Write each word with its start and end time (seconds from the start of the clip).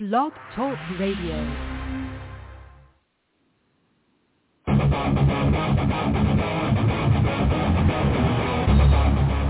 Blog 0.00 0.32
Talk 0.56 0.78
Radio. 0.98 1.36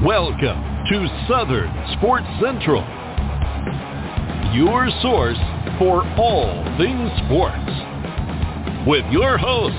Welcome 0.04 0.58
to 0.88 1.06
Southern 1.28 1.70
Sports 1.92 2.26
Central, 2.42 2.82
your 4.52 4.88
source 5.02 5.38
for 5.78 6.02
all 6.18 6.64
things 6.78 7.12
sports. 7.26 7.70
With 8.88 9.04
your 9.12 9.38
host, 9.38 9.76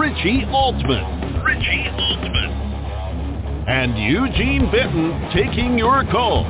Richie 0.00 0.46
Altman. 0.50 1.44
Richie 1.44 1.90
Altman. 1.90 3.66
And 3.68 3.98
Eugene 3.98 4.70
Benton 4.72 5.30
taking 5.34 5.76
your 5.76 6.04
call 6.10 6.46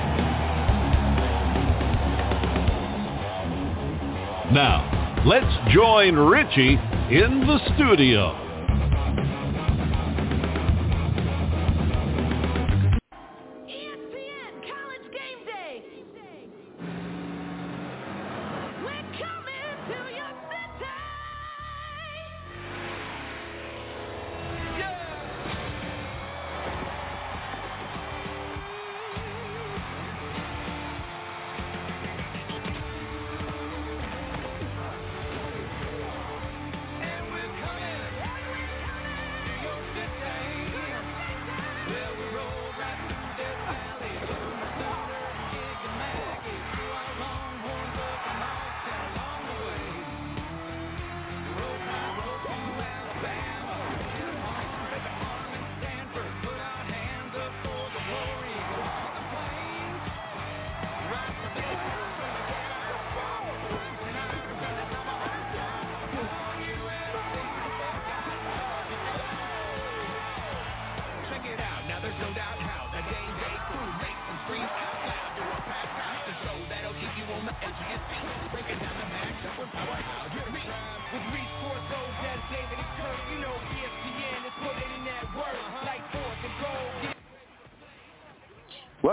Now, 4.53 4.87
let's 5.25 5.53
join 5.73 6.15
Richie 6.15 6.77
in 7.09 7.45
the 7.47 7.59
studio. 7.75 8.50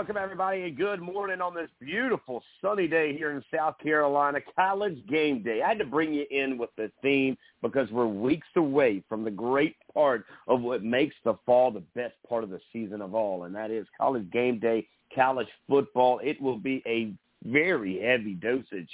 Welcome, 0.09 0.23
everybody, 0.23 0.63
and 0.63 0.75
good 0.75 1.01
morning 1.01 1.39
on 1.39 1.53
this 1.53 1.69
beautiful 1.79 2.41
sunny 2.63 2.87
day 2.87 3.15
here 3.15 3.29
in 3.29 3.43
South 3.55 3.77
Carolina, 3.77 4.39
college 4.55 4.97
game 5.07 5.43
day. 5.43 5.61
I 5.61 5.67
had 5.67 5.77
to 5.77 5.85
bring 5.85 6.15
you 6.15 6.25
in 6.31 6.57
with 6.57 6.71
the 6.77 6.91
theme 7.03 7.37
because 7.61 7.91
we're 7.91 8.07
weeks 8.07 8.47
away 8.55 9.03
from 9.07 9.23
the 9.23 9.29
great 9.29 9.75
part 9.93 10.25
of 10.47 10.61
what 10.61 10.81
makes 10.81 11.13
the 11.23 11.35
fall 11.45 11.69
the 11.69 11.83
best 11.93 12.15
part 12.27 12.43
of 12.43 12.49
the 12.49 12.59
season 12.73 13.03
of 13.03 13.13
all, 13.13 13.43
and 13.43 13.53
that 13.53 13.69
is 13.69 13.85
college 13.95 14.27
game 14.31 14.57
day, 14.57 14.87
college 15.13 15.47
football. 15.67 16.19
It 16.23 16.41
will 16.41 16.57
be 16.57 16.81
a 16.87 17.13
very 17.47 18.01
heavy 18.01 18.33
dosage 18.33 18.89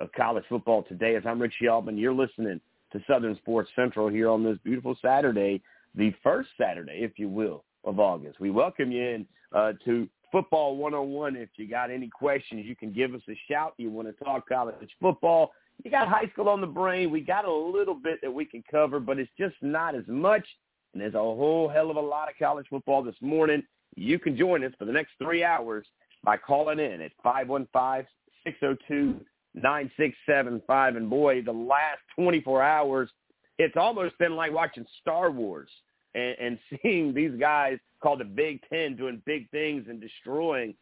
of 0.00 0.10
college 0.16 0.44
football 0.48 0.84
today. 0.84 1.16
As 1.16 1.22
I'm 1.26 1.38
Richie 1.38 1.68
Altman, 1.68 1.98
you're 1.98 2.14
listening 2.14 2.62
to 2.94 3.00
Southern 3.06 3.36
Sports 3.36 3.68
Central 3.76 4.08
here 4.08 4.30
on 4.30 4.42
this 4.42 4.56
beautiful 4.64 4.96
Saturday, 5.02 5.60
the 5.94 6.14
first 6.22 6.48
Saturday, 6.58 7.00
if 7.02 7.18
you 7.18 7.28
will, 7.28 7.62
of 7.84 8.00
August. 8.00 8.40
We 8.40 8.50
welcome 8.50 8.90
you 8.90 9.02
in 9.02 9.26
uh, 9.52 9.72
to 9.84 10.08
Football 10.36 10.76
101. 10.76 11.34
If 11.34 11.48
you 11.56 11.66
got 11.66 11.90
any 11.90 12.08
questions, 12.10 12.66
you 12.66 12.76
can 12.76 12.92
give 12.92 13.14
us 13.14 13.22
a 13.26 13.40
shout. 13.48 13.72
You 13.78 13.90
want 13.90 14.06
to 14.08 14.12
talk 14.22 14.46
college 14.46 14.76
football. 15.00 15.52
You 15.82 15.90
got 15.90 16.08
high 16.08 16.28
school 16.30 16.50
on 16.50 16.60
the 16.60 16.66
brain. 16.66 17.10
We 17.10 17.22
got 17.22 17.46
a 17.46 17.50
little 17.50 17.94
bit 17.94 18.18
that 18.20 18.30
we 18.30 18.44
can 18.44 18.62
cover, 18.70 19.00
but 19.00 19.18
it's 19.18 19.30
just 19.38 19.54
not 19.62 19.94
as 19.94 20.04
much. 20.06 20.46
And 20.92 21.00
there's 21.00 21.14
a 21.14 21.18
whole 21.18 21.70
hell 21.70 21.90
of 21.90 21.96
a 21.96 22.00
lot 22.02 22.28
of 22.28 22.34
college 22.38 22.66
football 22.68 23.02
this 23.02 23.14
morning. 23.22 23.62
You 23.94 24.18
can 24.18 24.36
join 24.36 24.62
us 24.62 24.74
for 24.78 24.84
the 24.84 24.92
next 24.92 25.12
three 25.16 25.42
hours 25.42 25.86
by 26.22 26.36
calling 26.36 26.80
in 26.80 27.00
at 27.00 27.12
515-602-9675. 27.24 28.04
And 30.68 31.08
boy, 31.08 31.40
the 31.40 31.50
last 31.50 32.00
24 32.14 32.62
hours, 32.62 33.08
it's 33.58 33.78
almost 33.78 34.18
been 34.18 34.36
like 34.36 34.52
watching 34.52 34.84
Star 35.00 35.30
Wars 35.30 35.70
and, 36.14 36.36
and 36.40 36.58
seeing 36.82 37.14
these 37.14 37.38
guys 37.38 37.78
called 38.02 38.20
the 38.20 38.24
Big 38.24 38.60
Ten 38.70 38.96
doing 38.96 39.22
big 39.26 39.50
things 39.50 39.86
and 39.88 40.00
destroying 40.00 40.74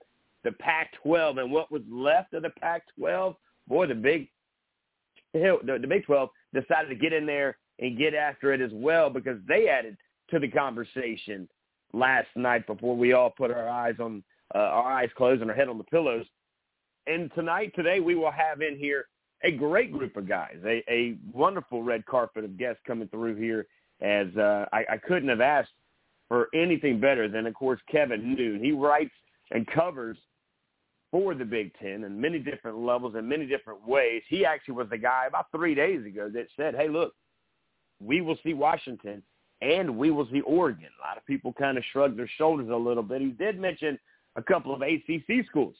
the 0.42 0.52
Pac-12 0.52 1.40
and 1.40 1.50
what 1.50 1.72
was 1.72 1.82
left 1.90 2.34
of 2.34 2.42
the 2.42 2.50
Pac-12. 2.50 3.34
Boy, 3.66 3.86
the 3.86 3.94
Big 3.94 4.28
the, 5.32 5.78
the 5.80 5.86
Big 5.86 6.04
12 6.06 6.28
decided 6.52 6.88
to 6.88 6.94
get 6.94 7.12
in 7.12 7.26
there 7.26 7.56
and 7.80 7.98
get 7.98 8.14
after 8.14 8.52
it 8.52 8.60
as 8.60 8.70
well 8.72 9.10
because 9.10 9.38
they 9.48 9.68
added 9.68 9.96
to 10.30 10.38
the 10.38 10.48
conversation 10.48 11.48
last 11.92 12.28
night 12.36 12.66
before 12.66 12.96
we 12.96 13.12
all 13.12 13.30
put 13.30 13.50
our 13.50 13.68
eyes 13.68 13.96
on 14.00 14.22
uh, 14.54 14.58
our 14.58 14.92
eyes 14.92 15.08
closed 15.16 15.40
and 15.42 15.50
our 15.50 15.56
head 15.56 15.68
on 15.68 15.78
the 15.78 15.84
pillows. 15.84 16.26
And 17.06 17.30
tonight, 17.34 17.72
today, 17.74 18.00
we 18.00 18.14
will 18.14 18.30
have 18.30 18.60
in 18.62 18.76
here 18.78 19.06
a 19.42 19.50
great 19.50 19.92
group 19.92 20.16
of 20.16 20.28
guys, 20.28 20.56
a, 20.64 20.82
a 20.88 21.16
wonderful 21.32 21.82
red 21.82 22.06
carpet 22.06 22.44
of 22.44 22.56
guests 22.56 22.80
coming 22.86 23.08
through 23.08 23.36
here. 23.36 23.66
As 24.04 24.26
uh, 24.36 24.66
I, 24.70 24.84
I 24.92 24.96
couldn't 24.98 25.30
have 25.30 25.40
asked 25.40 25.72
for 26.28 26.48
anything 26.54 27.00
better 27.00 27.26
than, 27.26 27.46
of 27.46 27.54
course, 27.54 27.80
Kevin 27.90 28.34
Noon. 28.34 28.62
He 28.62 28.72
writes 28.72 29.14
and 29.50 29.66
covers 29.66 30.18
for 31.10 31.34
the 31.34 31.44
Big 31.44 31.72
Ten 31.80 32.04
in 32.04 32.20
many 32.20 32.38
different 32.38 32.78
levels 32.78 33.14
and 33.16 33.26
many 33.26 33.46
different 33.46 33.86
ways. 33.86 34.22
He 34.28 34.44
actually 34.44 34.74
was 34.74 34.88
the 34.90 34.98
guy 34.98 35.24
about 35.26 35.46
three 35.50 35.74
days 35.74 36.04
ago 36.04 36.28
that 36.34 36.46
said, 36.56 36.74
hey, 36.74 36.88
look, 36.88 37.14
we 38.00 38.20
will 38.20 38.36
see 38.42 38.52
Washington 38.52 39.22
and 39.62 39.96
we 39.96 40.10
will 40.10 40.28
see 40.30 40.40
Oregon. 40.42 40.88
A 41.02 41.06
lot 41.06 41.16
of 41.16 41.24
people 41.24 41.52
kind 41.52 41.78
of 41.78 41.84
shrugged 41.92 42.18
their 42.18 42.30
shoulders 42.36 42.68
a 42.70 42.76
little 42.76 43.02
bit. 43.02 43.22
He 43.22 43.28
did 43.28 43.58
mention 43.58 43.98
a 44.36 44.42
couple 44.42 44.74
of 44.74 44.82
ACC 44.82 45.46
schools 45.48 45.76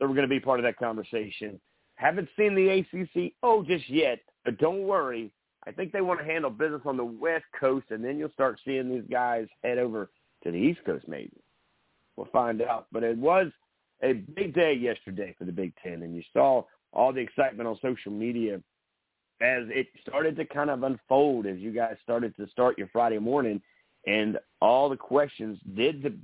that 0.00 0.08
were 0.08 0.14
going 0.14 0.28
to 0.28 0.34
be 0.34 0.40
part 0.40 0.58
of 0.58 0.64
that 0.64 0.78
conversation. 0.78 1.60
Haven't 1.96 2.28
seen 2.36 2.54
the 2.54 2.68
ACC, 2.78 3.32
oh, 3.42 3.62
just 3.62 3.88
yet, 3.88 4.20
but 4.44 4.58
don't 4.58 4.82
worry. 4.82 5.30
I 5.68 5.72
think 5.72 5.92
they 5.92 6.00
want 6.00 6.18
to 6.20 6.24
handle 6.24 6.50
business 6.50 6.80
on 6.86 6.96
the 6.96 7.04
West 7.04 7.44
Coast, 7.60 7.86
and 7.90 8.02
then 8.02 8.18
you'll 8.18 8.32
start 8.32 8.58
seeing 8.64 8.88
these 8.88 9.04
guys 9.10 9.46
head 9.62 9.76
over 9.76 10.08
to 10.42 10.50
the 10.50 10.56
East 10.56 10.80
Coast 10.86 11.06
maybe. 11.06 11.36
We'll 12.16 12.28
find 12.32 12.62
out. 12.62 12.86
But 12.90 13.02
it 13.02 13.18
was 13.18 13.48
a 14.02 14.14
big 14.14 14.54
day 14.54 14.72
yesterday 14.72 15.34
for 15.38 15.44
the 15.44 15.52
Big 15.52 15.74
Ten, 15.82 16.02
and 16.02 16.16
you 16.16 16.22
saw 16.32 16.64
all 16.94 17.12
the 17.12 17.20
excitement 17.20 17.68
on 17.68 17.78
social 17.82 18.10
media 18.10 18.54
as 19.42 19.64
it 19.68 19.88
started 20.08 20.36
to 20.36 20.46
kind 20.46 20.70
of 20.70 20.82
unfold 20.84 21.46
as 21.46 21.58
you 21.58 21.70
guys 21.70 21.96
started 22.02 22.34
to 22.36 22.48
start 22.48 22.78
your 22.78 22.88
Friday 22.88 23.18
morning, 23.18 23.60
and 24.06 24.38
all 24.62 24.88
the 24.88 24.96
questions: 24.96 25.58
Did 25.76 26.02
the 26.02 26.16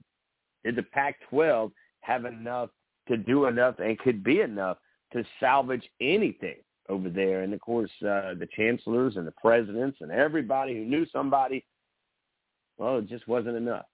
did 0.65 0.77
the 0.77 0.85
Pac-12 0.85 1.71
have 2.01 2.25
enough 2.25 2.71
to 3.09 3.19
do 3.19 3.45
enough, 3.45 3.75
and 3.79 3.99
could 3.99 4.25
be 4.25 4.41
enough 4.41 4.79
to 5.13 5.23
salvage 5.39 5.87
anything 6.01 6.64
over 6.89 7.09
there? 7.09 7.43
And 7.43 7.55
of 7.55 7.61
course, 7.61 7.91
uh, 8.03 8.35
the 8.35 8.49
chancellors 8.57 9.17
and 9.17 9.27
the 9.27 9.33
presidents 9.33 9.99
and 10.01 10.11
everybody 10.11 10.75
who 10.75 10.85
knew 10.85 11.07
somebody, 11.13 11.65
well, 12.79 12.99
it 12.99 13.09
just 13.09 13.27
wasn't 13.29 13.57
enough. 13.57 13.87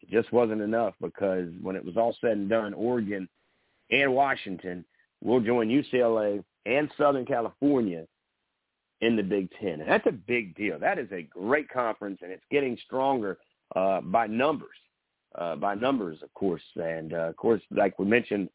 It 0.00 0.10
just 0.10 0.32
wasn't 0.32 0.62
enough 0.62 0.94
because 1.00 1.48
when 1.60 1.76
it 1.76 1.84
was 1.84 1.96
all 1.96 2.16
said 2.20 2.32
and 2.32 2.48
done, 2.48 2.74
Oregon 2.74 3.28
and 3.90 4.14
Washington 4.14 4.84
will 5.22 5.40
join 5.40 5.68
UCLA 5.68 6.42
and 6.66 6.90
Southern 6.96 7.24
California 7.24 8.06
in 9.00 9.16
the 9.16 9.22
Big 9.22 9.48
Ten. 9.60 9.80
And 9.80 9.88
that's 9.88 10.06
a 10.06 10.12
big 10.12 10.54
deal. 10.56 10.78
That 10.78 10.98
is 10.98 11.10
a 11.12 11.22
great 11.22 11.68
conference, 11.68 12.20
and 12.22 12.32
it's 12.32 12.44
getting 12.50 12.76
stronger 12.84 13.38
uh, 13.76 14.00
by 14.00 14.26
numbers, 14.26 14.76
uh, 15.36 15.56
by 15.56 15.74
numbers, 15.74 16.18
of 16.22 16.32
course. 16.34 16.62
And, 16.76 17.12
uh, 17.12 17.28
of 17.28 17.36
course, 17.36 17.62
like 17.70 17.98
we 17.98 18.06
mentioned 18.06 18.48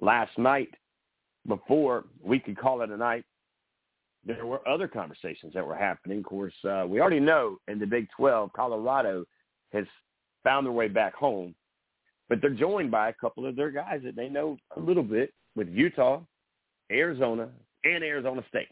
last 0.00 0.36
night, 0.38 0.68
before 1.46 2.04
we 2.22 2.38
could 2.38 2.58
call 2.58 2.82
it 2.82 2.90
a 2.90 2.96
night, 2.96 3.24
there 4.24 4.46
were 4.46 4.66
other 4.68 4.86
conversations 4.86 5.54
that 5.54 5.66
were 5.66 5.76
happening. 5.76 6.18
Of 6.18 6.24
course, 6.24 6.54
uh, 6.64 6.84
we 6.86 7.00
already 7.00 7.20
know 7.20 7.58
in 7.68 7.78
the 7.78 7.86
Big 7.86 8.08
12, 8.16 8.52
Colorado 8.52 9.24
has 9.72 9.86
found 10.44 10.66
their 10.66 10.72
way 10.72 10.88
back 10.88 11.14
home. 11.14 11.54
but 12.28 12.40
they're 12.40 12.50
joined 12.50 12.92
by 12.92 13.08
a 13.08 13.14
couple 13.14 13.44
of 13.44 13.56
their 13.56 13.72
guys 13.72 14.00
that 14.04 14.14
they 14.14 14.28
know 14.28 14.56
a 14.76 14.80
little 14.80 15.02
bit 15.02 15.34
with 15.56 15.68
Utah, 15.68 16.20
Arizona, 16.90 17.48
and 17.84 18.04
Arizona 18.04 18.44
State. 18.48 18.68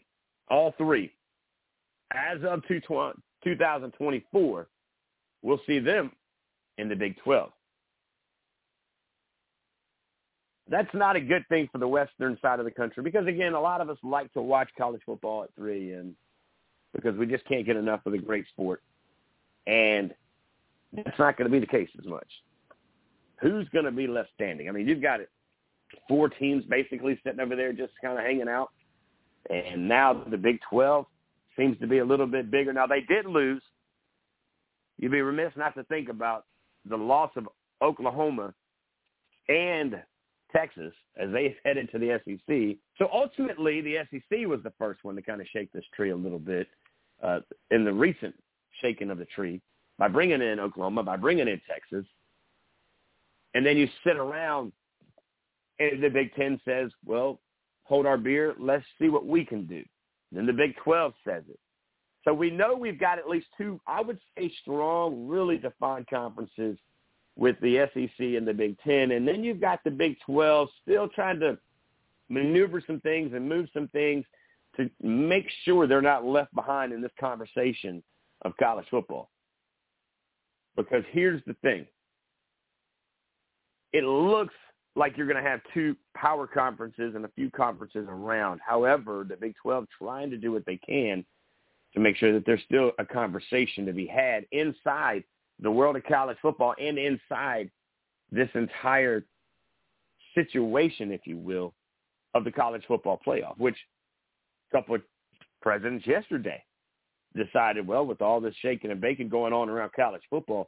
All 0.49 0.73
three. 0.77 1.11
As 2.13 2.39
of 2.43 2.65
2024, 2.67 4.67
we'll 5.41 5.61
see 5.67 5.79
them 5.79 6.11
in 6.77 6.89
the 6.89 6.95
Big 6.95 7.17
12. 7.17 7.51
That's 10.69 10.93
not 10.93 11.15
a 11.15 11.19
good 11.19 11.47
thing 11.49 11.67
for 11.71 11.79
the 11.79 11.87
western 11.87 12.37
side 12.41 12.59
of 12.59 12.65
the 12.65 12.71
country 12.71 13.03
because, 13.03 13.25
again, 13.25 13.53
a 13.53 13.59
lot 13.59 13.81
of 13.81 13.89
us 13.89 13.97
like 14.03 14.31
to 14.33 14.41
watch 14.41 14.69
college 14.77 15.01
football 15.05 15.43
at 15.43 15.49
3 15.55 15.93
and 15.93 16.15
because 16.93 17.17
we 17.17 17.25
just 17.25 17.45
can't 17.45 17.65
get 17.65 17.75
enough 17.75 18.05
of 18.05 18.11
the 18.11 18.17
great 18.17 18.47
sport. 18.47 18.81
And 19.67 20.13
that's 20.93 21.17
not 21.19 21.37
going 21.37 21.49
to 21.49 21.51
be 21.51 21.59
the 21.59 21.71
case 21.71 21.89
as 21.99 22.05
much. 22.05 22.27
Who's 23.41 23.67
going 23.69 23.85
to 23.85 23.91
be 23.91 24.07
left 24.07 24.29
standing? 24.35 24.69
I 24.69 24.71
mean, 24.71 24.87
you've 24.87 25.01
got 25.01 25.19
four 26.07 26.29
teams 26.29 26.63
basically 26.65 27.19
sitting 27.23 27.39
over 27.39 27.55
there 27.55 27.73
just 27.73 27.93
kind 28.01 28.17
of 28.17 28.25
hanging 28.25 28.47
out. 28.47 28.69
And 29.49 29.87
now 29.87 30.13
the 30.29 30.37
Big 30.37 30.59
12 30.69 31.05
seems 31.57 31.79
to 31.79 31.87
be 31.87 31.99
a 31.99 32.05
little 32.05 32.27
bit 32.27 32.51
bigger. 32.51 32.73
Now, 32.73 32.87
they 32.87 33.01
did 33.01 33.25
lose. 33.25 33.61
You'd 34.97 35.11
be 35.11 35.21
remiss 35.21 35.53
not 35.55 35.75
to 35.75 35.83
think 35.85 36.09
about 36.09 36.45
the 36.87 36.97
loss 36.97 37.31
of 37.35 37.47
Oklahoma 37.81 38.53
and 39.47 40.01
Texas 40.51 40.93
as 41.17 41.31
they 41.31 41.55
headed 41.65 41.89
to 41.91 41.99
the 41.99 42.19
SEC. 42.25 42.77
So 42.97 43.09
ultimately, 43.13 43.81
the 43.81 43.97
SEC 44.11 44.47
was 44.47 44.61
the 44.63 44.73
first 44.77 45.03
one 45.03 45.15
to 45.15 45.21
kind 45.21 45.41
of 45.41 45.47
shake 45.47 45.71
this 45.71 45.85
tree 45.95 46.11
a 46.11 46.15
little 46.15 46.39
bit 46.39 46.67
uh, 47.23 47.39
in 47.71 47.85
the 47.85 47.93
recent 47.93 48.35
shaking 48.81 49.09
of 49.09 49.17
the 49.17 49.25
tree 49.25 49.61
by 49.97 50.07
bringing 50.07 50.41
in 50.41 50.59
Oklahoma, 50.59 51.03
by 51.03 51.17
bringing 51.17 51.47
in 51.47 51.61
Texas. 51.69 52.05
And 53.53 53.65
then 53.65 53.77
you 53.77 53.87
sit 54.03 54.15
around 54.15 54.71
and 55.79 56.03
the 56.03 56.09
Big 56.09 56.33
Ten 56.35 56.59
says, 56.65 56.91
well, 57.05 57.39
hold 57.83 58.05
our 58.05 58.17
beer. 58.17 58.55
Let's 58.59 58.85
see 58.99 59.09
what 59.09 59.25
we 59.25 59.45
can 59.45 59.65
do. 59.65 59.83
Then 60.31 60.45
the 60.45 60.53
Big 60.53 60.75
12 60.83 61.13
says 61.25 61.43
it. 61.49 61.59
So 62.25 62.33
we 62.33 62.51
know 62.51 62.75
we've 62.75 62.99
got 62.99 63.17
at 63.17 63.29
least 63.29 63.47
two, 63.57 63.79
I 63.87 64.01
would 64.01 64.19
say, 64.37 64.51
strong, 64.61 65.27
really 65.27 65.57
defined 65.57 66.07
conferences 66.07 66.77
with 67.39 67.55
the 67.61 67.87
SEC 67.93 68.19
and 68.19 68.45
the 68.45 68.53
Big 68.53 68.77
Ten. 68.79 69.11
And 69.11 69.25
then 69.25 69.43
you've 69.43 69.61
got 69.61 69.79
the 69.85 69.91
Big 69.91 70.17
12 70.25 70.67
still 70.83 71.07
trying 71.07 71.39
to 71.39 71.57
maneuver 72.27 72.83
some 72.85 72.99
things 72.99 73.31
and 73.33 73.47
move 73.47 73.69
some 73.73 73.87
things 73.87 74.25
to 74.75 74.89
make 75.01 75.47
sure 75.63 75.87
they're 75.87 76.01
not 76.01 76.25
left 76.25 76.53
behind 76.53 76.91
in 76.91 77.01
this 77.01 77.13
conversation 77.17 78.03
of 78.43 78.51
college 78.57 78.85
football. 78.91 79.29
Because 80.75 81.03
here's 81.11 81.41
the 81.47 81.55
thing. 81.61 81.87
It 83.93 84.03
looks 84.03 84.53
like 84.97 85.15
you're 85.15 85.25
going 85.25 85.41
to 85.41 85.49
have 85.49 85.61
two 85.73 85.95
power 86.15 86.45
conferences 86.45 87.13
and 87.15 87.23
a 87.23 87.29
few 87.29 87.49
conferences 87.49 88.05
around. 88.09 88.59
However, 88.65 89.25
the 89.27 89.37
Big 89.37 89.55
12 89.61 89.85
trying 89.97 90.29
to 90.29 90.37
do 90.37 90.51
what 90.51 90.65
they 90.65 90.77
can 90.77 91.25
to 91.93 92.01
make 92.01 92.17
sure 92.17 92.33
that 92.33 92.45
there's 92.45 92.61
still 92.65 92.91
a 92.99 93.05
conversation 93.05 93.85
to 93.85 93.93
be 93.93 94.05
had 94.05 94.45
inside 94.51 95.23
the 95.61 95.71
world 95.71 95.95
of 95.95 96.03
college 96.05 96.37
football 96.41 96.73
and 96.79 96.97
inside 96.97 97.69
this 98.31 98.49
entire 98.53 99.25
situation, 100.35 101.11
if 101.11 101.21
you 101.25 101.37
will, 101.37 101.73
of 102.33 102.43
the 102.43 102.51
college 102.51 102.83
football 102.87 103.19
playoff, 103.25 103.57
which 103.57 103.75
a 104.71 104.77
couple 104.77 104.95
of 104.95 105.01
presidents 105.61 106.05
yesterday 106.05 106.63
decided, 107.35 107.85
well, 107.85 108.05
with 108.05 108.21
all 108.21 108.39
this 108.39 108.55
shaking 108.61 108.91
and 108.91 109.01
baking 109.01 109.29
going 109.29 109.53
on 109.53 109.69
around 109.69 109.91
college 109.95 110.21
football, 110.29 110.67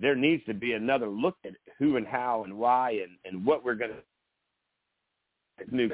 there 0.00 0.16
needs 0.16 0.44
to 0.46 0.54
be 0.54 0.72
another 0.72 1.08
look 1.08 1.36
at 1.44 1.52
who 1.78 1.96
and 1.96 2.06
how 2.06 2.44
and 2.44 2.56
why 2.56 2.92
and, 2.92 3.12
and 3.24 3.44
what 3.44 3.64
we're 3.64 3.74
going 3.74 3.90
to 3.90 5.76
do. 5.76 5.90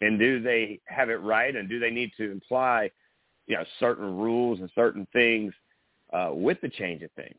And 0.00 0.18
do 0.18 0.40
they 0.40 0.80
have 0.86 1.10
it 1.10 1.20
right? 1.20 1.54
And 1.54 1.68
do 1.68 1.80
they 1.80 1.90
need 1.90 2.12
to 2.16 2.30
imply 2.30 2.90
you 3.48 3.56
know, 3.56 3.64
certain 3.80 4.16
rules 4.16 4.60
and 4.60 4.70
certain 4.74 5.06
things 5.12 5.52
uh, 6.12 6.30
with 6.32 6.60
the 6.60 6.68
change 6.68 7.02
of 7.02 7.10
things. 7.12 7.38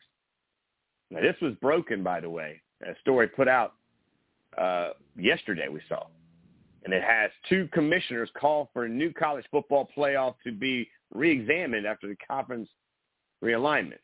Now, 1.09 1.21
this 1.21 1.35
was 1.41 1.53
broken, 1.61 2.03
by 2.03 2.19
the 2.19 2.29
way. 2.29 2.61
A 2.83 2.93
story 3.01 3.27
put 3.27 3.47
out 3.47 3.73
uh, 4.57 4.89
yesterday 5.15 5.67
we 5.69 5.81
saw. 5.87 6.05
And 6.85 6.93
it 6.93 7.03
has 7.03 7.29
two 7.47 7.67
commissioners 7.73 8.29
call 8.39 8.69
for 8.73 8.85
a 8.85 8.89
new 8.89 9.11
college 9.13 9.45
football 9.51 9.89
playoff 9.95 10.35
to 10.45 10.51
be 10.51 10.89
reexamined 11.13 11.85
after 11.85 12.07
the 12.07 12.15
conference 12.27 12.69
realignment. 13.43 13.99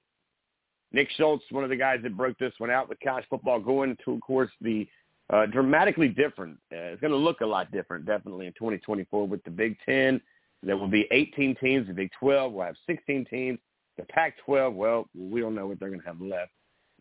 Nick 0.91 1.09
Schultz, 1.17 1.43
one 1.51 1.63
of 1.63 1.69
the 1.69 1.75
guys 1.75 1.99
that 2.03 2.15
broke 2.15 2.37
this 2.37 2.53
one 2.57 2.69
out 2.69 2.89
with 2.89 2.97
college 3.03 3.25
football 3.29 3.59
going 3.59 3.97
to, 4.05 4.13
of 4.13 4.21
course, 4.21 4.51
the 4.61 4.87
uh, 5.33 5.45
dramatically 5.47 6.09
different. 6.09 6.57
Uh, 6.71 6.93
it's 6.93 7.01
going 7.01 7.11
to 7.11 7.17
look 7.17 7.41
a 7.41 7.45
lot 7.45 7.71
different, 7.71 8.05
definitely, 8.05 8.45
in 8.45 8.53
2024 8.53 9.27
with 9.27 9.43
the 9.43 9.49
Big 9.49 9.75
Ten 9.85 10.21
there 10.65 10.77
will 10.77 10.87
be 10.87 11.07
18 11.11 11.55
teams. 11.55 11.87
The 11.87 11.93
Big 11.93 12.11
12 12.19 12.51
will 12.51 12.63
have 12.63 12.75
16 12.87 13.25
teams. 13.25 13.59
The 13.97 14.03
Pac-12, 14.05 14.73
well, 14.73 15.07
we 15.15 15.39
don't 15.39 15.55
know 15.55 15.67
what 15.67 15.79
they're 15.79 15.89
going 15.89 16.01
to 16.01 16.07
have 16.07 16.19
left. 16.19 16.51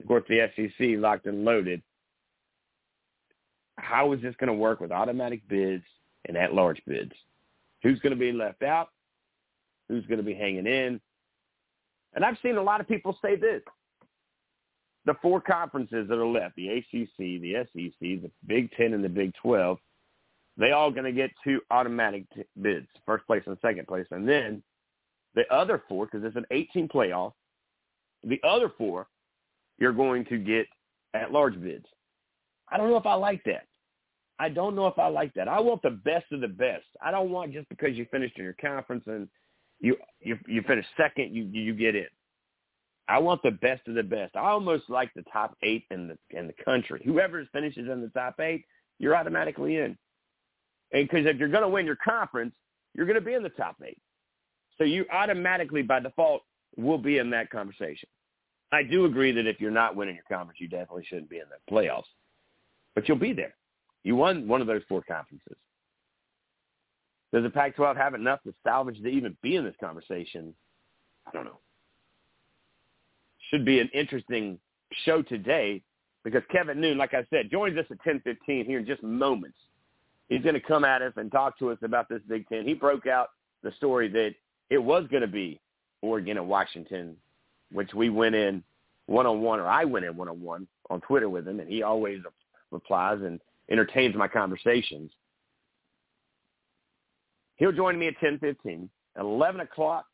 Of 0.01 0.07
course, 0.07 0.25
the 0.29 0.49
SEC 0.55 0.99
locked 0.99 1.27
and 1.27 1.45
loaded. 1.45 1.83
How 3.77 4.13
is 4.13 4.21
this 4.21 4.35
going 4.39 4.49
to 4.49 4.55
work 4.55 4.81
with 4.81 4.93
automatic 4.93 5.49
bids 5.49 5.85
and 6.27 6.37
at-large 6.37 6.81
bids? 6.87 7.13
Who's 7.83 7.99
going 8.01 8.13
to 8.13 8.19
be 8.19 8.33
left 8.33 8.63
out? 8.63 8.89
Who's 9.89 10.07
going 10.07 10.19
to 10.19 10.25
be 10.25 10.35
hanging 10.35 10.67
in? 10.67 11.01
And 12.15 12.25
I've 12.25 12.39
seen 12.43 12.57
a 12.57 12.63
lot 12.63 12.81
of 12.81 12.89
people 12.89 13.19
say 13.21 13.35
this. 13.35 13.63
The 15.07 15.15
four 15.21 15.41
conferences 15.41 16.09
that 16.09 16.19
are 16.19 16.27
left, 16.27 16.57
the 16.57 16.69
ACC, 16.69 17.19
the 17.19 17.67
SEC, 17.73 17.93
the 18.01 18.31
Big 18.47 18.71
Ten, 18.73 18.95
and 18.95 19.05
the 19.05 19.09
Big 19.09 19.35
12, 19.43 19.79
they 20.57 20.73
all 20.73 20.91
going 20.91 21.05
to 21.05 21.13
get 21.13 21.31
two 21.43 21.61
automatic 21.71 22.25
t- 22.35 22.45
bids, 22.61 22.87
first 23.07 23.27
place 23.27 23.43
and 23.47 23.57
second 23.61 23.87
place. 23.87 24.07
And 24.11 24.29
then 24.29 24.63
the 25.35 25.43
other 25.53 25.83
four, 25.89 26.07
because 26.07 26.25
it's 26.25 26.37
an 26.37 26.47
18 26.51 26.89
playoff, 26.89 27.33
the 28.23 28.41
other 28.47 28.73
four, 28.79 29.09
you're 29.79 29.93
going 29.93 30.25
to 30.27 30.39
get 30.39 30.67
at-large 31.15 31.61
bids. 31.61 31.87
I 32.71 32.77
don't 32.77 32.91
know 32.91 32.97
if 32.97 33.07
I 33.07 33.15
like 33.15 33.43
that. 33.45 33.67
I 34.39 34.49
don't 34.49 34.75
know 34.75 34.87
if 34.87 34.99
I 34.99 35.09
like 35.09 35.33
that. 35.35 35.49
I 35.49 35.61
want 35.61 35.83
the 35.83 35.91
best 35.91 36.27
of 36.33 36.41
the 36.41 36.49
best. 36.49 36.85
I 37.03 37.11
don't 37.11 37.31
want 37.31 37.53
just 37.53 37.69
because 37.69 37.97
you 37.97 38.07
finished 38.11 38.37
in 38.37 38.45
your 38.45 38.57
conference 38.61 39.05
and 39.07 39.29
you 39.81 39.97
you 40.21 40.39
you 40.49 40.63
finish 40.63 40.85
second, 40.97 41.35
you 41.35 41.45
you 41.45 41.75
get 41.75 41.95
in. 41.95 42.07
I 43.09 43.19
want 43.19 43.43
the 43.43 43.51
best 43.51 43.87
of 43.87 43.95
the 43.95 44.03
best. 44.03 44.35
I 44.35 44.41
almost 44.41 44.89
like 44.89 45.13
the 45.15 45.25
top 45.33 45.57
eight 45.63 45.85
in 45.91 46.09
the 46.09 46.19
in 46.37 46.47
the 46.47 46.65
country. 46.65 47.03
Whoever 47.05 47.45
finishes 47.53 47.89
in 47.89 48.01
the 48.01 48.09
top 48.09 48.41
eight, 48.41 48.65
you're 48.99 49.17
automatically 49.17 49.77
in. 49.77 49.97
And 50.93 51.09
because 51.09 51.27
if 51.27 51.37
you're 51.39 51.49
going 51.49 51.63
to 51.63 51.69
win 51.69 51.87
your 51.87 51.97
conference, 51.97 52.55
you're 52.95 53.07
going 53.07 53.19
to 53.19 53.25
be 53.25 53.35
in 53.35 53.43
the 53.43 53.49
top 53.51 53.77
eight. 53.85 53.99
So 54.79 54.85
you 54.85 55.05
automatically, 55.13 55.83
by 55.83 56.01
default, 56.01 56.43
will 56.77 56.99
be 56.99 57.19
in 57.19 57.31
that 57.31 57.51
conversation. 57.51 58.09
I 58.73 58.83
do 58.83 59.05
agree 59.05 59.33
that 59.33 59.47
if 59.47 59.61
you're 59.61 59.71
not 59.71 59.95
winning 59.95 60.17
your 60.17 60.25
conference, 60.29 60.61
you 60.61 60.69
definitely 60.69 61.05
shouldn't 61.07 61.31
be 61.31 61.39
in 61.39 61.45
the 61.49 61.73
playoffs. 61.73 62.03
But 62.95 63.09
you'll 63.09 63.19
be 63.19 63.33
there. 63.33 63.55
You 64.03 64.17
won 64.17 64.49
one 64.49 64.61
of 64.61 64.67
those 64.67 64.83
four 64.89 65.03
conferences. 65.03 65.57
Does 67.33 67.43
the 67.43 67.51
Pac-12 67.51 67.97
have 67.97 68.15
enough 68.15 68.43
to 68.45 68.55
salvage 68.63 69.01
to 69.03 69.09
even 69.09 69.37
be 69.43 69.57
in 69.57 69.65
this 69.65 69.75
conversation? 69.81 70.55
I 71.27 71.31
don't 71.33 71.45
know. 71.45 71.59
Should 73.51 73.65
be 73.65 73.81
an 73.81 73.91
interesting 73.93 74.59
show 75.05 75.23
today 75.23 75.83
because 76.23 76.43
Kevin 76.51 76.81
Noon, 76.81 76.97
like 76.97 77.15
I 77.15 77.25
said, 77.31 77.51
joins 77.51 77.77
us 77.77 77.87
at 77.91 77.99
10:15 78.03 78.67
here 78.67 78.79
in 78.79 78.87
just 78.87 79.03
moments 79.03 79.59
he's 80.29 80.43
going 80.43 80.55
to 80.55 80.61
come 80.61 80.85
at 80.85 81.03
us 81.03 81.13
and 81.17 81.31
talk 81.31 81.59
to 81.59 81.71
us 81.71 81.79
about 81.83 82.09
this 82.09 82.21
Big 82.29 82.49
Ten. 82.49 82.65
He 82.67 82.75
broke 82.75 83.07
out 83.07 83.29
the 83.63 83.73
story 83.73 84.09
that 84.09 84.35
it 84.71 84.79
was 84.79 85.05
going 85.11 85.23
to 85.23 85.29
be 85.29 85.61
Oregon 86.03 86.37
and 86.37 86.49
Washington, 86.49 87.17
which 87.73 87.93
we 87.95 88.11
went 88.11 88.35
in 88.35 88.63
one-on-one, 89.07 89.61
or 89.61 89.67
I 89.67 89.85
went 89.85 90.05
in 90.05 90.17
one-on-one 90.17 90.67
on 90.91 91.01
Twitter 91.03 91.29
with 91.29 91.47
him, 91.47 91.61
and 91.61 91.69
he 91.69 91.83
always 91.83 92.21
replies 92.71 93.21
and 93.23 93.41
entertains 93.71 94.15
my 94.15 94.29
conversations. 94.29 95.11
He'll 97.57 97.73
join 97.73 97.99
me 97.99 98.09
at 98.09 98.19
10:15. 98.19 98.89
At 99.17 99.23
11 99.23 99.61
o'clock, 99.61 100.07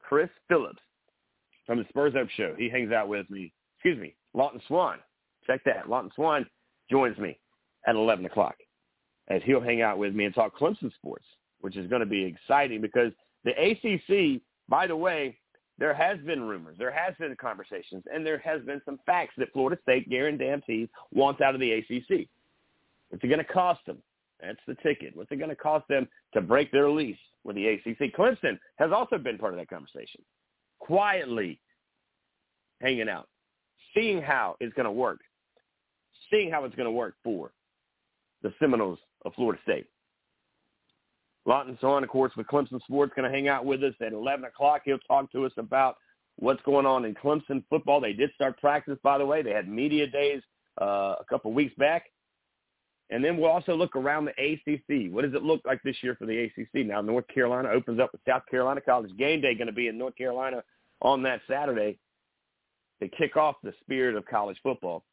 Chris 0.00 0.28
Phillips 0.48 0.82
from 1.64 1.78
the 1.78 1.84
Spurs 1.90 2.14
Up 2.16 2.28
Show. 2.30 2.56
He 2.58 2.68
hangs 2.68 2.90
out 2.90 3.08
with 3.08 3.30
me. 3.30 3.52
Excuse 3.76 3.98
me, 3.98 4.16
Lawton 4.34 4.60
Swan. 4.66 4.98
Check 5.46 5.62
that. 5.64 5.88
Lawton 5.88 6.10
Swan 6.14 6.44
joins 6.90 7.16
me 7.18 7.38
at 7.86 7.94
11 7.94 8.24
o'clock 8.26 8.56
as 9.32 9.40
he'll 9.44 9.62
hang 9.62 9.80
out 9.80 9.96
with 9.96 10.14
me 10.14 10.26
and 10.26 10.34
talk 10.34 10.54
Clemson 10.56 10.92
sports, 10.94 11.24
which 11.62 11.76
is 11.76 11.88
going 11.88 12.00
to 12.00 12.06
be 12.06 12.22
exciting 12.22 12.82
because 12.82 13.12
the 13.44 13.52
ACC, 13.52 14.42
by 14.68 14.86
the 14.86 14.94
way, 14.94 15.38
there 15.78 15.94
has 15.94 16.18
been 16.20 16.42
rumors, 16.42 16.76
there 16.78 16.92
has 16.92 17.14
been 17.18 17.34
conversations, 17.36 18.04
and 18.12 18.26
there 18.26 18.38
has 18.38 18.60
been 18.62 18.82
some 18.84 19.00
facts 19.06 19.32
that 19.38 19.50
Florida 19.54 19.80
State 19.82 20.10
guarantees 20.10 20.88
wants 21.12 21.40
out 21.40 21.54
of 21.54 21.60
the 21.60 21.72
ACC. 21.72 22.28
What's 23.08 23.24
it 23.24 23.28
going 23.28 23.38
to 23.38 23.44
cost 23.44 23.80
them? 23.86 23.98
That's 24.40 24.60
the 24.66 24.74
ticket. 24.82 25.16
What's 25.16 25.32
it 25.32 25.36
going 25.36 25.48
to 25.48 25.56
cost 25.56 25.88
them 25.88 26.06
to 26.34 26.42
break 26.42 26.70
their 26.70 26.90
lease 26.90 27.16
with 27.42 27.56
the 27.56 27.68
ACC? 27.68 28.14
Clemson 28.14 28.58
has 28.76 28.92
also 28.92 29.16
been 29.16 29.38
part 29.38 29.54
of 29.54 29.58
that 29.58 29.70
conversation, 29.70 30.20
quietly 30.78 31.58
hanging 32.82 33.08
out, 33.08 33.28
seeing 33.94 34.20
how 34.20 34.56
it's 34.60 34.74
going 34.74 34.84
to 34.84 34.92
work, 34.92 35.20
seeing 36.30 36.50
how 36.50 36.64
it's 36.64 36.74
going 36.74 36.86
to 36.86 36.92
work 36.92 37.14
for 37.24 37.52
the 38.42 38.52
Seminoles 38.58 38.98
of 39.24 39.34
Florida 39.34 39.60
State. 39.62 39.86
Lawton's 41.44 41.82
on, 41.82 42.04
of 42.04 42.08
course, 42.08 42.32
with 42.36 42.46
Clemson 42.46 42.80
Sports, 42.82 43.12
going 43.16 43.28
to 43.28 43.36
hang 43.36 43.48
out 43.48 43.64
with 43.64 43.82
us 43.82 43.94
at 44.00 44.12
11 44.12 44.44
o'clock. 44.44 44.82
He'll 44.84 44.98
talk 45.00 45.30
to 45.32 45.44
us 45.44 45.52
about 45.56 45.96
what's 46.36 46.62
going 46.62 46.86
on 46.86 47.04
in 47.04 47.14
Clemson 47.14 47.64
football. 47.68 48.00
They 48.00 48.12
did 48.12 48.30
start 48.34 48.60
practice, 48.60 48.98
by 49.02 49.18
the 49.18 49.26
way. 49.26 49.42
They 49.42 49.50
had 49.50 49.68
media 49.68 50.06
days 50.06 50.40
uh, 50.80 51.16
a 51.20 51.24
couple 51.28 51.52
weeks 51.52 51.74
back. 51.76 52.04
And 53.10 53.22
then 53.22 53.36
we'll 53.36 53.50
also 53.50 53.74
look 53.74 53.94
around 53.94 54.24
the 54.24 54.32
ACC. 54.40 55.12
What 55.12 55.22
does 55.22 55.34
it 55.34 55.42
look 55.42 55.60
like 55.66 55.82
this 55.82 55.96
year 56.02 56.16
for 56.18 56.26
the 56.26 56.44
ACC? 56.44 56.86
Now, 56.86 57.02
North 57.02 57.26
Carolina 57.28 57.68
opens 57.68 58.00
up 58.00 58.12
with 58.12 58.22
South 58.26 58.42
Carolina 58.50 58.80
College. 58.80 59.10
Game 59.18 59.42
day 59.42 59.54
going 59.54 59.66
to 59.66 59.72
be 59.72 59.88
in 59.88 59.98
North 59.98 60.16
Carolina 60.16 60.62
on 61.02 61.22
that 61.24 61.42
Saturday 61.48 61.98
to 63.02 63.08
kick 63.08 63.36
off 63.36 63.56
the 63.62 63.74
spirit 63.82 64.16
of 64.16 64.24
college 64.24 64.56
football. 64.62 65.04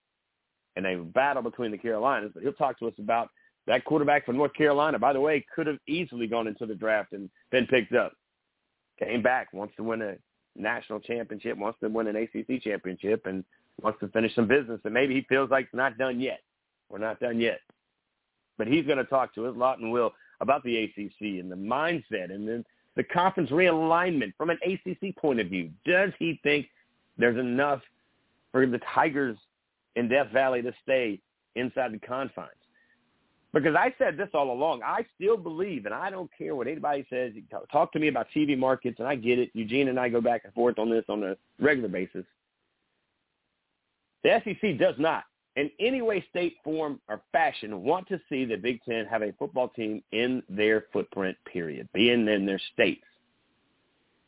And 0.76 0.86
a 0.86 1.04
battle 1.04 1.42
between 1.42 1.72
the 1.72 1.78
Carolinas. 1.78 2.32
But 2.34 2.44
he'll 2.44 2.54
talk 2.54 2.80
to 2.80 2.88
us 2.88 2.94
about 3.00 3.30
that 3.70 3.86
quarterback 3.86 4.26
from 4.26 4.36
North 4.36 4.54
Carolina. 4.56 4.98
By 4.98 5.14
the 5.14 5.22
way, 5.22 5.46
could 5.56 5.68
have 5.68 5.78
easily 5.88 6.26
gone 6.26 6.48
into 6.48 6.66
the 6.66 6.74
draft 6.74 7.14
and 7.14 7.30
been 7.52 7.68
picked 7.68 7.94
up. 7.94 8.14
Came 8.98 9.22
back, 9.22 9.54
wants 9.54 9.76
to 9.78 9.84
win 9.84 10.02
a 10.02 10.16
national 10.56 11.00
championship, 11.00 11.56
wants 11.56 11.80
to 11.82 11.88
win 11.88 12.08
an 12.08 12.16
ACC 12.16 12.64
championship, 12.64 13.28
and 13.28 13.46
wants 13.80 14.00
to 14.00 14.08
finish 14.08 14.34
some 14.34 14.48
business. 14.48 14.82
And 14.86 14.94
maybe 14.94 15.14
he 15.14 15.22
feels 15.30 15.52
like 15.52 15.66
it's 15.66 15.76
not 15.76 16.00
done 16.00 16.20
yet. 16.20 16.40
We're 16.90 16.98
not 16.98 17.20
done 17.20 17.40
yet. 17.40 17.60
But 18.58 18.66
he's 18.66 18.88
going 18.88 18.98
to 18.98 19.04
talk 19.04 19.36
to 19.36 19.46
us, 19.46 19.54
Lawton 19.56 19.92
will, 19.92 20.14
about 20.42 20.64
the 20.64 20.76
ACC 20.86 21.40
and 21.40 21.52
the 21.52 21.56
mindset 21.56 22.34
and 22.34 22.48
then 22.50 22.66
the 22.96 23.04
conference 23.04 23.52
realignment 23.52 24.34
from 24.36 24.50
an 24.50 24.58
ACC 24.66 25.16
point 25.16 25.40
of 25.40 25.48
view. 25.48 25.70
Does 25.86 26.10
he 26.18 26.40
think 26.42 26.70
there's 27.20 27.38
enough 27.38 27.82
for 28.52 28.66
the 28.66 28.80
Tigers 28.96 29.38
in 29.96 30.10
Death 30.10 30.32
Valley 30.34 30.64
to 30.64 30.74
stay 30.82 31.22
inside 31.56 31.94
the 31.94 32.00
confines? 32.00 32.50
Because 33.54 33.76
I 33.76 33.94
said 33.98 34.16
this 34.16 34.30
all 34.34 34.52
along. 34.52 34.84
I 34.84 35.06
still 35.16 35.36
believe, 35.36 35.86
and 35.86 35.94
I 35.94 36.12
don't 36.12 36.30
care 36.38 36.56
what 36.56 36.68
anybody 36.68 37.06
says. 37.10 37.34
Talk 37.72 37.92
to 37.94 38.00
me 38.00 38.08
about 38.08 38.28
TV 38.36 38.58
markets, 38.58 39.00
and 39.00 39.08
I 39.08 39.16
get 39.16 39.40
it. 39.40 39.50
Eugene 39.54 39.88
and 39.88 40.00
I 40.00 40.08
go 40.10 40.22
back 40.22 40.44
and 40.46 40.54
forth 40.54 40.78
on 40.78 40.90
this 40.90 41.06
on 41.10 41.24
a 41.24 41.36
regular 41.60 41.90
basis. 41.90 42.26
The 44.24 44.40
SEC 44.44 44.78
does 44.78 44.96
not 45.00 45.24
in 45.56 45.70
any 45.80 46.02
way, 46.02 46.24
state, 46.30 46.58
form, 46.64 47.02
or 47.10 47.22
fashion 47.32 47.84
want 47.84 48.08
to 48.08 48.20
see 48.30 48.46
the 48.46 48.56
Big 48.56 48.82
Ten 48.84 49.06
have 49.06 49.24
a 49.24 49.34
football 49.34 49.68
team 49.70 50.02
in 50.12 50.42
their 50.48 50.86
footprint, 50.94 51.38
period, 51.52 51.90
being 51.94 52.28
in 52.28 52.46
their 52.46 52.62
states. 52.74 53.04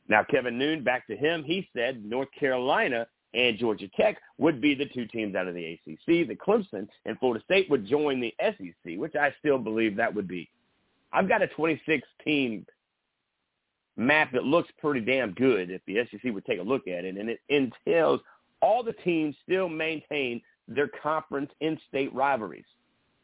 Now, 0.09 0.23
Kevin 0.23 0.57
Noon, 0.57 0.83
back 0.83 1.07
to 1.07 1.15
him, 1.15 1.43
he 1.43 1.69
said 1.73 2.03
North 2.03 2.27
Carolina 2.37 3.07
and 3.33 3.57
Georgia 3.57 3.87
Tech 3.95 4.17
would 4.37 4.59
be 4.59 4.75
the 4.75 4.87
two 4.87 5.05
teams 5.07 5.35
out 5.35 5.47
of 5.47 5.55
the 5.55 5.65
ACC. 5.73 6.27
The 6.27 6.35
Clemson 6.35 6.87
and 7.05 7.17
Florida 7.19 7.43
State 7.45 7.69
would 7.69 7.87
join 7.87 8.19
the 8.19 8.33
SEC, 8.41 8.97
which 8.97 9.15
I 9.15 9.33
still 9.39 9.57
believe 9.57 9.95
that 9.95 10.13
would 10.13 10.27
be. 10.27 10.49
I've 11.13 11.29
got 11.29 11.41
a 11.41 11.47
26-team 11.47 12.65
map 13.97 14.31
that 14.33 14.43
looks 14.43 14.69
pretty 14.79 15.01
damn 15.01 15.31
good 15.33 15.69
if 15.69 15.81
the 15.85 15.97
SEC 16.09 16.33
would 16.33 16.45
take 16.45 16.59
a 16.59 16.63
look 16.63 16.87
at 16.87 17.05
it, 17.05 17.17
and 17.17 17.29
it 17.29 17.39
entails 17.49 18.21
all 18.61 18.83
the 18.83 18.93
teams 18.93 19.35
still 19.43 19.69
maintain 19.69 20.41
their 20.67 20.89
conference 21.01 21.51
in-state 21.59 22.13
rivalries. 22.13 22.65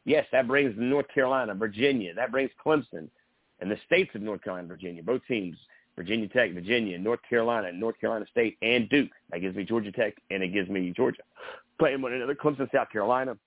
Yes, 0.05 0.25
that 0.31 0.47
brings 0.47 0.73
North 0.77 1.07
Carolina, 1.13 1.53
Virginia. 1.53 2.13
That 2.13 2.31
brings 2.31 2.51
Clemson 2.65 3.09
and 3.59 3.69
the 3.69 3.77
states 3.85 4.11
of 4.15 4.21
North 4.21 4.41
Carolina, 4.41 4.67
Virginia. 4.67 5.03
Both 5.03 5.21
teams, 5.27 5.57
Virginia 5.97 6.27
Tech, 6.29 6.53
Virginia, 6.53 6.97
North 6.97 7.19
Carolina, 7.29 7.71
North 7.71 7.99
Carolina 7.99 8.25
State, 8.31 8.57
and 8.61 8.87
Duke. 8.89 9.09
That 9.31 9.39
gives 9.39 9.55
me 9.55 9.65
Georgia 9.65 9.91
Tech, 9.91 10.13
and 10.29 10.41
it 10.43 10.49
gives 10.49 10.69
me 10.69 10.93
Georgia. 10.95 11.23
Playing 11.79 12.01
one 12.01 12.13
another, 12.13 12.35
Clemson, 12.35 12.71
South 12.73 12.89
Carolina, 12.91 13.37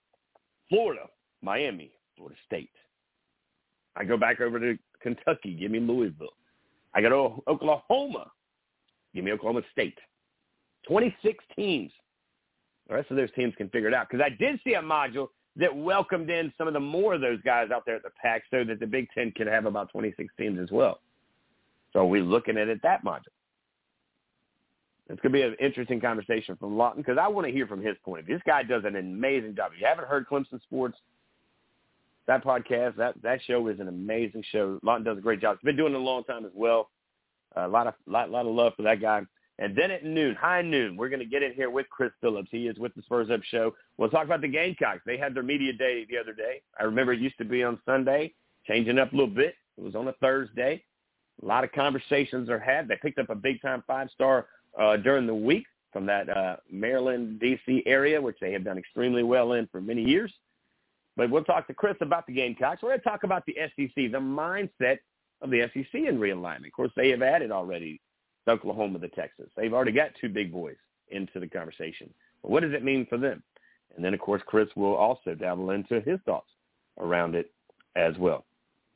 Florida, 0.69 1.07
Miami, 1.43 1.93
Florida 2.17 2.37
State. 2.47 2.71
I 3.97 4.05
go 4.05 4.17
back 4.17 4.41
over 4.41 4.61
to 4.61 4.79
Kentucky. 5.03 5.55
Give 5.55 5.71
me 5.71 5.81
Louisville. 5.81 6.29
I 6.95 7.01
go 7.01 7.09
to 7.09 7.51
Oklahoma. 7.51 8.31
Give 9.15 9.25
me 9.25 9.33
Oklahoma 9.33 9.63
State. 9.73 9.99
26 10.87 11.43
teams 11.57 11.93
the 12.91 12.97
rest 12.97 13.11
of 13.11 13.17
those 13.17 13.31
teams 13.37 13.55
can 13.57 13.69
figure 13.71 13.89
it 13.89 13.95
out. 13.95 14.09
Because 14.11 14.25
I 14.25 14.31
did 14.31 14.61
see 14.65 14.75
a 14.75 14.83
module 14.83 15.29
that 15.57 15.75
welcomed 15.75 16.29
in 16.29 16.53
some 16.59 16.67
of 16.67 16.75
the 16.75 16.81
more 16.81 17.15
of 17.15 17.21
those 17.21 17.41
guys 17.43 17.71
out 17.73 17.85
there 17.87 17.97
at 17.97 18.03
the 18.03 18.11
Pac 18.21 18.43
so 18.51 18.65
that 18.65 18.81
the 18.81 18.87
Big 18.87 19.09
Ten 19.15 19.33
could 19.37 19.47
have 19.47 19.65
about 19.65 19.91
26 19.91 20.33
teams 20.37 20.59
as 20.61 20.71
well. 20.71 21.01
So 21.93 22.05
we're 22.07 22.23
looking 22.23 22.57
at 22.57 22.69
it 22.69 22.81
that 22.83 23.05
module. 23.05 23.25
It's 25.09 25.21
going 25.21 25.33
to 25.33 25.39
be 25.39 25.43
an 25.43 25.57
interesting 25.61 26.01
conversation 26.01 26.57
from 26.57 26.77
Lawton 26.79 27.03
because 27.03 27.19
I 27.21 27.27
want 27.27 27.47
to 27.47 27.53
hear 27.53 27.67
from 27.67 27.83
his 27.83 27.97
point 28.05 28.21
of 28.21 28.27
view. 28.27 28.37
This 28.37 28.43
guy 28.47 28.63
does 28.63 28.85
an 28.85 28.95
amazing 28.95 29.57
job. 29.57 29.73
If 29.75 29.81
you 29.81 29.87
haven't 29.87 30.07
heard 30.07 30.29
Clemson 30.29 30.63
Sports, 30.63 30.97
that 32.29 32.45
podcast, 32.45 32.97
that, 32.97 33.21
that 33.23 33.41
show 33.45 33.67
is 33.67 33.81
an 33.81 33.89
amazing 33.89 34.45
show. 34.53 34.79
Lawton 34.85 35.05
does 35.05 35.19
a 35.19 35.21
great 35.21 35.41
job. 35.41 35.59
He's 35.61 35.67
been 35.67 35.77
doing 35.77 35.95
it 35.95 35.97
a 35.97 35.99
long 35.99 36.23
time 36.25 36.45
as 36.45 36.53
well. 36.55 36.91
A 37.57 37.67
lot 37.67 37.89
of 37.89 37.95
lot, 38.07 38.31
lot 38.31 38.47
of 38.47 38.55
love 38.55 38.75
for 38.77 38.83
that 38.83 39.01
guy. 39.01 39.23
And 39.59 39.77
then 39.77 39.91
at 39.91 40.05
noon, 40.05 40.37
high 40.37 40.63
noon, 40.63 40.97
we're 40.97 41.09
going 41.09 41.21
to 41.21 41.27
get 41.27 41.43
in 41.43 41.53
here 41.53 41.71
with 41.71 41.89
Chris 41.91 42.13
Phillips. 42.21 42.49
He 42.53 42.69
is 42.69 42.79
with 42.79 42.95
the 42.95 43.03
Spurs 43.03 43.31
Up 43.31 43.43
Show. 43.43 43.75
We'll 43.99 44.09
talk 44.09 44.25
about 44.25 44.41
the 44.41 44.49
Gamecocks. 44.49 45.03
They 45.05 45.19
had 45.19 45.35
their 45.35 45.43
media 45.43 45.73
day 45.73 46.07
the 46.09 46.17
other 46.17 46.33
day. 46.33 46.63
I 46.79 46.85
remember 46.85 47.13
it 47.13 47.21
used 47.21 47.37
to 47.39 47.45
be 47.45 47.65
on 47.65 47.79
Sunday, 47.85 48.33
changing 48.67 48.99
up 48.99 49.13
a 49.13 49.17
little 49.17 49.35
bit. 49.35 49.55
It 49.77 49.83
was 49.83 49.97
on 49.97 50.09
a 50.09 50.13
Thursday. 50.15 50.83
A 51.43 51.47
lot 51.47 51.65
of 51.65 51.73
conversations 51.73 52.49
are 52.49 52.59
had. 52.59 52.89
They 52.89 52.97
picked 52.97 53.19
up 53.19 53.31
a 53.31 53.35
big-time 53.35 53.83
five-star 53.87 54.47
uh, 54.79 54.97
during 54.99 55.27
the 55.27 55.35
week 55.35 55.65
from 55.93 56.07
that 56.07 56.29
uh, 56.29 56.57
Maryland, 56.71 57.41
D.C. 57.41 57.83
area, 57.87 58.21
which 58.21 58.37
they 58.41 58.53
have 58.53 58.65
done 58.65 58.79
extremely 58.79 59.23
well 59.23 59.55
in 59.55 59.67
for 59.73 59.81
many 59.81 60.03
years. 60.03 60.33
But 61.17 61.31
we'll 61.31 61.45
talk 61.45 61.67
to 61.67 61.75
Chris 61.75 61.97
about 62.01 62.27
the 62.27 62.33
Gamecocks. 62.33 62.83
We're 62.83 62.91
going 62.91 63.01
to 63.01 63.05
talk 63.05 63.25
about 63.25 63.45
the 63.47 63.57
SEC, 63.57 63.95
the 63.95 64.19
mindset 64.19 64.99
of 65.43 65.51
the 65.51 65.69
SEC 65.73 65.95
in 65.95 66.19
realignment. 66.19 66.67
Of 66.67 66.73
course, 66.73 66.93
they 66.97 67.09
have 67.11 67.23
added 67.23 67.51
already 67.51 68.01
Oklahoma 68.49 68.99
to 69.01 69.09
Texas. 69.09 69.47
They've 69.57 69.73
already 69.73 69.93
got 69.93 70.11
two 70.21 70.29
big 70.29 70.53
boys 70.53 70.77
into 71.09 71.41
the 71.41 71.49
conversation. 71.49 72.13
But 72.43 72.51
what 72.51 72.63
does 72.63 72.73
it 72.73 72.85
mean 72.85 73.07
for 73.09 73.19
them? 73.19 73.43
And 73.95 74.05
then, 74.05 74.15
of 74.15 74.21
course, 74.21 74.43
Chris 74.47 74.69
will 74.77 74.95
also 74.95 75.35
dabble 75.35 75.71
into 75.71 76.01
his 76.01 76.21
thoughts 76.25 76.51
around 76.99 77.35
it 77.35 77.53
as 77.97 78.17
well. 78.19 78.45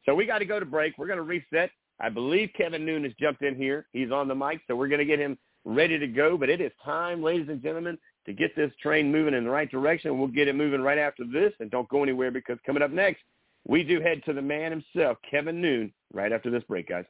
So 0.06 0.14
we 0.14 0.26
got 0.26 0.38
to 0.38 0.44
go 0.44 0.60
to 0.60 0.66
break. 0.66 0.96
We're 0.98 1.06
going 1.06 1.18
to 1.18 1.22
reset. 1.22 1.70
I 2.00 2.08
believe 2.08 2.50
Kevin 2.56 2.84
Noon 2.84 3.04
has 3.04 3.12
jumped 3.20 3.42
in 3.42 3.54
here. 3.54 3.86
He's 3.92 4.10
on 4.10 4.28
the 4.28 4.34
mic, 4.34 4.60
so 4.66 4.76
we're 4.76 4.88
going 4.88 4.98
to 4.98 5.04
get 5.04 5.20
him 5.20 5.38
ready 5.64 5.98
to 5.98 6.06
go. 6.06 6.36
But 6.36 6.50
it 6.50 6.60
is 6.60 6.72
time, 6.84 7.22
ladies 7.22 7.48
and 7.48 7.62
gentlemen, 7.62 7.98
to 8.26 8.32
get 8.32 8.56
this 8.56 8.72
train 8.82 9.12
moving 9.12 9.34
in 9.34 9.44
the 9.44 9.50
right 9.50 9.70
direction. 9.70 10.18
We'll 10.18 10.28
get 10.28 10.48
it 10.48 10.56
moving 10.56 10.80
right 10.80 10.98
after 10.98 11.24
this, 11.24 11.52
and 11.60 11.70
don't 11.70 11.88
go 11.88 12.02
anywhere 12.02 12.30
because 12.30 12.58
coming 12.66 12.82
up 12.82 12.90
next, 12.90 13.22
we 13.66 13.82
do 13.82 14.00
head 14.00 14.22
to 14.26 14.32
the 14.32 14.42
man 14.42 14.70
himself, 14.70 15.18
Kevin 15.30 15.60
Noon, 15.60 15.92
right 16.12 16.32
after 16.32 16.50
this 16.50 16.64
break, 16.64 16.88
guys. 16.88 17.04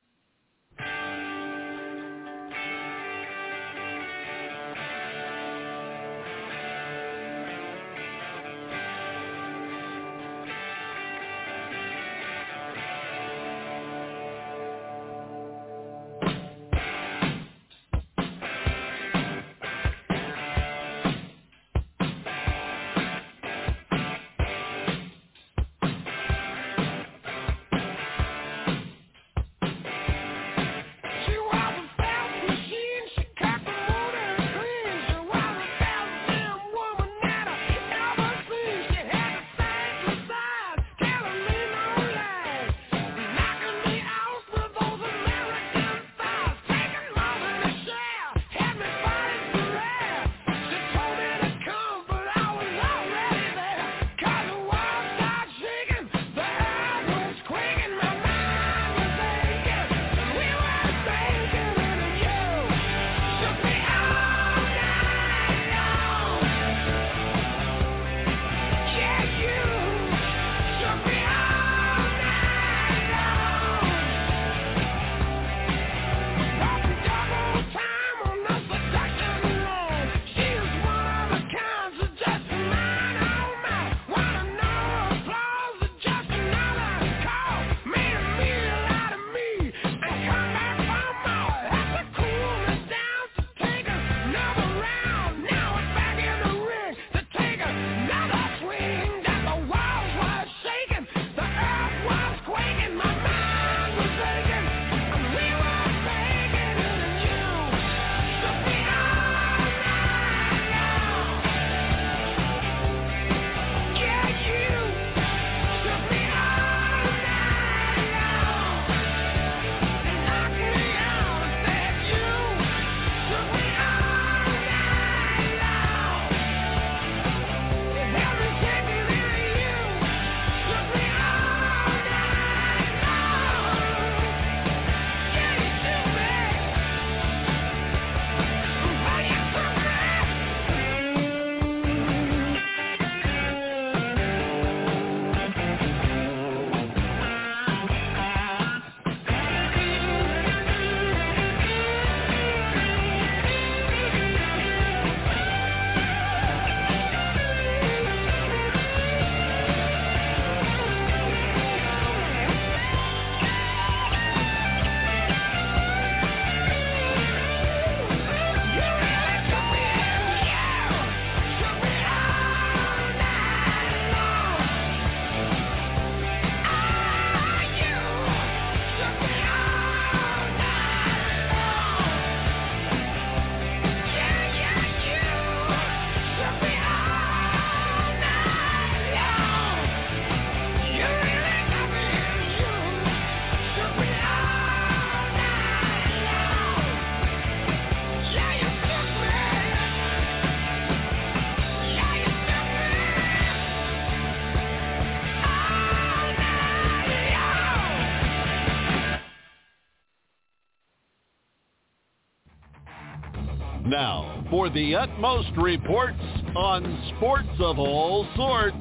Now, 213.94 214.44
for 214.50 214.70
the 214.70 214.96
utmost 214.96 215.50
reports 215.56 216.18
on 216.56 217.12
sports 217.16 217.48
of 217.60 217.78
all 217.78 218.26
sorts, 218.34 218.76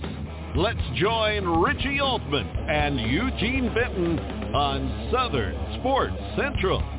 let's 0.56 0.82
join 0.96 1.46
Richie 1.46 2.00
Altman 2.00 2.48
and 2.48 3.00
Eugene 3.00 3.72
Benton 3.76 4.18
on 4.56 5.12
Southern 5.14 5.54
Sports 5.80 6.16
Central. 6.36 6.93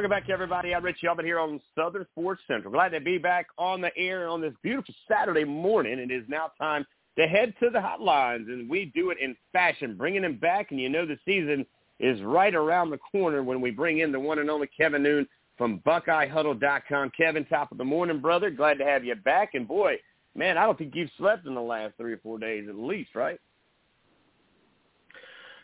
Welcome 0.00 0.16
back, 0.16 0.30
everybody. 0.30 0.74
I'm 0.74 0.82
Richie 0.82 1.08
Altman 1.08 1.26
here 1.26 1.38
on 1.38 1.60
Southern 1.74 2.06
Sports 2.12 2.40
Central. 2.48 2.72
Glad 2.72 2.88
to 2.92 3.00
be 3.00 3.18
back 3.18 3.48
on 3.58 3.82
the 3.82 3.94
air 3.98 4.28
on 4.28 4.40
this 4.40 4.54
beautiful 4.62 4.94
Saturday 5.06 5.44
morning. 5.44 5.98
It 5.98 6.10
is 6.10 6.24
now 6.26 6.52
time 6.58 6.86
to 7.18 7.26
head 7.26 7.52
to 7.60 7.68
the 7.68 7.80
hotlines, 7.80 8.46
and 8.46 8.66
we 8.66 8.90
do 8.94 9.10
it 9.10 9.18
in 9.20 9.36
fashion, 9.52 9.98
bringing 9.98 10.22
them 10.22 10.36
back. 10.36 10.70
And 10.70 10.80
you 10.80 10.88
know 10.88 11.04
the 11.04 11.18
season 11.26 11.66
is 11.98 12.22
right 12.22 12.54
around 12.54 12.88
the 12.88 12.96
corner 12.96 13.42
when 13.42 13.60
we 13.60 13.70
bring 13.70 13.98
in 13.98 14.10
the 14.10 14.18
one 14.18 14.38
and 14.38 14.48
only 14.48 14.68
Kevin 14.68 15.02
Noon 15.02 15.28
from 15.58 15.80
BuckeyeHuddle.com. 15.80 17.12
Kevin, 17.14 17.44
top 17.44 17.70
of 17.70 17.76
the 17.76 17.84
morning, 17.84 18.20
brother. 18.20 18.48
Glad 18.48 18.78
to 18.78 18.86
have 18.86 19.04
you 19.04 19.16
back. 19.16 19.50
And 19.52 19.68
boy, 19.68 19.96
man, 20.34 20.56
I 20.56 20.64
don't 20.64 20.78
think 20.78 20.94
you've 20.94 21.10
slept 21.18 21.46
in 21.46 21.54
the 21.54 21.60
last 21.60 21.98
three 21.98 22.14
or 22.14 22.20
four 22.22 22.38
days 22.38 22.70
at 22.70 22.74
least, 22.74 23.14
right? 23.14 23.38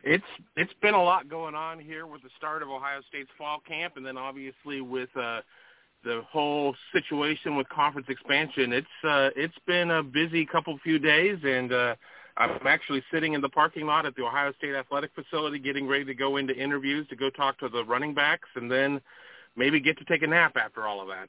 It's 0.07 0.25
it's 0.57 0.73
been 0.81 0.95
a 0.95 1.03
lot 1.03 1.29
going 1.29 1.57
on 1.57 1.81
here 1.81 2.07
with 2.07 2.23
the 2.23 2.31
start 2.39 2.63
of 2.63 2.71
Ohio 2.71 3.01
State's 3.09 3.31
fall 3.37 3.61
camp, 3.67 3.97
and 3.97 4.07
then 4.07 4.17
obviously 4.17 4.81
with 4.81 5.09
uh, 5.17 5.41
the 6.05 6.23
whole 6.31 6.77
situation 6.93 7.57
with 7.57 7.69
conference 7.69 8.07
expansion. 8.09 8.73
It's 8.73 8.87
uh, 9.05 9.31
it's 9.35 9.59
been 9.67 9.91
a 9.91 10.05
busy 10.05 10.47
couple 10.47 10.79
few 10.79 11.01
days, 11.01 11.39
and 11.43 11.73
uh, 11.73 11.97
I'm 12.37 12.67
actually 12.67 13.03
sitting 13.13 13.33
in 13.33 13.41
the 13.41 13.49
parking 13.49 13.85
lot 13.85 14.07
at 14.07 14.15
the 14.15 14.23
Ohio 14.23 14.53
State 14.53 14.77
Athletic 14.77 15.11
Facility, 15.15 15.59
getting 15.59 15.89
ready 15.89 16.05
to 16.05 16.15
go 16.15 16.37
into 16.37 16.55
interviews 16.55 17.09
to 17.09 17.17
go 17.17 17.29
talk 17.29 17.59
to 17.59 17.69
the 17.69 17.85
running 17.85 18.15
backs, 18.15 18.49
and 18.55 18.71
then 18.71 19.01
maybe 19.57 19.81
get 19.81 19.99
to 19.99 20.05
take 20.05 20.23
a 20.23 20.27
nap 20.29 20.57
after 20.57 20.87
all 20.87 21.01
of 21.01 21.09
that. 21.09 21.29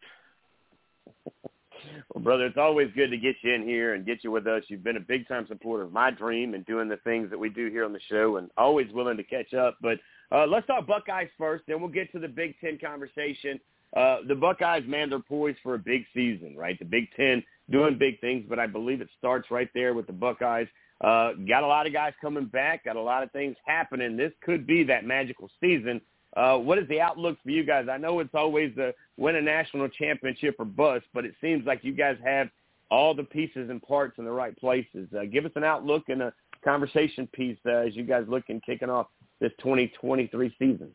Well, 2.13 2.23
brother, 2.23 2.45
it's 2.45 2.57
always 2.57 2.89
good 2.95 3.09
to 3.09 3.17
get 3.17 3.35
you 3.41 3.53
in 3.53 3.63
here 3.63 3.93
and 3.93 4.05
get 4.05 4.23
you 4.23 4.31
with 4.31 4.47
us. 4.47 4.63
You've 4.67 4.83
been 4.83 4.97
a 4.97 5.01
big 5.01 5.27
time 5.27 5.45
supporter 5.47 5.83
of 5.83 5.91
my 5.91 6.11
dream 6.11 6.53
and 6.53 6.65
doing 6.65 6.87
the 6.87 6.97
things 6.97 7.29
that 7.29 7.39
we 7.39 7.49
do 7.49 7.69
here 7.69 7.85
on 7.85 7.93
the 7.93 7.99
show 8.09 8.37
and 8.37 8.49
always 8.57 8.91
willing 8.93 9.17
to 9.17 9.23
catch 9.23 9.53
up. 9.53 9.77
But 9.81 9.99
uh, 10.31 10.45
let's 10.45 10.67
talk 10.67 10.87
Buckeyes 10.87 11.29
first, 11.37 11.63
then 11.67 11.79
we'll 11.79 11.89
get 11.89 12.11
to 12.11 12.19
the 12.19 12.27
Big 12.27 12.59
Ten 12.59 12.77
conversation. 12.77 13.59
Uh, 13.95 14.17
the 14.27 14.35
Buckeyes, 14.35 14.83
man, 14.87 15.09
they're 15.09 15.19
poised 15.19 15.59
for 15.63 15.75
a 15.75 15.79
big 15.79 16.05
season, 16.13 16.55
right? 16.57 16.77
The 16.77 16.85
Big 16.85 17.09
Ten 17.15 17.43
doing 17.69 17.97
big 17.97 18.19
things, 18.19 18.45
but 18.47 18.59
I 18.59 18.67
believe 18.67 19.01
it 19.01 19.09
starts 19.17 19.49
right 19.51 19.69
there 19.73 19.93
with 19.93 20.07
the 20.07 20.13
Buckeyes. 20.13 20.67
Uh, 20.99 21.33
got 21.47 21.63
a 21.63 21.67
lot 21.67 21.87
of 21.87 21.93
guys 21.93 22.13
coming 22.19 22.45
back, 22.45 22.85
got 22.85 22.95
a 22.95 23.01
lot 23.01 23.23
of 23.23 23.31
things 23.31 23.55
happening. 23.65 24.17
This 24.17 24.33
could 24.41 24.65
be 24.65 24.83
that 24.85 25.05
magical 25.05 25.49
season 25.61 26.01
uh, 26.37 26.55
what 26.55 26.77
is 26.77 26.87
the 26.87 27.01
outlook 27.01 27.37
for 27.43 27.49
you 27.49 27.63
guys? 27.63 27.87
I 27.91 27.97
know 27.97 28.19
it's 28.19 28.35
always 28.35 28.71
the 28.75 28.93
win 29.17 29.35
a 29.35 29.41
national 29.41 29.89
championship 29.89 30.55
or 30.59 30.65
bust, 30.65 31.05
but 31.13 31.25
it 31.25 31.33
seems 31.41 31.65
like 31.65 31.83
you 31.83 31.93
guys 31.93 32.15
have 32.23 32.49
all 32.91 33.15
the 33.15 33.23
pieces 33.23 33.71
and 33.71 33.81
parts 33.81 34.19
in 34.19 34.25
the 34.25 34.31
right 34.31 34.55
places. 34.57 35.09
Uh, 35.17 35.25
give 35.25 35.45
us 35.45 35.51
an 35.55 35.63
outlook 35.63 36.03
and 36.09 36.21
a 36.21 36.31
conversation 36.63 37.27
piece 37.33 37.57
uh, 37.65 37.71
as 37.71 37.95
you 37.95 38.03
guys 38.03 38.23
look 38.27 38.43
and 38.49 38.63
kicking 38.63 38.89
off 38.89 39.07
this 39.41 39.51
2023 39.59 40.55
season. 40.59 40.93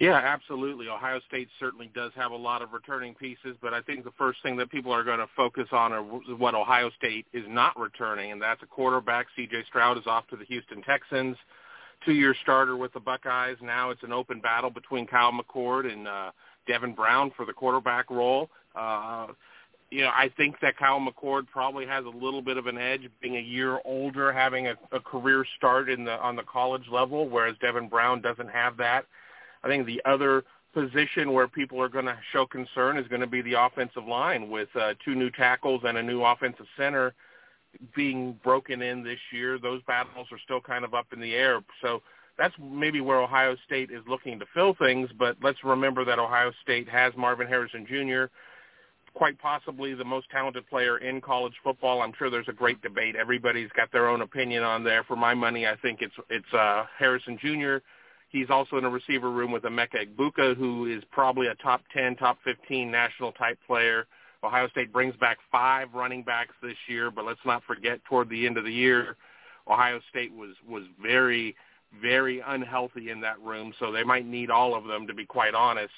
Yeah, 0.00 0.14
absolutely. 0.14 0.88
Ohio 0.88 1.20
State 1.28 1.48
certainly 1.60 1.90
does 1.94 2.10
have 2.16 2.32
a 2.32 2.36
lot 2.36 2.62
of 2.62 2.72
returning 2.72 3.14
pieces, 3.14 3.56
but 3.62 3.72
I 3.72 3.82
think 3.82 4.02
the 4.02 4.12
first 4.18 4.42
thing 4.42 4.56
that 4.56 4.70
people 4.70 4.92
are 4.92 5.04
going 5.04 5.18
to 5.18 5.28
focus 5.36 5.68
on 5.72 5.92
are 5.92 6.02
what 6.02 6.54
Ohio 6.54 6.90
State 6.96 7.26
is 7.34 7.44
not 7.46 7.78
returning, 7.78 8.32
and 8.32 8.40
that's 8.42 8.62
a 8.62 8.66
quarterback. 8.66 9.26
C.J. 9.36 9.64
Stroud 9.68 9.98
is 9.98 10.06
off 10.06 10.26
to 10.28 10.36
the 10.36 10.46
Houston 10.46 10.82
Texans 10.82 11.36
two-year 12.04 12.34
starter 12.42 12.76
with 12.76 12.92
the 12.92 13.00
Buckeyes. 13.00 13.56
Now 13.62 13.90
it's 13.90 14.02
an 14.02 14.12
open 14.12 14.40
battle 14.40 14.70
between 14.70 15.06
Kyle 15.06 15.32
McCord 15.32 15.90
and 15.92 16.08
uh, 16.08 16.30
Devin 16.66 16.94
Brown 16.94 17.32
for 17.36 17.44
the 17.44 17.52
quarterback 17.52 18.10
role. 18.10 18.50
Uh, 18.74 19.28
you 19.90 20.02
know, 20.02 20.10
I 20.10 20.30
think 20.36 20.56
that 20.62 20.76
Kyle 20.76 21.00
McCord 21.00 21.48
probably 21.52 21.86
has 21.86 22.04
a 22.04 22.08
little 22.08 22.42
bit 22.42 22.56
of 22.56 22.66
an 22.66 22.78
edge, 22.78 23.02
being 23.20 23.36
a 23.36 23.40
year 23.40 23.80
older, 23.84 24.32
having 24.32 24.68
a, 24.68 24.74
a 24.92 25.00
career 25.00 25.44
start 25.56 25.90
in 25.90 26.04
the 26.04 26.12
on 26.20 26.36
the 26.36 26.44
college 26.44 26.84
level, 26.90 27.28
whereas 27.28 27.56
Devin 27.60 27.88
Brown 27.88 28.20
doesn't 28.20 28.50
have 28.50 28.76
that. 28.76 29.06
I 29.64 29.68
think 29.68 29.86
the 29.86 30.00
other 30.04 30.44
position 30.72 31.32
where 31.32 31.48
people 31.48 31.82
are 31.82 31.88
going 31.88 32.04
to 32.04 32.16
show 32.32 32.46
concern 32.46 32.96
is 32.96 33.08
going 33.08 33.20
to 33.20 33.26
be 33.26 33.42
the 33.42 33.54
offensive 33.54 34.06
line 34.06 34.48
with 34.48 34.68
uh, 34.76 34.94
two 35.04 35.16
new 35.16 35.30
tackles 35.30 35.82
and 35.84 35.98
a 35.98 36.02
new 36.02 36.22
offensive 36.22 36.66
center. 36.76 37.08
Uh, 37.08 37.12
being 37.94 38.38
broken 38.42 38.82
in 38.82 39.02
this 39.02 39.18
year. 39.32 39.58
Those 39.58 39.82
battles 39.86 40.28
are 40.32 40.38
still 40.44 40.60
kind 40.60 40.84
of 40.84 40.94
up 40.94 41.06
in 41.12 41.20
the 41.20 41.34
air. 41.34 41.60
So 41.82 42.02
that's 42.38 42.54
maybe 42.60 43.00
where 43.00 43.20
Ohio 43.20 43.56
State 43.66 43.90
is 43.90 44.02
looking 44.08 44.38
to 44.38 44.46
fill 44.54 44.74
things. 44.74 45.10
But 45.18 45.36
let's 45.42 45.62
remember 45.62 46.04
that 46.04 46.18
Ohio 46.18 46.52
State 46.62 46.88
has 46.88 47.12
Marvin 47.16 47.46
Harrison 47.46 47.86
Jr., 47.86 48.32
quite 49.14 49.38
possibly 49.40 49.94
the 49.94 50.04
most 50.04 50.30
talented 50.30 50.68
player 50.68 50.98
in 50.98 51.20
college 51.20 51.54
football. 51.64 52.00
I'm 52.00 52.12
sure 52.18 52.30
there's 52.30 52.48
a 52.48 52.52
great 52.52 52.80
debate. 52.80 53.16
Everybody's 53.16 53.70
got 53.76 53.90
their 53.92 54.08
own 54.08 54.20
opinion 54.20 54.62
on 54.62 54.84
there. 54.84 55.02
For 55.04 55.16
my 55.16 55.34
money, 55.34 55.66
I 55.66 55.76
think 55.76 56.00
it's 56.00 56.14
it's 56.28 56.52
uh, 56.54 56.84
Harrison 56.98 57.38
Jr. 57.40 57.78
He's 58.30 58.48
also 58.48 58.76
in 58.76 58.84
a 58.84 58.90
receiver 58.90 59.30
room 59.30 59.50
with 59.50 59.64
Emeka 59.64 60.06
Egbuka, 60.06 60.56
who 60.56 60.86
is 60.86 61.02
probably 61.10 61.48
a 61.48 61.54
top 61.56 61.82
10, 61.92 62.16
top 62.16 62.38
15 62.44 62.88
national 62.88 63.32
type 63.32 63.58
player. 63.66 64.06
Ohio 64.42 64.68
State 64.68 64.92
brings 64.92 65.14
back 65.16 65.38
five 65.52 65.92
running 65.94 66.22
backs 66.22 66.54
this 66.62 66.76
year, 66.88 67.10
but 67.10 67.24
let's 67.24 67.40
not 67.44 67.62
forget 67.64 68.02
toward 68.04 68.28
the 68.30 68.46
end 68.46 68.56
of 68.56 68.64
the 68.64 68.72
year, 68.72 69.16
Ohio 69.68 70.00
State 70.10 70.32
was 70.34 70.50
was 70.68 70.84
very 71.00 71.54
very 72.00 72.40
unhealthy 72.46 73.10
in 73.10 73.20
that 73.20 73.40
room, 73.40 73.74
so 73.78 73.90
they 73.90 74.04
might 74.04 74.24
need 74.24 74.50
all 74.50 74.74
of 74.74 74.84
them 74.84 75.06
to 75.06 75.14
be 75.14 75.26
quite 75.26 75.54
honest. 75.54 75.92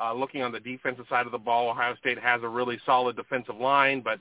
Uh, 0.00 0.14
looking 0.14 0.42
on 0.42 0.52
the 0.52 0.60
defensive 0.60 1.04
side 1.08 1.26
of 1.26 1.32
the 1.32 1.38
ball, 1.38 1.68
Ohio 1.68 1.94
State 1.96 2.18
has 2.18 2.42
a 2.42 2.48
really 2.48 2.78
solid 2.86 3.16
defensive 3.16 3.56
line, 3.56 4.00
but 4.00 4.20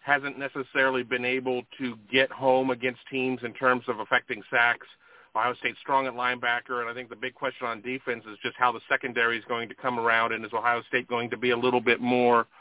hasn't 0.00 0.38
necessarily 0.38 1.02
been 1.02 1.24
able 1.24 1.62
to 1.78 1.96
get 2.12 2.30
home 2.30 2.70
against 2.70 3.00
teams 3.10 3.40
in 3.42 3.52
terms 3.54 3.84
of 3.88 4.00
affecting 4.00 4.42
sacks. 4.50 4.86
Ohio 5.34 5.54
State's 5.54 5.78
strong 5.80 6.06
at 6.06 6.14
linebacker, 6.14 6.80
and 6.80 6.88
I 6.88 6.94
think 6.94 7.08
the 7.08 7.16
big 7.16 7.34
question 7.34 7.66
on 7.66 7.80
defense 7.80 8.24
is 8.30 8.38
just 8.42 8.56
how 8.58 8.72
the 8.72 8.80
secondary 8.88 9.38
is 9.38 9.44
going 9.46 9.68
to 9.68 9.74
come 9.74 9.98
around, 9.98 10.32
and 10.32 10.44
is 10.44 10.52
Ohio 10.52 10.82
State 10.88 11.08
going 11.08 11.30
to 11.30 11.36
be 11.36 11.50
a 11.50 11.56
little 11.56 11.80
bit 11.80 12.00
more– 12.00 12.46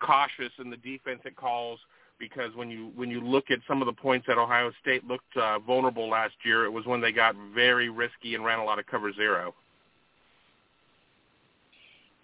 cautious 0.00 0.52
in 0.58 0.70
the 0.70 0.76
defense 0.78 1.20
it 1.24 1.36
calls 1.36 1.78
because 2.18 2.54
when 2.54 2.70
you 2.70 2.90
when 2.96 3.10
you 3.10 3.20
look 3.20 3.50
at 3.50 3.58
some 3.68 3.80
of 3.80 3.86
the 3.86 3.92
points 3.92 4.26
that 4.26 4.38
Ohio 4.38 4.72
State 4.80 5.06
looked 5.06 5.36
uh, 5.36 5.58
vulnerable 5.60 6.08
last 6.08 6.34
year, 6.44 6.64
it 6.64 6.70
was 6.70 6.84
when 6.86 7.00
they 7.00 7.12
got 7.12 7.34
very 7.54 7.88
risky 7.88 8.34
and 8.34 8.44
ran 8.44 8.58
a 8.58 8.64
lot 8.64 8.78
of 8.78 8.86
cover 8.86 9.12
zero. 9.12 9.54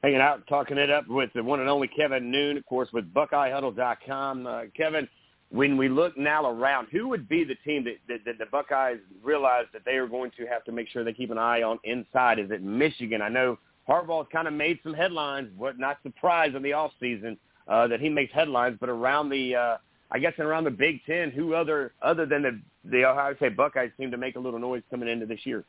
Hanging 0.03 0.21
out, 0.21 0.47
talking 0.49 0.77
it 0.77 0.91
up 0.91 1.09
with 1.09 1.31
the 1.35 1.43
one 1.43 1.61
and 1.61 1.69
only 1.69 1.89
Kevin 1.89 2.31
Noon, 2.31 2.59
of 2.59 2.67
course, 2.67 2.91
with 2.93 3.13
BuckeyeHuddle.com. 3.15 4.47
Uh, 4.47 4.61
Kevin, 4.77 5.09
when 5.51 5.79
we 5.79 5.89
look 5.89 6.19
now 6.19 6.45
around, 6.45 6.89
who 6.93 7.09
would 7.09 7.27
be 7.27 7.43
the 7.43 7.55
team 7.65 7.85
that, 7.85 7.95
that, 8.09 8.19
that 8.27 8.39
the 8.39 8.45
Buckeyes 8.51 8.99
realize 9.23 9.65
that 9.73 9.83
they 9.87 9.93
are 9.93 10.07
going 10.07 10.31
to 10.37 10.45
have 10.45 10.63
to 10.65 10.73
make 10.73 10.89
sure 10.89 11.05
they 11.05 11.15
keep 11.15 11.31
an 11.31 11.39
eye 11.39 11.63
on 11.63 11.79
inside? 11.85 12.39
Is 12.39 12.51
it 12.51 12.63
Michigan? 12.63 13.23
I 13.23 13.31
know 13.31 13.59
Harbaugh's 13.89 14.29
kind 14.31 14.47
of 14.47 14.53
made 14.53 14.79
some 14.83 14.93
headlines, 14.93 15.49
but 15.59 15.79
not 15.79 15.97
surprised 16.03 16.55
in 16.55 16.63
the 16.63 16.75
off 16.75 16.93
season 17.01 17.39
uh, 17.69 17.87
that 17.89 18.01
he 18.01 18.09
makes 18.09 18.33
headlines. 18.33 18.77
But 18.81 18.89
around 18.89 19.31
the, 19.31 19.55
uh, 19.55 19.77
I 20.11 20.19
guess 20.19 20.33
around 20.39 20.65
the 20.65 20.71
Big 20.71 21.05
Ten, 21.07 21.31
who 21.31 21.55
other 21.55 21.93
other 22.03 22.27
than 22.27 22.43
the 22.43 22.61
the 22.85 23.05
Ohio 23.05 23.35
State 23.37 23.57
Buckeyes 23.57 23.91
seem 23.99 24.11
to 24.11 24.17
make 24.17 24.37
a 24.37 24.41
little 24.41 24.59
noise 24.59 24.83
coming 24.91 25.09
into 25.09 25.27
this 25.27 25.41
year? 25.45 25.65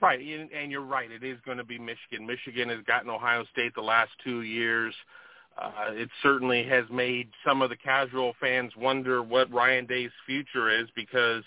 Right, 0.00 0.18
and 0.18 0.72
you're 0.72 0.80
right. 0.80 1.08
It 1.12 1.22
is 1.22 1.38
going 1.46 1.58
to 1.58 1.64
be 1.64 1.78
Michigan. 1.78 2.26
Michigan 2.26 2.68
has 2.70 2.80
gotten 2.88 3.08
Ohio 3.08 3.44
State 3.52 3.72
the 3.76 3.82
last 3.82 4.10
two 4.24 4.42
years. 4.42 4.92
Uh, 5.56 5.90
it 5.90 6.08
certainly 6.24 6.64
has 6.64 6.84
made 6.90 7.28
some 7.46 7.62
of 7.62 7.70
the 7.70 7.76
casual 7.76 8.34
fans 8.40 8.72
wonder 8.76 9.22
what 9.22 9.52
Ryan 9.52 9.86
Day's 9.86 10.10
future 10.26 10.70
is 10.70 10.88
because 10.96 11.44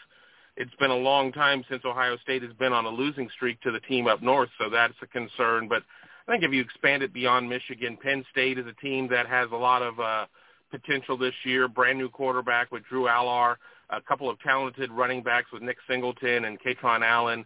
it's 0.55 0.73
been 0.75 0.91
a 0.91 0.95
long 0.95 1.33
time 1.33 1.65
since 1.69 1.83
Ohio 1.83 2.15
State 2.17 2.43
has 2.43 2.53
been 2.53 2.71
on 2.71 2.85
a 2.85 2.89
losing 2.89 3.29
streak 3.35 3.59
to 3.61 3.71
the 3.71 3.79
team 3.81 4.07
up 4.07 4.21
north, 4.21 4.49
so 4.57 4.69
that's 4.69 4.93
a 5.01 5.07
concern. 5.07 5.67
But 5.67 5.83
I 6.27 6.31
think 6.31 6.43
if 6.43 6.51
you 6.51 6.61
expand 6.61 7.03
it 7.03 7.13
beyond 7.13 7.47
Michigan, 7.47 7.97
Penn 8.01 8.25
State 8.31 8.57
is 8.57 8.65
a 8.65 8.73
team 8.81 9.07
that 9.09 9.27
has 9.27 9.49
a 9.51 9.55
lot 9.55 9.83
of 9.83 9.99
uh, 9.99 10.25
potential 10.71 11.17
this 11.17 11.35
year. 11.43 11.67
Brand 11.67 11.99
new 11.99 12.09
quarterback 12.09 12.71
with 12.71 12.83
Drew 12.85 13.03
Allar, 13.03 13.57
a 13.91 14.01
couple 14.01 14.29
of 14.29 14.39
talented 14.39 14.91
running 14.91 15.21
backs 15.21 15.51
with 15.53 15.61
Nick 15.61 15.77
Singleton 15.87 16.45
and 16.45 16.59
Kaytron 16.59 17.05
Allen, 17.05 17.45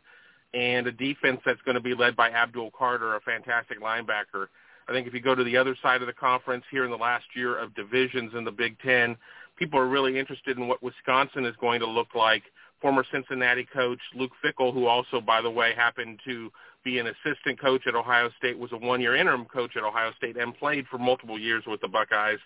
and 0.54 0.88
a 0.88 0.94
defense 0.94 1.42
that's 1.46 1.62
going 1.64 1.76
to 1.76 1.82
be 1.82 1.94
led 1.94 2.16
by 2.16 2.30
Abdul 2.30 2.72
Carter, 2.72 3.16
a 3.16 3.22
fantastic 3.22 3.82
linebacker. 3.82 4.48
I 4.88 4.94
think 4.94 5.08
if 5.08 5.14
you 5.14 5.20
go 5.20 5.36
to 5.36 5.44
the 5.44 5.58
other 5.58 5.76
side 5.84 6.02
of 6.02 6.08
the 6.08 6.14
conference 6.14 6.64
here 6.72 6.86
in 6.86 6.90
the 6.90 6.98
last 6.98 7.26
year 7.36 7.58
of 7.58 7.76
divisions 7.76 8.32
in 8.34 8.46
the 8.46 8.52
Big 8.52 8.80
Ten, 8.80 9.18
people 9.58 9.78
are 9.78 9.88
really 9.88 10.18
interested 10.18 10.58
in 10.58 10.70
what 10.70 10.82
Wisconsin 10.82 11.46
is 11.46 11.56
going 11.60 11.82
to 11.82 11.86
look 11.86 12.16
like. 12.16 12.44
Former 12.82 13.04
Cincinnati 13.12 13.68
coach 13.72 14.00
Luke 14.16 14.32
Fickell, 14.44 14.74
who 14.74 14.88
also, 14.88 15.20
by 15.20 15.42
the 15.42 15.52
way, 15.52 15.74
happened 15.76 16.22
to 16.26 16.50
be 16.84 17.00
an 17.00 17.08
assistant 17.08 17.60
coach 17.60 17.88
at 17.88 17.96
Ohio 17.96 18.30
State, 18.38 18.58
was 18.58 18.72
a 18.72 18.78
one-year 18.78 19.16
interim 19.16 19.46
coach 19.46 19.76
at 19.76 19.84
Ohio 19.84 20.12
State, 20.18 20.38
and 20.38 20.56
played 20.58 20.86
for 20.88 20.98
multiple 20.98 21.40
years 21.40 21.64
with 21.68 21.82
the 21.82 21.88
Buckeyes. 21.88 22.40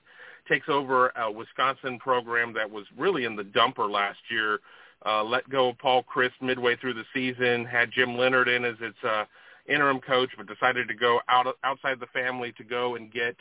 Takes 0.47 0.67
over 0.69 1.09
a 1.15 1.31
Wisconsin 1.31 1.99
program 1.99 2.53
that 2.53 2.69
was 2.69 2.85
really 2.97 3.25
in 3.25 3.35
the 3.35 3.43
dumper 3.43 3.89
last 3.89 4.19
year. 4.29 4.59
Uh, 5.05 5.23
let 5.23 5.49
go 5.49 5.69
of 5.69 5.77
Paul 5.77 6.03
Chryst 6.03 6.41
midway 6.41 6.75
through 6.75 6.93
the 6.93 7.05
season. 7.13 7.65
Had 7.65 7.91
Jim 7.91 8.17
Leonhard 8.17 8.47
in 8.47 8.65
as 8.65 8.75
its 8.81 8.97
uh, 9.03 9.25
interim 9.67 9.99
coach, 9.99 10.29
but 10.37 10.47
decided 10.47 10.87
to 10.87 10.93
go 10.93 11.19
out 11.29 11.47
outside 11.63 11.99
the 11.99 12.07
family 12.07 12.53
to 12.57 12.63
go 12.63 12.95
and 12.95 13.11
get 13.11 13.35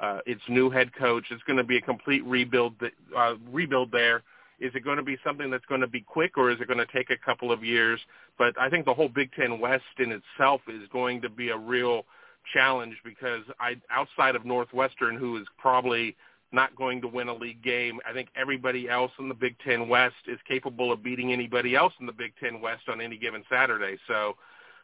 uh, 0.00 0.18
its 0.26 0.40
new 0.48 0.70
head 0.70 0.94
coach. 0.94 1.24
It's 1.30 1.42
going 1.44 1.56
to 1.56 1.64
be 1.64 1.76
a 1.76 1.80
complete 1.80 2.24
rebuild. 2.24 2.74
Uh, 3.16 3.34
rebuild 3.50 3.92
there. 3.92 4.22
Is 4.64 4.72
it 4.74 4.82
going 4.82 4.96
to 4.96 5.02
be 5.02 5.18
something 5.22 5.50
that's 5.50 5.66
going 5.66 5.82
to 5.82 5.86
be 5.86 6.00
quick, 6.00 6.38
or 6.38 6.50
is 6.50 6.60
it 6.60 6.68
going 6.68 6.78
to 6.78 6.92
take 6.92 7.10
a 7.10 7.16
couple 7.16 7.52
of 7.52 7.62
years? 7.62 8.00
But 8.38 8.58
I 8.58 8.70
think 8.70 8.86
the 8.86 8.94
whole 8.94 9.08
Big 9.08 9.30
Ten 9.32 9.60
West 9.60 9.84
in 9.98 10.10
itself 10.10 10.62
is 10.68 10.88
going 10.90 11.20
to 11.22 11.28
be 11.28 11.50
a 11.50 11.56
real 11.56 12.04
challenge 12.52 12.96
because 13.04 13.42
I, 13.60 13.76
outside 13.90 14.36
of 14.36 14.44
Northwestern, 14.44 15.16
who 15.16 15.36
is 15.36 15.46
probably 15.58 16.16
not 16.52 16.74
going 16.76 17.00
to 17.02 17.08
win 17.08 17.28
a 17.28 17.34
league 17.34 17.62
game. 17.62 18.00
I 18.08 18.12
think 18.12 18.28
everybody 18.36 18.88
else 18.88 19.10
in 19.18 19.28
the 19.28 19.34
Big 19.34 19.56
Ten 19.64 19.88
West 19.88 20.14
is 20.26 20.38
capable 20.48 20.92
of 20.92 21.02
beating 21.02 21.32
anybody 21.32 21.74
else 21.74 21.92
in 22.00 22.06
the 22.06 22.12
Big 22.12 22.32
Ten 22.40 22.60
West 22.60 22.88
on 22.88 23.00
any 23.00 23.18
given 23.18 23.42
Saturday. 23.50 23.98
So 24.06 24.36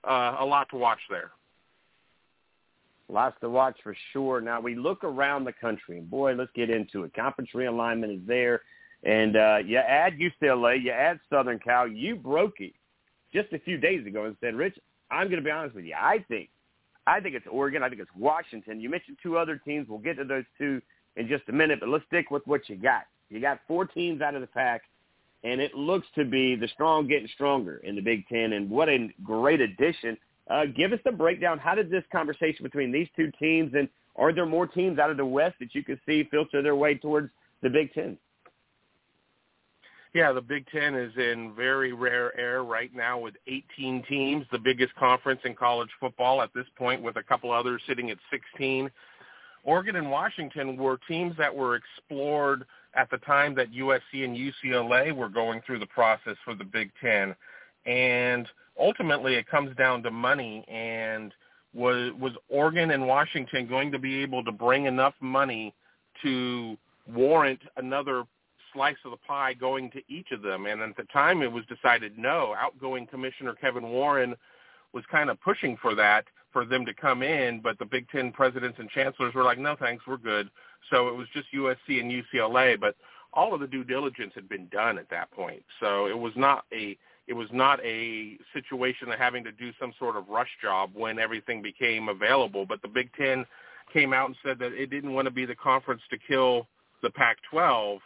uh, 0.05 0.37
a 0.40 0.45
lot 0.45 0.69
to 0.71 0.77
watch 0.77 0.99
there. 1.09 1.31
Lots 3.09 3.37
to 3.40 3.49
watch 3.49 3.77
for 3.83 3.97
sure. 4.12 4.40
Now 4.40 4.61
we 4.61 4.75
look 4.75 5.05
around 5.05 5.45
the 5.45 5.53
country, 5.53 5.99
and 5.99 6.09
boy, 6.11 6.35
let's 6.35 6.53
get 6.55 6.71
into 6.71 7.05
it. 7.05 7.14
Conference 7.14 7.51
realignment 7.55 8.14
is 8.14 8.27
there, 8.27 8.62
and 9.03 9.37
uh, 9.37 9.59
you 9.65 9.79
add 9.79 10.19
UCLA, 10.19 10.83
you 10.83 10.91
add 10.91 11.21
Southern 11.31 11.59
Cal. 11.59 11.89
You 11.89 12.17
broke 12.17 12.61
it 12.61 12.73
just 13.33 13.53
a 13.53 13.59
few 13.59 13.79
days 13.79 14.07
ago 14.07 14.25
and 14.25 14.37
said, 14.41 14.55
Rich, 14.55 14.79
I'm 15.11 15.29
going 15.29 15.41
to 15.41 15.45
be 15.45 15.51
honest 15.51 15.75
with 15.75 15.85
you. 15.85 15.95
I 15.99 16.25
think, 16.29 16.51
I 17.07 17.21
think 17.21 17.35
it's 17.35 17.47
Oregon. 17.51 17.83
I 17.83 17.89
think 17.89 18.01
it's 18.01 18.11
Washington. 18.17 18.81
You 18.81 18.91
mentioned 18.91 19.17
two 19.23 19.39
other 19.39 19.57
teams. 19.57 19.89
We'll 19.89 19.99
get 19.99 20.19
to 20.19 20.25
those 20.25 20.45
two 20.59 20.83
in 21.17 21.29
just 21.29 21.49
a 21.49 21.53
minute, 21.53 21.81
but 21.81 21.89
let's 21.89 22.05
stick 22.07 22.31
with 22.31 22.47
what 22.47 22.69
you 22.69 22.77
got. 22.77 23.05
You 23.31 23.41
got 23.41 23.61
four 23.67 23.85
teams 23.87 24.21
out 24.21 24.35
of 24.35 24.41
the 24.41 24.47
Pac, 24.47 24.83
and 25.45 25.61
it 25.61 25.75
looks 25.75 26.07
to 26.17 26.25
be 26.25 26.57
the 26.57 26.69
strong 26.69 27.07
getting 27.07 27.29
stronger 27.35 27.79
in 27.79 27.97
the 27.97 28.03
Big 28.03 28.27
Ten, 28.29 28.53
and 28.53 28.69
what 28.69 28.89
a 28.89 29.09
great 29.25 29.61
addition. 29.61 30.17
Uh, 30.49 30.65
give 30.67 30.93
us 30.93 30.99
the 31.05 31.13
breakdown. 31.13 31.59
How 31.59 31.75
did 31.75 31.91
this 31.91 32.05
conversation 32.11 32.65
between 32.65 32.93
these 32.93 33.09
two 33.17 33.31
teams, 33.39 33.73
and 33.75 33.89
are 34.17 34.33
there 34.33 34.47
more 34.47 34.67
teams 34.67 34.99
out 34.99 35.11
of 35.11 35.17
the 35.17 35.25
West 35.25 35.57
that 35.61 35.75
you 35.75 35.85
could 35.85 36.01
see 36.07 36.25
filter 36.31 36.61
their 36.61 36.77
way 36.77 36.97
towards 36.97 37.31
the 37.63 37.71
Big 37.71 37.95
Ten? 37.95 38.19
Yeah, 40.12 40.33
the 40.33 40.40
Big 40.40 40.66
Ten 40.73 40.96
is 40.96 41.12
in 41.16 41.55
very 41.55 41.92
rare 41.92 42.37
air 42.38 42.64
right 42.64 42.92
now 42.94 43.18
with 43.18 43.35
18 43.46 44.03
teams, 44.09 44.44
the 44.51 44.59
biggest 44.59 44.92
conference 44.96 45.40
in 45.44 45.55
college 45.55 45.90
football 46.01 46.42
at 46.42 46.51
this 46.53 46.66
point, 46.77 47.01
with 47.01 47.16
a 47.16 47.23
couple 47.23 47.53
others 47.53 47.81
sitting 47.87 48.11
at 48.11 48.18
16. 48.31 48.90
Oregon 49.62 49.96
and 49.96 50.11
Washington 50.11 50.77
were 50.77 50.99
teams 51.07 51.37
that 51.38 51.55
were 51.55 51.77
explored 51.77 52.64
at 52.94 53.09
the 53.11 53.18
time 53.18 53.55
that 53.55 53.73
USC 53.73 54.25
and 54.25 54.37
UCLA 54.37 55.14
were 55.14 55.29
going 55.29 55.61
through 55.64 55.79
the 55.79 55.87
process 55.87 56.37
for 56.44 56.57
the 56.57 56.64
Big 56.64 56.90
Ten. 57.01 57.37
And 57.87 58.49
ultimately 58.79 59.35
it 59.35 59.46
comes 59.46 59.77
down 59.77 60.03
to 60.03 60.11
money 60.11 60.64
and 60.68 61.33
was 61.73 62.12
was 62.18 62.33
Oregon 62.49 62.90
and 62.90 63.07
Washington 63.07 63.68
going 63.68 63.92
to 63.92 63.99
be 63.99 64.23
able 64.23 64.42
to 64.44 64.51
bring 64.51 64.87
enough 64.87 65.14
money 65.20 65.73
to 66.23 66.77
warrant 67.07 67.61
another 67.77 68.25
slice 68.73 68.97
of 69.05 69.11
the 69.11 69.17
pie 69.17 69.55
going 69.55 69.91
to 69.91 70.03
each 70.09 70.31
of 70.33 70.43
them? 70.43 70.67
And 70.67 70.81
at 70.83 70.97
the 70.97 71.05
time 71.05 71.43
it 71.43 71.53
was 71.53 71.65
decided 71.67 72.19
no. 72.19 72.55
Outgoing 72.59 73.07
Commissioner 73.07 73.55
Kevin 73.55 73.91
Warren 73.91 74.35
was 74.93 75.05
kind 75.11 75.31
of 75.31 75.41
pushing 75.41 75.77
for 75.77 75.95
that 75.95 76.25
for 76.53 76.65
them 76.65 76.85
to 76.85 76.95
come 76.95 77.23
in, 77.23 77.61
but 77.61 77.79
the 77.79 77.85
Big 77.85 78.09
Ten 78.11 78.33
presidents 78.33 78.79
and 78.81 78.91
chancellors 78.91 79.35
were 79.35 79.45
like, 79.45 79.59
no 79.59 79.77
thanks, 79.77 80.05
we're 80.07 80.17
good. 80.17 80.51
So 80.91 81.09
it 81.09 81.17
was 81.17 81.29
just 81.33 81.47
USC 81.55 82.01
and 82.01 82.11
UCLA, 82.11 82.79
but 82.79 82.97
all 83.33 83.55
of 83.55 83.61
the 83.61 83.67
due 83.67 83.85
diligence 83.85 84.33
had 84.35 84.49
been 84.49 84.67
done 84.69 84.99
at 84.99 85.09
that 85.11 85.31
point. 85.31 85.63
So 85.79 86.07
it 86.07 86.19
was 86.19 86.33
not 86.37 86.65
a 86.73 86.99
it 87.29 87.35
was 87.35 87.49
not 87.53 87.79
a 87.85 88.37
situation 88.53 89.13
of 89.13 89.19
having 89.19 89.45
to 89.45 89.53
do 89.53 89.71
some 89.79 89.93
sort 90.01 90.17
of 90.17 90.29
rush 90.29 90.51
job 90.61 90.91
when 90.95 91.21
everything 91.21 91.63
became 91.63 92.09
available. 92.09 92.67
But 92.67 92.83
the 92.83 92.89
Big 92.89 93.11
Ten 93.17 93.47
came 93.93 94.13
out 94.13 94.27
and 94.27 94.37
said 94.45 94.59
that 94.59 94.73
it 94.73 94.91
didn't 94.91 95.15
want 95.15 95.27
to 95.27 95.31
be 95.31 95.45
the 95.45 95.55
conference 95.55 96.03
to 96.11 96.19
kill 96.19 96.67
the 97.03 97.11
Pac-12 97.11 98.01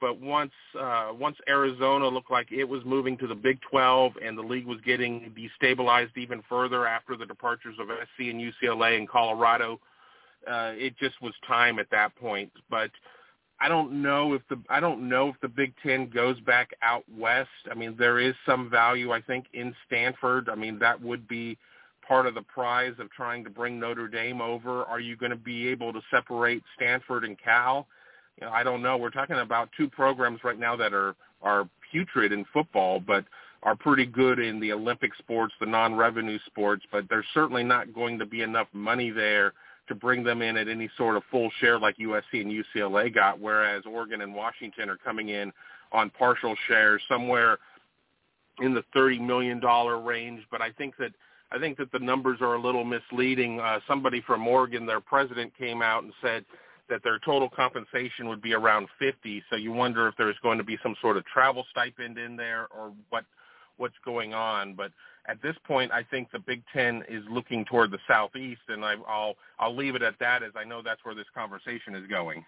but 0.00 0.20
once 0.20 0.52
uh, 0.78 1.10
once 1.12 1.36
Arizona 1.48 2.08
looked 2.08 2.30
like 2.30 2.50
it 2.50 2.64
was 2.64 2.82
moving 2.84 3.16
to 3.18 3.26
the 3.26 3.34
Big 3.34 3.60
12 3.70 4.12
and 4.24 4.36
the 4.36 4.42
league 4.42 4.66
was 4.66 4.78
getting 4.84 5.32
destabilized 5.36 6.16
even 6.16 6.42
further 6.48 6.86
after 6.86 7.16
the 7.16 7.26
departures 7.26 7.76
of 7.80 7.88
SC 7.88 8.28
and 8.30 8.40
UCLA 8.40 8.96
and 8.96 9.08
Colorado, 9.08 9.80
uh, 10.50 10.72
it 10.74 10.96
just 10.98 11.20
was 11.20 11.34
time 11.46 11.78
at 11.78 11.90
that 11.90 12.14
point. 12.16 12.50
But 12.68 12.90
I 13.60 13.68
don't 13.68 14.02
know 14.02 14.32
if 14.32 14.42
the 14.48 14.58
I 14.70 14.80
don't 14.80 15.08
know 15.08 15.28
if 15.28 15.36
the 15.42 15.48
Big 15.48 15.74
Ten 15.82 16.08
goes 16.08 16.40
back 16.40 16.70
out 16.82 17.04
west. 17.16 17.48
I 17.70 17.74
mean, 17.74 17.94
there 17.98 18.18
is 18.18 18.34
some 18.46 18.70
value 18.70 19.12
I 19.12 19.20
think 19.20 19.46
in 19.52 19.74
Stanford. 19.86 20.48
I 20.48 20.54
mean, 20.54 20.78
that 20.78 21.00
would 21.00 21.28
be 21.28 21.58
part 22.06 22.26
of 22.26 22.34
the 22.34 22.42
prize 22.42 22.94
of 22.98 23.10
trying 23.10 23.44
to 23.44 23.50
bring 23.50 23.78
Notre 23.78 24.08
Dame 24.08 24.40
over. 24.40 24.84
Are 24.84 24.98
you 24.98 25.16
going 25.16 25.30
to 25.30 25.36
be 25.36 25.68
able 25.68 25.92
to 25.92 26.00
separate 26.10 26.62
Stanford 26.74 27.24
and 27.24 27.36
Cal? 27.38 27.86
I 28.48 28.62
don't 28.62 28.82
know. 28.82 28.96
We're 28.96 29.10
talking 29.10 29.36
about 29.36 29.70
two 29.76 29.88
programs 29.88 30.40
right 30.44 30.58
now 30.58 30.76
that 30.76 30.92
are 30.92 31.14
are 31.42 31.68
putrid 31.90 32.32
in 32.32 32.44
football, 32.52 33.00
but 33.00 33.24
are 33.62 33.76
pretty 33.76 34.06
good 34.06 34.38
in 34.38 34.60
the 34.60 34.72
Olympic 34.72 35.14
sports, 35.16 35.52
the 35.60 35.66
non-revenue 35.66 36.38
sports. 36.46 36.84
But 36.90 37.04
there's 37.08 37.26
certainly 37.34 37.62
not 37.64 37.94
going 37.94 38.18
to 38.18 38.26
be 38.26 38.42
enough 38.42 38.68
money 38.72 39.10
there 39.10 39.52
to 39.88 39.94
bring 39.94 40.22
them 40.22 40.40
in 40.40 40.56
at 40.56 40.68
any 40.68 40.88
sort 40.96 41.16
of 41.16 41.22
full 41.30 41.50
share 41.60 41.78
like 41.78 41.96
USC 41.98 42.40
and 42.40 42.52
UCLA 42.52 43.12
got, 43.12 43.40
whereas 43.40 43.82
Oregon 43.86 44.22
and 44.22 44.34
Washington 44.34 44.88
are 44.88 44.96
coming 44.96 45.30
in 45.30 45.52
on 45.92 46.10
partial 46.10 46.54
shares 46.68 47.02
somewhere 47.08 47.58
in 48.60 48.74
the 48.74 48.84
thirty 48.94 49.18
million 49.18 49.60
dollar 49.60 50.00
range. 50.00 50.42
But 50.50 50.62
I 50.62 50.70
think 50.72 50.96
that 50.98 51.12
I 51.52 51.58
think 51.58 51.76
that 51.78 51.90
the 51.92 51.98
numbers 51.98 52.38
are 52.40 52.54
a 52.54 52.60
little 52.60 52.84
misleading. 52.84 53.60
Uh, 53.60 53.80
somebody 53.88 54.22
from 54.26 54.46
Oregon, 54.46 54.86
their 54.86 55.00
president, 55.00 55.52
came 55.58 55.82
out 55.82 56.04
and 56.04 56.12
said 56.22 56.44
that 56.90 57.02
their 57.02 57.18
total 57.20 57.48
compensation 57.48 58.28
would 58.28 58.42
be 58.42 58.52
around 58.52 58.88
50. 58.98 59.42
So 59.48 59.56
you 59.56 59.72
wonder 59.72 60.08
if 60.08 60.14
there's 60.18 60.36
going 60.42 60.58
to 60.58 60.64
be 60.64 60.78
some 60.82 60.94
sort 61.00 61.16
of 61.16 61.24
travel 61.26 61.64
stipend 61.70 62.18
in 62.18 62.36
there 62.36 62.68
or 62.76 62.92
what 63.08 63.24
what's 63.78 63.94
going 64.04 64.34
on. 64.34 64.74
But 64.74 64.92
at 65.26 65.40
this 65.42 65.56
point, 65.66 65.90
I 65.90 66.02
think 66.02 66.30
the 66.30 66.38
Big 66.38 66.62
Ten 66.72 67.02
is 67.08 67.24
looking 67.30 67.64
toward 67.64 67.90
the 67.90 67.98
southeast, 68.06 68.60
and 68.68 68.84
I, 68.84 68.94
I'll 69.08 69.36
I'll 69.58 69.74
leave 69.74 69.94
it 69.94 70.02
at 70.02 70.18
that, 70.20 70.42
as 70.42 70.52
I 70.54 70.64
know 70.64 70.82
that's 70.82 71.04
where 71.04 71.14
this 71.14 71.26
conversation 71.34 71.94
is 71.94 72.06
going. 72.06 72.44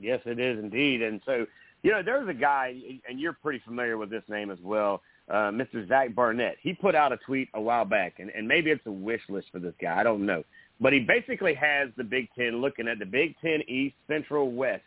Yes, 0.00 0.20
it 0.26 0.38
is 0.38 0.58
indeed. 0.58 1.02
And 1.02 1.20
so, 1.26 1.44
you 1.82 1.90
know, 1.90 2.02
there's 2.02 2.28
a 2.28 2.34
guy, 2.34 2.74
and 3.08 3.18
you're 3.18 3.32
pretty 3.32 3.60
familiar 3.64 3.98
with 3.98 4.10
this 4.10 4.22
name 4.28 4.50
as 4.50 4.58
well, 4.62 5.02
uh, 5.28 5.50
Mr. 5.50 5.86
Zach 5.88 6.14
Barnett. 6.14 6.56
He 6.62 6.72
put 6.72 6.94
out 6.94 7.12
a 7.12 7.16
tweet 7.18 7.48
a 7.54 7.60
while 7.60 7.84
back, 7.84 8.14
and, 8.18 8.30
and 8.30 8.46
maybe 8.46 8.70
it's 8.70 8.86
a 8.86 8.92
wish 8.92 9.22
list 9.28 9.48
for 9.50 9.58
this 9.58 9.74
guy. 9.80 9.98
I 9.98 10.02
don't 10.02 10.24
know. 10.24 10.44
But 10.80 10.92
he 10.92 11.00
basically 11.00 11.54
has 11.54 11.88
the 11.96 12.04
Big 12.04 12.28
Ten 12.38 12.60
looking 12.60 12.86
at 12.88 12.98
the 12.98 13.06
Big 13.06 13.34
Ten 13.40 13.62
East, 13.66 13.96
Central, 14.06 14.52
West. 14.52 14.84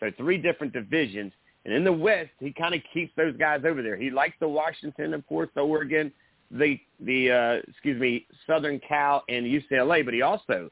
So 0.00 0.10
three 0.16 0.36
different 0.36 0.72
divisions. 0.72 1.32
And 1.64 1.72
in 1.72 1.84
the 1.84 1.92
West, 1.92 2.30
he 2.40 2.52
kind 2.52 2.74
of 2.74 2.80
keeps 2.92 3.12
those 3.16 3.36
guys 3.36 3.62
over 3.64 3.82
there. 3.82 3.96
He 3.96 4.10
likes 4.10 4.34
the 4.40 4.48
Washington, 4.48 5.14
of 5.14 5.26
course, 5.26 5.48
Oregon, 5.56 6.12
the 6.50 6.78
the 7.00 7.30
uh, 7.30 7.70
excuse 7.70 8.00
me, 8.00 8.26
Southern 8.46 8.80
Cal 8.80 9.22
and 9.28 9.46
UCLA. 9.46 10.04
But 10.04 10.12
he 10.12 10.22
also 10.22 10.70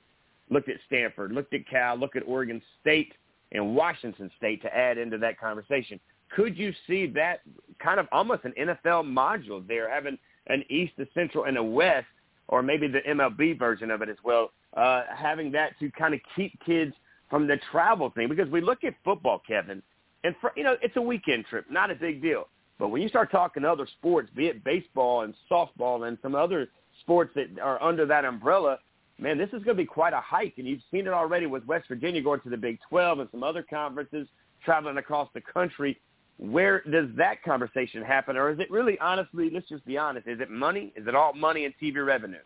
looked 0.50 0.68
at 0.68 0.76
Stanford, 0.86 1.32
looked 1.32 1.54
at 1.54 1.66
Cal, 1.68 1.96
looked 1.96 2.16
at 2.16 2.24
Oregon 2.26 2.60
State 2.80 3.14
and 3.52 3.74
Washington 3.74 4.30
State 4.36 4.62
to 4.62 4.76
add 4.76 4.98
into 4.98 5.18
that 5.18 5.38
conversation. 5.38 5.98
Could 6.34 6.56
you 6.56 6.72
see 6.86 7.06
that 7.08 7.40
kind 7.82 7.98
of 7.98 8.06
almost 8.12 8.44
an 8.44 8.52
NFL 8.58 9.04
module 9.04 9.66
there, 9.66 9.92
having 9.92 10.18
an 10.46 10.64
East, 10.68 10.92
a 10.98 11.06
Central, 11.14 11.44
and 11.44 11.56
a 11.56 11.62
West 11.62 12.06
or 12.50 12.62
maybe 12.62 12.86
the 12.88 13.00
MLB 13.08 13.58
version 13.58 13.90
of 13.90 14.02
it 14.02 14.08
as 14.08 14.16
well, 14.22 14.50
uh, 14.76 15.04
having 15.14 15.50
that 15.52 15.78
to 15.78 15.90
kind 15.92 16.12
of 16.12 16.20
keep 16.36 16.52
kids 16.64 16.92
from 17.30 17.46
the 17.46 17.56
travel 17.70 18.10
thing. 18.10 18.28
Because 18.28 18.50
we 18.50 18.60
look 18.60 18.84
at 18.84 18.94
football, 19.04 19.40
Kevin, 19.46 19.82
and 20.24 20.34
for, 20.40 20.52
you 20.56 20.64
know 20.64 20.76
it's 20.82 20.96
a 20.96 21.00
weekend 21.00 21.46
trip, 21.46 21.64
not 21.70 21.90
a 21.90 21.94
big 21.94 22.20
deal. 22.20 22.48
But 22.78 22.88
when 22.88 23.02
you 23.02 23.08
start 23.08 23.30
talking 23.30 23.64
other 23.64 23.86
sports, 23.86 24.30
be 24.34 24.46
it 24.46 24.64
baseball 24.64 25.22
and 25.22 25.34
softball 25.50 26.08
and 26.08 26.18
some 26.22 26.34
other 26.34 26.68
sports 27.00 27.30
that 27.34 27.58
are 27.62 27.80
under 27.82 28.06
that 28.06 28.24
umbrella, 28.24 28.78
man, 29.18 29.38
this 29.38 29.48
is 29.48 29.62
going 29.62 29.76
to 29.76 29.82
be 29.82 29.84
quite 29.84 30.14
a 30.14 30.20
hike. 30.20 30.54
And 30.56 30.66
you've 30.66 30.80
seen 30.90 31.06
it 31.06 31.12
already 31.12 31.46
with 31.46 31.64
West 31.66 31.88
Virginia 31.88 32.22
going 32.22 32.40
to 32.40 32.48
the 32.48 32.56
Big 32.56 32.78
12 32.88 33.20
and 33.20 33.28
some 33.30 33.42
other 33.42 33.62
conferences 33.62 34.26
traveling 34.64 34.96
across 34.96 35.28
the 35.34 35.42
country. 35.42 36.00
Where 36.40 36.82
does 36.90 37.08
that 37.16 37.42
conversation 37.42 38.02
happen? 38.02 38.36
Or 38.38 38.50
is 38.50 38.58
it 38.58 38.70
really, 38.70 38.98
honestly, 38.98 39.50
let's 39.52 39.68
just 39.68 39.84
be 39.84 39.98
honest, 39.98 40.26
is 40.26 40.40
it 40.40 40.50
money? 40.50 40.90
Is 40.96 41.06
it 41.06 41.14
all 41.14 41.34
money 41.34 41.66
and 41.66 41.74
TV 41.80 42.04
revenue? 42.04 42.38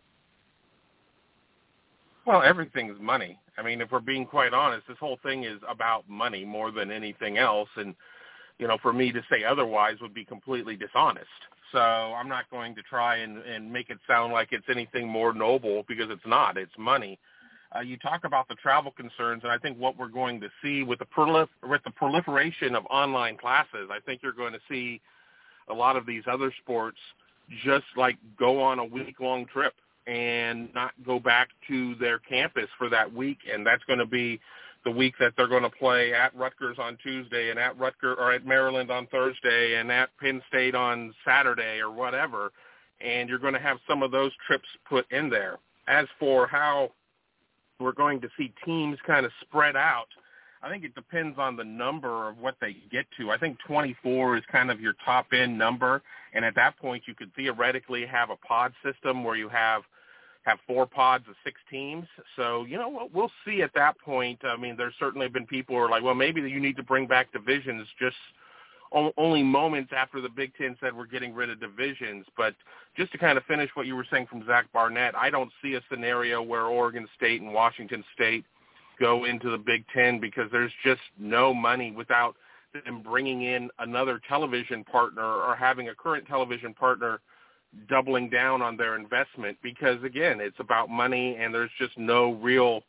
Well, 2.27 2.43
everything's 2.43 2.99
money. 2.99 3.39
I 3.57 3.61
mean, 3.61 3.79
if 3.79 3.91
we're 3.91 4.01
being 4.01 4.25
quite 4.25 4.53
honest, 4.53 4.85
this 4.89 4.97
whole 4.99 5.17
thing 5.23 5.45
is 5.45 5.59
about 5.69 6.09
money 6.09 6.43
more 6.43 6.71
than 6.71 6.91
anything 6.91 7.37
else. 7.37 7.69
And, 7.77 7.95
you 8.59 8.67
know, 8.67 8.77
for 8.81 8.91
me 8.91 9.13
to 9.13 9.21
say 9.31 9.45
otherwise 9.45 9.95
would 10.01 10.13
be 10.13 10.25
completely 10.25 10.75
dishonest. 10.75 11.27
So 11.71 11.79
I'm 11.79 12.27
not 12.27 12.49
going 12.51 12.75
to 12.75 12.81
try 12.81 13.17
and, 13.17 13.37
and 13.37 13.71
make 13.71 13.89
it 13.89 13.99
sound 14.07 14.33
like 14.33 14.49
it's 14.51 14.67
anything 14.69 15.07
more 15.07 15.33
noble 15.33 15.85
because 15.87 16.07
it's 16.09 16.25
not. 16.25 16.57
It's 16.57 16.77
money. 16.77 17.17
Uh, 17.75 17.81
you 17.81 17.97
talk 17.97 18.23
about 18.23 18.47
the 18.47 18.55
travel 18.55 18.91
concerns, 18.91 19.43
and 19.43 19.51
I 19.51 19.57
think 19.57 19.77
what 19.77 19.97
we're 19.97 20.07
going 20.07 20.39
to 20.41 20.49
see 20.63 20.83
with 20.83 20.99
the 20.99 21.05
prolif- 21.05 21.49
with 21.67 21.83
the 21.83 21.91
proliferation 21.91 22.75
of 22.75 22.85
online 22.89 23.37
classes, 23.37 23.89
I 23.91 23.99
think 24.05 24.21
you're 24.23 24.33
going 24.33 24.53
to 24.53 24.59
see 24.69 25.01
a 25.69 25.73
lot 25.73 25.97
of 25.97 26.05
these 26.05 26.23
other 26.31 26.53
sports 26.61 26.97
just 27.63 27.85
like 27.97 28.17
go 28.39 28.61
on 28.61 28.79
a 28.79 28.85
week 28.85 29.19
long 29.19 29.45
trip 29.47 29.73
and 30.07 30.73
not 30.73 30.91
go 31.05 31.19
back 31.19 31.49
to 31.67 31.95
their 31.95 32.19
campus 32.19 32.67
for 32.77 32.89
that 32.89 33.11
week, 33.13 33.39
and 33.51 33.65
that's 33.65 33.83
going 33.85 33.99
to 33.99 34.05
be 34.05 34.39
the 34.85 34.91
week 34.91 35.15
that 35.19 35.33
they're 35.35 35.47
going 35.47 35.63
to 35.63 35.69
play 35.69 36.13
at 36.13 36.35
Rutgers 36.35 36.77
on 36.79 36.97
Tuesday 37.03 37.49
and 37.49 37.59
at 37.59 37.77
Rutgers 37.77 38.15
or 38.19 38.31
at 38.31 38.45
Maryland 38.45 38.91
on 38.91 39.07
Thursday 39.07 39.75
and 39.79 39.91
at 39.91 40.09
Penn 40.21 40.41
State 40.47 40.75
on 40.75 41.13
Saturday 41.25 41.79
or 41.79 41.91
whatever, 41.91 42.51
and 43.01 43.27
you're 43.27 43.39
going 43.39 43.53
to 43.53 43.59
have 43.59 43.77
some 43.89 44.03
of 44.03 44.11
those 44.11 44.31
trips 44.47 44.67
put 44.87 45.11
in 45.11 45.29
there. 45.29 45.57
As 45.87 46.05
for 46.19 46.47
how 46.47 46.91
we're 47.79 47.93
going 47.93 48.21
to 48.21 48.29
see 48.37 48.53
teams 48.65 48.97
kind 49.05 49.25
of 49.25 49.31
spread 49.41 49.75
out, 49.75 50.07
I 50.65 50.69
think 50.69 50.83
it 50.83 50.95
depends 50.95 51.37
on 51.37 51.55
the 51.55 51.63
number 51.63 52.27
of 52.27 52.39
what 52.39 52.55
they 52.59 52.77
get 52.91 53.05
to. 53.19 53.29
I 53.29 53.37
think 53.37 53.57
24 53.67 54.37
is 54.37 54.43
kind 54.51 54.71
of 54.71 54.81
your 54.81 54.95
top 55.05 55.27
end 55.31 55.57
number, 55.57 56.01
and 56.33 56.43
at 56.43 56.55
that 56.55 56.77
point, 56.77 57.03
you 57.07 57.13
could 57.13 57.33
theoretically 57.35 58.05
have 58.05 58.31
a 58.31 58.35
pod 58.37 58.73
system 58.83 59.23
where 59.23 59.35
you 59.35 59.47
have 59.49 59.83
have 60.43 60.59
four 60.67 60.85
pods 60.85 61.25
of 61.27 61.35
six 61.43 61.59
teams. 61.71 62.05
So 62.35 62.65
you 62.65 62.77
know 62.77 62.89
what 62.89 63.13
we'll 63.13 63.31
see 63.45 63.61
at 63.61 63.73
that 63.75 63.99
point. 63.99 64.39
I 64.43 64.55
mean, 64.55 64.75
there's 64.77 64.93
certainly 64.99 65.27
been 65.27 65.45
people 65.45 65.75
who 65.75 65.81
are 65.81 65.89
like, 65.89 66.03
well, 66.03 66.15
maybe 66.15 66.41
you 66.41 66.59
need 66.59 66.77
to 66.77 66.83
bring 66.83 67.07
back 67.07 67.31
divisions 67.31 67.87
just 67.99 68.15
only 68.91 69.43
moments 69.43 69.91
after 69.95 70.21
the 70.21 70.29
Big 70.29 70.53
Ten 70.55 70.77
said 70.79 70.95
we're 70.95 71.05
getting 71.05 71.33
rid 71.33 71.49
of 71.49 71.59
divisions. 71.59 72.25
But 72.37 72.55
just 72.95 73.11
to 73.11 73.17
kind 73.17 73.37
of 73.37 73.43
finish 73.45 73.69
what 73.73 73.87
you 73.87 73.95
were 73.95 74.05
saying 74.09 74.27
from 74.27 74.45
Zach 74.45 74.71
Barnett, 74.73 75.15
I 75.15 75.29
don't 75.29 75.51
see 75.61 75.73
a 75.73 75.81
scenario 75.89 76.41
where 76.41 76.65
Oregon 76.65 77.07
State 77.15 77.41
and 77.41 77.53
Washington 77.53 78.03
State 78.13 78.45
go 78.99 79.25
into 79.25 79.49
the 79.49 79.57
Big 79.57 79.83
Ten 79.93 80.19
because 80.19 80.49
there's 80.51 80.71
just 80.83 81.01
no 81.19 81.53
money 81.53 81.91
without 81.91 82.35
them 82.85 83.01
bringing 83.01 83.43
in 83.43 83.69
another 83.79 84.21
television 84.27 84.83
partner 84.83 85.23
or 85.23 85.55
having 85.55 85.89
a 85.89 85.95
current 85.95 86.27
television 86.27 86.73
partner 86.73 87.19
doubling 87.89 88.29
down 88.29 88.61
on 88.61 88.77
their 88.77 88.95
investment 88.95 89.57
because 89.61 90.01
again 90.03 90.39
it's 90.39 90.59
about 90.59 90.89
money 90.89 91.35
and 91.39 91.53
there's 91.53 91.71
just 91.77 91.97
no 91.97 92.33
real 92.33 92.81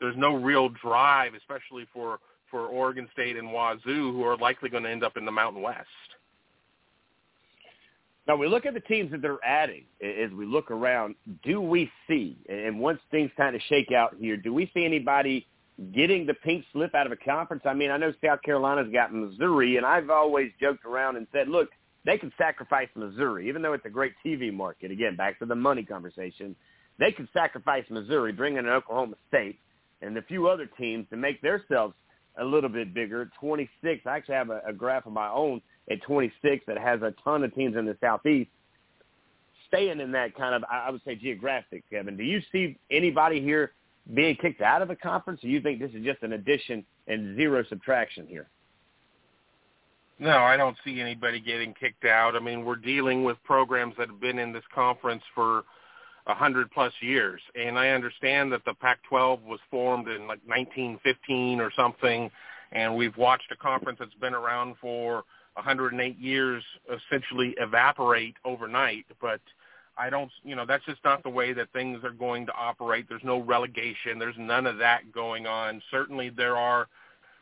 there's 0.00 0.16
no 0.16 0.34
real 0.34 0.68
drive 0.68 1.34
especially 1.34 1.86
for 1.92 2.18
for 2.50 2.66
Oregon 2.66 3.08
State 3.12 3.36
and 3.36 3.52
Wazoo 3.52 4.12
who 4.12 4.24
are 4.24 4.36
likely 4.36 4.68
going 4.70 4.82
to 4.84 4.90
end 4.90 5.04
up 5.04 5.16
in 5.16 5.24
the 5.24 5.32
Mountain 5.32 5.62
West. 5.62 5.86
Now 8.28 8.36
we 8.36 8.46
look 8.46 8.66
at 8.66 8.74
the 8.74 8.80
teams 8.80 9.10
that 9.10 9.22
they're 9.22 9.44
adding 9.44 9.84
as 10.02 10.30
we 10.30 10.46
look 10.46 10.70
around. 10.70 11.16
Do 11.42 11.60
we 11.60 11.90
see, 12.06 12.36
and 12.48 12.78
once 12.78 13.00
things 13.10 13.30
kind 13.36 13.56
of 13.56 13.62
shake 13.68 13.92
out 13.92 14.14
here, 14.20 14.36
do 14.36 14.54
we 14.54 14.70
see 14.72 14.84
anybody 14.84 15.46
getting 15.92 16.26
the 16.26 16.34
pink 16.34 16.64
slip 16.72 16.94
out 16.94 17.06
of 17.06 17.12
a 17.12 17.16
conference? 17.16 17.62
I 17.64 17.74
mean, 17.74 17.90
I 17.90 17.96
know 17.96 18.12
South 18.24 18.42
Carolina's 18.42 18.92
got 18.92 19.12
Missouri, 19.12 19.78
and 19.78 19.86
I've 19.86 20.10
always 20.10 20.52
joked 20.60 20.84
around 20.84 21.16
and 21.16 21.26
said, 21.32 21.48
look, 21.48 21.70
they 22.04 22.18
can 22.18 22.32
sacrifice 22.38 22.88
Missouri, 22.94 23.48
even 23.48 23.62
though 23.62 23.72
it's 23.72 23.84
a 23.86 23.90
great 23.90 24.12
TV 24.24 24.52
market. 24.52 24.90
Again, 24.90 25.16
back 25.16 25.38
to 25.40 25.46
the 25.46 25.54
money 25.54 25.82
conversation. 25.82 26.54
They 26.98 27.12
could 27.12 27.28
sacrifice 27.32 27.84
Missouri, 27.90 28.32
bring 28.32 28.56
in 28.56 28.68
Oklahoma 28.68 29.16
State 29.28 29.58
and 30.02 30.16
a 30.16 30.22
few 30.22 30.48
other 30.48 30.66
teams 30.78 31.06
to 31.10 31.16
make 31.16 31.42
themselves 31.42 31.94
a 32.40 32.44
little 32.44 32.70
bit 32.70 32.94
bigger. 32.94 33.30
26. 33.40 34.02
I 34.06 34.16
actually 34.16 34.34
have 34.34 34.50
a, 34.50 34.60
a 34.66 34.72
graph 34.72 35.06
of 35.06 35.12
my 35.12 35.28
own 35.28 35.60
at 35.90 36.02
26 36.02 36.64
that 36.66 36.78
has 36.78 37.02
a 37.02 37.14
ton 37.22 37.44
of 37.44 37.54
teams 37.54 37.76
in 37.76 37.84
the 37.84 37.96
Southeast 38.00 38.50
staying 39.70 40.00
in 40.00 40.12
that 40.12 40.36
kind 40.36 40.54
of, 40.54 40.64
I 40.70 40.90
would 40.90 41.00
say, 41.04 41.14
geographic, 41.14 41.84
Kevin. 41.88 42.16
Do 42.16 42.24
you 42.24 42.40
see 42.52 42.76
anybody 42.90 43.40
here 43.40 43.72
being 44.14 44.36
kicked 44.36 44.60
out 44.60 44.82
of 44.82 44.90
a 44.90 44.96
conference, 44.96 45.42
or 45.44 45.48
you 45.48 45.60
think 45.60 45.78
this 45.78 45.92
is 45.94 46.04
just 46.04 46.22
an 46.22 46.32
addition 46.32 46.84
and 47.06 47.36
zero 47.36 47.64
subtraction 47.68 48.26
here? 48.26 48.48
No, 50.18 50.38
I 50.38 50.56
don't 50.56 50.76
see 50.84 51.00
anybody 51.00 51.40
getting 51.40 51.72
kicked 51.72 52.04
out. 52.04 52.36
I 52.36 52.40
mean, 52.40 52.64
we're 52.64 52.76
dealing 52.76 53.24
with 53.24 53.42
programs 53.44 53.94
that 53.96 54.08
have 54.08 54.20
been 54.20 54.38
in 54.38 54.52
this 54.52 54.64
conference 54.74 55.22
for 55.34 55.64
a 56.30 56.34
hundred 56.34 56.70
plus 56.70 56.92
years, 57.00 57.40
and 57.54 57.78
I 57.78 57.88
understand 57.88 58.52
that 58.52 58.64
the 58.64 58.74
Pac-12 58.74 59.42
was 59.42 59.58
formed 59.70 60.08
in 60.08 60.28
like 60.28 60.40
1915 60.46 61.60
or 61.60 61.72
something, 61.74 62.30
and 62.72 62.96
we've 62.96 63.16
watched 63.16 63.50
a 63.50 63.56
conference 63.56 63.98
that's 63.98 64.14
been 64.14 64.34
around 64.34 64.76
for 64.80 65.24
108 65.54 66.18
years 66.18 66.62
essentially 66.86 67.54
evaporate 67.58 68.36
overnight. 68.44 69.06
But 69.20 69.40
I 69.98 70.08
don't, 70.08 70.30
you 70.44 70.54
know, 70.54 70.64
that's 70.64 70.84
just 70.84 71.04
not 71.04 71.24
the 71.24 71.30
way 71.30 71.52
that 71.52 71.72
things 71.72 71.98
are 72.04 72.12
going 72.12 72.46
to 72.46 72.52
operate. 72.52 73.06
There's 73.08 73.24
no 73.24 73.40
relegation. 73.42 74.18
There's 74.18 74.38
none 74.38 74.66
of 74.66 74.78
that 74.78 75.12
going 75.12 75.46
on. 75.46 75.82
Certainly, 75.90 76.30
there 76.30 76.56
are 76.56 76.86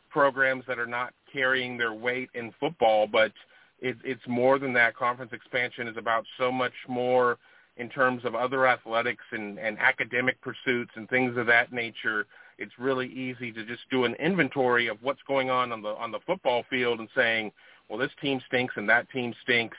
programs 0.09 0.63
that 0.67 0.79
are 0.79 0.87
not 0.87 1.13
carrying 1.31 1.77
their 1.77 1.93
weight 1.93 2.29
in 2.33 2.51
football, 2.59 3.05
but 3.05 3.31
it, 3.79 3.97
it's 4.03 4.27
more 4.27 4.57
than 4.57 4.73
that. 4.73 4.95
Conference 4.95 5.31
expansion 5.31 5.87
is 5.87 5.95
about 5.95 6.25
so 6.39 6.51
much 6.51 6.73
more 6.87 7.37
in 7.79 7.89
terms 7.89 8.25
of 8.25 8.35
other 8.35 8.67
athletics 8.67 9.23
and, 9.31 9.57
and 9.57 9.79
academic 9.79 10.39
pursuits 10.41 10.91
and 10.95 11.09
things 11.09 11.37
of 11.37 11.47
that 11.47 11.71
nature. 11.71 12.27
It's 12.57 12.73
really 12.77 13.07
easy 13.07 13.53
to 13.53 13.65
just 13.65 13.81
do 13.89 14.03
an 14.03 14.15
inventory 14.15 14.87
of 14.87 14.97
what's 15.01 15.21
going 15.25 15.49
on 15.49 15.71
on 15.71 15.81
the 15.81 15.89
on 15.89 16.11
the 16.11 16.19
football 16.27 16.63
field 16.69 16.99
and 16.99 17.07
saying, 17.15 17.51
well, 17.89 17.97
this 17.97 18.11
team 18.21 18.41
stinks 18.47 18.73
and 18.77 18.87
that 18.89 19.09
team 19.11 19.33
stinks, 19.43 19.77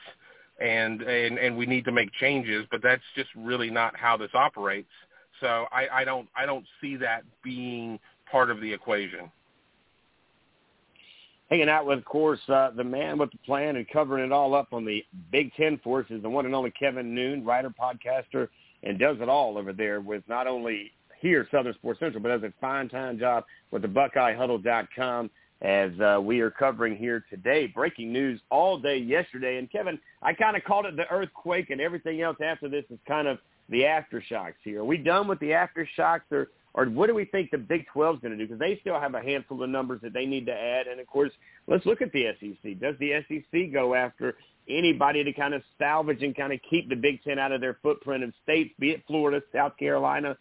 and 0.59 1.03
and 1.03 1.37
and 1.37 1.55
we 1.55 1.67
need 1.67 1.85
to 1.85 1.91
make 1.91 2.11
changes. 2.13 2.65
But 2.71 2.81
that's 2.81 3.03
just 3.15 3.29
really 3.35 3.69
not 3.69 3.95
how 3.95 4.17
this 4.17 4.31
operates. 4.33 4.89
So 5.39 5.65
I, 5.71 5.87
I 6.01 6.03
don't 6.03 6.27
I 6.35 6.47
don't 6.47 6.65
see 6.81 6.95
that 6.97 7.23
being 7.43 7.99
part 8.31 8.49
of 8.49 8.59
the 8.61 8.73
equation 8.73 9.31
hanging 11.51 11.69
out 11.69 11.85
with, 11.85 11.99
of 11.99 12.05
course, 12.05 12.39
uh, 12.47 12.71
the 12.75 12.83
man 12.83 13.17
with 13.17 13.29
the 13.31 13.37
plan 13.39 13.75
and 13.75 13.87
covering 13.89 14.23
it 14.25 14.31
all 14.31 14.55
up 14.55 14.69
on 14.71 14.85
the 14.85 15.03
Big 15.31 15.53
Ten 15.55 15.79
for 15.83 15.99
us 15.99 16.05
is 16.09 16.21
the 16.21 16.29
one 16.29 16.45
and 16.45 16.55
only 16.55 16.71
Kevin 16.71 17.13
Noon, 17.13 17.43
writer, 17.43 17.69
podcaster, 17.69 18.47
and 18.83 18.97
does 18.97 19.17
it 19.19 19.27
all 19.27 19.57
over 19.57 19.73
there 19.73 19.99
with 19.99 20.23
not 20.29 20.47
only 20.47 20.91
here 21.19 21.45
Southern 21.51 21.73
Sports 21.73 21.99
Central, 21.99 22.23
but 22.23 22.29
does 22.29 22.43
a 22.43 22.53
fine 22.61 22.87
time 22.87 23.19
job 23.19 23.43
with 23.69 23.81
the 23.81 23.87
BuckeyeHuddle.com 23.89 25.29
as 25.61 25.91
uh, 25.99 26.19
we 26.21 26.39
are 26.39 26.49
covering 26.49 26.95
here 26.95 27.23
today. 27.29 27.67
Breaking 27.67 28.13
news 28.13 28.39
all 28.49 28.79
day 28.79 28.97
yesterday. 28.97 29.57
And 29.57 29.69
Kevin, 29.69 29.99
I 30.23 30.33
kind 30.33 30.55
of 30.55 30.63
called 30.63 30.85
it 30.85 30.95
the 30.95 31.07
earthquake 31.11 31.69
and 31.69 31.81
everything 31.81 32.21
else 32.21 32.37
after 32.43 32.69
this 32.69 32.85
is 32.89 32.97
kind 33.07 33.27
of 33.27 33.37
the 33.69 33.81
aftershocks 33.81 34.55
here. 34.63 34.79
Are 34.79 34.85
we 34.85 34.97
done 34.97 35.27
with 35.27 35.39
the 35.39 35.51
aftershocks 35.51 36.31
or 36.31 36.47
or 36.73 36.85
what 36.85 37.07
do 37.07 37.15
we 37.15 37.25
think 37.25 37.51
the 37.51 37.57
Big 37.57 37.85
12 37.93 38.15
is 38.15 38.21
going 38.21 38.31
to 38.31 38.37
do? 38.37 38.47
Because 38.47 38.59
they 38.59 38.77
still 38.79 38.99
have 38.99 39.13
a 39.13 39.21
handful 39.21 39.61
of 39.61 39.69
numbers 39.69 39.99
that 40.03 40.13
they 40.13 40.25
need 40.25 40.45
to 40.45 40.53
add. 40.53 40.87
And, 40.87 40.99
of 40.99 41.07
course, 41.07 41.31
let's 41.67 41.85
look 41.85 42.01
at 42.01 42.11
the 42.13 42.27
SEC. 42.39 42.79
Does 42.79 42.95
the 42.99 43.21
SEC 43.27 43.73
go 43.73 43.93
after 43.93 44.35
anybody 44.69 45.23
to 45.23 45.33
kind 45.33 45.53
of 45.53 45.63
salvage 45.77 46.23
and 46.23 46.35
kind 46.35 46.53
of 46.53 46.59
keep 46.69 46.87
the 46.87 46.95
Big 46.95 47.21
Ten 47.23 47.39
out 47.39 47.51
of 47.51 47.59
their 47.59 47.77
footprint 47.81 48.23
of 48.23 48.33
states, 48.43 48.73
be 48.79 48.91
it 48.91 49.03
Florida, 49.05 49.41
South 49.53 49.75
Carolina, 49.77 50.37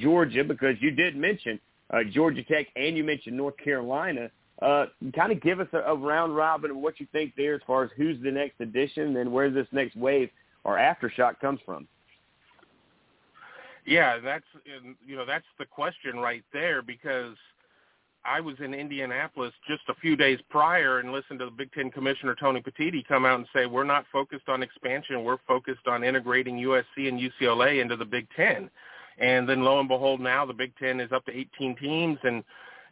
Georgia, 0.00 0.42
because 0.42 0.76
you 0.80 0.90
did 0.90 1.16
mention 1.16 1.60
uh, 1.92 1.98
Georgia 2.10 2.42
Tech 2.42 2.66
and 2.76 2.96
you 2.96 3.04
mentioned 3.04 3.36
North 3.36 3.56
Carolina. 3.62 4.30
Uh, 4.62 4.86
kind 5.14 5.32
of 5.32 5.42
give 5.42 5.60
us 5.60 5.66
a, 5.72 5.78
a 5.78 5.94
round 5.94 6.34
robin 6.34 6.70
of 6.70 6.76
what 6.76 6.98
you 7.00 7.06
think 7.12 7.34
there 7.36 7.54
as 7.54 7.60
far 7.66 7.84
as 7.84 7.90
who's 7.96 8.22
the 8.22 8.30
next 8.30 8.60
addition 8.60 9.16
and 9.16 9.30
where 9.30 9.50
this 9.50 9.66
next 9.72 9.96
wave 9.96 10.30
or 10.62 10.78
aftershock 10.78 11.38
comes 11.40 11.60
from. 11.66 11.86
Yeah, 13.86 14.18
that's 14.18 14.44
you 15.04 15.16
know 15.16 15.26
that's 15.26 15.44
the 15.58 15.66
question 15.66 16.16
right 16.18 16.44
there 16.52 16.80
because 16.82 17.36
I 18.24 18.40
was 18.40 18.56
in 18.60 18.72
Indianapolis 18.72 19.52
just 19.68 19.82
a 19.88 19.94
few 20.00 20.16
days 20.16 20.38
prior 20.48 21.00
and 21.00 21.12
listened 21.12 21.38
to 21.40 21.44
the 21.46 21.50
Big 21.50 21.70
Ten 21.72 21.90
Commissioner 21.90 22.34
Tony 22.34 22.62
Petitti 22.62 23.06
come 23.06 23.26
out 23.26 23.38
and 23.38 23.48
say 23.54 23.66
we're 23.66 23.84
not 23.84 24.06
focused 24.10 24.48
on 24.48 24.62
expansion, 24.62 25.24
we're 25.24 25.36
focused 25.46 25.86
on 25.86 26.02
integrating 26.02 26.56
USC 26.56 27.08
and 27.08 27.20
UCLA 27.20 27.82
into 27.82 27.96
the 27.96 28.04
Big 28.04 28.26
Ten. 28.34 28.70
And 29.18 29.48
then 29.48 29.62
lo 29.62 29.78
and 29.78 29.88
behold, 29.88 30.20
now 30.20 30.46
the 30.46 30.54
Big 30.54 30.72
Ten 30.78 30.98
is 31.00 31.12
up 31.12 31.24
to 31.26 31.36
18 31.36 31.76
teams 31.76 32.18
and 32.22 32.42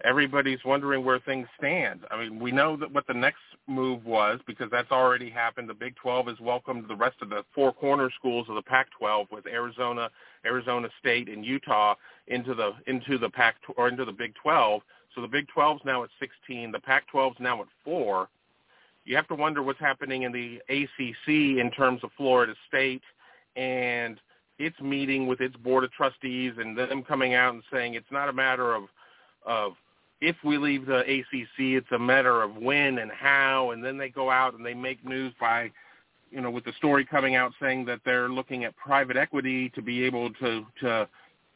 everybody's 0.04 0.58
wondering 0.64 1.04
where 1.04 1.18
things 1.20 1.46
stand. 1.58 2.00
I 2.10 2.18
mean, 2.18 2.38
we 2.38 2.50
know 2.50 2.76
that 2.76 2.92
what 2.92 3.06
the 3.06 3.14
next 3.14 3.40
move 3.66 4.04
was 4.04 4.40
because 4.46 4.68
that's 4.70 4.90
already 4.90 5.30
happened. 5.30 5.68
The 5.68 5.74
Big 5.74 5.94
12 5.96 6.26
has 6.26 6.40
welcomed 6.40 6.86
the 6.88 6.96
rest 6.96 7.16
of 7.22 7.30
the 7.30 7.44
four 7.54 7.72
corner 7.72 8.10
schools 8.18 8.46
of 8.48 8.54
the 8.54 8.62
Pac-12 8.62 9.30
with 9.30 9.46
Arizona, 9.46 10.10
Arizona 10.44 10.88
State, 10.98 11.28
and 11.28 11.44
Utah 11.44 11.94
into 12.26 12.54
the 12.54 12.72
into 12.86 13.18
the 13.18 13.30
Pac 13.30 13.56
or 13.76 13.88
into 13.88 14.04
the 14.04 14.12
Big 14.12 14.34
12. 14.42 14.82
So 15.14 15.20
the 15.20 15.28
Big 15.28 15.46
12 15.48 15.76
is 15.78 15.82
now 15.84 16.02
at 16.04 16.10
16. 16.18 16.72
The 16.72 16.80
Pac-12 16.80 17.32
is 17.32 17.36
now 17.40 17.60
at 17.60 17.68
four. 17.84 18.28
You 19.04 19.16
have 19.16 19.28
to 19.28 19.34
wonder 19.34 19.62
what's 19.62 19.80
happening 19.80 20.22
in 20.22 20.32
the 20.32 20.60
ACC 20.68 21.58
in 21.58 21.70
terms 21.76 22.00
of 22.04 22.10
Florida 22.16 22.54
State 22.68 23.02
and 23.56 24.18
its 24.58 24.80
meeting 24.80 25.26
with 25.26 25.40
its 25.40 25.56
board 25.56 25.84
of 25.84 25.92
trustees 25.92 26.54
and 26.58 26.76
them 26.76 27.02
coming 27.02 27.34
out 27.34 27.54
and 27.54 27.62
saying 27.72 27.94
it's 27.94 28.10
not 28.10 28.28
a 28.28 28.32
matter 28.32 28.74
of 28.74 28.84
of 29.44 29.72
if 30.22 30.37
we 30.44 30.56
leave 30.56 30.87
the 30.87 31.00
ACC, 31.00 31.58
it's 31.58 31.90
a 31.90 31.98
matter 31.98 32.42
of 32.42 32.56
when 32.56 32.98
and 32.98 33.11
how, 33.11 33.72
and 33.72 33.85
then 33.85 33.98
they 33.98 34.08
go 34.08 34.30
out 34.30 34.54
and 34.54 34.64
they 34.64 34.72
make 34.72 35.04
news 35.04 35.35
by, 35.40 35.68
you 36.30 36.40
know, 36.40 36.48
with 36.48 36.64
the 36.64 36.72
story 36.74 37.04
coming 37.04 37.35
out 37.35 37.52
saying 37.61 37.85
that 37.87 37.98
they're 38.04 38.28
looking 38.28 38.62
at 38.64 38.76
private 38.76 39.16
equity 39.16 39.68
to 39.70 39.82
be 39.82 40.04
able 40.04 40.30
to 40.35 40.64
to 40.80 41.08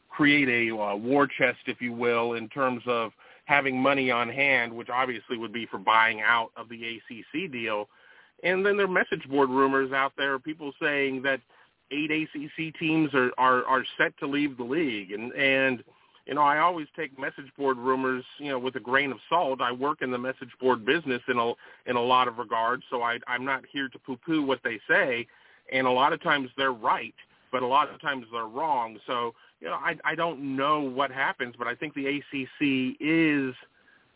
create 0.09 0.49
a 0.49 0.75
uh, 0.75 0.95
war 0.95 1.27
chest, 1.27 1.59
if 1.67 1.81
you 1.81 1.93
will, 1.93 2.33
in 2.33 2.49
terms 2.49 2.83
of 2.87 3.13
having 3.45 3.81
money 3.81 4.11
on 4.11 4.27
hand, 4.27 4.73
which 4.73 4.89
obviously 4.89 5.37
would 5.37 5.53
be 5.53 5.65
for 5.65 5.77
buying 5.77 6.19
out 6.19 6.49
of 6.57 6.67
the 6.67 6.97
ACC 6.97 7.49
deal. 7.49 7.87
And 8.43 8.65
then 8.65 8.75
there 8.75 8.85
are 8.85 8.89
message 8.89 9.25
board 9.29 9.49
rumors 9.49 9.93
out 9.93 10.11
there, 10.17 10.37
people 10.39 10.73
saying 10.81 11.21
that 11.21 11.39
eight 11.91 12.11
ACC 12.11 12.77
teams 12.77 13.13
are 13.13 13.31
are, 13.37 13.63
are 13.63 13.85
set 13.97 14.17
to 14.19 14.27
leave 14.27 14.57
the 14.57 14.65
league, 14.65 15.13
and 15.13 15.31
and 15.31 15.85
you 16.27 16.33
know 16.35 16.41
I 16.41 16.59
always 16.59 16.87
take 16.95 17.17
message 17.17 17.51
board 17.57 17.77
rumors 17.77 18.23
you 18.37 18.49
know 18.49 18.59
with 18.59 18.75
a 18.75 18.79
grain 18.79 19.11
of 19.11 19.19
salt. 19.29 19.61
I 19.61 19.71
work 19.71 20.01
in 20.01 20.11
the 20.11 20.17
message 20.17 20.51
board 20.61 20.85
business 20.85 21.21
in 21.27 21.37
a 21.37 21.53
in 21.89 21.95
a 21.95 22.01
lot 22.01 22.27
of 22.27 22.37
regards, 22.37 22.83
so 22.89 23.01
I 23.01 23.19
I'm 23.27 23.45
not 23.45 23.63
here 23.71 23.89
to 23.89 23.99
poo-poo 23.99 24.43
what 24.43 24.59
they 24.63 24.79
say, 24.87 25.25
and 25.71 25.87
a 25.87 25.91
lot 25.91 26.13
of 26.13 26.21
times 26.21 26.49
they're 26.57 26.73
right, 26.73 27.15
but 27.51 27.63
a 27.63 27.67
lot 27.67 27.89
of 27.89 28.01
times 28.01 28.25
they're 28.31 28.45
wrong. 28.45 28.99
So 29.07 29.33
you 29.61 29.67
know 29.67 29.75
I 29.75 29.95
I 30.03 30.15
don't 30.15 30.55
know 30.55 30.81
what 30.81 31.11
happens, 31.11 31.55
but 31.57 31.67
I 31.67 31.75
think 31.75 31.93
the 31.93 32.07
ACC 32.07 32.97
is 32.99 33.55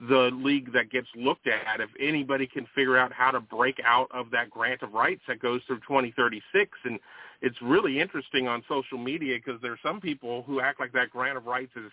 the 0.09 0.31
league 0.33 0.73
that 0.73 0.89
gets 0.89 1.07
looked 1.15 1.47
at. 1.47 1.79
If 1.79 1.89
anybody 1.99 2.47
can 2.47 2.65
figure 2.73 2.97
out 2.97 3.13
how 3.13 3.31
to 3.31 3.39
break 3.39 3.79
out 3.85 4.07
of 4.11 4.31
that 4.31 4.49
grant 4.49 4.81
of 4.81 4.93
rights 4.93 5.21
that 5.27 5.39
goes 5.39 5.61
through 5.67 5.79
2036 5.81 6.71
and 6.85 6.99
it's 7.41 7.61
really 7.61 7.99
interesting 7.99 8.47
on 8.47 8.63
social 8.67 8.97
media 8.97 9.37
because 9.37 9.61
there's 9.61 9.79
some 9.83 9.99
people 9.99 10.43
who 10.43 10.59
act 10.59 10.79
like 10.79 10.93
that 10.93 11.09
grant 11.09 11.37
of 11.37 11.45
rights 11.45 11.71
is 11.75 11.91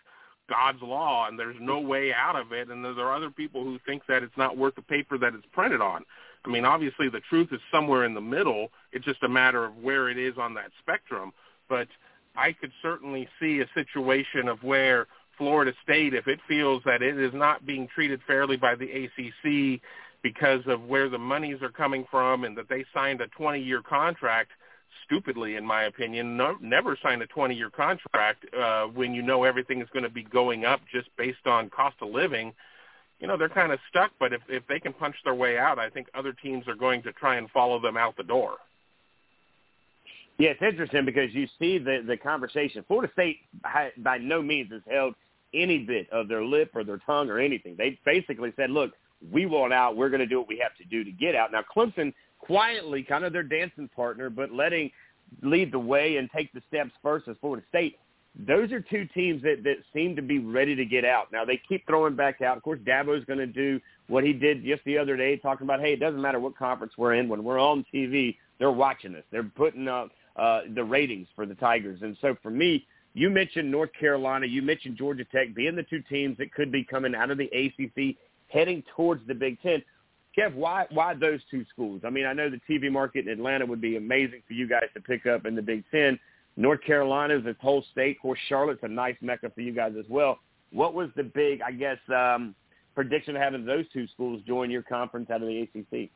God's 0.49 0.81
law 0.83 1.27
and 1.29 1.39
there's 1.39 1.57
no 1.61 1.79
way 1.81 2.13
out 2.13 2.37
of 2.37 2.53
it, 2.53 2.69
and 2.69 2.85
there 2.85 2.93
are 2.93 3.15
other 3.15 3.31
people 3.31 3.65
who 3.65 3.79
think 3.87 4.03
that 4.09 4.23
it's 4.23 4.37
not 4.37 4.57
worth 4.57 4.75
the 4.75 4.83
paper 4.83 5.19
that 5.19 5.35
it's 5.35 5.47
printed 5.53 5.81
on. 5.81 6.05
I 6.45 6.49
mean, 6.49 6.65
obviously 6.65 7.09
the 7.09 7.21
truth 7.21 7.49
is 7.53 7.61
somewhere 7.71 8.05
in 8.05 8.15
the 8.15 8.21
middle. 8.21 8.69
It's 8.93 9.05
just 9.05 9.23
a 9.23 9.29
matter 9.29 9.65
of 9.65 9.77
where 9.77 10.09
it 10.09 10.19
is 10.19 10.35
on 10.39 10.55
that 10.55 10.71
spectrum. 10.79 11.33
But 11.69 11.89
I 12.37 12.53
could 12.53 12.73
certainly 12.81 13.29
see 13.41 13.61
a 13.61 13.69
situation 13.75 14.49
of 14.49 14.63
where 14.63 15.07
Florida 15.39 15.73
State, 15.83 16.13
if 16.13 16.27
it 16.27 16.41
feels 16.47 16.83
that 16.85 17.01
it 17.01 17.19
is 17.19 17.33
not 17.33 17.65
being 17.65 17.89
treated 17.95 18.21
fairly 18.27 18.57
by 18.57 18.75
the 18.75 18.85
ACC 19.07 19.81
because 20.23 20.61
of 20.67 20.83
where 20.85 21.09
the 21.09 21.19
monies 21.19 21.63
are 21.63 21.71
coming 21.71 22.05
from 22.11 22.45
and 22.45 22.59
that 22.59 22.69
they 22.69 22.85
signed 22.93 23.21
a 23.21 23.29
20-year 23.29 23.83
contract– 23.83 24.51
stupidly, 25.09 25.57
in 25.57 25.65
my 25.65 25.85
opinion, 25.85 26.37
no, 26.37 26.57
never 26.61 26.97
sign 27.03 27.23
a 27.23 27.27
20-year 27.27 27.71
contract 27.71 28.45
uh, 28.55 28.85
when 28.85 29.15
you 29.15 29.23
know 29.23 29.45
everything 29.45 29.81
is 29.81 29.89
going 29.93 30.03
to 30.03 30.11
be 30.11 30.23
going 30.23 30.65
up 30.65 30.81
just 30.93 31.09
based 31.17 31.47
on 31.47 31.71
cost 31.71 31.97
of 32.01 32.11
living. 32.11 32.53
You 33.21 33.27
know, 33.27 33.37
they're 33.37 33.49
kind 33.49 33.73
of 33.73 33.79
stuck, 33.89 34.13
but 34.21 34.33
if, 34.33 34.43
if 34.49 34.63
they 34.69 34.79
can 34.79 34.93
punch 34.93 35.17
their 35.25 35.35
way 35.35 35.59
out, 35.59 35.79
I 35.79 35.91
think 35.91 36.09
other 36.15 36.33
teams 36.33 36.69
are 36.69 36.75
going 36.75 37.03
to 37.03 37.13
try 37.13 37.37
and 37.37 37.51
follow 37.51 37.81
them 37.81 37.97
out 37.97 38.17
the 38.17 38.23
door. 38.23 38.57
Yeah, 40.39 40.51
it's 40.51 40.63
interesting 40.63 41.05
because 41.05 41.35
you 41.35 41.49
see 41.59 41.79
the 41.79 42.05
the 42.07 42.17
conversation. 42.17 42.85
Florida 42.87 43.13
State 43.13 43.39
by 43.97 44.19
no 44.19 44.41
means 44.41 44.71
has 44.71 44.83
held 44.89 45.17
any 45.55 45.79
bit 45.79 46.09
of 46.11 46.29
their 46.29 46.45
lip 46.45 46.71
or 46.75 46.85
their 46.85 46.99
tongue 46.99 47.31
or 47.31 47.39
anything. 47.39 47.75
They 47.77 47.99
basically 48.05 48.53
said, 48.57 48.71
"Look, 48.71 48.93
we 49.33 49.47
want 49.47 49.73
out. 49.73 49.97
We're 49.97 50.11
going 50.11 50.21
to 50.21 50.27
do 50.27 50.39
what 50.39 50.49
we 50.49 50.59
have 50.59 50.77
to 50.77 50.85
do 50.85 51.05
to 51.05 51.11
get 51.11 51.35
out." 51.35 51.53
Now, 51.53 51.63
Clemson 51.75 52.13
quietly 52.39 53.03
kind 53.03 53.25
of 53.25 53.33
their 53.33 53.43
dancing 53.43 53.89
partner, 53.95 54.31
but 54.31 54.53
letting 54.53 54.91
lead 55.43 55.73
the 55.73 55.79
way 55.79 56.17
and 56.17 56.31
take 56.35 56.53
the 56.53 56.63
steps 56.69 56.93
first 57.03 57.29
as 57.29 57.37
Florida 57.41 57.65
State. 57.69 57.99
Those 58.47 58.71
are 58.71 58.81
two 58.81 59.07
teams 59.15 59.43
that, 59.43 59.65
that 59.65 59.77
seem 59.93 60.15
to 60.17 60.23
be 60.23 60.39
ready 60.39 60.77
to 60.77 60.85
get 60.85 61.05
out. 61.05 61.33
Now 61.33 61.45
they 61.45 61.61
keep 61.69 61.87
throwing 61.87 62.15
back 62.15 62.41
out. 62.41 62.57
Of 62.57 62.63
course, 62.63 62.79
Dabo's 62.87 63.25
going 63.25 63.41
to 63.41 63.47
do 63.47 63.81
what 64.07 64.23
he 64.23 64.33
did 64.33 64.65
just 64.65 64.85
the 64.85 64.97
other 64.97 65.17
day, 65.17 65.37
talking 65.37 65.67
about, 65.67 65.81
hey, 65.81 65.95
it 65.95 66.01
doesn't 66.01 66.21
matter 66.21 66.39
what 66.39 66.57
conference 66.57 66.93
we're 66.97 67.15
in. 67.15 67.29
When 67.29 67.43
we're 67.43 67.59
on 67.59 67.85
TV, 67.93 68.37
they're 68.59 68.71
watching 68.71 69.15
us. 69.17 69.25
They're 69.33 69.43
putting 69.43 69.89
up 69.89 70.11
uh, 70.37 70.61
the 70.75 70.85
ratings 70.85 71.27
for 71.35 71.47
the 71.47 71.55
Tigers. 71.57 72.01
And 72.03 72.17
so 72.21 72.37
for 72.43 72.51
me, 72.51 72.87
you 73.19 73.31
mentioned 73.31 73.69
North 73.69 73.91
Carolina, 73.99 74.47
you 74.47 74.63
mentioned 74.63 74.97
Georgia 74.97 75.25
Tech 75.25 75.53
being 75.53 75.75
the 75.75 75.83
two 75.83 76.01
teams 76.03 76.39
that 76.39 76.55
could 76.55 76.71
be 76.71 76.85
coming 76.85 77.17
out 77.17 77.33
of 77.33 77.39
the 77.39 77.47
ACC, 77.47 78.17
heading 78.47 78.85
towards 78.97 79.27
the 79.27 79.35
Big 79.35 79.61
Ten. 79.61 79.83
Kev, 80.39 80.55
why 80.55 80.87
why 80.91 81.15
those 81.15 81.41
two 81.51 81.65
schools? 81.69 82.03
I 82.07 82.11
mean, 82.11 82.27
I 82.27 82.33
know 82.33 82.49
the 82.49 82.61
TV 82.71 82.93
market 82.93 83.27
in 83.27 83.33
Atlanta 83.33 83.67
would 83.67 83.81
be 83.81 83.97
amazing 83.97 84.43
for 84.47 84.53
you 84.53 84.69
guys 84.69 84.85
to 84.95 85.01
pick 85.01 85.27
up 85.27 85.47
in 85.47 85.57
the 85.57 85.63
Big 85.63 85.83
Ten. 85.91 86.17
North 86.57 86.81
Carolina 86.83 87.37
is 87.37 87.45
a 87.45 87.57
whole 87.61 87.85
state. 87.91 88.19
Of 88.19 88.23
course, 88.23 88.39
Charlotte's 88.49 88.85
a 88.85 88.89
nice 88.89 89.17
mecca 89.21 89.51
for 89.53 89.63
you 89.63 89.73
guys 89.73 89.95
as 89.99 90.07
well. 90.09 90.39
What 90.71 90.95
was 90.95 91.09
the 91.17 91.25
big, 91.25 91.61
I 91.61 91.73
guess, 91.73 91.99
um, 92.15 92.55
prediction 92.95 93.35
of 93.35 93.43
having 93.43 93.65
those 93.65 93.85
two 93.93 94.07
schools 94.09 94.43
join 94.47 94.71
your 94.71 94.83
conference 94.83 95.29
out 95.31 95.43
of 95.43 95.49
the 95.49 95.63
ACC? 95.63 96.11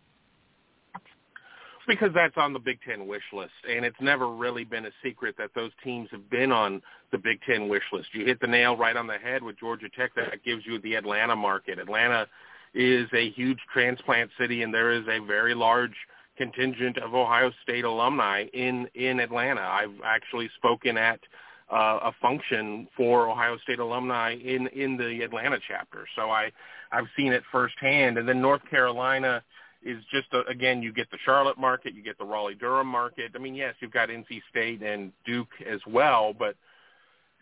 Because 1.87 2.11
that's 2.14 2.37
on 2.37 2.53
the 2.53 2.59
Big 2.59 2.78
Ten 2.87 3.07
wish 3.07 3.22
list, 3.33 3.53
and 3.68 3.85
it's 3.85 4.01
never 4.01 4.28
really 4.28 4.64
been 4.64 4.87
a 4.87 4.91
secret 5.03 5.35
that 5.39 5.51
those 5.55 5.72
teams 5.83 6.09
have 6.12 6.30
been 6.30 6.53
on 6.53 6.80
the 7.11 7.18
Big 7.18 7.41
Ten 7.45 7.68
wish 7.68 7.83
list. 7.93 8.09
You 8.12 8.24
hit 8.24 8.41
the 8.41 8.47
nail 8.47 8.76
right 8.76 8.97
on 8.97 9.07
the 9.07 9.18
head 9.18 9.43
with 9.43 9.59
Georgia 9.59 9.89
Tech. 9.89 10.14
That 10.14 10.45
gives 10.45 10.64
you 10.64 10.78
the 10.80 10.95
Atlanta 10.95 11.35
market. 11.35 11.78
Atlanta 11.80 12.28
is 12.74 13.09
a 13.12 13.30
huge 13.30 13.59
transplant 13.72 14.30
city, 14.39 14.62
and 14.62 14.72
there 14.72 14.93
is 14.93 15.05
a 15.09 15.18
very 15.26 15.55
large 15.55 15.95
contingent 16.37 16.99
of 16.99 17.14
Ohio 17.14 17.51
State 17.62 17.85
alumni 17.85 18.45
in 18.53 18.89
in 18.95 19.20
Atlanta. 19.20 19.61
I've 19.61 20.01
actually 20.05 20.51
spoken 20.57 20.97
at 20.97 21.20
uh, 21.70 21.99
a 22.05 22.12
function 22.20 22.89
for 22.97 23.28
Ohio 23.28 23.59
State 23.59 23.78
alumni 23.78 24.35
in 24.35 24.66
in 24.68 24.97
the 24.97 25.22
Atlanta 25.22 25.59
chapter, 25.66 26.07
so 26.16 26.30
I 26.30 26.51
I've 26.91 27.09
seen 27.16 27.33
it 27.33 27.43
firsthand. 27.51 28.18
And 28.18 28.28
then 28.28 28.41
North 28.41 28.62
Carolina 28.70 29.43
is 29.85 30.03
just 30.12 30.28
a, 30.33 30.41
again 30.51 30.83
you 30.83 30.93
get 30.93 31.11
the 31.11 31.18
Charlotte 31.24 31.59
market, 31.59 31.95
you 31.95 32.03
get 32.03 32.18
the 32.18 32.24
Raleigh 32.24 32.55
Durham 32.55 32.87
market. 32.87 33.33
I 33.35 33.39
mean, 33.39 33.55
yes, 33.55 33.74
you've 33.80 33.93
got 33.93 34.09
NC 34.09 34.43
State 34.51 34.83
and 34.83 35.12
Duke 35.24 35.49
as 35.68 35.80
well, 35.87 36.35
but 36.37 36.57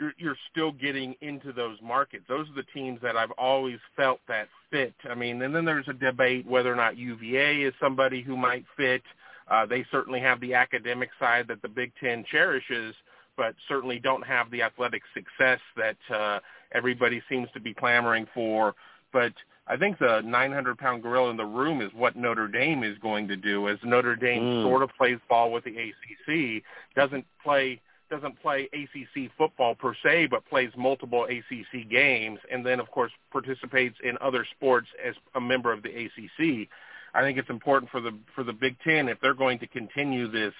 you're, 0.01 0.15
you're 0.19 0.37
still 0.51 0.73
getting 0.73 1.15
into 1.21 1.53
those 1.53 1.77
markets. 1.83 2.25
Those 2.29 2.49
are 2.49 2.55
the 2.55 2.67
teams 2.75 3.01
that 3.03 3.17
I've 3.17 3.31
always 3.33 3.79
felt 3.97 4.21
that 4.29 4.49
fit. 4.71 4.95
I 5.09 5.15
mean, 5.15 5.43
and 5.43 5.55
then 5.55 5.65
there's 5.65 5.89
a 5.89 5.93
debate 5.93 6.47
whether 6.47 6.73
or 6.73 6.77
not 6.77 6.97
UVA 6.97 7.63
is 7.63 7.75
somebody 7.79 8.23
who 8.23 8.37
might 8.37 8.65
fit. 8.77 9.03
Uh, 9.49 9.67
they 9.67 9.85
certainly 9.91 10.21
have 10.21 10.41
the 10.41 10.55
academic 10.55 11.11
side 11.19 11.47
that 11.49 11.61
the 11.61 11.69
Big 11.69 11.93
Ten 12.03 12.25
cherishes, 12.31 12.95
but 13.37 13.55
certainly 13.69 13.99
don't 13.99 14.27
have 14.27 14.51
the 14.51 14.63
athletic 14.63 15.03
success 15.13 15.61
that 15.77 15.97
uh, 16.15 16.41
everybody 16.73 17.23
seems 17.29 17.49
to 17.53 17.61
be 17.61 17.75
clamoring 17.75 18.27
for. 18.33 18.75
But 19.13 19.33
I 19.71 19.77
think 19.77 20.01
the 20.01 20.21
900-pound 20.25 21.01
gorilla 21.01 21.31
in 21.31 21.37
the 21.37 21.45
room 21.45 21.81
is 21.81 21.93
what 21.95 22.17
Notre 22.17 22.49
Dame 22.49 22.83
is 22.83 22.99
going 22.99 23.29
to 23.29 23.37
do, 23.37 23.69
as 23.69 23.79
Notre 23.85 24.17
Dame 24.17 24.43
mm. 24.43 24.63
sort 24.65 24.83
of 24.83 24.91
plays 24.99 25.19
ball 25.29 25.53
with 25.53 25.63
the 25.63 25.77
ACC, 25.77 26.65
doesn't 26.97 27.25
play 27.43 27.81
doesn't 28.11 28.43
play 28.43 28.69
ACC 28.73 29.31
football 29.39 29.77
per 29.77 29.95
se, 30.03 30.27
but 30.27 30.45
plays 30.47 30.71
multiple 30.77 31.27
ACC 31.27 31.89
games, 31.89 32.41
and 32.51 32.67
then 32.67 32.81
of 32.81 32.91
course 32.91 33.13
participates 33.31 33.95
in 34.03 34.19
other 34.21 34.45
sports 34.57 34.89
as 35.07 35.15
a 35.37 35.41
member 35.41 35.73
of 35.73 35.85
the 35.85 35.91
ACC. 35.91 36.69
I 37.15 37.23
think 37.23 37.39
it's 37.39 37.51
important 37.51 37.93
for 37.93 38.01
the 38.01 38.11
for 38.35 38.43
the 38.43 38.53
Big 38.53 38.75
Ten 38.83 39.09
if 39.09 39.21
they're 39.21 39.35
going 39.35 39.61
to 39.61 39.69
continue 39.69 40.29
this 40.29 40.55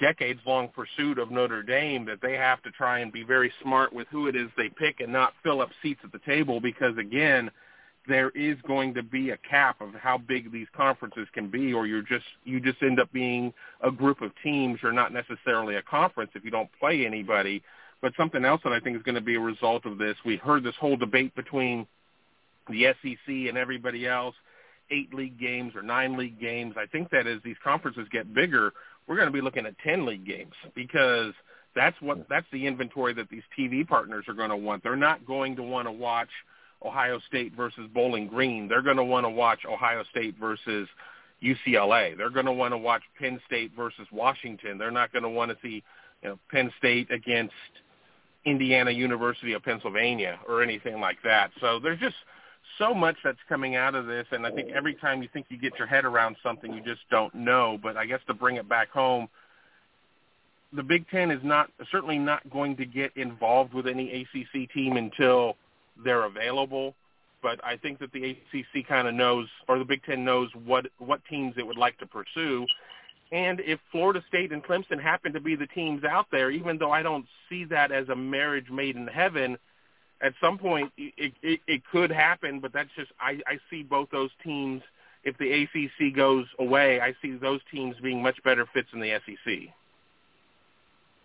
decades-long 0.00 0.68
pursuit 0.68 1.18
of 1.18 1.32
Notre 1.32 1.64
Dame 1.64 2.04
that 2.04 2.20
they 2.22 2.34
have 2.34 2.62
to 2.62 2.70
try 2.70 3.00
and 3.00 3.12
be 3.12 3.24
very 3.24 3.52
smart 3.60 3.92
with 3.92 4.06
who 4.12 4.28
it 4.28 4.36
is 4.36 4.48
they 4.56 4.68
pick 4.68 5.00
and 5.00 5.12
not 5.12 5.32
fill 5.42 5.60
up 5.60 5.70
seats 5.82 6.00
at 6.04 6.12
the 6.12 6.20
table 6.20 6.60
because 6.60 6.96
again 6.96 7.50
there 8.06 8.30
is 8.30 8.56
going 8.66 8.94
to 8.94 9.02
be 9.02 9.30
a 9.30 9.38
cap 9.38 9.80
of 9.80 9.94
how 9.94 10.18
big 10.18 10.52
these 10.52 10.66
conferences 10.76 11.26
can 11.32 11.50
be 11.50 11.72
or 11.72 11.86
you're 11.86 12.02
just 12.02 12.24
you 12.44 12.60
just 12.60 12.82
end 12.82 13.00
up 13.00 13.10
being 13.12 13.52
a 13.82 13.90
group 13.90 14.20
of 14.20 14.30
teams. 14.42 14.78
You're 14.82 14.92
not 14.92 15.12
necessarily 15.12 15.76
a 15.76 15.82
conference 15.82 16.30
if 16.34 16.44
you 16.44 16.50
don't 16.50 16.68
play 16.78 17.06
anybody. 17.06 17.62
But 18.02 18.12
something 18.16 18.44
else 18.44 18.60
that 18.64 18.72
I 18.72 18.80
think 18.80 18.96
is 18.96 19.02
going 19.02 19.14
to 19.14 19.22
be 19.22 19.36
a 19.36 19.40
result 19.40 19.86
of 19.86 19.98
this 19.98 20.16
we 20.24 20.36
heard 20.36 20.64
this 20.64 20.74
whole 20.78 20.96
debate 20.96 21.34
between 21.34 21.86
the 22.68 22.92
SEC 23.02 23.26
and 23.26 23.56
everybody 23.56 24.06
else 24.06 24.34
eight 24.90 25.14
league 25.14 25.40
games 25.40 25.74
or 25.74 25.82
nine 25.82 26.18
league 26.18 26.38
games. 26.38 26.74
I 26.76 26.86
think 26.86 27.10
that 27.10 27.26
as 27.26 27.40
these 27.42 27.56
conferences 27.64 28.06
get 28.12 28.34
bigger 28.34 28.72
we're 29.06 29.16
going 29.16 29.28
to 29.28 29.32
be 29.32 29.40
looking 29.40 29.66
at 29.66 29.78
10 29.78 30.06
league 30.06 30.26
games 30.26 30.54
because 30.74 31.32
that's 31.74 31.96
what 32.00 32.26
that's 32.28 32.46
the 32.52 32.66
inventory 32.66 33.12
that 33.14 33.28
these 33.28 33.42
TV 33.58 33.86
partners 33.86 34.24
are 34.28 34.34
going 34.34 34.50
to 34.50 34.56
want. 34.56 34.82
They're 34.82 34.96
not 34.96 35.26
going 35.26 35.56
to 35.56 35.62
want 35.62 35.88
to 35.88 35.92
watch 35.92 36.28
Ohio 36.84 37.20
State 37.26 37.54
versus 37.54 37.88
Bowling 37.92 38.26
Green. 38.26 38.68
They're 38.68 38.82
going 38.82 38.96
to 38.96 39.04
want 39.04 39.24
to 39.24 39.30
watch 39.30 39.60
Ohio 39.66 40.04
State 40.10 40.36
versus 40.38 40.88
UCLA. 41.42 42.16
They're 42.16 42.30
going 42.30 42.46
to 42.46 42.52
want 42.52 42.72
to 42.72 42.78
watch 42.78 43.02
Penn 43.18 43.40
State 43.46 43.72
versus 43.76 44.06
Washington. 44.12 44.78
They're 44.78 44.90
not 44.90 45.12
going 45.12 45.22
to 45.22 45.28
want 45.28 45.50
to 45.50 45.56
see 45.62 45.82
you 46.22 46.30
know, 46.30 46.38
Penn 46.50 46.72
State 46.78 47.10
against 47.10 47.52
Indiana 48.44 48.90
University 48.90 49.52
of 49.52 49.62
Pennsylvania 49.62 50.38
or 50.48 50.62
anything 50.62 51.00
like 51.00 51.18
that. 51.24 51.50
So 51.60 51.78
there's 51.80 52.00
just 52.00 52.16
so 52.78 52.94
much 52.94 53.16
that's 53.22 53.38
coming 53.48 53.76
out 53.76 53.94
of 53.94 54.06
this, 54.06 54.26
and 54.32 54.46
I 54.46 54.50
think 54.50 54.70
every 54.70 54.94
time 54.94 55.22
you 55.22 55.28
think 55.32 55.46
you 55.48 55.58
get 55.58 55.78
your 55.78 55.86
head 55.86 56.04
around 56.04 56.36
something, 56.42 56.72
you 56.72 56.82
just 56.82 57.02
don't 57.10 57.34
know. 57.34 57.78
But 57.82 57.96
I 57.96 58.06
guess 58.06 58.20
to 58.26 58.34
bring 58.34 58.56
it 58.56 58.68
back 58.68 58.90
home– 58.90 59.28
the 60.74 60.82
Big 60.82 61.08
Ten 61.08 61.30
is 61.30 61.40
not 61.42 61.70
certainly 61.90 62.18
not 62.18 62.48
going 62.50 62.76
to 62.76 62.84
get 62.84 63.16
involved 63.16 63.74
with 63.74 63.86
any 63.86 64.22
ACC 64.22 64.70
team 64.72 64.96
until 64.96 65.56
they're 66.02 66.24
available. 66.24 66.94
But 67.42 67.62
I 67.62 67.76
think 67.76 67.98
that 67.98 68.10
the 68.12 68.30
ACC 68.30 68.88
kind 68.88 69.06
of 69.06 69.14
knows, 69.14 69.48
or 69.68 69.78
the 69.78 69.84
Big 69.84 70.02
Ten 70.04 70.24
knows 70.24 70.48
what 70.64 70.86
what 70.98 71.20
teams 71.28 71.54
it 71.58 71.66
would 71.66 71.76
like 71.76 71.98
to 71.98 72.06
pursue. 72.06 72.66
And 73.32 73.60
if 73.60 73.80
Florida 73.90 74.22
State 74.28 74.52
and 74.52 74.62
Clemson 74.62 75.00
happen 75.00 75.32
to 75.32 75.40
be 75.40 75.56
the 75.56 75.66
teams 75.66 76.04
out 76.04 76.26
there, 76.30 76.50
even 76.50 76.78
though 76.78 76.90
I 76.90 77.02
don't 77.02 77.26
see 77.48 77.64
that 77.64 77.92
as 77.92 78.08
a 78.08 78.16
marriage 78.16 78.70
made 78.70 78.96
in 78.96 79.06
heaven, 79.06 79.58
at 80.22 80.34
some 80.40 80.56
point 80.56 80.92
it, 80.96 81.32
it, 81.42 81.60
it 81.66 81.82
could 81.90 82.10
happen. 82.10 82.60
But 82.60 82.72
that's 82.72 82.90
just 82.96 83.12
I, 83.20 83.40
I 83.46 83.58
see 83.70 83.82
both 83.82 84.10
those 84.10 84.30
teams. 84.42 84.82
If 85.22 85.36
the 85.38 85.64
ACC 85.64 86.14
goes 86.14 86.46
away, 86.58 87.00
I 87.00 87.14
see 87.22 87.36
those 87.36 87.60
teams 87.72 87.96
being 88.02 88.22
much 88.22 88.42
better 88.42 88.66
fits 88.72 88.88
in 88.92 89.00
the 89.00 89.18
SEC. 89.26 89.74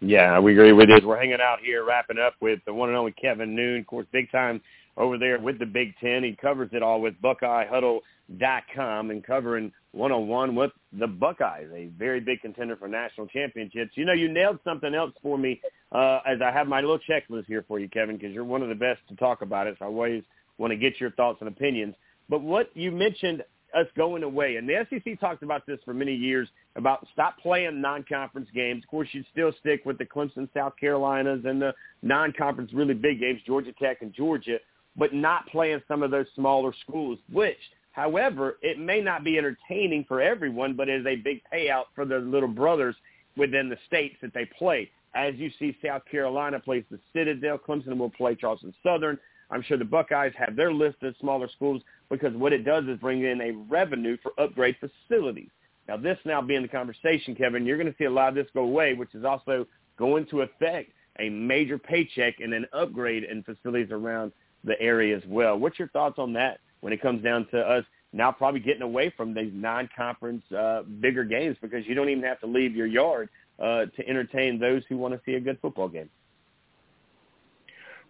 Yeah, 0.02 0.40
we 0.40 0.54
agree 0.54 0.72
with 0.72 0.88
this. 0.88 1.02
We're 1.04 1.20
hanging 1.20 1.42
out 1.42 1.60
here, 1.60 1.84
wrapping 1.84 2.18
up 2.18 2.36
with 2.40 2.60
the 2.66 2.74
one 2.74 2.90
and 2.90 2.98
only 2.98 3.12
Kevin 3.12 3.54
Noon, 3.56 3.82
of 3.82 3.88
course, 3.88 4.08
big 4.12 4.32
time 4.32 4.62
over 4.96 5.18
there 5.18 5.40
with 5.40 5.60
the 5.60 5.66
Big 5.66 5.94
Ten. 6.00 6.24
He 6.24 6.38
covers 6.40 6.70
it 6.72 6.82
all 6.82 7.02
with 7.02 7.16
BuckeyeHuddle.com 7.22 9.12
and 9.12 9.24
covering 9.24 9.74
one-on-one 9.92 10.56
with 10.56 10.72
the 10.94 11.08
Buckeyes, 11.08 11.68
a 11.74 11.88
very 11.98 12.20
big 12.20 12.42
contender 12.42 12.76
for 12.76 12.88
national 12.88 13.28
championships. 13.28 13.92
You 13.96 14.06
know, 14.06 14.14
you 14.14 14.32
nailed 14.32 14.60
something 14.64 14.94
else 14.94 15.12
for 15.22 15.38
me 15.38 15.60
uh, 15.92 16.20
as 16.26 16.40
I 16.42 16.52
have 16.52 16.68
my 16.68 16.80
little 16.80 17.00
checklist 17.00 17.46
here 17.48 17.66
for 17.68 17.80
you, 17.80 17.90
Kevin, 17.90 18.18
because 18.18 18.34
you're 18.34 18.46
one 18.46 18.62
of 18.62 18.70
the 18.70 18.76
best 18.76 19.00
to 19.10 19.16
talk 19.16 19.42
about 19.42 19.68
it. 19.68 19.76
So 19.80 19.86
I 19.86 19.88
always 19.88 20.24
want 20.58 20.72
to 20.72 20.78
get 20.78 21.00
your 21.00 21.12
thoughts 21.12 21.40
and 21.42 21.48
opinions. 21.48 21.96
But 22.30 22.42
what 22.42 22.70
you 22.76 22.92
mentioned 22.92 23.44
us 23.76 23.88
going 23.96 24.24
away, 24.24 24.56
and 24.58 24.68
the 24.68 24.86
SEC 24.90 25.20
talked 25.20 25.44
about 25.44 25.66
this 25.66 25.80
for 25.86 25.94
many 25.94 26.14
years 26.14 26.48
about 26.76 27.08
stop 27.14 27.38
playing 27.40 27.82
non-conference 27.82 28.50
games. 28.54 28.84
Of 28.84 28.90
course, 28.90 29.08
you'd 29.12 29.26
still 29.32 29.52
stick 29.60 29.86
with 29.86 29.98
the 29.98 30.06
Clemson, 30.06 30.48
South 30.54 30.74
Carolinas, 30.80 31.42
and 31.46 31.62
the 31.62 31.74
non-conference 32.02 32.74
really 32.74 32.94
big 32.94 33.20
games, 33.20 33.42
Georgia 33.46 33.74
Tech 33.74 34.02
and 34.02 34.14
Georgia, 34.14 34.58
but 34.96 35.14
not 35.14 35.48
playing 35.48 35.82
some 35.88 36.04
of 36.04 36.12
those 36.12 36.28
smaller 36.36 36.74
schools, 36.86 37.20
which– 37.32 37.58
However, 37.92 38.58
it 38.62 38.80
may 38.80 39.02
not 39.02 39.26
be 39.26 39.38
entertaining 39.38 40.06
for 40.08 40.22
everyone, 40.22 40.74
but 40.74 40.88
is 40.88 41.06
a 41.06 41.18
big 41.18 41.42
payout 41.52 41.86
for 41.96 42.06
the 42.06 42.20
little 42.20 42.48
brothers 42.48 42.96
within 43.36 43.68
the 43.68 43.78
states 43.88 44.16
that 44.22 44.34
they 44.34 44.46
play. 44.58 44.90
As 45.16 45.36
you 45.36 45.50
see, 45.60 45.76
South 45.84 46.04
Carolina 46.10 46.62
plays 46.62 46.86
the 46.90 47.00
Citadel. 47.14 47.58
Clemson 47.58 47.98
will 47.98 48.12
play 48.12 48.36
Charleston 48.36 48.74
Southern. 48.84 49.18
I'm 49.52 49.64
sure 49.64 49.78
the 49.78 49.86
Buckeyes 49.86 50.34
have 50.38 50.56
their 50.56 50.72
list 50.72 51.02
of 51.02 51.16
smaller 51.20 51.50
schools 51.50 51.82
because 52.10 52.34
what 52.36 52.54
it 52.54 52.64
does 52.64 52.86
is 52.86 52.98
bring 53.00 53.24
in 53.24 53.42
a 53.42 53.52
revenue 53.70 54.18
for 54.22 54.32
upgrade 54.40 54.76
facilities. 54.80 55.50
Now, 55.88 55.98
this 55.98 56.18
now 56.26 56.42
being 56.42 56.62
the 56.62 56.68
conversation, 56.68 57.36
Kevin, 57.36 57.66
you're 57.66 57.78
going 57.78 57.92
to 57.92 57.98
see 57.98 58.06
a 58.06 58.12
lot 58.12 58.30
of 58.30 58.36
this 58.36 58.48
go 58.54 58.62
away, 58.62 58.94
which 58.94 59.16
is 59.16 59.26
also 59.26 59.66
going 59.98 60.26
to 60.28 60.42
affect 60.42 60.92
a 61.20 61.30
major 61.30 61.78
paycheck 61.78 62.40
and 62.40 62.54
an 62.54 62.66
upgrade 62.74 63.24
in 63.24 63.44
facilities 63.44 63.92
around 63.92 64.32
the 64.64 64.80
area 64.80 65.16
as 65.16 65.24
well. 65.28 65.58
What's 65.58 65.80
your 65.80 65.90
thoughts 65.90 66.20
on 66.20 66.34
that? 66.34 66.60
when 66.82 66.94
it 66.94 67.02
comes 67.02 67.24
down 67.24 67.48
to 67.52 67.60
us 67.60 67.84
now 68.12 68.32
probably 68.32 68.60
getting 68.60 68.82
away 68.82 69.14
from 69.16 69.34
these 69.34 69.52
non-conference 69.54 70.44
uh, 70.52 70.82
bigger 71.00 71.24
games 71.24 71.58
because 71.62 71.86
you 71.86 71.94
don't 71.94 72.10
even 72.10 72.24
have 72.24 72.40
to 72.40 72.48
leave 72.48 72.76
your 72.76 72.88
yard 72.88 73.30
uh, 73.60 73.86
to 73.86 74.08
entertain 74.08 74.60
those 74.60 74.82
who 74.90 74.98
want 74.98 75.14
to 75.14 75.22
see 75.26 75.34
a 75.34 75.40
good 75.40 75.60
football 75.62 75.88
game. 75.88 76.10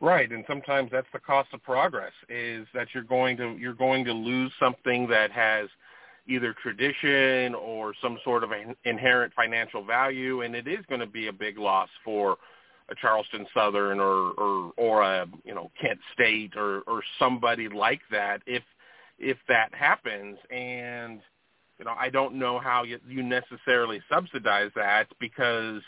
Right, 0.01 0.31
and 0.31 0.45
sometimes 0.47 0.91
that's 0.91 1.07
the 1.11 1.19
cost 1.19 1.49
of 1.53 1.61
progress 1.61 2.13
is 2.29 2.65
that 2.73 2.87
you're 2.93 3.03
going 3.03 3.35
to 3.37 3.57
you're 3.57 3.73
going 3.73 4.05
to 4.05 4.13
lose 4.13 4.51
something 4.57 5.07
that 5.07 5.29
has 5.31 5.67
either 6.25 6.55
tradition 6.61 7.53
or 7.55 7.93
some 8.01 8.17
sort 8.23 8.43
of 8.43 8.51
inherent 8.85 9.33
financial 9.33 9.83
value, 9.83 10.41
and 10.41 10.55
it 10.55 10.67
is 10.67 10.85
going 10.87 11.01
to 11.01 11.07
be 11.07 11.27
a 11.27 11.33
big 11.33 11.57
loss 11.57 11.89
for 12.05 12.37
a 12.89 12.95
Charleston 12.95 13.45
Southern 13.53 13.99
or 13.99 14.31
or 14.31 14.71
or 14.77 15.01
a 15.01 15.27
you 15.43 15.53
know 15.53 15.69
Kent 15.81 15.99
State 16.13 16.53
or 16.55 16.81
or 16.81 17.01
somebody 17.17 17.67
like 17.67 18.01
that 18.09 18.41
if 18.45 18.63
if 19.17 19.37
that 19.49 19.73
happens. 19.73 20.37
And 20.49 21.19
you 21.77 21.83
know 21.83 21.93
I 21.99 22.09
don't 22.09 22.35
know 22.35 22.59
how 22.59 22.83
you, 22.83 22.99
you 23.07 23.21
necessarily 23.21 24.01
subsidize 24.09 24.71
that 24.77 25.07
because 25.19 25.81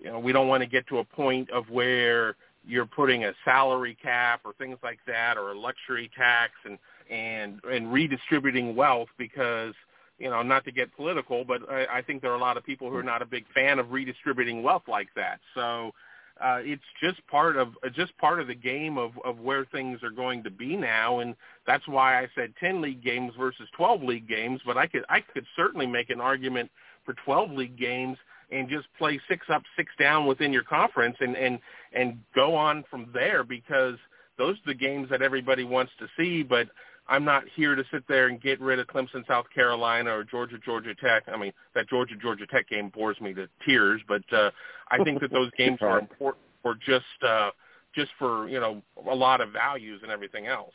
you 0.00 0.10
know 0.10 0.18
we 0.18 0.32
don't 0.32 0.48
want 0.48 0.62
to 0.62 0.68
get 0.68 0.88
to 0.88 0.98
a 0.98 1.04
point 1.04 1.50
of 1.50 1.70
where 1.70 2.34
you're 2.66 2.86
putting 2.86 3.24
a 3.24 3.32
salary 3.44 3.96
cap 4.00 4.40
or 4.44 4.52
things 4.54 4.78
like 4.82 4.98
that 5.06 5.36
or 5.36 5.52
a 5.52 5.58
luxury 5.58 6.10
tax 6.16 6.52
and 6.64 6.78
and 7.10 7.60
and 7.70 7.92
redistributing 7.92 8.74
wealth 8.74 9.08
because 9.18 9.74
you 10.18 10.30
know 10.30 10.42
not 10.42 10.64
to 10.64 10.72
get 10.72 10.94
political 10.96 11.44
but 11.44 11.60
I, 11.70 11.98
I 11.98 12.02
think 12.02 12.22
there 12.22 12.32
are 12.32 12.36
a 12.36 12.40
lot 12.40 12.56
of 12.56 12.64
people 12.64 12.90
who 12.90 12.96
are 12.96 13.02
not 13.02 13.22
a 13.22 13.26
big 13.26 13.44
fan 13.54 13.78
of 13.78 13.92
redistributing 13.92 14.62
wealth 14.62 14.84
like 14.88 15.08
that 15.16 15.40
so 15.54 15.92
uh, 16.40 16.58
it's 16.62 16.82
just 17.00 17.24
part 17.28 17.56
of 17.56 17.74
just 17.94 18.16
part 18.18 18.40
of 18.40 18.48
the 18.48 18.54
game 18.54 18.98
of 18.98 19.12
of 19.24 19.38
where 19.38 19.64
things 19.66 20.02
are 20.02 20.10
going 20.10 20.42
to 20.42 20.50
be 20.50 20.76
now, 20.76 21.20
and 21.20 21.36
that's 21.64 21.86
why 21.86 22.20
I 22.20 22.28
said 22.34 22.52
ten 22.58 22.80
league 22.80 23.04
games 23.04 23.32
versus 23.38 23.68
twelve 23.76 24.02
league 24.02 24.28
games. 24.28 24.60
But 24.66 24.76
I 24.76 24.88
could 24.88 25.04
I 25.08 25.20
could 25.20 25.46
certainly 25.54 25.86
make 25.86 26.10
an 26.10 26.20
argument 26.20 26.72
for 27.04 27.14
twelve 27.24 27.52
league 27.52 27.78
games 27.78 28.18
and 28.54 28.68
just 28.68 28.86
play 28.98 29.20
six 29.28 29.46
up, 29.52 29.62
six 29.76 29.92
down 29.98 30.26
within 30.26 30.52
your 30.52 30.62
conference, 30.62 31.16
and 31.20 31.36
and 31.36 31.58
and 31.92 32.18
go 32.34 32.54
on 32.54 32.84
from 32.90 33.08
there 33.12 33.44
because 33.44 33.96
those 34.38 34.56
are 34.56 34.72
the 34.72 34.74
games 34.74 35.08
that 35.10 35.22
everybody 35.22 35.64
wants 35.64 35.92
to 35.98 36.06
see. 36.16 36.42
But 36.42 36.68
I'm 37.08 37.24
not 37.24 37.44
here 37.54 37.74
to 37.74 37.84
sit 37.92 38.06
there 38.08 38.28
and 38.28 38.40
get 38.40 38.60
rid 38.60 38.78
of 38.78 38.86
Clemson, 38.86 39.26
South 39.26 39.46
Carolina, 39.54 40.10
or 40.10 40.24
Georgia, 40.24 40.56
Georgia 40.64 40.94
Tech. 40.94 41.24
I 41.32 41.36
mean, 41.36 41.52
that 41.74 41.88
Georgia, 41.88 42.14
Georgia 42.20 42.46
Tech 42.46 42.68
game 42.68 42.88
bores 42.88 43.20
me 43.20 43.34
to 43.34 43.48
tears, 43.66 44.00
but 44.08 44.22
uh, 44.32 44.50
I 44.90 45.02
think 45.04 45.20
that 45.20 45.30
those 45.30 45.50
games 45.58 45.78
are 45.82 45.98
important 45.98 46.44
for 46.62 46.74
just 46.74 47.04
uh, 47.26 47.50
just 47.94 48.10
for 48.18 48.48
you 48.48 48.60
know 48.60 48.82
a 49.10 49.14
lot 49.14 49.40
of 49.40 49.50
values 49.50 50.00
and 50.02 50.10
everything 50.10 50.46
else. 50.46 50.72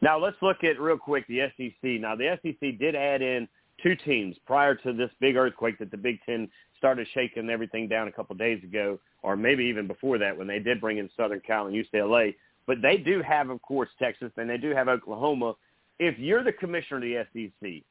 Now 0.00 0.18
let's 0.18 0.36
look 0.42 0.64
at 0.64 0.80
real 0.80 0.98
quick 0.98 1.26
the 1.28 1.48
SEC. 1.56 2.00
Now 2.00 2.16
the 2.16 2.38
SEC 2.42 2.78
did 2.78 2.94
add 2.94 3.22
in 3.22 3.48
two 3.84 3.94
teams 3.94 4.36
prior 4.46 4.74
to 4.74 4.92
this 4.92 5.10
big 5.20 5.36
earthquake 5.36 5.78
that 5.78 5.90
the 5.90 5.96
Big 5.96 6.18
Ten 6.26 6.48
started 6.78 7.06
shaking 7.14 7.50
everything 7.50 7.86
down 7.86 8.08
a 8.08 8.12
couple 8.12 8.34
days 8.34 8.62
ago, 8.64 8.98
or 9.22 9.36
maybe 9.36 9.64
even 9.64 9.86
before 9.86 10.18
that 10.18 10.36
when 10.36 10.46
they 10.46 10.58
did 10.58 10.80
bring 10.80 10.98
in 10.98 11.08
Southern 11.16 11.40
Cal 11.40 11.66
and 11.66 11.76
UCLA. 11.76 12.34
But 12.66 12.78
they 12.82 12.96
do 12.96 13.22
have, 13.22 13.50
of 13.50 13.60
course, 13.62 13.90
Texas, 13.98 14.32
and 14.36 14.48
they 14.48 14.56
do 14.56 14.70
have 14.70 14.88
Oklahoma. 14.88 15.54
If 15.98 16.18
you're 16.18 16.42
the 16.42 16.52
commissioner 16.52 16.96
of 16.96 17.28
the 17.32 17.50
SEC, 17.60 17.82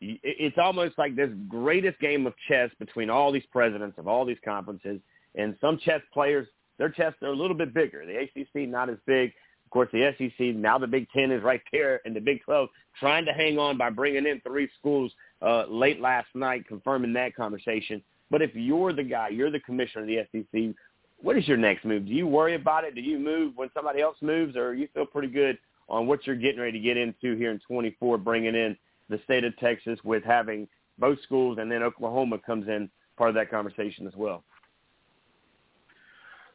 it's 0.00 0.58
almost 0.58 0.96
like 0.96 1.16
this 1.16 1.30
greatest 1.48 1.98
game 2.00 2.26
of 2.26 2.34
chess 2.48 2.70
between 2.78 3.10
all 3.10 3.30
these 3.30 3.46
presidents 3.52 3.98
of 3.98 4.08
all 4.08 4.24
these 4.24 4.38
conferences. 4.44 5.00
And 5.34 5.56
some 5.60 5.78
chess 5.78 6.00
players, 6.12 6.46
their 6.78 6.88
chests 6.88 7.22
are 7.22 7.28
a 7.28 7.36
little 7.36 7.56
bit 7.56 7.74
bigger. 7.74 8.04
The 8.06 8.16
ACC 8.16 8.68
not 8.68 8.88
as 8.88 8.98
big. 9.06 9.32
Of 9.66 9.70
course, 9.70 9.88
the 9.92 10.12
SEC 10.18 10.54
now 10.54 10.78
the 10.78 10.86
Big 10.86 11.08
Ten 11.10 11.30
is 11.30 11.42
right 11.42 11.62
there, 11.72 12.00
and 12.04 12.14
the 12.14 12.20
Big 12.20 12.42
Twelve 12.44 12.68
trying 13.00 13.24
to 13.24 13.32
hang 13.32 13.58
on 13.58 13.78
by 13.78 13.90
bringing 13.90 14.26
in 14.26 14.40
three 14.40 14.68
schools 14.78 15.12
uh, 15.42 15.64
late 15.68 16.00
last 16.00 16.28
night, 16.34 16.66
confirming 16.68 17.12
that 17.14 17.34
conversation. 17.34 18.02
But 18.30 18.42
if 18.42 18.54
you're 18.54 18.92
the 18.92 19.02
guy, 19.02 19.28
you're 19.28 19.50
the 19.50 19.60
commissioner 19.60 20.02
of 20.02 20.08
the 20.08 20.44
SEC, 20.52 20.74
what 21.20 21.36
is 21.36 21.46
your 21.46 21.56
next 21.56 21.84
move? 21.84 22.06
Do 22.06 22.12
you 22.12 22.26
worry 22.26 22.54
about 22.54 22.84
it? 22.84 22.94
Do 22.94 23.00
you 23.00 23.18
move 23.18 23.52
when 23.56 23.70
somebody 23.74 24.00
else 24.00 24.16
moves, 24.20 24.56
or 24.56 24.74
you 24.74 24.88
feel 24.94 25.06
pretty 25.06 25.28
good 25.28 25.58
on 25.88 26.06
what 26.06 26.26
you're 26.26 26.36
getting 26.36 26.60
ready 26.60 26.72
to 26.72 26.78
get 26.80 26.96
into 26.96 27.36
here 27.36 27.50
in 27.50 27.60
24, 27.60 28.18
bringing 28.18 28.54
in 28.54 28.76
the 29.08 29.20
state 29.24 29.44
of 29.44 29.56
Texas 29.58 29.98
with 30.04 30.24
having 30.24 30.66
both 30.98 31.18
schools, 31.22 31.58
and 31.60 31.70
then 31.70 31.82
Oklahoma 31.82 32.38
comes 32.38 32.68
in 32.68 32.90
part 33.16 33.28
of 33.28 33.34
that 33.34 33.50
conversation 33.50 34.06
as 34.06 34.14
well? 34.16 34.42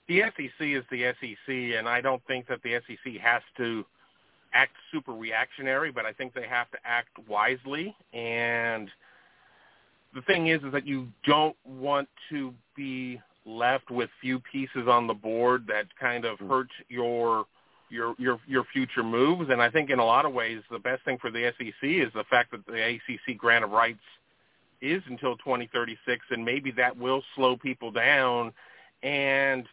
The 0.08 0.22
SEC 0.36 0.68
is 0.68 0.84
the 0.90 1.14
SEC, 1.20 1.78
and 1.78 1.88
I 1.88 2.02
don't 2.02 2.26
think 2.28 2.48
that 2.48 2.62
the 2.64 2.80
SEC 2.88 3.22
has 3.22 3.42
to 3.58 3.86
act 4.54 4.74
super 4.92 5.14
reactionary, 5.14 5.92
but 5.92 6.06
I 6.06 6.14
think 6.14 6.34
they 6.34 6.48
have 6.48 6.70
to 6.72 6.78
act 6.86 7.18
wisely. 7.28 7.96
And 8.14 8.90
the 10.14 10.22
thing 10.22 10.48
is, 10.48 10.64
is 10.64 10.72
that 10.72 10.86
you 10.86 11.08
don't 11.26 11.56
want 11.66 12.10
to 12.30 12.54
be 12.76 13.22
left 13.46 13.90
with 13.90 14.10
few 14.22 14.40
pieces 14.40 14.88
on 14.88 15.08
the 15.08 15.14
board 15.14 15.66
that 15.68 15.86
kind 16.00 16.26
of 16.26 16.40
hmm. 16.40 16.50
hurt 16.50 16.70
your 16.90 17.46
your 17.90 18.16
your 18.18 18.40
your 18.48 18.66
future 18.66 19.04
moves. 19.04 19.50
And 19.50 19.62
I 19.62 19.70
think 19.70 19.90
in 19.90 20.00
a 20.00 20.06
lot 20.06 20.26
of 20.26 20.34
ways, 20.34 20.62
the 20.70 20.80
best 20.80 21.04
thing 21.06 21.18
for 21.20 21.32
the 21.32 21.52
SEC 21.58 21.74
is 21.82 22.12
the 22.14 22.26
fact 22.30 22.52
that 22.52 22.66
the 22.66 22.98
ACC 22.98 23.38
grant 23.38 23.64
of 23.64 23.72
rights 23.72 24.00
is 24.82 25.02
until 25.08 25.38
2036, 25.38 26.26
and 26.30 26.46
maybe 26.46 26.72
that 26.72 26.98
will 26.98 27.24
slow 27.36 27.58
people 27.58 27.92
down. 27.92 28.54
And 29.02 29.66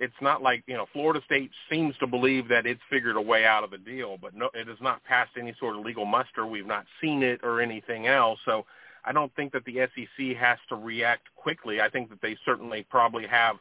it's 0.00 0.14
not 0.20 0.42
like 0.42 0.62
you 0.66 0.76
know 0.76 0.86
Florida 0.92 1.20
State 1.24 1.50
seems 1.70 1.96
to 1.98 2.06
believe 2.06 2.48
that 2.48 2.66
it's 2.66 2.80
figured 2.90 3.16
a 3.16 3.20
way 3.20 3.44
out 3.44 3.64
of 3.64 3.70
the 3.70 3.78
deal, 3.78 4.16
but 4.20 4.34
no, 4.34 4.50
it 4.54 4.68
has 4.68 4.78
not 4.80 5.02
passed 5.04 5.32
any 5.38 5.54
sort 5.58 5.76
of 5.76 5.84
legal 5.84 6.04
muster. 6.04 6.46
We've 6.46 6.66
not 6.66 6.86
seen 7.00 7.22
it 7.22 7.40
or 7.42 7.60
anything 7.60 8.06
else. 8.06 8.38
So 8.44 8.64
I 9.04 9.12
don't 9.12 9.34
think 9.34 9.52
that 9.52 9.64
the 9.64 9.86
SEC 9.94 10.36
has 10.36 10.58
to 10.68 10.76
react 10.76 11.28
quickly. 11.34 11.80
I 11.80 11.88
think 11.88 12.10
that 12.10 12.20
they 12.22 12.36
certainly 12.44 12.86
probably 12.88 13.26
have 13.26 13.56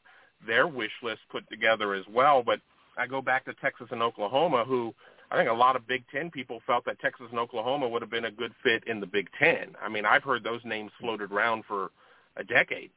their 0.45 0.67
wish 0.67 0.91
list 1.01 1.21
put 1.31 1.49
together 1.49 1.93
as 1.93 2.05
well. 2.11 2.43
But 2.43 2.61
I 2.97 3.07
go 3.07 3.21
back 3.21 3.45
to 3.45 3.53
Texas 3.55 3.87
and 3.91 4.01
Oklahoma, 4.03 4.63
who 4.65 4.93
I 5.31 5.37
think 5.37 5.49
a 5.49 5.53
lot 5.53 5.75
of 5.75 5.87
Big 5.87 6.03
Ten 6.11 6.29
people 6.29 6.61
felt 6.67 6.85
that 6.85 6.99
Texas 6.99 7.27
and 7.31 7.39
Oklahoma 7.39 7.87
would 7.87 8.01
have 8.01 8.11
been 8.11 8.25
a 8.25 8.31
good 8.31 8.53
fit 8.63 8.83
in 8.87 8.99
the 8.99 9.07
Big 9.07 9.29
Ten. 9.39 9.75
I 9.81 9.89
mean, 9.89 10.05
I've 10.05 10.23
heard 10.23 10.43
those 10.43 10.61
names 10.63 10.91
floated 10.99 11.31
around 11.31 11.63
for 11.67 11.91
a 12.35 12.43
decade. 12.43 12.91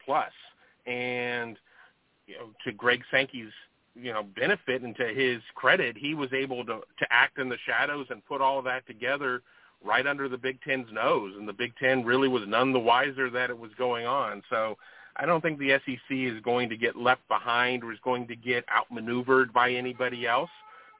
And 0.86 1.56
you 2.30 2.38
know, 2.38 2.50
to 2.64 2.72
Greg 2.72 3.02
Sankey's 3.10 3.52
you 3.94 4.12
know 4.12 4.22
benefit 4.22 4.82
and 4.82 4.94
to 4.96 5.08
his 5.08 5.42
credit, 5.54 5.96
he 5.96 6.14
was 6.14 6.32
able 6.32 6.64
to 6.64 6.80
to 6.98 7.06
act 7.10 7.38
in 7.38 7.48
the 7.48 7.58
shadows 7.66 8.06
and 8.10 8.24
put 8.26 8.40
all 8.40 8.58
of 8.58 8.64
that 8.64 8.86
together 8.86 9.42
right 9.84 10.06
under 10.06 10.28
the 10.28 10.38
Big 10.38 10.60
Ten's 10.62 10.86
nose, 10.92 11.32
and 11.36 11.48
the 11.48 11.52
Big 11.52 11.72
Ten 11.76 12.04
really 12.04 12.28
was 12.28 12.42
none 12.46 12.72
the 12.72 12.78
wiser 12.78 13.30
that 13.30 13.50
it 13.50 13.58
was 13.58 13.70
going 13.78 14.06
on. 14.06 14.42
So 14.50 14.76
I 15.16 15.26
don't 15.26 15.40
think 15.40 15.58
the 15.58 15.78
SEC 15.84 15.98
is 16.10 16.40
going 16.42 16.68
to 16.68 16.76
get 16.76 16.96
left 16.96 17.26
behind 17.28 17.82
or 17.82 17.92
is 17.92 17.98
going 18.04 18.28
to 18.28 18.36
get 18.36 18.64
outmaneuvered 18.70 19.52
by 19.52 19.72
anybody 19.72 20.26
else. 20.26 20.50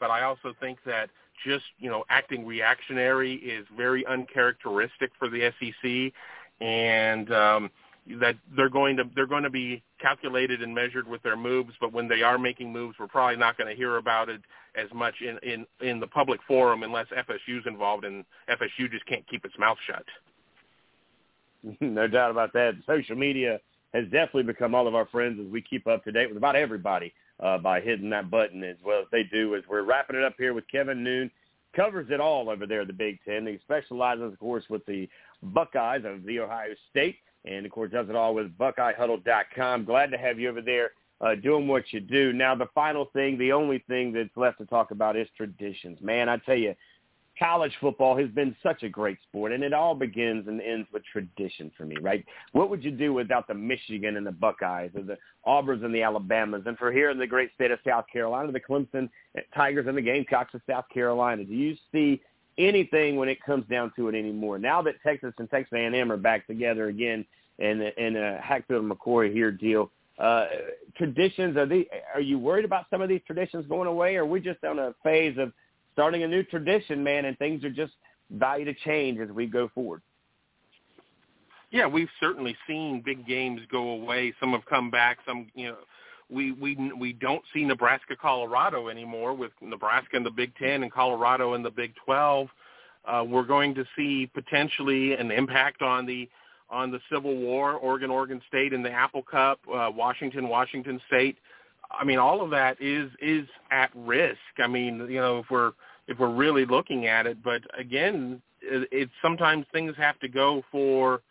But 0.00 0.10
I 0.10 0.22
also 0.22 0.54
think 0.60 0.78
that 0.86 1.10
just 1.46 1.64
you 1.78 1.90
know 1.90 2.04
acting 2.08 2.44
reactionary 2.46 3.34
is 3.34 3.66
very 3.76 4.04
uncharacteristic 4.06 5.10
for 5.18 5.28
the 5.28 5.52
SEC, 5.60 6.12
and 6.66 7.32
um, 7.32 7.70
that 8.20 8.36
they're 8.56 8.70
going 8.70 8.96
to 8.96 9.04
they're 9.14 9.26
going 9.26 9.42
to 9.42 9.50
be 9.50 9.82
calculated 10.00 10.62
and 10.62 10.74
measured 10.74 11.06
with 11.06 11.22
their 11.22 11.36
moves. 11.36 11.72
But 11.80 11.92
when 11.92 12.08
they 12.08 12.22
are 12.22 12.38
making 12.38 12.72
moves, 12.72 12.96
we're 12.98 13.08
probably 13.08 13.36
not 13.36 13.56
going 13.56 13.68
to 13.68 13.76
hear 13.76 13.96
about 13.96 14.28
it 14.28 14.40
as 14.76 14.88
much 14.94 15.14
in 15.20 15.38
in 15.42 15.66
in 15.86 16.00
the 16.00 16.06
public 16.06 16.40
forum 16.46 16.82
unless 16.82 17.06
FSU's 17.08 17.66
involved, 17.66 18.04
and 18.04 18.24
FSU 18.48 18.90
just 18.90 19.06
can't 19.06 19.26
keep 19.28 19.44
its 19.44 19.58
mouth 19.58 19.78
shut. 19.86 20.04
no 21.80 22.06
doubt 22.08 22.30
about 22.30 22.52
that. 22.54 22.74
Social 22.86 23.16
media 23.16 23.60
has 23.92 24.04
definitely 24.04 24.44
become 24.44 24.74
all 24.74 24.86
of 24.86 24.94
our 24.94 25.06
friends 25.06 25.40
as 25.44 25.50
we 25.50 25.60
keep 25.60 25.86
up 25.86 26.04
to 26.04 26.12
date 26.12 26.28
with 26.28 26.36
about 26.36 26.56
everybody 26.56 27.12
uh, 27.40 27.58
by 27.58 27.80
hitting 27.80 28.10
that 28.10 28.30
button 28.30 28.62
as 28.62 28.76
well 28.84 29.00
as 29.00 29.06
they 29.10 29.24
do. 29.24 29.54
As 29.56 29.62
we're 29.68 29.82
wrapping 29.82 30.16
it 30.16 30.24
up 30.24 30.34
here 30.38 30.54
with 30.54 30.64
Kevin 30.70 31.02
Noon, 31.02 31.30
covers 31.74 32.06
it 32.10 32.20
all 32.20 32.48
over 32.50 32.66
there 32.66 32.84
the 32.84 32.92
Big 32.92 33.18
Ten. 33.24 33.46
He 33.46 33.58
specializes, 33.62 34.32
of 34.32 34.38
course, 34.38 34.64
with 34.68 34.84
the 34.86 35.08
Buckeyes 35.42 36.02
of 36.04 36.24
the 36.24 36.40
Ohio 36.40 36.74
State, 36.90 37.16
and 37.44 37.66
of 37.66 37.72
course 37.72 37.90
does 37.90 38.08
it 38.08 38.16
all 38.16 38.34
with 38.34 38.56
BuckeyeHuddle.com. 38.58 39.84
Glad 39.84 40.10
to 40.10 40.18
have 40.18 40.38
you 40.38 40.48
over 40.48 40.60
there 40.60 40.90
uh, 41.20 41.34
doing 41.34 41.68
what 41.68 41.84
you 41.92 42.00
do. 42.00 42.32
Now, 42.32 42.54
the 42.54 42.68
final 42.74 43.06
thing, 43.12 43.38
the 43.38 43.52
only 43.52 43.84
thing 43.88 44.12
that's 44.12 44.36
left 44.36 44.58
to 44.58 44.66
talk 44.66 44.90
about 44.90 45.16
is 45.16 45.28
traditions. 45.36 45.98
Man, 46.00 46.28
I 46.28 46.38
tell 46.38 46.56
you, 46.56 46.74
college 47.38 47.72
football 47.80 48.16
has 48.16 48.28
been 48.30 48.54
such 48.62 48.82
a 48.82 48.88
great 48.88 49.18
sport, 49.28 49.52
and 49.52 49.62
it 49.62 49.72
all 49.72 49.94
begins 49.94 50.48
and 50.48 50.60
ends 50.60 50.86
with 50.92 51.02
tradition 51.10 51.70
for 51.76 51.84
me, 51.84 51.96
right? 52.00 52.24
What 52.52 52.70
would 52.70 52.84
you 52.84 52.90
do 52.90 53.12
without 53.12 53.48
the 53.48 53.54
Michigan 53.54 54.16
and 54.16 54.26
the 54.26 54.32
Buckeyes, 54.32 54.90
or 54.94 55.02
the 55.02 55.18
Auburns 55.46 55.84
and 55.84 55.94
the 55.94 56.02
Alabamas, 56.02 56.62
and 56.66 56.76
for 56.78 56.92
here 56.92 57.10
in 57.10 57.18
the 57.18 57.26
great 57.26 57.50
state 57.54 57.70
of 57.70 57.78
South 57.86 58.04
Carolina, 58.12 58.52
the 58.52 58.60
Clemson 58.60 59.08
Tigers 59.54 59.86
and 59.86 59.96
the 59.96 60.02
Gamecocks 60.02 60.54
of 60.54 60.60
South 60.68 60.84
Carolina? 60.92 61.44
Do 61.44 61.54
you 61.54 61.76
see 61.92 62.20
anything 62.58 63.16
when 63.16 63.28
it 63.28 63.42
comes 63.42 63.64
down 63.68 63.92
to 63.96 64.08
it 64.08 64.14
anymore? 64.14 64.58
Now 64.58 64.82
that 64.82 64.94
Texas 65.02 65.32
and 65.38 65.48
Texas 65.50 65.72
A&M 65.74 66.12
are 66.12 66.16
back 66.16 66.46
together 66.46 66.88
again, 66.88 67.24
and 67.58 67.82
and 67.82 68.16
a 68.16 68.40
Hatfield 68.42 68.84
and 68.84 68.92
McCoy 68.92 69.32
here 69.32 69.50
deal. 69.50 69.90
Uh, 70.18 70.46
traditions 70.96 71.56
are 71.56 71.66
the 71.66 71.86
are 72.14 72.20
you 72.20 72.38
worried 72.38 72.64
about 72.64 72.84
some 72.90 73.00
of 73.00 73.08
these 73.08 73.22
traditions 73.26 73.66
going 73.66 73.88
away 73.88 74.16
or 74.16 74.22
are 74.22 74.26
we 74.26 74.40
just 74.40 74.62
on 74.64 74.78
a 74.78 74.94
phase 75.02 75.36
of 75.38 75.52
starting 75.92 76.22
a 76.22 76.28
new 76.28 76.42
tradition, 76.42 77.02
man, 77.02 77.24
and 77.24 77.38
things 77.38 77.64
are 77.64 77.70
just 77.70 77.92
value 78.30 78.64
to 78.64 78.74
change 78.74 79.18
as 79.18 79.28
we 79.30 79.46
go 79.46 79.68
forward. 79.74 80.02
Yeah, 81.70 81.86
we've 81.86 82.08
certainly 82.18 82.56
seen 82.66 83.02
big 83.04 83.26
games 83.26 83.60
go 83.70 83.90
away. 83.90 84.34
Some 84.40 84.52
have 84.52 84.66
come 84.66 84.90
back. 84.90 85.18
Some, 85.26 85.48
you 85.54 85.68
know, 85.68 85.76
we 86.30 86.52
we 86.52 86.92
we 86.98 87.12
don't 87.12 87.42
see 87.52 87.64
Nebraska, 87.64 88.16
Colorado 88.16 88.88
anymore. 88.88 89.34
With 89.34 89.52
Nebraska 89.60 90.16
in 90.16 90.22
the 90.22 90.30
Big 90.30 90.54
Ten 90.56 90.82
and 90.82 90.92
Colorado 90.92 91.54
in 91.54 91.62
the 91.62 91.70
Big 91.70 91.92
Twelve, 92.04 92.48
uh, 93.06 93.24
we're 93.26 93.44
going 93.44 93.74
to 93.74 93.84
see 93.96 94.30
potentially 94.32 95.14
an 95.14 95.30
impact 95.30 95.82
on 95.82 96.06
the 96.06 96.28
on 96.70 96.90
the 96.90 97.00
Civil 97.12 97.36
War, 97.36 97.72
Oregon, 97.74 98.10
Oregon 98.10 98.40
State, 98.46 98.72
in 98.72 98.82
the 98.82 98.90
Apple 98.90 99.22
Cup, 99.22 99.58
uh, 99.68 99.90
Washington, 99.92 100.48
Washington 100.48 101.00
State. 101.08 101.36
I 101.90 102.04
mean, 102.04 102.18
all 102.18 102.42
of 102.42 102.50
that 102.50 102.80
is 102.80 103.10
is 103.20 103.46
at 103.70 103.90
risk. 103.94 104.38
I 104.58 104.68
mean, 104.68 105.06
you 105.08 105.20
know, 105.20 105.40
if 105.40 105.46
we're 105.50 105.72
if 106.06 106.18
we're 106.18 106.34
really 106.34 106.64
looking 106.64 107.06
at 107.06 107.26
it, 107.26 107.42
but 107.42 107.62
again, 107.78 108.40
it, 108.62 108.88
it's 108.92 109.12
sometimes 109.22 109.66
things 109.72 109.94
have 109.96 110.18
to 110.20 110.28
go 110.28 110.62
for 110.70 111.22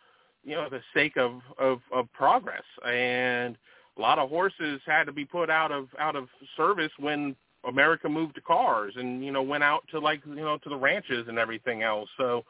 you 0.44 0.54
know 0.54 0.68
the 0.68 0.80
sake 0.94 1.16
of 1.16 1.40
of, 1.58 1.80
of 1.92 2.12
progress, 2.12 2.64
and 2.86 3.56
a 4.00 4.02
lot 4.02 4.18
of 4.18 4.30
horses 4.30 4.80
had 4.86 5.04
to 5.04 5.12
be 5.12 5.26
put 5.26 5.50
out 5.50 5.70
of 5.70 5.88
out 5.98 6.16
of 6.16 6.28
service 6.56 6.90
when 6.98 7.36
America 7.68 8.08
moved 8.08 8.34
to 8.36 8.40
cars 8.40 8.94
and 8.96 9.22
you 9.22 9.30
know 9.30 9.42
went 9.42 9.62
out 9.62 9.84
to 9.90 9.98
like 9.98 10.22
you 10.26 10.36
know 10.36 10.56
to 10.56 10.70
the 10.70 10.76
ranches 10.76 11.26
and 11.28 11.38
everything 11.38 11.82
else. 11.82 12.08
So 12.16 12.44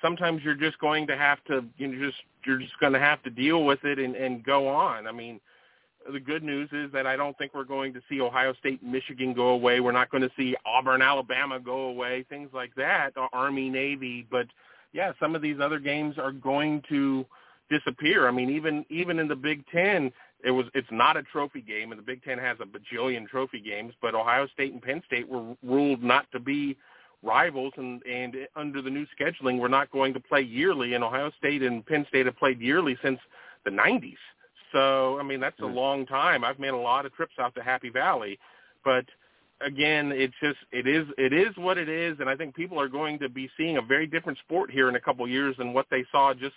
sometimes 0.00 0.40
you're 0.42 0.54
just 0.54 0.78
going 0.78 1.06
to 1.08 1.16
have 1.16 1.44
to 1.44 1.62
you 1.76 1.88
know 1.88 2.06
just 2.06 2.16
you're 2.46 2.58
just 2.58 2.78
going 2.80 2.94
to 2.94 2.98
have 2.98 3.22
to 3.24 3.30
deal 3.30 3.64
with 3.64 3.84
it 3.84 3.98
and 3.98 4.16
and 4.16 4.42
go 4.42 4.66
on. 4.66 5.06
I 5.06 5.12
mean, 5.12 5.40
the 6.10 6.20
good 6.20 6.42
news 6.42 6.70
is 6.72 6.90
that 6.92 7.06
I 7.06 7.16
don't 7.16 7.36
think 7.36 7.52
we're 7.52 7.64
going 7.64 7.92
to 7.92 8.00
see 8.08 8.22
Ohio 8.22 8.54
State, 8.54 8.80
and 8.80 8.90
Michigan 8.90 9.34
go 9.34 9.48
away. 9.48 9.80
We're 9.80 9.92
not 9.92 10.10
going 10.10 10.22
to 10.22 10.30
see 10.38 10.56
Auburn, 10.64 11.02
Alabama 11.02 11.60
go 11.60 11.88
away, 11.88 12.24
things 12.30 12.48
like 12.54 12.74
that, 12.76 13.10
Army, 13.34 13.68
Navy. 13.68 14.26
But 14.30 14.46
yeah, 14.94 15.12
some 15.20 15.34
of 15.34 15.42
these 15.42 15.60
other 15.60 15.78
games 15.78 16.16
are 16.16 16.32
going 16.32 16.82
to 16.88 17.26
disappear. 17.70 18.26
I 18.26 18.30
mean, 18.30 18.48
even 18.50 18.86
even 18.88 19.18
in 19.18 19.28
the 19.28 19.36
Big 19.36 19.66
Ten, 19.68 20.10
it 20.44 20.50
was 20.50 20.66
it's 20.74 20.88
not 20.90 21.16
a 21.16 21.22
trophy 21.22 21.62
game, 21.62 21.90
and 21.90 21.98
the 21.98 22.04
Big 22.04 22.22
Ten 22.22 22.38
has 22.38 22.58
a 22.60 22.66
bajillion 22.66 23.26
trophy 23.26 23.60
games. 23.60 23.94
But 24.02 24.14
Ohio 24.14 24.46
State 24.48 24.72
and 24.72 24.82
Penn 24.82 25.02
State 25.06 25.28
were 25.28 25.56
ruled 25.62 26.02
not 26.02 26.30
to 26.32 26.40
be 26.40 26.76
rivals, 27.22 27.72
and 27.76 28.02
and 28.04 28.36
under 28.54 28.82
the 28.82 28.90
new 28.90 29.06
scheduling, 29.18 29.58
we're 29.58 29.68
not 29.68 29.90
going 29.90 30.12
to 30.14 30.20
play 30.20 30.42
yearly. 30.42 30.94
And 30.94 31.02
Ohio 31.02 31.30
State 31.38 31.62
and 31.62 31.84
Penn 31.84 32.04
State 32.08 32.26
have 32.26 32.36
played 32.36 32.60
yearly 32.60 32.96
since 33.02 33.18
the 33.64 33.70
90s. 33.70 34.16
So, 34.72 35.18
I 35.18 35.22
mean, 35.22 35.40
that's 35.40 35.58
a 35.60 35.68
hmm. 35.68 35.74
long 35.74 36.06
time. 36.06 36.44
I've 36.44 36.58
made 36.58 36.74
a 36.74 36.76
lot 36.76 37.06
of 37.06 37.14
trips 37.14 37.34
out 37.38 37.54
to 37.54 37.62
Happy 37.62 37.88
Valley, 37.88 38.38
but 38.84 39.06
again, 39.60 40.12
it's 40.12 40.34
just 40.42 40.58
it 40.72 40.86
is 40.86 41.06
it 41.16 41.32
is 41.32 41.56
what 41.56 41.78
it 41.78 41.88
is, 41.88 42.18
and 42.20 42.28
I 42.28 42.36
think 42.36 42.54
people 42.54 42.78
are 42.78 42.88
going 42.88 43.18
to 43.20 43.28
be 43.28 43.48
seeing 43.56 43.78
a 43.78 43.82
very 43.82 44.06
different 44.06 44.38
sport 44.38 44.70
here 44.70 44.88
in 44.88 44.96
a 44.96 45.00
couple 45.00 45.24
of 45.24 45.30
years 45.30 45.56
than 45.56 45.72
what 45.72 45.86
they 45.90 46.04
saw 46.12 46.34
just 46.34 46.54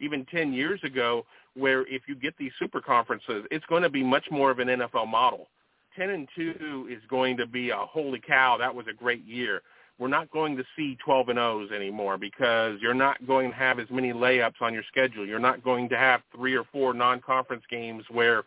even 0.00 0.24
10 0.26 0.52
years 0.52 0.80
ago 0.84 1.24
where 1.54 1.82
if 1.86 2.02
you 2.06 2.14
get 2.14 2.36
these 2.38 2.52
super 2.58 2.80
conferences, 2.80 3.44
it's 3.50 3.66
going 3.66 3.82
to 3.82 3.90
be 3.90 4.02
much 4.02 4.26
more 4.30 4.50
of 4.50 4.58
an 4.58 4.68
NFL 4.68 5.08
model. 5.08 5.48
10 5.96 6.10
and 6.10 6.28
2 6.36 6.88
is 6.90 7.02
going 7.08 7.36
to 7.36 7.46
be 7.46 7.70
a 7.70 7.76
holy 7.76 8.20
cow, 8.20 8.56
that 8.58 8.74
was 8.74 8.86
a 8.88 8.92
great 8.92 9.24
year 9.24 9.62
we're 9.98 10.08
not 10.08 10.30
going 10.30 10.56
to 10.56 10.64
see 10.76 10.96
12 11.04 11.30
and 11.30 11.38
O's 11.38 11.70
anymore 11.72 12.16
because 12.18 12.78
you're 12.80 12.94
not 12.94 13.24
going 13.26 13.50
to 13.50 13.56
have 13.56 13.78
as 13.80 13.90
many 13.90 14.12
layups 14.12 14.60
on 14.60 14.72
your 14.72 14.84
schedule. 14.88 15.26
You're 15.26 15.40
not 15.40 15.64
going 15.64 15.88
to 15.88 15.96
have 15.96 16.22
three 16.34 16.56
or 16.56 16.64
four 16.70 16.94
non-conference 16.94 17.64
games 17.68 18.04
where 18.10 18.44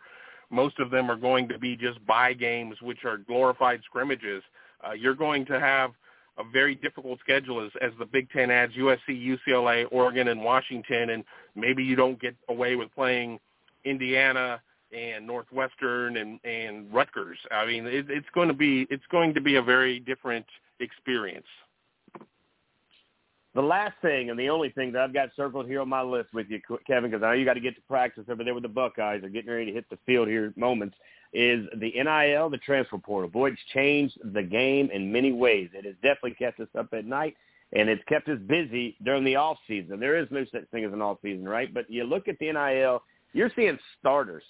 most 0.50 0.78
of 0.78 0.90
them 0.90 1.10
are 1.10 1.16
going 1.16 1.48
to 1.48 1.58
be 1.58 1.76
just 1.76 2.04
bye 2.06 2.32
games, 2.32 2.76
which 2.80 3.04
are 3.04 3.18
glorified 3.18 3.82
scrimmages. 3.84 4.42
Uh, 4.86 4.92
you're 4.92 5.14
going 5.14 5.44
to 5.46 5.60
have 5.60 5.92
a 6.38 6.44
very 6.50 6.74
difficult 6.74 7.20
schedule 7.20 7.64
as, 7.64 7.70
as 7.80 7.92
the 7.98 8.06
Big 8.06 8.30
Ten 8.30 8.50
adds 8.50 8.72
USC, 8.74 9.38
UCLA, 9.48 9.86
Oregon, 9.90 10.28
and 10.28 10.42
Washington, 10.42 11.10
and 11.10 11.24
maybe 11.54 11.82
you 11.82 11.96
don't 11.96 12.20
get 12.20 12.34
away 12.48 12.76
with 12.76 12.92
playing 12.94 13.38
Indiana 13.84 14.60
and 14.96 15.26
Northwestern 15.26 16.16
and 16.16 16.38
and 16.44 16.92
Rutgers. 16.92 17.38
I 17.50 17.66
mean, 17.66 17.86
it, 17.86 18.06
it's 18.08 18.26
going 18.34 18.48
to 18.48 18.54
be 18.54 18.86
it's 18.90 19.06
going 19.10 19.34
to 19.34 19.40
be 19.40 19.56
a 19.56 19.62
very 19.62 20.00
different 20.00 20.46
experience. 20.80 21.46
The 23.54 23.62
last 23.62 23.94
thing 24.00 24.30
and 24.30 24.38
the 24.38 24.48
only 24.48 24.70
thing 24.70 24.92
that 24.92 25.02
I've 25.02 25.12
got 25.12 25.28
circled 25.36 25.66
here 25.66 25.82
on 25.82 25.88
my 25.88 26.00
list 26.00 26.32
with 26.32 26.46
you, 26.48 26.60
Kevin, 26.86 27.10
because 27.10 27.22
I 27.22 27.28
know 27.28 27.32
you 27.32 27.44
got 27.44 27.54
to 27.54 27.60
get 27.60 27.74
to 27.74 27.82
practice 27.82 28.24
over 28.30 28.42
there 28.42 28.54
with 28.54 28.62
the 28.62 28.68
Buckeyes. 28.68 29.20
They're 29.20 29.30
getting 29.30 29.50
ready 29.50 29.66
to 29.66 29.72
hit 29.72 29.88
the 29.90 29.98
field 30.06 30.28
here 30.28 30.54
moments. 30.56 30.96
Is 31.34 31.66
the 31.76 31.92
NIL, 31.94 32.48
the 32.50 32.58
transfer 32.58 32.98
portal? 32.98 33.28
Boy, 33.28 33.50
it's 33.50 33.60
changed 33.74 34.18
the 34.32 34.42
game 34.42 34.90
in 34.92 35.12
many 35.12 35.32
ways. 35.32 35.68
It 35.74 35.84
has 35.84 35.94
definitely 35.96 36.34
kept 36.34 36.60
us 36.60 36.68
up 36.78 36.92
at 36.92 37.04
night, 37.04 37.36
and 37.74 37.88
it's 37.88 38.02
kept 38.08 38.28
us 38.28 38.38
busy 38.46 38.96
during 39.04 39.24
the 39.24 39.36
off 39.36 39.58
season. 39.66 40.00
There 40.00 40.18
is 40.18 40.28
no 40.30 40.44
such 40.50 40.68
thing 40.70 40.84
as 40.84 40.92
an 40.92 41.02
off 41.02 41.18
season, 41.22 41.46
right? 41.46 41.72
But 41.72 41.90
you 41.90 42.04
look 42.04 42.28
at 42.28 42.38
the 42.38 42.52
NIL, 42.52 43.02
you're 43.34 43.50
seeing 43.54 43.78
starters, 43.98 44.44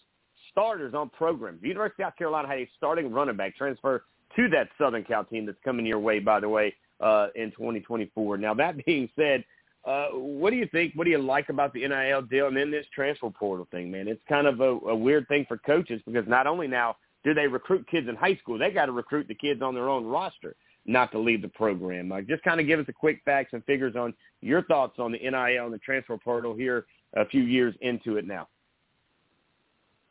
starters 0.50 0.94
on 0.94 1.08
programs. 1.10 1.60
The 1.60 1.68
University 1.68 2.02
of 2.02 2.08
South 2.08 2.18
Carolina 2.18 2.48
had 2.48 2.58
a 2.58 2.68
starting 2.76 3.12
running 3.12 3.36
back 3.36 3.56
transfer 3.56 4.04
to 4.36 4.48
that 4.48 4.68
Southern 4.78 5.04
Cal 5.04 5.24
team 5.24 5.46
that's 5.46 5.58
coming 5.64 5.86
your 5.86 5.98
way, 5.98 6.18
by 6.18 6.40
the 6.40 6.48
way, 6.48 6.74
uh, 7.02 7.28
in 7.34 7.50
2024. 7.50 8.38
Now, 8.38 8.54
that 8.54 8.84
being 8.86 9.08
said, 9.16 9.44
uh, 9.84 10.08
what 10.12 10.50
do 10.50 10.56
you 10.56 10.68
think? 10.70 10.92
What 10.94 11.04
do 11.04 11.10
you 11.10 11.18
like 11.18 11.48
about 11.48 11.72
the 11.74 11.86
NIL 11.86 12.22
deal 12.22 12.46
and 12.46 12.56
then 12.56 12.70
this 12.70 12.86
transfer 12.94 13.30
portal 13.30 13.66
thing, 13.70 13.90
man? 13.90 14.06
It's 14.06 14.22
kind 14.28 14.46
of 14.46 14.60
a, 14.60 14.78
a 14.88 14.94
weird 14.94 15.26
thing 15.28 15.44
for 15.48 15.58
coaches 15.58 16.00
because 16.06 16.26
not 16.28 16.46
only 16.46 16.68
now 16.68 16.96
do 17.24 17.34
they 17.34 17.48
recruit 17.48 17.86
kids 17.90 18.08
in 18.08 18.14
high 18.14 18.36
school, 18.36 18.58
they 18.58 18.70
got 18.70 18.86
to 18.86 18.92
recruit 18.92 19.26
the 19.26 19.34
kids 19.34 19.60
on 19.60 19.74
their 19.74 19.88
own 19.88 20.06
roster 20.06 20.54
not 20.84 21.12
to 21.12 21.18
leave 21.18 21.42
the 21.42 21.48
program. 21.48 22.10
Uh, 22.10 22.20
just 22.22 22.42
kind 22.42 22.60
of 22.60 22.66
give 22.66 22.80
us 22.80 22.86
a 22.88 22.92
quick 22.92 23.20
facts 23.24 23.50
and 23.52 23.64
figures 23.64 23.94
on 23.94 24.12
your 24.40 24.62
thoughts 24.64 24.98
on 24.98 25.12
the 25.12 25.18
NIL 25.18 25.64
and 25.64 25.72
the 25.72 25.78
transfer 25.78 26.16
portal 26.16 26.54
here 26.54 26.86
a 27.14 27.26
few 27.26 27.42
years 27.42 27.74
into 27.80 28.16
it 28.16 28.26
now 28.26 28.48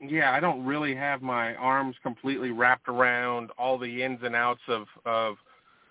yeah, 0.01 0.31
I 0.31 0.39
don't 0.39 0.65
really 0.65 0.95
have 0.95 1.21
my 1.21 1.53
arms 1.55 1.95
completely 2.01 2.51
wrapped 2.51 2.87
around 2.87 3.51
all 3.57 3.77
the 3.77 4.03
ins 4.03 4.19
and 4.23 4.35
outs 4.35 4.61
of 4.67 4.85
of 5.05 5.35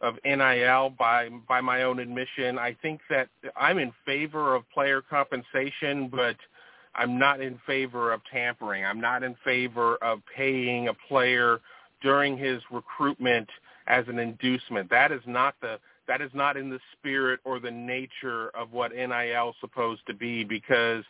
of 0.01 0.17
NIL 0.25 0.91
by 0.99 1.29
by 1.49 1.61
my 1.61 1.83
own 1.83 1.99
admission. 1.99 2.59
I 2.59 2.77
think 2.83 3.01
that 3.11 3.29
I'm 3.57 3.79
in 3.79 3.93
favor 4.07 4.55
of 4.55 4.69
player 4.71 5.03
compensation, 5.03 6.09
but 6.09 6.37
I'm 6.95 7.19
not 7.19 7.41
in 7.41 7.59
favor 7.67 8.13
of 8.13 8.21
tampering. 8.33 8.85
I'm 8.85 9.01
not 9.01 9.23
in 9.23 9.37
favor 9.45 9.97
of 9.97 10.21
paying 10.37 10.89
a 10.89 10.95
player 11.09 11.61
during 12.03 12.37
his 12.37 12.63
recruitment 12.71 13.49
as 13.87 14.07
an 14.09 14.19
inducement. 14.19 14.91
That 14.91 15.13
is 15.13 15.23
not 15.27 15.55
the 15.61 15.79
that 16.09 16.21
is 16.21 16.31
not 16.35 16.57
in 16.57 16.71
the 16.71 16.81
spirit 16.99 17.39
or 17.45 17.61
the 17.61 17.71
nature 17.71 18.49
of 18.51 18.73
what 18.73 18.93
NIL 18.93 19.51
is 19.51 19.55
supposed 19.61 20.03
to 20.09 20.15
be 20.15 20.43
because 20.43 21.05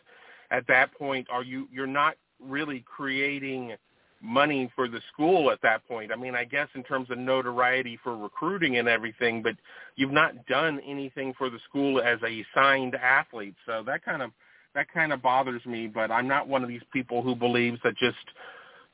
at 0.51 0.67
that 0.67 0.93
point 0.93 1.27
are 1.31 1.43
you 1.43 1.67
you're 1.71 1.87
not 1.87 2.15
really 2.39 2.83
creating 2.85 3.73
money 4.21 4.71
for 4.75 4.87
the 4.87 5.01
school 5.11 5.51
at 5.51 5.61
that 5.63 5.87
point. 5.87 6.11
I 6.11 6.15
mean, 6.15 6.35
I 6.35 6.43
guess 6.45 6.67
in 6.75 6.83
terms 6.83 7.09
of 7.09 7.17
notoriety 7.17 7.99
for 8.03 8.15
recruiting 8.15 8.77
and 8.77 8.87
everything, 8.87 9.41
but 9.41 9.55
you've 9.95 10.11
not 10.11 10.45
done 10.47 10.79
anything 10.87 11.33
for 11.37 11.49
the 11.49 11.59
school 11.67 12.01
as 12.01 12.19
a 12.25 12.45
signed 12.53 12.95
athlete. 12.95 13.55
So 13.65 13.83
that 13.85 14.03
kind 14.05 14.21
of 14.21 14.31
that 14.73 14.87
kind 14.93 15.11
of 15.11 15.21
bothers 15.21 15.65
me, 15.65 15.87
but 15.87 16.11
I'm 16.11 16.27
not 16.27 16.47
one 16.47 16.63
of 16.63 16.69
these 16.69 16.81
people 16.93 17.21
who 17.21 17.35
believes 17.35 17.77
that 17.83 17.97
just 17.97 18.15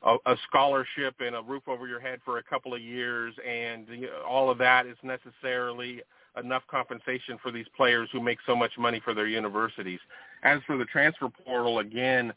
a, 0.02 0.16
a 0.26 0.36
scholarship 0.48 1.14
and 1.20 1.36
a 1.36 1.42
roof 1.42 1.62
over 1.68 1.86
your 1.86 2.00
head 2.00 2.20
for 2.24 2.38
a 2.38 2.42
couple 2.42 2.74
of 2.74 2.80
years 2.80 3.34
and 3.46 3.86
all 4.28 4.50
of 4.50 4.58
that 4.58 4.86
is 4.86 4.96
necessarily 5.02 6.02
enough 6.36 6.62
compensation 6.70 7.38
for 7.42 7.50
these 7.50 7.66
players 7.76 8.08
who 8.12 8.20
make 8.20 8.38
so 8.46 8.54
much 8.54 8.72
money 8.78 9.00
for 9.04 9.14
their 9.14 9.26
universities. 9.26 10.00
As 10.42 10.60
for 10.66 10.76
the 10.76 10.84
transfer 10.84 11.28
portal, 11.44 11.80
again, 11.80 12.32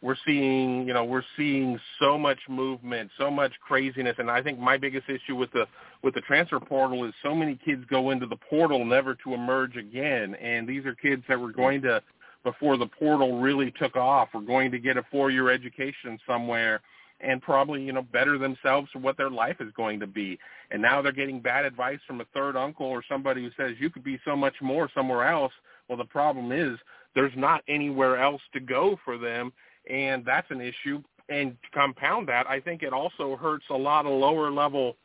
we're 0.00 0.16
seeing, 0.24 0.86
you 0.86 0.94
know, 0.94 1.04
we're 1.04 1.24
seeing 1.36 1.78
so 2.00 2.16
much 2.16 2.38
movement, 2.48 3.10
so 3.18 3.30
much 3.30 3.52
craziness, 3.66 4.16
and 4.18 4.30
I 4.30 4.42
think 4.42 4.58
my 4.58 4.76
biggest 4.76 5.08
issue 5.08 5.34
with 5.34 5.50
the 5.52 5.66
with 6.02 6.14
the 6.14 6.20
transfer 6.20 6.60
portal 6.60 7.04
is 7.04 7.12
so 7.22 7.34
many 7.34 7.58
kids 7.64 7.84
go 7.90 8.10
into 8.10 8.26
the 8.26 8.36
portal 8.36 8.84
never 8.84 9.16
to 9.24 9.34
emerge 9.34 9.76
again, 9.76 10.34
and 10.36 10.68
these 10.68 10.86
are 10.86 10.94
kids 10.94 11.22
that 11.28 11.40
were 11.40 11.52
going 11.52 11.82
to 11.82 12.02
before 12.44 12.76
the 12.76 12.86
portal 12.86 13.40
really 13.40 13.72
took 13.72 13.96
off 13.96 14.28
were 14.32 14.40
going 14.40 14.70
to 14.70 14.78
get 14.78 14.96
a 14.96 15.02
four-year 15.10 15.50
education 15.50 16.18
somewhere 16.26 16.80
and 17.20 17.42
probably 17.42 17.82
you 17.82 17.92
know 17.92 18.02
better 18.12 18.38
themselves 18.38 18.88
for 18.92 19.00
what 19.00 19.16
their 19.16 19.30
life 19.30 19.56
is 19.60 19.72
going 19.76 19.98
to 20.00 20.06
be. 20.06 20.38
And 20.70 20.80
now 20.80 21.02
they're 21.02 21.12
getting 21.12 21.40
bad 21.40 21.64
advice 21.64 21.98
from 22.06 22.20
a 22.20 22.24
third 22.32 22.56
uncle 22.56 22.86
or 22.86 23.02
somebody 23.08 23.42
who 23.42 23.50
says 23.56 23.76
you 23.80 23.90
could 23.90 24.04
be 24.04 24.20
so 24.24 24.36
much 24.36 24.54
more 24.62 24.88
somewhere 24.94 25.28
else. 25.28 25.52
Well 25.88 25.98
the 25.98 26.04
problem 26.04 26.52
is 26.52 26.78
there's 27.14 27.32
not 27.36 27.62
anywhere 27.68 28.22
else 28.22 28.42
to 28.52 28.60
go 28.60 28.98
for 29.04 29.18
them 29.18 29.52
and 29.88 30.24
that's 30.24 30.50
an 30.50 30.60
issue 30.60 31.02
and 31.28 31.56
to 31.62 31.70
compound 31.78 32.28
that 32.28 32.46
i 32.46 32.60
think 32.60 32.82
it 32.82 32.92
also 32.92 33.36
hurts 33.36 33.64
a 33.70 33.76
lot 33.76 34.06
of 34.06 34.12
lower 34.12 34.50
level 34.50 34.96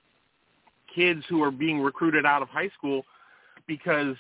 kids 0.94 1.24
who 1.30 1.42
are 1.42 1.52
being 1.52 1.80
recruited 1.80 2.26
out 2.26 2.42
of 2.42 2.50
high 2.50 2.70
school 2.78 3.04
because 3.68 4.16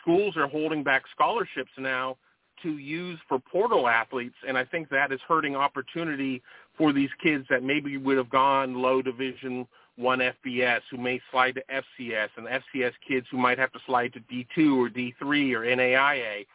schools 0.00 0.36
are 0.36 0.48
holding 0.48 0.82
back 0.82 1.02
scholarships 1.14 1.70
now 1.78 2.16
to 2.62 2.78
use 2.78 3.18
for 3.28 3.38
portal 3.38 3.88
athletes, 3.88 4.36
and 4.46 4.56
I 4.56 4.64
think 4.64 4.88
that 4.90 5.12
is 5.12 5.20
hurting 5.26 5.56
opportunity 5.56 6.42
for 6.78 6.92
these 6.92 7.10
kids 7.22 7.44
that 7.50 7.62
maybe 7.62 7.96
would 7.96 8.16
have 8.16 8.30
gone 8.30 8.80
low 8.80 9.02
division 9.02 9.66
one 9.96 10.20
FBS 10.20 10.80
who 10.90 10.96
may 10.96 11.20
slide 11.30 11.54
to 11.56 11.62
FCS, 11.70 12.28
and 12.36 12.46
FCS 12.46 12.92
kids 13.06 13.26
who 13.30 13.36
might 13.36 13.58
have 13.58 13.72
to 13.72 13.78
slide 13.86 14.12
to 14.14 14.20
D2 14.20 14.76
or 14.76 14.88
D3 14.88 15.54
or 15.54 15.60
NAIA. 15.60 16.46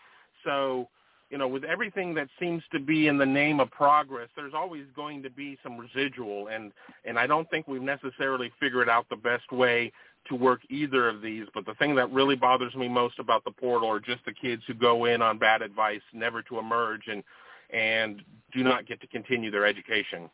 So, 0.44 0.88
you 1.30 1.38
know, 1.38 1.48
with 1.48 1.64
everything 1.64 2.14
that 2.14 2.30
seems 2.40 2.64
to 2.72 2.80
be 2.80 3.08
in 3.08 3.18
the 3.18 3.26
name 3.26 3.60
of 3.60 3.70
progress, 3.70 4.30
there's 4.36 4.54
always 4.54 4.86
going 4.96 5.22
to 5.24 5.30
be 5.30 5.58
some 5.62 5.78
residual, 5.78 6.48
and 6.48 6.72
and 7.06 7.20
I 7.20 7.28
don't 7.28 7.50
think 7.50 7.68
we've 7.68 7.82
necessarily 7.82 8.52
figured 8.60 8.90
out 8.90 9.08
the 9.10 9.18
best 9.18 9.52
way 9.52 9.92
to 10.30 10.36
work 10.36 10.62
either 10.70 11.08
of 11.10 11.22
these. 11.22 11.46
But 11.54 11.66
the 11.66 11.74
thing 11.76 11.96
that 11.96 12.12
really 12.12 12.36
bothers 12.36 12.76
me 12.76 12.88
most 12.88 13.20
about 13.20 13.44
the 13.44 13.52
portal 13.52 13.90
are 13.90 14.00
just 14.00 14.24
the 14.26 14.34
kids 14.34 14.64
who 14.68 14.74
go 14.74 15.06
in 15.06 15.22
on 15.22 15.38
bad 15.38 15.62
advice, 15.62 16.02
never 16.14 16.42
to 16.44 16.60
emerge, 16.60 17.08
and 17.08 17.24
and 17.72 18.22
do 18.54 18.64
not 18.64 18.88
get 18.88 19.02
to 19.02 19.08
continue 19.08 19.52
their 19.52 19.66
education. 19.66 20.30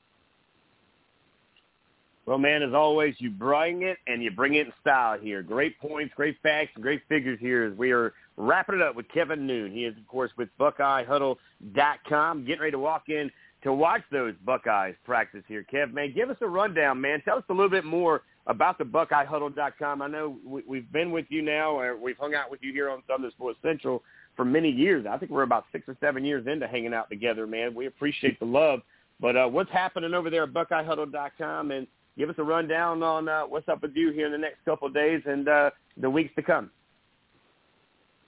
Well, 2.26 2.38
man, 2.38 2.64
as 2.64 2.74
always, 2.74 3.16
you 3.18 3.30
bring 3.30 3.82
it 3.82 3.98
and 4.08 4.24
you 4.24 4.32
bring 4.32 4.54
it 4.54 4.68
in 4.68 4.74
style 4.80 5.20
here. 5.20 5.42
Great 5.42 5.78
points, 5.80 6.14
great 6.16 6.38
facts, 6.42 6.72
great 6.80 7.02
figures 7.10 7.38
here 7.42 7.66
as 7.66 7.78
we 7.78 7.92
are 7.92 8.14
wrapping 8.38 8.76
it 8.76 8.82
up 8.82 8.96
with 8.96 9.10
Kevin 9.14 9.46
Noon. 9.46 9.72
He 9.72 9.84
is, 9.84 9.98
of 9.98 10.08
course, 10.08 10.32
with 10.38 10.48
BuckeyeHuddle.com, 10.60 12.46
getting 12.46 12.62
ready 12.62 12.72
to 12.72 12.80
walk 12.80 13.10
in 13.10 13.30
to 13.64 13.74
watch 13.74 14.02
those 14.12 14.34
Buckeyes 14.46 14.96
practice 15.06 15.44
here. 15.48 15.66
Kev, 15.72 15.94
man, 15.94 16.14
give 16.14 16.30
us 16.30 16.38
a 16.42 16.48
rundown, 16.48 17.00
man. 17.02 17.22
Tell 17.26 17.38
us 17.38 17.44
a 17.50 17.54
little 17.54 17.70
bit 17.70 17.86
more 17.86 18.22
about 18.48 18.78
the 18.78 18.84
BuckeyeHuddle.com. 18.86 20.02
I 20.02 20.08
know 20.08 20.38
we, 20.46 20.64
we've 20.68 20.92
been 20.92 21.12
with 21.12 21.26
you 21.30 21.42
now, 21.42 21.78
or 21.78 21.98
we've 21.98 22.18
hung 22.18 22.36
out 22.36 22.52
with 22.52 22.62
you 22.62 22.72
here 22.72 22.90
on 22.90 23.04
Southern 23.08 23.32
Sports 23.32 23.60
Central 23.62 24.04
for 24.36 24.46
many 24.46 24.70
years. 24.70 25.06
I 25.10 25.18
think 25.18 25.32
we're 25.32 25.44
about 25.44 25.66
six 25.72 25.88
or 25.88 25.98
seven 26.00 26.24
years 26.26 26.48
into 26.48 26.68
hanging 26.68 26.94
out 26.94 27.10
together, 27.10 27.48
man. 27.48 27.76
We 27.76 27.86
appreciate 27.88 28.40
the 28.40 28.46
love. 28.46 28.82
But 29.20 29.38
uh, 29.38 29.48
what's 29.48 29.72
happening 29.72 30.14
over 30.14 30.30
there 30.30 30.44
at 30.44 30.54
BuckeyeHuddle.com, 30.54 31.72
and 31.72 31.88
give 32.18 32.30
us 32.30 32.36
a 32.38 32.44
rundown 32.44 33.04
on 33.04 33.28
uh, 33.28 33.42
what's 33.44 33.68
up 33.70 33.82
with 33.82 33.96
you 33.96 34.12
here 34.12 34.26
in 34.26 34.32
the 34.32 34.38
next 34.38 34.64
couple 34.66 34.88
of 34.88 34.94
days 34.94 35.22
and 35.26 35.48
uh, 35.48 35.70
the 35.98 36.10
weeks 36.10 36.34
to 36.36 36.42
come. 36.42 36.70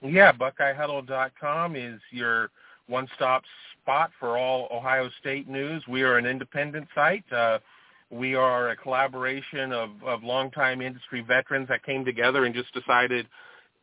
Yeah, 0.02 0.32
BuckeyeHuddle.com 0.34 1.76
is 1.76 2.00
your 2.12 2.50
one-stop 2.88 3.44
spot 3.82 4.12
for 4.20 4.38
all 4.38 4.68
Ohio 4.72 5.10
State 5.20 5.48
news. 5.48 5.84
We 5.88 6.04
are 6.04 6.18
an 6.18 6.26
independent 6.26 6.88
site. 6.94 7.24
Uh, 7.32 7.60
we 8.12 8.36
are 8.36 8.70
a 8.70 8.76
collaboration 8.76 9.72
of, 9.72 9.90
of 10.06 10.24
longtime 10.24 10.82
industry 10.82 11.22
veterans 11.22 11.68
that 11.70 11.84
came 11.84 12.06
together 12.06 12.46
and 12.46 12.54
just 12.54 12.74
decided 12.74 13.28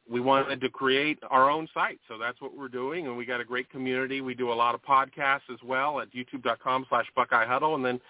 we 0.09 0.21
wanted 0.21 0.61
to 0.61 0.69
create 0.69 1.19
our 1.31 1.51
own 1.51 1.69
site. 1.73 1.99
So 2.09 2.19
that's 2.19 2.41
what 2.41 2.57
we're 2.57 2.69
doing, 2.69 3.07
and 3.07 3.17
we 3.17 3.25
got 3.25 3.41
a 3.41 3.45
great 3.45 3.71
community. 3.71 4.21
We 4.21 4.35
do 4.35 4.53
a 4.53 4.55
lot 4.55 4.75
of 4.75 4.83
podcasts 4.83 5.51
as 5.53 5.59
well 5.65 6.01
at 6.01 6.13
youtube.com 6.13 6.87
slash 6.89 7.07
Buckeye 7.15 7.47
Huddle, 7.47 7.75
and 7.75 7.85
then 7.85 8.01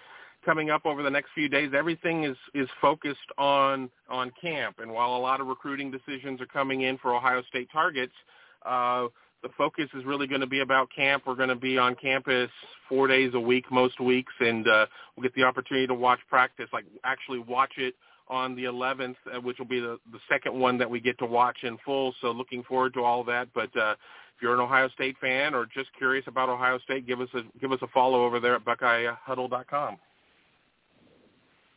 coming 0.43 0.69
up 0.69 0.85
over 0.85 1.03
the 1.03 1.09
next 1.09 1.29
few 1.33 1.49
days, 1.49 1.71
everything 1.75 2.23
is 2.23 2.37
is 2.53 2.67
focused 2.81 3.19
on 3.37 3.89
on 4.09 4.31
camp. 4.41 4.77
And 4.79 4.91
while 4.91 5.15
a 5.15 5.17
lot 5.19 5.41
of 5.41 5.47
recruiting 5.47 5.91
decisions 5.91 6.41
are 6.41 6.45
coming 6.45 6.81
in 6.81 6.97
for 6.97 7.15
Ohio 7.15 7.41
State 7.49 7.69
targets, 7.71 8.13
uh, 8.65 9.07
the 9.43 9.49
focus 9.57 9.89
is 9.93 10.05
really 10.05 10.27
going 10.27 10.41
to 10.41 10.47
be 10.47 10.61
about 10.61 10.89
camp. 10.95 11.23
We're 11.27 11.35
going 11.35 11.49
to 11.49 11.55
be 11.55 11.77
on 11.77 11.95
campus 11.95 12.49
four 12.87 13.07
days 13.07 13.31
a 13.33 13.39
week, 13.39 13.65
most 13.71 13.99
weeks, 13.99 14.33
and 14.39 14.67
uh, 14.67 14.85
we'll 15.15 15.23
get 15.23 15.35
the 15.35 15.43
opportunity 15.43 15.85
to 15.87 15.93
watch 15.93 16.19
practice, 16.29 16.69
like 16.71 16.85
actually 17.03 17.39
watch 17.39 17.73
it 17.77 17.93
on 18.29 18.55
the 18.55 18.63
11th, 18.63 19.15
uh, 19.33 19.41
which 19.41 19.59
will 19.59 19.67
be 19.67 19.81
the, 19.81 19.99
the 20.11 20.19
second 20.29 20.57
one 20.57 20.77
that 20.77 20.89
we 20.89 21.01
get 21.01 21.19
to 21.19 21.25
watch 21.25 21.57
in 21.63 21.77
full. 21.85 22.15
So 22.21 22.31
looking 22.31 22.63
forward 22.63 22.93
to 22.93 23.03
all 23.03 23.23
that. 23.25 23.49
But 23.53 23.75
uh, 23.75 23.95
if 24.35 24.41
you're 24.41 24.53
an 24.53 24.61
Ohio 24.61 24.87
State 24.89 25.17
fan 25.19 25.53
or 25.53 25.65
just 25.65 25.89
curious 25.97 26.25
about 26.27 26.49
Ohio 26.49 26.79
State, 26.79 27.05
give 27.05 27.19
us 27.19 27.29
a 27.35 27.41
give 27.59 27.71
us 27.71 27.79
a 27.81 27.87
follow 27.87 28.25
over 28.25 28.39
there 28.39 28.55
at 28.55 28.63
BuckeyeHuddle.com. 28.63 29.97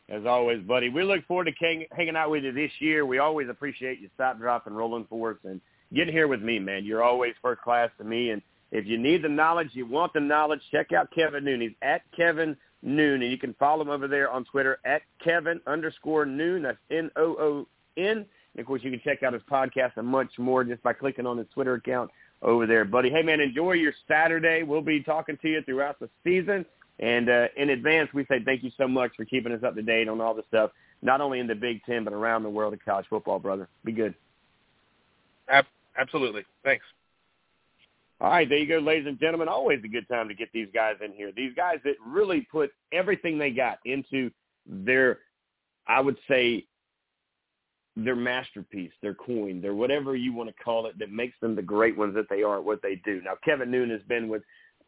As 0.09 0.25
always, 0.25 0.61
buddy, 0.63 0.89
we 0.89 1.03
look 1.03 1.25
forward 1.27 1.45
to 1.45 1.51
hang, 1.59 1.85
hanging 1.91 2.15
out 2.15 2.31
with 2.31 2.45
you 2.45 2.53
this 2.53 2.71
year. 2.79 3.05
We 3.05 3.19
always 3.19 3.49
appreciate 3.49 3.99
you 3.99 4.09
stop, 4.15 4.39
dropping, 4.39 4.73
rolling 4.73 5.05
for 5.09 5.31
us. 5.31 5.37
And 5.43 5.59
get 5.93 6.07
here 6.07 6.29
with 6.29 6.41
me, 6.41 6.59
man. 6.59 6.85
You're 6.85 7.03
always 7.03 7.33
first 7.41 7.61
class 7.61 7.89
to 7.97 8.05
me. 8.05 8.29
And 8.29 8.41
if 8.71 8.85
you 8.85 8.97
need 8.97 9.21
the 9.21 9.29
knowledge, 9.29 9.69
you 9.73 9.85
want 9.85 10.13
the 10.13 10.21
knowledge, 10.21 10.61
check 10.71 10.93
out 10.93 11.09
Kevin 11.13 11.43
Noon. 11.43 11.59
He's 11.59 11.71
at 11.81 12.03
Kevin 12.15 12.55
Noon, 12.81 13.21
and 13.21 13.31
you 13.31 13.37
can 13.37 13.53
follow 13.55 13.81
him 13.81 13.89
over 13.89 14.07
there 14.07 14.31
on 14.31 14.45
Twitter 14.45 14.79
at 14.85 15.01
Kevin 15.21 15.59
underscore 15.67 16.25
Noon. 16.25 16.63
That's 16.63 16.77
N-O-O-N. 16.89 17.65
And, 17.97 18.25
of 18.57 18.65
course, 18.65 18.81
you 18.83 18.91
can 18.91 19.01
check 19.03 19.23
out 19.23 19.33
his 19.33 19.41
podcast 19.51 19.91
and 19.97 20.07
much 20.07 20.31
more 20.37 20.63
just 20.63 20.81
by 20.83 20.93
clicking 20.93 21.25
on 21.25 21.37
his 21.37 21.47
Twitter 21.53 21.73
account 21.73 22.09
over 22.41 22.65
there, 22.65 22.85
buddy. 22.85 23.09
Hey, 23.09 23.23
man, 23.23 23.41
enjoy 23.41 23.73
your 23.73 23.93
Saturday. 24.07 24.63
We'll 24.63 24.81
be 24.81 25.03
talking 25.03 25.37
to 25.41 25.47
you 25.49 25.61
throughout 25.63 25.99
the 25.99 26.09
season. 26.23 26.65
And 26.99 27.29
uh, 27.29 27.47
in 27.55 27.69
advance, 27.69 28.09
we 28.13 28.25
say 28.25 28.41
thank 28.43 28.63
you 28.63 28.71
so 28.77 28.87
much 28.87 29.11
for 29.15 29.25
keeping 29.25 29.51
us 29.51 29.63
up 29.63 29.75
to 29.75 29.81
date 29.81 30.07
on 30.07 30.19
all 30.19 30.33
the 30.33 30.43
stuff, 30.47 30.71
not 31.01 31.21
only 31.21 31.39
in 31.39 31.47
the 31.47 31.55
Big 31.55 31.83
Ten, 31.85 32.03
but 32.03 32.13
around 32.13 32.43
the 32.43 32.49
world 32.49 32.73
of 32.73 32.83
college 32.83 33.05
football, 33.09 33.39
brother. 33.39 33.67
Be 33.85 33.91
good. 33.91 34.15
Absolutely. 35.97 36.43
Thanks. 36.63 36.85
All 38.19 38.29
right, 38.31 38.49
there 38.49 38.57
you 38.57 38.67
go, 38.67 38.79
ladies 38.79 39.07
and 39.07 39.19
gentlemen. 39.19 39.47
Always 39.47 39.79
a 39.83 39.87
good 39.87 40.07
time 40.07 40.27
to 40.27 40.33
get 40.33 40.49
these 40.51 40.67
guys 40.73 40.95
in 41.05 41.11
here. 41.13 41.31
These 41.35 41.53
guys 41.55 41.77
that 41.83 41.95
really 42.05 42.47
put 42.51 42.71
everything 42.91 43.37
they 43.37 43.51
got 43.51 43.77
into 43.85 44.31
their, 44.65 45.19
I 45.87 46.01
would 46.01 46.17
say, 46.27 46.65
their 47.95 48.15
masterpiece, 48.15 48.91
their 49.01 49.13
coin, 49.13 49.61
their 49.61 49.75
whatever 49.75 50.15
you 50.15 50.33
want 50.33 50.49
to 50.49 50.63
call 50.63 50.87
it 50.87 50.97
that 50.99 51.11
makes 51.11 51.35
them 51.41 51.55
the 51.55 51.61
great 51.61 51.97
ones 51.97 52.15
that 52.15 52.27
they 52.29 52.41
are 52.41 52.57
at 52.57 52.63
what 52.63 52.81
they 52.81 53.01
do. 53.05 53.21
Now, 53.23 53.33
Kevin 53.43 53.69
Noon 53.69 53.89
has 53.91 54.01
been 54.07 54.27
with 54.27 54.41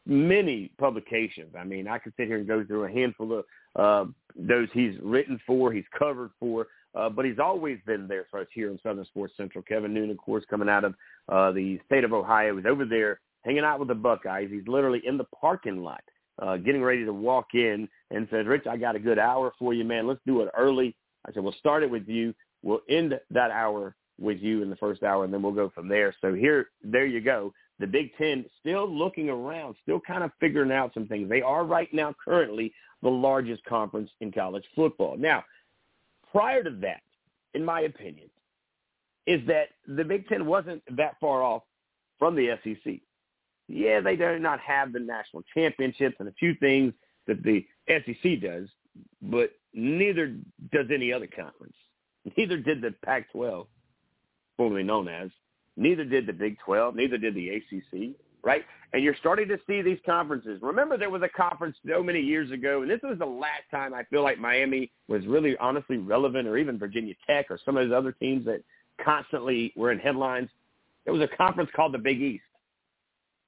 many 0.10 0.72
publications. 0.78 1.54
I 1.58 1.64
mean, 1.64 1.88
I 1.88 2.00
could 2.00 2.14
sit 2.18 2.28
here 2.28 2.38
and 2.38 2.48
go 2.48 2.66
through 2.66 2.86
a 2.86 2.92
handful 2.92 3.40
of 3.40 3.46
uh, 3.76 4.12
those 4.36 4.68
he's 4.74 4.96
written 5.02 5.40
for, 5.46 5.72
he's 5.72 5.86
covered 5.98 6.32
for. 6.40 6.68
Uh, 6.96 7.08
but 7.08 7.24
he's 7.24 7.38
always 7.38 7.78
been 7.86 8.08
there 8.08 8.26
for 8.32 8.40
us 8.40 8.48
here 8.52 8.72
in 8.72 8.80
Southern 8.82 9.06
Sports 9.06 9.34
Central. 9.38 9.64
Kevin 9.64 9.94
Noon, 9.94 10.10
of 10.10 10.18
course, 10.18 10.44
coming 10.50 10.68
out 10.68 10.84
of 10.84 10.96
uh, 11.32 11.52
the 11.52 11.80
state 11.86 12.04
of 12.04 12.14
Ohio, 12.14 12.58
he's 12.58 12.66
over 12.66 12.84
there 12.84 13.20
hanging 13.44 13.64
out 13.64 13.80
with 13.80 13.90
the 13.90 13.96
Buckeyes. 13.96 14.50
He's 14.52 14.68
literally 14.68 15.02
in 15.06 15.16
the 15.16 15.26
parking 15.26 15.84
lot, 15.84 16.02
uh, 16.42 16.58
getting 16.58 16.82
ready 16.82 17.06
to 17.06 17.14
walk 17.14 17.50
in, 17.54 17.88
and 18.10 18.28
says, 18.32 18.48
"Rich, 18.48 18.66
I 18.68 18.76
got 18.76 18.96
a 18.96 19.00
good 19.00 19.20
hour 19.20 19.54
for 19.60 19.74
you, 19.74 19.84
man. 19.84 20.08
Let's 20.08 20.20
do 20.26 20.42
it 20.42 20.50
early." 20.58 20.96
I 21.28 21.32
said, 21.32 21.44
"We'll 21.44 21.54
start 21.54 21.84
it 21.84 21.92
with 21.92 22.08
you. 22.08 22.34
We'll 22.64 22.82
end 22.90 23.20
that 23.30 23.52
hour 23.52 23.96
with 24.20 24.40
you 24.40 24.64
in 24.64 24.72
the 24.72 24.76
first 24.76 25.04
hour, 25.04 25.24
and 25.24 25.34
then 25.34 25.44
we'll 25.44 25.52
go 25.52 25.70
from 25.70 25.88
there." 25.88 26.16
So 26.22 26.34
here, 26.34 26.70
there 26.84 27.06
you 27.06 27.22
go. 27.22 27.54
The 27.80 27.88
Big 27.88 28.16
Ten 28.18 28.46
still 28.60 28.90
looking 28.90 29.30
around, 29.30 29.76
still 29.84 30.00
kind 30.00 30.24
of 30.24 30.32
figuring 30.40 30.72
out 30.72 30.94
some 30.94 31.08
things. 31.08 31.30
They 31.30 31.42
are 31.42 31.64
right 31.64 31.92
now 31.94 32.14
currently 32.24 32.74
the 33.02 33.10
largest 33.10 33.64
conference 33.66 34.10
in 34.20 34.32
college 34.32 34.66
football. 34.76 35.18
Now, 35.18 35.44
prior 36.32 36.64
to 36.64 36.72
that, 36.82 37.02
in 37.54 37.64
my 37.64 37.82
opinion, 37.82 38.30
is 39.26 39.46
that 39.48 39.70
the 39.88 40.04
Big 40.04 40.28
Ten 40.28 40.46
wasn't 40.46 40.84
that 40.98 41.16
far 41.22 41.42
off 41.42 41.64
from 42.18 42.36
the 42.36 42.58
SEC. 42.64 42.96
Yeah, 43.68 44.02
they 44.02 44.16
do 44.16 44.40
not 44.40 44.60
have 44.60 44.92
the 44.92 45.00
national 45.00 45.44
championships 45.54 46.18
and 46.20 46.28
a 46.28 46.34
few 46.34 46.56
things 46.56 46.94
that 47.28 47.44
the 47.44 47.66
SEC 47.88 48.42
does, 48.42 48.68
but 49.22 49.52
neither 49.74 50.36
does 50.72 50.88
any 50.94 51.14
other 51.14 51.28
conference. 51.28 51.76
Neither 52.36 52.58
did 52.58 52.82
the 52.82 52.94
Pac-12, 53.06 53.68
formerly 54.58 54.84
known 54.84 55.08
as. 55.08 55.30
Neither 55.78 56.04
did 56.04 56.28
the 56.28 56.34
Big 56.34 56.58
12. 56.66 56.96
Neither 56.96 57.18
did 57.18 57.36
the 57.36 57.50
ACC, 57.50 58.16
right? 58.44 58.64
And 58.94 59.04
you're 59.04 59.16
starting 59.20 59.48
to 59.50 59.58
see 59.68 59.82
these 59.82 60.00
conferences. 60.06 60.60
Remember 60.62 60.98
there 60.98 61.10
was 61.10 61.22
a 61.22 61.30
conference 61.30 61.78
so 61.88 62.02
many 62.02 62.20
years 62.20 62.52
ago, 62.52 62.82
and 62.82 62.90
this 62.90 63.00
was 63.04 63.20
the 63.20 63.26
last 63.26 63.64
time 63.72 63.94
I 63.94 64.04
feel 64.06 64.24
like 64.24 64.40
Miami 64.40 64.92
was 65.08 65.26
really 65.26 65.56
honestly 65.58 65.98
relevant 65.98 66.48
or 66.48 66.58
even 66.58 66.78
Virginia 66.78 67.14
Tech 67.28 67.52
or 67.52 67.60
some 67.64 67.78
of 67.78 67.88
those 67.88 67.96
other 67.96 68.12
teams 68.12 68.46
that 68.46 68.64
constantly 69.04 69.72
were 69.76 69.92
in 69.92 70.00
headlines. 70.00 70.50
There 71.06 71.14
was 71.14 71.22
a 71.22 71.38
conference 71.38 71.70
called 71.76 71.94
the 71.94 72.00
Big 72.00 72.22
East. 72.22 72.44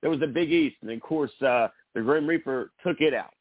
There 0.01 0.09
was 0.09 0.19
the 0.19 0.27
Big 0.27 0.51
East, 0.51 0.77
and 0.81 0.91
of 0.91 1.01
course 1.01 1.31
uh, 1.41 1.67
the 1.93 2.01
Grim 2.01 2.27
Reaper 2.27 2.71
took 2.85 3.01
it 3.01 3.13
out. 3.13 3.33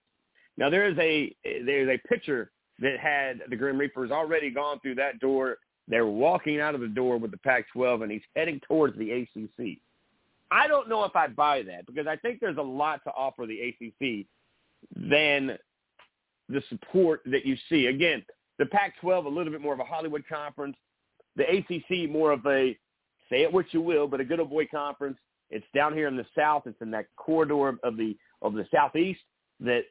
Now 0.57 0.69
there 0.69 0.87
is 0.87 0.99
a 0.99 1.35
there's 1.65 1.89
a 1.89 2.09
picture 2.09 2.51
that 2.81 2.99
had 2.99 3.43
the 3.49 3.57
Grim 3.57 3.79
Reapers 3.79 4.11
already 4.11 4.51
gone 4.51 4.81
through 4.81 4.97
that 4.97 5.21
door. 5.21 5.59
They're 5.91 6.07
walking 6.07 6.61
out 6.61 6.77
of 6.77 6.81
the 6.81 6.89
door 6.89 7.19
with 7.19 7.33
the 7.33 7.37
Pac-12, 7.39 8.05
and 8.05 8.13
he's 8.13 8.23
heading 8.37 8.61
towards 8.67 8.97
the 8.97 9.11
ACC. 9.11 9.79
I 10.53 10.69
don't 10.69 10.89
know 10.89 11.05
if 11.05 11.15
I 11.17 11.27
buy 11.27 11.63
that 11.63 11.85
because 11.87 12.07
I 12.07 12.17
think 12.17 12.41
there's 12.41 12.57
a 12.57 12.63
lot 12.63 13.03
to 13.05 13.11
offer 13.11 13.45
the 13.45 13.61
ACC 13.61 14.27
than 14.97 15.59
the 16.49 16.63
support 16.69 17.23
that 17.27 17.45
you 17.45 17.57
see. 17.69 17.87
Again, 17.87 18.25
the 18.59 18.67
Pac-12 18.67 19.27
a 19.27 19.29
little 19.29 19.53
bit 19.53 19.61
more 19.61 19.75
of 19.75 19.81
a 19.81 19.85
Hollywood 19.85 20.25
conference, 20.29 20.77
the 21.37 21.45
ACC 21.45 22.09
more 22.09 22.31
of 22.33 22.47
a 22.47 22.77
say 23.29 23.43
it 23.43 23.53
what 23.53 23.67
you 23.73 23.81
will, 23.81 24.07
but 24.07 24.21
a 24.21 24.25
good 24.25 24.41
old 24.41 24.51
boy 24.51 24.67
conference. 24.67 25.19
It's 25.51 25.67
down 25.75 25.95
here 25.95 26.09
in 26.09 26.17
the 26.17 26.27
South. 26.37 26.65
It's 26.67 26.81
in 26.81 26.91
that 26.93 27.07
corridor 27.17 27.79
of 27.83 27.97
the 27.97 28.17
of 28.43 28.55
the 28.55 28.67
Southeast 28.73 29.21
that 29.61 29.83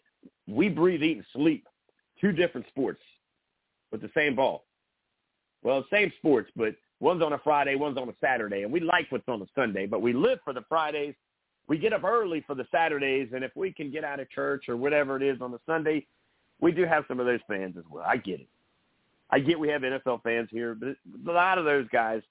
we 0.47 0.69
breathe, 0.69 1.03
eat, 1.03 1.17
and 1.17 1.25
sleep 1.33 1.65
two 2.19 2.31
different 2.31 2.67
sports 2.67 3.01
with 3.91 4.01
the 4.01 4.11
same 4.15 4.35
ball. 4.35 4.65
Well, 5.63 5.85
same 5.91 6.11
sports, 6.17 6.49
but 6.55 6.75
one's 6.99 7.21
on 7.21 7.33
a 7.33 7.39
Friday, 7.39 7.75
one's 7.75 7.97
on 7.97 8.09
a 8.09 8.15
Saturday, 8.21 8.63
and 8.63 8.71
we 8.71 8.79
like 8.79 9.07
what's 9.09 9.27
on 9.27 9.41
a 9.41 9.47
Sunday, 9.55 9.85
but 9.85 10.01
we 10.01 10.13
live 10.13 10.39
for 10.43 10.53
the 10.53 10.63
Fridays. 10.69 11.15
We 11.67 11.77
get 11.77 11.93
up 11.93 12.03
early 12.03 12.43
for 12.47 12.55
the 12.55 12.65
Saturdays, 12.71 13.29
and 13.33 13.43
if 13.43 13.51
we 13.55 13.71
can 13.71 13.91
get 13.91 14.03
out 14.03 14.19
of 14.19 14.29
church 14.29 14.69
or 14.69 14.77
whatever 14.77 15.17
it 15.17 15.23
is 15.23 15.41
on 15.41 15.51
the 15.51 15.59
Sunday, 15.65 16.05
we 16.61 16.71
do 16.71 16.85
have 16.85 17.05
some 17.07 17.19
of 17.19 17.25
those 17.25 17.39
fans 17.47 17.75
as 17.77 17.83
well. 17.89 18.03
I 18.07 18.17
get 18.17 18.39
it. 18.39 18.47
I 19.29 19.39
get 19.39 19.59
we 19.59 19.69
have 19.69 19.81
NFL 19.83 20.23
fans 20.23 20.49
here, 20.51 20.73
but 20.75 20.89
a 20.89 21.31
lot 21.31 21.57
of 21.57 21.65
those 21.65 21.87
guys, 21.91 22.21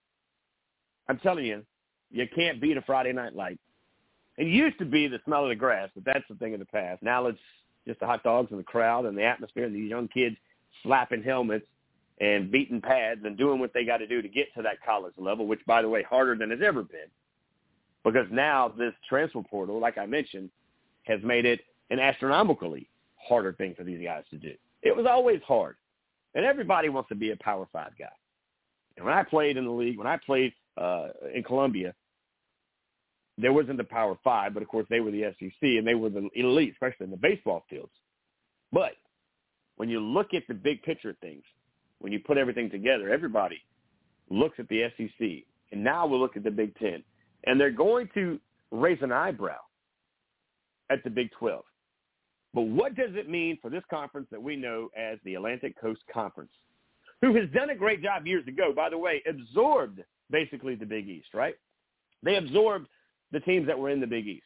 I'm 1.08 1.18
telling 1.18 1.44
you, 1.44 1.64
you 2.10 2.26
can't 2.34 2.60
beat 2.60 2.76
a 2.76 2.82
Friday 2.82 3.12
night 3.12 3.36
light. 3.36 3.58
It 4.36 4.46
used 4.46 4.78
to 4.78 4.84
be 4.84 5.08
the 5.08 5.20
smell 5.24 5.44
of 5.44 5.50
the 5.50 5.54
grass, 5.54 5.90
but 5.94 6.04
that's 6.04 6.24
the 6.28 6.34
thing 6.36 6.54
of 6.54 6.60
the 6.60 6.66
past. 6.66 7.02
Now 7.02 7.26
it's 7.26 7.38
just 7.86 8.00
the 8.00 8.06
hot 8.06 8.22
dogs 8.22 8.50
and 8.50 8.58
the 8.58 8.64
crowd 8.64 9.04
and 9.04 9.16
the 9.16 9.24
atmosphere 9.24 9.64
and 9.64 9.74
these 9.74 9.90
young 9.90 10.08
kids 10.08 10.36
slapping 10.82 11.22
helmets 11.22 11.66
and 12.20 12.50
beating 12.50 12.80
pads 12.80 13.20
and 13.24 13.36
doing 13.36 13.60
what 13.60 13.72
they 13.72 13.84
got 13.84 13.98
to 13.98 14.06
do 14.06 14.20
to 14.20 14.28
get 14.28 14.52
to 14.54 14.62
that 14.62 14.82
college 14.84 15.14
level, 15.16 15.46
which, 15.46 15.60
by 15.66 15.82
the 15.82 15.88
way, 15.88 16.02
harder 16.02 16.36
than 16.36 16.50
it's 16.50 16.62
ever 16.64 16.82
been. 16.82 17.08
Because 18.04 18.26
now 18.30 18.68
this 18.68 18.92
transfer 19.08 19.42
portal, 19.42 19.80
like 19.80 19.98
I 19.98 20.06
mentioned, 20.06 20.50
has 21.04 21.20
made 21.22 21.44
it 21.44 21.60
an 21.90 21.98
astronomically 21.98 22.88
harder 23.16 23.52
thing 23.52 23.74
for 23.76 23.84
these 23.84 24.02
guys 24.02 24.24
to 24.30 24.36
do. 24.36 24.54
It 24.82 24.96
was 24.96 25.06
always 25.06 25.40
hard. 25.46 25.76
And 26.34 26.44
everybody 26.44 26.88
wants 26.88 27.08
to 27.08 27.14
be 27.14 27.30
a 27.30 27.36
Power 27.36 27.66
Five 27.72 27.92
guy. 27.98 28.06
And 28.96 29.04
when 29.04 29.14
I 29.14 29.22
played 29.22 29.56
in 29.56 29.64
the 29.64 29.70
league, 29.70 29.98
when 29.98 30.06
I 30.06 30.18
played 30.24 30.52
uh, 30.76 31.08
in 31.34 31.42
Columbia, 31.42 31.94
there 33.38 33.52
wasn't 33.52 33.78
the 33.78 33.84
Power 33.84 34.16
Five, 34.22 34.54
but 34.54 34.62
of 34.62 34.68
course 34.68 34.86
they 34.90 35.00
were 35.00 35.10
the 35.10 35.32
SEC 35.38 35.52
and 35.62 35.86
they 35.86 35.94
were 35.94 36.10
the 36.10 36.28
elite, 36.34 36.72
especially 36.72 37.04
in 37.04 37.10
the 37.10 37.16
baseball 37.16 37.64
fields. 37.70 37.92
But 38.72 38.92
when 39.76 39.88
you 39.88 40.00
look 40.00 40.34
at 40.34 40.42
the 40.48 40.54
big 40.54 40.82
picture 40.82 41.10
of 41.10 41.18
things, 41.18 41.44
when 42.00 42.12
you 42.12 42.20
put 42.20 42.38
everything 42.38 42.70
together, 42.70 43.10
everybody 43.10 43.60
looks 44.30 44.58
at 44.58 44.68
the 44.68 44.84
SEC, 44.96 45.28
and 45.72 45.82
now 45.82 46.06
we'll 46.06 46.20
look 46.20 46.36
at 46.36 46.44
the 46.44 46.50
Big 46.50 46.76
Ten, 46.78 47.02
and 47.44 47.60
they're 47.60 47.70
going 47.70 48.08
to 48.14 48.38
raise 48.70 48.98
an 49.02 49.12
eyebrow 49.12 49.58
at 50.90 51.02
the 51.04 51.10
Big 51.10 51.30
12. 51.38 51.64
But 52.54 52.62
what 52.62 52.94
does 52.94 53.10
it 53.12 53.28
mean 53.28 53.58
for 53.60 53.70
this 53.70 53.82
conference 53.90 54.28
that 54.30 54.42
we 54.42 54.56
know 54.56 54.88
as 54.96 55.18
the 55.24 55.34
Atlantic 55.34 55.78
Coast 55.80 56.00
Conference, 56.12 56.50
who 57.20 57.34
has 57.34 57.48
done 57.54 57.70
a 57.70 57.74
great 57.74 58.02
job 58.02 58.26
years 58.26 58.46
ago, 58.46 58.72
by 58.74 58.88
the 58.88 58.98
way, 58.98 59.22
absorbed 59.28 60.00
basically 60.30 60.74
the 60.74 60.86
Big 60.86 61.08
East, 61.08 61.28
right? 61.34 61.54
They 62.22 62.36
absorbed 62.36 62.88
the 63.32 63.40
teams 63.40 63.66
that 63.66 63.78
were 63.78 63.90
in 63.90 64.00
the 64.00 64.06
Big 64.06 64.26
East 64.26 64.44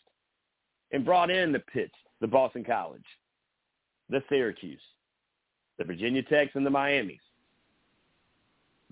and 0.90 1.04
brought 1.04 1.30
in 1.30 1.52
the 1.52 1.60
Pitts, 1.60 1.94
the 2.20 2.26
Boston 2.26 2.64
College, 2.64 3.04
the 4.08 4.22
Syracuse, 4.28 4.80
the 5.78 5.84
Virginia 5.84 6.22
Techs, 6.22 6.52
and 6.54 6.66
the 6.66 6.70
Miamis. 6.70 7.20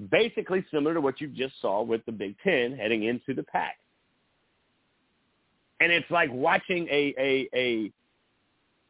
Basically 0.09 0.65
similar 0.73 0.95
to 0.95 1.01
what 1.01 1.21
you 1.21 1.29
just 1.29 1.61
saw 1.61 1.83
with 1.83 2.05
the 2.07 2.13
Big 2.13 2.37
Ten 2.43 2.77
heading 2.77 3.05
into 3.05 3.35
the 3.35 3.43
Pac. 3.43 3.77
And 5.81 5.93
it's 5.93 6.11
like 6.11 6.31
watching 6.33 6.89
a 6.89 7.15
a 7.19 7.49
a 7.55 7.93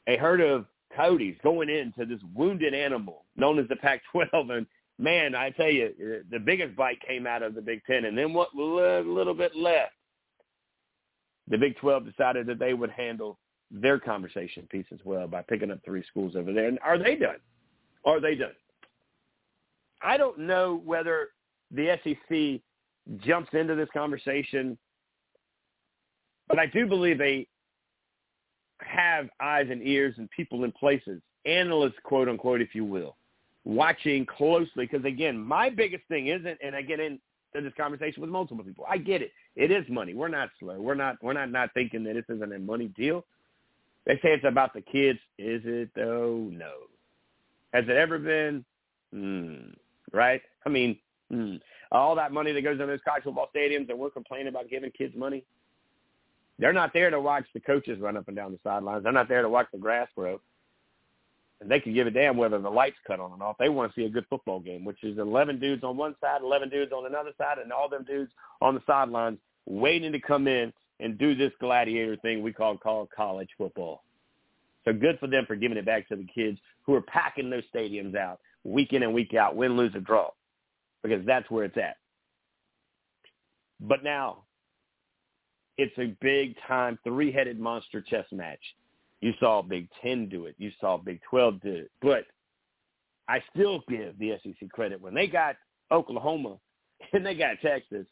a 0.07 0.17
herd 0.19 0.41
of 0.41 0.67
coyotes 0.95 1.37
going 1.43 1.69
into 1.69 2.05
this 2.05 2.21
wounded 2.35 2.75
animal 2.75 3.25
known 3.37 3.59
as 3.59 3.69
the 3.69 3.77
Pac-12, 3.77 4.51
and 4.51 4.67
man, 4.99 5.35
I 5.35 5.51
tell 5.51 5.71
you, 5.71 5.87
uh, 5.87 6.25
the 6.31 6.39
biggest 6.39 6.77
bite 6.77 7.01
came 7.07 7.27
out 7.27 7.43
of 7.43 7.55
the 7.55 7.63
Big 7.63 7.83
Ten, 7.87 8.05
and 8.05 8.17
then 8.17 8.33
what 8.33 8.55
little 8.55 9.35
bit 9.35 9.57
left 9.57 9.93
the 11.49 11.59
Big 11.59 11.77
12 11.79 12.05
decided 12.07 12.47
that 12.47 12.59
they 12.59 12.75
would 12.75 12.91
handle 12.91 13.39
their 13.71 13.99
conversation 13.99 14.67
piece 14.71 14.87
as 14.93 15.01
well 15.05 15.27
by 15.27 15.43
picking 15.43 15.71
up 15.71 15.81
three 15.85 16.05
schools 16.09 16.35
over 16.37 16.53
there. 16.53 16.69
And 16.69 16.79
are 16.85 16.99
they 16.99 17.17
done? 17.17 17.37
Are 18.05 18.21
they 18.21 18.35
done? 18.35 18.53
I 20.03 20.17
don't 20.17 20.39
know 20.39 20.81
whether 20.85 21.29
the 21.71 21.99
SEC 22.03 22.61
jumps 23.25 23.51
into 23.53 23.75
this 23.75 23.89
conversation, 23.93 24.79
but 26.49 26.59
I 26.59 26.67
do 26.67 26.87
believe 26.87 27.19
they 27.19 27.47
have 28.79 29.29
eyes 29.41 29.67
and 29.71 29.83
ears 29.83 30.15
and 30.19 30.29
people 30.31 30.65
in 30.65 30.73
places, 30.73 31.21
analysts, 31.45 31.95
quote 32.03 32.29
unquote, 32.29 32.61
if 32.61 32.75
you 32.75 32.85
will, 32.85 33.17
watching 33.65 34.27
closely. 34.27 34.87
Because 34.87 35.05
again, 35.05 35.39
my 35.39 35.71
biggest 35.71 36.05
thing 36.09 36.29
isn't, 36.29 36.59
and 36.63 36.75
I 36.75 36.83
get 36.83 37.01
into 37.01 37.21
this 37.55 37.73
conversation 37.77 38.21
with 38.21 38.31
multiple 38.31 38.65
people. 38.65 38.85
I 38.89 38.99
get 38.99 39.23
it. 39.23 39.33
It 39.57 39.71
is 39.71 39.85
money. 39.89 40.15
We're 40.15 40.29
not 40.29 40.51
slow. 40.59 40.81
We're 40.81 40.95
not 40.95 41.17
we're 41.23 41.33
not 41.33 41.51
not 41.51 41.75
thinking 41.75 42.05
that 42.05 42.15
this 42.15 42.25
isn't 42.29 42.53
a 42.53 42.59
money 42.59 42.89
deal. 42.89 43.25
They 44.07 44.15
say 44.15 44.31
it's 44.31 44.45
about 44.45 44.73
the 44.73 44.81
kids. 44.81 45.19
Is 45.39 45.63
it 45.65 45.91
though? 45.95 46.49
No. 46.51 46.73
Has 47.73 47.85
it 47.85 47.97
ever 47.97 48.19
been? 48.19 48.65
Mm, 49.15 49.75
right? 50.13 50.43
I 50.65 50.69
mean, 50.69 50.99
mm, 51.33 51.61
all 51.93 52.15
that 52.17 52.33
money 52.33 52.53
that 52.53 52.63
goes 52.63 52.75
into 52.75 52.87
those 52.87 53.01
college 53.05 53.25
football 53.25 53.49
stadiums, 53.55 53.89
and 53.91 53.99
we're 53.99 54.11
complaining 54.11 54.49
about 54.49 54.69
giving 54.69 54.91
kids 54.91 55.15
money. 55.17 55.45
They're 56.59 56.73
not 56.73 56.93
there 56.93 57.11
to 57.11 57.21
watch 57.21 57.47
the 57.55 57.61
coaches 57.61 57.99
run 58.01 58.17
up 58.17 58.29
and 58.29 58.37
down 58.37 58.53
the 58.53 58.59
sidelines. 58.63 59.05
They're 59.05 59.13
not 59.13 59.29
there 59.29 59.43
to 59.43 59.49
watch 59.49 59.69
the 59.73 59.79
grass 59.79 60.09
grow. 60.15 60.41
And 61.61 61.71
they 61.71 61.81
can 61.81 61.95
give 61.95 62.07
a 62.07 62.11
damn 62.11 62.37
whether 62.37 62.59
the 62.59 62.71
lights 62.71 62.97
cut 63.07 63.21
on 63.21 63.33
and 63.33 63.43
off. 63.43 63.57
They 63.59 63.69
want 63.69 63.93
to 63.93 64.01
see 64.01 64.07
a 64.07 64.11
good 64.11 64.27
football 64.31 64.61
game, 64.61 64.85
which 64.85 65.03
is 65.03 65.19
11 65.19 65.59
dudes 65.59 65.85
on 65.85 65.97
one 65.97 66.15
side, 66.21 66.43
11 66.43 66.69
dudes 66.69 66.93
on 66.93 67.07
another 67.07 67.33
side, 67.39 67.59
and 67.59 67.73
all 67.73 67.89
them 67.89 68.05
dudes 68.05 68.31
on 68.61 68.75
the 68.75 68.83
sidelines 68.87 69.39
waiting 69.67 70.13
to 70.13 70.21
come 70.21 70.49
in 70.49 70.73
and 71.01 71.19
do 71.19 71.35
this 71.35 71.53
gladiator 71.61 72.17
thing 72.17 72.43
we 72.43 72.53
call 72.53 72.77
call 72.77 73.09
college 73.15 73.49
football. 73.57 74.03
So 74.85 74.93
good 74.93 75.19
for 75.19 75.27
them 75.27 75.45
for 75.47 75.57
giving 75.57 75.77
it 75.77 75.85
back 75.85 76.09
to 76.09 76.17
the 76.17 76.27
kids 76.27 76.59
who 76.83 76.95
are 76.95 77.03
packing 77.03 77.51
those 77.51 77.65
stadiums 77.75 78.17
out 78.17 78.41
week 78.65 78.93
in 78.93 79.03
and 79.03 79.15
week 79.15 79.35
out, 79.35 79.57
win, 79.57 79.77
lose, 79.77 79.95
or 79.95 80.01
draw, 80.01 80.31
because 81.03 81.25
that's 81.27 81.51
where 81.51 81.65
it's 81.65 81.77
at. 81.77 81.97
But 83.81 84.05
now, 84.05 84.45
it's 85.79 85.97
a 85.99 86.15
big 86.21 86.55
time 86.69 86.99
three-headed 87.05 87.59
monster 87.59 88.03
chess 88.03 88.27
match. 88.33 88.61
You 89.21 89.33
saw 89.41 89.63
Big 89.63 89.89
Ten 90.03 90.29
do 90.29 90.47
it. 90.47 90.55
You 90.59 90.71
saw 90.81 90.97
Big 90.97 91.21
Twelve 91.29 91.61
do 91.61 91.73
it. 91.73 91.91
But 92.03 92.25
I 93.29 93.43
still 93.55 93.83
give 93.89 94.19
the 94.19 94.39
SEC 94.43 94.71
credit 94.71 95.01
when 95.01 95.15
they 95.15 95.27
got 95.27 95.57
Oklahoma 95.91 96.57
and 97.13 97.25
they 97.25 97.35
got 97.35 97.61
Texas 97.63 98.07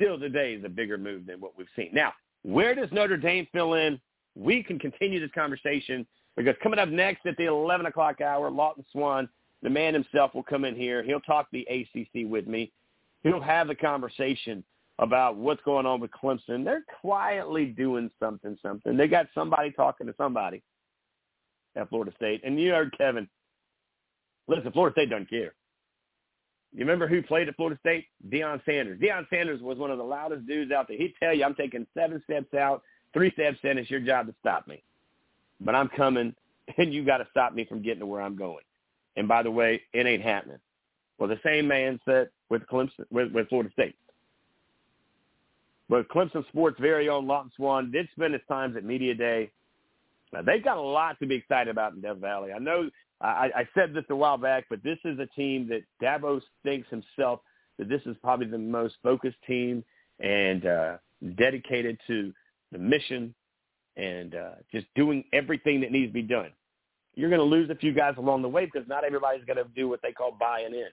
still 0.00 0.18
today 0.18 0.54
is 0.54 0.64
a 0.64 0.68
bigger 0.68 0.98
move 0.98 1.26
than 1.26 1.40
what 1.40 1.56
we've 1.56 1.66
seen. 1.76 1.90
Now, 1.92 2.12
where 2.42 2.74
does 2.74 2.88
Notre 2.92 3.16
Dame 3.16 3.46
fill 3.52 3.74
in? 3.74 4.00
We 4.34 4.62
can 4.62 4.78
continue 4.78 5.20
this 5.20 5.30
conversation 5.34 6.06
because 6.36 6.54
coming 6.62 6.78
up 6.78 6.88
next 6.88 7.26
at 7.26 7.36
the 7.36 7.44
11 7.44 7.86
o'clock 7.86 8.20
hour, 8.20 8.50
Lawton 8.50 8.84
Swann, 8.90 9.28
the 9.62 9.70
man 9.70 9.94
himself, 9.94 10.34
will 10.34 10.42
come 10.42 10.64
in 10.64 10.74
here. 10.74 11.02
He'll 11.02 11.20
talk 11.20 11.48
the 11.52 11.66
ACC 11.70 12.28
with 12.28 12.46
me. 12.46 12.72
He'll 13.22 13.40
have 13.40 13.68
the 13.68 13.74
conversation 13.74 14.64
about 14.98 15.36
what's 15.36 15.62
going 15.62 15.86
on 15.86 16.00
with 16.00 16.10
Clemson. 16.10 16.64
They're 16.64 16.84
quietly 17.00 17.66
doing 17.66 18.10
something, 18.20 18.58
something. 18.62 18.96
They 18.96 19.08
got 19.08 19.26
somebody 19.34 19.70
talking 19.70 20.06
to 20.06 20.14
somebody 20.16 20.62
at 21.76 21.88
Florida 21.88 22.12
State. 22.16 22.42
And 22.44 22.60
you 22.60 22.70
heard 22.70 22.96
Kevin. 22.96 23.28
Listen, 24.48 24.72
Florida 24.72 24.94
State 24.94 25.10
doesn't 25.10 25.30
care. 25.30 25.54
You 26.72 26.80
remember 26.80 27.06
who 27.06 27.22
played 27.22 27.48
at 27.48 27.56
Florida 27.56 27.78
State? 27.80 28.06
Deion 28.28 28.64
Sanders. 28.64 28.98
Deion 28.98 29.28
Sanders 29.28 29.60
was 29.60 29.78
one 29.78 29.90
of 29.90 29.98
the 29.98 30.04
loudest 30.04 30.46
dudes 30.46 30.72
out 30.72 30.88
there. 30.88 30.96
He'd 30.96 31.14
tell 31.22 31.34
you, 31.34 31.44
I'm 31.44 31.54
taking 31.54 31.86
seven 31.96 32.22
steps 32.24 32.54
out, 32.54 32.82
three 33.12 33.30
steps 33.32 33.58
in. 33.62 33.78
It's 33.78 33.90
your 33.90 34.00
job 34.00 34.26
to 34.26 34.34
stop 34.40 34.66
me. 34.66 34.82
But 35.60 35.74
I'm 35.74 35.88
coming, 35.88 36.34
and 36.78 36.92
you 36.92 37.04
got 37.04 37.18
to 37.18 37.26
stop 37.30 37.54
me 37.54 37.64
from 37.64 37.82
getting 37.82 38.00
to 38.00 38.06
where 38.06 38.22
I'm 38.22 38.36
going. 38.36 38.64
And 39.16 39.28
by 39.28 39.42
the 39.42 39.50
way, 39.50 39.82
it 39.92 40.06
ain't 40.06 40.22
happening. 40.22 40.58
Well, 41.18 41.28
the 41.28 41.40
same 41.44 41.68
man 41.68 42.00
said 42.04 42.30
with 42.48 42.62
Clemson, 42.66 43.04
with, 43.10 43.32
with 43.32 43.48
Florida 43.48 43.70
State. 43.72 43.94
But 45.88 46.08
Clemson 46.08 46.46
Sports' 46.48 46.80
very 46.80 47.08
own 47.08 47.26
Lawton 47.26 47.52
Swann 47.56 47.90
did 47.90 48.08
spend 48.12 48.32
his 48.32 48.42
times 48.48 48.76
at 48.76 48.84
Media 48.84 49.14
Day. 49.14 49.50
Now, 50.32 50.40
they've 50.42 50.64
got 50.64 50.78
a 50.78 50.80
lot 50.80 51.18
to 51.20 51.26
be 51.26 51.34
excited 51.34 51.70
about 51.70 51.92
in 51.92 52.00
Death 52.00 52.16
Valley. 52.16 52.52
I 52.52 52.58
know 52.58 52.88
I, 53.20 53.50
I 53.54 53.68
said 53.74 53.94
this 53.94 54.04
a 54.10 54.16
while 54.16 54.38
back, 54.38 54.64
but 54.68 54.82
this 54.82 54.98
is 55.04 55.18
a 55.18 55.26
team 55.26 55.68
that 55.68 55.82
Dabo 56.02 56.40
thinks 56.64 56.88
himself 56.88 57.40
that 57.78 57.88
this 57.88 58.00
is 58.06 58.16
probably 58.22 58.46
the 58.46 58.58
most 58.58 58.96
focused 59.02 59.36
team 59.46 59.84
and 60.18 60.66
uh, 60.66 60.96
dedicated 61.36 61.98
to 62.06 62.32
the 62.72 62.78
mission 62.78 63.34
and 63.96 64.34
uh, 64.34 64.50
just 64.72 64.86
doing 64.94 65.24
everything 65.32 65.80
that 65.82 65.92
needs 65.92 66.08
to 66.08 66.14
be 66.14 66.22
done. 66.22 66.50
You're 67.14 67.30
going 67.30 67.40
to 67.40 67.44
lose 67.44 67.68
a 67.70 67.74
few 67.74 67.92
guys 67.92 68.14
along 68.16 68.42
the 68.42 68.48
way 68.48 68.64
because 68.64 68.88
not 68.88 69.04
everybody's 69.04 69.44
going 69.44 69.58
to 69.58 69.66
do 69.76 69.88
what 69.88 70.00
they 70.02 70.12
call 70.12 70.36
buying 70.38 70.74
in. 70.74 70.88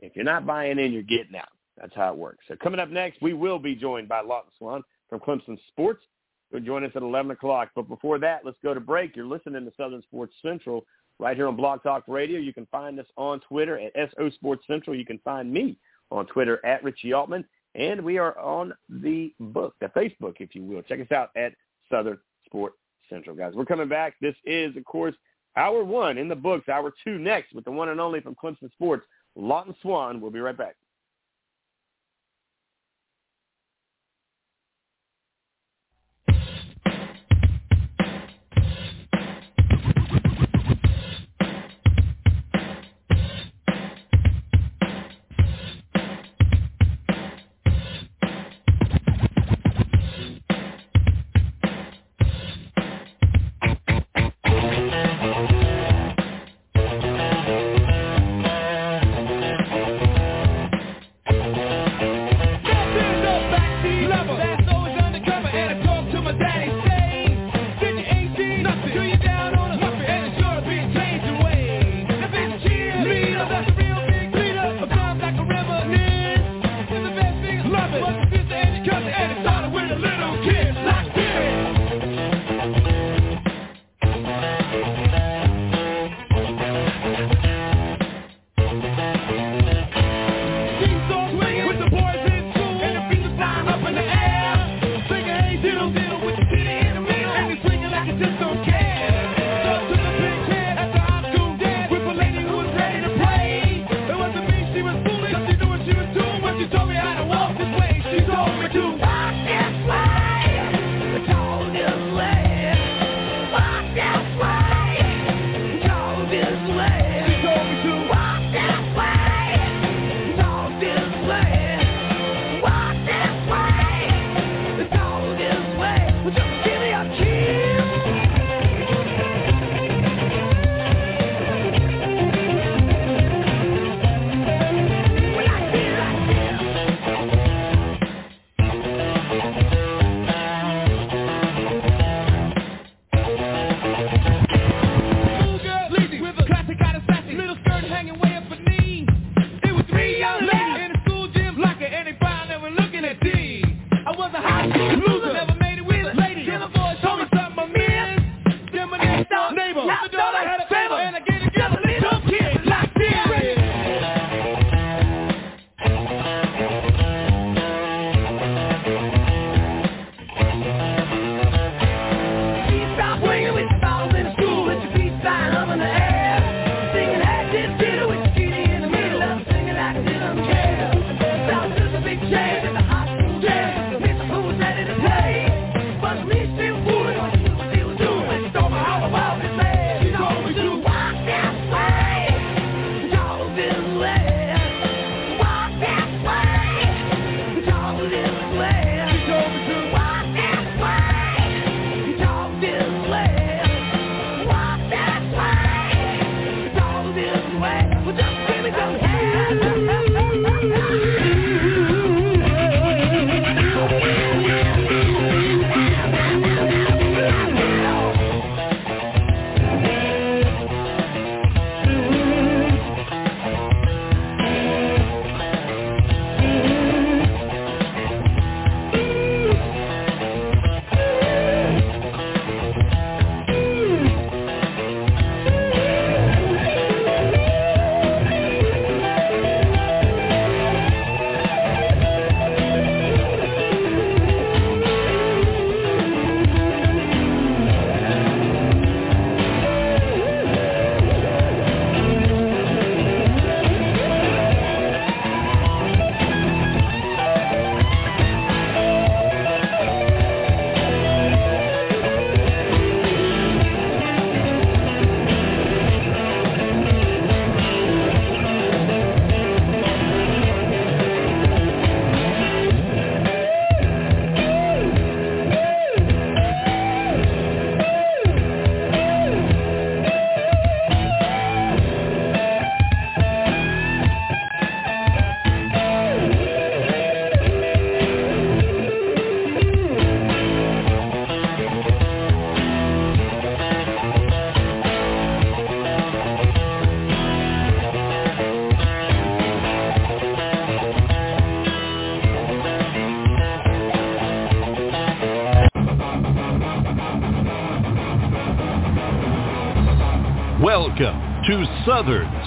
If 0.00 0.16
you're 0.16 0.24
not 0.24 0.46
buying 0.46 0.78
in, 0.78 0.92
you're 0.92 1.02
getting 1.02 1.36
out. 1.36 1.48
That's 1.80 1.94
how 1.94 2.12
it 2.12 2.18
works. 2.18 2.44
So 2.48 2.56
coming 2.56 2.80
up 2.80 2.90
next, 2.90 3.22
we 3.22 3.32
will 3.32 3.58
be 3.58 3.74
joined 3.74 4.08
by 4.08 4.20
Lawton 4.20 4.50
Swan 4.58 4.82
from 5.08 5.20
Clemson 5.20 5.58
Sports. 5.68 6.04
He'll 6.50 6.60
join 6.60 6.84
us 6.84 6.92
at 6.94 7.02
11 7.02 7.30
o'clock. 7.32 7.70
But 7.74 7.88
before 7.88 8.18
that, 8.20 8.44
let's 8.44 8.58
go 8.62 8.74
to 8.74 8.80
break. 8.80 9.16
You're 9.16 9.26
listening 9.26 9.64
to 9.64 9.72
Southern 9.76 10.02
Sports 10.02 10.34
Central 10.42 10.84
right 11.18 11.36
here 11.36 11.48
on 11.48 11.56
Blog 11.56 11.82
Talk 11.82 12.04
Radio. 12.06 12.38
You 12.38 12.52
can 12.52 12.66
find 12.66 12.98
us 12.98 13.06
on 13.16 13.40
Twitter 13.40 13.78
at 13.78 13.92
SO 14.16 14.30
Sports 14.30 14.64
Central. 14.66 14.96
You 14.96 15.04
can 15.04 15.18
find 15.24 15.52
me 15.52 15.76
on 16.10 16.26
Twitter 16.26 16.64
at 16.64 16.82
Richie 16.84 17.12
Altman. 17.12 17.44
And 17.74 18.02
we 18.02 18.18
are 18.18 18.38
on 18.38 18.72
the 18.88 19.32
book, 19.40 19.74
the 19.80 19.86
Facebook, 19.86 20.36
if 20.38 20.54
you 20.54 20.62
will. 20.62 20.82
Check 20.82 21.00
us 21.00 21.10
out 21.10 21.30
at 21.36 21.54
Southern 21.90 22.18
Sports 22.46 22.76
Central, 23.10 23.34
guys. 23.34 23.54
We're 23.54 23.64
coming 23.64 23.88
back. 23.88 24.14
This 24.20 24.36
is, 24.44 24.76
of 24.76 24.84
course, 24.84 25.14
hour 25.56 25.84
one 25.84 26.18
in 26.18 26.28
the 26.28 26.34
books, 26.34 26.68
hour 26.68 26.92
two 27.04 27.18
next 27.18 27.54
with 27.54 27.64
the 27.64 27.70
one 27.70 27.88
and 27.88 28.00
only 28.00 28.20
from 28.20 28.34
Clemson 28.34 28.70
Sports, 28.72 29.04
Lawton 29.36 29.74
Swan. 29.82 30.20
We'll 30.20 30.30
be 30.30 30.40
right 30.40 30.56
back. 30.56 30.76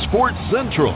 Sports 0.09 0.37
Central, 0.53 0.93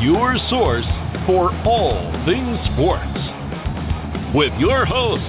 your 0.00 0.36
source 0.48 0.86
for 1.26 1.52
all 1.66 2.00
things 2.24 2.58
sports. 2.72 3.18
With 4.34 4.54
your 4.58 4.86
host, 4.86 5.22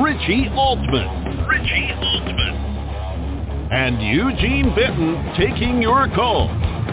Richie 0.00 0.48
Altman. 0.54 1.44
Richie 1.48 1.90
Altman. 2.00 2.54
And 3.72 4.00
Eugene 4.00 4.72
Benton 4.76 5.32
taking 5.36 5.82
your 5.82 6.06
call 6.14 6.48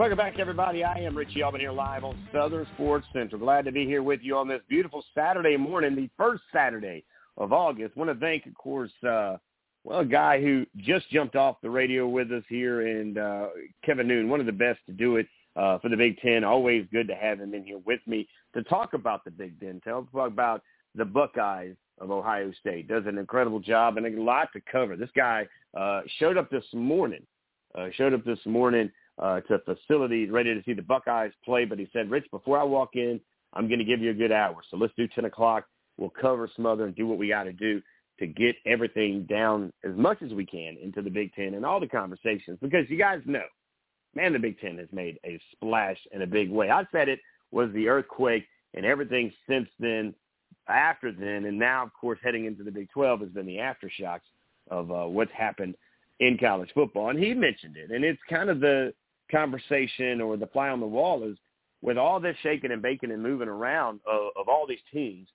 Welcome 0.05 0.17
back, 0.19 0.37
everybody. 0.37 0.83
I 0.83 0.99
am 0.99 1.17
Richie 1.17 1.41
Altman 1.41 1.61
here 1.61 1.71
live 1.71 2.03
on 2.03 2.15
Southern 2.31 2.67
Sports 2.75 3.07
Central. 3.11 3.41
Glad 3.41 3.65
to 3.65 3.71
be 3.71 3.87
here 3.87 4.03
with 4.03 4.19
you 4.21 4.37
on 4.37 4.47
this 4.47 4.61
beautiful 4.69 5.03
Saturday 5.15 5.57
morning, 5.57 5.95
the 5.95 6.11
first 6.15 6.43
Saturday 6.53 7.03
of 7.37 7.51
August. 7.51 7.97
want 7.97 8.11
to 8.11 8.15
thank, 8.23 8.45
of 8.45 8.53
course, 8.53 8.91
uh, 9.01 9.37
well, 9.83 10.01
a 10.01 10.05
guy 10.05 10.39
who 10.39 10.63
just 10.77 11.09
jumped 11.09 11.35
off 11.35 11.57
the 11.63 11.71
radio 11.71 12.07
with 12.07 12.31
us 12.31 12.43
here, 12.47 12.81
and 12.85 13.17
uh, 13.17 13.47
Kevin 13.83 14.07
Noon, 14.07 14.29
one 14.29 14.39
of 14.39 14.45
the 14.45 14.51
best 14.51 14.77
to 14.85 14.91
do 14.91 15.15
it 15.15 15.25
uh, 15.55 15.79
for 15.79 15.89
the 15.89 15.97
Big 15.97 16.19
Ten. 16.19 16.43
Always 16.43 16.85
good 16.91 17.07
to 17.07 17.15
have 17.15 17.39
him 17.39 17.55
in 17.55 17.63
here 17.63 17.79
with 17.83 18.01
me 18.05 18.27
to 18.53 18.61
talk 18.61 18.93
about 18.93 19.25
the 19.25 19.31
Big 19.31 19.59
Ten, 19.59 19.81
tell 19.83 20.07
talk 20.13 20.27
about 20.27 20.61
the 20.93 21.05
Buckeyes 21.05 21.75
of 21.99 22.11
Ohio 22.11 22.51
State. 22.59 22.87
Does 22.87 23.07
an 23.07 23.17
incredible 23.17 23.59
job 23.59 23.97
and 23.97 24.05
a 24.05 24.21
lot 24.21 24.49
to 24.53 24.61
cover. 24.71 24.95
This 24.95 25.09
guy 25.15 25.47
uh, 25.75 26.01
showed 26.19 26.37
up 26.37 26.51
this 26.51 26.65
morning. 26.73 27.25
Uh, 27.73 27.87
showed 27.97 28.13
up 28.13 28.23
this 28.23 28.39
morning 28.45 28.89
uh, 29.19 29.41
to 29.41 29.59
facility 29.59 30.29
ready 30.29 30.53
to 30.53 30.63
see 30.63 30.73
the 30.73 30.81
Buckeyes 30.81 31.31
play, 31.43 31.65
but 31.65 31.79
he 31.79 31.87
said, 31.93 32.09
Rich, 32.09 32.25
before 32.31 32.59
I 32.59 32.63
walk 32.63 32.91
in, 32.95 33.19
I'm 33.53 33.67
going 33.67 33.79
to 33.79 33.85
give 33.85 34.01
you 34.01 34.11
a 34.11 34.15
good 34.15 34.31
hour. 34.31 34.55
So 34.69 34.77
let's 34.77 34.93
do 34.97 35.07
10 35.07 35.25
o'clock. 35.25 35.65
We'll 35.97 36.09
cover, 36.09 36.49
smother, 36.55 36.85
and 36.85 36.95
do 36.95 37.07
what 37.07 37.17
we 37.17 37.29
got 37.29 37.43
to 37.43 37.53
do 37.53 37.81
to 38.19 38.27
get 38.27 38.55
everything 38.65 39.25
down 39.29 39.71
as 39.83 39.95
much 39.95 40.21
as 40.21 40.33
we 40.33 40.45
can 40.45 40.77
into 40.81 41.01
the 41.01 41.09
Big 41.09 41.33
Ten 41.33 41.53
and 41.53 41.65
all 41.65 41.79
the 41.79 41.87
conversations 41.87 42.57
because 42.61 42.89
you 42.89 42.97
guys 42.97 43.21
know, 43.25 43.43
man, 44.13 44.33
the 44.33 44.39
Big 44.39 44.59
Ten 44.59 44.77
has 44.77 44.87
made 44.91 45.19
a 45.25 45.39
splash 45.51 45.97
in 46.11 46.21
a 46.21 46.27
big 46.27 46.49
way. 46.49 46.69
I 46.69 46.83
said 46.91 47.09
it 47.09 47.19
was 47.51 47.69
the 47.73 47.87
earthquake 47.87 48.45
and 48.73 48.85
everything 48.85 49.31
since 49.47 49.67
then, 49.79 50.13
after 50.67 51.11
then, 51.11 51.45
and 51.45 51.59
now, 51.59 51.83
of 51.83 51.93
course, 51.93 52.19
heading 52.23 52.45
into 52.45 52.63
the 52.63 52.71
Big 52.71 52.89
12 52.91 53.21
has 53.21 53.29
been 53.29 53.45
the 53.45 53.57
aftershocks 53.57 54.21
of 54.69 54.91
uh, 54.91 55.05
what's 55.05 55.31
happened 55.31 55.75
in 56.19 56.37
college 56.37 56.69
football. 56.73 57.09
And 57.09 57.19
he 57.19 57.33
mentioned 57.33 57.77
it, 57.77 57.91
and 57.91 58.03
it's 58.03 58.21
kind 58.29 58.49
of 58.49 58.59
the 58.59 58.93
conversation 59.31 60.21
or 60.21 60.37
the 60.37 60.47
fly 60.47 60.69
on 60.69 60.79
the 60.79 60.85
wall 60.85 61.23
is 61.23 61.37
with 61.81 61.97
all 61.97 62.19
this 62.19 62.35
shaking 62.41 62.71
and 62.71 62.81
baking 62.81 63.11
and 63.11 63.21
moving 63.21 63.47
around 63.47 63.99
of, 64.07 64.29
of 64.35 64.47
all 64.47 64.65
these 64.67 64.79
teams, 64.91 65.27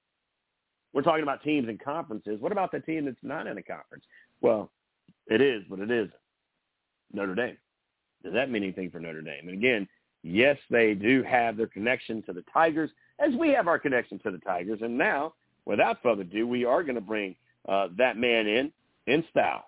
we're 0.93 1.03
talking 1.03 1.23
about 1.23 1.43
teams 1.43 1.69
and 1.69 1.81
conferences. 1.81 2.41
What 2.41 2.53
about 2.53 2.73
the 2.73 2.81
team 2.81 3.05
that's 3.05 3.17
not 3.23 3.47
in 3.47 3.59
a 3.59 3.63
conference? 3.63 4.05
Well, 4.41 4.71
it 5.27 5.41
is, 5.41 5.63
but 5.71 5.79
it 5.79 5.91
isn't. 5.91 6.13
Notre 7.13 7.35
Dame. 7.35 7.57
Does 8.25 8.33
that 8.35 8.51
mean 8.51 8.63
anything 8.63 8.91
for 8.91 9.01
Notre 9.01 9.23
Dame? 9.23 9.49
And 9.49 9.57
again, 9.57 9.89
yes, 10.23 10.57
they 10.71 10.95
do 10.95 11.23
have 11.23 11.57
their 11.57 11.67
connection 11.67 12.23
to 12.25 12.33
the 12.33 12.45
Tigers, 12.53 12.91
as 13.19 13.35
we 13.35 13.51
have 13.51 13.69
our 13.69 13.79
connection 13.79 14.19
to 14.21 14.31
the 14.31 14.39
Tigers. 14.39 14.81
And 14.83 14.99
now, 14.99 15.35
without 15.65 16.03
further 16.03 16.23
ado, 16.23 16.47
we 16.47 16.65
are 16.65 16.83
going 16.83 16.97
to 16.97 17.01
bring 17.01 17.37
uh, 17.69 17.89
that 17.97 18.17
man 18.17 18.47
in 18.47 18.73
in 19.07 19.25
style. 19.31 19.65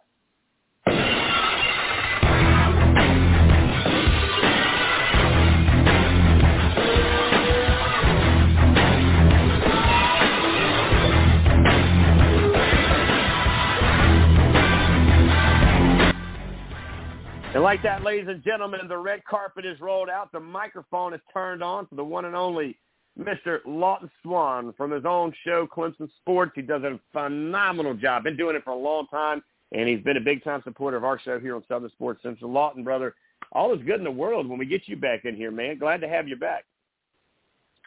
And 17.63 17.67
like 17.69 17.83
that, 17.85 18.03
ladies 18.03 18.27
and 18.29 18.43
gentlemen, 18.43 18.81
the 18.89 18.99
red 18.99 19.25
carpet 19.25 19.65
is 19.65 19.81
rolled 19.81 20.11
out. 20.11 20.33
The 20.33 20.41
microphone 20.41 21.15
is 21.15 21.21
turned 21.33 21.63
on 21.63 21.87
for 21.87 21.95
the 21.95 22.03
one 22.03 22.25
and 22.25 22.35
only 22.35 22.77
Mr. 23.17 23.61
Lawton 23.65 24.11
Swan 24.21 24.75
from 24.77 24.91
his 24.91 25.05
own 25.05 25.33
show, 25.45 25.69
Clemson 25.69 26.11
Sports. 26.17 26.51
He 26.57 26.63
does 26.63 26.83
a 26.83 26.99
phenomenal 27.13 27.95
job. 27.95 28.25
Been 28.25 28.37
doing 28.37 28.57
it 28.57 28.65
for 28.65 28.71
a 28.71 28.77
long 28.77 29.07
time, 29.13 29.45
and 29.71 29.89
he's 29.89 30.03
been 30.03 30.17
a 30.17 30.21
big-time 30.21 30.63
supporter 30.65 30.97
of 30.97 31.05
our 31.05 31.21
show 31.21 31.39
here 31.39 31.55
on 31.55 31.63
Southern 31.69 31.91
Sports 31.91 32.21
Central. 32.25 32.51
Lawton, 32.51 32.83
brother, 32.83 33.15
all 33.53 33.73
is 33.73 33.87
good 33.87 33.99
in 33.99 34.05
the 34.05 34.11
world 34.11 34.49
when 34.49 34.59
we 34.59 34.67
get 34.67 34.89
you 34.89 34.97
back 34.97 35.25
in 35.25 35.37
here, 35.37 35.53
man. 35.53 35.79
Glad 35.79 36.01
to 36.01 36.09
have 36.09 36.27
you 36.27 36.35
back. 36.35 36.65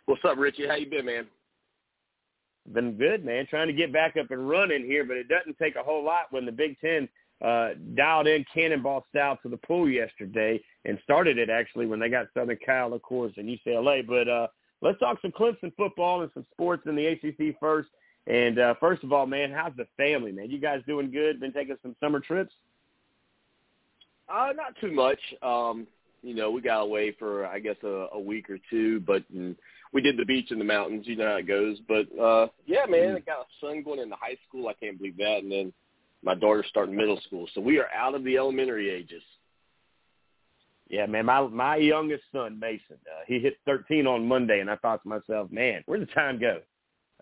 What's 0.06 0.24
up, 0.24 0.38
Richie? 0.38 0.70
How 0.70 0.76
you 0.76 0.90
been, 0.90 1.06
man? 1.06 1.26
Been 2.72 2.94
good, 2.94 3.26
man. 3.26 3.46
Trying 3.50 3.68
to 3.68 3.74
get 3.74 3.92
back 3.92 4.16
up 4.16 4.32
and 4.32 4.50
running 4.50 4.86
here, 4.86 5.04
but 5.04 5.18
it 5.18 5.28
doesn't 5.28 5.58
take 5.60 5.76
a 5.76 5.84
whole 5.84 6.02
lot 6.02 6.28
when 6.32 6.46
the 6.46 6.54
Big 6.54 6.80
Ten– 6.80 7.10
uh, 7.46 7.70
dialed 7.96 8.28
in 8.28 8.44
Cannonball 8.52 9.06
South 9.16 9.38
to 9.44 9.50
the 9.50 9.58
pool 9.58 9.88
yesterday 9.88 10.60
and 10.86 10.98
started 11.04 11.38
it 11.38 11.50
actually 11.50 11.86
when 11.86 12.00
they 12.00 12.10
got 12.10 12.28
Southern 12.34 12.58
Cal, 12.66 12.94
of 12.94 13.02
course, 13.04 13.34
and 13.38 13.48
UCLA. 13.48 14.06
But 14.06 14.28
uh, 14.28 14.48
let's 14.82 15.00
talk 15.00 15.20
some 15.22 15.32
Clemson 15.32 15.72
football 15.78 16.22
and 16.22 16.32
some 16.34 16.46
sports 16.54 16.84
in 16.88 16.96
the 16.96 17.06
ACC 17.06 17.56
first. 17.60 17.90
And 18.26 18.58
uh, 18.58 18.74
first 18.80 19.04
of 19.04 19.14
all, 19.14 19.28
man, 19.28 19.52
how's 19.52 19.76
the 19.78 19.86
family, 19.96 20.32
man? 20.32 20.50
You 20.50 20.60
guys 20.60 20.82
doing 20.88 21.12
good? 21.12 21.40
Been 21.40 21.54
taking 21.54 21.78
some 21.84 21.96
summer 22.00 22.20
trips? 22.20 22.54
Uh, 24.28 24.52
not 24.56 24.76
too 24.82 24.92
much. 24.92 25.20
Um, 25.44 25.86
you 26.24 26.34
know, 26.34 26.50
we 26.50 26.62
got 26.62 26.80
away 26.80 27.12
for 27.12 27.46
I 27.46 27.60
guess 27.60 27.76
a, 27.84 28.08
a 28.14 28.20
week 28.20 28.50
or 28.50 28.58
two, 28.72 29.02
but 29.02 29.22
mm, 29.32 29.56
we 29.94 30.02
did 30.02 30.18
the 30.18 30.26
beach 30.26 30.48
and 30.50 30.60
the 30.60 30.66
mountains. 30.66 31.06
You 31.06 31.16
know 31.16 31.28
how 31.28 31.36
it 31.36 31.48
goes. 31.48 31.78
But 31.88 32.08
uh, 32.20 32.48
yeah, 32.66 32.88
man, 32.90 33.16
I 33.16 33.20
got 33.20 33.42
a 33.42 33.46
son 33.62 33.84
going 33.84 34.00
into 34.00 34.16
high 34.20 34.38
school. 34.48 34.68
I 34.68 34.74
can't 34.74 34.98
believe 34.98 35.18
that. 35.18 35.42
And 35.44 35.52
then 35.52 35.74
my 36.26 36.36
daughter's 36.36 36.66
starting 36.70 36.96
middle 36.96 37.20
school, 37.22 37.48
so 37.54 37.62
we 37.62 37.80
are 37.80 37.88
out 37.96 38.16
of 38.16 38.24
the 38.24 38.38
elementary 38.38 38.90
ages. 38.90 39.24
Yeah, 40.90 41.06
man, 41.06 41.26
my 41.26 41.42
my 41.42 41.76
youngest 41.78 42.24
son 42.32 42.60
Mason, 42.60 42.98
uh, 43.08 43.24
he 43.28 43.40
hit 43.40 43.58
13 43.66 44.06
on 44.06 44.28
Monday, 44.28 44.60
and 44.60 44.70
I 44.70 44.76
thought 44.76 45.02
to 45.04 45.10
myself, 45.10 45.52
man, 45.52 45.84
where 45.86 46.00
the 46.00 46.06
time 46.08 46.40
go? 46.40 46.60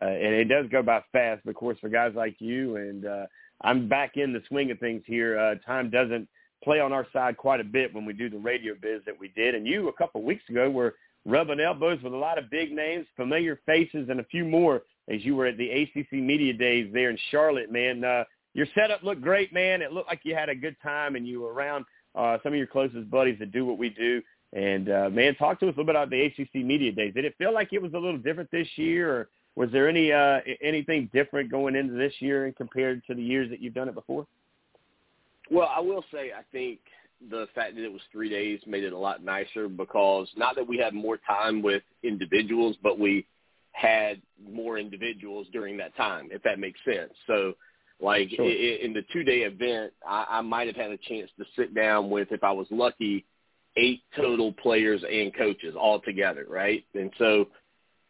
Uh, 0.02 0.06
and 0.06 0.34
it 0.34 0.46
does 0.46 0.66
go 0.70 0.82
by 0.82 1.02
fast, 1.12 1.46
of 1.46 1.56
course, 1.56 1.78
for 1.80 1.88
guys 1.88 2.14
like 2.16 2.36
you. 2.40 2.78
And 2.78 3.06
uh, 3.06 3.26
I'm 3.62 3.88
back 3.88 4.18
in 4.18 4.34
the 4.34 4.42
swing 4.48 4.72
of 4.72 4.80
things 4.80 5.04
here. 5.06 5.40
Uh, 5.40 5.56
time 5.66 5.90
doesn't 5.90 6.28
play 6.64 6.80
on 6.80 6.92
our 6.92 7.08
side 7.14 7.38
quite 7.38 7.60
a 7.60 7.64
bit 7.64 7.94
when 7.94 8.06
we 8.06 8.14
do 8.14 8.30
the 8.30 8.38
radio 8.38 8.74
biz 8.82 9.02
that 9.06 9.18
we 9.18 9.30
did. 9.30 9.56
And 9.56 9.68
you, 9.68 9.88
a 9.90 9.94
couple 9.94 10.22
of 10.22 10.26
weeks 10.26 10.44
ago, 10.50 10.70
were 10.70 10.96
rubbing 11.26 11.60
elbows 11.60 12.02
with 12.02 12.14
a 12.14 12.18
lot 12.18 12.38
of 12.38 12.50
big 12.50 12.72
names, 12.72 13.06
familiar 13.16 13.60
faces, 13.66 14.10
and 14.10 14.20
a 14.20 14.26
few 14.26 14.44
more 14.44 14.82
as 15.10 15.24
you 15.24 15.36
were 15.36 15.46
at 15.46 15.58
the 15.58 15.70
ACC 15.70 16.14
Media 16.14 16.54
Days 16.54 16.90
there 16.92 17.10
in 17.10 17.18
Charlotte, 17.32 17.72
man. 17.72 18.04
Uh, 18.04 18.24
your 18.54 18.68
setup 18.76 19.04
looked 19.04 19.22
great, 19.22 19.54
man. 19.54 19.82
It 19.82 19.92
looked 19.92 20.08
like 20.08 20.22
you 20.24 20.36
had 20.36 20.50
a 20.50 20.56
good 20.56 20.76
time 20.84 21.16
and 21.16 21.28
you 21.28 21.42
were 21.42 21.54
around 21.54 21.86
uh, 22.16 22.38
some 22.44 22.54
of 22.54 22.58
your 22.58 22.68
closest 22.68 23.10
buddies 23.10 23.40
that 23.40 23.52
do 23.52 23.66
what 23.66 23.78
we 23.78 23.90
do. 23.90 24.22
And 24.54 24.90
uh, 24.90 25.10
man, 25.10 25.36
talk 25.36 25.60
to 25.60 25.68
us 25.68 25.74
a 25.76 25.80
little 25.80 25.86
bit 25.86 25.96
about 25.96 26.10
the 26.12 26.22
ACC 26.26 26.64
Media 26.64 26.92
Days. 26.92 27.14
Did 27.14 27.26
it 27.26 27.36
feel 27.38 27.54
like 27.54 27.74
it 27.74 27.82
was 27.82 27.94
a 27.94 27.98
little 27.98 28.20
different 28.20 28.52
this 28.52 28.68
year, 28.76 29.12
or 29.12 29.30
was 29.56 29.72
there 29.72 29.90
any 29.90 30.12
uh, 30.12 30.42
anything 30.62 31.10
different 31.12 31.50
going 31.50 31.76
into 31.76 31.94
this 31.94 32.14
year 32.20 32.46
and 32.46 32.56
compared 32.56 33.04
to 33.08 33.16
the 33.16 33.24
years 33.24 33.50
that 33.50 33.62
you've 33.62 33.74
done 33.74 33.90
it 33.90 33.96
before? 33.96 34.28
Well, 35.50 35.70
I 35.76 35.80
will 35.80 36.06
say 36.12 36.32
I 36.32 36.44
think 36.52 36.80
the 37.32 37.48
fact 37.56 37.76
that 37.76 37.84
it 37.84 37.92
was 37.92 38.02
three 38.12 38.30
days 38.30 38.60
made 38.68 38.84
it 38.84 38.94
a 38.94 38.98
lot 38.98 39.24
nicer 39.24 39.68
because 39.68 40.30
not 40.38 40.56
that 40.56 40.68
we 40.68 40.78
had 40.78 40.94
more 40.94 41.18
time 41.18 41.64
with 41.64 41.82
individuals, 42.04 42.76
but 42.84 43.00
we 43.00 43.26
had 43.72 44.22
more 44.52 44.78
individuals 44.78 45.48
during 45.52 45.78
that 45.78 45.96
time, 45.96 46.30
if 46.32 46.44
that 46.44 46.60
makes 46.60 46.80
sense. 46.86 47.12
So 47.26 47.54
like 48.04 48.30
sure. 48.36 48.46
in 48.46 48.94
the 48.94 49.04
two 49.14 49.24
day 49.24 49.40
event, 49.42 49.94
I, 50.08 50.26
I 50.30 50.42
might 50.42 50.68
have 50.68 50.76
had 50.76 50.92
a 50.92 50.98
chance 50.98 51.30
to 51.40 51.46
sit 51.56 51.74
down 51.74 52.10
with, 52.10 52.32
if 52.32 52.44
I 52.44 52.52
was 52.52 52.68
lucky, 52.70 53.26
eight 53.78 54.02
total 54.16 54.52
players 54.52 55.04
and 55.10 55.34
coaches 55.36 55.76
all 55.80 56.00
together, 56.00 56.46
right? 56.50 56.84
And 56.94 57.12
so 57.18 57.48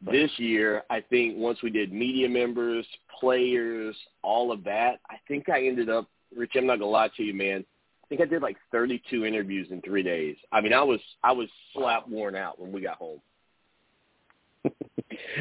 this 0.02 0.32
year, 0.38 0.84
I 0.89 1.02
think 1.02 1.38
once 1.38 1.60
we 1.62 1.70
did 1.70 1.94
media 1.94 2.28
members, 2.28 2.86
players, 3.20 3.96
all 4.24 4.52
of 4.52 4.64
that, 4.64 5.00
I 5.10 5.16
think 5.28 5.48
I 5.48 5.66
ended 5.66 5.89
up, 5.89 6.10
Rich, 6.36 6.54
I'm 6.56 6.66
not 6.66 6.80
gonna 6.80 6.91
lie 6.91 7.10
to 7.16 7.24
you, 7.24 7.34
man. 7.34 7.64
I 8.04 8.08
think 8.08 8.22
I 8.22 8.26
did 8.26 8.41
like 8.41 8.58
32 8.72 9.26
interviews 9.26 9.68
in 9.72 9.82
three 9.82 10.04
days. 10.04 10.36
I 10.52 10.60
mean, 10.60 10.74
I 10.74 10.84
was 10.84 11.00
I 11.24 11.32
was 11.32 11.48
slap 11.74 12.08
worn 12.08 12.36
out 12.36 12.60
when 12.60 12.72
we 12.72 12.82
got 12.82 12.98
home. 12.98 13.22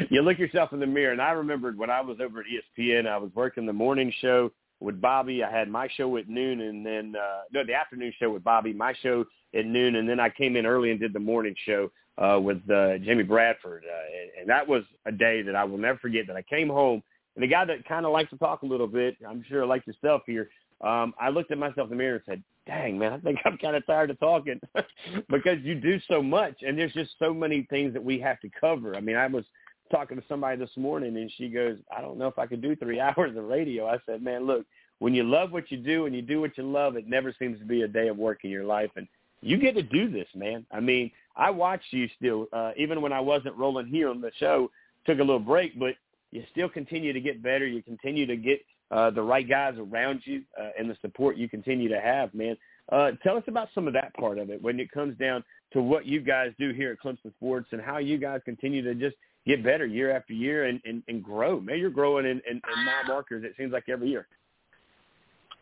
You 0.09 0.21
look 0.21 0.39
yourself 0.39 0.73
in 0.73 0.79
the 0.79 0.87
mirror, 0.87 1.11
and 1.11 1.21
I 1.21 1.31
remembered 1.31 1.77
when 1.77 1.89
I 1.89 2.01
was 2.01 2.17
over 2.21 2.39
at 2.39 2.45
ESPN, 2.45 3.07
I 3.07 3.17
was 3.17 3.31
working 3.35 3.65
the 3.65 3.73
morning 3.73 4.13
show 4.21 4.51
with 4.79 4.99
Bobby. 5.01 5.43
I 5.43 5.51
had 5.51 5.69
my 5.69 5.87
show 5.95 6.17
at 6.17 6.27
noon, 6.27 6.61
and 6.61 6.85
then 6.85 7.15
uh, 7.15 7.41
no, 7.51 7.65
the 7.65 7.73
afternoon 7.73 8.13
show 8.19 8.31
with 8.31 8.43
Bobby, 8.43 8.73
my 8.73 8.93
show 9.01 9.25
at 9.55 9.65
noon, 9.65 9.95
and 9.95 10.07
then 10.07 10.19
I 10.19 10.29
came 10.29 10.55
in 10.55 10.65
early 10.65 10.91
and 10.91 10.99
did 10.99 11.13
the 11.13 11.19
morning 11.19 11.55
show 11.65 11.91
uh, 12.17 12.39
with 12.39 12.57
uh, 12.69 12.97
Jamie 12.99 13.23
Bradford, 13.23 13.83
uh, 13.85 14.21
and, 14.21 14.41
and 14.41 14.49
that 14.49 14.67
was 14.67 14.83
a 15.05 15.11
day 15.11 15.41
that 15.41 15.55
I 15.55 15.63
will 15.63 15.77
never 15.77 15.97
forget. 15.99 16.27
That 16.27 16.35
I 16.35 16.43
came 16.43 16.69
home 16.69 17.01
And 17.35 17.43
the 17.43 17.47
guy 17.47 17.65
that 17.65 17.85
kind 17.85 18.05
of 18.05 18.11
likes 18.11 18.29
to 18.31 18.37
talk 18.37 18.63
a 18.63 18.65
little 18.65 18.87
bit, 18.87 19.17
I'm 19.27 19.43
sure 19.47 19.65
like 19.65 19.85
yourself 19.87 20.21
here, 20.25 20.49
um, 20.81 21.13
I 21.19 21.29
looked 21.29 21.51
at 21.51 21.57
myself 21.57 21.85
in 21.85 21.91
the 21.91 21.95
mirror 21.95 22.15
and 22.15 22.23
said, 22.25 22.43
dang, 22.67 22.97
man, 22.97 23.13
I 23.13 23.17
think 23.17 23.39
I'm 23.45 23.57
kind 23.57 23.75
of 23.75 23.85
tired 23.85 24.09
of 24.09 24.19
talking 24.19 24.59
because 25.29 25.59
you 25.63 25.75
do 25.75 25.99
so 26.07 26.21
much 26.21 26.55
and 26.61 26.77
there's 26.77 26.93
just 26.93 27.11
so 27.19 27.33
many 27.33 27.65
things 27.69 27.93
that 27.93 28.03
we 28.03 28.19
have 28.19 28.39
to 28.41 28.49
cover. 28.59 28.95
I 28.95 28.99
mean, 28.99 29.15
I 29.15 29.27
was 29.27 29.45
talking 29.93 30.17
to 30.17 30.23
somebody 30.27 30.57
this 30.57 30.75
morning 30.75 31.15
and 31.17 31.31
she 31.37 31.49
goes, 31.49 31.77
I 31.95 32.01
don't 32.01 32.17
know 32.17 32.27
if 32.27 32.39
I 32.39 32.47
could 32.47 32.61
do 32.61 32.75
three 32.75 32.99
hours 32.99 33.37
of 33.37 33.43
radio. 33.45 33.87
I 33.87 33.99
said, 34.05 34.23
man, 34.23 34.45
look, 34.47 34.65
when 34.99 35.13
you 35.13 35.23
love 35.23 35.51
what 35.51 35.71
you 35.71 35.77
do 35.77 36.05
and 36.05 36.15
you 36.15 36.21
do 36.21 36.41
what 36.41 36.57
you 36.57 36.63
love, 36.63 36.95
it 36.95 37.07
never 37.07 37.33
seems 37.37 37.59
to 37.59 37.65
be 37.65 37.81
a 37.83 37.87
day 37.87 38.07
of 38.07 38.17
work 38.17 38.39
in 38.43 38.49
your 38.49 38.63
life. 38.63 38.89
And 38.95 39.07
you 39.41 39.57
get 39.57 39.75
to 39.75 39.83
do 39.83 40.09
this, 40.09 40.27
man. 40.35 40.65
I 40.71 40.79
mean, 40.79 41.11
I 41.35 41.49
watched 41.49 41.91
you 41.91 42.07
still, 42.17 42.47
uh, 42.53 42.71
even 42.77 43.01
when 43.01 43.13
I 43.13 43.19
wasn't 43.19 43.55
rolling 43.55 43.87
here 43.87 44.09
on 44.09 44.21
the 44.21 44.31
show, 44.37 44.71
took 45.05 45.19
a 45.19 45.23
little 45.23 45.39
break, 45.39 45.77
but 45.77 45.95
you 46.31 46.43
still 46.51 46.69
continue 46.69 47.13
to 47.13 47.19
get 47.19 47.43
better. 47.43 47.67
You 47.67 47.83
continue 47.83 48.25
to 48.25 48.37
get 48.37 48.61
uh, 48.91 49.11
the 49.11 49.21
right 49.21 49.47
guys 49.47 49.75
around 49.77 50.21
you 50.23 50.43
uh, 50.59 50.69
and 50.79 50.89
the 50.89 50.97
support 51.01 51.37
you 51.37 51.49
continue 51.49 51.89
to 51.89 51.99
have, 51.99 52.33
man. 52.33 52.57
Uh, 52.91 53.11
tell 53.23 53.37
us 53.37 53.43
about 53.47 53.69
some 53.73 53.87
of 53.87 53.93
that 53.93 54.13
part 54.15 54.37
of 54.37 54.49
it 54.49 54.61
when 54.61 54.79
it 54.79 54.91
comes 54.91 55.17
down 55.17 55.43
to 55.71 55.81
what 55.81 56.05
you 56.05 56.21
guys 56.21 56.51
do 56.59 56.71
here 56.71 56.91
at 56.91 56.99
Clemson 56.99 57.33
Sports 57.35 57.67
and 57.71 57.81
how 57.81 57.97
you 57.97 58.17
guys 58.17 58.41
continue 58.45 58.81
to 58.81 58.93
just 58.93 59.15
get 59.45 59.63
better 59.63 59.85
year 59.85 60.15
after 60.15 60.33
year 60.33 60.65
and, 60.65 60.81
and, 60.85 61.03
and 61.07 61.23
grow. 61.23 61.59
Man, 61.59 61.79
you're 61.79 61.89
growing 61.89 62.25
in, 62.25 62.41
in, 62.49 62.55
in 62.55 62.85
mile 62.85 63.05
markers, 63.07 63.43
it 63.43 63.53
seems 63.57 63.73
like 63.73 63.89
every 63.89 64.09
year. 64.09 64.27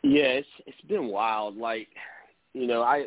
Yeah, 0.03 0.23
it's 0.23 0.47
it's 0.65 0.81
been 0.87 1.07
wild. 1.07 1.57
Like, 1.57 1.87
you 2.53 2.65
know, 2.65 2.81
I 2.81 3.05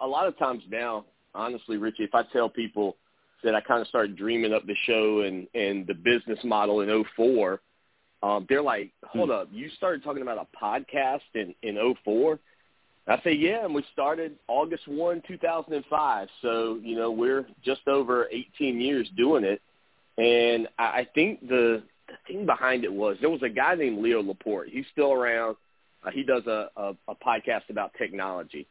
a 0.00 0.06
lot 0.06 0.26
of 0.28 0.38
times 0.38 0.62
now, 0.70 1.04
honestly, 1.34 1.76
Richie, 1.76 2.04
if 2.04 2.14
I 2.14 2.22
tell 2.32 2.48
people 2.48 2.96
that 3.42 3.54
I 3.54 3.60
kind 3.60 3.80
of 3.80 3.88
started 3.88 4.16
dreaming 4.16 4.52
up 4.52 4.64
the 4.66 4.76
show 4.86 5.22
and 5.22 5.48
and 5.54 5.86
the 5.86 5.94
business 5.94 6.38
model 6.44 6.80
in 6.80 7.04
'04, 7.16 7.60
um, 8.22 8.46
they're 8.48 8.62
like, 8.62 8.92
"Hold 9.04 9.32
up, 9.32 9.48
you 9.50 9.68
started 9.76 10.04
talking 10.04 10.22
about 10.22 10.38
a 10.38 10.64
podcast 10.64 11.20
in 11.34 11.54
in 11.62 11.94
'04?" 12.04 12.38
I 13.08 13.20
say, 13.22 13.32
"Yeah," 13.32 13.64
and 13.64 13.74
we 13.74 13.82
started 13.92 14.36
August 14.46 14.86
one, 14.86 15.22
2005. 15.26 16.28
So 16.42 16.78
you 16.82 16.94
know, 16.94 17.10
we're 17.10 17.46
just 17.64 17.86
over 17.88 18.28
18 18.30 18.80
years 18.80 19.08
doing 19.16 19.42
it, 19.42 19.60
and 20.18 20.68
I, 20.78 21.06
think 21.14 21.48
the 21.48 21.82
the 22.08 22.14
thing 22.26 22.44
behind 22.44 22.84
it 22.84 22.92
was 22.92 23.16
there 23.20 23.30
was 23.30 23.42
a 23.42 23.48
guy 23.48 23.74
named 23.76 24.02
Leo 24.02 24.22
Laporte. 24.22 24.68
He's 24.68 24.84
still 24.92 25.12
around. 25.12 25.56
Uh, 26.04 26.10
he 26.10 26.22
does 26.22 26.46
a, 26.46 26.70
a, 26.76 26.94
a 27.08 27.14
podcast 27.14 27.70
about 27.70 27.92
technology, 27.96 28.66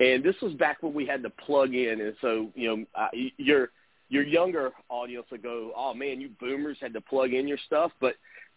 and 0.00 0.24
this 0.24 0.34
was 0.42 0.52
back 0.54 0.82
when 0.82 0.94
we 0.94 1.06
had 1.06 1.22
to 1.22 1.30
plug 1.30 1.74
in. 1.74 2.00
And 2.00 2.14
so, 2.20 2.50
you 2.54 2.68
know, 2.68 2.84
uh, 2.94 3.08
your 3.36 3.70
your 4.08 4.24
younger 4.24 4.72
audience 4.88 5.26
will 5.30 5.38
go, 5.38 5.72
"Oh 5.76 5.94
man, 5.94 6.20
you 6.20 6.30
boomers 6.40 6.78
had 6.80 6.92
to 6.94 7.00
plug 7.00 7.32
in 7.32 7.46
your 7.46 7.58
stuff." 7.66 7.92
But 8.00 8.14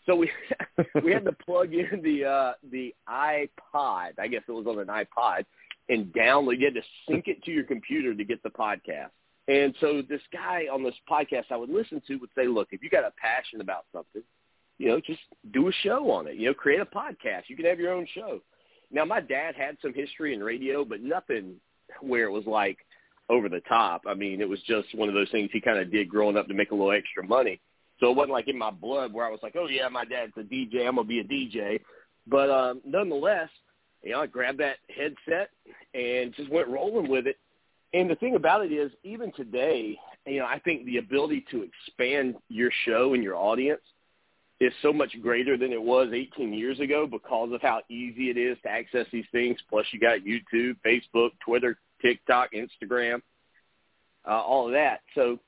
so 0.08 0.16
we 0.16 0.32
we 1.04 1.12
had 1.12 1.26
to 1.26 1.34
plug 1.34 1.74
in 1.74 2.02
the 2.02 2.26
uh, 2.26 2.54
the 2.72 2.94
iPod. 3.08 4.20
I 4.20 4.28
guess 4.28 4.42
it 4.48 4.52
was 4.52 4.66
on 4.66 4.80
an 4.80 4.88
iPod, 4.88 5.46
and 5.90 6.12
download. 6.14 6.60
You 6.60 6.66
had 6.66 6.76
to 6.76 6.84
sync 7.08 7.28
it 7.28 7.44
to 7.44 7.52
your 7.52 7.66
computer 7.66 8.16
to 8.16 8.24
get 8.24 8.42
the 8.42 8.50
podcast. 8.50 9.10
And 9.48 9.76
so 9.82 10.02
this 10.08 10.22
guy 10.32 10.64
on 10.72 10.84
this 10.84 10.96
podcast 11.10 11.46
I 11.52 11.58
would 11.58 11.70
listen 11.70 12.02
to 12.08 12.16
would 12.18 12.30
say, 12.36 12.48
"Look, 12.48 12.70
if 12.72 12.84
you 12.84 12.90
got 12.90 13.04
a 13.04 13.12
passion 13.20 13.62
about 13.62 13.86
something, 13.92 14.24
you 14.78 14.88
know, 14.90 15.00
just 15.00 15.22
do 15.54 15.68
a 15.68 15.72
show 15.84 16.10
on 16.12 16.28
it. 16.28 16.36
You 16.36 16.48
know, 16.48 16.54
create 16.54 16.80
a 16.82 16.86
podcast. 16.86 17.44
You 17.48 17.56
can 17.56 17.66
have 17.66 17.80
your 17.80 17.94
own 17.94 18.08
show. 18.16 18.42
Now, 18.92 19.06
my 19.06 19.22
dad 19.22 19.56
had 19.56 19.78
some 19.82 19.94
history 19.94 20.34
in 20.34 20.44
radio, 20.44 20.84
but 20.84 21.02
nothing 21.02 21.56
where 22.02 22.26
it 22.26 22.32
was 22.32 22.46
like 22.46 22.78
over 23.30 23.48
the 23.48 23.62
top. 23.62 24.04
I 24.08 24.14
mean, 24.14 24.42
it 24.42 24.50
was 24.50 24.60
just 24.64 24.94
one 24.96 25.08
of 25.08 25.16
those 25.16 25.30
things 25.30 25.50
he 25.54 25.62
kind 25.62 25.80
of 25.80 25.92
did 25.92 26.10
growing 26.10 26.36
up 26.36 26.48
to 26.48 26.54
make 26.54 26.72
a 26.72 26.76
little 26.76 26.92
extra 26.92 27.24
money. 27.24 27.62
So 28.00 28.10
it 28.10 28.16
wasn't 28.16 28.34
like 28.34 28.48
in 28.48 28.58
my 28.58 28.72
blood 28.72 29.14
where 29.14 29.26
I 29.26 29.30
was 29.30 29.40
like, 29.44 29.56
oh 29.56 29.68
yeah, 29.68 29.88
my 29.88 30.06
dad's 30.06 30.34
a 30.38 30.42
DJ, 30.42 30.88
I'm 30.88 30.96
gonna 30.96 31.08
be 31.08 31.20
a 31.20 31.24
DJ. 31.24 31.80
But 32.28 32.50
um, 32.50 32.82
nonetheless, 32.84 33.50
you 34.04 34.12
know, 34.14 34.22
I 34.22 34.28
grabbed 34.28 34.60
that 34.60 34.78
headset 34.90 35.52
and 35.94 36.34
just 36.36 36.52
went 36.52 36.68
rolling 36.68 37.10
with 37.10 37.28
it. 37.28 37.38
And 37.94 38.10
the 38.10 38.16
thing 38.16 38.36
about 38.36 38.66
it 38.66 38.72
is, 38.72 38.92
even 39.04 39.32
today, 39.34 39.98
you 40.26 40.40
know, 40.40 40.46
I 40.46 40.60
think 40.60 40.86
the 40.86 40.98
ability 40.98 41.46
to 41.52 41.64
expand 41.64 42.36
your 42.48 42.72
show 42.86 43.14
and 43.14 43.24
your 43.24 43.36
audience 43.36 43.82
is 44.62 44.72
so 44.82 44.94
much 44.94 45.16
greater 45.22 45.58
than 45.58 45.74
it 45.74 45.82
was 45.82 46.10
18 46.14 46.54
years 46.54 46.80
ago 46.80 47.08
because 47.08 47.52
of 47.52 47.62
how 47.62 47.82
easy 47.90 48.30
it 48.30 48.38
is 48.38 48.58
to 48.64 48.70
access 48.70 49.08
these 49.12 49.26
things. 49.32 49.58
Plus, 49.70 49.86
you 49.92 50.00
got 50.00 50.20
YouTube, 50.20 50.76
Facebook, 50.86 51.32
Twitter, 51.44 51.80
TikTok, 52.02 52.52
Instagram, 52.54 53.22
uh, 54.28 54.42
all 54.42 54.68
of 54.68 54.74
that. 54.74 55.02
So, 55.16 55.40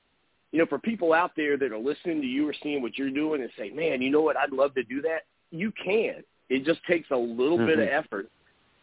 you 0.50 0.58
know, 0.58 0.66
for 0.66 0.80
people 0.80 1.12
out 1.12 1.30
there 1.36 1.56
that 1.56 1.72
are 1.72 1.78
listening 1.78 2.20
to 2.20 2.26
you 2.26 2.48
or 2.48 2.54
seeing 2.62 2.82
what 2.82 2.98
you're 2.98 3.10
doing 3.10 3.40
and 3.40 3.50
say, 3.56 3.70
man, 3.70 4.02
you 4.02 4.10
know 4.10 4.20
what, 4.20 4.36
I'd 4.36 4.52
love 4.52 4.74
to 4.74 4.82
do 4.82 5.00
that, 5.02 5.22
you 5.50 5.72
can. 5.72 6.24
It 6.48 6.64
just 6.64 6.84
takes 6.84 7.10
a 7.10 7.16
little 7.16 7.56
mm-hmm. 7.56 7.66
bit 7.66 7.78
of 7.78 7.86
mm-hmm. 7.86 7.98
effort. 7.98 8.30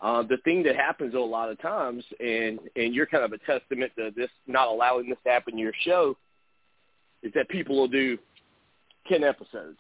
Uh, 0.02 0.24
the 0.24 0.38
thing 0.44 0.64
that 0.64 0.76
happens 0.76 1.14
a 1.14 1.20
lot 1.20 1.50
of 1.50 1.62
times, 1.62 2.04
and 2.20 2.60
and 2.76 2.96
you're 2.96 3.06
kind 3.06 3.24
of 3.24 3.34
a 3.34 3.38
testament 3.40 3.92
to 3.96 4.12
this 4.16 4.30
not 4.48 4.68
allowing 4.68 5.08
this 5.08 5.18
to 5.24 5.30
happen 5.30 5.54
in 5.54 5.60
your 5.60 5.74
show, 5.86 6.18
is 7.22 7.32
that 7.36 7.48
people 7.50 7.78
will 7.78 7.88
do 7.88 8.18
ten 9.08 9.24
episodes 9.24 9.80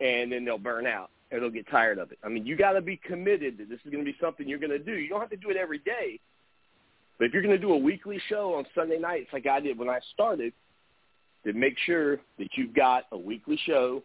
and 0.00 0.30
then 0.30 0.44
they'll 0.44 0.58
burn 0.58 0.86
out 0.86 1.10
and 1.32 1.42
they'll 1.42 1.50
get 1.50 1.68
tired 1.70 1.98
of 1.98 2.12
it. 2.12 2.18
I 2.22 2.28
mean, 2.28 2.46
you 2.46 2.56
got 2.56 2.72
to 2.72 2.80
be 2.80 2.96
committed 2.96 3.58
that 3.58 3.68
this 3.68 3.80
is 3.84 3.90
going 3.90 4.04
to 4.04 4.10
be 4.10 4.16
something 4.20 4.48
you're 4.48 4.60
going 4.60 4.70
to 4.70 4.78
do. 4.78 4.92
You 4.92 5.08
don't 5.08 5.20
have 5.20 5.30
to 5.30 5.36
do 5.36 5.50
it 5.50 5.56
every 5.56 5.78
day, 5.78 6.20
but 7.18 7.26
if 7.26 7.32
you're 7.32 7.42
going 7.42 7.54
to 7.54 7.60
do 7.60 7.72
a 7.72 7.76
weekly 7.76 8.20
show 8.28 8.54
on 8.54 8.64
Sunday 8.76 8.98
nights 8.98 9.28
like 9.32 9.46
I 9.46 9.58
did 9.58 9.76
when 9.76 9.88
I 9.88 9.98
started, 10.14 10.52
then 11.44 11.58
make 11.58 11.76
sure 11.84 12.18
that 12.38 12.48
you've 12.54 12.74
got 12.74 13.04
a 13.10 13.18
weekly 13.18 13.58
show 13.66 14.04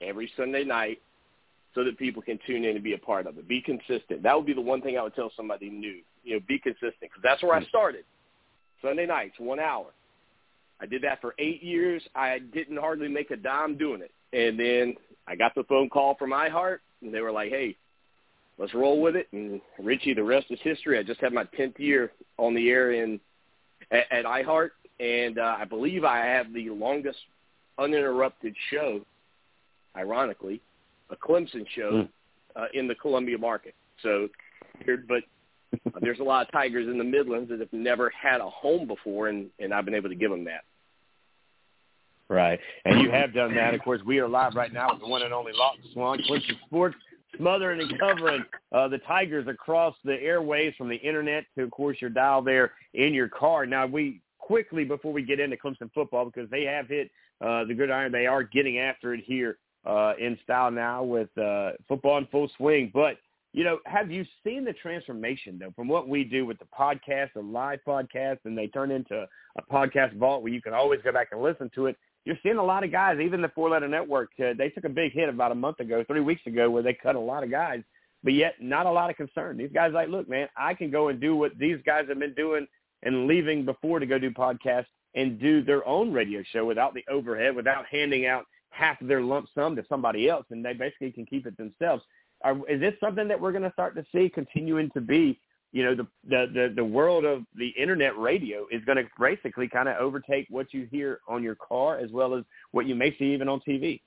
every 0.00 0.30
Sunday 0.36 0.62
night 0.62 1.00
so 1.74 1.84
that 1.84 1.98
people 1.98 2.22
can 2.22 2.38
tune 2.46 2.64
in 2.64 2.76
and 2.76 2.84
be 2.84 2.94
a 2.94 2.98
part 2.98 3.26
of 3.26 3.36
it. 3.36 3.48
Be 3.48 3.60
consistent. 3.60 4.22
That 4.22 4.36
would 4.36 4.46
be 4.46 4.52
the 4.52 4.60
one 4.60 4.80
thing 4.80 4.96
I 4.96 5.02
would 5.02 5.14
tell 5.14 5.32
somebody 5.36 5.70
new. 5.70 6.00
You 6.22 6.36
know, 6.36 6.40
be 6.46 6.58
consistent 6.58 6.94
because 7.00 7.22
that's 7.22 7.42
where 7.42 7.54
I 7.54 7.64
started. 7.64 8.04
Sunday 8.80 9.06
nights, 9.06 9.34
one 9.38 9.58
hour. 9.58 9.86
I 10.80 10.86
did 10.86 11.02
that 11.02 11.20
for 11.20 11.34
eight 11.38 11.62
years. 11.62 12.02
I 12.14 12.38
didn't 12.38 12.76
hardly 12.76 13.08
make 13.08 13.30
a 13.30 13.36
dime 13.36 13.76
doing 13.76 14.02
it. 14.02 14.12
And 14.32 14.58
then 14.58 14.94
I 15.26 15.36
got 15.36 15.54
the 15.54 15.64
phone 15.64 15.88
call 15.88 16.16
from 16.16 16.30
iHeart, 16.30 16.78
and 17.02 17.12
they 17.12 17.20
were 17.20 17.32
like, 17.32 17.50
"Hey, 17.50 17.76
let's 18.58 18.74
roll 18.74 19.00
with 19.00 19.16
it." 19.16 19.28
And 19.32 19.60
Richie, 19.78 20.14
the 20.14 20.22
rest 20.22 20.46
is 20.50 20.58
history. 20.62 20.98
I 20.98 21.02
just 21.02 21.20
had 21.20 21.32
my 21.32 21.44
tenth 21.56 21.78
year 21.78 22.12
on 22.36 22.54
the 22.54 22.68
air 22.70 22.92
in 22.92 23.20
at, 23.90 24.10
at 24.10 24.24
iHeart, 24.24 24.70
and 25.00 25.38
uh, 25.38 25.56
I 25.58 25.64
believe 25.64 26.04
I 26.04 26.18
have 26.18 26.52
the 26.52 26.70
longest 26.70 27.18
uninterrupted 27.78 28.54
show. 28.70 29.00
Ironically, 29.96 30.60
a 31.14 31.26
Clemson 31.26 31.66
show 31.74 31.90
mm. 31.92 32.08
uh, 32.56 32.66
in 32.74 32.88
the 32.88 32.94
Columbia 32.94 33.38
market. 33.38 33.74
So, 34.02 34.28
but 35.08 35.22
there's 36.00 36.20
a 36.20 36.24
lot 36.24 36.46
of 36.46 36.52
Tigers 36.52 36.88
in 36.88 36.98
the 36.98 37.04
Midlands 37.04 37.50
that 37.50 37.60
have 37.60 37.72
never 37.72 38.10
had 38.10 38.40
a 38.40 38.48
home 38.48 38.86
before, 38.86 39.28
and 39.28 39.50
and 39.58 39.72
I've 39.72 39.84
been 39.84 39.94
able 39.94 40.08
to 40.08 40.14
give 40.14 40.30
them 40.30 40.44
that. 40.44 40.64
Right. 42.28 42.58
And 42.84 43.02
you 43.02 43.10
have 43.10 43.34
done 43.34 43.54
that. 43.54 43.74
Of 43.74 43.82
course, 43.82 44.00
we 44.06 44.18
are 44.18 44.28
live 44.28 44.54
right 44.54 44.72
now 44.72 44.88
with 44.90 45.00
the 45.00 45.06
one 45.06 45.22
and 45.22 45.34
only 45.34 45.52
Lawton 45.54 45.84
Swann, 45.92 46.18
Clemson 46.28 46.58
Sports, 46.66 46.96
smothering 47.36 47.80
and 47.80 47.98
covering 47.98 48.44
uh, 48.72 48.88
the 48.88 48.98
Tigers 48.98 49.46
across 49.46 49.94
the 50.04 50.14
airways 50.14 50.74
from 50.76 50.88
the 50.88 50.96
internet 50.96 51.44
to, 51.56 51.64
of 51.64 51.70
course, 51.70 51.98
your 52.00 52.08
dial 52.08 52.40
there 52.40 52.72
in 52.94 53.12
your 53.12 53.28
car. 53.28 53.66
Now, 53.66 53.86
we 53.86 54.22
quickly, 54.38 54.84
before 54.84 55.12
we 55.12 55.22
get 55.22 55.38
into 55.38 55.56
Clemson 55.56 55.92
football, 55.92 56.24
because 56.24 56.48
they 56.50 56.64
have 56.64 56.88
hit 56.88 57.10
uh, 57.44 57.64
the 57.64 57.74
gridiron, 57.74 58.10
they 58.10 58.26
are 58.26 58.42
getting 58.42 58.78
after 58.78 59.12
it 59.12 59.22
here 59.24 59.58
uh, 59.84 60.14
in 60.18 60.38
style 60.42 60.70
now 60.70 61.02
with 61.02 61.36
uh, 61.38 61.72
football 61.88 62.18
in 62.18 62.26
full 62.26 62.50
swing. 62.56 62.90
But, 62.92 63.18
you 63.52 63.64
know, 63.64 63.78
have 63.86 64.10
you 64.10 64.24
seen 64.42 64.64
the 64.64 64.72
transformation, 64.72 65.58
though, 65.58 65.72
from 65.76 65.88
what 65.88 66.08
we 66.08 66.24
do 66.24 66.46
with 66.46 66.58
the 66.58 66.66
podcast, 66.78 67.34
the 67.34 67.42
live 67.42 67.80
podcast, 67.86 68.38
and 68.44 68.56
they 68.56 68.66
turn 68.68 68.90
into 68.90 69.26
a 69.58 69.62
podcast 69.72 70.16
vault 70.16 70.42
where 70.42 70.52
you 70.52 70.62
can 70.62 70.74
always 70.74 71.00
go 71.02 71.12
back 71.12 71.28
and 71.32 71.42
listen 71.42 71.70
to 71.74 71.86
it 71.86 71.96
you're 72.24 72.38
seeing 72.42 72.56
a 72.56 72.64
lot 72.64 72.84
of 72.84 72.92
guys, 72.92 73.18
even 73.20 73.42
the 73.42 73.50
four 73.54 73.68
letter 73.68 73.88
network, 73.88 74.30
uh, 74.40 74.54
they 74.56 74.70
took 74.70 74.84
a 74.84 74.88
big 74.88 75.12
hit 75.12 75.28
about 75.28 75.52
a 75.52 75.54
month 75.54 75.80
ago, 75.80 76.04
three 76.06 76.20
weeks 76.20 76.46
ago, 76.46 76.70
where 76.70 76.82
they 76.82 76.94
cut 76.94 77.16
a 77.16 77.20
lot 77.20 77.44
of 77.44 77.50
guys, 77.50 77.82
but 78.22 78.32
yet 78.32 78.54
not 78.60 78.86
a 78.86 78.90
lot 78.90 79.10
of 79.10 79.16
concern. 79.16 79.58
These 79.58 79.72
guys 79.72 79.92
like, 79.92 80.08
look, 80.08 80.28
man, 80.28 80.48
I 80.56 80.74
can 80.74 80.90
go 80.90 81.08
and 81.08 81.20
do 81.20 81.36
what 81.36 81.58
these 81.58 81.78
guys 81.84 82.06
have 82.08 82.18
been 82.18 82.34
doing 82.34 82.66
and 83.02 83.26
leaving 83.26 83.64
before 83.64 83.98
to 83.98 84.06
go 84.06 84.18
do 84.18 84.30
podcasts 84.30 84.86
and 85.14 85.38
do 85.38 85.62
their 85.62 85.86
own 85.86 86.12
radio 86.12 86.42
show 86.50 86.64
without 86.64 86.94
the 86.94 87.04
overhead, 87.10 87.54
without 87.54 87.84
handing 87.90 88.26
out 88.26 88.46
half 88.74 89.00
of 89.00 89.08
their 89.08 89.22
lump 89.22 89.48
sum 89.54 89.76
to 89.76 89.84
somebody 89.88 90.28
else, 90.28 90.46
and 90.50 90.64
they 90.64 90.72
basically 90.72 91.12
can 91.12 91.26
keep 91.26 91.46
it 91.46 91.56
themselves. 91.56 92.02
Are, 92.42 92.56
is 92.68 92.80
this 92.80 92.94
something 93.00 93.28
that 93.28 93.40
we're 93.40 93.52
going 93.52 93.62
to 93.62 93.72
start 93.72 93.94
to 93.96 94.04
see 94.12 94.28
continuing 94.28 94.90
to 94.90 95.00
be 95.00 95.38
you 95.72 95.82
know 95.82 95.94
the 95.94 96.06
the 96.28 96.46
the, 96.52 96.72
the 96.76 96.84
world 96.84 97.24
of 97.24 97.42
the 97.56 97.68
internet 97.68 98.16
radio 98.16 98.66
is 98.70 98.84
going 98.84 98.96
to 98.96 99.04
basically 99.18 99.68
kind 99.68 99.88
of 99.88 99.96
overtake 99.96 100.46
what 100.48 100.72
you 100.72 100.86
hear 100.90 101.20
on 101.28 101.42
your 101.42 101.56
car 101.56 101.98
as 101.98 102.10
well 102.12 102.34
as 102.34 102.44
what 102.70 102.86
you 102.86 102.94
may 102.94 103.16
see 103.18 103.32
even 103.34 103.48
on 103.48 103.60
TV. 103.66 104.00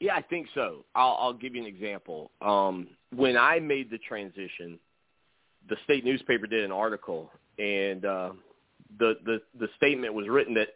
Yeah, 0.00 0.14
I 0.14 0.22
think 0.22 0.46
so. 0.54 0.84
I'll, 0.94 1.16
I'll 1.18 1.32
give 1.32 1.56
you 1.56 1.62
an 1.62 1.66
example. 1.66 2.30
Um, 2.40 2.86
when 3.12 3.36
I 3.36 3.58
made 3.58 3.90
the 3.90 3.98
transition, 3.98 4.78
the 5.68 5.76
state 5.82 6.04
newspaper 6.04 6.46
did 6.46 6.64
an 6.64 6.70
article, 6.70 7.32
and 7.58 8.04
uh, 8.04 8.30
the 8.98 9.14
the 9.24 9.42
the 9.58 9.68
statement 9.76 10.14
was 10.14 10.28
written 10.28 10.54
that 10.54 10.68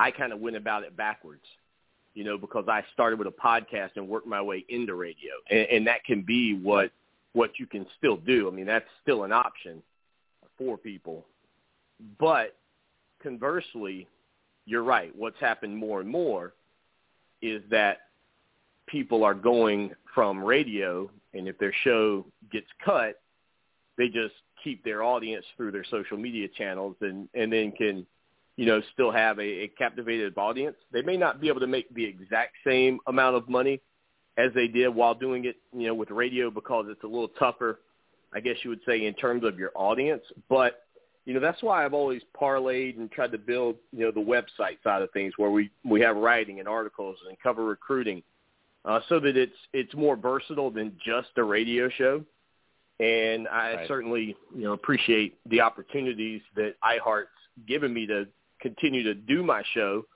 I 0.00 0.10
kind 0.10 0.32
of 0.32 0.40
went 0.40 0.56
about 0.56 0.82
it 0.82 0.96
backwards. 0.96 1.44
You 2.14 2.24
know, 2.24 2.38
because 2.38 2.66
I 2.68 2.84
started 2.92 3.18
with 3.18 3.28
a 3.28 3.32
podcast 3.32 3.90
and 3.96 4.08
worked 4.08 4.26
my 4.26 4.40
way 4.40 4.64
into 4.68 4.94
radio, 4.94 5.32
and, 5.50 5.66
and 5.70 5.86
that 5.86 6.04
can 6.04 6.22
be 6.22 6.54
what 6.54 6.90
what 7.32 7.58
you 7.58 7.66
can 7.66 7.86
still 7.98 8.16
do. 8.16 8.48
I 8.48 8.52
mean, 8.52 8.66
that's 8.66 8.86
still 9.02 9.24
an 9.24 9.32
option 9.32 9.82
for 10.56 10.78
people, 10.78 11.26
but 12.18 12.56
conversely, 13.22 14.06
you're 14.66 14.84
right. 14.84 15.14
What's 15.16 15.38
happened 15.40 15.76
more 15.76 16.00
and 16.00 16.08
more 16.08 16.54
is 17.42 17.62
that 17.70 17.98
people 18.86 19.24
are 19.24 19.34
going 19.34 19.92
from 20.14 20.42
radio, 20.42 21.10
and 21.32 21.48
if 21.48 21.58
their 21.58 21.74
show 21.82 22.24
gets 22.52 22.68
cut, 22.84 23.20
they 23.98 24.08
just 24.08 24.34
keep 24.62 24.84
their 24.84 25.02
audience 25.02 25.44
through 25.56 25.72
their 25.72 25.84
social 25.90 26.16
media 26.16 26.48
channels, 26.56 26.96
and 27.00 27.28
and 27.34 27.52
then 27.52 27.72
can, 27.72 28.06
you 28.56 28.66
know, 28.66 28.80
still 28.92 29.10
have 29.10 29.38
a, 29.38 29.64
a 29.64 29.68
captivated 29.68 30.36
audience. 30.38 30.76
They 30.92 31.02
may 31.02 31.16
not 31.16 31.40
be 31.40 31.48
able 31.48 31.60
to 31.60 31.66
make 31.66 31.92
the 31.94 32.04
exact 32.04 32.54
same 32.64 32.98
amount 33.06 33.36
of 33.36 33.48
money 33.48 33.80
as 34.36 34.52
they 34.54 34.68
did 34.68 34.88
while 34.88 35.14
doing 35.14 35.44
it, 35.44 35.56
you 35.76 35.86
know, 35.86 35.94
with 35.94 36.10
radio 36.10 36.50
because 36.50 36.86
it's 36.88 37.02
a 37.04 37.06
little 37.06 37.28
tougher, 37.28 37.80
I 38.32 38.40
guess 38.40 38.56
you 38.62 38.70
would 38.70 38.80
say, 38.86 39.06
in 39.06 39.14
terms 39.14 39.44
of 39.44 39.58
your 39.58 39.70
audience. 39.74 40.22
But 40.48 40.80
you 41.24 41.32
know, 41.32 41.40
that's 41.40 41.62
why 41.62 41.84
I've 41.84 41.94
always 41.94 42.20
parlayed 42.38 42.98
and 42.98 43.10
tried 43.10 43.32
to 43.32 43.38
build, 43.38 43.76
you 43.92 44.00
know, 44.00 44.10
the 44.10 44.20
website 44.20 44.82
side 44.84 45.00
of 45.02 45.10
things 45.12 45.32
where 45.36 45.50
we 45.50 45.70
we 45.84 46.00
have 46.02 46.16
writing 46.16 46.60
and 46.60 46.68
articles 46.68 47.16
and 47.28 47.36
cover 47.42 47.64
recruiting, 47.64 48.22
uh, 48.84 49.00
so 49.08 49.18
that 49.20 49.36
it's 49.36 49.56
it's 49.72 49.94
more 49.94 50.16
versatile 50.16 50.70
than 50.70 50.96
just 51.04 51.28
a 51.36 51.42
radio 51.42 51.88
show. 51.88 52.24
And 53.00 53.48
I 53.48 53.74
Right. 53.74 53.88
certainly, 53.88 54.36
you 54.54 54.62
know, 54.62 54.72
appreciate 54.72 55.38
the 55.46 55.60
opportunities 55.62 56.42
that 56.54 56.74
iHeart's 56.84 57.28
given 57.66 57.92
me 57.92 58.06
to 58.06 58.28
continue 58.64 59.02
to 59.02 59.14
do 59.14 59.42
my 59.42 59.62
show. 59.74 60.06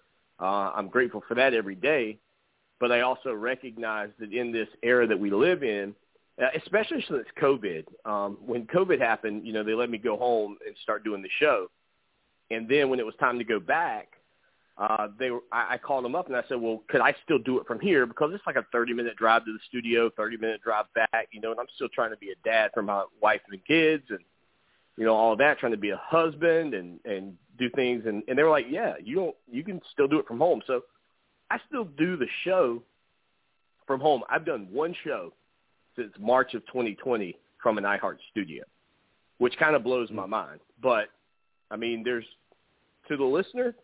Uh, 0.40 0.72
I'm 0.74 0.88
grateful 0.88 1.22
for 1.28 1.34
that 1.34 1.52
every 1.52 1.74
day. 1.74 2.18
But 2.80 2.92
I 2.92 3.02
also 3.02 3.34
recognize 3.34 4.10
that 4.18 4.32
in 4.32 4.52
this 4.52 4.68
era 4.82 5.06
that 5.06 5.18
we 5.18 5.30
live 5.30 5.62
in, 5.62 5.94
uh, 6.40 6.46
especially 6.56 7.04
since 7.08 7.26
COVID. 7.40 7.84
Um, 8.04 8.38
when 8.46 8.66
COVID 8.66 9.00
happened, 9.00 9.46
you 9.46 9.52
know, 9.52 9.64
they 9.64 9.74
let 9.74 9.90
me 9.90 9.98
go 9.98 10.16
home 10.16 10.56
and 10.66 10.74
start 10.82 11.04
doing 11.04 11.20
the 11.20 11.28
show. 11.40 11.68
And 12.50 12.68
then 12.68 12.88
when 12.88 12.98
it 12.98 13.06
was 13.06 13.14
time 13.20 13.36
to 13.38 13.44
go 13.44 13.60
back, 13.60 14.12
uh, 14.78 15.08
they 15.18 15.30
were, 15.32 15.40
I, 15.50 15.74
I 15.74 15.78
called 15.78 16.04
them 16.04 16.14
up 16.14 16.28
and 16.28 16.36
I 16.36 16.42
said, 16.48 16.60
well, 16.60 16.82
could 16.88 17.00
I 17.00 17.14
still 17.24 17.40
do 17.40 17.58
it 17.58 17.66
from 17.66 17.80
here? 17.80 18.06
Because 18.06 18.30
it's 18.32 18.46
like 18.46 18.56
a 18.56 18.64
30 18.70 18.94
minute 18.94 19.16
drive 19.16 19.44
to 19.44 19.52
the 19.52 19.58
studio, 19.68 20.08
30 20.16 20.36
minute 20.36 20.62
drive 20.62 20.86
back, 20.94 21.28
you 21.32 21.40
know, 21.40 21.50
and 21.50 21.58
I'm 21.58 21.66
still 21.74 21.88
trying 21.92 22.10
to 22.10 22.16
be 22.16 22.30
a 22.30 22.48
dad 22.48 22.70
for 22.72 22.82
my 22.82 23.04
wife 23.20 23.40
and 23.50 23.60
kids 23.66 24.04
and, 24.10 24.20
you 24.96 25.04
know, 25.04 25.14
all 25.14 25.36
that, 25.36 25.58
trying 25.58 25.72
to 25.72 25.78
be 25.78 25.90
a 25.90 26.00
husband 26.02 26.74
and, 26.74 27.00
and 27.04 27.36
do 27.58 27.68
things. 27.70 28.04
And, 28.06 28.22
and 28.28 28.38
they 28.38 28.42
were 28.42 28.50
like, 28.50 28.66
yeah, 28.68 28.94
you 29.02 29.16
don't, 29.16 29.36
you 29.50 29.64
can 29.64 29.80
still 29.92 30.08
do 30.08 30.18
it 30.18 30.26
from 30.26 30.38
home. 30.38 30.62
So 30.66 30.82
I 31.50 31.58
still 31.68 31.84
do 31.84 32.16
the 32.16 32.26
show 32.44 32.82
from 33.86 34.00
home. 34.00 34.22
I've 34.28 34.46
done 34.46 34.68
one 34.70 34.94
show 35.04 35.32
since 35.96 36.12
March 36.18 36.54
of 36.54 36.64
2020 36.66 37.36
from 37.62 37.78
an 37.78 37.84
iHeart 37.84 38.18
studio, 38.30 38.64
which 39.38 39.56
kind 39.58 39.74
of 39.74 39.82
blows 39.82 40.10
my 40.10 40.26
mind. 40.26 40.60
But 40.82 41.08
I 41.70 41.76
mean, 41.76 42.02
there's 42.04 42.24
to 43.08 43.16
the 43.16 43.24
listener, 43.24 43.74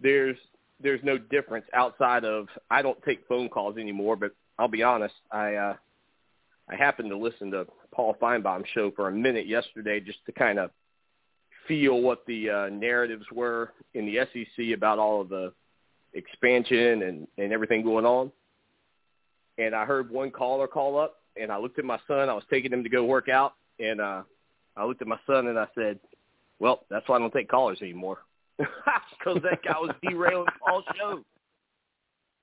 there's 0.00 0.36
there's 0.80 1.00
no 1.02 1.18
difference 1.18 1.66
outside 1.74 2.24
of 2.24 2.46
I 2.70 2.82
don't 2.82 3.02
take 3.02 3.26
phone 3.28 3.48
calls 3.48 3.76
anymore. 3.76 4.16
But 4.16 4.32
I'll 4.58 4.68
be 4.68 4.82
honest, 4.82 5.14
I 5.30 5.54
uh, 5.54 5.74
I 6.68 6.76
happened 6.76 7.10
to 7.10 7.16
listen 7.16 7.50
to 7.50 7.66
Paul 7.92 8.16
Finebaum's 8.20 8.68
show 8.74 8.90
for 8.92 9.08
a 9.08 9.12
minute 9.12 9.46
yesterday 9.46 10.00
just 10.00 10.18
to 10.26 10.32
kind 10.32 10.58
of 10.58 10.70
feel 11.68 12.00
what 12.00 12.24
the 12.26 12.50
uh, 12.50 12.68
narratives 12.68 13.24
were 13.32 13.72
in 13.94 14.06
the 14.06 14.18
SEC 14.32 14.74
about 14.74 14.98
all 14.98 15.20
of 15.20 15.28
the 15.28 15.52
expansion 16.14 17.02
and 17.02 17.28
and 17.38 17.52
everything 17.52 17.82
going 17.82 18.06
on. 18.06 18.32
And 19.58 19.74
I 19.74 19.84
heard 19.84 20.10
one 20.10 20.30
caller 20.30 20.66
call 20.66 20.98
up, 20.98 21.16
and 21.40 21.50
I 21.50 21.58
looked 21.58 21.78
at 21.78 21.84
my 21.84 21.98
son. 22.06 22.28
I 22.28 22.34
was 22.34 22.44
taking 22.50 22.72
him 22.72 22.82
to 22.82 22.88
go 22.88 23.04
work 23.04 23.28
out, 23.28 23.54
and 23.78 24.00
uh, 24.00 24.22
I 24.76 24.84
looked 24.84 25.02
at 25.02 25.08
my 25.08 25.18
son 25.26 25.46
and 25.46 25.58
I 25.58 25.66
said, 25.74 25.98
"Well, 26.58 26.84
that's 26.90 27.08
why 27.08 27.16
I 27.16 27.18
don't 27.18 27.32
take 27.32 27.48
callers 27.48 27.78
anymore." 27.82 28.18
Because 29.18 29.42
that 29.42 29.58
guy 29.64 29.76
was 29.80 29.90
derailing 30.08 30.46
Paul's 30.64 30.84
show. 30.96 31.20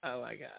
Oh 0.05 0.19
my 0.19 0.35
god. 0.35 0.49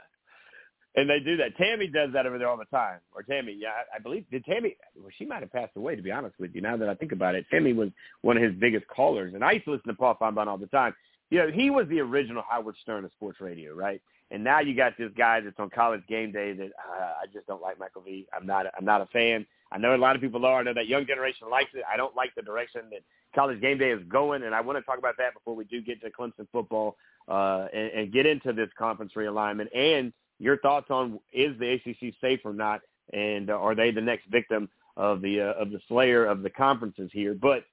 And 0.96 1.10
they 1.10 1.18
do 1.18 1.36
that. 1.38 1.56
Tammy 1.56 1.88
does 1.88 2.10
that 2.12 2.24
over 2.24 2.38
there 2.38 2.48
all 2.48 2.56
the 2.56 2.64
time. 2.66 3.00
Or 3.14 3.22
Tammy, 3.22 3.56
yeah, 3.58 3.70
I, 3.94 3.98
believe 3.98 4.24
did 4.30 4.44
Tammy 4.44 4.76
well 4.96 5.10
she 5.16 5.24
might 5.24 5.40
have 5.40 5.52
passed 5.52 5.76
away 5.76 5.96
to 5.96 6.02
be 6.02 6.12
honest 6.12 6.38
with 6.38 6.54
you, 6.54 6.60
now 6.60 6.76
that 6.76 6.88
I 6.88 6.94
think 6.94 7.12
about 7.12 7.34
it. 7.34 7.46
Tammy 7.50 7.72
was 7.72 7.88
one 8.22 8.36
of 8.36 8.42
his 8.42 8.54
biggest 8.54 8.86
callers. 8.86 9.34
And 9.34 9.44
I 9.44 9.52
used 9.52 9.64
to 9.64 9.72
listen 9.72 9.88
to 9.88 9.94
Paul 9.94 10.16
Finebaum 10.20 10.46
all 10.46 10.58
the 10.58 10.66
time. 10.66 10.94
You 11.30 11.38
know, 11.38 11.50
he 11.50 11.70
was 11.70 11.88
the 11.88 12.00
original 12.00 12.44
Howard 12.48 12.76
Stern 12.82 13.04
of 13.04 13.10
sports 13.12 13.40
radio, 13.40 13.74
right? 13.74 14.00
And 14.30 14.44
now 14.44 14.60
you 14.60 14.74
got 14.76 14.96
this 14.96 15.10
guy 15.16 15.40
that's 15.40 15.58
on 15.58 15.70
college 15.70 16.02
game 16.08 16.32
day 16.32 16.52
that 16.52 16.66
uh, 16.66 17.12
I 17.22 17.26
just 17.32 17.46
don't 17.46 17.62
like 17.62 17.78
McAfee. 17.78 18.26
I'm 18.36 18.46
not 18.46 18.66
I'm 18.76 18.84
not 18.84 19.00
a 19.00 19.06
fan. 19.06 19.46
I 19.72 19.78
know 19.78 19.94
a 19.94 19.96
lot 19.96 20.14
of 20.14 20.22
people 20.22 20.44
are. 20.46 20.60
I 20.60 20.62
know 20.62 20.74
that 20.74 20.86
young 20.86 21.06
generation 21.06 21.48
likes 21.50 21.70
it. 21.74 21.82
I 21.92 21.96
don't 21.96 22.14
like 22.14 22.34
the 22.36 22.42
direction 22.42 22.82
that 22.90 23.00
college 23.34 23.60
game 23.60 23.78
day 23.78 23.90
is 23.90 24.02
going, 24.08 24.44
and 24.44 24.54
I 24.54 24.60
want 24.60 24.78
to 24.78 24.82
talk 24.82 24.98
about 24.98 25.16
that 25.18 25.34
before 25.34 25.56
we 25.56 25.64
do 25.64 25.82
get 25.82 26.00
to 26.02 26.10
Clemson 26.10 26.46
football 26.52 26.96
uh, 27.28 27.66
and, 27.74 27.90
and 27.90 28.12
get 28.12 28.26
into 28.26 28.52
this 28.52 28.68
conference 28.78 29.12
realignment 29.16 29.66
and 29.76 30.12
your 30.38 30.58
thoughts 30.58 30.90
on 30.90 31.20
is 31.32 31.58
the 31.58 31.74
ACC 31.74 32.14
safe 32.20 32.40
or 32.44 32.52
not, 32.52 32.80
and 33.12 33.50
uh, 33.50 33.54
are 33.54 33.74
they 33.74 33.90
the 33.90 34.00
next 34.00 34.26
victim 34.30 34.68
of 34.96 35.20
the 35.20 35.40
uh, 35.40 35.60
of 35.60 35.70
the 35.70 35.80
slayer 35.88 36.24
of 36.24 36.42
the 36.42 36.50
conferences 36.50 37.10
here? 37.12 37.34
But 37.34 37.64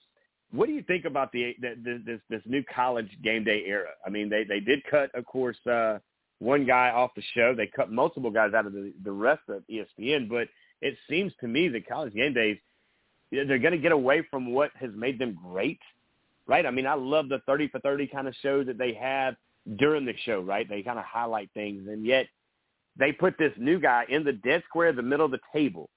what 0.51 0.67
do 0.67 0.73
you 0.73 0.83
think 0.83 1.05
about 1.05 1.31
the, 1.31 1.55
the, 1.61 2.01
this 2.05 2.19
this 2.29 2.41
new 2.45 2.63
college 2.63 3.09
game 3.23 3.43
day 3.43 3.63
era? 3.65 3.89
I 4.05 4.09
mean, 4.09 4.29
they 4.29 4.43
they 4.43 4.59
did 4.59 4.83
cut, 4.89 5.13
of 5.15 5.25
course, 5.25 5.57
uh, 5.65 5.99
one 6.39 6.65
guy 6.65 6.89
off 6.89 7.11
the 7.15 7.23
show. 7.33 7.55
They 7.55 7.67
cut 7.67 7.91
multiple 7.91 8.31
guys 8.31 8.53
out 8.53 8.65
of 8.65 8.73
the 8.73 8.93
the 9.03 9.11
rest 9.11 9.43
of 9.47 9.63
ESPN, 9.69 10.29
but 10.29 10.47
it 10.81 10.97
seems 11.09 11.31
to 11.41 11.47
me 11.47 11.69
that 11.69 11.87
college 11.87 12.13
game 12.13 12.33
days 12.33 12.57
they're 13.31 13.59
going 13.59 13.71
to 13.71 13.77
get 13.77 13.93
away 13.93 14.25
from 14.29 14.51
what 14.51 14.71
has 14.75 14.89
made 14.93 15.17
them 15.17 15.37
great, 15.41 15.79
right? 16.47 16.65
I 16.65 16.71
mean, 16.71 16.85
I 16.85 16.95
love 16.95 17.29
the 17.29 17.39
30 17.45 17.69
for 17.69 17.79
30 17.79 18.07
kind 18.07 18.27
of 18.27 18.35
show 18.41 18.61
that 18.63 18.77
they 18.77 18.93
have 18.95 19.35
during 19.77 20.05
the 20.05 20.13
show, 20.25 20.41
right? 20.41 20.67
They 20.67 20.81
kind 20.81 20.99
of 20.99 21.05
highlight 21.05 21.49
things, 21.53 21.87
and 21.87 22.05
yet 22.05 22.27
they 22.97 23.11
put 23.11 23.37
this 23.37 23.53
new 23.57 23.79
guy 23.79 24.05
in 24.09 24.23
the 24.23 24.33
dead 24.33 24.63
square 24.67 24.89
in 24.89 24.95
the 24.95 25.01
middle 25.01 25.25
of 25.25 25.31
the 25.31 25.39
table. 25.53 25.89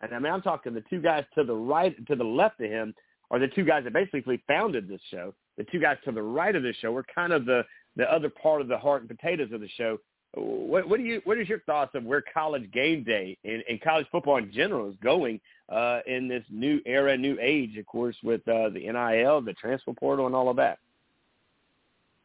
And 0.00 0.14
I 0.14 0.18
mean, 0.18 0.32
I'm 0.32 0.42
talking 0.42 0.74
the 0.74 0.84
two 0.88 1.00
guys 1.00 1.24
to 1.34 1.44
the 1.44 1.54
right, 1.54 1.94
to 2.06 2.16
the 2.16 2.24
left 2.24 2.60
of 2.60 2.70
him 2.70 2.94
are 3.30 3.38
the 3.38 3.48
two 3.48 3.64
guys 3.64 3.84
that 3.84 3.92
basically 3.92 4.42
founded 4.48 4.88
this 4.88 5.00
show. 5.10 5.34
The 5.56 5.64
two 5.64 5.80
guys 5.80 5.98
to 6.04 6.12
the 6.12 6.22
right 6.22 6.54
of 6.56 6.62
this 6.62 6.76
show 6.76 6.92
were 6.92 7.04
kind 7.14 7.32
of 7.32 7.44
the, 7.44 7.64
the 7.96 8.10
other 8.10 8.30
part 8.30 8.60
of 8.60 8.68
the 8.68 8.78
heart 8.78 9.02
and 9.02 9.10
potatoes 9.10 9.52
of 9.52 9.60
the 9.60 9.68
show. 9.68 9.98
What, 10.34 10.88
what 10.88 10.98
do 10.98 11.04
you, 11.04 11.20
what 11.24 11.38
is 11.38 11.48
your 11.48 11.60
thoughts 11.60 11.94
of 11.94 12.04
where 12.04 12.22
college 12.32 12.70
game 12.72 13.04
day 13.04 13.36
and, 13.44 13.62
and 13.68 13.80
college 13.80 14.06
football 14.10 14.36
in 14.38 14.52
general 14.52 14.88
is 14.88 14.96
going 15.02 15.40
uh, 15.68 16.00
in 16.06 16.28
this 16.28 16.44
new 16.50 16.80
era, 16.86 17.16
new 17.16 17.36
age, 17.40 17.76
of 17.76 17.86
course, 17.86 18.16
with 18.22 18.40
uh, 18.48 18.70
the 18.70 18.80
NIL, 18.80 19.42
the 19.42 19.54
transfer 19.54 19.92
portal, 19.92 20.26
and 20.26 20.34
all 20.34 20.48
of 20.48 20.56
that? 20.56 20.78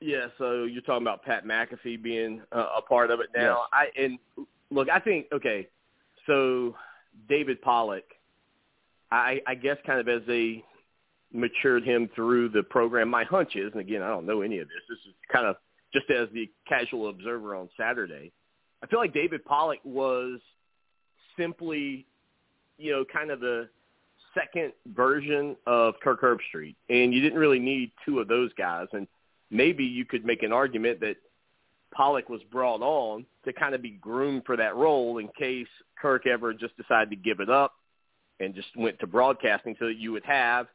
Yeah, 0.06 0.28
so 0.38 0.66
you're 0.66 0.84
talking 0.84 1.02
about 1.02 1.24
Pat 1.24 1.46
McAfee 1.46 2.00
being 2.00 2.40
uh, 2.52 2.68
a 2.78 2.82
part 2.84 3.10
of 3.10 3.22
it 3.22 3.30
now. 3.36 3.62
I 3.74 3.88
and 4.00 4.20
look, 4.70 4.88
I 4.88 5.00
think 5.00 5.26
okay, 5.34 5.68
so 6.28 6.76
David 7.28 7.60
Pollack, 7.64 8.04
I, 9.12 9.42
I 9.48 9.56
guess 9.56 9.78
kind 9.84 10.00
of 10.00 10.08
as 10.08 10.22
they 10.28 10.64
matured 11.34 11.84
him 11.84 12.08
through 12.14 12.50
the 12.50 12.62
program, 12.62 13.10
my 13.10 13.24
hunch 13.24 13.56
is, 13.56 13.72
and 13.72 13.82
again, 13.82 14.04
I 14.04 14.10
don't 14.10 14.28
know 14.28 14.42
any 14.44 14.60
of 14.60 14.68
this. 14.68 14.78
This 14.88 15.00
is 15.08 15.16
kind 15.34 15.48
of 15.48 15.56
just 15.92 16.08
as 16.12 16.28
the 16.34 16.52
casual 16.68 17.10
observer 17.10 17.56
on 17.56 17.68
Saturday. 17.76 18.32
I 18.84 18.88
feel 18.88 19.00
like 19.00 19.14
David 19.14 19.44
Pollack 19.44 19.80
was 19.84 20.40
simply, 21.36 22.06
you 22.78 22.92
know, 22.92 23.06
kind 23.12 23.32
of 23.32 23.40
the 23.40 23.70
second 24.36 24.72
version 24.94 25.56
of 25.66 25.96
Kirk 26.04 26.22
Herbstreit, 26.22 26.76
and 26.92 27.12
you 27.12 27.22
didn't 27.22 27.40
really 27.40 27.58
need 27.58 27.92
two 28.06 28.20
of 28.20 28.28
those 28.28 28.54
guys. 28.54 28.86
And 28.94 29.08
maybe 29.52 29.84
you 29.84 30.06
could 30.06 30.26
make 30.26 30.44
an 30.44 30.52
argument 30.52 31.00
that 31.02 31.18
Pollack 31.94 32.30
was 32.30 32.42
brought 32.52 32.82
on 32.82 33.26
to 33.46 33.54
kind 33.54 33.74
of 33.74 33.82
be 33.82 33.92
groomed 33.92 34.44
for 34.46 34.58
that 34.58 34.76
role 34.76 35.18
in 35.18 35.30
case 35.38 35.68
Kirk 36.00 36.28
ever 36.28 36.54
just 36.54 36.76
decided 36.78 37.10
to 37.10 37.16
give 37.16 37.40
it 37.40 37.50
up 37.50 37.74
and 38.40 38.54
just 38.54 38.68
went 38.76 39.00
to 39.00 39.08
broadcasting 39.08 39.76
so 39.80 39.86
that 39.86 39.98
you 39.98 40.12
would 40.12 40.26
have, 40.26 40.68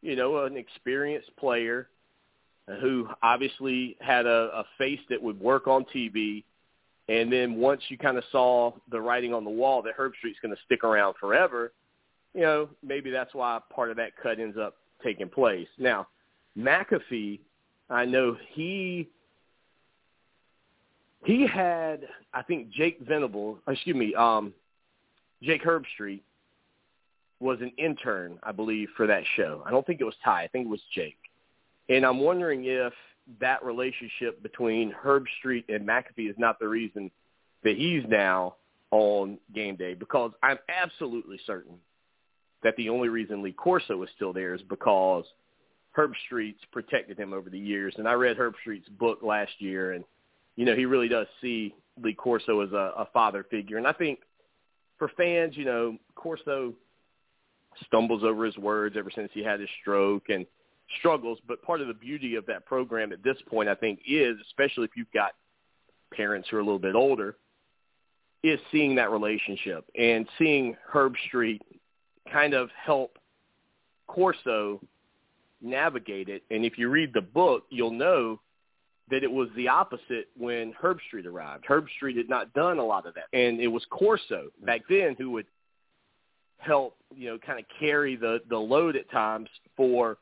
you 0.00 0.16
know, 0.16 0.44
an 0.44 0.56
experienced 0.56 1.30
player 1.36 1.88
who 2.80 3.08
obviously 3.22 3.96
had 4.00 4.24
a, 4.24 4.50
a 4.54 4.64
face 4.78 5.00
that 5.10 5.22
would 5.22 5.38
work 5.38 5.66
on 5.66 5.84
TV. 5.94 6.44
And 7.08 7.30
then 7.30 7.56
once 7.56 7.82
you 7.88 7.98
kind 7.98 8.16
of 8.16 8.24
saw 8.32 8.72
the 8.90 9.00
writing 9.00 9.34
on 9.34 9.44
the 9.44 9.50
wall 9.50 9.82
that 9.82 9.96
Herbstreit's 9.96 10.38
going 10.40 10.54
to 10.54 10.62
stick 10.64 10.84
around 10.84 11.14
forever, 11.20 11.72
you 12.34 12.42
know, 12.42 12.68
maybe 12.82 13.10
that's 13.10 13.34
why 13.34 13.58
part 13.74 13.90
of 13.90 13.96
that 13.96 14.16
cut 14.22 14.38
ends 14.38 14.56
up 14.56 14.76
taking 15.04 15.28
place. 15.28 15.68
Now, 15.78 16.06
McAfee, 16.56 17.40
I 17.92 18.04
know 18.04 18.36
he 18.52 19.08
he 21.24 21.46
had 21.46 22.08
I 22.32 22.42
think 22.42 22.70
Jake 22.70 23.00
Venable, 23.00 23.58
excuse 23.68 23.94
me, 23.94 24.14
um, 24.14 24.52
Jake 25.42 25.62
Herbstreit 25.62 26.22
was 27.40 27.60
an 27.60 27.72
intern, 27.76 28.38
I 28.42 28.52
believe, 28.52 28.88
for 28.96 29.06
that 29.06 29.24
show. 29.36 29.62
I 29.66 29.70
don't 29.70 29.86
think 29.86 30.00
it 30.00 30.04
was 30.04 30.14
Ty. 30.24 30.44
I 30.44 30.48
think 30.48 30.66
it 30.66 30.70
was 30.70 30.80
Jake. 30.94 31.18
And 31.88 32.06
I'm 32.06 32.20
wondering 32.20 32.64
if 32.64 32.92
that 33.40 33.64
relationship 33.64 34.42
between 34.42 34.92
Herb 34.92 35.24
Street 35.38 35.66
and 35.68 35.86
McAfee 35.86 36.30
is 36.30 36.36
not 36.38 36.58
the 36.58 36.68
reason 36.68 37.10
that 37.64 37.76
he's 37.76 38.04
now 38.08 38.56
on 38.90 39.38
game 39.54 39.76
day 39.76 39.94
because 39.94 40.32
I'm 40.42 40.58
absolutely 40.68 41.38
certain 41.46 41.74
that 42.62 42.76
the 42.76 42.88
only 42.88 43.08
reason 43.08 43.42
Lee 43.42 43.52
Corso 43.52 44.02
is 44.02 44.08
still 44.14 44.32
there 44.32 44.54
is 44.54 44.62
because 44.62 45.24
Herb 45.92 46.12
Street's 46.26 46.64
protected 46.72 47.18
him 47.18 47.32
over 47.32 47.50
the 47.50 47.58
years. 47.58 47.94
And 47.98 48.08
I 48.08 48.14
read 48.14 48.36
Herbstreit's 48.36 48.88
book 48.98 49.18
last 49.22 49.52
year, 49.58 49.92
and 49.92 50.04
you 50.56 50.64
know 50.64 50.74
he 50.74 50.86
really 50.86 51.08
does 51.08 51.26
see 51.40 51.74
Lee 52.02 52.14
Corso 52.14 52.60
as 52.60 52.72
a, 52.72 52.92
a 52.96 53.08
father 53.12 53.44
figure. 53.50 53.76
And 53.76 53.86
I 53.86 53.92
think 53.92 54.20
for 54.98 55.10
fans, 55.16 55.56
you 55.56 55.64
know, 55.64 55.98
Corso 56.14 56.72
stumbles 57.86 58.22
over 58.24 58.44
his 58.44 58.56
words 58.56 58.96
ever 58.98 59.10
since 59.14 59.30
he 59.32 59.42
had 59.42 59.60
his 59.60 59.68
stroke 59.80 60.28
and 60.28 60.46
struggles. 60.98 61.38
But 61.46 61.62
part 61.62 61.80
of 61.80 61.88
the 61.88 61.94
beauty 61.94 62.36
of 62.36 62.46
that 62.46 62.66
program 62.66 63.12
at 63.12 63.22
this 63.22 63.36
point, 63.48 63.68
I 63.68 63.74
think, 63.74 64.00
is 64.06 64.36
especially 64.46 64.84
if 64.84 64.90
you've 64.96 65.12
got 65.12 65.32
parents 66.12 66.48
who 66.50 66.56
are 66.56 66.60
a 66.60 66.64
little 66.64 66.78
bit 66.78 66.94
older, 66.94 67.36
is 68.42 68.58
seeing 68.70 68.94
that 68.96 69.10
relationship 69.10 69.84
and 69.98 70.26
seeing 70.38 70.76
Herb 70.86 71.14
Street 71.28 71.62
kind 72.30 72.54
of 72.54 72.70
help 72.76 73.18
Corso 74.06 74.80
navigate 75.62 76.28
it. 76.28 76.42
And 76.50 76.64
if 76.64 76.78
you 76.78 76.88
read 76.88 77.12
the 77.14 77.20
book, 77.20 77.64
you'll 77.70 77.92
know 77.92 78.40
that 79.10 79.22
it 79.22 79.30
was 79.30 79.48
the 79.56 79.68
opposite 79.68 80.28
when 80.36 80.72
Herbstreit 80.72 81.26
arrived. 81.26 81.64
Herb 81.66 81.86
Street 81.96 82.16
had 82.16 82.28
not 82.28 82.52
done 82.54 82.78
a 82.78 82.84
lot 82.84 83.06
of 83.06 83.14
that. 83.14 83.24
And 83.32 83.60
it 83.60 83.68
was 83.68 83.84
Corso 83.90 84.48
back 84.64 84.82
then 84.88 85.16
who 85.18 85.30
would 85.32 85.46
help, 86.58 86.96
you 87.14 87.28
know, 87.28 87.38
kind 87.38 87.58
of 87.58 87.64
carry 87.78 88.16
the, 88.16 88.40
the 88.48 88.56
load 88.56 88.96
at 88.96 89.10
times 89.10 89.48
for 89.76 90.18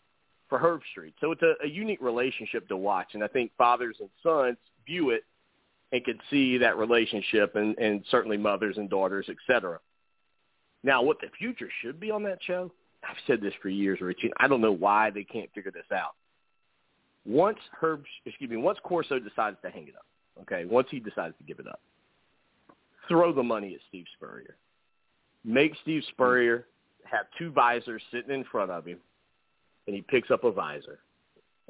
for 0.49 0.59
Herb 0.59 0.81
Street. 0.91 1.15
So 1.21 1.31
it's 1.31 1.43
a, 1.43 1.55
a 1.65 1.69
unique 1.69 2.01
relationship 2.01 2.67
to 2.69 2.77
watch. 2.77 3.09
And 3.15 3.23
I 3.23 3.29
think 3.29 3.53
fathers 3.57 3.97
and 4.01 4.09
sons 4.21 4.57
view 4.85 5.11
it 5.11 5.23
and 5.93 6.05
can 6.05 6.19
see 6.29 6.59
that 6.59 6.77
relationship 6.77 7.55
and, 7.55 7.79
and 7.79 8.05
certainly 8.11 8.37
mothers 8.37 8.77
and 8.77 8.91
daughters, 8.91 9.27
et 9.29 9.37
cetera. 9.47 9.79
Now, 10.83 11.03
what 11.03 11.21
the 11.21 11.29
future 11.39 11.69
should 11.83 12.01
be 12.01 12.11
on 12.11 12.25
that 12.25 12.39
show, 12.45 12.73
I've 13.03 13.17
said 13.27 13.41
this 13.41 13.55
for 13.63 13.69
years, 13.69 14.01
Richie. 14.01 14.31
I 14.39 14.49
don't 14.49 14.61
know 14.61 14.73
why 14.73 15.11
they 15.11 15.25
can't 15.25 15.51
figure 15.55 15.71
this 15.71 15.91
out. 15.93 16.15
Once 17.27 17.59
Herb, 17.81 18.05
excuse 18.25 18.51
me, 18.51 18.57
once 18.57 18.79
Corso 18.83 19.19
decides 19.19 19.57
to 19.63 19.71
hang 19.71 19.89
it 19.89 19.95
up, 19.97 20.07
okay, 20.43 20.65
once 20.65 20.89
he 20.91 21.01
decides 21.01 21.35
to 21.39 21.45
give 21.45 21.59
it 21.59 21.67
up, 21.67 21.81
throw 23.09 23.33
the 23.33 23.43
money 23.43 23.75
at 23.75 23.81
Steve 23.89 24.07
Spurrier. 24.17 24.57
Make 25.45 25.73
Steve 25.83 26.03
Spurrier 26.11 26.67
have 27.05 27.27
two 27.39 27.51
visors 27.51 28.03
sitting 28.13 28.35
in 28.35 28.45
front 28.45 28.71
of 28.71 28.87
him, 28.87 28.99
and 29.87 29.97
he 29.97 30.03
picks 30.03 30.31
up 30.31 30.45
a 30.45 30.53
visor 30.53 31.01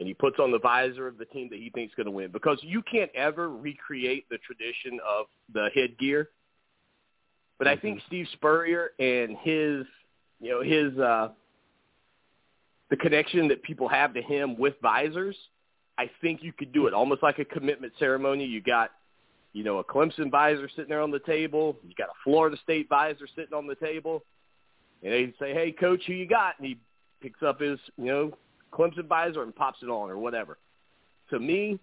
and 0.01 0.09
he 0.09 0.15
puts 0.15 0.39
on 0.39 0.51
the 0.51 0.59
visor 0.59 1.07
of 1.07 1.19
the 1.19 1.27
team 1.27 1.49
that 1.51 1.59
he 1.59 1.69
thinks 1.69 1.93
is 1.93 1.95
going 1.95 2.07
to 2.07 2.11
win 2.11 2.31
because 2.33 2.59
you 2.63 2.83
can't 2.91 3.11
ever 3.15 3.51
recreate 3.51 4.27
the 4.31 4.39
tradition 4.39 4.99
of 5.07 5.27
the 5.53 5.69
headgear. 5.75 6.31
But. 7.59 7.69
I 7.69 7.77
think 7.77 7.99
mm-hmm. 7.99 8.07
Steve 8.07 8.27
Spurrier 8.33 8.93
and 8.99 9.37
his, 9.43 9.85
you 10.41 10.51
know, 10.51 10.63
his 10.63 10.99
uh, 10.99 11.29
the 12.89 12.97
connection 12.97 13.49
that 13.49 13.63
people 13.63 13.89
have 13.89 14.15
to 14.15 14.23
him 14.23 14.59
with 14.59 14.75
visors, 14.83 15.37
I 15.99 16.11
think 16.21 16.43
you 16.43 16.53
could 16.53 16.73
do 16.73 16.87
it 16.87 16.95
almost 16.95 17.23
like 17.23 17.39
a 17.39 17.45
commitment 17.45 17.93
ceremony. 17.99 18.45
You 18.45 18.61
got, 18.61 18.91
you 19.53 19.65
know, 19.65 19.79
a 19.79 19.85
Clemson 19.85 20.31
visor 20.31 20.69
sitting 20.69 20.89
there 20.89 21.03
on 21.03 21.11
the 21.11 21.21
table. 21.21 21.77
You 21.87 21.95
got 21.97 22.09
a 22.09 22.19
Florida 22.25 22.57
State 22.63 22.89
visor 22.89 23.27
sitting 23.37 23.55
on 23.55 23.67
the 23.67 23.75
table, 23.77 24.25
and 25.03 25.13
they 25.13 25.33
say, 25.39 25.53
"Hey, 25.53 25.73
coach, 25.73 26.03
who 26.07 26.15
you 26.15 26.27
got?" 26.27 26.59
And 26.59 26.67
he 26.67 26.79
picks 27.21 27.43
up 27.43 27.61
his, 27.61 27.79
you 27.97 28.07
know, 28.07 28.33
Clemson 28.73 29.07
visor 29.07 29.43
and 29.43 29.55
pops 29.55 29.83
it 29.83 29.89
on 29.89 30.11
or 30.11 30.17
whatever. 30.17 30.59
To 31.31 31.39
me, 31.39 31.79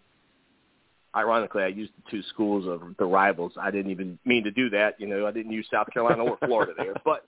ironically, 1.15 1.63
I 1.63 1.67
used 1.67 1.91
the 1.97 2.11
two 2.11 2.23
schools 2.29 2.67
of 2.67 2.81
the 2.97 3.05
rivals. 3.05 3.53
I 3.59 3.71
didn't 3.71 3.91
even 3.91 4.19
mean 4.25 4.43
to 4.43 4.51
do 4.51 4.69
that. 4.71 4.99
You 4.99 5.07
know, 5.07 5.27
I 5.27 5.31
didn't 5.31 5.51
use 5.51 5.67
South 5.71 5.87
Carolina 5.93 6.23
or 6.23 6.37
Florida 6.45 6.73
there. 6.77 6.95
But 7.05 7.25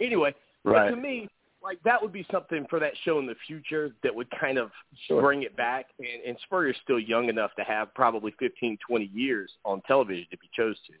anyway, 0.00 0.34
right. 0.64 0.90
but 0.90 0.94
to 0.94 1.00
me, 1.00 1.28
like 1.62 1.78
that 1.84 2.00
would 2.00 2.12
be 2.12 2.26
something 2.30 2.66
for 2.70 2.80
that 2.80 2.92
show 3.04 3.18
in 3.18 3.26
the 3.26 3.34
future 3.46 3.90
that 4.02 4.14
would 4.14 4.28
kind 4.40 4.58
of 4.58 4.70
sure. 5.06 5.20
bring 5.20 5.42
it 5.42 5.56
back. 5.56 5.86
And, 5.98 6.22
and 6.26 6.38
Spurrier's 6.44 6.76
still 6.82 6.98
young 6.98 7.28
enough 7.28 7.50
to 7.56 7.64
have 7.64 7.94
probably 7.94 8.34
15, 8.38 8.78
20 8.86 9.10
years 9.12 9.50
on 9.64 9.82
television 9.82 10.26
if 10.30 10.40
he 10.40 10.48
chose 10.54 10.76
to. 10.86 10.94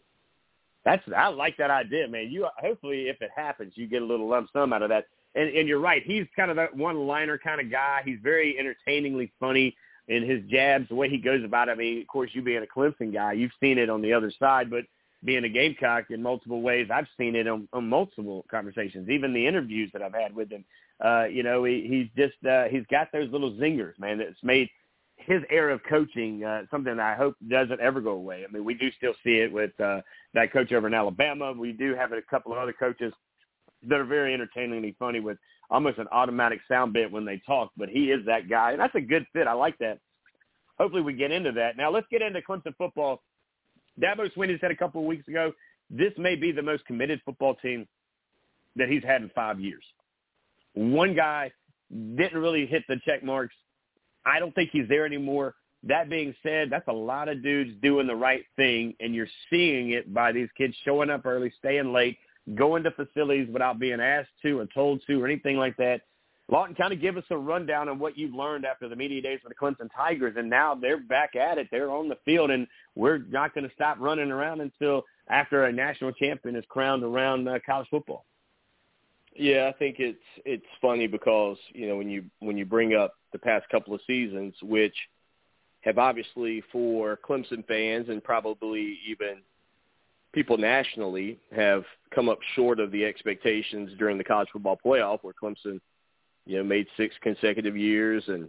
That's 0.84 1.02
I 1.14 1.28
like 1.28 1.56
that 1.58 1.70
idea, 1.70 2.08
man. 2.08 2.30
You 2.30 2.48
hopefully, 2.58 3.08
if 3.08 3.20
it 3.20 3.30
happens, 3.34 3.72
you 3.76 3.86
get 3.86 4.02
a 4.02 4.04
little 4.04 4.28
lump 4.28 4.48
sum 4.52 4.72
out 4.72 4.82
of 4.82 4.88
that 4.88 5.06
and, 5.34 5.48
and 5.54 5.68
you're 5.68 5.80
right. 5.80 6.02
He's 6.04 6.26
kind 6.34 6.50
of 6.50 6.56
that 6.56 6.76
one-liner 6.76 7.38
kind 7.38 7.60
of 7.60 7.70
guy. 7.70 8.02
He's 8.04 8.18
very 8.22 8.58
entertainingly 8.58 9.32
funny 9.38 9.76
in 10.08 10.28
his 10.28 10.42
jabs, 10.50 10.88
the 10.88 10.94
way 10.94 11.08
he 11.08 11.18
goes 11.18 11.44
about 11.44 11.68
it. 11.68 11.72
I 11.72 11.74
mean, 11.76 12.00
of 12.00 12.08
course, 12.08 12.30
you 12.32 12.42
being 12.42 12.64
a 12.64 12.78
Clemson 12.78 13.12
guy, 13.12 13.32
you've 13.32 13.52
seen 13.60 13.78
it 13.78 13.88
on 13.88 14.02
the 14.02 14.12
other 14.12 14.32
side, 14.38 14.68
but 14.68 14.84
being 15.24 15.44
a 15.44 15.48
Gamecock 15.48 16.10
in 16.10 16.22
multiple 16.22 16.62
ways, 16.62 16.88
I've 16.92 17.06
seen 17.18 17.36
it 17.36 17.46
on, 17.46 17.68
on 17.72 17.88
multiple 17.88 18.44
conversations, 18.50 19.08
even 19.08 19.32
the 19.32 19.46
interviews 19.46 19.90
that 19.92 20.02
I've 20.02 20.14
had 20.14 20.34
with 20.34 20.50
him. 20.50 20.64
Uh, 21.04 21.24
you 21.24 21.42
know, 21.42 21.64
he, 21.64 21.86
he's 21.88 22.08
just 22.16 22.44
uh, 22.44 22.64
he's 22.64 22.84
got 22.90 23.08
those 23.12 23.30
little 23.30 23.52
zingers, 23.52 23.98
man. 23.98 24.18
That's 24.18 24.42
made 24.42 24.68
his 25.16 25.42
era 25.50 25.74
of 25.74 25.80
coaching 25.88 26.44
uh, 26.44 26.62
something 26.70 26.96
that 26.96 27.04
I 27.04 27.14
hope 27.14 27.36
doesn't 27.48 27.80
ever 27.80 28.00
go 28.00 28.12
away. 28.12 28.44
I 28.48 28.52
mean, 28.52 28.64
we 28.64 28.74
do 28.74 28.90
still 28.96 29.14
see 29.24 29.36
it 29.36 29.52
with 29.52 29.78
uh, 29.80 30.00
that 30.34 30.52
coach 30.52 30.72
over 30.72 30.86
in 30.86 30.94
Alabama. 30.94 31.52
We 31.52 31.72
do 31.72 31.94
have 31.94 32.12
a 32.12 32.22
couple 32.22 32.52
of 32.52 32.58
other 32.58 32.72
coaches 32.72 33.12
that 33.88 33.98
are 33.98 34.04
very 34.04 34.34
entertainingly 34.34 34.94
funny 34.98 35.20
with 35.20 35.38
almost 35.70 35.98
an 35.98 36.08
automatic 36.12 36.60
sound 36.68 36.92
bit 36.92 37.10
when 37.10 37.24
they 37.24 37.40
talk. 37.46 37.70
But 37.76 37.88
he 37.88 38.10
is 38.10 38.24
that 38.26 38.48
guy, 38.48 38.72
and 38.72 38.80
that's 38.80 38.94
a 38.94 39.00
good 39.00 39.26
fit. 39.32 39.46
I 39.46 39.52
like 39.52 39.78
that. 39.78 39.98
Hopefully, 40.78 41.02
we 41.02 41.12
get 41.12 41.30
into 41.30 41.52
that. 41.52 41.76
Now, 41.76 41.90
let's 41.90 42.06
get 42.10 42.22
into 42.22 42.40
Clemson 42.40 42.74
football. 42.76 43.22
Dabo 44.00 44.32
Swinney 44.34 44.60
said 44.60 44.70
a 44.70 44.76
couple 44.76 45.00
of 45.00 45.06
weeks 45.06 45.26
ago, 45.28 45.52
this 45.90 46.12
may 46.16 46.36
be 46.36 46.52
the 46.52 46.62
most 46.62 46.84
committed 46.86 47.20
football 47.24 47.54
team 47.56 47.86
that 48.76 48.88
he's 48.88 49.02
had 49.02 49.22
in 49.22 49.30
five 49.34 49.60
years. 49.60 49.82
One 50.74 51.14
guy 51.14 51.52
didn't 51.90 52.40
really 52.40 52.66
hit 52.66 52.84
the 52.88 52.96
check 53.04 53.24
marks. 53.24 53.54
I 54.24 54.38
don't 54.38 54.54
think 54.54 54.70
he's 54.72 54.88
there 54.88 55.04
anymore. 55.04 55.54
That 55.82 56.10
being 56.10 56.34
said, 56.42 56.68
that's 56.70 56.86
a 56.88 56.92
lot 56.92 57.28
of 57.28 57.42
dudes 57.42 57.72
doing 57.82 58.06
the 58.06 58.14
right 58.14 58.44
thing, 58.56 58.94
and 59.00 59.14
you're 59.14 59.28
seeing 59.48 59.90
it 59.90 60.12
by 60.12 60.30
these 60.30 60.48
kids 60.56 60.74
showing 60.84 61.10
up 61.10 61.24
early, 61.24 61.52
staying 61.58 61.92
late, 61.92 62.18
going 62.54 62.82
to 62.82 62.90
facilities 62.90 63.48
without 63.50 63.78
being 63.78 64.00
asked 64.00 64.28
to 64.42 64.60
or 64.60 64.66
told 64.66 65.02
to 65.06 65.22
or 65.22 65.26
anything 65.26 65.56
like 65.56 65.76
that. 65.78 66.02
Lawton, 66.50 66.74
kind 66.74 66.92
of 66.92 67.00
give 67.00 67.16
us 67.16 67.24
a 67.30 67.36
rundown 67.36 67.88
on 67.88 67.98
what 67.98 68.18
you've 68.18 68.34
learned 68.34 68.64
after 68.64 68.88
the 68.88 68.96
media 68.96 69.22
days 69.22 69.38
with 69.44 69.52
the 69.52 69.54
Clemson 69.54 69.88
Tigers, 69.94 70.34
and 70.36 70.50
now 70.50 70.74
they're 70.74 70.98
back 70.98 71.36
at 71.36 71.58
it. 71.58 71.68
They're 71.70 71.90
on 71.90 72.08
the 72.08 72.18
field, 72.24 72.50
and 72.50 72.66
we're 72.96 73.18
not 73.18 73.54
going 73.54 73.68
to 73.68 73.74
stop 73.74 73.98
running 74.00 74.30
around 74.30 74.60
until 74.60 75.04
after 75.28 75.64
a 75.64 75.72
national 75.72 76.12
champion 76.12 76.56
is 76.56 76.64
crowned 76.68 77.04
around 77.04 77.46
uh, 77.48 77.58
college 77.64 77.86
football. 77.88 78.24
Yeah, 79.36 79.70
I 79.72 79.78
think 79.78 79.96
it's 80.00 80.18
it's 80.44 80.66
funny 80.82 81.06
because 81.06 81.56
you 81.72 81.88
know 81.88 81.96
when 81.96 82.10
you 82.10 82.24
when 82.40 82.58
you 82.58 82.64
bring 82.64 82.94
up 82.94 83.14
the 83.32 83.38
past 83.38 83.68
couple 83.70 83.94
of 83.94 84.00
seasons, 84.06 84.54
which 84.60 84.94
have 85.82 85.98
obviously 85.98 86.62
for 86.72 87.18
Clemson 87.26 87.66
fans 87.66 88.08
and 88.08 88.22
probably 88.22 88.98
even 89.08 89.38
people 90.32 90.58
nationally 90.58 91.38
have 91.54 91.84
come 92.14 92.28
up 92.28 92.38
short 92.54 92.80
of 92.80 92.90
the 92.90 93.04
expectations 93.04 93.90
during 93.98 94.18
the 94.18 94.24
college 94.24 94.48
football 94.52 94.78
playoff 94.84 95.20
where 95.22 95.34
Clemson, 95.40 95.80
you 96.46 96.58
know, 96.58 96.64
made 96.64 96.86
six 96.96 97.14
consecutive 97.22 97.76
years 97.76 98.24
and 98.28 98.48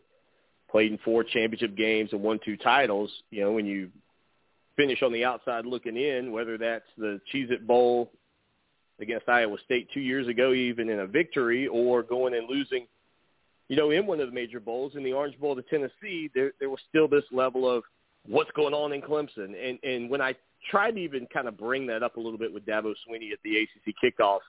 played 0.70 0.92
in 0.92 0.98
four 1.00 1.24
championship 1.24 1.76
games 1.76 2.10
and 2.14 2.22
won 2.22 2.40
two 2.44 2.58
titles, 2.58 3.12
you 3.30 3.42
know, 3.42 3.52
when 3.52 3.66
you 3.66 3.90
finish 4.78 5.02
on 5.04 5.12
the 5.12 5.26
outside 5.26 5.66
looking 5.66 5.98
in, 5.98 6.32
whether 6.32 6.58
that's 6.58 6.86
the 6.98 7.20
Cheez-It 7.34 7.68
Bowl 7.68 8.12
against 9.00 9.28
Iowa 9.28 9.58
State 9.66 9.90
two 9.94 10.00
years 10.00 10.28
ago, 10.28 10.54
even 10.54 10.90
in 10.90 11.00
a 11.00 11.08
victory, 11.08 11.68
or 11.68 12.04
going 12.04 12.34
and 12.34 12.50
losing, 12.50 12.88
you 13.68 13.76
know, 13.76 13.92
in 13.92 14.06
one 14.06 14.20
of 14.20 14.28
the 14.28 14.34
major 14.34 14.60
bowls 14.60 14.94
in 14.96 15.04
the 15.04 15.14
Orange 15.14 15.38
Bowl 15.40 15.56
to 15.56 15.64
Tennessee, 15.64 16.30
there 16.34 16.54
there 16.60 16.70
was 16.70 16.80
still 16.88 17.08
this 17.08 17.24
level 17.32 17.70
of 17.70 17.84
what's 18.26 18.52
going 18.52 18.74
on 18.74 18.94
in 18.94 19.02
Clemson. 19.02 19.56
And 19.62 19.80
and 19.84 20.10
when 20.10 20.22
I 20.22 20.36
tried 20.70 20.92
to 20.92 21.00
even 21.00 21.28
kind 21.34 21.48
of 21.48 21.58
bring 21.58 21.88
that 21.88 22.04
up 22.04 22.18
a 22.18 22.20
little 22.20 22.38
bit 22.38 22.54
with 22.54 22.66
Dabo 22.66 22.94
Swinney 23.08 23.32
at 23.32 23.40
the 23.44 23.58
ACC 23.58 23.96
kickoff. 24.04 24.40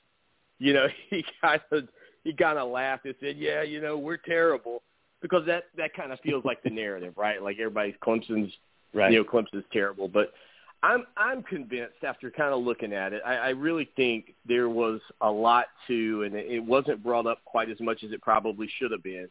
You 0.59 0.75
know, 0.75 0.87
he 1.11 1.25
kind 1.41 1.61
of 1.71 1.89
he 2.25 2.33
kind 2.33 2.59
of 2.59 2.71
laughed 2.71 3.05
and 3.05 3.15
said, 3.21 3.37
"Yeah, 3.37 3.63
you 3.63 3.81
know, 3.81 3.99
we're 3.99 4.17
terrible," 4.17 4.83
because 5.21 5.47
that 5.47 5.65
that 5.77 5.95
kind 5.95 6.13
of 6.13 6.21
feels 6.21 6.45
like 6.45 6.63
the 6.63 6.71
narrative, 6.71 7.15
right? 7.17 7.43
Like 7.43 7.59
everybody's 7.59 7.95
Clemson's, 8.03 8.53
right. 8.95 9.13
you 9.13 9.19
know, 9.19 9.25
Clemson's 9.25 9.65
terrible. 9.73 10.09
But 10.09 10.33
I'm 10.83 11.05
I'm 11.17 11.43
convinced 11.43 12.05
after 12.05 12.31
kind 12.31 12.55
of 12.55 12.63
looking 12.63 12.93
at 12.93 13.13
it, 13.13 13.23
I, 13.25 13.37
I 13.37 13.49
really 13.51 13.89
think 13.97 14.35
there 14.47 14.69
was 14.69 15.01
a 15.21 15.31
lot 15.31 15.67
to, 15.89 16.23
and 16.25 16.35
it 16.35 16.63
wasn't 16.65 17.03
brought 17.03 17.27
up 17.27 17.45
quite 17.45 17.71
as 17.71 17.81
much 17.81 18.05
as 18.05 18.13
it 18.13 18.23
probably 18.23 18.69
should 18.79 18.91
have 18.91 19.03
been 19.03 19.29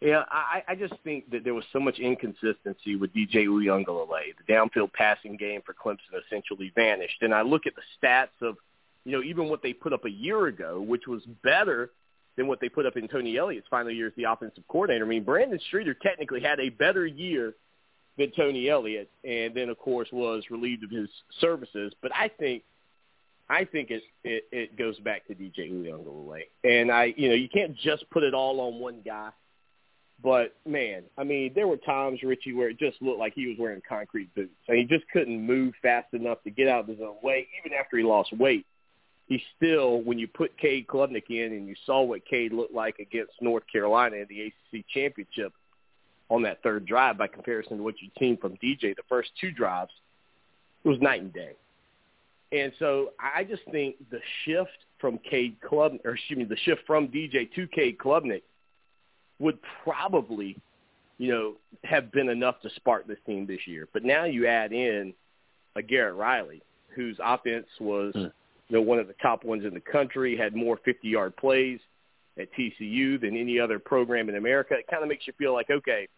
yeah, 0.00 0.24
I, 0.30 0.62
I 0.68 0.74
just 0.74 0.92
think 1.04 1.30
that 1.30 1.42
there 1.42 1.54
was 1.54 1.64
so 1.72 1.80
much 1.80 1.98
inconsistency 1.98 2.96
with 2.96 3.14
DJ 3.14 3.46
Uiagalelei. 3.46 4.34
The 4.36 4.52
downfield 4.52 4.92
passing 4.92 5.36
game 5.36 5.62
for 5.64 5.72
Clemson 5.72 6.20
essentially 6.26 6.70
vanished. 6.74 7.22
And 7.22 7.34
I 7.34 7.42
look 7.42 7.66
at 7.66 7.72
the 7.74 7.82
stats 7.96 8.46
of, 8.46 8.56
you 9.06 9.12
know, 9.12 9.22
even 9.22 9.48
what 9.48 9.62
they 9.62 9.72
put 9.72 9.92
up 9.92 10.04
a 10.04 10.10
year 10.10 10.48
ago, 10.48 10.80
which 10.80 11.06
was 11.06 11.22
better 11.44 11.90
than 12.36 12.48
what 12.48 12.60
they 12.60 12.68
put 12.68 12.86
up 12.86 12.96
in 12.96 13.06
Tony 13.06 13.38
Elliott's 13.38 13.68
final 13.70 13.92
year 13.92 14.08
as 14.08 14.12
the 14.16 14.24
offensive 14.24 14.64
coordinator. 14.66 15.04
I 15.04 15.08
mean, 15.08 15.22
Brandon 15.22 15.60
Streeter 15.68 15.94
technically 15.94 16.40
had 16.40 16.58
a 16.58 16.70
better 16.70 17.06
year 17.06 17.54
than 18.18 18.32
Tony 18.32 18.68
Elliott, 18.68 19.08
and 19.22 19.54
then 19.54 19.68
of 19.68 19.78
course 19.78 20.08
was 20.10 20.42
relieved 20.50 20.82
of 20.82 20.90
his 20.90 21.08
services. 21.40 21.92
But 22.02 22.12
I 22.16 22.28
think, 22.36 22.64
I 23.48 23.64
think 23.64 23.92
it 23.92 24.02
it, 24.24 24.44
it 24.50 24.76
goes 24.76 24.98
back 24.98 25.24
to 25.28 25.36
DJ 25.36 25.70
Uiagalelei, 25.70 26.42
and 26.64 26.90
I, 26.90 27.14
you 27.16 27.28
know, 27.28 27.36
you 27.36 27.48
can't 27.48 27.76
just 27.76 28.10
put 28.10 28.24
it 28.24 28.34
all 28.34 28.60
on 28.60 28.80
one 28.80 29.02
guy. 29.04 29.30
But 30.20 30.56
man, 30.66 31.04
I 31.16 31.22
mean, 31.22 31.52
there 31.54 31.68
were 31.68 31.76
times 31.76 32.24
Richie 32.24 32.54
where 32.54 32.70
it 32.70 32.78
just 32.80 33.00
looked 33.00 33.20
like 33.20 33.34
he 33.34 33.46
was 33.46 33.56
wearing 33.56 33.82
concrete 33.88 34.34
boots, 34.34 34.50
and 34.66 34.76
he 34.76 34.84
just 34.84 35.04
couldn't 35.12 35.40
move 35.46 35.74
fast 35.80 36.12
enough 36.12 36.42
to 36.42 36.50
get 36.50 36.66
out 36.66 36.80
of 36.80 36.88
his 36.88 36.98
own 37.00 37.16
way. 37.22 37.46
Even 37.64 37.78
after 37.78 37.98
he 37.98 38.02
lost 38.02 38.32
weight, 38.32 38.66
he 39.28 39.42
still, 39.56 40.02
when 40.02 40.18
you 40.18 40.28
put 40.28 40.56
Cade 40.56 40.86
Klubnik 40.86 41.30
in, 41.30 41.52
and 41.52 41.66
you 41.66 41.74
saw 41.84 42.02
what 42.02 42.24
Cade 42.24 42.52
looked 42.52 42.74
like 42.74 42.98
against 42.98 43.32
North 43.40 43.64
Carolina 43.70 44.16
in 44.16 44.26
the 44.28 44.42
ACC 44.42 44.84
championship 44.88 45.52
on 46.28 46.42
that 46.42 46.62
third 46.62 46.86
drive, 46.86 47.18
by 47.18 47.26
comparison 47.26 47.78
to 47.78 47.82
what 47.82 48.00
you'd 48.00 48.12
seen 48.18 48.36
from 48.36 48.56
DJ 48.56 48.94
the 48.94 49.02
first 49.08 49.30
two 49.40 49.50
drives, 49.50 49.90
it 50.84 50.88
was 50.88 51.00
night 51.00 51.22
and 51.22 51.32
day. 51.32 51.52
And 52.52 52.72
so 52.78 53.10
I 53.18 53.42
just 53.42 53.62
think 53.72 53.96
the 54.10 54.20
shift 54.44 54.70
from 55.00 55.18
Cade 55.18 55.56
Klubnik, 55.60 56.04
or 56.04 56.14
excuse 56.14 56.38
me, 56.38 56.44
the 56.44 56.56
shift 56.58 56.82
from 56.86 57.08
DJ 57.08 57.52
to 57.54 57.66
Cade 57.68 57.98
Klubnik 57.98 58.42
would 59.40 59.58
probably, 59.82 60.56
you 61.18 61.32
know, 61.32 61.54
have 61.82 62.12
been 62.12 62.28
enough 62.28 62.60
to 62.62 62.70
spark 62.76 63.06
this 63.06 63.18
team 63.26 63.46
this 63.46 63.66
year. 63.66 63.88
But 63.92 64.04
now 64.04 64.24
you 64.24 64.46
add 64.46 64.72
in 64.72 65.12
a 65.74 65.82
Garrett 65.82 66.14
Riley, 66.14 66.62
whose 66.94 67.16
offense 67.22 67.66
was, 67.80 68.14
Hmm. 68.14 68.26
Know, 68.70 68.82
one 68.82 68.98
of 68.98 69.06
the 69.06 69.14
top 69.22 69.44
ones 69.44 69.64
in 69.64 69.74
the 69.74 69.80
country, 69.80 70.36
had 70.36 70.54
more 70.54 70.78
50-yard 70.86 71.36
plays 71.36 71.78
at 72.38 72.48
TCU 72.54 73.20
than 73.20 73.36
any 73.36 73.60
other 73.60 73.78
program 73.78 74.28
in 74.28 74.36
America. 74.36 74.74
It 74.74 74.86
kind 74.90 75.02
of 75.02 75.08
makes 75.08 75.26
you 75.26 75.32
feel 75.38 75.52
like, 75.52 75.70
okay, 75.70 76.08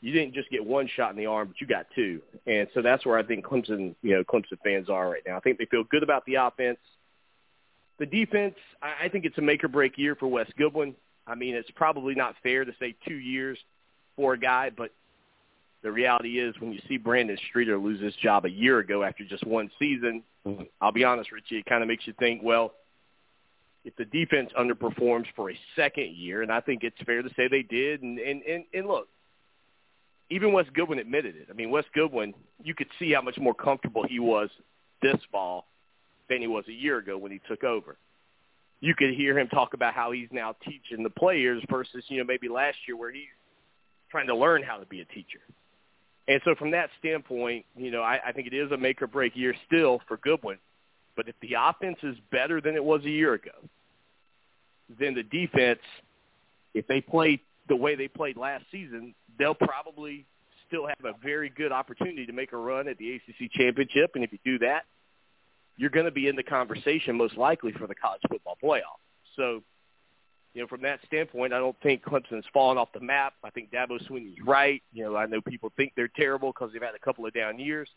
you 0.00 0.12
didn't 0.12 0.34
just 0.34 0.50
get 0.50 0.64
one 0.64 0.86
shot 0.86 1.10
in 1.12 1.16
the 1.16 1.26
arm, 1.26 1.48
but 1.48 1.60
you 1.60 1.66
got 1.66 1.86
two. 1.94 2.20
And 2.46 2.68
so 2.74 2.82
that's 2.82 3.06
where 3.06 3.18
I 3.18 3.22
think 3.22 3.44
Clemson, 3.46 3.94
you 4.02 4.14
know, 4.14 4.22
Clemson 4.22 4.58
fans 4.62 4.90
are 4.90 5.08
right 5.08 5.22
now. 5.26 5.36
I 5.36 5.40
think 5.40 5.58
they 5.58 5.64
feel 5.64 5.84
good 5.84 6.02
about 6.02 6.26
the 6.26 6.34
offense. 6.34 6.78
The 7.98 8.06
defense, 8.06 8.56
I 8.82 9.06
I 9.06 9.08
think 9.08 9.24
it's 9.24 9.38
a 9.38 9.40
make 9.40 9.64
or 9.64 9.68
break 9.68 9.96
year 9.96 10.14
for 10.14 10.26
Wes 10.26 10.46
Goodwin. 10.58 10.94
I 11.26 11.36
mean, 11.36 11.54
it's 11.54 11.70
probably 11.70 12.14
not 12.14 12.34
fair 12.42 12.66
to 12.66 12.72
say 12.78 12.94
two 13.08 13.14
years 13.14 13.56
for 14.16 14.34
a 14.34 14.38
guy, 14.38 14.70
but 14.70 14.90
the 15.84 15.92
reality 15.92 16.40
is 16.40 16.58
when 16.60 16.72
you 16.72 16.80
see 16.88 16.96
Brandon 16.96 17.36
Streeter 17.50 17.76
lose 17.76 18.00
his 18.00 18.14
job 18.16 18.46
a 18.46 18.50
year 18.50 18.78
ago 18.78 19.02
after 19.02 19.22
just 19.22 19.46
one 19.46 19.70
season, 19.78 20.24
Mhm. 20.46 20.66
I'll 20.80 20.92
be 20.92 21.04
honest, 21.04 21.30
Richie, 21.30 21.58
it 21.58 21.66
kind 21.66 21.82
of 21.82 21.88
makes 21.88 22.06
you 22.06 22.14
think, 22.14 22.42
well, 22.42 22.74
if 23.84 23.94
the 23.96 24.06
defense 24.06 24.50
underperforms 24.54 25.26
for 25.36 25.50
a 25.50 25.60
second 25.76 26.16
year, 26.16 26.40
and 26.40 26.50
I 26.50 26.60
think 26.60 26.84
it's 26.84 27.00
fair 27.02 27.20
to 27.20 27.28
say 27.34 27.48
they 27.48 27.62
did, 27.62 28.02
and, 28.02 28.18
and, 28.18 28.42
and, 28.44 28.64
and 28.72 28.86
look, 28.86 29.08
even 30.30 30.54
Wes 30.54 30.66
Goodwin 30.70 30.98
admitted 30.98 31.36
it. 31.36 31.48
I 31.50 31.52
mean, 31.52 31.68
Wes 31.70 31.84
Goodwin, 31.92 32.32
you 32.62 32.74
could 32.74 32.88
see 32.98 33.12
how 33.12 33.20
much 33.20 33.36
more 33.36 33.54
comfortable 33.54 34.04
he 34.04 34.18
was 34.18 34.48
this 35.02 35.22
fall 35.30 35.66
than 36.28 36.40
he 36.40 36.46
was 36.46 36.66
a 36.66 36.72
year 36.72 36.96
ago 36.96 37.18
when 37.18 37.30
he 37.30 37.40
took 37.46 37.62
over. 37.62 37.98
You 38.80 38.94
could 38.94 39.12
hear 39.12 39.38
him 39.38 39.48
talk 39.48 39.74
about 39.74 39.92
how 39.92 40.12
he's 40.12 40.32
now 40.32 40.56
teaching 40.64 41.02
the 41.02 41.10
players 41.10 41.62
versus, 41.68 42.04
you 42.08 42.18
know, 42.18 42.24
maybe 42.24 42.48
last 42.48 42.78
year 42.88 42.96
where 42.96 43.12
he's 43.12 43.28
trying 44.10 44.28
to 44.28 44.34
learn 44.34 44.62
how 44.62 44.78
to 44.78 44.86
be 44.86 45.02
a 45.02 45.04
teacher. 45.04 45.40
And 46.26 46.40
so 46.44 46.54
from 46.54 46.70
that 46.70 46.88
standpoint, 46.98 47.66
you 47.76 47.90
know, 47.90 48.02
I, 48.02 48.18
I 48.26 48.32
think 48.32 48.46
it 48.46 48.54
is 48.54 48.70
a 48.72 48.76
make 48.76 49.02
or 49.02 49.06
break 49.06 49.36
year 49.36 49.54
still 49.66 50.00
for 50.08 50.16
Goodwin. 50.16 50.58
But 51.16 51.28
if 51.28 51.34
the 51.40 51.54
offense 51.58 51.98
is 52.02 52.16
better 52.30 52.60
than 52.60 52.74
it 52.74 52.84
was 52.84 53.04
a 53.04 53.10
year 53.10 53.34
ago, 53.34 53.52
then 54.98 55.14
the 55.14 55.22
defense, 55.22 55.80
if 56.72 56.86
they 56.86 57.00
play 57.00 57.40
the 57.68 57.76
way 57.76 57.94
they 57.94 58.08
played 58.08 58.36
last 58.36 58.64
season, 58.70 59.14
they'll 59.38 59.54
probably 59.54 60.26
still 60.66 60.86
have 60.86 61.04
a 61.04 61.12
very 61.22 61.50
good 61.50 61.72
opportunity 61.72 62.26
to 62.26 62.32
make 62.32 62.52
a 62.52 62.56
run 62.56 62.88
at 62.88 62.98
the 62.98 63.12
ACC 63.12 63.50
championship. 63.52 64.12
And 64.14 64.24
if 64.24 64.32
you 64.32 64.38
do 64.44 64.58
that, 64.60 64.84
you're 65.76 65.90
going 65.90 66.06
to 66.06 66.12
be 66.12 66.28
in 66.28 66.36
the 66.36 66.42
conversation 66.42 67.16
most 67.16 67.36
likely 67.36 67.72
for 67.72 67.86
the 67.86 67.94
college 67.94 68.20
football 68.28 68.56
playoff. 68.62 68.98
So, 69.36 69.62
you 70.54 70.60
know, 70.60 70.68
from 70.68 70.82
that 70.82 71.00
standpoint, 71.06 71.52
I 71.52 71.58
don't 71.58 71.76
think 71.82 72.04
Clemson's 72.04 72.44
fallen 72.52 72.78
off 72.78 72.88
the 72.94 73.00
map. 73.00 73.34
I 73.42 73.50
think 73.50 73.72
Dabo 73.72 74.00
Swinney's 74.08 74.38
right. 74.44 74.82
You 74.92 75.04
know, 75.04 75.16
I 75.16 75.26
know 75.26 75.40
people 75.40 75.72
think 75.76 75.92
they're 75.96 76.08
terrible 76.08 76.52
because 76.52 76.72
they've 76.72 76.80
had 76.80 76.94
a 76.94 76.98
couple 77.00 77.26
of 77.26 77.34
down 77.34 77.58
years, 77.58 77.88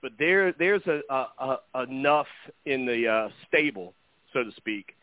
but 0.00 0.12
there 0.18 0.52
there's 0.52 0.86
a, 0.86 1.00
a, 1.10 1.58
a 1.74 1.82
enough 1.82 2.28
in 2.64 2.86
the 2.86 3.08
uh, 3.08 3.28
stable, 3.48 3.92
so 4.32 4.44
to 4.44 4.52
speak, 4.52 4.94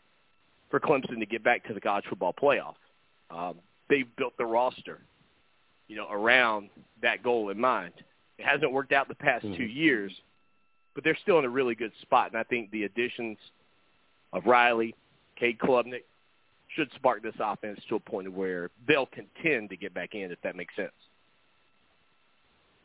for 0.70 0.80
Clemson 0.80 1.18
to 1.20 1.26
get 1.26 1.44
back 1.44 1.66
to 1.68 1.74
the 1.74 1.80
college 1.80 2.06
football 2.08 2.32
playoff. 2.32 2.74
Um, 3.30 3.56
they've 3.90 4.08
built 4.16 4.32
the 4.38 4.46
roster, 4.46 5.00
you 5.88 5.96
know, 5.96 6.08
around 6.10 6.70
that 7.02 7.22
goal 7.22 7.50
in 7.50 7.60
mind. 7.60 7.92
It 8.38 8.46
hasn't 8.46 8.72
worked 8.72 8.92
out 8.92 9.08
the 9.08 9.14
past 9.14 9.44
two 9.56 9.64
years, 9.64 10.12
but 10.94 11.04
they're 11.04 11.18
still 11.20 11.38
in 11.38 11.44
a 11.44 11.50
really 11.50 11.74
good 11.74 11.92
spot. 12.00 12.30
And 12.30 12.38
I 12.38 12.44
think 12.44 12.70
the 12.70 12.84
additions 12.84 13.36
of 14.32 14.46
Riley, 14.46 14.94
Cade 15.36 15.58
Klubnik 15.58 16.02
should 16.74 16.90
spark 16.94 17.22
this 17.22 17.34
offense 17.38 17.80
to 17.88 17.96
a 17.96 18.00
point 18.00 18.32
where 18.32 18.70
they'll 18.86 19.06
contend 19.06 19.70
to 19.70 19.76
get 19.76 19.94
back 19.94 20.14
in, 20.14 20.30
if 20.30 20.40
that 20.42 20.56
makes 20.56 20.74
sense. 20.76 20.92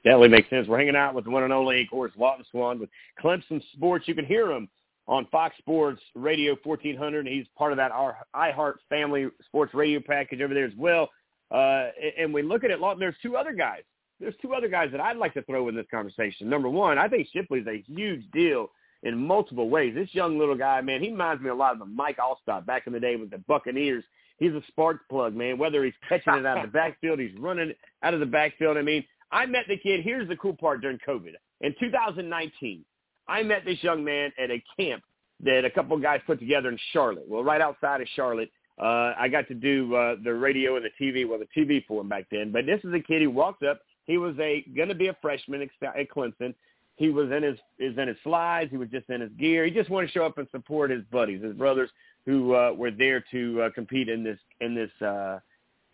Definitely 0.03 0.30
makes 0.30 0.49
sense. 0.49 0.68
We're 0.68 0.80
hanging 0.80 0.95
out 0.95 1.14
with 1.14 1.26
the 1.26 1.32
one 1.32 1.44
and 1.44 1.53
only, 1.53 1.82
of 1.82 1.90
course, 1.90 2.12
Lawton 2.18 2.45
Swan 2.49 2.80
with 2.80 2.90
Clemson 3.22 3.62
Sports. 3.74 4.08
You 4.08 4.16
can 4.16 4.26
hear 4.26 4.52
him 4.52 4.68
on 5.08 5.28
Fox 5.32 5.56
Sports 5.60 6.02
Radio 6.16 6.56
1400. 6.64 7.28
He's 7.28 7.45
part 7.58 7.72
of 7.72 7.78
that 7.78 7.91
our 7.91 8.18
iHeart 8.36 8.76
Family 8.90 9.28
Sports 9.45 9.74
Radio 9.74 9.99
package 9.99 10.41
over 10.41 10.53
there 10.53 10.66
as 10.66 10.74
well. 10.78 11.10
Uh, 11.52 11.90
and 12.18 12.34
we 12.34 12.41
look 12.41 12.64
at 12.64 12.72
it, 12.72 12.80
Lawton, 12.80 12.99
there's 12.99 13.16
two 13.22 13.36
other 13.36 13.53
guys. 13.53 13.82
There's 14.20 14.36
two 14.41 14.53
other 14.53 14.70
guys 14.70 14.90
that 14.91 15.02
I'd 15.02 15.18
like 15.18 15.34
to 15.34 15.41
throw 15.44 15.68
in 15.68 15.76
this 15.76 15.88
conversation. 15.91 16.49
Number 16.49 16.70
one, 16.70 16.98
I 16.98 17.08
think 17.08 17.28
Shipley's 17.34 17.68
a 17.68 17.84
huge 17.88 18.24
deal 18.32 18.70
in 19.03 19.18
multiple 19.18 19.69
ways. 19.69 19.95
This 19.95 20.14
young 20.14 20.38
little 20.38 20.56
guy, 20.56 20.82
man, 20.82 21.02
he 21.02 21.10
reminds 21.10 21.41
me 21.41 21.49
a 21.49 21.56
lot 21.56 21.73
of 21.73 21.80
the 21.80 21.86
Mike 21.86 22.18
Alstott 22.18 22.65
back 22.65 22.88
in 22.88 22.94
the 22.94 22.99
day 22.99 23.15
with 23.15 23.32
the 23.32 23.40
Buccaneers. 23.48 24.03
He's 24.38 24.53
a 24.53 24.61
spark 24.68 25.07
plug, 25.10 25.36
man. 25.36 25.57
Whether 25.57 25.84
he's 25.84 25.94
catching 26.07 26.34
it 26.34 26.45
out 26.45 26.57
of 26.57 26.64
the 26.64 26.72
backfield, 26.72 27.19
he's 27.19 27.36
running 27.38 27.73
out 28.03 28.14
of 28.14 28.19
the 28.19 28.26
backfield. 28.26 28.78
I 28.78 28.82
mean, 28.82 29.03
I 29.32 29.45
met 29.45 29.65
the 29.68 29.78
kid. 29.78 30.02
Here's 30.03 30.28
the 30.28 30.36
cool 30.36 30.56
part 30.56 30.82
during 30.82 30.99
COVID. 31.07 31.34
In 31.61 31.76
2019, 31.80 32.84
I 33.28 33.44
met 33.44 33.65
this 33.65 33.82
young 33.84 34.03
man 34.03 34.32
at 34.38 34.49
a 34.49 34.64
camp 34.80 35.03
that 35.44 35.65
a 35.65 35.69
couple 35.69 35.95
of 35.95 36.02
guys 36.02 36.22
put 36.26 36.40
together 36.40 36.69
in 36.69 36.78
Charlotte. 36.91 37.26
Well, 37.28 37.44
right 37.44 37.61
outside 37.61 38.02
of 38.02 38.07
Charlotte, 38.15 38.52
uh, 38.82 39.14
I 39.18 39.28
got 39.28 39.48
to 39.48 39.53
do 39.53 39.95
uh, 39.95 40.15
the 40.23 40.34
radio 40.34 40.76
and 40.76 40.86
the 40.86 40.90
TV, 40.99 41.28
well, 41.28 41.40
the 41.40 41.61
TV 41.61 41.86
for 41.86 42.02
him 42.02 42.10
back 42.10 42.26
then. 42.32 42.52
But 42.52 42.65
this 42.65 42.80
is 42.84 42.94
a 42.94 42.99
kid 42.99 43.22
who 43.22 43.30
walked 43.30 43.64
up. 43.64 43.82
He 44.06 44.18
was 44.18 44.36
a 44.40 44.65
going 44.76 44.90
to 44.90 44.95
be 44.95 45.07
a 45.07 45.18
freshman 45.22 45.61
at 45.61 46.10
Clemson. 46.10 46.53
He 47.02 47.10
was 47.10 47.32
in 47.32 47.41
his 47.41 47.57
is 47.80 47.98
in 47.98 48.07
his 48.10 48.18
slides. 48.23 48.69
He 48.69 48.78
was 48.78 48.88
just 48.90 49.10
in 49.10 49.22
his 49.22 49.32
gear. 49.32 49.65
He 49.65 49.72
just 49.72 49.90
wanted 49.90 50.06
to 50.06 50.14
show 50.14 50.23
up 50.23 50.38
and 50.38 50.48
support 50.52 50.91
his 50.91 51.03
buddies, 51.11 51.44
his 51.44 51.56
brothers 51.56 51.90
who 52.28 52.53
uh, 52.53 52.73
were 52.78 52.91
there 52.91 53.26
to 53.32 53.64
uh, 53.64 53.69
compete 53.72 54.07
in 54.07 54.23
this 54.23 54.38
in 54.60 54.76
this 54.76 54.91
uh, 55.02 55.40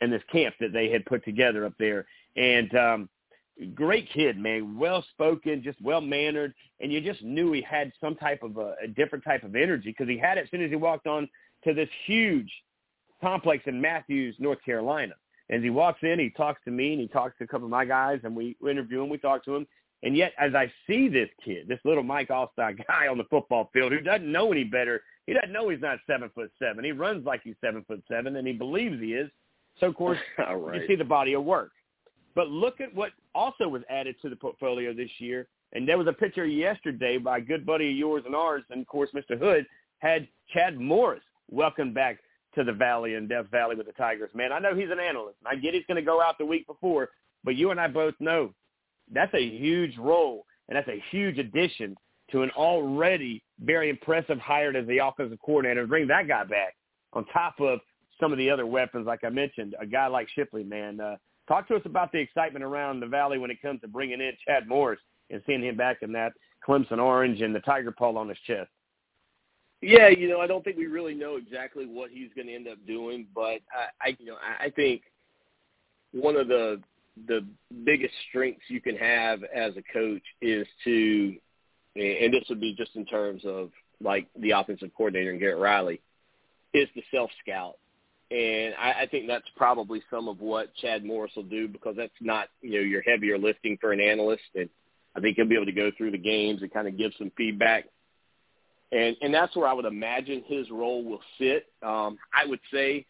in 0.02 0.12
this 0.12 0.22
camp 0.30 0.56
that 0.60 0.74
they 0.74 0.90
had 0.90 1.06
put 1.06 1.24
together 1.24 1.66
up 1.66 1.72
there. 1.80 2.06
And 2.36 2.76
um, 2.76 3.10
great 3.74 4.10
kid, 4.12 4.38
man, 4.38 4.78
well 4.78 5.02
spoken, 5.14 5.64
just 5.64 5.82
well 5.82 6.02
mannered, 6.02 6.54
and 6.82 6.92
you 6.92 7.00
just 7.00 7.24
knew 7.24 7.54
he 7.54 7.62
had 7.62 7.94
some 8.02 8.16
type 8.16 8.44
of 8.44 8.58
a, 8.58 8.76
a 8.84 8.88
different 8.90 9.24
type 9.24 9.44
of 9.44 9.56
energy 9.56 9.92
because 9.98 10.10
he 10.10 10.18
had 10.18 10.38
it 10.38 10.44
as 10.44 10.52
soon 10.52 10.62
as 10.62 10.70
he 10.70 10.76
walked 10.76 11.08
on 11.08 11.30
to 11.64 11.74
this 11.74 11.90
huge 12.06 12.52
complex 13.22 13.64
in 13.66 13.80
Matthews, 13.80 14.36
North 14.40 14.62
Carolina. 14.62 15.14
As 15.50 15.62
he 15.62 15.70
walks 15.70 16.00
in, 16.04 16.20
he 16.20 16.32
talks 16.32 16.60
to 16.66 16.72
me 16.72 16.92
and 16.92 17.02
he 17.02 17.08
talks 17.08 17.38
to 17.38 17.46
a 17.46 17.48
couple 17.48 17.66
of 17.66 17.72
my 17.72 17.86
guys, 17.86 18.20
and 18.26 18.36
we 18.36 18.58
interview 18.70 19.02
him. 19.02 19.08
We 19.08 19.18
talk 19.18 19.46
to 19.46 19.56
him, 19.56 19.66
and 20.04 20.16
yet 20.16 20.34
as 20.38 20.54
I 20.54 20.72
see 20.86 21.10
this 21.10 21.30
kid, 21.44 21.68
this 21.68 21.80
little 21.84 22.04
Mike 22.04 22.30
Alstott 22.30 22.86
guy 22.88 23.08
on 23.08 23.18
the 23.18 23.24
football 23.26 23.70
field 23.74 23.92
who 23.92 24.02
doesn't 24.02 24.32
know 24.32 24.52
any 24.52 24.64
better, 24.64 25.02
he 25.26 25.34
doesn't 25.34 25.52
know 25.52 25.70
he's 25.70 25.82
not 25.82 26.00
seven 26.08 26.30
foot 26.34 26.52
seven. 26.60 26.84
He 26.84 26.92
runs 26.92 27.26
like 27.26 27.42
he's 27.44 27.56
seven 27.62 27.84
foot 27.88 28.04
seven, 28.08 28.36
and 28.36 28.48
he 28.48 28.54
believes 28.54 29.00
he 29.00 29.14
is. 29.14 29.30
So 29.80 29.88
of 29.88 29.96
course, 29.96 30.20
right. 30.38 30.82
you 30.82 30.88
see 30.88 30.96
the 30.96 31.04
body 31.04 31.34
of 31.34 31.44
work. 31.44 31.72
But 32.36 32.50
look 32.50 32.80
at 32.82 32.94
what 32.94 33.12
also 33.34 33.68
was 33.68 33.82
added 33.90 34.16
to 34.22 34.30
the 34.30 34.36
portfolio 34.36 34.94
this 34.94 35.10
year. 35.18 35.48
And 35.74 35.88
there 35.88 35.98
was 35.98 36.08
a 36.08 36.14
picture 36.14 36.46
yesterday 36.46 37.18
by 37.18 37.40
a 37.40 37.42
good 37.42 37.66
buddy 37.66 37.90
of 37.90 37.98
yours 37.98 38.24
and 38.26 38.36
ours, 38.36 38.64
and 38.70 38.82
of 38.82 38.88
course, 38.88 39.10
Mr. 39.14 39.38
Hood 39.38 39.66
had 40.00 40.28
Chad 40.54 40.80
Morris 40.80 41.24
welcome 41.50 41.94
back 41.94 42.20
to 42.56 42.64
the 42.64 42.72
Valley 42.72 43.16
and 43.16 43.28
Death 43.28 43.48
Valley 43.52 43.76
with 43.76 43.88
the 43.88 43.92
Tigers. 43.94 44.30
Man, 44.34 44.52
I 44.52 44.60
know 44.60 44.76
he's 44.76 44.92
an 44.92 45.00
analyst. 45.00 45.38
and 45.44 45.58
I 45.58 45.60
get 45.60 45.74
he's 45.74 45.86
going 45.88 45.98
to 45.98 46.06
go 46.06 46.22
out 46.22 46.38
the 46.38 46.46
week 46.46 46.66
before, 46.68 47.10
but 47.44 47.56
you 47.56 47.72
and 47.72 47.80
I 47.80 47.88
both 47.88 48.14
know 48.20 48.54
that's 49.14 49.34
a 49.34 49.50
huge 49.50 49.98
role, 49.98 50.46
and 50.68 50.76
that's 50.76 50.88
a 50.88 51.04
huge 51.12 51.38
addition 51.38 51.96
to 52.32 52.44
an 52.44 52.52
already 52.52 53.44
very 53.62 53.90
impressive 53.90 54.38
hire 54.40 54.76
as 54.76 54.88
the 54.88 54.98
offensive 54.98 55.40
coordinator. 55.44 55.88
Bring 55.88 56.08
that 56.08 56.28
guy 56.28 56.44
back 56.44 56.76
on 57.14 57.26
top 57.26 57.56
of 57.60 57.80
some 58.20 58.32
of 58.32 58.38
the 58.38 58.50
other 58.50 58.66
weapons, 58.66 59.06
like 59.06 59.24
I 59.24 59.30
mentioned, 59.30 59.76
a 59.80 59.86
guy 59.86 60.08
like 60.08 60.28
Shipley, 60.30 60.64
man. 60.64 61.00
Uh, 61.00 61.16
talk 61.48 61.68
to 61.70 61.76
us 61.76 61.82
about 61.86 62.12
the 62.12 62.20
excitement 62.20 62.66
around 62.66 63.00
the 63.00 63.08
Valley 63.08 63.38
when 63.38 63.52
it 63.52 63.62
comes 63.62 63.82
to 63.82 63.88
bringing 63.88 64.20
in 64.20 64.32
Chad 64.46 64.68
Morris 64.68 65.00
and 65.30 65.42
seeing 65.46 65.64
him 65.64 65.78
back 65.78 65.98
in 66.02 66.12
that 66.14 66.34
Clemson 66.68 67.00
orange 67.00 67.42
and 67.42 67.56
the 67.56 67.60
tiger 67.62 67.92
paw 67.92 68.16
on 68.18 68.30
his 68.30 68.38
chest. 68.46 68.70
Yeah, 69.82 70.08
you 70.08 70.28
know, 70.28 70.42
I 70.42 70.48
don't 70.48 70.64
think 70.64 70.78
we 70.78 70.88
really 70.88 71.14
know 71.14 71.36
exactly 71.36 71.86
what 71.86 72.10
he's 72.10 72.30
going 72.36 72.48
to 72.48 72.56
end 72.56 72.68
up 72.68 72.80
doing, 72.88 73.28
but 73.36 73.60
I, 73.72 73.90
I 74.02 74.18
you 74.18 74.26
know, 74.26 74.36
I, 74.36 74.66
I 74.66 74.70
think 74.72 75.04
one 76.12 76.36
of 76.36 76.48
the 76.48 76.82
the 77.28 77.46
biggest 77.84 78.14
strengths 78.30 78.64
you 78.68 78.82
can 78.82 78.96
have 78.98 79.44
as 79.44 79.74
a 79.78 79.84
coach 79.94 80.24
is 80.42 80.68
to, 80.84 81.36
and 81.96 82.34
this 82.34 82.44
would 82.50 82.62
be 82.62 82.76
just 82.76 82.96
in 82.96 83.06
terms 83.06 83.44
of 83.46 83.72
like 84.00 84.28
the 84.40 84.52
offensive 84.52 84.92
coordinator 84.96 85.32
and 85.32 85.40
Garrett 85.40 85.60
Riley, 85.60 86.02
is 86.74 86.88
the 86.96 87.04
self 87.12 87.30
scout. 87.44 87.78
And 88.30 88.76
I, 88.76 89.04
I 89.04 89.08
think 89.10 89.28
that's 89.28 89.48
probably 89.56 90.04
some 90.12 90.28
of 90.28 90.42
what 90.42 90.76
Chad 90.76 91.06
Morris 91.06 91.32
will 91.36 91.44
do 91.44 91.68
because 91.68 91.96
that's 91.96 92.12
not, 92.20 92.50
you 92.62 92.74
know, 92.74 92.80
your 92.80 93.02
heavier 93.02 93.38
lifting 93.38 93.78
for 93.80 93.94
an 93.94 94.02
analyst. 94.02 94.44
And 94.54 94.70
I 95.16 95.22
think 95.22 95.38
he'll 95.38 95.48
be 95.48 95.56
able 95.56 95.66
to 95.66 95.72
go 95.72 95.92
through 95.98 96.12
the 96.12 96.18
games 96.18 96.62
and 96.62 96.72
kind 96.72 96.88
of 96.88 96.98
give 96.98 97.14
some 97.18 97.32
feedback. 97.38 97.86
And 98.92 99.16
and 99.22 99.34
that's 99.34 99.56
where 99.56 99.68
I 99.68 99.74
would 99.74 99.86
imagine 99.86 100.44
his 100.46 100.70
role 100.70 101.04
will 101.04 101.22
sit. 101.38 101.68
Um, 101.82 102.18
I 102.34 102.46
would 102.46 102.60
say, 102.72 103.06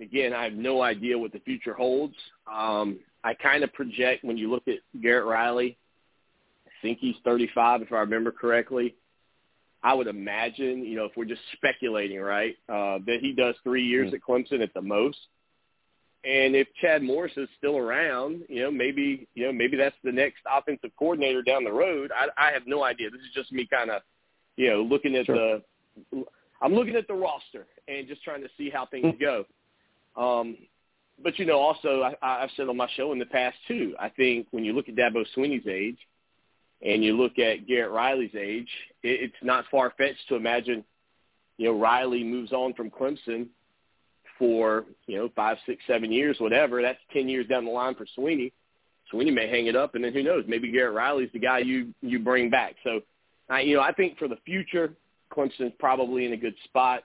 again, 0.00 0.32
I 0.32 0.44
have 0.44 0.54
no 0.54 0.82
idea 0.82 1.18
what 1.18 1.32
the 1.32 1.40
future 1.40 1.74
holds. 1.74 2.14
Um, 2.52 2.98
I 3.22 3.34
kind 3.34 3.64
of 3.64 3.72
project 3.72 4.24
when 4.24 4.36
you 4.36 4.50
look 4.50 4.68
at 4.68 4.78
Garrett 5.00 5.26
Riley, 5.26 5.76
I 6.66 6.70
think 6.82 6.98
he's 7.00 7.16
35 7.24 7.82
if 7.82 7.92
I 7.92 8.00
remember 8.00 8.30
correctly. 8.30 8.94
I 9.82 9.92
would 9.92 10.06
imagine, 10.06 10.84
you 10.84 10.96
know, 10.96 11.04
if 11.04 11.12
we're 11.16 11.26
just 11.26 11.42
speculating, 11.52 12.18
right, 12.18 12.56
uh, 12.68 12.98
that 13.06 13.18
he 13.20 13.32
does 13.32 13.54
three 13.62 13.84
years 13.84 14.12
mm-hmm. 14.12 14.16
at 14.16 14.22
Clemson 14.22 14.62
at 14.62 14.72
the 14.72 14.80
most. 14.80 15.18
And 16.24 16.56
if 16.56 16.66
Chad 16.80 17.02
Morris 17.02 17.32
is 17.36 17.50
still 17.58 17.76
around, 17.76 18.44
you 18.48 18.62
know, 18.62 18.70
maybe, 18.70 19.28
you 19.34 19.44
know, 19.44 19.52
maybe 19.52 19.76
that's 19.76 19.96
the 20.02 20.12
next 20.12 20.38
offensive 20.50 20.90
coordinator 20.98 21.42
down 21.42 21.64
the 21.64 21.72
road. 21.72 22.10
I, 22.16 22.48
I 22.48 22.52
have 22.52 22.62
no 22.66 22.82
idea. 22.82 23.10
This 23.10 23.20
is 23.20 23.34
just 23.34 23.52
me 23.52 23.68
kind 23.70 23.90
of, 23.90 24.00
you 24.56 24.70
know, 24.70 24.82
looking 24.82 25.16
at 25.16 25.26
sure. 25.26 25.60
the, 26.12 26.24
I'm 26.62 26.72
looking 26.72 26.96
at 26.96 27.06
the 27.06 27.14
roster 27.14 27.66
and 27.88 28.08
just 28.08 28.22
trying 28.22 28.40
to 28.40 28.48
see 28.56 28.70
how 28.70 28.86
things 28.86 29.14
hmm. 29.14 29.22
go. 29.22 29.44
Um, 30.16 30.56
but 31.22 31.38
you 31.38 31.46
know, 31.46 31.58
also 31.58 32.02
I, 32.02 32.42
I've 32.42 32.50
said 32.56 32.68
on 32.68 32.76
my 32.76 32.88
show 32.96 33.12
in 33.12 33.18
the 33.18 33.26
past 33.26 33.56
too. 33.68 33.94
I 33.98 34.08
think 34.08 34.48
when 34.50 34.64
you 34.64 34.72
look 34.72 34.88
at 34.88 34.96
Dabo 34.96 35.24
Swinney's 35.36 35.66
age, 35.66 35.98
and 36.82 37.02
you 37.02 37.16
look 37.16 37.38
at 37.38 37.66
Garrett 37.66 37.92
Riley's 37.92 38.34
age, 38.34 38.68
it, 39.02 39.20
it's 39.30 39.42
not 39.42 39.64
far 39.70 39.92
fetched 39.96 40.28
to 40.28 40.34
imagine, 40.34 40.84
you 41.56 41.66
know, 41.66 41.78
Riley 41.78 42.22
moves 42.22 42.52
on 42.52 42.74
from 42.74 42.90
Clemson 42.90 43.46
for 44.38 44.84
you 45.06 45.16
know 45.16 45.30
five, 45.34 45.56
six, 45.66 45.82
seven 45.86 46.10
years, 46.10 46.36
whatever. 46.40 46.82
That's 46.82 46.98
ten 47.12 47.28
years 47.28 47.46
down 47.46 47.64
the 47.64 47.70
line 47.70 47.94
for 47.94 48.06
Swinney. 48.18 48.52
Swinney 49.12 49.32
may 49.32 49.48
hang 49.48 49.66
it 49.66 49.76
up, 49.76 49.94
and 49.94 50.04
then 50.04 50.12
who 50.12 50.22
knows? 50.22 50.44
Maybe 50.48 50.72
Garrett 50.72 50.94
Riley's 50.94 51.30
the 51.32 51.38
guy 51.38 51.58
you 51.58 51.94
you 52.02 52.18
bring 52.18 52.50
back. 52.50 52.74
So, 52.82 53.00
uh, 53.50 53.58
you 53.58 53.76
know, 53.76 53.82
I 53.82 53.92
think 53.92 54.18
for 54.18 54.28
the 54.28 54.38
future, 54.44 54.92
Clemson's 55.32 55.74
probably 55.78 56.26
in 56.26 56.32
a 56.32 56.36
good 56.36 56.54
spot 56.64 57.04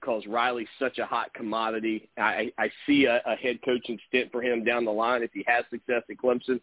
because 0.00 0.26
Riley's 0.26 0.68
such 0.78 0.98
a 0.98 1.06
hot 1.06 1.34
commodity. 1.34 2.08
I, 2.16 2.52
I 2.56 2.70
see 2.86 3.06
a, 3.06 3.20
a 3.26 3.34
head 3.34 3.58
coaching 3.64 3.98
stint 4.08 4.30
for 4.30 4.42
him 4.42 4.64
down 4.64 4.84
the 4.84 4.92
line 4.92 5.22
if 5.22 5.30
he 5.32 5.44
has 5.46 5.64
success 5.70 6.02
at 6.08 6.16
Clemson, 6.16 6.60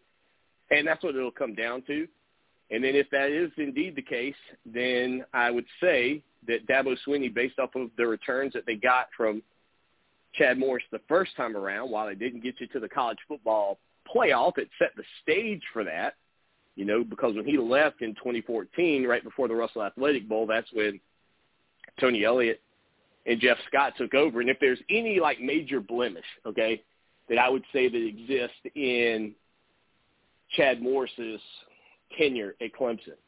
and 0.70 0.86
that's 0.86 1.04
what 1.04 1.14
it'll 1.14 1.30
come 1.30 1.54
down 1.54 1.82
to. 1.82 2.08
And 2.70 2.82
then 2.82 2.96
if 2.96 3.08
that 3.10 3.30
is 3.30 3.50
indeed 3.58 3.94
the 3.94 4.02
case, 4.02 4.34
then 4.64 5.24
I 5.32 5.50
would 5.50 5.66
say 5.80 6.22
that 6.48 6.66
Dabo 6.66 6.96
Swinney, 7.06 7.32
based 7.32 7.58
off 7.58 7.74
of 7.76 7.90
the 7.96 8.06
returns 8.06 8.52
that 8.54 8.66
they 8.66 8.74
got 8.74 9.08
from 9.16 9.42
Chad 10.34 10.58
Morris 10.58 10.84
the 10.90 11.00
first 11.08 11.36
time 11.36 11.56
around, 11.56 11.90
while 11.90 12.06
they 12.06 12.14
didn't 12.14 12.42
get 12.42 12.60
you 12.60 12.66
to 12.68 12.80
the 12.80 12.88
college 12.88 13.18
football 13.28 13.78
playoff, 14.14 14.58
it 14.58 14.68
set 14.78 14.90
the 14.96 15.04
stage 15.22 15.62
for 15.72 15.84
that. 15.84 16.14
You 16.74 16.84
know, 16.84 17.04
because 17.04 17.34
when 17.34 17.46
he 17.46 17.56
left 17.56 18.02
in 18.02 18.14
2014, 18.14 19.06
right 19.06 19.24
before 19.24 19.48
the 19.48 19.54
Russell 19.54 19.82
Athletic 19.82 20.28
Bowl, 20.28 20.46
that's 20.46 20.70
when 20.72 21.00
Tony 21.98 22.24
Elliott 22.24 22.60
and 23.26 23.40
Jeff 23.40 23.58
Scott 23.66 23.94
took 23.98 24.14
over. 24.14 24.40
And 24.40 24.48
if 24.48 24.58
there's 24.60 24.78
any 24.88 25.20
like 25.20 25.40
major 25.40 25.80
blemish, 25.80 26.24
okay, 26.46 26.82
that 27.28 27.38
I 27.38 27.48
would 27.48 27.64
say 27.72 27.88
that 27.88 28.06
exists 28.06 28.56
in 28.74 29.34
Chad 30.56 30.80
Morris's 30.80 31.40
tenure 32.16 32.54
at 32.60 32.72
Clemson. 32.72 33.18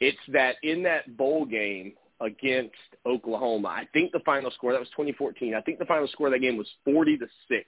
It's 0.00 0.18
that 0.32 0.56
in 0.62 0.82
that 0.84 1.16
bowl 1.16 1.44
game 1.44 1.92
against 2.20 2.74
Oklahoma, 3.06 3.68
I 3.68 3.86
think 3.92 4.12
the 4.12 4.20
final 4.20 4.50
score 4.50 4.72
that 4.72 4.80
was 4.80 4.88
2014. 4.90 5.54
I 5.54 5.60
think 5.60 5.78
the 5.78 5.84
final 5.84 6.08
score 6.08 6.28
of 6.28 6.32
that 6.32 6.40
game 6.40 6.56
was 6.56 6.68
40 6.84 7.18
to 7.18 7.26
six. 7.48 7.66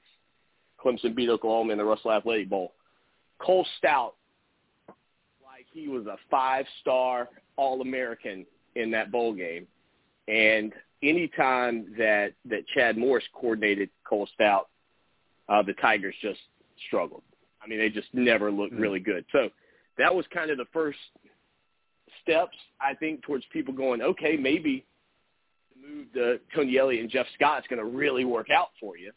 Clemson 0.83 1.15
beat 1.15 1.29
Oklahoma 1.29 1.73
in 1.73 1.79
the 1.79 1.85
Russell 1.85 2.13
Athletic 2.13 2.49
Bowl. 2.49 2.73
Cole 3.39 3.67
Stoudt, 3.83 4.13
like 5.45 5.67
he 5.73 5.89
was 5.89 6.07
a 6.07 6.17
five-star 6.31 7.29
All-American 7.57 8.47
in 8.75 8.91
that 8.91 9.13
bowl 9.13 9.35
game, 9.35 9.67
and 10.29 10.73
anytime 11.03 11.95
that 11.99 12.33
that 12.47 12.67
Chad 12.75 12.97
Morris 12.97 13.25
coordinated 13.33 13.91
Cole 14.09 14.29
Stoudt, 14.39 14.65
uh, 15.49 15.63
the 15.63 15.75
Tigers 15.75 16.15
just 16.23 16.41
struggled. 16.87 17.23
I 17.63 17.69
mean, 17.69 17.79
they 17.79 17.89
just 17.89 18.09
never 18.13 18.51
looked 18.51 18.73
mm-hmm. 18.73 18.83
really 18.83 19.01
good. 19.01 19.25
So 19.33 19.49
that 19.99 20.15
was 20.15 20.25
kind 20.33 20.51
of 20.51 20.59
the 20.59 20.67
first 20.73 20.99
steps, 22.23 22.57
I 22.81 22.95
think, 22.95 23.23
towards 23.23 23.45
people 23.53 23.75
going, 23.75 24.03
okay, 24.03 24.37
maybe 24.37 24.85
the 25.75 25.89
move 25.89 26.13
to 26.15 26.41
Tony 26.55 26.79
Elliott 26.79 27.03
and 27.03 27.11
Jeff 27.11 27.27
Scott 27.35 27.61
is 27.61 27.65
going 27.69 27.81
to 27.81 27.97
really 27.97 28.25
work 28.25 28.49
out 28.51 28.69
for 28.81 28.97
you. 28.97 29.13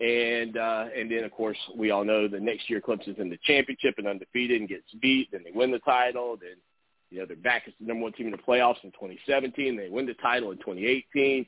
And 0.00 0.56
uh, 0.56 0.86
and 0.96 1.10
then 1.10 1.24
of 1.24 1.30
course 1.30 1.58
we 1.76 1.90
all 1.90 2.04
know 2.04 2.26
the 2.26 2.40
next 2.40 2.70
year 2.70 2.80
Clemson's 2.80 3.18
in 3.18 3.28
the 3.28 3.38
championship 3.44 3.96
and 3.98 4.06
undefeated 4.06 4.58
and 4.58 4.68
gets 4.68 4.84
beat, 5.00 5.28
then 5.30 5.42
they 5.44 5.50
win 5.50 5.70
the 5.70 5.78
title, 5.80 6.38
then 6.40 6.56
you 7.10 7.18
know 7.18 7.26
they're 7.26 7.36
back 7.36 7.64
as 7.66 7.74
the 7.80 7.86
number 7.86 8.04
one 8.04 8.12
team 8.12 8.26
in 8.26 8.32
the 8.32 8.38
playoffs 8.38 8.82
in 8.84 8.90
2017, 8.92 9.76
they 9.76 9.88
win 9.88 10.06
the 10.06 10.14
title 10.14 10.50
in 10.52 10.58
2018, 10.58 11.46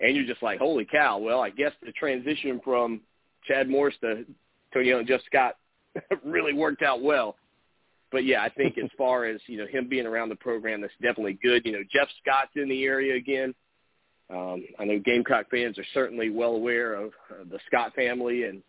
and 0.00 0.16
you're 0.16 0.26
just 0.26 0.42
like, 0.42 0.58
holy 0.58 0.84
cow! 0.84 1.18
Well, 1.18 1.40
I 1.40 1.50
guess 1.50 1.72
the 1.82 1.92
transition 1.92 2.60
from 2.62 3.00
Chad 3.46 3.68
Morris 3.68 3.94
to 4.02 4.24
Tony 4.72 4.90
and 4.90 5.06
Jeff 5.06 5.20
Scott 5.26 5.56
really 6.24 6.52
worked 6.52 6.82
out 6.82 7.02
well 7.02 7.36
but 8.10 8.24
yeah, 8.24 8.42
I 8.42 8.48
think 8.48 8.76
as 8.78 8.90
far 8.98 9.24
as 9.24 9.40
you 9.46 9.58
know 9.58 9.66
him 9.66 9.88
being 9.88 10.06
around 10.06 10.28
the 10.28 10.36
program, 10.36 10.80
that's 10.80 10.92
definitely 11.00 11.38
good. 11.42 11.64
You 11.64 11.72
know, 11.72 11.82
Jeff 11.92 12.08
Scott's 12.22 12.52
in 12.56 12.68
the 12.68 12.84
area 12.84 13.16
again. 13.16 13.54
Um, 14.30 14.64
I 14.78 14.84
know 14.84 15.00
Gamecock 15.04 15.50
fans 15.50 15.78
are 15.78 15.86
certainly 15.92 16.30
well 16.30 16.52
aware 16.52 16.94
of 16.94 17.12
uh, 17.30 17.44
the 17.50 17.58
Scott 17.66 17.94
family, 17.94 18.44
and 18.44 18.62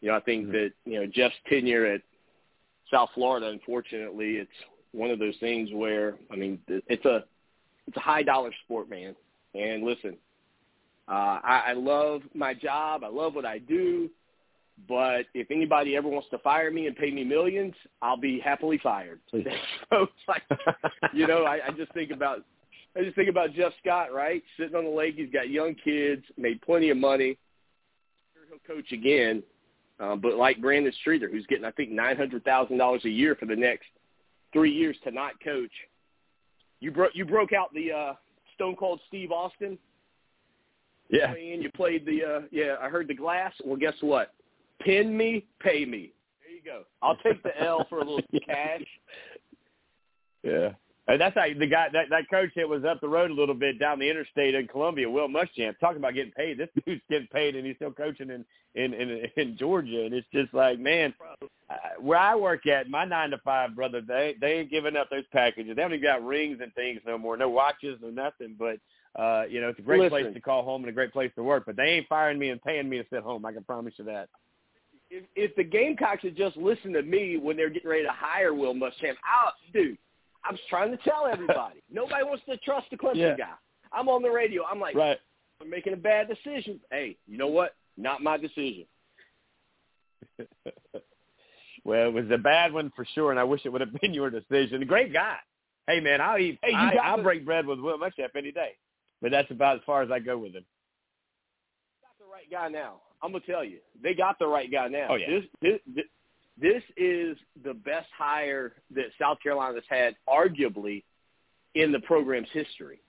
you 0.00 0.10
know 0.10 0.16
I 0.16 0.20
think 0.20 0.44
mm-hmm. 0.44 0.52
that 0.52 0.70
you 0.84 1.00
know 1.00 1.06
Jeff's 1.06 1.34
tenure 1.48 1.86
at 1.86 2.02
South 2.90 3.10
Florida, 3.14 3.48
unfortunately, 3.48 4.32
it's 4.36 4.50
one 4.92 5.10
of 5.10 5.18
those 5.18 5.36
things 5.40 5.70
where 5.72 6.14
I 6.30 6.36
mean 6.36 6.58
it's 6.68 7.04
a 7.04 7.24
it's 7.86 7.96
a 7.96 8.00
high 8.00 8.22
dollar 8.22 8.52
sport, 8.64 8.88
man. 8.88 9.14
And 9.54 9.82
listen, 9.82 10.16
uh, 11.08 11.40
I, 11.42 11.64
I 11.68 11.72
love 11.72 12.22
my 12.34 12.54
job. 12.54 13.02
I 13.02 13.08
love 13.08 13.34
what 13.34 13.44
I 13.44 13.58
do. 13.58 14.08
But 14.88 15.26
if 15.34 15.50
anybody 15.50 15.96
ever 15.96 16.08
wants 16.08 16.28
to 16.30 16.38
fire 16.38 16.70
me 16.70 16.86
and 16.86 16.96
pay 16.96 17.10
me 17.10 17.24
millions, 17.24 17.74
I'll 18.00 18.16
be 18.16 18.40
happily 18.40 18.78
fired. 18.82 19.20
so 19.30 19.38
it's 19.90 20.12
like, 20.28 20.42
you 21.12 21.26
know, 21.26 21.44
I, 21.44 21.66
I 21.66 21.70
just 21.76 21.92
think 21.92 22.12
about, 22.12 22.44
I 22.96 23.02
just 23.02 23.16
think 23.16 23.28
about 23.28 23.52
Jeff 23.52 23.72
Scott, 23.82 24.12
right? 24.12 24.42
Sitting 24.58 24.74
on 24.74 24.84
the 24.84 24.90
lake, 24.90 25.16
he's 25.16 25.30
got 25.32 25.50
young 25.50 25.74
kids, 25.74 26.22
made 26.38 26.62
plenty 26.62 26.90
of 26.90 26.96
money. 26.96 27.36
He'll 28.48 28.76
coach 28.76 28.90
again, 28.92 29.42
um, 30.00 30.20
but 30.20 30.34
like 30.34 30.60
Brandon 30.60 30.92
Streeter, 31.00 31.28
who's 31.28 31.46
getting 31.46 31.64
I 31.64 31.70
think 31.72 31.90
nine 31.90 32.16
hundred 32.16 32.44
thousand 32.44 32.78
dollars 32.78 33.04
a 33.04 33.10
year 33.10 33.36
for 33.36 33.46
the 33.46 33.54
next 33.54 33.86
three 34.52 34.72
years 34.72 34.96
to 35.04 35.10
not 35.10 35.32
coach. 35.42 35.70
You 36.80 36.90
broke 36.90 37.12
you 37.14 37.24
broke 37.24 37.52
out 37.52 37.72
the 37.74 37.92
uh, 37.92 38.14
Stone 38.54 38.76
Cold 38.76 39.00
Steve 39.08 39.32
Austin. 39.32 39.78
Yeah, 41.10 41.32
and 41.32 41.62
you 41.62 41.70
played 41.70 42.06
the 42.06 42.24
uh, 42.24 42.40
yeah. 42.50 42.76
I 42.80 42.88
heard 42.88 43.08
the 43.08 43.14
glass. 43.14 43.52
Well, 43.64 43.76
guess 43.76 43.94
what? 44.00 44.32
Pin 44.80 45.16
me, 45.16 45.44
pay 45.60 45.84
me. 45.84 46.12
There 46.40 46.54
you 46.54 46.62
go. 46.64 46.84
I'll 47.02 47.16
take 47.16 47.42
the 47.42 47.60
L 47.60 47.86
for 47.88 47.98
a 47.98 48.04
little 48.04 48.22
cash. 48.46 48.84
Yeah. 50.42 50.70
And 51.08 51.20
that's 51.20 51.34
how 51.34 51.46
the 51.58 51.66
guy 51.66 51.88
that 51.92 52.10
that 52.10 52.30
coach 52.30 52.50
that 52.56 52.68
was 52.68 52.84
up 52.84 53.00
the 53.00 53.08
road 53.08 53.30
a 53.30 53.34
little 53.34 53.54
bit 53.54 53.78
down 53.78 53.98
the 53.98 54.08
interstate 54.08 54.54
in 54.54 54.68
Columbia, 54.68 55.10
Will 55.10 55.28
Muschamp, 55.28 55.78
talking 55.78 55.96
about 55.96 56.14
getting 56.14 56.32
paid. 56.32 56.58
This 56.58 56.68
dude's 56.86 57.02
getting 57.08 57.26
paid, 57.28 57.56
and 57.56 57.66
he's 57.66 57.76
still 57.76 57.90
coaching 57.90 58.30
in 58.30 58.44
in 58.74 58.94
in, 58.94 59.26
in 59.36 59.56
Georgia, 59.56 60.04
and 60.04 60.14
it's 60.14 60.26
just 60.32 60.52
like, 60.54 60.78
man, 60.78 61.14
where 61.98 62.18
I 62.18 62.36
work 62.36 62.66
at, 62.66 62.88
my 62.88 63.04
nine 63.04 63.30
to 63.30 63.38
five 63.38 63.74
brother, 63.74 64.00
they 64.00 64.36
they 64.40 64.60
ain't 64.60 64.70
giving 64.70 64.96
up 64.96 65.10
those 65.10 65.26
packages. 65.32 65.74
They 65.74 65.82
haven't 65.82 66.02
got 66.02 66.24
rings 66.24 66.58
and 66.62 66.72
things 66.74 67.00
no 67.06 67.18
more, 67.18 67.36
no 67.36 67.48
watches, 67.48 67.98
no 68.02 68.10
nothing. 68.10 68.56
But 68.58 68.78
uh, 69.20 69.44
you 69.48 69.60
know, 69.60 69.70
it's 69.70 69.78
a 69.78 69.82
great 69.82 70.00
Listen. 70.00 70.10
place 70.10 70.34
to 70.34 70.40
call 70.40 70.64
home 70.64 70.82
and 70.82 70.90
a 70.90 70.94
great 70.94 71.12
place 71.12 71.32
to 71.34 71.42
work. 71.42 71.64
But 71.66 71.76
they 71.76 71.84
ain't 71.84 72.08
firing 72.08 72.38
me 72.38 72.50
and 72.50 72.62
paying 72.62 72.88
me 72.88 72.98
to 72.98 73.04
sit 73.10 73.22
home. 73.22 73.44
I 73.44 73.52
can 73.52 73.64
promise 73.64 73.94
you 73.96 74.04
that 74.04 74.28
if, 75.10 75.24
if 75.34 75.56
the 75.56 75.64
Gamecocks 75.64 76.22
had 76.22 76.36
just 76.36 76.56
listened 76.56 76.94
to 76.94 77.02
me 77.02 77.36
when 77.36 77.56
they're 77.56 77.70
getting 77.70 77.90
ready 77.90 78.04
to 78.04 78.12
hire 78.12 78.54
Will 78.54 78.74
Muschamp, 78.74 79.16
I'll, 79.24 79.52
dude, 79.72 79.98
I 80.44 80.52
was 80.52 80.60
trying 80.68 80.90
to 80.90 80.96
tell 80.98 81.26
everybody. 81.30 81.82
Nobody 81.92 82.24
wants 82.24 82.44
to 82.48 82.56
trust 82.58 82.86
the 82.90 82.96
Clemson 82.96 83.16
yeah. 83.16 83.36
guy. 83.36 83.54
I'm 83.92 84.08
on 84.08 84.22
the 84.22 84.30
radio. 84.30 84.64
I'm 84.64 84.80
like, 84.80 84.94
right. 84.94 85.18
I'm 85.60 85.68
making 85.68 85.92
a 85.92 85.96
bad 85.96 86.28
decision. 86.28 86.80
Hey, 86.90 87.16
you 87.26 87.36
know 87.36 87.48
what? 87.48 87.74
Not 87.96 88.22
my 88.22 88.36
decision. 88.36 88.86
well, 91.84 92.08
it 92.08 92.12
was 92.12 92.24
a 92.32 92.38
bad 92.38 92.72
one 92.72 92.92
for 92.96 93.04
sure, 93.14 93.30
and 93.30 93.38
I 93.40 93.44
wish 93.44 93.62
it 93.64 93.68
would 93.70 93.80
have 93.80 93.92
been 94.00 94.14
your 94.14 94.30
decision. 94.30 94.86
Great 94.86 95.12
guy. 95.12 95.36
Hey 95.86 96.00
man, 96.00 96.20
I'll 96.20 96.38
eat. 96.38 96.58
Hey, 96.62 96.70
you 96.70 96.76
I, 96.76 96.94
I'll 97.02 97.16
the- 97.16 97.22
break 97.22 97.44
bread 97.44 97.66
with 97.66 97.80
Will 97.80 97.98
Muschamp 97.98 98.36
any 98.36 98.52
day, 98.52 98.76
but 99.20 99.30
that's 99.30 99.50
about 99.50 99.76
as 99.76 99.82
far 99.84 100.02
as 100.02 100.10
I 100.10 100.18
go 100.20 100.38
with 100.38 100.52
him. 100.52 100.64
got 102.02 102.16
the 102.18 102.30
right 102.30 102.50
guy 102.50 102.68
now. 102.68 103.00
I'm 103.22 103.32
gonna 103.32 103.44
tell 103.44 103.64
you, 103.64 103.78
they 104.02 104.14
got 104.14 104.38
the 104.38 104.46
right 104.46 104.70
guy 104.70 104.88
now. 104.88 105.08
Oh, 105.10 105.16
yeah. 105.16 105.28
This 105.28 105.44
this 105.60 105.80
this, 105.94 106.04
this 106.60 106.82
is 106.96 107.36
the 107.64 107.74
best 107.74 108.08
hire 108.16 108.74
that 108.94 109.06
South 109.20 109.38
Carolina 109.42 109.74
has 109.74 109.84
had, 109.88 110.16
arguably, 110.28 111.02
in 111.74 111.92
the 111.92 112.00
program's 112.00 112.48
history. 112.52 113.00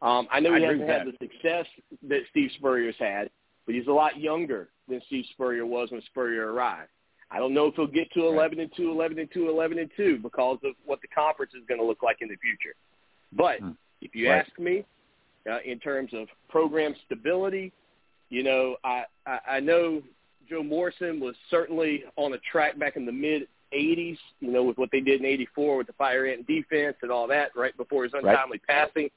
Um, 0.00 0.28
I 0.30 0.40
know 0.40 0.54
he 0.54 0.62
agree 0.64 0.78
hasn't 0.80 0.88
had 0.88 1.06
that. 1.06 1.18
the 1.18 1.26
success 1.26 1.66
that 2.08 2.20
Steve 2.30 2.50
Spurrier's 2.56 2.94
had, 2.98 3.30
but 3.66 3.74
he's 3.74 3.88
a 3.88 3.92
lot 3.92 4.18
younger 4.20 4.68
than 4.88 5.02
Steve 5.06 5.24
Spurrier 5.32 5.66
was 5.66 5.90
when 5.90 6.00
Spurrier 6.02 6.52
arrived. 6.52 6.90
I 7.30 7.38
don't 7.38 7.52
know 7.52 7.66
if 7.66 7.74
he'll 7.74 7.86
get 7.86 8.10
to 8.12 8.26
11 8.26 8.58
and 8.60 8.70
2, 8.76 8.90
11 8.90 9.18
and 9.18 9.28
2, 9.34 9.48
11 9.50 9.78
and 9.78 9.90
2 9.96 10.18
because 10.22 10.58
of 10.64 10.74
what 10.86 11.00
the 11.02 11.08
conference 11.08 11.52
is 11.54 11.62
going 11.68 11.80
to 11.80 11.86
look 11.86 12.02
like 12.02 12.18
in 12.20 12.28
the 12.28 12.36
future. 12.36 12.74
But 13.32 13.60
Hmm. 13.60 13.72
if 14.00 14.14
you 14.14 14.30
Right. 14.30 14.46
ask 14.46 14.58
me, 14.58 14.84
uh, 15.50 15.58
in 15.64 15.78
terms 15.80 16.14
of 16.14 16.28
program 16.48 16.94
stability, 17.04 17.72
you 18.30 18.42
know, 18.44 18.76
I, 18.84 19.04
I, 19.26 19.40
I 19.48 19.60
know 19.60 20.02
Joe 20.48 20.62
Morrison 20.62 21.20
was 21.20 21.34
certainly 21.50 22.04
on 22.16 22.32
a 22.32 22.38
track 22.50 22.78
back 22.78 22.96
in 22.96 23.06
the 23.06 23.12
mid 23.12 23.48
80s, 23.72 24.18
you 24.40 24.50
know, 24.50 24.62
with 24.62 24.78
what 24.78 24.90
they 24.90 25.00
did 25.00 25.20
in 25.20 25.26
84 25.26 25.76
with 25.76 25.86
the 25.86 25.92
fire 25.94 26.26
ant 26.26 26.46
defense 26.46 26.96
and 27.02 27.10
all 27.10 27.26
that 27.28 27.50
right 27.54 27.76
before 27.76 28.04
his 28.04 28.12
untimely 28.14 28.58
passing, 28.66 29.10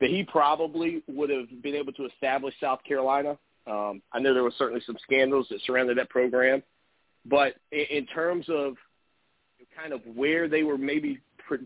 that 0.00 0.10
he 0.10 0.24
probably 0.24 1.02
would 1.06 1.30
have 1.30 1.62
been 1.62 1.74
able 1.74 1.92
to 1.92 2.06
establish 2.06 2.54
South 2.60 2.80
Carolina. 2.86 3.36
Um, 3.66 4.02
I 4.12 4.20
know 4.20 4.34
there 4.34 4.42
were 4.42 4.52
certainly 4.58 4.82
some 4.86 4.96
scandals 5.02 5.46
that 5.50 5.60
surrounded 5.66 5.98
that 5.98 6.10
program, 6.10 6.62
but 7.24 7.54
in, 7.72 7.86
in 7.90 8.06
terms 8.06 8.46
of 8.48 8.74
kind 9.76 9.92
of 9.92 10.00
where 10.14 10.48
they 10.48 10.62
were 10.62 10.78
maybe 10.78 11.20
the 11.48 11.58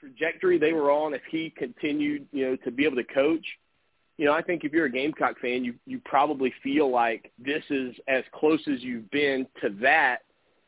trajectory 0.00 0.58
they 0.58 0.72
were 0.72 0.90
on 0.90 1.14
if 1.14 1.22
he 1.30 1.52
continued, 1.56 2.26
you 2.32 2.46
know, 2.46 2.56
to 2.64 2.70
be 2.70 2.84
able 2.84 2.96
to 2.96 3.04
coach, 3.04 3.44
you 4.18 4.24
know, 4.24 4.32
I 4.32 4.42
think 4.42 4.64
if 4.64 4.72
you're 4.72 4.86
a 4.86 4.90
Gamecock 4.90 5.38
fan, 5.40 5.64
you 5.64 5.74
you 5.86 6.00
probably 6.04 6.52
feel 6.62 6.90
like 6.90 7.32
this 7.38 7.62
is 7.70 7.94
as 8.08 8.24
close 8.32 8.60
as 8.66 8.82
you've 8.82 9.10
been 9.10 9.46
to 9.60 9.70
that, 9.82 10.18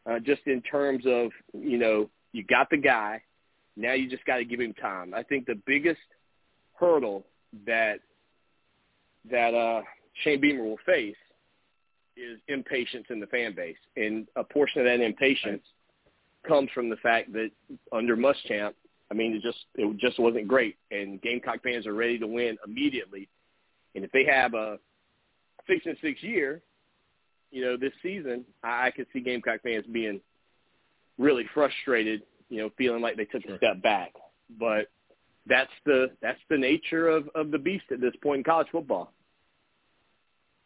uh, 0.09 0.19
just 0.19 0.43
in 0.47 0.61
terms 0.62 1.05
of 1.07 1.31
you 1.55 1.79
know 1.79 2.11
you 2.33 2.45
got 2.45 2.69
the 2.70 2.77
guy, 2.77 3.23
now 3.77 3.95
you 3.95 4.09
just 4.11 4.25
got 4.27 4.37
to 4.37 4.45
give 4.45 4.61
him 4.61 4.75
time. 4.75 5.15
I 5.15 5.23
think 5.23 5.47
the 5.47 5.61
biggest 5.66 6.01
hurdle 6.75 7.25
that 7.66 8.01
that 9.31 9.55
uh, 9.55 9.83
Shane 10.23 10.41
Beamer 10.41 10.65
will 10.65 10.79
face 10.85 11.16
is 12.16 12.39
impatience 12.49 13.07
in 13.11 13.20
the 13.20 13.27
fan 13.29 13.55
base, 13.55 13.77
and 13.97 14.27
a 14.37 14.45
portion 14.45 14.81
of 14.81 14.87
that 14.87 15.01
impatience 15.01 15.62
comes 16.47 16.70
from 16.75 16.91
the 16.91 16.97
fact 16.97 17.33
that 17.33 17.51
under 17.93 18.16
Muschamp, 18.16 18.75
I 19.11 19.15
mean, 19.15 19.35
it 19.35 19.43
just 19.43 19.65
it 19.77 19.97
just 19.97 20.19
wasn't 20.19 20.49
great, 20.49 20.77
and 20.91 21.20
Gamecock 21.23 21.62
fans 21.62 21.87
are 21.87 21.95
ready 21.95 22.19
to 22.19 22.27
win 22.27 22.59
immediately. 22.66 23.29
And 23.94 24.05
if 24.05 24.12
they 24.12 24.24
have 24.24 24.55
a 24.55 24.78
six 25.66 25.86
and 25.86 25.97
six 26.02 26.23
year, 26.23 26.62
you 27.51 27.65
know, 27.65 27.77
this 27.77 27.93
season, 28.02 28.44
I, 28.62 28.89
I 28.89 28.90
could 28.90 29.06
see 29.12 29.20
Gamecock 29.20 29.62
fans 29.62 29.85
being 29.90 30.20
really 31.19 31.44
frustrated, 31.55 32.23
you 32.48 32.59
know, 32.59 32.70
feeling 32.77 33.02
like 33.02 33.16
they 33.16 33.24
took 33.24 33.44
a 33.44 33.56
step 33.56 33.82
back. 33.82 34.12
But 34.59 34.89
that's 35.47 35.70
the 35.85 36.10
that's 36.20 36.40
the 36.51 36.59
nature 36.59 37.09
of 37.09 37.28
of 37.35 37.51
the 37.51 37.59
beast 37.59 37.85
at 37.90 38.01
this 38.01 38.15
point 38.23 38.39
in 38.39 38.44
college 38.44 38.69
football. 38.70 39.12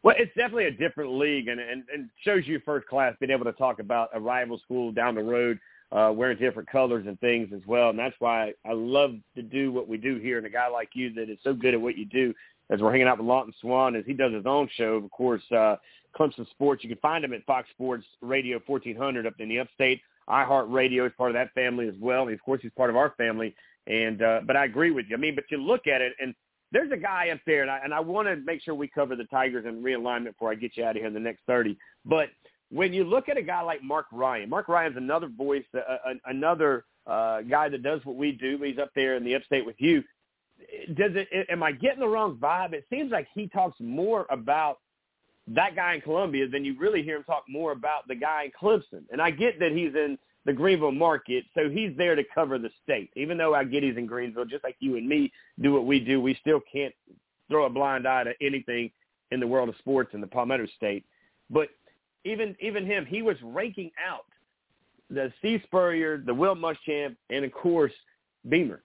Well, 0.02 0.16
it's 0.18 0.34
definitely 0.34 0.66
a 0.66 0.72
different 0.72 1.12
league, 1.12 1.48
and 1.48 1.60
and, 1.60 1.84
and 1.92 2.10
shows 2.24 2.42
you 2.46 2.60
first 2.64 2.86
class 2.88 3.14
being 3.20 3.30
able 3.30 3.44
to 3.44 3.52
talk 3.52 3.78
about 3.78 4.10
a 4.12 4.20
rival 4.20 4.58
school 4.58 4.90
down 4.92 5.14
the 5.14 5.22
road, 5.22 5.58
uh, 5.92 6.12
wearing 6.14 6.38
different 6.38 6.68
colors 6.68 7.06
and 7.06 7.18
things 7.20 7.52
as 7.54 7.60
well. 7.66 7.90
And 7.90 7.98
that's 7.98 8.16
why 8.18 8.52
I 8.66 8.72
love 8.72 9.14
to 9.36 9.42
do 9.42 9.70
what 9.70 9.88
we 9.88 9.96
do 9.96 10.16
here. 10.16 10.38
And 10.38 10.46
a 10.46 10.50
guy 10.50 10.68
like 10.68 10.90
you 10.94 11.12
that 11.14 11.30
is 11.30 11.38
so 11.44 11.54
good 11.54 11.74
at 11.74 11.80
what 11.80 11.96
you 11.96 12.04
do, 12.06 12.34
as 12.70 12.80
we're 12.80 12.92
hanging 12.92 13.06
out 13.06 13.18
with 13.18 13.26
Lawton 13.26 13.52
Swan, 13.60 13.96
as 13.96 14.04
he 14.06 14.12
does 14.12 14.32
his 14.32 14.46
own 14.46 14.68
show, 14.76 14.94
of 14.94 15.10
course, 15.10 15.42
uh, 15.52 15.76
Clemson 16.18 16.48
Sports. 16.50 16.82
You 16.82 16.90
can 16.90 16.98
find 16.98 17.24
him 17.24 17.32
at 17.32 17.44
Fox 17.44 17.68
Sports 17.70 18.04
Radio 18.20 18.60
1400 18.66 19.26
up 19.26 19.34
in 19.38 19.48
the 19.48 19.58
Upstate. 19.58 20.00
iHeart 20.28 20.72
Radio 20.72 21.06
is 21.06 21.12
part 21.16 21.30
of 21.30 21.34
that 21.34 21.52
family 21.54 21.88
as 21.88 21.94
well. 22.00 22.22
And 22.24 22.32
of 22.32 22.42
course, 22.42 22.60
he's 22.62 22.72
part 22.76 22.90
of 22.90 22.96
our 22.96 23.14
family. 23.16 23.54
And 23.86 24.22
uh, 24.22 24.40
but 24.46 24.56
I 24.56 24.64
agree 24.64 24.90
with 24.90 25.06
you. 25.08 25.16
I 25.16 25.18
mean, 25.18 25.34
but 25.34 25.44
you 25.50 25.58
look 25.58 25.86
at 25.86 26.00
it, 26.00 26.12
and 26.20 26.34
there's 26.70 26.92
a 26.92 26.96
guy 26.96 27.30
up 27.30 27.40
there, 27.46 27.62
and 27.62 27.70
I, 27.70 27.80
and 27.82 27.92
I 27.92 28.00
want 28.00 28.28
to 28.28 28.36
make 28.36 28.62
sure 28.62 28.74
we 28.74 28.88
cover 28.88 29.16
the 29.16 29.24
Tigers 29.24 29.64
and 29.66 29.84
realignment 29.84 30.32
before 30.32 30.50
I 30.50 30.54
get 30.54 30.76
you 30.76 30.84
out 30.84 30.90
of 30.90 30.96
here 30.96 31.06
in 31.06 31.14
the 31.14 31.20
next 31.20 31.40
30. 31.46 31.76
But 32.04 32.28
when 32.70 32.92
you 32.92 33.04
look 33.04 33.28
at 33.28 33.36
a 33.36 33.42
guy 33.42 33.60
like 33.60 33.82
Mark 33.82 34.06
Ryan, 34.12 34.48
Mark 34.48 34.68
Ryan's 34.68 34.96
another 34.96 35.28
voice, 35.28 35.64
uh, 35.74 36.14
another 36.26 36.84
uh, 37.06 37.42
guy 37.42 37.68
that 37.68 37.82
does 37.82 38.00
what 38.04 38.16
we 38.16 38.32
do. 38.32 38.58
He's 38.62 38.78
up 38.78 38.90
there 38.94 39.16
in 39.16 39.24
the 39.24 39.34
upstate 39.34 39.66
with 39.66 39.76
you. 39.78 40.02
Does 40.94 41.12
it? 41.14 41.28
Am 41.50 41.62
I 41.62 41.72
getting 41.72 42.00
the 42.00 42.08
wrong 42.08 42.36
vibe? 42.36 42.72
It 42.72 42.84
seems 42.90 43.12
like 43.12 43.26
he 43.34 43.48
talks 43.48 43.78
more 43.80 44.26
about 44.30 44.78
that 45.48 45.74
guy 45.74 45.94
in 45.94 46.00
Columbia 46.00 46.48
than 46.48 46.64
you 46.64 46.78
really 46.78 47.02
hear 47.02 47.16
him 47.16 47.24
talk 47.24 47.44
more 47.48 47.72
about 47.72 48.06
the 48.08 48.14
guy 48.14 48.44
in 48.44 48.50
Clemson. 48.50 49.04
And 49.10 49.20
I 49.20 49.30
get 49.30 49.58
that 49.58 49.72
he's 49.72 49.94
in 49.94 50.18
the 50.44 50.52
Greenville 50.52 50.92
market, 50.92 51.44
so 51.54 51.68
he's 51.68 51.96
there 51.96 52.14
to 52.14 52.22
cover 52.34 52.58
the 52.58 52.70
state. 52.82 53.10
Even 53.16 53.38
though 53.38 53.54
I 53.54 53.64
get 53.64 53.82
he's 53.82 53.96
in 53.96 54.06
Greenville, 54.06 54.44
just 54.44 54.64
like 54.64 54.76
you 54.80 54.96
and 54.96 55.08
me 55.08 55.32
do 55.60 55.72
what 55.72 55.86
we 55.86 56.00
do, 56.00 56.20
we 56.20 56.36
still 56.40 56.60
can't 56.72 56.94
throw 57.48 57.66
a 57.66 57.70
blind 57.70 58.06
eye 58.08 58.24
to 58.24 58.32
anything 58.40 58.90
in 59.30 59.40
the 59.40 59.46
world 59.46 59.68
of 59.68 59.76
sports 59.78 60.10
in 60.14 60.20
the 60.20 60.26
Palmetto 60.26 60.66
State. 60.76 61.04
But 61.50 61.68
even 62.24 62.56
even 62.60 62.86
him, 62.86 63.04
he 63.06 63.22
was 63.22 63.36
ranking 63.42 63.90
out 64.04 64.24
the 65.10 65.32
Steve 65.38 65.60
Spurrier, 65.64 66.18
the 66.18 66.34
Will 66.34 66.54
Muschamp, 66.54 67.16
and 67.30 67.44
of 67.44 67.52
course 67.52 67.92
Beamer. 68.48 68.82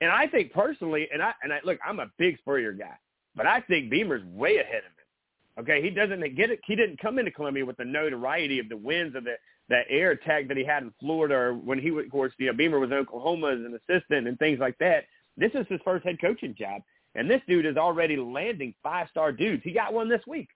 And 0.00 0.10
I 0.10 0.26
think 0.26 0.52
personally, 0.52 1.08
and 1.12 1.22
I 1.22 1.32
and 1.42 1.52
I 1.52 1.60
look, 1.64 1.78
I'm 1.86 2.00
a 2.00 2.10
big 2.18 2.38
Spurrier 2.38 2.72
guy, 2.72 2.96
but 3.34 3.46
I 3.46 3.60
think 3.62 3.90
Beamer's 3.90 4.24
way 4.24 4.56
ahead 4.56 4.78
of 4.78 4.92
him. 4.92 5.64
Okay, 5.64 5.82
he 5.82 5.90
doesn't 5.90 6.20
get 6.36 6.50
it. 6.50 6.60
He 6.66 6.74
didn't 6.74 7.00
come 7.00 7.18
into 7.18 7.30
Columbia 7.30 7.66
with 7.66 7.76
the 7.76 7.84
notoriety 7.84 8.58
of 8.58 8.68
the 8.68 8.76
wins 8.76 9.14
of 9.14 9.24
the 9.24 9.34
that 9.68 9.86
air 9.88 10.12
attack 10.12 10.48
that 10.48 10.56
he 10.56 10.64
had 10.64 10.82
in 10.82 10.92
Florida, 10.98 11.34
or 11.34 11.54
when 11.54 11.78
he 11.78 11.88
of 11.90 12.10
course, 12.10 12.32
you 12.38 12.46
know, 12.46 12.52
Beamer 12.54 12.78
was 12.78 12.90
in 12.90 12.96
Oklahoma 12.96 13.52
as 13.52 13.58
an 13.58 13.78
assistant 13.88 14.26
and 14.26 14.38
things 14.38 14.58
like 14.58 14.76
that. 14.78 15.04
This 15.36 15.52
is 15.54 15.66
his 15.68 15.80
first 15.84 16.04
head 16.04 16.20
coaching 16.20 16.54
job, 16.58 16.82
and 17.14 17.30
this 17.30 17.42
dude 17.46 17.66
is 17.66 17.76
already 17.76 18.16
landing 18.16 18.74
five 18.82 19.08
star 19.10 19.32
dudes. 19.32 19.62
He 19.64 19.72
got 19.72 19.92
one 19.92 20.08
this 20.08 20.22
week. 20.26 20.48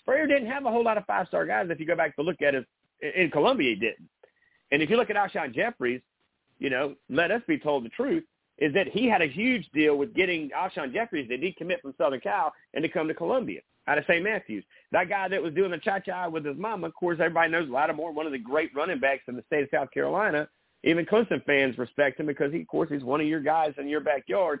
Spurrier 0.00 0.26
didn't 0.26 0.50
have 0.50 0.66
a 0.66 0.70
whole 0.70 0.84
lot 0.84 0.98
of 0.98 1.06
five 1.06 1.28
star 1.28 1.46
guys. 1.46 1.68
If 1.70 1.78
you 1.78 1.86
go 1.86 1.96
back 1.96 2.16
to 2.16 2.22
look 2.22 2.42
at 2.42 2.54
it 2.54 2.66
in 3.00 3.30
Columbia, 3.30 3.70
he 3.70 3.76
didn't. 3.76 4.08
And 4.72 4.82
if 4.82 4.90
you 4.90 4.96
look 4.96 5.10
at 5.10 5.16
Alshon 5.16 5.54
Jeffries, 5.54 6.02
you 6.58 6.70
know, 6.70 6.94
let 7.08 7.30
us 7.30 7.42
be 7.46 7.58
told 7.58 7.84
the 7.84 7.90
truth 7.90 8.24
is 8.58 8.72
that 8.74 8.88
he 8.88 9.06
had 9.08 9.22
a 9.22 9.26
huge 9.26 9.68
deal 9.72 9.96
with 9.96 10.14
getting 10.14 10.50
Alshon 10.50 10.92
Jeffries 10.92 11.28
to 11.28 11.36
decommit 11.36 11.80
from 11.80 11.94
Southern 11.98 12.20
Cal 12.20 12.52
and 12.72 12.82
to 12.82 12.88
come 12.88 13.08
to 13.08 13.14
Columbia 13.14 13.60
out 13.86 13.98
of 13.98 14.04
St. 14.08 14.22
Matthews. 14.22 14.64
That 14.92 15.08
guy 15.08 15.28
that 15.28 15.42
was 15.42 15.54
doing 15.54 15.70
the 15.70 15.78
cha-cha 15.78 16.28
with 16.28 16.44
his 16.44 16.56
mama, 16.56 16.86
of 16.86 16.94
course, 16.94 17.18
everybody 17.20 17.50
knows 17.50 17.68
Lattimore, 17.68 18.12
one 18.12 18.26
of 18.26 18.32
the 18.32 18.38
great 18.38 18.74
running 18.74 19.00
backs 19.00 19.24
in 19.28 19.36
the 19.36 19.42
state 19.46 19.64
of 19.64 19.68
South 19.72 19.90
Carolina. 19.90 20.48
Even 20.84 21.06
Clemson 21.06 21.44
fans 21.44 21.78
respect 21.78 22.20
him 22.20 22.26
because, 22.26 22.52
he, 22.52 22.60
of 22.60 22.68
course, 22.68 22.90
he's 22.90 23.02
one 23.02 23.20
of 23.20 23.26
your 23.26 23.40
guys 23.40 23.74
in 23.78 23.88
your 23.88 24.00
backyard. 24.00 24.60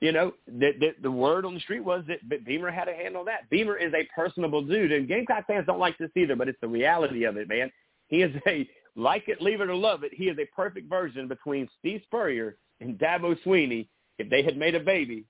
You 0.00 0.12
know, 0.12 0.32
the, 0.46 0.72
the, 0.78 0.88
the 1.02 1.10
word 1.10 1.46
on 1.46 1.54
the 1.54 1.60
street 1.60 1.84
was 1.84 2.04
that 2.08 2.44
Beamer 2.44 2.70
had 2.70 2.88
a 2.88 2.94
handle 2.94 3.24
that. 3.24 3.48
Beamer 3.50 3.76
is 3.76 3.92
a 3.94 4.06
personable 4.14 4.62
dude, 4.62 4.92
and 4.92 5.08
Gamecock 5.08 5.46
fans 5.46 5.66
don't 5.66 5.78
like 5.78 5.96
this 5.96 6.10
either, 6.16 6.36
but 6.36 6.48
it's 6.48 6.60
the 6.60 6.68
reality 6.68 7.24
of 7.24 7.36
it, 7.36 7.48
man. 7.48 7.70
He 8.08 8.22
is 8.22 8.34
a, 8.46 8.68
like 8.96 9.28
it, 9.28 9.40
leave 9.40 9.60
it 9.60 9.70
or 9.70 9.74
love 9.74 10.04
it, 10.04 10.12
he 10.12 10.24
is 10.24 10.38
a 10.38 10.46
perfect 10.54 10.88
version 10.88 11.28
between 11.28 11.68
Steve 11.78 12.02
Spurrier 12.04 12.56
and 12.80 12.98
Dabo 12.98 13.36
Swinney. 13.44 13.88
If 14.18 14.30
they 14.30 14.42
had 14.44 14.56
made 14.56 14.74
a 14.76 14.80
baby, 14.80 15.24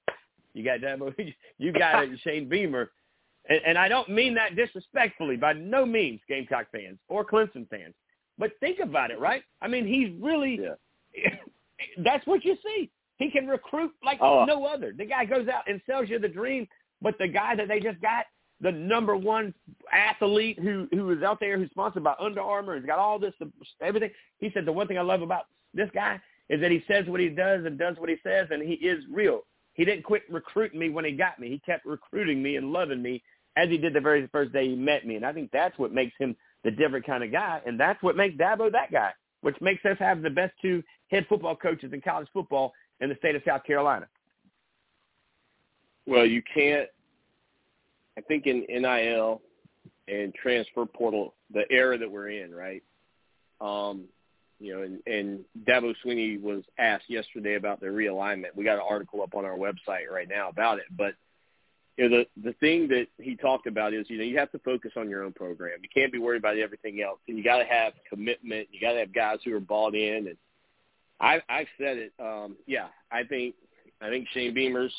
you 0.52 0.62
got 0.64 0.80
Dabo, 0.80 1.14
you 1.58 1.72
got 1.72 2.04
it, 2.04 2.18
Shane 2.22 2.48
Beamer. 2.48 2.90
And, 3.48 3.60
and 3.66 3.78
I 3.78 3.88
don't 3.88 4.08
mean 4.10 4.34
that 4.34 4.56
disrespectfully, 4.56 5.36
by 5.36 5.52
no 5.54 5.84
means, 5.86 6.20
Gamecock 6.28 6.66
fans 6.72 6.98
or 7.08 7.24
Clemson 7.24 7.68
fans. 7.68 7.94
But 8.38 8.52
think 8.60 8.80
about 8.80 9.10
it, 9.10 9.18
right? 9.20 9.42
I 9.62 9.68
mean, 9.68 9.86
he's 9.86 10.10
really, 10.20 10.60
that's 12.04 12.26
what 12.26 12.44
you 12.44 12.56
see. 12.64 12.90
He 13.18 13.30
can 13.30 13.46
recruit 13.46 13.92
like 14.04 14.18
Oh. 14.20 14.44
no 14.44 14.64
other. 14.66 14.92
The 14.96 15.04
guy 15.06 15.24
goes 15.24 15.46
out 15.48 15.62
and 15.68 15.80
sells 15.86 16.08
you 16.08 16.18
the 16.18 16.28
dream, 16.28 16.66
but 17.00 17.16
the 17.18 17.28
guy 17.28 17.54
that 17.54 17.68
they 17.68 17.80
just 17.80 18.00
got, 18.00 18.26
the 18.60 18.72
number 18.72 19.16
one 19.16 19.52
athlete 19.92 20.58
who 20.60 20.88
who 20.92 21.10
is 21.10 21.22
out 21.22 21.38
there 21.40 21.58
who's 21.58 21.70
sponsored 21.70 22.04
by 22.04 22.14
Under 22.20 22.40
Armour, 22.40 22.76
he's 22.76 22.86
got 22.86 22.98
all 22.98 23.18
this 23.18 23.34
everything. 23.80 24.10
He 24.38 24.50
said 24.54 24.64
the 24.64 24.72
one 24.72 24.86
thing 24.88 24.96
I 24.98 25.02
love 25.02 25.22
about 25.22 25.44
this 25.74 25.90
guy 25.92 26.20
is 26.50 26.60
that 26.60 26.70
he 26.70 26.84
says 26.86 27.06
what 27.06 27.20
he 27.20 27.28
does 27.28 27.64
and 27.64 27.78
does 27.78 27.96
what 27.98 28.08
he 28.08 28.16
says, 28.22 28.48
and 28.50 28.62
he 28.62 28.74
is 28.74 29.02
real. 29.10 29.42
He 29.74 29.84
didn't 29.84 30.04
quit 30.04 30.22
recruiting 30.30 30.78
me 30.78 30.90
when 30.90 31.04
he 31.04 31.12
got 31.12 31.38
me. 31.38 31.48
He 31.48 31.58
kept 31.58 31.84
recruiting 31.84 32.42
me 32.42 32.56
and 32.56 32.72
loving 32.72 33.02
me 33.02 33.22
as 33.56 33.68
he 33.68 33.78
did 33.78 33.92
the 33.92 34.00
very 34.00 34.26
first 34.28 34.52
day 34.52 34.68
he 34.68 34.76
met 34.76 35.06
me. 35.06 35.16
And 35.16 35.24
I 35.24 35.32
think 35.32 35.50
that's 35.52 35.78
what 35.78 35.92
makes 35.92 36.14
him 36.18 36.36
the 36.64 36.70
different 36.70 37.06
kind 37.06 37.22
of 37.22 37.30
guy, 37.30 37.60
and 37.66 37.78
that's 37.78 38.02
what 38.02 38.16
makes 38.16 38.36
Dabo 38.36 38.72
that 38.72 38.90
guy, 38.90 39.10
which 39.42 39.60
makes 39.60 39.84
us 39.84 39.98
have 39.98 40.22
the 40.22 40.30
best 40.30 40.54
two 40.62 40.82
head 41.10 41.26
football 41.28 41.54
coaches 41.54 41.92
in 41.92 42.00
college 42.00 42.28
football 42.32 42.72
in 43.00 43.10
the 43.10 43.16
state 43.16 43.36
of 43.36 43.42
South 43.46 43.64
Carolina. 43.64 44.06
Well, 46.06 46.24
you 46.24 46.42
can't. 46.42 46.88
I 48.16 48.20
think 48.22 48.46
in 48.46 48.64
NIL 48.68 49.42
and 50.08 50.34
transfer 50.34 50.86
portal, 50.86 51.34
the 51.52 51.64
era 51.70 51.98
that 51.98 52.10
we're 52.10 52.30
in, 52.30 52.54
right? 52.54 52.82
Um, 53.60 54.04
You 54.64 54.74
know, 54.74 54.82
and, 54.82 55.00
and 55.06 55.44
Dabo 55.66 55.94
Swinney 56.04 56.40
was 56.40 56.62
asked 56.78 57.04
yesterday 57.08 57.56
about 57.56 57.80
their 57.80 57.92
realignment. 57.92 58.56
We 58.56 58.64
got 58.64 58.76
an 58.76 58.84
article 58.88 59.22
up 59.22 59.34
on 59.34 59.44
our 59.44 59.58
website 59.58 60.10
right 60.10 60.28
now 60.28 60.48
about 60.48 60.78
it. 60.78 60.86
But 60.96 61.14
you 61.98 62.08
know, 62.08 62.18
the 62.18 62.48
the 62.48 62.52
thing 62.54 62.88
that 62.88 63.06
he 63.18 63.36
talked 63.36 63.66
about 63.66 63.92
is, 63.92 64.06
you 64.08 64.16
know, 64.16 64.24
you 64.24 64.38
have 64.38 64.50
to 64.52 64.58
focus 64.60 64.92
on 64.96 65.10
your 65.10 65.22
own 65.22 65.32
program. 65.32 65.80
You 65.82 65.88
can't 65.94 66.10
be 66.10 66.18
worried 66.18 66.38
about 66.38 66.56
everything 66.56 67.02
else, 67.02 67.20
and 67.28 67.36
you 67.36 67.44
got 67.44 67.58
to 67.58 67.66
have 67.66 67.92
commitment. 68.08 68.68
You 68.72 68.80
got 68.80 68.92
to 68.92 69.00
have 69.00 69.14
guys 69.14 69.38
who 69.44 69.54
are 69.54 69.60
bought 69.60 69.94
in. 69.94 70.28
And 70.28 70.36
I 71.20 71.42
I've 71.48 71.68
said 71.76 71.98
it. 71.98 72.12
Um, 72.18 72.56
yeah, 72.66 72.86
I 73.12 73.24
think 73.24 73.54
I 74.00 74.08
think 74.08 74.28
Shane 74.32 74.54
Beamer's, 74.54 74.94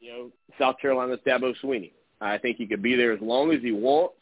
you 0.00 0.12
know, 0.12 0.30
South 0.58 0.76
Carolina's 0.82 1.20
Dabo 1.24 1.54
Swinney. 1.62 1.92
I 2.20 2.38
think 2.38 2.56
he 2.56 2.66
could 2.66 2.82
be 2.82 2.96
there 2.96 3.12
as 3.12 3.20
long 3.20 3.52
as 3.52 3.62
he 3.62 3.70
wants. 3.70 4.16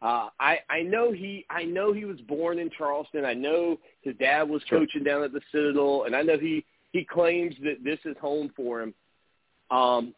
Uh, 0.00 0.28
I 0.38 0.58
I 0.70 0.82
know 0.82 1.12
he 1.12 1.44
I 1.50 1.64
know 1.64 1.92
he 1.92 2.04
was 2.04 2.20
born 2.20 2.58
in 2.58 2.70
Charleston. 2.70 3.24
I 3.24 3.34
know 3.34 3.78
his 4.02 4.14
dad 4.16 4.48
was 4.48 4.62
Sure. 4.68 4.78
coaching 4.80 5.02
down 5.02 5.22
at 5.22 5.32
the 5.32 5.40
Citadel, 5.50 6.04
and 6.04 6.14
I 6.14 6.22
know 6.22 6.38
he 6.38 6.64
he 6.92 7.04
claims 7.04 7.54
that 7.62 7.82
this 7.82 7.98
is 8.04 8.16
home 8.20 8.50
for 8.54 8.80
him. 8.82 8.94
Um, 9.70 10.14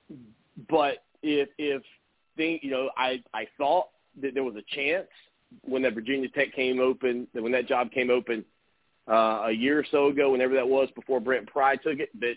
but 0.69 1.05
if 1.23 1.48
if 1.59 1.82
thing 2.36 2.59
you 2.62 2.70
know 2.70 2.90
I 2.97 3.23
I 3.32 3.47
thought 3.57 3.89
that 4.20 4.35
there 4.35 4.44
was 4.44 4.57
a 4.57 4.74
chance 4.74 5.09
when 5.62 5.82
that 5.82 5.94
Virginia 5.94 6.28
Tech 6.28 6.52
came 6.52 6.78
open 6.78 7.27
that 7.35 7.43
when 7.43 7.52
that 7.52 7.66
job 7.66 7.90
came 7.90 8.11
open 8.11 8.44
uh, 9.09 9.44
a 9.47 9.51
year 9.52 9.78
or 9.78 9.85
so 9.90 10.09
ago, 10.09 10.31
whenever 10.31 10.55
that 10.55 10.69
was 10.69 10.89
before 10.94 11.20
Brent 11.20 11.47
Pry 11.47 11.77
took 11.77 11.98
it, 12.01 12.11
that 12.20 12.35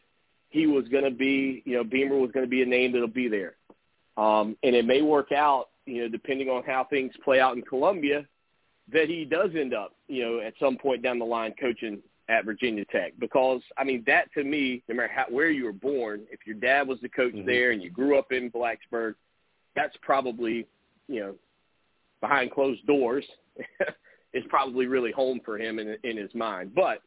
he 0.49 0.65
was 0.65 0.87
going 0.87 1.03
to 1.03 1.11
be 1.11 1.61
you 1.65 1.73
know 1.75 1.83
Beamer 1.83 2.17
was 2.17 2.31
going 2.31 2.45
to 2.45 2.49
be 2.49 2.61
a 2.61 2.65
name 2.65 2.93
that'll 2.93 3.07
be 3.09 3.27
there. 3.27 3.55
Um, 4.15 4.55
and 4.63 4.75
it 4.75 4.85
may 4.85 5.01
work 5.01 5.31
out, 5.31 5.69
you 5.85 6.01
know, 6.01 6.07
depending 6.07 6.49
on 6.49 6.63
how 6.63 6.85
things 6.85 7.13
play 7.23 7.39
out 7.39 7.55
in 7.55 7.61
Columbia, 7.61 8.25
that 8.91 9.07
he 9.07 9.25
does 9.25 9.51
end 9.57 9.73
up, 9.73 9.95
you 10.07 10.23
know, 10.23 10.39
at 10.39 10.53
some 10.59 10.77
point 10.77 11.01
down 11.01 11.19
the 11.19 11.25
line 11.25 11.53
coaching 11.59 12.01
at 12.29 12.45
Virginia 12.45 12.85
Tech. 12.85 13.13
Because 13.19 13.61
I 13.77 13.83
mean, 13.83 14.03
that 14.07 14.31
to 14.33 14.43
me, 14.43 14.83
no 14.87 14.95
matter 14.95 15.11
how, 15.13 15.25
where 15.29 15.49
you 15.49 15.65
were 15.65 15.73
born, 15.73 16.21
if 16.31 16.45
your 16.45 16.55
dad 16.55 16.87
was 16.87 16.99
the 17.01 17.09
coach 17.09 17.33
Mhm. 17.33 17.45
there 17.45 17.71
and 17.71 17.81
you 17.81 17.89
grew 17.89 18.17
up 18.17 18.31
in 18.31 18.51
Blacksburg, 18.51 19.15
that's 19.75 19.95
probably, 19.97 20.67
you 21.07 21.19
know, 21.19 21.35
behind 22.21 22.51
closed 22.51 22.85
doors, 22.85 23.25
is 24.33 24.43
probably 24.49 24.87
really 24.87 25.11
home 25.11 25.39
for 25.41 25.57
him 25.57 25.79
in 25.79 25.97
in 26.03 26.17
his 26.17 26.33
mind. 26.33 26.73
But 26.73 27.01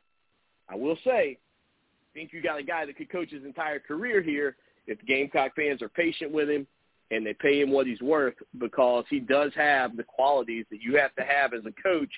I 0.68 0.74
will 0.74 0.96
say, 1.04 1.38
I 1.38 2.12
think 2.12 2.32
you 2.32 2.42
got 2.42 2.58
a 2.58 2.62
guy 2.62 2.84
that 2.86 2.96
could 2.96 3.10
coach 3.10 3.30
his 3.30 3.44
entire 3.44 3.78
career 3.78 4.20
here 4.20 4.56
if 4.86 4.98
the 4.98 5.06
Gamecock 5.06 5.54
fans 5.54 5.82
are 5.82 5.88
patient 5.88 6.30
with 6.30 6.48
him 6.48 6.66
and 7.10 7.24
they 7.24 7.34
pay 7.34 7.60
him 7.60 7.70
what 7.70 7.86
he's 7.86 8.00
worth 8.00 8.34
because 8.58 9.04
he 9.08 9.20
does 9.20 9.52
have 9.54 9.96
the 9.96 10.02
qualities 10.02 10.66
that 10.70 10.80
you 10.82 10.96
have 10.96 11.14
to 11.14 11.22
have 11.22 11.54
as 11.54 11.62
a 11.64 11.82
coach 11.82 12.10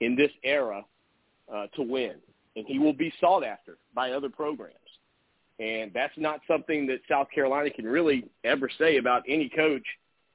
in 0.00 0.14
this 0.14 0.30
era 0.44 0.84
uh, 1.52 1.66
to 1.74 1.82
win. 1.82 2.14
And 2.56 2.66
he 2.66 2.78
will 2.78 2.92
be 2.92 3.12
sought 3.20 3.44
after 3.44 3.78
by 3.94 4.12
other 4.12 4.28
programs. 4.28 4.74
And 5.58 5.90
that's 5.92 6.16
not 6.16 6.40
something 6.46 6.86
that 6.86 7.00
South 7.08 7.28
Carolina 7.34 7.70
can 7.70 7.84
really 7.84 8.24
ever 8.44 8.68
say 8.78 8.98
about 8.98 9.24
any 9.28 9.48
coach 9.48 9.84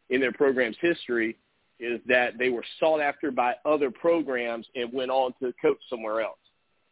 in 0.09 0.19
their 0.19 0.33
program's 0.33 0.77
history 0.81 1.37
is 1.79 1.99
that 2.07 2.37
they 2.37 2.49
were 2.49 2.63
sought 2.79 3.01
after 3.01 3.31
by 3.31 3.55
other 3.65 3.89
programs 3.89 4.67
and 4.75 4.91
went 4.91 5.11
on 5.11 5.33
to 5.41 5.53
coach 5.61 5.79
somewhere 5.89 6.21
else. 6.21 6.37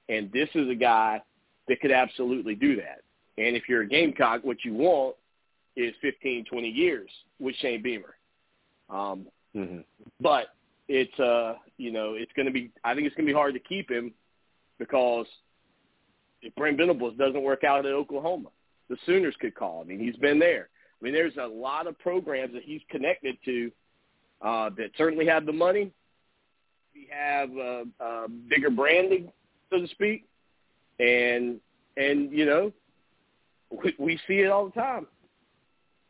And 0.09 0.31
this 0.31 0.49
is 0.55 0.69
a 0.69 0.75
guy 0.75 1.21
that 1.67 1.81
could 1.81 1.91
absolutely 1.91 2.55
do 2.55 2.77
that. 2.77 3.01
And 3.37 3.55
if 3.55 3.63
you're 3.69 3.83
a 3.83 3.87
Gamecock, 3.87 4.43
what 4.43 4.63
you 4.63 4.73
want 4.73 5.15
is 5.75 5.93
15, 6.01 6.45
20 6.45 6.67
years 6.67 7.09
with 7.39 7.55
Shane 7.57 7.81
Beamer. 7.81 8.15
Um, 8.89 9.27
Mm-hmm. 9.53 9.79
but 10.21 10.47
it's 10.87 11.19
uh, 11.19 11.55
you 11.77 11.91
know, 11.91 12.13
it's 12.13 12.31
going 12.37 12.45
to 12.45 12.53
be. 12.53 12.71
I 12.85 12.95
think 12.95 13.05
it's 13.05 13.13
going 13.17 13.25
to 13.25 13.33
be 13.33 13.35
hard 13.35 13.53
to 13.53 13.59
keep 13.59 13.91
him 13.91 14.13
because 14.79 15.25
if 16.41 16.55
Brent 16.55 16.77
Venables 16.77 17.17
doesn't 17.17 17.41
work 17.43 17.65
out 17.65 17.85
at 17.85 17.91
Oklahoma, 17.91 18.47
the 18.89 18.95
Sooners 19.05 19.35
could 19.41 19.53
call. 19.53 19.81
I 19.81 19.83
mean, 19.85 19.99
he's 19.99 20.15
been 20.15 20.39
there. 20.39 20.69
I 20.71 21.03
mean, 21.03 21.13
there's 21.13 21.35
a 21.35 21.45
lot 21.45 21.85
of 21.85 21.99
programs 21.99 22.53
that 22.53 22.63
he's 22.63 22.79
connected 22.89 23.35
to 23.43 23.71
uh, 24.41 24.69
that 24.77 24.91
certainly 24.97 25.25
have 25.25 25.45
the 25.45 25.51
money. 25.51 25.91
We 26.95 27.09
have 27.11 27.49
uh, 27.57 27.83
uh, 28.01 28.27
bigger 28.49 28.69
branding, 28.69 29.33
so 29.69 29.79
to 29.81 29.87
speak, 29.89 30.25
and 30.99 31.59
and 31.97 32.31
you 32.31 32.45
know, 32.45 32.71
we, 33.83 33.93
we 33.99 34.19
see 34.29 34.35
it 34.39 34.49
all 34.49 34.65
the 34.67 34.79
time. 34.79 35.07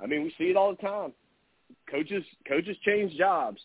I 0.01 0.07
mean, 0.07 0.23
we 0.23 0.33
see 0.37 0.45
it 0.45 0.57
all 0.57 0.71
the 0.71 0.81
time. 0.81 1.13
Coaches 1.89 2.23
coaches 2.47 2.75
change 2.85 3.17
jobs, 3.17 3.61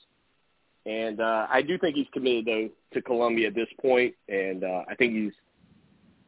and 0.85 1.21
uh, 1.21 1.47
I 1.51 1.63
do 1.63 1.79
think 1.79 1.97
he's 1.97 2.07
committed 2.13 2.47
though 2.47 2.69
to 2.95 3.03
Columbia 3.03 3.49
at 3.49 3.55
this 3.55 3.69
point, 3.81 4.15
and 4.29 4.65
uh, 4.65 4.83
I 4.89 4.95
think 4.95 5.15
he's. 5.15 5.33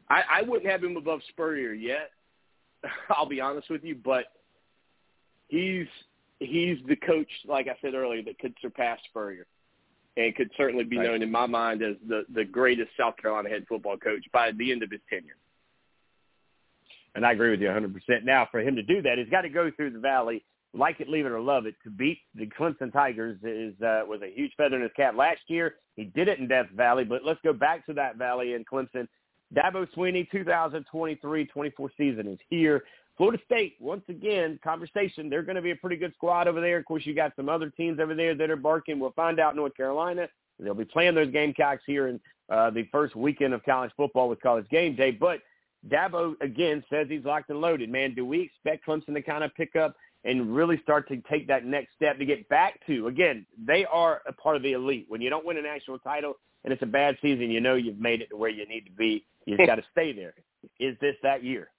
I, 0.09 0.23
I 0.39 0.41
wouldn't 0.41 0.69
have 0.69 0.83
him 0.83 0.97
above 0.97 1.19
Spurrier 1.29 1.73
yet. 1.73 2.11
I'll 3.09 3.27
be 3.27 3.41
honest 3.41 3.69
with 3.69 3.83
you, 3.83 3.95
but 3.95 4.25
he's 5.47 5.87
he's 6.39 6.77
the 6.87 6.95
coach, 6.95 7.29
like 7.45 7.67
I 7.67 7.75
said 7.81 7.93
earlier, 7.93 8.23
that 8.23 8.39
could 8.39 8.53
surpass 8.61 8.99
Spurrier, 9.09 9.45
and 10.17 10.35
could 10.35 10.49
certainly 10.57 10.83
be 10.83 10.97
Right. 10.97 11.05
known 11.07 11.21
in 11.21 11.31
my 11.31 11.45
mind 11.45 11.81
as 11.81 11.95
the 12.07 12.23
the 12.33 12.45
greatest 12.45 12.89
South 12.97 13.15
Carolina 13.17 13.49
head 13.49 13.65
football 13.67 13.97
coach 13.97 14.25
by 14.33 14.51
the 14.51 14.71
end 14.71 14.83
of 14.83 14.91
his 14.91 15.01
tenure. 15.09 15.35
And 17.15 17.25
I 17.25 17.31
agree 17.31 17.51
with 17.51 17.61
you 17.61 17.67
100%. 17.67 18.23
Now, 18.23 18.47
for 18.51 18.59
him 18.59 18.75
to 18.75 18.83
do 18.83 19.01
that, 19.01 19.17
he's 19.17 19.29
got 19.29 19.41
to 19.41 19.49
go 19.49 19.71
through 19.75 19.91
the 19.91 19.99
valley, 19.99 20.43
like 20.73 20.99
it, 20.99 21.09
leave 21.09 21.25
it, 21.25 21.31
or 21.31 21.39
love 21.39 21.65
it. 21.65 21.75
To 21.83 21.89
beat 21.89 22.19
the 22.35 22.47
Clemson 22.47 22.93
Tigers 22.93 23.37
is 23.43 23.73
uh, 23.81 24.01
was 24.07 24.21
a 24.21 24.33
huge 24.33 24.51
feather 24.57 24.75
in 24.75 24.83
his 24.83 24.91
cap 24.95 25.15
last 25.15 25.41
year. 25.47 25.75
He 25.95 26.05
did 26.05 26.27
it 26.27 26.39
in 26.39 26.47
Death 26.47 26.67
Valley, 26.75 27.03
but 27.03 27.25
let's 27.25 27.39
go 27.43 27.53
back 27.53 27.85
to 27.87 27.93
that 27.93 28.17
valley 28.17 28.53
in 28.53 28.63
Clemson. 28.63 29.07
Dabo 29.55 29.87
Swinney, 29.95 30.27
2023-24 30.31 31.89
season 31.97 32.27
is 32.27 32.39
here. 32.49 32.83
Florida 33.17 33.41
State, 33.45 33.75
once 33.81 34.03
again, 34.07 34.59
conversation. 34.63 35.29
They're 35.29 35.43
going 35.43 35.57
to 35.57 35.61
be 35.61 35.71
a 35.71 35.75
pretty 35.75 35.97
good 35.97 36.13
squad 36.13 36.47
over 36.47 36.61
there. 36.61 36.77
Of 36.77 36.85
course, 36.85 37.05
you 37.05 37.13
got 37.13 37.33
some 37.35 37.49
other 37.49 37.69
teams 37.69 37.99
over 37.99 38.15
there 38.15 38.33
that 38.35 38.49
are 38.49 38.55
barking. 38.55 38.99
We'll 38.99 39.11
find 39.11 39.39
out 39.39 39.55
North 39.55 39.75
Carolina. 39.75 40.29
They'll 40.59 40.73
be 40.73 40.85
playing 40.85 41.15
those 41.15 41.31
Gamecocks 41.31 41.83
here 41.85 42.07
in 42.07 42.19
uh, 42.49 42.69
the 42.69 42.87
first 42.91 43.15
weekend 43.15 43.53
of 43.53 43.63
college 43.65 43.91
football 43.97 44.29
with 44.29 44.41
College 44.41 44.67
Game 44.69 44.95
Day. 44.95 45.11
But 45.11 45.41
Dabo 45.87 46.33
again 46.41 46.83
says 46.89 47.07
he's 47.09 47.23
locked 47.23 47.49
and 47.49 47.61
loaded. 47.61 47.89
Man, 47.89 48.13
do 48.13 48.25
we 48.25 48.41
expect 48.41 48.85
Clemson 48.85 49.13
to 49.13 49.21
kind 49.21 49.43
of 49.43 49.53
pick 49.55 49.75
up 49.75 49.95
and 50.25 50.53
really 50.53 50.79
start 50.83 51.07
to 51.07 51.21
take 51.29 51.47
that 51.47 51.65
next 51.65 51.95
step 51.95 52.17
to 52.19 52.25
get 52.25 52.47
back 52.49 52.85
to 52.87 53.07
again? 53.07 53.45
They 53.65 53.85
are 53.85 54.21
a 54.27 54.33
part 54.33 54.57
of 54.57 54.63
the 54.63 54.73
elite. 54.73 55.05
When 55.07 55.21
you 55.21 55.29
don't 55.29 55.45
win 55.45 55.57
a 55.57 55.61
national 55.61 55.99
title 55.99 56.33
and 56.63 56.73
it's 56.73 56.81
a 56.81 56.87
bad 56.87 57.17
season, 57.21 57.49
you 57.49 57.61
know 57.61 57.75
you've 57.75 57.99
made 57.99 58.21
it 58.21 58.29
to 58.29 58.37
where 58.37 58.49
you 58.49 58.67
need 58.67 58.85
to 58.85 58.91
be. 58.91 59.25
You've 59.45 59.65
got 59.65 59.75
to 59.75 59.83
stay 59.91 60.11
there. 60.11 60.33
Is 60.79 60.97
this 60.99 61.15
that 61.23 61.43
year? 61.43 61.69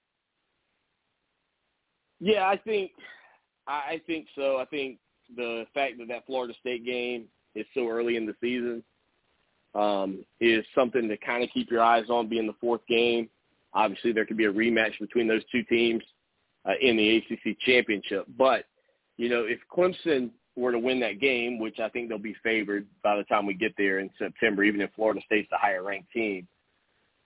Yeah, 2.21 2.47
I 2.47 2.57
think 2.57 2.93
I 3.67 3.73
I 3.73 4.01
think 4.07 4.27
so. 4.35 4.59
I 4.59 4.65
think 4.67 4.99
the 5.37 5.67
fact 5.75 5.99
that 5.99 6.09
that 6.09 6.27
Florida 6.27 6.55
State 6.61 6.85
game 6.85 7.25
is 7.55 7.67
so 7.75 7.89
early 7.89 8.17
in 8.17 8.27
the 8.27 8.35
season 8.41 8.83
um, 9.75 10.25
is 10.41 10.65
something 10.75 11.09
to 11.09 11.17
kind 11.19 11.43
of 11.43 11.51
keep 11.53 11.71
your 11.71 11.83
eyes 11.83 12.09
on. 12.09 12.29
Being 12.29 12.47
the 12.47 12.55
fourth 12.61 12.83
game, 12.89 13.29
obviously 13.75 14.13
there 14.13 14.27
could 14.27 14.37
be 14.37 14.47
a 14.47 14.53
rematch 14.53 14.99
between 15.01 15.29
those 15.29 15.43
two 15.51 15.63
teams 15.65 16.03
uh, 16.69 16.73
in 16.81 16.97
the 16.97 17.17
ACC 17.17 17.59
championship. 17.61 18.27
But 18.37 18.65
you 19.17 19.29
know, 19.29 19.45
if 19.45 19.59
Clemson 19.75 20.31
were 20.57 20.73
to 20.73 20.79
win 20.79 21.01
that 21.01 21.21
game, 21.21 21.59
which 21.59 21.79
I 21.79 21.89
think 21.89 22.09
they'll 22.09 22.19
be 22.19 22.37
favored 22.43 22.87
by 23.03 23.17
the 23.17 23.25
time 23.25 23.47
we 23.47 23.55
get 23.55 23.75
there 23.77 23.99
in 23.99 24.11
September, 24.19 24.65
even 24.65 24.81
if 24.81 24.91
Florida 24.95 25.21
State's 25.25 25.49
the 25.51 25.59
higher 25.59 25.83
ranked 25.83 26.11
team. 26.13 26.47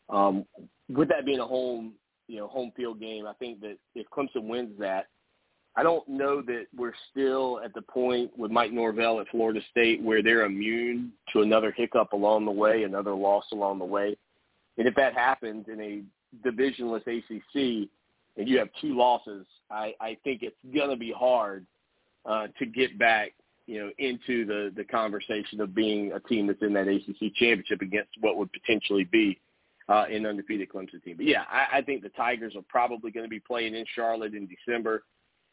Um, 0.08 0.44
with 0.88 1.08
that 1.08 1.24
being 1.24 1.40
a 1.40 1.46
home, 1.46 1.94
you 2.28 2.38
know, 2.38 2.46
home 2.46 2.72
field 2.76 3.00
game, 3.00 3.26
I 3.26 3.32
think 3.34 3.60
that 3.60 3.76
if 3.94 4.06
Clemson 4.10 4.44
wins 4.48 4.78
that, 4.78 5.06
I 5.76 5.82
don't 5.82 6.06
know 6.06 6.40
that 6.42 6.66
we're 6.76 6.92
still 7.10 7.60
at 7.64 7.74
the 7.74 7.82
point 7.82 8.30
with 8.38 8.50
Mike 8.50 8.72
Norvell 8.72 9.20
at 9.20 9.28
Florida 9.28 9.60
State 9.70 10.00
where 10.00 10.22
they're 10.22 10.44
immune 10.44 11.12
to 11.32 11.42
another 11.42 11.72
hiccup 11.72 12.12
along 12.12 12.44
the 12.44 12.52
way, 12.52 12.84
another 12.84 13.14
loss 13.14 13.44
along 13.52 13.80
the 13.80 13.84
way. 13.84 14.16
And 14.78 14.86
if 14.86 14.94
that 14.94 15.14
happens 15.14 15.66
in 15.68 15.80
a 15.80 16.02
divisionless 16.44 17.02
ACC 17.06 17.88
and 18.36 18.48
you 18.48 18.58
have 18.58 18.68
two 18.80 18.96
losses, 18.96 19.46
I, 19.70 19.94
I 20.00 20.16
think 20.24 20.42
it's 20.42 20.56
going 20.74 20.90
to 20.90 20.96
be 20.96 21.12
hard 21.12 21.66
uh, 22.26 22.48
to 22.58 22.66
get 22.66 22.98
back, 22.98 23.32
you 23.66 23.80
know, 23.80 23.90
into 23.98 24.44
the, 24.44 24.72
the 24.76 24.84
conversation 24.84 25.60
of 25.60 25.74
being 25.74 26.12
a 26.12 26.20
team 26.20 26.46
that's 26.46 26.62
in 26.62 26.72
that 26.74 26.88
ACC 26.88 27.34
championship 27.34 27.80
against 27.80 28.10
what 28.20 28.36
would 28.36 28.50
potentially 28.52 29.04
be 29.04 29.38
uh, 29.88 30.04
an 30.10 30.26
undefeated 30.26 30.68
Clemson 30.68 31.02
team. 31.02 31.16
But 31.16 31.26
yeah, 31.26 31.44
I, 31.50 31.78
I 31.78 31.82
think 31.82 32.02
the 32.02 32.08
Tigers 32.10 32.54
are 32.56 32.64
probably 32.68 33.10
going 33.10 33.24
to 33.24 33.30
be 33.30 33.40
playing 33.40 33.74
in 33.74 33.84
Charlotte 33.94 34.34
in 34.34 34.48
December. 34.48 35.04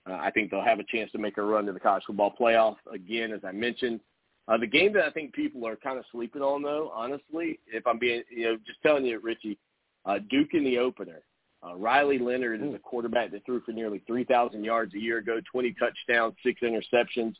Uh, 0.09 0.13
I 0.13 0.31
think 0.31 0.49
they'll 0.49 0.63
have 0.63 0.79
a 0.79 0.85
chance 0.85 1.11
to 1.11 1.17
make 1.19 1.37
a 1.37 1.43
run 1.43 1.65
to 1.65 1.73
the 1.73 1.79
college 1.79 2.03
football 2.07 2.33
playoff 2.39 2.77
again, 2.91 3.31
as 3.31 3.41
I 3.43 3.51
mentioned. 3.51 3.99
Uh, 4.47 4.57
the 4.57 4.67
game 4.67 4.91
that 4.93 5.05
I 5.05 5.11
think 5.11 5.33
people 5.33 5.67
are 5.67 5.75
kind 5.75 5.99
of 5.99 6.05
sleeping 6.11 6.41
on, 6.41 6.63
though, 6.63 6.91
honestly, 6.93 7.59
if 7.67 7.85
I'm 7.85 7.99
being, 7.99 8.23
you 8.29 8.45
know, 8.45 8.57
just 8.65 8.81
telling 8.81 9.05
you, 9.05 9.19
Richie, 9.19 9.59
uh, 10.05 10.19
Duke 10.29 10.53
in 10.53 10.63
the 10.63 10.77
opener. 10.79 11.21
Uh, 11.63 11.75
Riley 11.75 12.17
Leonard 12.17 12.63
is 12.63 12.73
a 12.73 12.79
quarterback 12.79 13.31
that 13.31 13.45
threw 13.45 13.61
for 13.61 13.71
nearly 13.71 14.01
3,000 14.07 14.63
yards 14.63 14.93
a 14.95 14.99
year 14.99 15.19
ago, 15.19 15.39
20 15.51 15.75
touchdowns, 15.79 16.33
six 16.43 16.61
interceptions. 16.61 17.35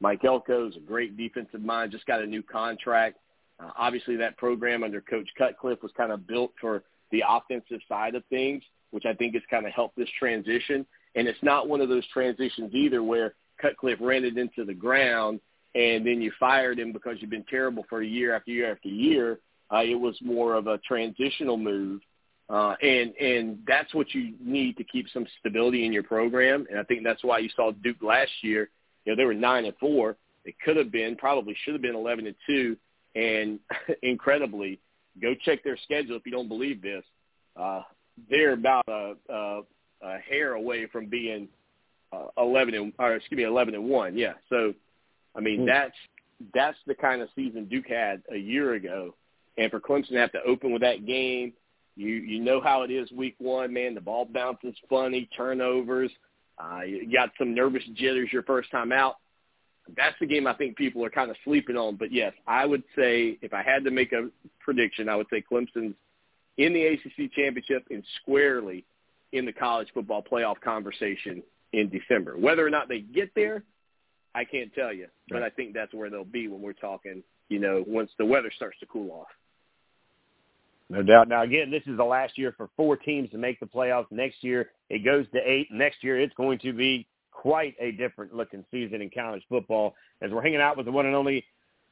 Mike 0.00 0.24
Elko 0.24 0.68
is 0.68 0.76
a 0.76 0.80
great 0.80 1.16
defensive 1.16 1.62
mind, 1.62 1.92
just 1.92 2.06
got 2.06 2.22
a 2.22 2.26
new 2.26 2.42
contract. 2.42 3.18
Uh, 3.60 3.70
obviously, 3.76 4.16
that 4.16 4.36
program 4.36 4.82
under 4.82 5.00
Coach 5.00 5.28
Cutcliffe 5.36 5.82
was 5.82 5.92
kind 5.96 6.12
of 6.12 6.26
built 6.26 6.52
for 6.60 6.84
the 7.10 7.22
offensive 7.26 7.80
side 7.88 8.14
of 8.14 8.24
things, 8.26 8.62
which 8.90 9.04
I 9.06 9.14
think 9.14 9.34
has 9.34 9.42
kind 9.50 9.66
of 9.66 9.72
helped 9.72 9.96
this 9.96 10.08
transition. 10.18 10.86
And 11.14 11.28
it's 11.28 11.42
not 11.42 11.68
one 11.68 11.80
of 11.80 11.88
those 11.88 12.06
transitions 12.12 12.74
either 12.74 13.02
where 13.02 13.34
Cutcliffe 13.60 13.98
ran 14.00 14.24
it 14.24 14.36
into 14.36 14.64
the 14.64 14.74
ground 14.74 15.40
and 15.76 16.06
then 16.06 16.22
you 16.22 16.32
fired 16.40 16.78
him 16.78 16.92
because 16.92 17.16
you've 17.20 17.30
been 17.30 17.44
terrible 17.50 17.84
for 17.88 18.00
a 18.00 18.06
year 18.06 18.34
after 18.34 18.50
year 18.50 18.72
after 18.72 18.88
year. 18.88 19.38
Uh, 19.72 19.82
it 19.84 19.98
was 19.98 20.16
more 20.22 20.54
of 20.54 20.66
a 20.66 20.78
transitional 20.78 21.56
move. 21.56 22.00
Uh, 22.48 22.74
and 22.80 23.12
and 23.16 23.58
that's 23.66 23.92
what 23.92 24.14
you 24.14 24.34
need 24.40 24.76
to 24.76 24.84
keep 24.84 25.08
some 25.12 25.26
stability 25.40 25.84
in 25.84 25.92
your 25.92 26.04
program. 26.04 26.66
And 26.70 26.78
I 26.78 26.84
think 26.84 27.02
that's 27.02 27.24
why 27.24 27.38
you 27.38 27.48
saw 27.56 27.72
Duke 27.72 28.02
last 28.02 28.30
year. 28.42 28.70
You 29.04 29.12
know 29.12 29.16
they 29.16 29.24
were 29.24 29.34
nine 29.34 29.64
and 29.64 29.76
four. 29.78 30.16
It 30.44 30.54
could 30.64 30.76
have 30.76 30.92
been, 30.92 31.16
probably 31.16 31.56
should 31.64 31.74
have 31.74 31.82
been 31.82 31.96
eleven 31.96 32.26
and 32.26 32.36
two. 32.46 32.76
And 33.16 33.58
incredibly, 34.02 34.78
go 35.20 35.34
check 35.44 35.64
their 35.64 35.76
schedule 35.82 36.16
if 36.16 36.24
you 36.24 36.30
don't 36.30 36.48
believe 36.48 36.82
this. 36.82 37.02
Uh, 37.56 37.82
they're 38.30 38.52
about 38.52 38.84
a, 38.86 39.14
a, 39.28 39.60
a 40.02 40.18
hair 40.18 40.54
away 40.54 40.86
from 40.86 41.06
being 41.06 41.48
uh, 42.12 42.26
eleven 42.38 42.74
and 42.74 42.92
or 42.98 43.14
excuse 43.16 43.38
me 43.38 43.44
eleven 43.44 43.74
and 43.74 43.84
one. 43.84 44.16
Yeah. 44.16 44.34
So, 44.48 44.72
I 45.34 45.40
mean 45.40 45.62
mm. 45.62 45.66
that's 45.66 45.96
that's 46.54 46.78
the 46.86 46.94
kind 46.94 47.22
of 47.22 47.28
season 47.34 47.64
Duke 47.64 47.88
had 47.88 48.22
a 48.32 48.36
year 48.36 48.74
ago, 48.74 49.14
and 49.56 49.70
for 49.70 49.80
Clemson 49.80 50.08
to 50.08 50.18
have 50.18 50.32
to 50.32 50.42
open 50.46 50.72
with 50.72 50.82
that 50.82 51.06
game 51.06 51.52
you 51.96 52.08
you 52.08 52.40
know 52.40 52.60
how 52.60 52.82
it 52.82 52.90
is 52.90 53.10
week 53.10 53.34
one, 53.38 53.72
man. 53.72 53.94
The 53.94 54.00
ball 54.00 54.26
bounces 54.26 54.74
funny, 54.88 55.28
turnovers. 55.36 56.10
Uh, 56.58 56.82
you 56.82 57.10
got 57.10 57.30
some 57.38 57.54
nervous 57.54 57.82
jitters 57.94 58.28
your 58.32 58.42
first 58.42 58.70
time 58.70 58.92
out. 58.92 59.16
That's 59.96 60.16
the 60.20 60.26
game 60.26 60.46
I 60.46 60.54
think 60.54 60.76
people 60.76 61.04
are 61.04 61.10
kind 61.10 61.30
of 61.30 61.36
sleeping 61.44 61.76
on. 61.76 61.96
But 61.96 62.12
yes, 62.12 62.32
I 62.46 62.66
would 62.66 62.82
say 62.94 63.38
if 63.40 63.54
I 63.54 63.62
had 63.62 63.84
to 63.84 63.90
make 63.90 64.12
a 64.12 64.28
prediction, 64.60 65.08
I 65.08 65.16
would 65.16 65.26
say 65.30 65.42
Clemson's 65.50 65.94
in 66.58 66.72
the 66.72 66.86
ACC 66.86 67.32
championship 67.32 67.86
and 67.90 68.04
squarely 68.20 68.84
in 69.32 69.44
the 69.46 69.52
college 69.52 69.88
football 69.94 70.22
playoff 70.22 70.60
conversation 70.60 71.42
in 71.72 71.88
December. 71.88 72.36
Whether 72.36 72.66
or 72.66 72.70
not 72.70 72.88
they 72.88 73.00
get 73.00 73.30
there, 73.34 73.62
I 74.34 74.44
can't 74.44 74.72
tell 74.74 74.92
you, 74.92 75.08
but 75.30 75.42
I 75.42 75.50
think 75.50 75.72
that's 75.72 75.94
where 75.94 76.10
they'll 76.10 76.24
be 76.24 76.48
when 76.48 76.60
we're 76.60 76.72
talking. 76.74 77.22
You 77.48 77.58
know, 77.58 77.84
once 77.86 78.10
the 78.18 78.26
weather 78.26 78.50
starts 78.54 78.78
to 78.80 78.86
cool 78.86 79.10
off. 79.12 79.28
No 80.88 81.02
doubt. 81.02 81.28
Now, 81.28 81.42
again, 81.42 81.70
this 81.70 81.82
is 81.86 81.96
the 81.96 82.04
last 82.04 82.38
year 82.38 82.54
for 82.56 82.70
four 82.76 82.96
teams 82.96 83.30
to 83.30 83.38
make 83.38 83.58
the 83.58 83.66
playoffs. 83.66 84.06
Next 84.10 84.44
year, 84.44 84.70
it 84.88 85.04
goes 85.04 85.26
to 85.34 85.38
eight. 85.44 85.68
Next 85.72 86.04
year, 86.04 86.20
it's 86.20 86.34
going 86.34 86.58
to 86.60 86.72
be 86.72 87.08
quite 87.32 87.74
a 87.80 87.92
different 87.92 88.34
looking 88.34 88.64
season 88.70 89.02
in 89.02 89.10
college 89.10 89.42
football 89.48 89.94
as 90.22 90.30
we're 90.30 90.42
hanging 90.42 90.60
out 90.60 90.76
with 90.76 90.86
the 90.86 90.92
one 90.92 91.06
and 91.06 91.14
only 91.14 91.44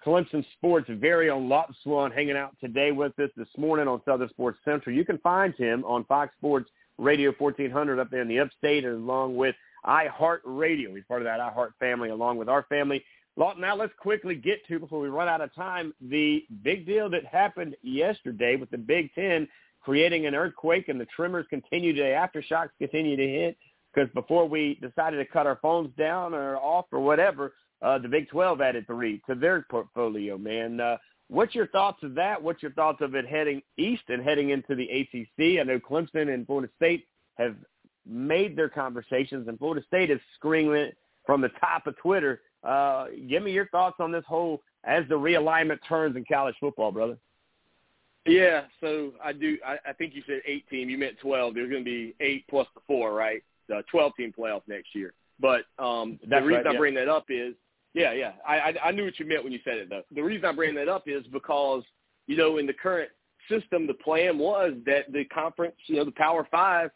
Clemson 0.04 0.44
Sports 0.56 0.86
very 0.90 1.30
own 1.30 1.48
Lawton 1.48 1.74
Swann 1.82 2.10
hanging 2.10 2.36
out 2.36 2.54
today 2.60 2.92
with 2.92 3.18
us 3.18 3.30
this 3.36 3.48
morning 3.56 3.88
on 3.88 4.00
Southern 4.04 4.28
Sports 4.28 4.58
Central. 4.64 4.94
You 4.94 5.04
can 5.04 5.18
find 5.18 5.54
him 5.54 5.84
on 5.84 6.04
Fox 6.04 6.34
Sports 6.36 6.70
Radio 6.98 7.32
1400 7.38 7.98
up 7.98 8.10
there 8.10 8.22
in 8.22 8.28
the 8.28 8.38
upstate 8.38 8.84
along 8.84 9.36
with 9.36 9.54
iHeartRadio. 9.86 10.94
He's 10.94 11.04
part 11.08 11.22
of 11.22 11.26
that 11.26 11.40
iHeart 11.40 11.70
family 11.80 12.10
along 12.10 12.36
with 12.36 12.48
our 12.48 12.64
family. 12.64 13.02
Lawton, 13.36 13.60
now 13.62 13.74
let's 13.74 13.92
quickly 13.98 14.36
get 14.36 14.64
to, 14.68 14.78
before 14.78 15.00
we 15.00 15.08
run 15.08 15.28
out 15.28 15.40
of 15.40 15.52
time, 15.54 15.92
the 16.00 16.44
big 16.62 16.86
deal 16.86 17.10
that 17.10 17.24
happened 17.24 17.74
yesterday 17.82 18.56
with 18.56 18.70
the 18.70 18.78
Big 18.78 19.12
Ten 19.14 19.48
creating 19.80 20.26
an 20.26 20.34
earthquake 20.34 20.88
and 20.88 21.00
the 21.00 21.06
tremors 21.06 21.46
continue 21.50 21.92
to, 21.92 22.00
aftershocks 22.00 22.70
continue 22.78 23.16
to 23.16 23.26
hit 23.26 23.56
because 23.92 24.10
before 24.14 24.48
we 24.48 24.78
decided 24.80 25.18
to 25.18 25.26
cut 25.26 25.46
our 25.46 25.58
phones 25.60 25.90
down 25.96 26.32
or 26.32 26.56
off 26.56 26.86
or 26.90 27.00
whatever, 27.00 27.52
uh, 27.82 27.98
the 27.98 28.08
Big 28.08 28.28
12 28.30 28.60
added 28.60 28.86
three 28.86 29.20
to 29.28 29.34
their 29.34 29.66
portfolio, 29.70 30.38
man. 30.38 30.80
Uh, 30.80 30.96
what's 31.28 31.54
your 31.54 31.66
thoughts 31.66 32.02
of 32.02 32.14
that? 32.14 32.42
What's 32.42 32.62
your 32.62 32.72
thoughts 32.72 33.02
of 33.02 33.14
it 33.14 33.26
heading 33.26 33.60
east 33.76 34.04
and 34.08 34.22
heading 34.22 34.50
into 34.50 34.74
the 34.74 34.88
ACC? 34.88 35.60
I 35.60 35.64
know 35.64 35.78
Clemson 35.78 36.32
and 36.32 36.46
Florida 36.46 36.72
State 36.76 37.06
have 37.36 37.56
made 38.06 38.56
their 38.56 38.68
conversations, 38.68 39.48
and 39.48 39.58
Florida 39.58 39.84
State 39.86 40.10
is 40.10 40.20
screaming 40.36 40.92
from 41.26 41.40
the 41.40 41.50
top 41.60 41.86
of 41.86 41.96
Twitter 41.98 42.40
uh, 42.64 43.06
give 43.28 43.42
me 43.42 43.52
your 43.52 43.66
thoughts 43.68 43.96
on 43.98 44.10
this 44.10 44.24
whole 44.26 44.62
as 44.84 45.04
the 45.08 45.14
realignment 45.14 45.78
turns 45.88 46.16
in 46.16 46.24
college 46.24 46.54
football, 46.60 46.92
brother. 46.92 47.16
Yeah, 48.26 48.62
so 48.80 49.12
I 49.22 49.32
do. 49.32 49.58
I, 49.64 49.76
I 49.90 49.92
think 49.92 50.14
you 50.14 50.22
said 50.26 50.40
eight 50.46 50.68
team. 50.68 50.88
You 50.88 50.96
meant 50.96 51.18
twelve. 51.20 51.54
There's 51.54 51.70
going 51.70 51.84
to 51.84 51.90
be 51.90 52.14
eight 52.20 52.46
plus 52.48 52.66
the 52.74 52.80
four, 52.86 53.12
right? 53.12 53.42
The 53.68 53.82
twelve 53.90 54.12
team 54.16 54.32
playoff 54.36 54.62
next 54.66 54.94
year. 54.94 55.12
But 55.40 55.64
um, 55.78 56.18
the 56.28 56.40
reason 56.40 56.64
right, 56.64 56.74
I 56.74 56.78
bring 56.78 56.94
that 56.94 57.08
up 57.08 57.26
is, 57.28 57.54
yeah, 57.92 58.12
yeah. 58.12 58.32
I, 58.46 58.56
I 58.56 58.74
I 58.86 58.90
knew 58.92 59.04
what 59.04 59.18
you 59.18 59.26
meant 59.26 59.44
when 59.44 59.52
you 59.52 59.58
said 59.62 59.76
it 59.76 59.90
though. 59.90 60.02
The 60.14 60.22
reason 60.22 60.46
I 60.46 60.52
bring 60.52 60.74
that 60.76 60.88
up 60.88 61.04
is 61.06 61.26
because 61.32 61.82
you 62.26 62.36
know 62.36 62.56
in 62.56 62.66
the 62.66 62.72
current 62.72 63.10
system, 63.50 63.86
the 63.86 63.94
plan 63.94 64.38
was 64.38 64.72
that 64.86 65.12
the 65.12 65.24
conference, 65.26 65.76
you 65.86 65.96
know, 65.96 66.04
the 66.04 66.12
Power 66.12 66.48
Five 66.50 66.90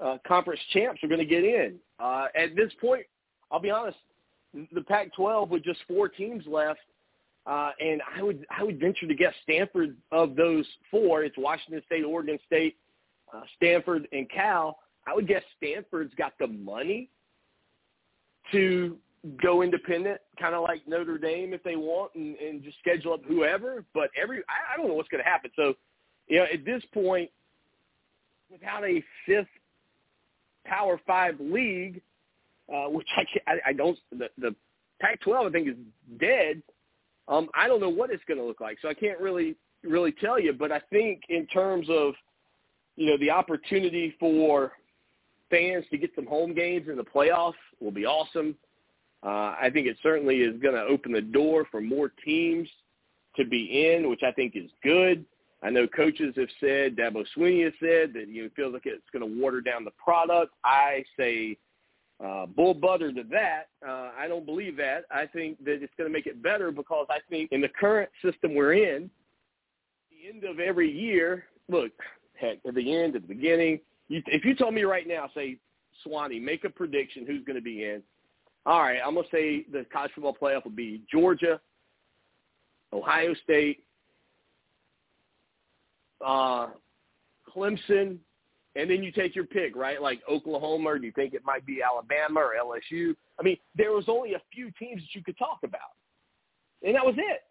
uh, 0.00 0.18
conference 0.26 0.60
champs 0.72 1.02
are 1.02 1.08
going 1.08 1.20
to 1.20 1.26
get 1.26 1.44
in. 1.44 1.76
Uh, 1.98 2.26
at 2.34 2.54
this 2.54 2.72
point, 2.80 3.06
I'll 3.50 3.60
be 3.60 3.70
honest, 3.70 3.96
the 4.54 4.80
Pac-12 4.82 5.48
with 5.48 5.64
just 5.64 5.80
four 5.86 6.08
teams 6.08 6.44
left, 6.46 6.80
uh, 7.46 7.70
and 7.80 8.02
I 8.16 8.22
would 8.22 8.46
I 8.56 8.62
would 8.62 8.78
venture 8.78 9.06
to 9.06 9.14
guess 9.14 9.32
Stanford 9.42 9.96
of 10.12 10.36
those 10.36 10.66
four. 10.90 11.24
It's 11.24 11.36
Washington 11.38 11.82
State, 11.86 12.04
Oregon 12.04 12.38
State, 12.46 12.76
uh, 13.32 13.42
Stanford, 13.56 14.06
and 14.12 14.28
Cal. 14.30 14.78
I 15.06 15.14
would 15.14 15.26
guess 15.26 15.42
Stanford's 15.56 16.14
got 16.14 16.32
the 16.38 16.46
money 16.46 17.08
to 18.52 18.98
go 19.42 19.62
independent, 19.62 20.20
kind 20.38 20.54
of 20.54 20.62
like 20.62 20.86
Notre 20.86 21.18
Dame 21.18 21.52
if 21.52 21.62
they 21.62 21.76
want, 21.76 22.12
and, 22.14 22.36
and 22.36 22.62
just 22.62 22.78
schedule 22.78 23.14
up 23.14 23.24
whoever. 23.26 23.84
But 23.94 24.10
every 24.20 24.38
I, 24.48 24.74
I 24.74 24.76
don't 24.76 24.88
know 24.88 24.94
what's 24.94 25.08
going 25.08 25.22
to 25.22 25.28
happen. 25.28 25.50
So, 25.56 25.74
you 26.26 26.38
know, 26.38 26.46
at 26.52 26.64
this 26.64 26.82
point, 26.92 27.30
without 28.50 28.84
a 28.84 29.02
fifth 29.26 29.48
Power 30.66 31.00
Five 31.06 31.36
league, 31.40 32.02
uh, 32.72 32.88
which 32.88 33.08
I, 33.16 33.52
I, 33.52 33.58
I 33.66 33.72
don't. 33.72 33.98
The, 34.12 34.28
the 34.38 34.54
Pac-12 35.00 35.48
I 35.48 35.50
think 35.50 35.68
is 35.68 35.76
dead. 36.20 36.62
Um, 37.28 37.48
I 37.54 37.68
don't 37.68 37.80
know 37.80 37.88
what 37.88 38.10
it's 38.10 38.24
going 38.26 38.38
to 38.38 38.44
look 38.44 38.60
like, 38.60 38.78
so 38.80 38.88
I 38.88 38.94
can't 38.94 39.20
really 39.20 39.56
really 39.84 40.12
tell 40.12 40.40
you. 40.40 40.52
But 40.52 40.72
I 40.72 40.80
think 40.90 41.22
in 41.28 41.46
terms 41.46 41.86
of 41.90 42.14
you 42.96 43.06
know 43.06 43.18
the 43.18 43.30
opportunity 43.30 44.14
for 44.18 44.72
fans 45.50 45.84
to 45.90 45.98
get 45.98 46.10
some 46.14 46.26
home 46.26 46.54
games 46.54 46.88
in 46.88 46.96
the 46.96 47.04
playoffs 47.04 47.54
will 47.80 47.90
be 47.90 48.04
awesome. 48.06 48.54
Uh, 49.22 49.56
I 49.60 49.70
think 49.72 49.86
it 49.86 49.96
certainly 50.02 50.36
is 50.36 50.60
going 50.60 50.74
to 50.74 50.82
open 50.82 51.12
the 51.12 51.20
door 51.20 51.66
for 51.70 51.80
more 51.80 52.12
teams 52.24 52.68
to 53.36 53.44
be 53.44 53.92
in, 53.92 54.08
which 54.08 54.22
I 54.22 54.30
think 54.32 54.54
is 54.54 54.70
good. 54.82 55.24
I 55.62 55.70
know 55.70 55.88
coaches 55.88 56.34
have 56.36 56.48
said, 56.60 56.96
Dabo 56.96 57.24
Swinney 57.36 57.64
has 57.64 57.72
said 57.80 58.12
that 58.14 58.28
you 58.28 58.42
know, 58.42 58.46
it 58.46 58.52
feels 58.54 58.72
like 58.72 58.86
it's 58.86 59.02
going 59.12 59.28
to 59.28 59.40
water 59.40 59.60
down 59.60 59.84
the 59.84 59.90
product. 60.02 60.52
I 60.64 61.04
say 61.18 61.56
uh, 62.24 62.46
bull 62.46 62.74
butter 62.74 63.12
to 63.12 63.22
that. 63.30 63.68
Uh, 63.86 64.10
I 64.18 64.26
don't 64.28 64.44
believe 64.44 64.76
that. 64.78 65.04
I 65.10 65.26
think 65.26 65.62
that 65.64 65.82
it's 65.82 65.92
going 65.96 66.10
to 66.10 66.12
make 66.12 66.26
it 66.26 66.42
better 66.42 66.70
because 66.72 67.06
I 67.10 67.18
think 67.30 67.52
in 67.52 67.60
the 67.60 67.68
current 67.68 68.10
system 68.24 68.54
we're 68.54 68.74
in, 68.74 69.10
the 70.10 70.28
end 70.28 70.44
of 70.44 70.58
every 70.58 70.90
year, 70.90 71.44
look, 71.68 71.92
heck, 72.34 72.58
at 72.66 72.74
the 72.74 72.96
end, 72.96 73.14
at 73.14 73.22
the 73.22 73.28
beginning, 73.28 73.80
you, 74.08 74.22
if 74.26 74.44
you 74.44 74.54
told 74.54 74.74
me 74.74 74.82
right 74.82 75.06
now, 75.06 75.30
say, 75.34 75.58
Swanee, 76.02 76.40
make 76.40 76.64
a 76.64 76.70
prediction 76.70 77.26
who's 77.26 77.44
going 77.44 77.56
to 77.56 77.62
be 77.62 77.84
in. 77.84 78.02
All 78.66 78.80
right, 78.80 78.98
I'm 79.04 79.14
going 79.14 79.24
to 79.24 79.30
say 79.30 79.64
the 79.72 79.86
college 79.92 80.10
football 80.14 80.36
playoff 80.40 80.64
will 80.64 80.72
be 80.72 81.02
Georgia, 81.10 81.60
Ohio 82.92 83.34
State, 83.44 83.84
uh, 86.24 86.68
Clemson, 87.54 88.18
and 88.78 88.88
then 88.88 89.02
you 89.02 89.10
take 89.10 89.34
your 89.34 89.44
pick, 89.44 89.74
right? 89.74 90.00
Like 90.00 90.20
Oklahoma, 90.30 90.90
or 90.90 90.98
do 91.00 91.06
you 91.06 91.12
think 91.12 91.34
it 91.34 91.42
might 91.44 91.66
be 91.66 91.80
Alabama 91.82 92.40
or 92.40 92.54
LSU? 92.54 93.14
I 93.38 93.42
mean, 93.42 93.56
there 93.76 93.90
was 93.90 94.04
only 94.06 94.34
a 94.34 94.42
few 94.54 94.70
teams 94.78 95.02
that 95.02 95.14
you 95.14 95.22
could 95.22 95.36
talk 95.36 95.58
about, 95.64 95.80
and 96.84 96.94
that 96.94 97.04
was 97.04 97.16
it. 97.18 97.42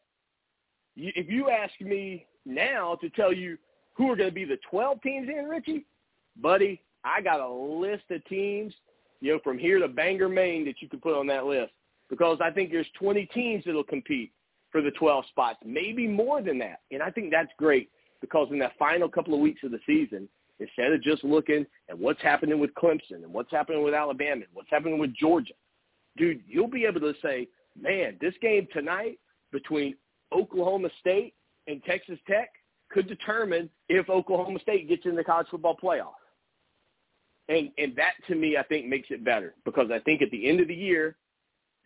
If 0.95 1.29
you 1.29 1.49
ask 1.49 1.73
me 1.81 2.25
now 2.45 2.95
to 3.01 3.09
tell 3.09 3.33
you 3.33 3.57
who 3.93 4.09
are 4.09 4.15
going 4.15 4.29
to 4.29 4.33
be 4.33 4.45
the 4.45 4.57
12 4.69 5.01
teams 5.01 5.27
in, 5.27 5.45
Richie, 5.45 5.85
buddy, 6.41 6.81
I 7.03 7.21
got 7.21 7.41
a 7.41 7.49
list 7.49 8.03
of 8.09 8.23
teams, 8.25 8.73
you 9.19 9.33
know, 9.33 9.39
from 9.43 9.57
here 9.57 9.79
to 9.79 9.87
Bangor, 9.89 10.29
Maine 10.29 10.63
that 10.65 10.81
you 10.81 10.87
could 10.87 11.01
put 11.01 11.19
on 11.19 11.27
that 11.27 11.45
list 11.45 11.73
because 12.09 12.37
I 12.41 12.51
think 12.51 12.71
there's 12.71 12.87
20 12.97 13.25
teams 13.27 13.65
that'll 13.65 13.83
compete 13.83 14.31
for 14.71 14.81
the 14.81 14.91
12 14.91 15.25
spots, 15.29 15.59
maybe 15.65 16.07
more 16.07 16.41
than 16.41 16.57
that. 16.59 16.79
And 16.89 17.03
I 17.03 17.11
think 17.11 17.31
that's 17.31 17.51
great 17.57 17.89
because 18.21 18.47
in 18.49 18.59
that 18.59 18.77
final 18.79 19.09
couple 19.09 19.33
of 19.33 19.41
weeks 19.41 19.61
of 19.63 19.71
the 19.71 19.79
season, 19.85 20.29
instead 20.59 20.91
of 20.91 21.01
just 21.03 21.23
looking 21.23 21.65
at 21.89 21.97
what's 21.97 22.21
happening 22.21 22.59
with 22.59 22.73
Clemson 22.73 23.23
and 23.23 23.34
what's 23.34 23.51
happening 23.51 23.84
with 23.84 23.93
Alabama 23.93 24.41
and 24.41 24.53
what's 24.53 24.69
happening 24.69 24.99
with 24.99 25.13
Georgia, 25.15 25.53
dude, 26.17 26.41
you'll 26.47 26.69
be 26.69 26.85
able 26.85 27.01
to 27.01 27.13
say, 27.21 27.47
man, 27.79 28.17
this 28.19 28.34
game 28.41 28.67
tonight 28.73 29.19
between 29.51 29.95
Oklahoma 30.34 30.89
State 30.99 31.34
and 31.67 31.84
Texas 31.84 32.19
Tech 32.27 32.49
could 32.89 33.07
determine 33.07 33.69
if 33.89 34.09
Oklahoma 34.09 34.59
State 34.59 34.88
gets 34.88 35.05
in 35.05 35.15
the 35.15 35.23
college 35.23 35.47
football 35.49 35.77
playoff. 35.81 36.15
And 37.49 37.69
and 37.77 37.95
that 37.95 38.13
to 38.27 38.35
me 38.35 38.57
I 38.57 38.63
think 38.63 38.88
makes 38.88 39.07
it 39.09 39.23
better 39.23 39.55
because 39.63 39.89
I 39.91 39.99
think 39.99 40.21
at 40.21 40.31
the 40.31 40.49
end 40.49 40.59
of 40.59 40.67
the 40.67 40.75
year, 40.75 41.15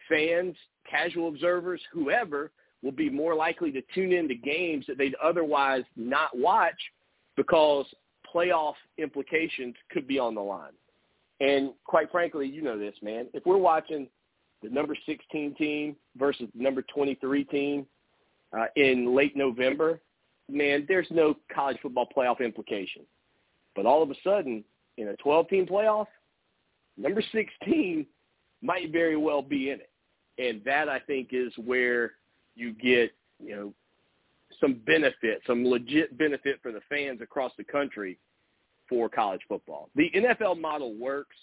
fans, 0.10 0.56
casual 0.90 1.28
observers, 1.28 1.82
whoever 1.94 2.52
will 2.82 2.92
be 2.92 3.10
more 3.10 3.36
likely 3.36 3.72
to 3.72 3.82
tune 3.94 4.12
into 4.12 4.34
games 4.34 4.86
that 4.88 4.98
they'd 4.98 5.16
otherwise 5.24 5.84
not 5.96 6.36
watch 6.36 6.80
because 7.38 7.86
playoff 8.34 8.74
implications 8.98 9.76
could 9.92 10.08
be 10.08 10.20
on 10.20 10.36
the 10.36 10.42
line. 10.42 10.74
And 11.40 11.72
quite 11.86 12.12
frankly, 12.12 12.48
you 12.48 12.62
know 12.62 12.78
this, 12.78 12.96
man. 13.02 13.28
If 13.34 13.46
we're 13.46 13.58
watching 13.58 14.08
the 14.62 14.70
number 14.70 14.96
16 15.06 15.56
team 15.56 15.96
versus 16.16 16.48
the 16.56 16.64
number 16.64 16.84
23 16.84 17.44
team 17.46 17.86
uh, 18.58 18.66
in 18.76 19.16
late 19.16 19.36
November, 19.36 20.02
man, 20.50 20.86
there's 20.88 21.08
no 21.10 21.36
college 21.54 21.78
football 21.82 22.08
playoff 22.16 22.40
implication. 22.40 23.04
But 23.76 23.86
all 23.86 24.04
of 24.04 24.12
a 24.12 24.16
sudden, 24.24 24.64
in 24.98 25.08
a 25.08 25.14
12-team 25.26 25.66
playoff, 25.66 26.08
number 26.98 27.24
16 27.32 28.06
might 28.62 28.92
very 28.92 29.18
well 29.18 29.42
be 29.42 29.72
in 29.72 29.80
it. 29.80 29.90
And 30.38 30.64
that, 30.66 30.90
I 30.90 31.00
think, 31.00 31.30
is 31.32 31.52
where 31.58 32.14
you 32.56 32.74
get, 32.74 33.12
you 33.44 33.56
know, 33.56 33.74
some 34.60 34.82
benefit, 34.86 35.42
some 35.48 35.66
legit 35.66 36.18
benefit 36.18 36.60
for 36.62 36.72
the 36.72 36.82
fans 36.90 37.22
across 37.22 37.52
the 37.58 37.64
country 37.64 38.20
for 38.90 39.10
college 39.10 39.42
football. 39.48 39.90
The 39.96 40.12
NFL 40.16 40.60
model 40.60 40.94
works. 40.96 41.36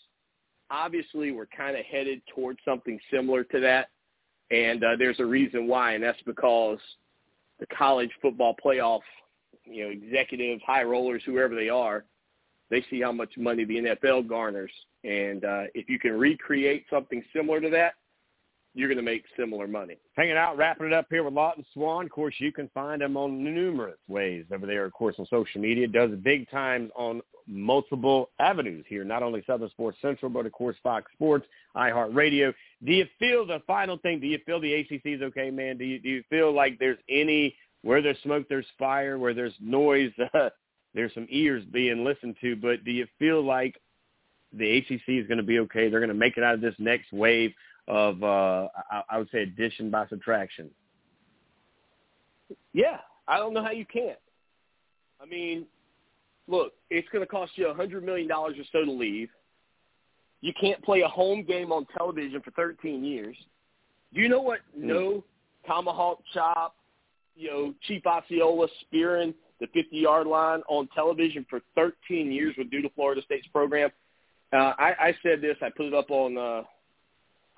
Obviously, 0.70 1.32
we're 1.32 1.46
kind 1.46 1.76
of 1.76 1.84
headed 1.86 2.20
towards 2.34 2.58
something 2.64 2.98
similar 3.10 3.42
to 3.44 3.60
that. 3.60 3.88
And 4.50 4.84
uh, 4.84 4.96
there's 4.98 5.20
a 5.20 5.24
reason 5.24 5.66
why, 5.66 5.92
and 5.92 6.04
that's 6.04 6.20
because 6.26 6.78
the 7.58 7.66
college 7.66 8.10
football 8.20 8.54
playoff, 8.64 9.00
you 9.64 9.84
know, 9.84 9.90
executives, 9.90 10.62
high 10.66 10.82
rollers, 10.82 11.22
whoever 11.24 11.54
they 11.54 11.68
are, 11.68 12.04
they 12.70 12.84
see 12.90 13.00
how 13.00 13.12
much 13.12 13.30
money 13.36 13.64
the 13.64 13.76
NFL 13.76 14.28
garners. 14.28 14.70
And 15.04 15.44
uh, 15.44 15.64
if 15.74 15.88
you 15.88 15.98
can 15.98 16.12
recreate 16.12 16.84
something 16.90 17.22
similar 17.34 17.60
to 17.60 17.70
that, 17.70 17.94
you're 18.78 18.88
going 18.88 18.96
to 18.96 19.02
make 19.02 19.24
similar 19.36 19.66
money. 19.66 19.96
Hanging 20.16 20.36
out, 20.36 20.56
wrapping 20.56 20.86
it 20.86 20.92
up 20.92 21.06
here 21.10 21.24
with 21.24 21.34
Lawton 21.34 21.66
Swan. 21.74 22.04
Of 22.04 22.12
course, 22.12 22.36
you 22.38 22.52
can 22.52 22.70
find 22.72 23.02
him 23.02 23.16
on 23.16 23.42
numerous 23.42 23.98
ways 24.06 24.44
over 24.54 24.66
there, 24.66 24.84
of 24.84 24.92
course, 24.92 25.16
on 25.18 25.26
social 25.26 25.60
media. 25.60 25.88
Does 25.88 26.12
big 26.22 26.48
times 26.48 26.88
on 26.94 27.20
multiple 27.48 28.30
avenues 28.38 28.84
here, 28.88 29.02
not 29.02 29.24
only 29.24 29.42
Southern 29.48 29.68
Sports 29.70 29.98
Central, 30.00 30.30
but, 30.30 30.46
of 30.46 30.52
course, 30.52 30.76
Fox 30.80 31.10
Sports, 31.12 31.44
iHeartRadio. 31.76 32.54
Do 32.84 32.92
you 32.92 33.06
feel 33.18 33.44
the 33.44 33.60
final 33.66 33.98
thing, 33.98 34.20
do 34.20 34.28
you 34.28 34.38
feel 34.46 34.60
the 34.60 34.74
ACC 34.74 35.06
is 35.06 35.22
okay, 35.22 35.50
man? 35.50 35.76
Do 35.76 35.84
you, 35.84 35.98
do 35.98 36.08
you 36.08 36.22
feel 36.30 36.54
like 36.54 36.78
there's 36.78 36.98
any, 37.08 37.56
where 37.82 38.00
there's 38.00 38.22
smoke, 38.22 38.46
there's 38.48 38.66
fire, 38.78 39.18
where 39.18 39.34
there's 39.34 39.54
noise, 39.60 40.12
uh, 40.34 40.50
there's 40.94 41.12
some 41.14 41.26
ears 41.30 41.64
being 41.72 42.04
listened 42.04 42.36
to, 42.42 42.54
but 42.54 42.84
do 42.84 42.92
you 42.92 43.08
feel 43.18 43.44
like 43.44 43.74
the 44.52 44.78
ACC 44.78 45.08
is 45.08 45.26
going 45.26 45.38
to 45.38 45.42
be 45.42 45.58
okay? 45.58 45.88
They're 45.88 45.98
going 45.98 46.08
to 46.08 46.14
make 46.14 46.36
it 46.36 46.44
out 46.44 46.54
of 46.54 46.60
this 46.60 46.76
next 46.78 47.12
wave 47.12 47.52
of, 47.88 48.22
uh, 48.22 48.68
I, 48.90 49.02
I 49.10 49.18
would 49.18 49.30
say, 49.30 49.42
addition 49.42 49.90
by 49.90 50.06
subtraction. 50.08 50.70
Yeah, 52.72 52.98
I 53.26 53.38
don't 53.38 53.54
know 53.54 53.62
how 53.62 53.72
you 53.72 53.86
can't. 53.86 54.18
I 55.20 55.26
mean, 55.26 55.66
look, 56.46 56.72
it's 56.90 57.08
going 57.08 57.24
to 57.24 57.26
cost 57.26 57.52
you 57.56 57.68
a 57.68 57.74
hundred 57.74 58.04
million 58.04 58.28
dollars 58.28 58.56
or 58.58 58.64
so 58.72 58.84
to 58.84 58.92
leave. 58.92 59.30
You 60.40 60.52
can't 60.60 60.82
play 60.84 61.00
a 61.00 61.08
home 61.08 61.42
game 61.42 61.72
on 61.72 61.86
television 61.96 62.40
for 62.42 62.52
13 62.52 63.02
years. 63.02 63.36
Do 64.14 64.20
you 64.20 64.28
know 64.28 64.40
what 64.40 64.60
no 64.76 65.24
tomahawk 65.66 66.20
chop, 66.32 66.76
you 67.34 67.50
know, 67.50 67.74
Chief 67.86 68.06
Osceola 68.06 68.68
spearing 68.82 69.34
the 69.60 69.66
50-yard 69.66 70.26
line 70.26 70.60
on 70.68 70.88
television 70.94 71.44
for 71.50 71.60
13 71.74 72.30
years 72.30 72.54
would 72.56 72.70
do 72.70 72.80
to 72.82 72.88
Florida 72.90 73.20
State's 73.24 73.48
program? 73.48 73.90
Uh, 74.52 74.72
I, 74.78 74.94
I 75.00 75.14
said 75.22 75.40
this. 75.40 75.56
I 75.60 75.70
put 75.76 75.86
it 75.86 75.94
up 75.94 76.10
on 76.10 76.38
uh, 76.38 76.62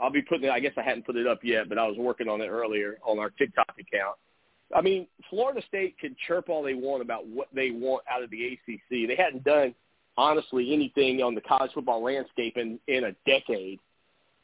I'll 0.01 0.11
be 0.11 0.23
putting 0.23 0.45
it. 0.47 0.51
I 0.51 0.61
guess 0.61 0.73
I 0.77 0.83
hadn't 0.83 1.07
put 1.07 1.17
it 1.17 1.27
up 1.27 1.41
yet, 1.43 1.69
but 1.69 1.79
I 1.79 1.87
was 1.87 1.97
working 1.99 2.29
on 2.29 2.41
it 2.41 2.49
earlier 2.49 2.99
on 3.05 3.19
our 3.19 3.31
TikTok 3.31 3.75
account. 3.79 4.17
I 4.75 4.81
mean, 4.81 5.07
Florida 5.29 5.61
State 5.67 5.99
can 5.99 6.17
chirp 6.27 6.49
all 6.49 6.63
they 6.63 6.75
want 6.75 7.03
about 7.03 7.27
what 7.27 7.49
they 7.53 7.71
want 7.71 8.05
out 8.11 8.23
of 8.23 8.31
the 8.31 8.47
ACC. 8.47 9.09
They 9.09 9.17
hadn't 9.17 9.45
done 9.45 9.75
honestly 10.17 10.73
anything 10.73 11.23
on 11.23 11.35
the 11.35 11.41
college 11.41 11.73
football 11.75 12.03
landscape 12.03 12.57
in 12.57 12.79
in 12.87 13.05
a 13.05 13.13
decade. 13.27 13.81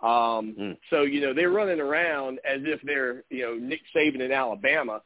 Um, 0.01 0.55
Mm. 0.59 0.77
So 0.91 1.03
you 1.03 1.21
know 1.21 1.33
they're 1.33 1.51
running 1.51 1.81
around 1.81 2.39
as 2.45 2.61
if 2.65 2.81
they're 2.83 3.25
you 3.31 3.43
know 3.43 3.55
Nick 3.55 3.81
Saban 3.95 4.21
in 4.21 4.33
Alabama, 4.33 5.01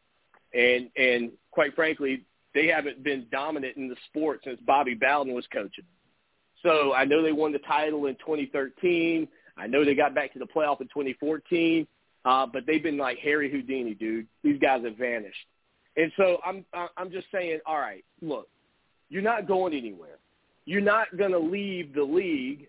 and 0.52 0.90
and 0.97 1.32
quite 1.51 1.74
frankly 1.74 2.24
they 2.55 2.66
haven't 2.66 3.05
been 3.05 3.27
dominant 3.31 3.77
in 3.77 3.89
the 3.89 3.97
sport 4.09 4.40
since 4.43 4.60
Bobby 4.66 4.94
Bowden 4.94 5.35
was 5.35 5.47
coaching. 5.52 5.85
So 6.62 6.93
I 6.93 7.05
know 7.05 7.22
they 7.22 7.32
won 7.32 7.52
the 7.52 7.60
title 7.60 8.06
in 8.06 8.16
2013. 8.16 9.28
I 9.56 9.66
know 9.66 9.85
they 9.85 9.94
got 9.94 10.14
back 10.14 10.32
to 10.35 10.39
the 10.39 10.47
playoff 10.47 10.81
in 10.81 10.89
2014, 10.89 11.86
uh, 12.24 12.47
but 12.47 12.66
they've 12.66 12.82
been 12.82 12.98
like 12.98 13.18
Harry 13.18 13.51
Houdini, 13.51 13.94
dude. 13.94 14.27
These 14.43 14.60
guys 14.60 14.85
have 14.85 14.97
vanished. 14.97 15.47
And 15.97 16.12
so 16.16 16.39
I'm 16.44 16.64
I'm 16.97 17.10
just 17.10 17.27
saying, 17.32 17.60
all 17.66 17.78
right, 17.78 18.05
look, 18.22 18.48
you're 19.09 19.22
not 19.22 19.48
going 19.48 19.74
anywhere. 19.74 20.18
You're 20.64 20.81
not 20.81 21.16
going 21.16 21.32
to 21.32 21.39
leave 21.39 21.94
the 21.94 22.02
league 22.02 22.68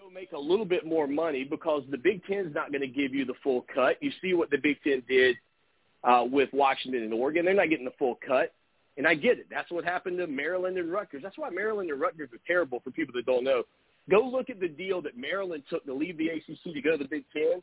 go 0.00 0.10
make 0.10 0.32
a 0.32 0.38
little 0.38 0.64
bit 0.64 0.86
more 0.86 1.06
money 1.06 1.44
because 1.44 1.82
the 1.90 1.98
Big 1.98 2.24
Ten's 2.24 2.54
not 2.54 2.72
going 2.72 2.82
to 2.82 2.88
give 2.88 3.14
you 3.14 3.24
the 3.24 3.34
full 3.42 3.64
cut. 3.74 3.96
You 4.00 4.10
see 4.22 4.34
what 4.34 4.50
the 4.50 4.56
Big 4.56 4.76
Ten 4.82 5.02
did 5.08 5.36
uh, 6.04 6.24
with 6.30 6.48
Washington 6.52 7.02
and 7.02 7.12
Oregon. 7.12 7.44
They're 7.44 7.54
not 7.54 7.68
getting 7.68 7.84
the 7.84 7.92
full 7.98 8.18
cut. 8.26 8.52
And 8.96 9.06
I 9.06 9.14
get 9.14 9.38
it. 9.38 9.46
That's 9.50 9.70
what 9.70 9.84
happened 9.84 10.18
to 10.18 10.26
Maryland 10.26 10.76
and 10.76 10.90
Rutgers. 10.92 11.22
That's 11.22 11.38
why 11.38 11.50
Maryland 11.50 11.90
and 11.90 12.00
Rutgers 12.00 12.30
are 12.32 12.40
terrible 12.46 12.80
for 12.80 12.90
people 12.90 13.14
that 13.14 13.24
don't 13.24 13.44
know. 13.44 13.62
Go 14.08 14.20
look 14.20 14.50
at 14.50 14.60
the 14.60 14.68
deal 14.68 15.02
that 15.02 15.16
Maryland 15.16 15.62
took 15.68 15.84
to 15.86 15.94
leave 15.94 16.16
the 16.16 16.28
ACC 16.28 16.72
to 16.74 16.80
go 16.80 16.96
to 16.96 17.04
the 17.04 17.08
Big 17.08 17.24
Ten, 17.32 17.62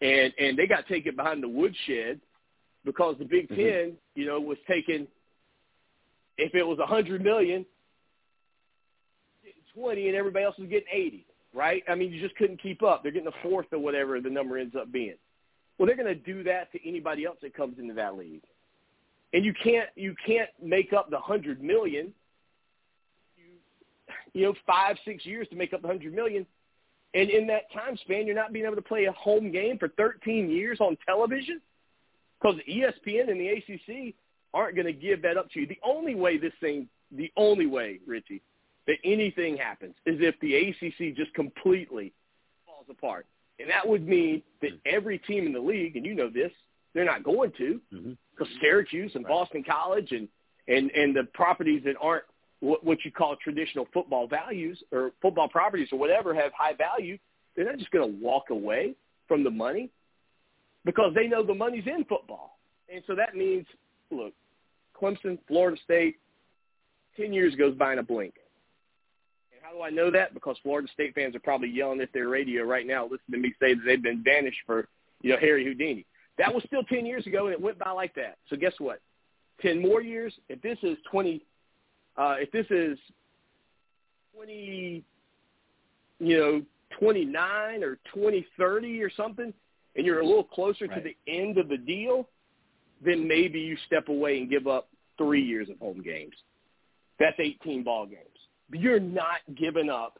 and 0.00 0.32
and 0.38 0.58
they 0.58 0.66
got 0.66 0.86
taken 0.86 1.16
behind 1.16 1.42
the 1.42 1.48
woodshed 1.48 2.20
because 2.84 3.16
the 3.18 3.24
Big 3.24 3.48
Mhm. 3.48 3.56
10 3.56 3.98
you 4.14 4.26
know, 4.26 4.40
was 4.40 4.58
taking. 4.68 5.08
If 6.36 6.54
it 6.54 6.64
was 6.64 6.78
a 6.80 6.86
hundred 6.86 7.22
million, 7.22 7.64
getting 9.44 9.62
twenty, 9.72 10.08
and 10.08 10.16
everybody 10.16 10.44
else 10.44 10.58
was 10.58 10.68
getting 10.68 10.88
eighty, 10.92 11.24
right? 11.52 11.82
I 11.88 11.94
mean, 11.94 12.12
you 12.12 12.20
just 12.20 12.36
couldn't 12.36 12.60
keep 12.60 12.82
up. 12.82 13.02
They're 13.02 13.12
getting 13.12 13.28
a 13.28 13.42
fourth 13.42 13.66
or 13.72 13.78
whatever 13.78 14.20
the 14.20 14.30
number 14.30 14.58
ends 14.58 14.74
up 14.76 14.90
being. 14.92 15.14
Well, 15.78 15.86
they're 15.86 15.96
going 15.96 16.06
to 16.06 16.14
do 16.14 16.42
that 16.44 16.70
to 16.72 16.88
anybody 16.88 17.24
else 17.24 17.38
that 17.42 17.54
comes 17.54 17.78
into 17.78 17.94
that 17.94 18.16
league, 18.16 18.42
and 19.32 19.44
you 19.44 19.52
can't 19.54 19.88
you 19.96 20.14
can't 20.26 20.50
make 20.62 20.92
up 20.92 21.10
the 21.10 21.18
hundred 21.18 21.62
million 21.62 22.12
you 24.34 24.42
know, 24.42 24.54
five, 24.66 24.96
six 25.04 25.24
years 25.24 25.48
to 25.48 25.56
make 25.56 25.72
up 25.72 25.80
the 25.80 25.88
hundred 25.88 26.14
million. 26.14 26.46
And 27.14 27.30
in 27.30 27.46
that 27.46 27.72
time 27.72 27.96
span, 28.02 28.26
you're 28.26 28.34
not 28.34 28.52
being 28.52 28.66
able 28.66 28.74
to 28.74 28.82
play 28.82 29.04
a 29.04 29.12
home 29.12 29.52
game 29.52 29.78
for 29.78 29.88
13 29.88 30.50
years 30.50 30.78
on 30.80 30.98
television 31.06 31.60
because 32.40 32.56
ESPN 32.68 33.30
and 33.30 33.40
the 33.40 33.48
ACC 33.48 34.14
aren't 34.52 34.74
going 34.74 34.86
to 34.86 34.92
give 34.92 35.22
that 35.22 35.36
up 35.36 35.50
to 35.52 35.60
you. 35.60 35.66
The 35.66 35.78
only 35.84 36.16
way 36.16 36.36
this 36.36 36.52
thing, 36.60 36.88
the 37.12 37.32
only 37.36 37.66
way, 37.66 38.00
Richie, 38.06 38.42
that 38.86 38.96
anything 39.04 39.56
happens 39.56 39.94
is 40.06 40.16
if 40.20 40.34
the 40.40 40.54
ACC 40.54 41.16
just 41.16 41.32
completely 41.34 42.12
falls 42.66 42.86
apart. 42.90 43.26
And 43.60 43.70
that 43.70 43.86
would 43.86 44.06
mean 44.06 44.42
that 44.60 44.72
mm-hmm. 44.72 44.96
every 44.96 45.18
team 45.18 45.46
in 45.46 45.52
the 45.52 45.60
league, 45.60 45.96
and 45.96 46.04
you 46.04 46.14
know 46.14 46.28
this, 46.28 46.50
they're 46.92 47.04
not 47.04 47.22
going 47.22 47.52
to 47.58 47.80
mm-hmm. 47.92 48.12
because 48.32 48.52
Syracuse 48.60 49.12
and 49.14 49.24
Boston 49.24 49.64
College 49.64 50.10
and, 50.10 50.28
and, 50.66 50.90
and 50.90 51.14
the 51.14 51.24
properties 51.34 51.82
that 51.84 51.94
aren't 52.00 52.24
what, 52.60 52.84
what 52.84 53.04
you 53.04 53.10
call 53.10 53.36
traditional 53.36 53.86
football 53.92 54.26
values 54.26 54.82
or 54.92 55.12
football 55.20 55.48
properties 55.48 55.88
or 55.92 55.98
whatever 55.98 56.34
have 56.34 56.52
high 56.56 56.74
value, 56.74 57.18
they're 57.54 57.66
not 57.66 57.78
just 57.78 57.90
going 57.90 58.10
to 58.10 58.24
walk 58.24 58.50
away 58.50 58.94
from 59.28 59.44
the 59.44 59.50
money 59.50 59.90
because 60.84 61.12
they 61.14 61.26
know 61.26 61.42
the 61.44 61.54
money's 61.54 61.86
in 61.86 62.04
football. 62.04 62.58
And 62.92 63.02
so 63.06 63.14
that 63.14 63.34
means, 63.34 63.66
look, 64.10 64.32
Clemson, 65.00 65.38
Florida 65.48 65.80
State, 65.84 66.16
10 67.16 67.32
years 67.32 67.54
goes 67.54 67.74
by 67.74 67.92
in 67.92 67.98
a 67.98 68.02
blink. 68.02 68.34
And 69.52 69.60
how 69.62 69.72
do 69.72 69.82
I 69.82 69.90
know 69.90 70.10
that? 70.10 70.34
Because 70.34 70.56
Florida 70.62 70.88
State 70.92 71.14
fans 71.14 71.34
are 71.34 71.40
probably 71.40 71.68
yelling 71.68 72.00
at 72.00 72.12
their 72.12 72.28
radio 72.28 72.64
right 72.64 72.86
now, 72.86 73.04
listening 73.04 73.20
to 73.32 73.38
me 73.38 73.54
say 73.60 73.74
that 73.74 73.82
they've 73.86 74.02
been 74.02 74.22
banished 74.22 74.58
for, 74.66 74.88
you 75.22 75.30
know, 75.30 75.38
Harry 75.40 75.64
Houdini. 75.64 76.06
That 76.38 76.52
was 76.52 76.64
still 76.66 76.82
10 76.82 77.06
years 77.06 77.26
ago, 77.26 77.46
and 77.46 77.52
it 77.52 77.60
went 77.60 77.78
by 77.78 77.90
like 77.90 78.14
that. 78.16 78.38
So 78.50 78.56
guess 78.56 78.72
what? 78.78 79.00
10 79.62 79.80
more 79.80 80.02
years, 80.02 80.34
if 80.48 80.60
this 80.62 80.78
is 80.82 80.98
20 81.10 81.44
uh, 82.16 82.36
if 82.38 82.50
this 82.52 82.66
is 82.70 82.98
20, 84.34 85.02
you 86.20 86.38
know, 86.38 86.62
29 86.98 87.82
or 87.82 87.96
2030 88.14 89.02
or 89.02 89.10
something, 89.16 89.52
and 89.96 90.06
you're 90.06 90.20
a 90.20 90.26
little 90.26 90.44
closer 90.44 90.86
to 90.86 91.00
the 91.00 91.16
end 91.32 91.58
of 91.58 91.68
the 91.68 91.76
deal, 91.76 92.28
then 93.04 93.26
maybe 93.26 93.60
you 93.60 93.76
step 93.86 94.08
away 94.08 94.38
and 94.38 94.50
give 94.50 94.66
up 94.66 94.88
three 95.18 95.42
years 95.42 95.68
of 95.68 95.78
home 95.78 96.02
games. 96.02 96.34
That's 97.18 97.36
18 97.38 97.84
ball 97.84 98.06
games. 98.06 98.20
But 98.70 98.80
you're 98.80 99.00
not 99.00 99.40
giving 99.56 99.90
up 99.90 100.18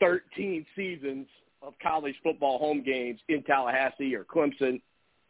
13 0.00 0.66
seasons 0.76 1.26
of 1.62 1.74
college 1.82 2.14
football 2.22 2.58
home 2.58 2.82
games 2.82 3.20
in 3.28 3.42
Tallahassee 3.42 4.14
or 4.14 4.24
Clemson 4.24 4.80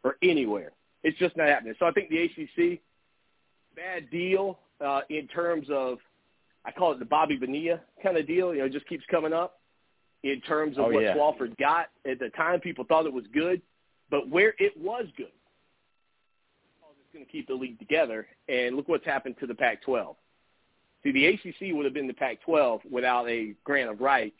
or 0.03 0.17
anywhere. 0.21 0.71
It's 1.03 1.17
just 1.17 1.37
not 1.37 1.47
happening. 1.47 1.75
So 1.79 1.85
I 1.85 1.91
think 1.91 2.09
the 2.09 2.23
ACC, 2.23 2.79
bad 3.75 4.09
deal 4.09 4.59
uh, 4.83 5.01
in 5.09 5.27
terms 5.27 5.67
of, 5.71 5.97
I 6.65 6.71
call 6.71 6.91
it 6.93 6.99
the 6.99 7.05
Bobby 7.05 7.37
Bonilla 7.37 7.79
kind 8.01 8.17
of 8.17 8.25
deal. 8.27 8.53
You 8.53 8.59
know, 8.59 8.65
it 8.65 8.71
just 8.71 8.87
keeps 8.87 9.03
coming 9.11 9.33
up 9.33 9.59
in 10.23 10.41
terms 10.41 10.77
of 10.77 10.85
Oh, 10.85 10.89
what 10.91 11.03
yeah. 11.03 11.15
Swofford 11.15 11.57
got 11.57 11.87
at 12.09 12.19
the 12.19 12.29
time. 12.29 12.59
People 12.59 12.85
thought 12.87 13.05
it 13.05 13.13
was 13.13 13.25
good. 13.33 13.61
but 14.09 14.29
where 14.29 14.53
it 14.59 14.73
was 14.77 15.05
good, 15.17 15.27
it's 15.27 17.13
going 17.13 17.25
to 17.25 17.31
keep 17.31 17.47
the 17.47 17.53
league 17.53 17.79
together. 17.79 18.27
And 18.47 18.75
look 18.75 18.87
what's 18.87 19.05
happened 19.05 19.35
to 19.39 19.47
the 19.47 19.55
Pac-12. 19.55 20.15
See, 21.03 21.11
the 21.11 21.25
ACC 21.27 21.73
would 21.75 21.85
have 21.85 21.93
been 21.93 22.07
the 22.07 22.13
Pac-12 22.13 22.79
without 22.91 23.29
a 23.29 23.53
grant 23.63 23.89
of 23.89 24.01
rights 24.01 24.37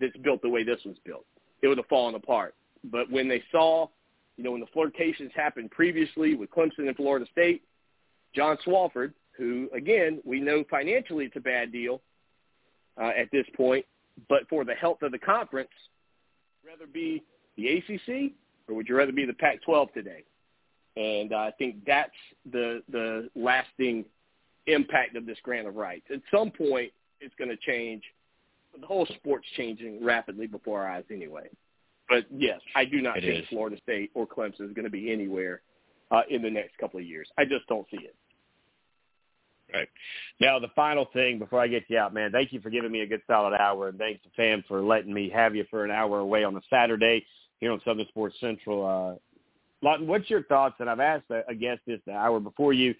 that's 0.00 0.16
built 0.18 0.42
the 0.42 0.48
way 0.48 0.64
this 0.64 0.80
was 0.84 0.96
built. 1.04 1.24
It 1.62 1.68
would 1.68 1.78
have 1.78 1.86
fallen 1.86 2.14
apart. 2.14 2.54
But 2.84 3.10
when 3.10 3.28
they 3.28 3.42
saw, 3.52 3.88
you 4.36 4.44
know, 4.44 4.50
when 4.52 4.60
the 4.60 4.66
flirtations 4.72 5.30
happened 5.34 5.70
previously 5.70 6.34
with 6.34 6.50
Clemson 6.50 6.86
and 6.88 6.96
Florida 6.96 7.26
State, 7.30 7.62
John 8.34 8.56
Swofford, 8.66 9.12
who, 9.36 9.68
again, 9.74 10.20
we 10.24 10.40
know 10.40 10.64
financially 10.70 11.26
it's 11.26 11.36
a 11.36 11.40
bad 11.40 11.72
deal 11.72 12.00
uh, 13.00 13.10
at 13.16 13.30
this 13.32 13.46
point, 13.56 13.84
but 14.28 14.48
for 14.48 14.64
the 14.64 14.74
health 14.74 15.02
of 15.02 15.12
the 15.12 15.18
conference, 15.18 15.70
rather 16.66 16.86
be 16.86 17.22
the 17.56 17.68
ACC 17.68 18.32
or 18.68 18.74
would 18.74 18.88
you 18.88 18.96
rather 18.96 19.12
be 19.12 19.26
the 19.26 19.34
Pac-12 19.34 19.92
today? 19.92 20.24
And 20.96 21.32
uh, 21.32 21.38
I 21.38 21.50
think 21.58 21.84
that's 21.84 22.12
the 22.50 22.82
the 22.88 23.28
lasting 23.34 24.04
impact 24.66 25.16
of 25.16 25.26
this 25.26 25.38
grant 25.42 25.66
of 25.66 25.74
rights. 25.74 26.06
At 26.12 26.20
some 26.32 26.50
point, 26.50 26.92
it's 27.20 27.34
going 27.36 27.50
to 27.50 27.56
change. 27.56 28.02
The 28.80 28.86
whole 28.86 29.06
sport's 29.16 29.46
changing 29.56 30.04
rapidly 30.04 30.46
before 30.46 30.82
our 30.82 30.90
eyes 30.90 31.04
anyway. 31.10 31.48
But 32.08 32.26
yes, 32.30 32.60
I 32.76 32.84
do 32.84 33.00
not 33.00 33.18
It 33.18 33.22
think 33.22 33.42
is. 33.44 33.48
Florida 33.48 33.76
State 33.82 34.10
or 34.14 34.26
Clemson 34.26 34.68
is 34.68 34.72
going 34.74 34.84
to 34.84 34.90
be 34.90 35.12
anywhere 35.12 35.62
uh, 36.10 36.22
in 36.30 36.42
the 36.42 36.50
next 36.50 36.76
couple 36.78 37.00
of 37.00 37.06
years. 37.06 37.28
I 37.38 37.44
just 37.44 37.66
don't 37.68 37.86
see 37.90 37.98
it. 37.98 38.14
Right. 39.74 39.88
Now, 40.40 40.58
the 40.60 40.68
final 40.76 41.06
thing 41.12 41.38
before 41.38 41.60
I 41.60 41.66
get 41.66 41.84
you 41.88 41.98
out, 41.98 42.14
man, 42.14 42.30
thank 42.30 42.52
you 42.52 42.60
for 42.60 42.70
giving 42.70 42.92
me 42.92 43.00
a 43.00 43.06
good 43.06 43.22
solid 43.26 43.54
hour, 43.54 43.88
and 43.88 43.98
thanks 43.98 44.22
to 44.22 44.30
fam 44.36 44.62
for 44.68 44.82
letting 44.82 45.12
me 45.12 45.30
have 45.30 45.56
you 45.56 45.64
for 45.68 45.84
an 45.84 45.90
hour 45.90 46.20
away 46.20 46.44
on 46.44 46.56
a 46.56 46.60
Saturday 46.70 47.26
here 47.58 47.72
on 47.72 47.80
Southern 47.84 48.06
Sports 48.08 48.36
Central. 48.40 48.86
Uh, 48.86 49.16
Lawton, 49.84 50.06
what's 50.06 50.30
your 50.30 50.44
thoughts? 50.44 50.76
And 50.78 50.88
I've 50.88 51.00
asked 51.00 51.24
a, 51.30 51.42
a 51.48 51.54
guest 51.54 51.80
this 51.86 52.00
the 52.06 52.12
hour 52.12 52.38
before 52.38 52.72
you. 52.72 52.94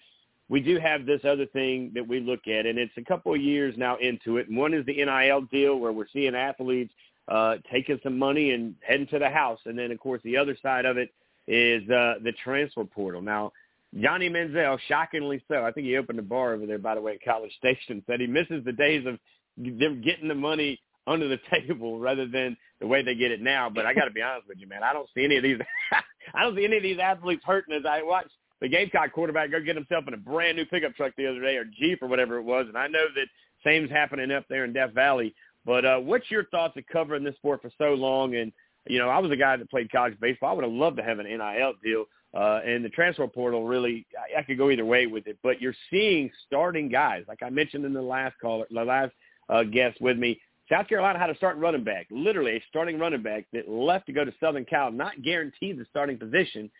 We 0.49 0.59
do 0.59 0.77
have 0.77 1.05
this 1.05 1.21
other 1.23 1.45
thing 1.47 1.91
that 1.95 2.07
we 2.07 2.19
look 2.19 2.47
at, 2.47 2.65
and 2.65 2.77
it's 2.77 2.93
a 2.97 3.03
couple 3.03 3.33
of 3.33 3.41
years 3.41 3.73
now 3.77 3.95
into 3.97 4.37
it. 4.37 4.49
And 4.49 4.57
one 4.57 4.73
is 4.73 4.85
the 4.85 5.03
NIL 5.03 5.41
deal 5.51 5.79
where 5.79 5.91
we're 5.91 6.07
seeing 6.11 6.35
athletes 6.35 6.93
uh, 7.27 7.55
taking 7.71 7.99
some 8.03 8.19
money 8.19 8.51
and 8.51 8.75
heading 8.81 9.07
to 9.07 9.19
the 9.19 9.29
house. 9.29 9.59
And 9.65 9.77
then, 9.77 9.91
of 9.91 9.99
course, 9.99 10.21
the 10.23 10.37
other 10.37 10.55
side 10.61 10.85
of 10.85 10.97
it 10.97 11.11
is 11.47 11.89
uh, 11.89 12.15
the 12.23 12.33
transfer 12.43 12.83
portal. 12.83 13.21
Now, 13.21 13.51
Johnny 13.99 14.29
Manziel, 14.29 14.77
shockingly 14.87 15.41
so. 15.47 15.63
I 15.63 15.71
think 15.71 15.87
he 15.87 15.97
opened 15.97 16.19
a 16.19 16.23
bar 16.23 16.53
over 16.53 16.65
there, 16.65 16.77
by 16.77 16.95
the 16.95 17.01
way, 17.01 17.13
at 17.13 17.23
College 17.23 17.51
Station. 17.57 18.03
Said 18.07 18.19
he 18.19 18.27
misses 18.27 18.63
the 18.65 18.73
days 18.73 19.05
of 19.05 19.17
them 19.57 20.01
getting 20.01 20.27
the 20.27 20.35
money 20.35 20.79
under 21.07 21.27
the 21.27 21.39
table 21.51 21.99
rather 21.99 22.27
than 22.27 22.57
the 22.79 22.87
way 22.87 23.03
they 23.03 23.15
get 23.15 23.31
it 23.31 23.41
now. 23.41 23.69
But 23.69 23.85
I 23.85 23.93
got 23.93 24.05
to 24.05 24.11
be 24.11 24.21
honest 24.21 24.47
with 24.47 24.57
you, 24.59 24.67
man. 24.67 24.83
I 24.83 24.93
don't 24.93 25.09
see 25.15 25.23
any 25.23 25.37
of 25.37 25.43
these. 25.43 25.59
I 26.33 26.43
don't 26.43 26.55
see 26.55 26.65
any 26.65 26.77
of 26.77 26.83
these 26.83 26.99
athletes 26.99 27.43
hurting 27.45 27.75
as 27.75 27.83
I 27.87 28.03
watch 28.03 28.27
the 28.61 28.69
Gamecock 28.69 29.11
quarterback 29.13 29.51
go 29.51 29.59
get 29.59 29.75
himself 29.75 30.05
in 30.07 30.13
a 30.13 30.17
brand 30.17 30.57
new 30.57 30.65
pickup 30.65 30.95
truck 30.95 31.13
the 31.17 31.27
other 31.27 31.41
day 31.41 31.55
or 31.57 31.65
Jeep 31.65 32.01
or 32.01 32.07
whatever 32.07 32.37
it 32.37 32.43
was. 32.43 32.65
And 32.67 32.77
I 32.77 32.87
know 32.87 33.05
that 33.15 33.27
same's 33.63 33.91
happening 33.91 34.31
up 34.31 34.45
there 34.49 34.65
in 34.65 34.73
Death 34.73 34.93
Valley. 34.93 35.35
But 35.65 35.85
uh, 35.85 35.97
what's 35.99 36.29
your 36.29 36.45
thoughts 36.45 36.77
of 36.77 36.83
covering 36.91 37.23
this 37.23 37.35
sport 37.35 37.61
for 37.61 37.71
so 37.77 37.93
long? 37.93 38.35
And 38.35 38.51
you 38.87 38.99
know, 38.99 39.09
I 39.09 39.19
was 39.19 39.31
a 39.31 39.35
guy 39.35 39.57
that 39.57 39.69
played 39.69 39.91
college 39.91 40.19
baseball. 40.19 40.51
I 40.51 40.53
would 40.53 40.63
have 40.63 40.73
loved 40.73 40.97
to 40.97 41.03
have 41.03 41.19
an 41.19 41.25
NIL 41.25 41.73
deal. 41.83 42.05
Uh, 42.35 42.59
and 42.65 42.83
the 42.83 42.89
transfer 42.89 43.25
portal 43.27 43.65
really, 43.65 44.05
I, 44.35 44.39
I 44.39 44.43
could 44.43 44.57
go 44.57 44.69
either 44.69 44.85
way 44.85 45.07
with 45.07 45.25
it. 45.25 45.37
But 45.41 45.61
you're 45.61 45.75
seeing 45.89 46.29
starting 46.45 46.89
guys, 46.89 47.23
like 47.27 47.41
I 47.41 47.49
mentioned 47.49 47.85
in 47.85 47.93
the 47.93 48.01
last 48.01 48.35
caller, 48.41 48.65
the 48.69 48.83
last 48.83 49.13
uh, 49.49 49.63
guest 49.63 50.01
with 50.01 50.17
me. 50.17 50.39
South 50.69 50.87
Carolina 50.87 51.19
had 51.19 51.29
a 51.29 51.35
starting 51.37 51.61
running 51.61 51.83
back, 51.83 52.07
literally 52.09 52.57
a 52.57 52.63
starting 52.67 52.97
running 52.97 53.21
back 53.21 53.45
that 53.53 53.69
left 53.69 54.07
to 54.07 54.13
go 54.13 54.25
to 54.25 54.33
Southern 54.39 54.65
Cal, 54.65 54.91
not 54.91 55.21
guaranteed 55.21 55.77
the 55.77 55.85
starting 55.89 56.17
position, 56.17 56.71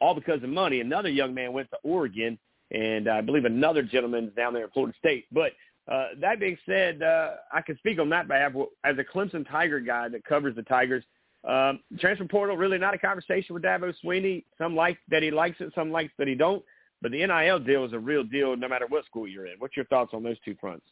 all 0.00 0.14
because 0.14 0.42
of 0.42 0.50
money. 0.50 0.80
Another 0.80 1.08
young 1.08 1.34
man 1.34 1.52
went 1.52 1.70
to 1.70 1.78
Oregon, 1.82 2.38
and 2.70 3.08
I 3.08 3.22
believe 3.22 3.46
another 3.46 3.82
gentleman's 3.82 4.34
down 4.34 4.52
there 4.52 4.64
at 4.64 4.72
Florida 4.74 4.94
State. 4.98 5.26
But 5.32 5.52
uh, 5.90 6.08
that 6.20 6.38
being 6.38 6.58
said, 6.66 7.02
uh, 7.02 7.30
I 7.52 7.62
can 7.62 7.76
speak 7.78 7.98
on 7.98 8.10
that 8.10 8.28
behalf 8.28 8.52
as 8.84 8.96
a 8.98 9.04
Clemson 9.04 9.48
Tiger 9.50 9.80
guy 9.80 10.08
that 10.08 10.24
covers 10.24 10.54
the 10.54 10.62
Tigers. 10.62 11.02
Um, 11.42 11.80
transfer 11.98 12.26
portal 12.26 12.56
really 12.56 12.78
not 12.78 12.94
a 12.94 12.98
conversation 12.98 13.54
with 13.54 13.62
Dabo 13.62 13.94
Swinney. 14.04 14.44
Some 14.58 14.74
like 14.76 14.98
that 15.08 15.22
he 15.22 15.30
likes 15.30 15.56
it, 15.60 15.72
some 15.74 15.90
likes 15.90 16.12
that 16.18 16.28
he 16.28 16.34
don't. 16.34 16.62
But 17.02 17.12
the 17.12 17.26
NIL 17.26 17.58
deal 17.60 17.84
is 17.84 17.94
a 17.94 17.98
real 17.98 18.22
deal, 18.22 18.54
no 18.56 18.68
matter 18.68 18.86
what 18.86 19.06
school 19.06 19.26
you're 19.26 19.46
in. 19.46 19.54
What's 19.58 19.74
your 19.74 19.86
thoughts 19.86 20.10
on 20.12 20.22
those 20.22 20.36
two 20.44 20.54
fronts? 20.60 20.84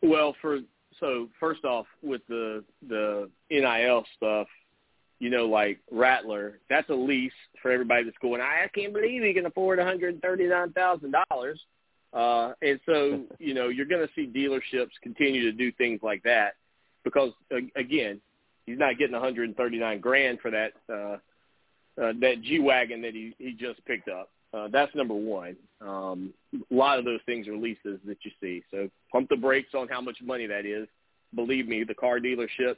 Well, 0.00 0.36
for 0.40 0.60
so 1.00 1.28
first 1.40 1.64
off, 1.64 1.86
with 2.02 2.22
the 2.28 2.64
the 2.88 3.28
NIL 3.50 4.04
stuff, 4.16 4.46
you 5.18 5.30
know, 5.30 5.46
like 5.46 5.80
Rattler, 5.90 6.60
that's 6.70 6.88
a 6.90 6.94
lease 6.94 7.32
for 7.60 7.72
everybody 7.72 8.04
that's 8.04 8.18
going. 8.18 8.40
I 8.40 8.68
can't 8.72 8.92
believe 8.92 9.22
he 9.22 9.34
can 9.34 9.46
afford 9.46 9.78
one 9.78 9.86
hundred 9.88 10.22
thirty 10.22 10.46
nine 10.46 10.72
thousand 10.72 11.14
dollars. 11.30 11.60
Uh, 12.12 12.52
and 12.62 12.80
so, 12.86 13.24
you 13.38 13.54
know, 13.54 13.68
you're 13.68 13.86
going 13.86 14.06
to 14.06 14.12
see 14.14 14.26
dealerships 14.26 14.90
continue 15.02 15.42
to 15.42 15.52
do 15.52 15.72
things 15.72 16.00
like 16.02 16.22
that 16.22 16.54
because, 17.04 17.32
again, 17.76 18.20
he's 18.68 18.78
not 18.78 18.98
getting 18.98 19.12
139 19.12 20.00
grand 20.00 20.40
for 20.40 20.50
that 20.50 20.72
uh, 20.88 21.16
uh, 22.00 22.12
that 22.20 22.42
G 22.42 22.60
wagon 22.60 23.02
that 23.02 23.14
he 23.14 23.34
he 23.38 23.52
just 23.52 23.84
picked 23.84 24.08
up. 24.08 24.30
Uh, 24.52 24.68
that's 24.68 24.94
number 24.94 25.14
one. 25.14 25.56
Um, 25.80 26.32
a 26.54 26.74
lot 26.74 26.98
of 26.98 27.04
those 27.04 27.20
things 27.26 27.46
are 27.48 27.56
leases 27.56 28.00
that 28.06 28.18
you 28.22 28.30
see. 28.40 28.62
So 28.70 28.88
pump 29.12 29.28
the 29.28 29.36
brakes 29.36 29.74
on 29.74 29.88
how 29.88 30.00
much 30.00 30.16
money 30.22 30.46
that 30.46 30.64
is. 30.64 30.88
Believe 31.34 31.68
me, 31.68 31.84
the 31.84 31.94
car 31.94 32.18
dealerships 32.18 32.76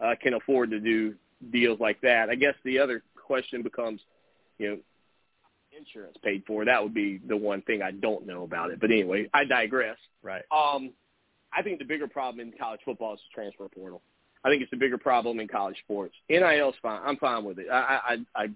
uh, 0.00 0.14
can 0.20 0.34
afford 0.34 0.70
to 0.70 0.80
do 0.80 1.14
deals 1.52 1.78
like 1.78 2.00
that. 2.00 2.28
I 2.28 2.34
guess 2.34 2.54
the 2.64 2.80
other 2.80 3.02
question 3.14 3.62
becomes, 3.62 4.00
you 4.58 4.70
know, 4.70 4.78
insurance 5.76 6.16
paid 6.24 6.42
for. 6.46 6.64
That 6.64 6.82
would 6.82 6.94
be 6.94 7.18
the 7.18 7.36
one 7.36 7.62
thing 7.62 7.82
I 7.82 7.92
don't 7.92 8.26
know 8.26 8.42
about 8.42 8.70
it. 8.70 8.80
But 8.80 8.90
anyway, 8.90 9.28
I 9.32 9.44
digress. 9.44 9.98
Right. 10.22 10.42
Um, 10.50 10.92
I 11.56 11.62
think 11.62 11.78
the 11.78 11.84
bigger 11.84 12.08
problem 12.08 12.40
in 12.40 12.52
college 12.58 12.80
football 12.84 13.14
is 13.14 13.20
the 13.30 13.34
transfer 13.40 13.68
portal. 13.68 14.02
I 14.44 14.48
think 14.48 14.62
it's 14.62 14.70
the 14.70 14.76
bigger 14.76 14.98
problem 14.98 15.40
in 15.40 15.48
college 15.48 15.76
sports. 15.84 16.14
NIL's 16.28 16.74
fine. 16.82 17.00
I'm 17.04 17.16
fine 17.16 17.44
with 17.44 17.58
it. 17.58 17.66
I, 17.70 18.00
I, 18.36 18.42
I, 18.42 18.46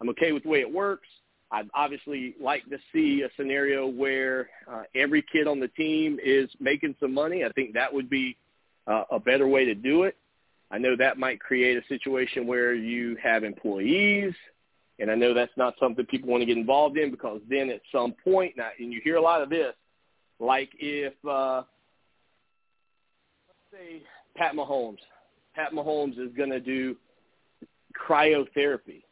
I'm 0.00 0.08
okay 0.10 0.32
with 0.32 0.44
the 0.44 0.48
way 0.48 0.60
it 0.60 0.72
works. 0.72 1.08
I'd 1.52 1.68
obviously 1.74 2.34
like 2.40 2.64
to 2.70 2.78
see 2.92 3.22
a 3.22 3.28
scenario 3.36 3.86
where 3.86 4.48
uh, 4.70 4.82
every 4.94 5.24
kid 5.32 5.48
on 5.48 5.58
the 5.58 5.68
team 5.68 6.18
is 6.24 6.48
making 6.60 6.94
some 7.00 7.12
money. 7.12 7.44
I 7.44 7.48
think 7.50 7.74
that 7.74 7.92
would 7.92 8.08
be 8.08 8.36
uh, 8.86 9.04
a 9.10 9.18
better 9.18 9.48
way 9.48 9.64
to 9.64 9.74
do 9.74 10.04
it. 10.04 10.16
I 10.70 10.78
know 10.78 10.94
that 10.96 11.18
might 11.18 11.40
create 11.40 11.76
a 11.76 11.86
situation 11.88 12.46
where 12.46 12.72
you 12.72 13.16
have 13.20 13.42
employees, 13.42 14.32
and 15.00 15.10
I 15.10 15.16
know 15.16 15.34
that's 15.34 15.50
not 15.56 15.74
something 15.80 16.06
people 16.06 16.28
want 16.28 16.42
to 16.42 16.46
get 16.46 16.56
involved 16.56 16.96
in 16.96 17.10
because 17.10 17.40
then 17.48 17.70
at 17.70 17.80
some 17.90 18.14
point, 18.22 18.56
now, 18.56 18.68
and 18.78 18.92
you 18.92 19.00
hear 19.02 19.16
a 19.16 19.22
lot 19.22 19.42
of 19.42 19.50
this, 19.50 19.74
like 20.38 20.70
if, 20.78 21.14
uh, 21.28 21.62
let's 23.48 23.72
say, 23.72 24.02
Pat 24.36 24.54
Mahomes, 24.54 24.98
Pat 25.60 25.72
Mahomes 25.72 26.18
is 26.18 26.32
going 26.36 26.50
to 26.50 26.60
do 26.60 26.96
cryotherapy. 28.08 29.02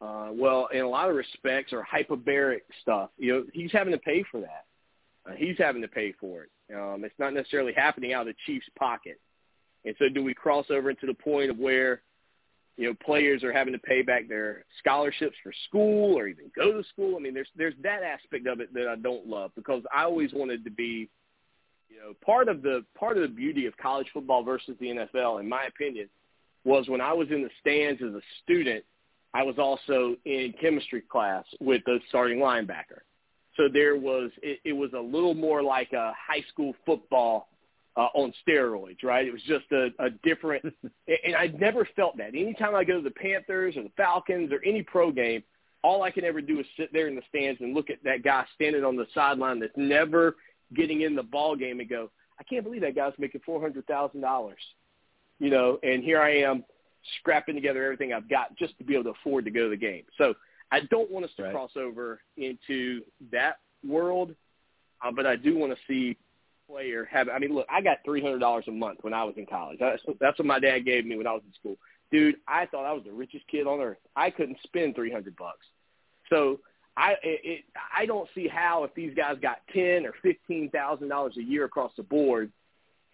Uh, 0.00 0.28
well, 0.32 0.68
in 0.72 0.80
a 0.80 0.88
lot 0.88 1.08
of 1.08 1.16
respects, 1.16 1.72
or 1.72 1.84
hyperbaric 1.84 2.60
stuff, 2.82 3.10
you 3.18 3.32
know, 3.32 3.44
he's 3.52 3.72
having 3.72 3.92
to 3.92 3.98
pay 3.98 4.24
for 4.30 4.40
that. 4.40 4.64
Uh, 5.28 5.34
he's 5.36 5.56
having 5.58 5.82
to 5.82 5.88
pay 5.88 6.12
for 6.20 6.44
it. 6.44 6.50
Um, 6.74 7.04
it's 7.04 7.18
not 7.18 7.34
necessarily 7.34 7.72
happening 7.72 8.12
out 8.12 8.22
of 8.22 8.34
the 8.34 8.34
Chiefs' 8.46 8.66
pocket. 8.78 9.20
And 9.84 9.94
so, 9.98 10.06
do 10.08 10.22
we 10.22 10.34
cross 10.34 10.66
over 10.70 10.90
into 10.90 11.06
the 11.06 11.14
point 11.14 11.50
of 11.50 11.58
where, 11.58 12.02
you 12.76 12.86
know, 12.86 12.94
players 13.04 13.44
are 13.44 13.52
having 13.52 13.72
to 13.74 13.78
pay 13.78 14.02
back 14.02 14.28
their 14.28 14.64
scholarships 14.78 15.36
for 15.42 15.52
school 15.68 16.18
or 16.18 16.26
even 16.26 16.50
go 16.56 16.72
to 16.72 16.88
school? 16.88 17.16
I 17.16 17.20
mean, 17.20 17.34
there's 17.34 17.48
there's 17.56 17.74
that 17.82 18.02
aspect 18.02 18.46
of 18.46 18.60
it 18.60 18.72
that 18.74 18.88
I 18.88 18.96
don't 18.96 19.26
love 19.26 19.52
because 19.56 19.82
I 19.94 20.04
always 20.04 20.32
wanted 20.32 20.64
to 20.64 20.70
be, 20.70 21.10
you 21.94 22.00
know, 22.00 22.14
part 22.24 22.48
of 22.48 22.62
the 22.62 22.84
part 22.98 23.16
of 23.16 23.22
the 23.22 23.28
beauty 23.28 23.66
of 23.66 23.76
college 23.76 24.08
football 24.12 24.42
versus 24.42 24.76
the 24.80 24.86
NFL, 24.86 25.40
in 25.40 25.48
my 25.48 25.64
opinion, 25.66 26.08
was 26.64 26.88
when 26.88 27.00
I 27.00 27.12
was 27.12 27.28
in 27.30 27.42
the 27.42 27.50
stands 27.60 28.02
as 28.02 28.14
a 28.14 28.20
student, 28.42 28.84
I 29.32 29.42
was 29.42 29.58
also 29.58 30.16
in 30.24 30.54
chemistry 30.60 31.02
class 31.02 31.44
with 31.60 31.82
the 31.86 32.00
starting 32.08 32.38
linebacker. 32.38 33.02
So 33.56 33.68
there 33.72 33.96
was 33.96 34.30
it, 34.42 34.60
it 34.64 34.72
was 34.72 34.90
a 34.94 35.00
little 35.00 35.34
more 35.34 35.62
like 35.62 35.92
a 35.92 36.12
high 36.18 36.42
school 36.48 36.74
football 36.84 37.48
uh, 37.96 38.08
on 38.14 38.32
steroids, 38.46 39.04
right? 39.04 39.24
It 39.24 39.32
was 39.32 39.42
just 39.42 39.66
a, 39.70 39.90
a 40.00 40.10
different, 40.24 40.64
and 41.24 41.36
I 41.36 41.46
never 41.58 41.86
felt 41.94 42.16
that. 42.16 42.28
Anytime 42.30 42.74
I 42.74 42.82
go 42.82 42.96
to 42.96 43.02
the 43.02 43.10
Panthers 43.10 43.76
or 43.76 43.84
the 43.84 43.92
Falcons 43.96 44.50
or 44.52 44.60
any 44.64 44.82
pro 44.82 45.12
game, 45.12 45.44
all 45.84 46.02
I 46.02 46.10
can 46.10 46.24
ever 46.24 46.40
do 46.40 46.58
is 46.58 46.66
sit 46.76 46.92
there 46.92 47.06
in 47.06 47.14
the 47.14 47.22
stands 47.28 47.60
and 47.60 47.72
look 47.72 47.90
at 47.90 48.02
that 48.02 48.24
guy 48.24 48.44
standing 48.56 48.84
on 48.84 48.96
the 48.96 49.06
sideline 49.14 49.60
that's 49.60 49.76
never 49.76 50.34
getting 50.74 51.02
in 51.02 51.14
the 51.14 51.22
ball 51.22 51.56
game 51.56 51.80
and 51.80 51.88
go, 51.88 52.10
I 52.38 52.42
can't 52.44 52.64
believe 52.64 52.80
that 52.82 52.94
guy's 52.96 53.12
making 53.18 53.42
four 53.44 53.60
hundred 53.60 53.86
thousand 53.86 54.20
dollars, 54.20 54.60
you 55.38 55.50
know, 55.50 55.78
and 55.82 56.02
here 56.02 56.20
I 56.20 56.38
am 56.38 56.64
scrapping 57.20 57.54
together 57.54 57.84
everything 57.84 58.12
I've 58.12 58.28
got 58.28 58.56
just 58.56 58.76
to 58.78 58.84
be 58.84 58.94
able 58.94 59.04
to 59.04 59.10
afford 59.10 59.44
to 59.44 59.50
go 59.50 59.64
to 59.64 59.70
the 59.70 59.76
game. 59.76 60.04
So 60.18 60.34
I 60.72 60.80
don't 60.90 61.10
want 61.10 61.24
us 61.26 61.30
to 61.36 61.44
Right. 61.44 61.52
cross 61.52 61.72
over 61.76 62.20
into 62.36 63.02
that 63.30 63.56
world, 63.86 64.34
uh, 65.04 65.12
but 65.12 65.26
I 65.26 65.36
do 65.36 65.56
want 65.56 65.72
to 65.72 65.78
see 65.86 66.16
player 66.66 67.04
have. 67.12 67.28
I 67.28 67.38
mean, 67.38 67.54
look, 67.54 67.66
I 67.70 67.80
got 67.82 67.98
three 68.04 68.22
hundred 68.22 68.38
dollars 68.38 68.64
a 68.68 68.72
month 68.72 68.98
when 69.02 69.12
I 69.12 69.22
was 69.24 69.34
in 69.36 69.46
college. 69.46 69.78
That's 69.78 70.02
that's 70.18 70.38
what 70.38 70.46
my 70.46 70.58
dad 70.58 70.80
gave 70.86 71.04
me 71.04 71.16
when 71.16 71.26
I 71.26 71.32
was 71.32 71.42
in 71.46 71.52
school. 71.52 71.76
dude, 72.10 72.36
I 72.48 72.66
thought 72.66 72.86
I 72.86 72.92
was 72.92 73.04
the 73.04 73.12
richest 73.12 73.46
kid 73.48 73.66
on 73.66 73.80
earth. 73.80 73.98
I 74.16 74.30
couldn't 74.30 74.58
spend 74.62 74.94
three 74.94 75.12
hundred 75.12 75.36
bucks. 75.36 75.66
So 76.30 76.60
I 76.96 77.16
it, 77.22 77.64
I 77.96 78.06
don't 78.06 78.28
see 78.34 78.46
how 78.46 78.84
if 78.84 78.94
these 78.94 79.14
guys 79.14 79.36
got 79.42 79.58
ten 79.72 80.06
or 80.06 80.12
fifteen 80.22 80.70
thousand 80.70 81.08
dollars 81.08 81.36
a 81.36 81.42
year 81.42 81.64
across 81.64 81.92
the 81.96 82.02
board, 82.02 82.52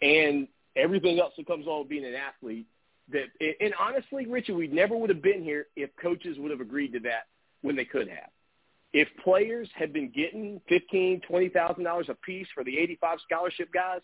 and 0.02 0.46
everything 0.76 1.18
else 1.18 1.32
that 1.36 1.46
comes 1.46 1.66
along 1.66 1.80
with 1.80 1.88
being 1.88 2.04
an 2.04 2.14
athlete, 2.14 2.66
that 3.10 3.24
and 3.60 3.74
honestly, 3.80 4.26
Richard, 4.26 4.56
we 4.56 4.68
never 4.68 4.96
would 4.96 5.10
have 5.10 5.22
been 5.22 5.42
here 5.42 5.66
if 5.76 5.90
coaches 5.96 6.36
would 6.38 6.50
have 6.50 6.60
agreed 6.60 6.92
to 6.92 7.00
that 7.00 7.26
when 7.62 7.74
they 7.74 7.84
could 7.84 8.08
have. 8.08 8.30
If 8.92 9.08
players 9.22 9.68
had 9.74 9.92
been 9.92 10.10
getting 10.10 10.60
fifteen, 10.68 11.20
twenty 11.20 11.48
thousand 11.48 11.84
dollars 11.84 12.06
a 12.08 12.14
piece 12.14 12.48
for 12.54 12.64
the 12.64 12.78
eighty-five 12.78 13.18
scholarship 13.24 13.72
guys, 13.72 14.00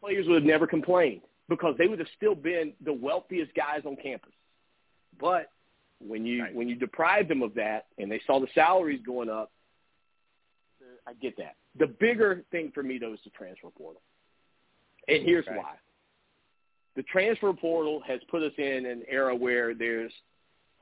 players 0.00 0.26
would 0.26 0.36
have 0.36 0.44
never 0.44 0.66
complained 0.66 1.22
because 1.48 1.76
they 1.78 1.86
would 1.86 2.00
have 2.00 2.08
still 2.16 2.34
been 2.34 2.74
the 2.84 2.92
wealthiest 2.92 3.54
guys 3.54 3.82
on 3.86 3.96
campus. 3.96 4.32
But 5.18 5.50
when 6.00 6.26
you 6.26 6.42
Right. 6.42 6.54
when 6.54 6.68
you 6.68 6.74
deprive 6.74 7.28
them 7.28 7.42
of 7.42 7.54
that 7.54 7.86
and 7.98 8.10
they 8.10 8.20
saw 8.26 8.38
the 8.40 8.48
salaries 8.54 9.00
going 9.02 9.28
up, 9.30 9.52
I 11.06 11.14
get 11.14 11.36
that. 11.38 11.56
The 11.76 11.86
bigger 11.86 12.44
thing 12.50 12.70
for 12.72 12.82
me 12.82 12.98
though 12.98 13.12
is 13.12 13.20
the 13.24 13.30
transfer 13.30 13.70
portal, 13.70 14.02
and 15.08 15.22
here's 15.22 15.46
why. 15.46 15.76
The 16.94 17.02
transfer 17.04 17.52
portal 17.52 18.00
has 18.06 18.20
put 18.30 18.42
us 18.42 18.52
in 18.56 18.86
an 18.86 19.02
era 19.08 19.34
where 19.34 19.74
there's 19.74 20.12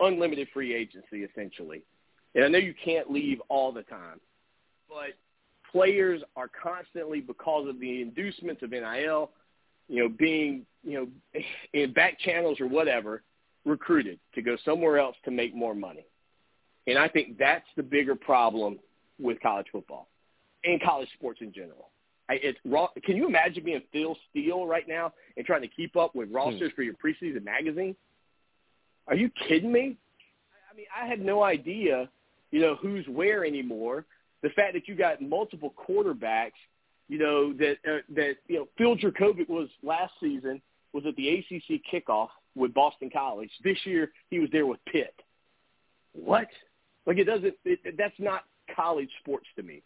unlimited 0.01 0.49
free 0.53 0.75
agency 0.75 1.25
essentially, 1.25 1.83
and 2.35 2.45
I 2.45 2.49
know 2.49 2.59
you 2.59 2.75
can't 2.85 3.11
leave 3.11 3.41
all 3.49 3.73
the 3.73 3.83
time, 3.83 4.21
but 4.89 5.15
players 5.71 6.23
are 6.37 6.49
constantly 6.49 7.21
because 7.21 7.69
of 7.69 7.81
the 7.81 8.01
inducements 8.03 8.63
of 8.63 8.71
NIL, 8.71 9.31
you 9.89 10.03
know, 10.03 10.09
being 10.09 10.67
you 10.83 10.95
know 11.33 11.41
in 11.73 11.93
back 11.93 12.19
channels 12.19 12.61
or 12.61 12.67
whatever 12.67 13.23
recruited 13.65 14.19
to 14.35 14.43
go 14.43 14.57
somewhere 14.65 14.99
else 14.99 15.17
to 15.25 15.31
make 15.31 15.55
more 15.55 15.75
money. 15.75 16.07
And 16.87 16.99
I 16.99 17.09
think 17.09 17.39
that's 17.39 17.67
the 17.77 17.83
bigger 17.83 18.15
problem 18.15 18.79
with 19.19 19.41
college 19.41 19.67
football 19.73 20.09
and 20.65 20.83
college 20.83 21.09
sports 21.15 21.41
in 21.41 21.53
general. 21.53 21.91
I, 22.29 22.35
it's 22.43 22.59
raw. 22.65 22.89
Can 23.05 23.17
you 23.17 23.27
imagine 23.27 23.65
being 23.65 23.83
Phil 23.93 24.17
Steele 24.31 24.67
right 24.67 24.89
now 24.89 25.13
and 25.37 25.45
trying 25.45 25.63
to 25.63 25.69
keep 25.69 25.97
up 25.97 26.15
with 26.15 26.31
rosters 26.31 26.73
for 26.75 26.83
your 26.83 26.95
preseason 26.95 27.45
magazine? 27.45 27.95
Are 29.07 29.15
you 29.15 29.31
kidding 29.47 29.71
me? 29.71 29.97
I 30.73 30.77
mean, 30.77 30.87
I 30.99 31.07
had 31.07 31.21
no 31.21 31.43
idea, 31.43 32.09
you 32.51 32.61
know, 32.61 32.77
who's 32.77 33.07
where 33.09 33.45
anymore. 33.45 34.07
The 34.43 34.49
fact 34.51 34.73
that 34.75 34.89
you 34.89 34.95
got 34.95 35.21
multiple 35.21 35.75
quarterbacks, 35.77 36.53
you 37.09 37.19
know, 37.19 37.53
that 37.55 37.77
uh, 37.87 37.99
that 38.15 38.37
you 38.49 38.57
know, 38.57 38.69
Phil 38.79 38.97
Jurkovec 38.97 39.49
was 39.49 39.69
last 39.83 40.13
season 40.21 40.63
was 40.93 41.05
at 41.07 41.15
the 41.17 41.29
ACC 41.29 41.83
kickoff 41.93 42.29
with 42.55 42.73
Boston 42.75 43.11
College. 43.13 43.51
This 43.63 43.79
year 43.85 44.13
he 44.31 44.39
was 44.39 44.49
there 44.53 44.67
with 44.67 44.81
Pitt. 44.87 45.15
What? 46.13 46.49
Like 47.07 47.19
it 47.19 47.25
doesn't. 47.25 47.55
It, 47.65 47.97
that's 47.99 48.15
not 48.19 48.45
college 48.75 49.11
sports 49.21 49.47
to 49.57 49.63
me. 49.63 49.83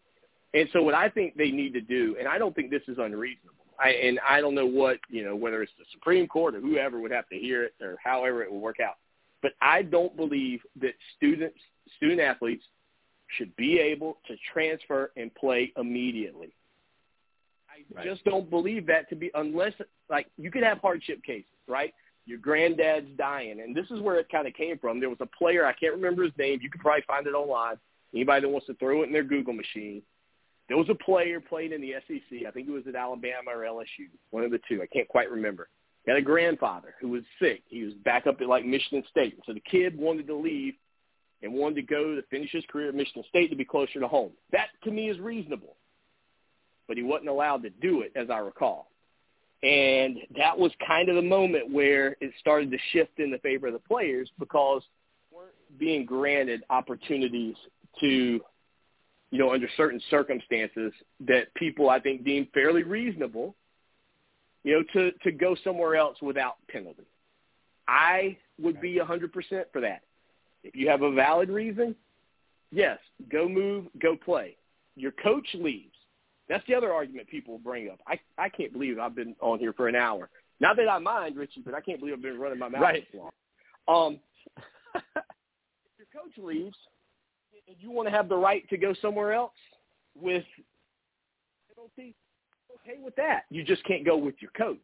And 0.55 0.69
so 0.73 0.83
what 0.83 0.95
I 0.95 1.09
think 1.09 1.37
they 1.37 1.51
need 1.51 1.75
to 1.75 1.81
do, 1.81 2.17
and 2.19 2.29
I 2.29 2.39
don't 2.39 2.55
think 2.55 2.71
this 2.71 2.83
is 2.89 2.99
unreasonable. 2.99 3.55
I, 3.81 3.91
and 3.91 4.19
I 4.29 4.41
don't 4.41 4.55
know 4.55 4.67
what 4.67 4.99
you 5.09 5.25
know 5.25 5.37
whether 5.37 5.63
it's 5.63 5.73
the 5.79 5.85
Supreme 5.93 6.27
Court 6.27 6.55
or 6.55 6.61
whoever 6.61 7.01
would 7.01 7.13
have 7.13 7.29
to 7.29 7.37
hear 7.37 7.65
it 7.65 7.75
or 7.81 7.97
however 8.03 8.43
it 8.43 8.51
will 8.51 8.61
work 8.61 8.81
out. 8.81 8.97
But 9.41 9.53
I 9.61 9.83
don't 9.83 10.17
believe 10.17 10.61
that 10.81 10.95
students, 11.17 11.59
student 11.97 12.21
athletes, 12.21 12.65
should 13.37 13.55
be 13.57 13.79
able 13.79 14.19
to 14.27 14.35
transfer 14.53 15.13
and 15.17 15.33
play 15.35 15.73
immediately. 15.77 16.53
I 17.71 17.95
Right. 17.95 18.05
just 18.05 18.25
don't 18.25 18.51
believe 18.51 18.87
that 18.87 19.09
to 19.11 19.15
be 19.15 19.31
unless 19.35 19.73
like 20.11 20.27
you 20.37 20.51
could 20.51 20.65
have 20.65 20.79
hardship 20.79 21.23
cases, 21.23 21.51
right? 21.69 21.95
Your 22.29 22.39
granddad's 22.39 23.09
dying, 23.17 23.61
and 23.61 23.75
this 23.75 23.87
is 23.91 24.01
where 24.01 24.19
it 24.19 24.29
kind 24.31 24.47
of 24.47 24.53
came 24.53 24.79
from. 24.79 25.01
There 25.01 25.09
was 25.09 25.17
a 25.23 25.39
player 25.39 25.65
I 25.65 25.73
can't 25.73 25.95
remember 25.95 26.25
his 26.25 26.33
name. 26.37 26.59
You 26.61 26.69
could 26.69 26.83
probably 26.83 27.03
find 27.07 27.27
it 27.27 27.31
online. 27.31 27.77
Anybody 28.15 28.43
that 28.43 28.49
wants 28.51 28.67
to 28.67 28.75
throw 28.75 29.01
it 29.01 29.07
in 29.07 29.13
their 29.13 29.25
Google 29.25 29.55
machine. 29.55 30.03
There 30.69 30.77
was 30.77 30.91
a 30.91 30.95
player 30.95 31.41
playing 31.41 31.73
in 31.73 31.81
the 31.81 31.95
SEC. 32.07 32.47
I 32.47 32.51
think 32.51 32.67
he 32.67 32.73
was 32.73 32.87
at 32.87 32.95
Alabama 32.95 33.53
or 33.55 33.63
LSU, 33.63 34.11
one 34.29 34.45
of 34.45 34.51
the 34.51 34.61
two. 34.69 34.83
I 34.83 34.87
can't 34.87 35.09
quite 35.09 35.31
remember. 35.31 35.71
He 36.05 36.11
had 36.11 36.19
a 36.19 36.23
grandfather 36.23 36.95
who 37.01 37.09
was 37.09 37.23
sick. 37.41 37.63
He 37.67 37.83
was 37.83 37.95
back 37.95 38.27
up 38.27 38.43
at 38.43 38.47
like 38.47 38.67
Michigan 38.67 39.05
State. 39.11 39.39
So 39.47 39.55
the 39.55 39.61
kid 39.61 39.99
wanted 39.99 40.27
to 40.27 40.37
leave 40.37 40.75
and 41.43 41.55
wanted 41.55 41.77
to 41.77 41.83
go 41.83 42.15
to 42.15 42.23
finish 42.31 42.53
his 42.53 42.65
career 42.71 42.91
at 42.91 42.95
Michigan 42.95 43.25
State 43.31 43.49
to 43.49 43.57
be 43.57 43.65
closer 43.65 44.01
to 44.01 44.09
home. 44.09 44.33
That 44.53 44.67
to 44.85 44.91
me 44.91 45.09
is 45.09 45.19
reasonable. 45.19 45.77
But 46.89 46.99
he 46.99 47.03
wasn't 47.03 47.31
allowed 47.31 47.63
to 47.63 47.71
do 47.71 48.03
it, 48.03 48.13
as 48.17 48.29
I 48.29 48.39
recall. 48.39 48.91
And 49.63 50.19
that 50.37 50.57
was 50.57 50.71
kind 50.87 51.09
of 51.09 51.17
the 51.17 51.23
moment 51.23 51.73
where 51.73 52.17
it 52.21 52.33
started 52.39 52.71
to 52.71 52.79
shift 52.93 53.19
in 53.19 53.31
the 53.31 53.39
favor 53.39 53.67
of 53.67 53.73
the 53.73 53.81
players 53.81 54.31
because 54.39 54.83
weren't 55.33 55.51
being 55.79 56.05
granted 56.05 56.63
opportunities 56.71 57.57
to, 57.99 58.41
you 59.31 59.39
know, 59.39 59.53
under 59.53 59.69
certain 59.77 60.01
circumstances 60.11 60.93
that 61.27 61.53
people 61.55 61.91
I 61.91 61.99
think 61.99 62.25
deem 62.25 62.47
fairly 62.55 62.85
reasonable, 62.85 63.57
you 64.63 64.75
know, 64.75 64.85
to, 64.93 65.11
to 65.25 65.33
go 65.33 65.57
somewhere 65.65 65.97
else 65.97 66.19
without 66.23 66.57
penalty. 66.69 67.07
I 67.89 68.37
would 68.61 68.81
be 68.81 69.01
100% 69.03 69.31
for 69.73 69.81
that. 69.81 70.03
If 70.63 70.77
you 70.77 70.89
have 70.89 71.03
a 71.03 71.13
valid 71.13 71.49
reason, 71.49 71.97
yes, 72.71 72.99
go 73.31 73.49
move, 73.49 73.87
go 74.01 74.15
play. 74.15 74.57
Your 74.95 75.13
coach 75.13 75.47
leaves. 75.55 75.95
That's 76.49 76.67
the 76.67 76.75
other 76.75 76.93
argument 76.93 77.29
people 77.29 77.59
bring 77.59 77.89
up. 77.91 78.01
I 78.07 78.19
I 78.39 78.49
can't 78.49 78.73
believe 78.73 78.99
I've 78.99 79.15
been 79.15 79.35
on 79.41 79.59
here 79.59 79.73
for 79.73 79.89
an 79.89 79.95
hour. 79.97 80.31
Not 80.61 80.77
that 80.77 80.89
I 80.89 80.99
mind, 80.99 81.37
Richie, 81.37 81.63
but 81.65 81.75
I 81.75 81.81
can't 81.81 82.01
believe 82.01 82.15
I've 82.15 82.23
been 82.23 82.39
running 82.39 82.59
my 82.59 82.69
mouth 82.69 82.81
Right. 82.83 83.05
this 83.13 83.21
long. 83.21 83.31
Um, 83.87 84.21
if 84.95 85.03
your 85.99 86.07
coach 86.13 86.37
leaves, 86.37 86.77
and 87.69 87.77
you 87.81 87.91
want 87.91 88.09
to 88.09 88.13
have 88.15 88.29
the 88.29 88.37
right 88.37 88.69
to 88.71 88.77
go 88.77 88.95
somewhere 89.01 89.33
else 89.33 89.53
with 90.15 90.45
penalty, 91.75 92.15
okay 92.75 92.99
with 93.01 93.15
that. 93.17 93.43
You 93.51 93.63
just 93.63 93.85
can't 93.85 94.05
go 94.05 94.17
with 94.17 94.35
your 94.41 94.51
coach. 94.53 94.79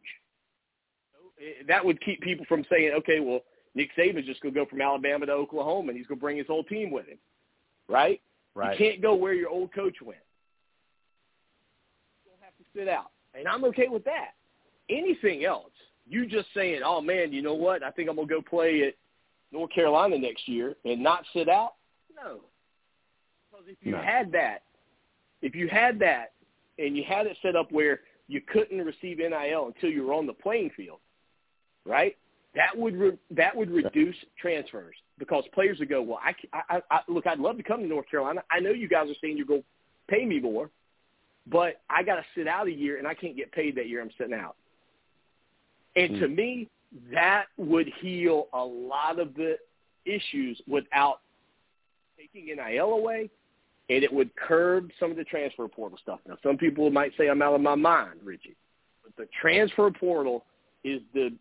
Eh, 1.41 1.63
That 1.67 1.85
would 1.85 2.01
keep 2.03 2.21
people 2.21 2.47
from 2.49 2.65
saying, 2.71 2.93
okay, 2.99 3.21
well, 3.21 3.41
Nick 3.75 3.91
Saban's 3.99 4.27
just 4.27 4.41
going 4.41 4.55
to 4.55 4.61
go 4.61 4.67
from 4.67 4.81
Alabama 4.81 5.27
to 5.27 5.33
Oklahoma, 5.33 5.89
and 5.89 5.99
he's 5.99 6.07
going 6.07 6.19
to 6.19 6.23
bring 6.23 6.37
his 6.37 6.47
whole 6.47 6.63
team 6.65 6.91
with 6.93 7.07
him, 7.07 7.19
right? 7.89 8.21
Right. 8.55 8.79
You 8.79 8.87
can't 8.87 9.03
go 9.03 9.15
where 9.15 9.33
your 9.35 9.49
old 9.49 9.75
coach 9.75 9.97
went. 10.01 10.21
You 12.75 12.85
don't 12.85 12.89
have 12.95 13.05
to 13.05 13.09
sit 13.35 13.37
out. 13.37 13.39
And 13.39 13.49
I'm 13.49 13.65
okay 13.65 13.89
with 13.89 14.05
that. 14.05 14.35
Anything 14.91 15.45
else, 15.45 15.71
you 16.07 16.27
just 16.27 16.49
saying, 16.55 16.83
oh, 16.85 17.01
man, 17.01 17.33
you 17.33 17.43
know 17.43 17.55
what? 17.55 17.83
I 17.83 17.91
think 17.91 18.09
I'm 18.09 18.17
going 18.17 18.29
to 18.29 18.35
go 18.35 18.43
play 18.43 18.83
at 18.87 18.95
North 19.53 19.71
Carolina 19.73 20.19
next 20.19 20.47
year 20.49 20.77
and 20.85 21.03
not 21.03 21.25
sit 21.33 21.49
out? 21.49 21.75
No. 22.15 22.41
Because 23.51 23.67
if 23.69 23.77
you 23.81 23.93
No. 23.93 24.03
had 24.03 24.31
that, 24.33 24.63
if 25.43 25.55
you 25.55 25.69
had 25.69 25.99
that 26.01 26.33
and 26.79 26.97
you 26.97 27.05
had 27.05 27.27
it 27.27 27.37
set 27.41 27.57
up 27.57 27.71
where 27.73 28.01
you 28.29 28.41
couldn't 28.41 28.85
receive 28.85 29.19
NIL 29.19 29.67
until 29.67 29.91
you 29.91 30.05
were 30.07 30.13
on 30.15 30.27
the 30.27 30.33
playing 30.33 30.71
field, 30.77 30.99
right? 31.85 32.17
That 32.55 32.77
would 32.77 32.97
re- 32.97 33.19
that 33.33 33.55
would 33.55 33.71
reduce 33.71 34.17
transfers 34.41 34.95
because 35.19 35.45
players 35.53 35.79
would 35.81 35.89
go, 35.89 36.03
well, 36.03 36.21
I, 36.23 36.35
I, 36.69 36.83
I, 36.91 37.01
look, 37.09 37.27
I'd 37.27 37.41
love 37.41 37.57
to 37.57 37.63
come 37.63 37.81
to 37.81 37.87
North 37.87 38.09
Carolina. 38.09 38.43
I 38.51 38.61
know 38.61 38.71
you 38.71 38.89
guys 38.89 39.11
are 39.11 39.15
saying 39.21 39.37
you're 39.37 39.47
going 39.47 39.63
to 39.63 40.15
pay 40.15 40.25
me 40.25 40.39
more, 40.41 40.71
but 41.47 41.81
I 41.91 42.03
got 42.03 42.17
to 42.17 42.25
sit 42.35 42.49
out 42.49 42.69
a 42.69 42.73
year 42.73 42.99
and 42.99 43.07
I 43.07 43.15
can't 43.15 43.37
get 43.37 43.53
paid 43.53 43.77
that 43.77 43.89
year 43.89 44.01
I'm 44.01 44.11
sitting 44.19 44.35
out. 44.35 44.57
And 45.97 46.19
to 46.21 46.27
hmm. 46.27 46.35
me, 46.35 46.69
that 47.13 47.47
would 47.57 47.89
heal 48.01 48.49
a 48.53 48.65
lot 48.65 49.19
of 49.19 49.35
the 49.35 49.57
issues 50.05 50.61
without 50.67 51.21
taking 52.19 52.47
NIL 52.47 52.93
away, 52.93 53.31
and 53.91 54.05
it 54.05 54.13
would 54.13 54.35
curb 54.37 54.91
some 54.99 55.11
of 55.11 55.17
the 55.17 55.25
transfer 55.25 55.67
portal 55.69 55.99
stuff. 56.03 56.21
Now, 56.27 56.37
some 56.43 56.57
people 56.57 56.91
might 56.91 57.13
say 57.19 57.29
I'm 57.29 57.43
out 57.43 57.55
of 57.55 57.61
my 57.61 57.75
mind, 57.75 58.21
Richie, 58.23 58.57
but 59.03 59.15
the 59.17 59.29
transfer 59.41 59.91
portal 59.91 60.45
is 60.83 61.01
the 61.13 61.33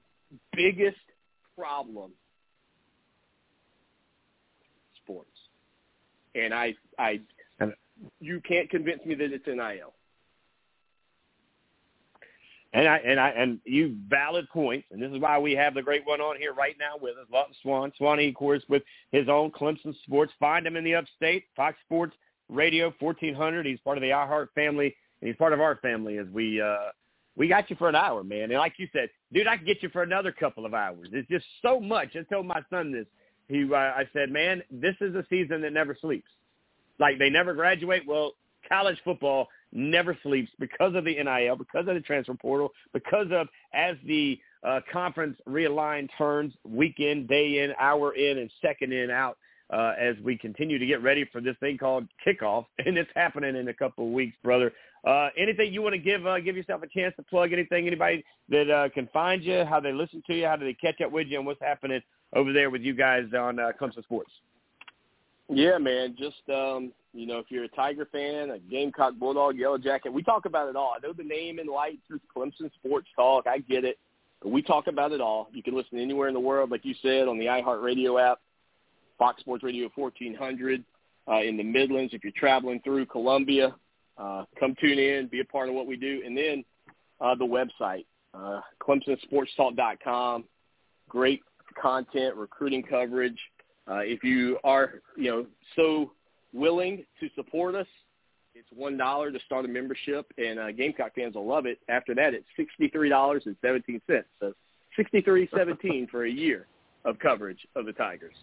biggest 0.55 0.97
problem 1.57 2.11
in 4.61 5.03
sports. 5.03 5.30
And 6.35 6.53
I, 6.53 6.73
I, 6.97 7.21
you 8.19 8.41
can't 8.41 8.69
convince 8.69 9.03
me 9.05 9.15
that 9.15 9.31
it's 9.31 9.47
NIL. 9.47 9.93
And 12.75 12.88
I 12.88 12.97
and 12.97 13.19
I 13.19 13.30
and 13.30 13.59
you 13.65 13.95
valid 14.07 14.49
points, 14.49 14.88
and 14.91 14.99
this 15.01 15.11
is 15.11 15.19
why 15.19 15.38
we 15.38 15.53
have 15.53 15.75
the 15.75 15.84
great 15.84 16.05
one 16.07 16.21
on 16.21 16.38
here 16.39 16.53
right 16.53 16.75
now 16.80 16.95
with 16.99 17.17
us, 17.17 17.27
Lawton 17.31 17.53
Swan. 17.61 17.91
Swanee, 17.97 18.30
of 18.30 18.35
course, 18.35 18.63
with 18.67 18.81
his 19.11 19.30
own 19.30 19.51
Clemson 19.51 19.93
Sports. 20.05 20.34
Find 20.39 20.65
him 20.65 20.75
in 20.75 20.84
the 20.84 20.95
Upstate, 20.95 21.45
Fox 21.55 21.77
Sports 21.85 22.15
Radio, 22.49 22.91
fourteen 22.99 23.35
hundred. 23.35 23.67
He's 23.67 23.80
part 23.81 23.97
of 23.97 24.01
the 24.01 24.09
iHeart 24.09 24.47
family, 24.55 24.95
and 25.21 25.27
he's 25.27 25.38
part 25.38 25.53
of 25.53 25.61
our 25.61 25.75
family. 25.77 26.17
As 26.17 26.25
we 26.34 26.59
uh 26.59 26.89
we 27.35 27.47
got 27.47 27.69
you 27.69 27.75
for 27.75 27.89
an 27.89 27.95
hour, 27.95 28.23
man, 28.23 28.43
and 28.43 28.53
like 28.53 28.73
you 28.77 28.88
said, 28.91 29.09
dude, 29.31 29.45
I 29.45 29.57
can 29.57 29.65
get 29.67 29.84
you 29.84 29.89
for 29.89 30.01
another 30.01 30.31
couple 30.31 30.65
of 30.65 30.73
hours. 30.73 31.09
It's 31.11 31.30
just 31.30 31.45
so 31.61 31.80
much. 31.80 32.15
I 32.15 32.23
told 32.23 32.47
my 32.47 32.61
son 32.71 32.91
this. 32.91 33.05
He, 33.47 33.67
uh, 33.71 33.75
I 33.75 34.07
said, 34.13 34.31
man, 34.31 34.63
this 34.71 34.95
is 35.01 35.15
a 35.15 35.25
season 35.30 35.61
that 35.61 35.73
never 35.73 35.97
sleeps. 35.99 36.30
Like 36.99 37.19
they 37.19 37.29
never 37.29 37.53
graduate. 37.53 38.03
Well, 38.07 38.33
college 38.67 38.97
football 39.03 39.47
never 39.71 40.17
sleeps 40.23 40.51
because 40.59 40.95
of 40.95 41.05
the 41.05 41.15
NIL, 41.15 41.55
because 41.55 41.87
of 41.87 41.95
the 41.95 42.01
transfer 42.01 42.33
portal, 42.35 42.71
because 42.93 43.27
of 43.31 43.47
as 43.73 43.95
the 44.05 44.39
uh, 44.63 44.79
conference 44.91 45.37
realigned 45.47 46.09
turns 46.17 46.53
week 46.63 46.99
in, 46.99 47.27
day 47.27 47.63
in, 47.63 47.73
hour 47.79 48.15
in, 48.15 48.37
and 48.37 48.51
second 48.61 48.93
in 48.93 49.09
out 49.09 49.37
uh, 49.71 49.93
as 49.99 50.15
we 50.23 50.37
continue 50.37 50.77
to 50.77 50.85
get 50.85 51.01
ready 51.01 51.25
for 51.31 51.41
this 51.41 51.55
thing 51.59 51.77
called 51.77 52.07
kickoff, 52.25 52.65
and 52.85 52.97
it's 52.97 53.09
happening 53.15 53.55
in 53.55 53.67
a 53.67 53.73
couple 53.73 54.05
of 54.05 54.11
weeks, 54.11 54.35
brother. 54.43 54.71
Uh, 55.05 55.29
anything 55.37 55.73
you 55.73 55.81
want 55.81 55.93
to 55.93 55.99
give 55.99 56.25
uh, 56.25 56.39
give 56.39 56.55
yourself 56.55 56.81
a 56.81 56.87
chance 56.87 57.13
to 57.17 57.23
plug? 57.23 57.51
Anything? 57.51 57.87
Anybody 57.87 58.23
that 58.49 58.69
uh, 58.69 58.89
can 58.89 59.09
find 59.11 59.43
you? 59.43 59.65
How 59.65 59.81
they 59.81 59.91
listen 59.91 60.23
to 60.27 60.33
you? 60.33 60.45
How 60.45 60.55
do 60.55 60.65
they 60.65 60.73
catch 60.73 61.01
up 61.01 61.11
with 61.11 61.27
you? 61.27 61.37
And 61.37 61.45
what's 61.45 61.59
happening 61.59 62.01
over 62.33 62.53
there 62.53 62.69
with 62.69 62.83
you 62.83 62.93
guys 62.93 63.25
on 63.37 63.59
uh, 63.59 63.71
Clemson 63.79 64.03
Sports? 64.03 64.31
Yeah, 65.55 65.77
man. 65.77 66.15
Just 66.17 66.41
um, 66.49 66.91
you 67.13 67.27
know, 67.27 67.39
if 67.39 67.45
you're 67.49 67.65
a 67.65 67.69
Tiger 67.69 68.07
fan, 68.11 68.49
a 68.49 68.59
Gamecock, 68.59 69.15
Bulldog, 69.15 69.55
Yellow 69.55 69.77
Jacket, 69.77 70.11
we 70.11 70.23
talk 70.23 70.45
about 70.45 70.67
it 70.67 70.75
all. 70.75 70.93
I 70.95 71.05
know 71.05 71.13
the 71.13 71.23
name 71.23 71.59
and 71.59 71.69
lights 71.69 72.01
is 72.09 72.19
Clemson 72.35 72.73
Sports 72.73 73.07
Talk. 73.15 73.45
I 73.47 73.59
get 73.59 73.85
it. 73.85 73.97
We 74.43 74.61
talk 74.61 74.88
about 74.88 75.11
it 75.11 75.21
all. 75.21 75.49
You 75.53 75.63
can 75.63 75.75
listen 75.75 75.99
anywhere 75.99 76.27
in 76.27 76.34
the 76.34 76.39
world, 76.39 76.71
like 76.71 76.84
you 76.84 76.95
said, 77.01 77.27
on 77.27 77.38
the 77.38 77.45
iHeartRadio 77.45 78.21
app, 78.21 78.39
Fox 79.17 79.41
Sports 79.41 79.63
Radio 79.63 79.89
1400 79.95 80.84
uh, 81.30 81.41
in 81.41 81.55
the 81.55 81.63
Midlands. 81.63 82.13
If 82.13 82.23
you're 82.23 82.34
traveling 82.35 82.81
through 82.84 83.05
Columbia, 83.05 83.73
uh, 84.17 84.45
come 84.59 84.75
tune 84.81 84.99
in, 84.99 85.27
be 85.27 85.39
a 85.39 85.45
part 85.45 85.69
of 85.69 85.75
what 85.75 85.88
we 85.88 85.95
do. 85.95 86.21
And 86.25 86.35
then 86.35 86.65
uh, 87.21 87.35
the 87.35 87.45
website, 87.45 88.05
uh, 88.34 88.61
ClemsonSportsTalk.com. 88.81 90.43
Great 91.07 91.41
content, 91.81 92.35
recruiting 92.35 92.84
coverage. 92.84 93.38
Uh, 93.89 93.97
if 93.97 94.23
you 94.23 94.57
are, 94.64 95.01
you 95.18 95.30
know, 95.30 95.45
so 95.76 96.11
willing 96.53 97.05
to 97.19 97.30
support 97.35 97.76
us, 97.76 97.88
it's 98.55 98.68
one 98.73 98.97
dollar 98.97 99.31
to 99.31 99.39
start 99.45 99.65
a 99.65 99.68
membership, 99.68 100.31
and 100.38 100.60
uh, 100.60 100.72
Gamecock 100.72 101.15
fans 101.15 101.35
will 101.35 101.47
love 101.47 101.65
it. 101.65 101.80
After 101.89 102.14
that, 102.15 102.34
it's 102.34 102.45
sixty-three 102.55 103.10
dollars 103.10 103.43
and 103.45 103.55
seventeen 103.61 103.99
cents. 104.07 104.27
So 104.39 104.53
sixty-three 104.95 105.49
seventeen 105.55 106.07
for 106.11 106.26
a 106.26 106.31
year 106.31 106.68
of 107.03 107.19
coverage 107.19 107.68
of 107.76 107.85
the 107.85 107.93
Tigers. 107.93 108.35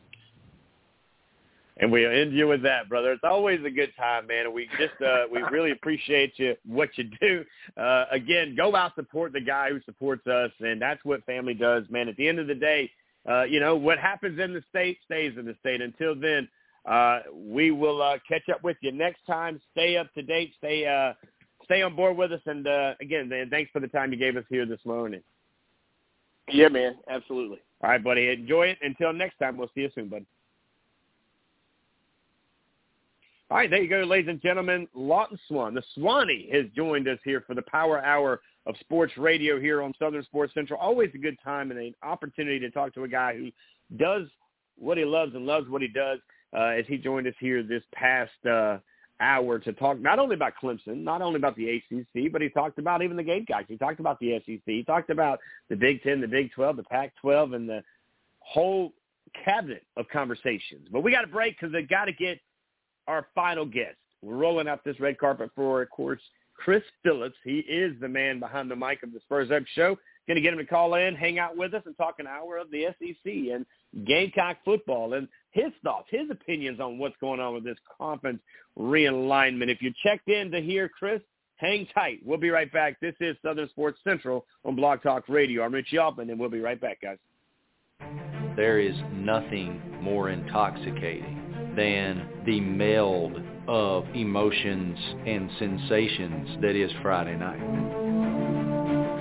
And 1.81 1.91
we 1.91 2.05
end 2.05 2.35
you 2.35 2.47
with 2.47 2.63
that, 2.65 2.91
brother. 2.91 3.13
It's 3.13 3.25
always 3.25 3.61
a 3.65 3.71
good 3.71 3.93
time, 3.97 4.27
man. 4.27 4.47
And 4.47 4.55
we 4.55 4.69
just 4.79 5.01
uh, 5.01 5.25
we 5.33 5.41
really 5.51 5.71
appreciate 5.71 6.35
you 6.37 6.55
what 6.67 6.91
you 6.97 7.05
do. 7.21 7.45
Uh, 7.77 8.05
again, 8.11 8.55
go 8.55 8.75
out 8.77 8.95
support 8.97 9.33
the 9.33 9.41
guy 9.41 9.71
who 9.71 9.81
supports 9.87 10.27
us, 10.27 10.51
and 10.61 10.83
that's 10.83 11.03
what 11.05 11.25
family 11.25 11.55
does, 11.55 11.85
man. 11.89 12.09
At 12.09 12.17
the 12.17 12.29
end 12.29 12.39
of 12.39 12.49
the 12.49 12.55
day, 12.55 12.91
uh, 13.29 13.45
you 13.45 13.61
know 13.61 13.77
what 13.77 13.99
happens 13.99 14.39
in 14.39 14.55
the 14.55 14.63
state 14.69 14.99
stays 15.05 15.35
in 15.39 15.45
the 15.45 15.57
state. 15.61 15.81
Until 15.81 16.15
then, 16.15 16.49
uh, 16.87 17.21
we 17.35 17.71
will 17.71 18.03
uh, 18.03 18.19
catch 18.27 18.49
up 18.49 18.63
with 18.63 18.77
you 18.81 18.93
next 18.93 19.25
time. 19.27 19.61
Stay 19.73 19.97
up 19.97 20.13
to 20.15 20.23
date. 20.23 20.53
Stay 20.59 20.87
uh, 20.87 21.13
stay 21.65 21.83
on 21.83 21.95
board 21.95 22.17
with 22.17 22.33
us. 22.33 22.41
And 22.47 22.67
uh, 22.67 22.95
again, 23.01 23.29
man, 23.29 23.51
thanks 23.51 23.71
for 23.71 23.81
the 23.81 23.89
time 23.89 24.13
you 24.13 24.19
gave 24.19 24.37
us 24.37 24.45
here 24.49 24.67
this 24.67 24.81
morning. 24.85 25.23
Yeah, 26.49 26.69
man, 26.69 26.97
absolutely. 27.09 27.59
All 27.83 27.91
right, 27.91 28.03
buddy. 28.03 28.29
Enjoy 28.29 28.67
it. 28.67 28.79
Until 28.83 29.13
next 29.13 29.39
time, 29.39 29.57
we'll 29.57 29.71
see 29.75 29.83
you 29.83 29.91
soon, 29.95 30.09
bud. 30.09 30.27
All 33.51 33.57
right, 33.57 33.69
there 33.69 33.83
you 33.83 33.89
go, 33.89 34.03
ladies 34.03 34.29
and 34.29 34.41
gentlemen. 34.41 34.87
Lawton 34.95 35.37
Swan, 35.49 35.75
the 35.75 35.83
Swanee, 35.95 36.49
has 36.53 36.67
joined 36.77 37.09
us 37.09 37.19
here 37.25 37.43
for 37.45 37.57
the 37.57 37.63
Power 37.63 38.01
Hour 38.05 38.43
of 38.67 38.77
Sports 38.79 39.15
Radio 39.19 39.59
here 39.59 39.83
on 39.83 39.93
Southern 39.99 40.23
Sports 40.23 40.55
Central. 40.55 40.79
Always 40.79 41.11
a 41.17 41.19
good 41.19 41.37
time 41.43 41.73
and 41.73 41.81
an 41.81 41.93
opportunity 42.05 42.61
to 42.61 42.71
talk 42.71 42.95
to 42.95 43.03
a 43.03 43.09
guy 43.09 43.37
who 43.37 43.51
does 43.97 44.29
what 44.79 44.99
he 44.99 45.05
loves 45.05 45.35
and 45.35 45.47
loves 45.47 45.69
what 45.69 45.83
he 45.83 45.89
does. 45.89 46.21
Uh, 46.57 46.67
as 46.67 46.85
he 46.87 46.97
joined 46.97 47.27
us 47.27 47.35
here 47.41 47.65
this 47.65 47.83
past 47.93 48.31
uh, 48.49 48.79
hour 49.21 49.59
to 49.59 49.73
talk 49.73 49.99
not 49.99 50.21
only 50.21 50.37
about 50.37 50.53
Clemson, 50.63 51.03
not 51.03 51.21
only 51.21 51.37
about 51.37 51.57
the 51.57 51.71
ACC, 51.71 52.31
but 52.31 52.41
he 52.41 52.49
talked 52.51 52.79
about 52.79 53.03
even 53.03 53.17
the 53.17 53.23
Gamecocks. 53.25 53.67
He 53.67 53.77
talked 53.77 53.99
about 53.99 54.21
the 54.21 54.41
SEC. 54.47 54.61
He 54.65 54.85
talked 54.85 55.11
about 55.11 55.41
the 55.69 55.77
Big 55.77 56.05
Ten, 56.05 56.21
the 56.21 56.29
Big 56.29 56.53
Twelve, 56.53 56.77
the 56.77 56.85
Pac-12, 56.85 57.57
and 57.57 57.69
the 57.69 57.83
whole 58.39 58.93
cabinet 59.45 59.83
of 59.97 60.07
conversations. 60.09 60.87
But 60.93 61.03
we 61.03 61.11
got 61.11 61.23
to 61.23 61.27
break 61.27 61.59
because 61.59 61.73
they 61.73 61.83
got 61.83 62.05
to 62.05 62.13
get 62.13 62.39
our 63.07 63.27
final 63.35 63.65
guest. 63.65 63.97
We're 64.23 64.37
rolling 64.37 64.69
out 64.69 64.85
this 64.85 65.01
red 65.01 65.19
carpet 65.19 65.51
for, 65.55 65.83
of 65.83 65.91
course, 65.91 66.21
Chris 66.55 66.83
Phillips. 67.03 67.37
He 67.43 67.61
is 67.61 67.99
the 68.01 68.09
man 68.09 68.39
behind 68.39 68.71
the 68.71 68.77
mic 68.77 69.03
of 69.03 69.13
the 69.13 69.21
Spurs 69.21 69.51
Up 69.51 69.63
Show. 69.75 69.97
Going 70.29 70.37
to 70.37 70.43
get 70.43 70.53
him 70.53 70.59
to 70.59 70.67
call 70.67 70.95
in, 70.95 71.15
hang 71.15 71.39
out 71.39 71.57
with 71.57 71.75
us, 71.75 71.83
and 71.87 71.97
talk 71.97 72.17
an 72.19 72.27
hour 72.27 72.59
of 72.59 72.71
the 72.71 72.87
SEC 72.99 73.25
and 73.25 73.65
Gamecock 74.07 74.59
football 74.65 75.15
and 75.15 75.27
his 75.51 75.73
thoughts, 75.83 76.09
his 76.11 76.31
opinions 76.31 76.79
on 76.79 76.99
what's 76.99 77.17
going 77.21 77.41
on 77.41 77.55
with 77.55 77.65
this 77.65 77.79
conference 77.99 78.41
realignment. 78.79 79.71
If 79.71 79.83
you 79.83 79.93
checked 80.05 80.29
in 80.29 80.51
to 80.53 80.61
hear 80.61 80.89
Chris, 80.89 81.21
hang 81.57 81.87
tight. 81.95 82.21
We'll 82.25 82.39
be 82.39 82.51
right 82.51 82.73
back. 82.73 83.01
This 83.01 83.15
is 83.21 83.37
Southern 83.43 83.69
Sports 83.71 83.99
Central 84.05 84.47
on 84.65 84.77
Blog 84.77 85.03
Talk 85.03 85.29
Radio. 85.29 85.65
I'm 85.65 85.75
Rich 85.75 85.95
Altman, 86.01 86.31
and 86.31 86.39
we'll 86.39 86.51
be 86.51 86.61
right 86.61 86.81
back, 86.81 87.01
guys. 87.01 87.19
There 88.57 88.79
is 88.79 88.95
nothing 89.13 89.81
more 90.01 90.31
intoxicating 90.31 91.50
than 91.77 92.29
the 92.47 92.61
meld 92.61 93.41
of 93.69 94.05
emotions 94.15 94.99
and 95.27 95.51
sensations 95.59 96.59
that 96.61 96.75
is 96.75 96.91
Friday 97.03 97.37
night. 97.37 97.61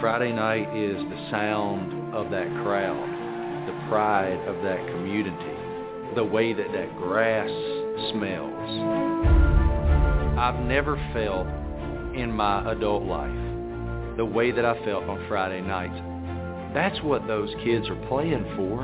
Friday 0.02 0.32
night 0.32 0.76
is 0.76 0.96
the 0.96 1.28
sound 1.30 2.16
of 2.16 2.32
that 2.32 2.48
crowd, 2.64 3.68
the 3.68 3.88
pride 3.90 4.40
of 4.48 4.64
that 4.64 4.80
community, 4.88 6.16
the 6.16 6.24
way 6.24 6.54
that 6.54 6.72
that 6.72 6.96
grass 6.98 7.50
smells. 8.12 8.70
I've 10.40 10.60
never 10.66 10.96
felt 11.14 11.48
in 12.16 12.32
my 12.32 12.72
adult 12.72 13.04
life 13.04 13.50
the 14.18 14.26
way 14.26 14.52
that 14.52 14.66
I 14.66 14.74
felt 14.84 15.04
on 15.06 15.26
Friday 15.28 15.62
nights. 15.62 15.96
That's 16.74 17.02
what 17.04 17.26
those 17.28 17.50
kids 17.64 17.88
are 17.88 18.08
playing 18.08 18.44
for. 18.56 18.80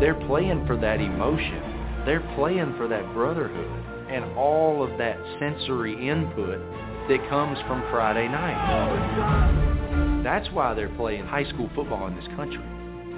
They're 0.00 0.26
playing 0.26 0.66
for 0.66 0.76
that 0.76 1.00
emotion. 1.00 1.71
They're 2.04 2.32
playing 2.34 2.74
for 2.76 2.88
that 2.88 3.12
brotherhood 3.14 4.10
and 4.10 4.24
all 4.36 4.82
of 4.82 4.98
that 4.98 5.16
sensory 5.38 5.94
input 6.08 6.58
that 7.08 7.28
comes 7.30 7.58
from 7.68 7.80
Friday 7.92 8.26
night. 8.26 10.22
That's 10.24 10.50
why 10.50 10.74
they're 10.74 10.94
playing 10.96 11.26
high 11.26 11.48
school 11.50 11.70
football 11.76 12.08
in 12.08 12.16
this 12.16 12.26
country. 12.34 12.62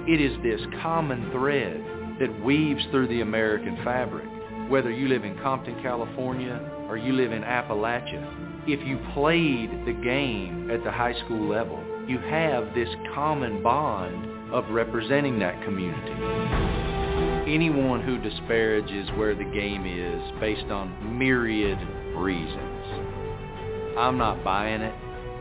It 0.07 0.21
is 0.21 0.37
this 0.43 0.61
common 0.83 1.31
thread 1.31 1.83
that 2.19 2.45
weaves 2.45 2.83
through 2.91 3.07
the 3.07 3.21
American 3.21 3.75
fabric. 3.83 4.27
Whether 4.69 4.91
you 4.91 5.07
live 5.07 5.25
in 5.25 5.35
Compton, 5.39 5.81
California, 5.81 6.61
or 6.87 6.95
you 6.95 7.13
live 7.13 7.31
in 7.31 7.41
Appalachia, 7.41 8.67
if 8.67 8.85
you 8.85 8.99
played 9.15 9.71
the 9.87 9.93
game 9.93 10.69
at 10.69 10.83
the 10.83 10.91
high 10.91 11.19
school 11.25 11.49
level, 11.49 11.83
you 12.07 12.19
have 12.19 12.75
this 12.75 12.89
common 13.15 13.63
bond 13.63 14.53
of 14.53 14.69
representing 14.69 15.39
that 15.39 15.63
community 15.63 17.04
anyone 17.47 18.01
who 18.01 18.17
disparages 18.17 19.09
where 19.17 19.35
the 19.35 19.43
game 19.43 19.85
is 19.85 20.39
based 20.39 20.71
on 20.71 21.17
myriad 21.17 21.77
reasons. 22.15 23.97
I'm 23.97 24.17
not 24.17 24.43
buying 24.43 24.81
it. 24.81 24.93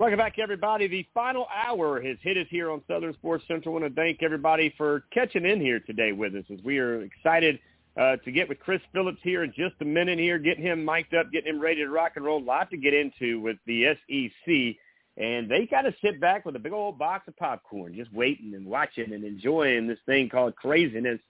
Welcome 0.01 0.19
back, 0.19 0.41
everybody. 0.41 0.89
The 0.89 1.07
final 1.15 1.47
hour 1.65 2.03
has 2.03 2.17
hit 2.21 2.37
us 2.37 2.47
here 2.51 2.71
on 2.71 2.83
Southern 2.89 3.15
Sports 3.15 3.45
Central. 3.47 3.77
I 3.77 3.81
want 3.81 3.95
to 3.95 4.01
thank 4.01 4.25
everybody 4.25 4.75
for 4.77 5.05
catching 5.13 5.47
in 5.47 5.61
here 5.61 5.79
today 5.79 6.11
with 6.11 6.35
us 6.35 6.45
as 6.53 6.59
we 6.65 6.79
are 6.79 7.03
excited 7.03 7.61
uh, 7.97 8.17
to 8.25 8.33
get 8.33 8.49
with 8.49 8.59
Chris 8.59 8.81
Phillips 8.93 9.21
here 9.23 9.45
in 9.45 9.53
just 9.57 9.75
a 9.81 9.85
minute 9.85 10.19
here, 10.19 10.39
getting 10.39 10.65
him 10.65 10.85
mic'd 10.85 11.15
up, 11.15 11.31
getting 11.31 11.55
him 11.55 11.61
ready 11.61 11.83
to 11.83 11.89
rock 11.89 12.13
and 12.17 12.25
roll. 12.25 12.43
A 12.43 12.45
lot 12.45 12.71
to 12.71 12.77
get 12.77 12.95
into 12.95 13.41
with 13.41 13.57
the 13.67 13.95
SEC. 13.95 14.77
And 15.17 15.49
they 15.49 15.67
got 15.71 15.83
to 15.83 15.95
sit 16.03 16.21
back 16.21 16.45
with 16.45 16.57
a 16.57 16.59
big 16.59 16.73
old 16.73 16.99
box 16.99 17.29
of 17.29 17.37
popcorn, 17.37 17.95
just 17.95 18.13
waiting 18.13 18.55
and 18.55 18.67
watching 18.67 19.13
and 19.13 19.25
enjoying 19.25 19.87
this 19.87 20.01
thing 20.07 20.29
called 20.29 20.57
craziness 20.57 21.21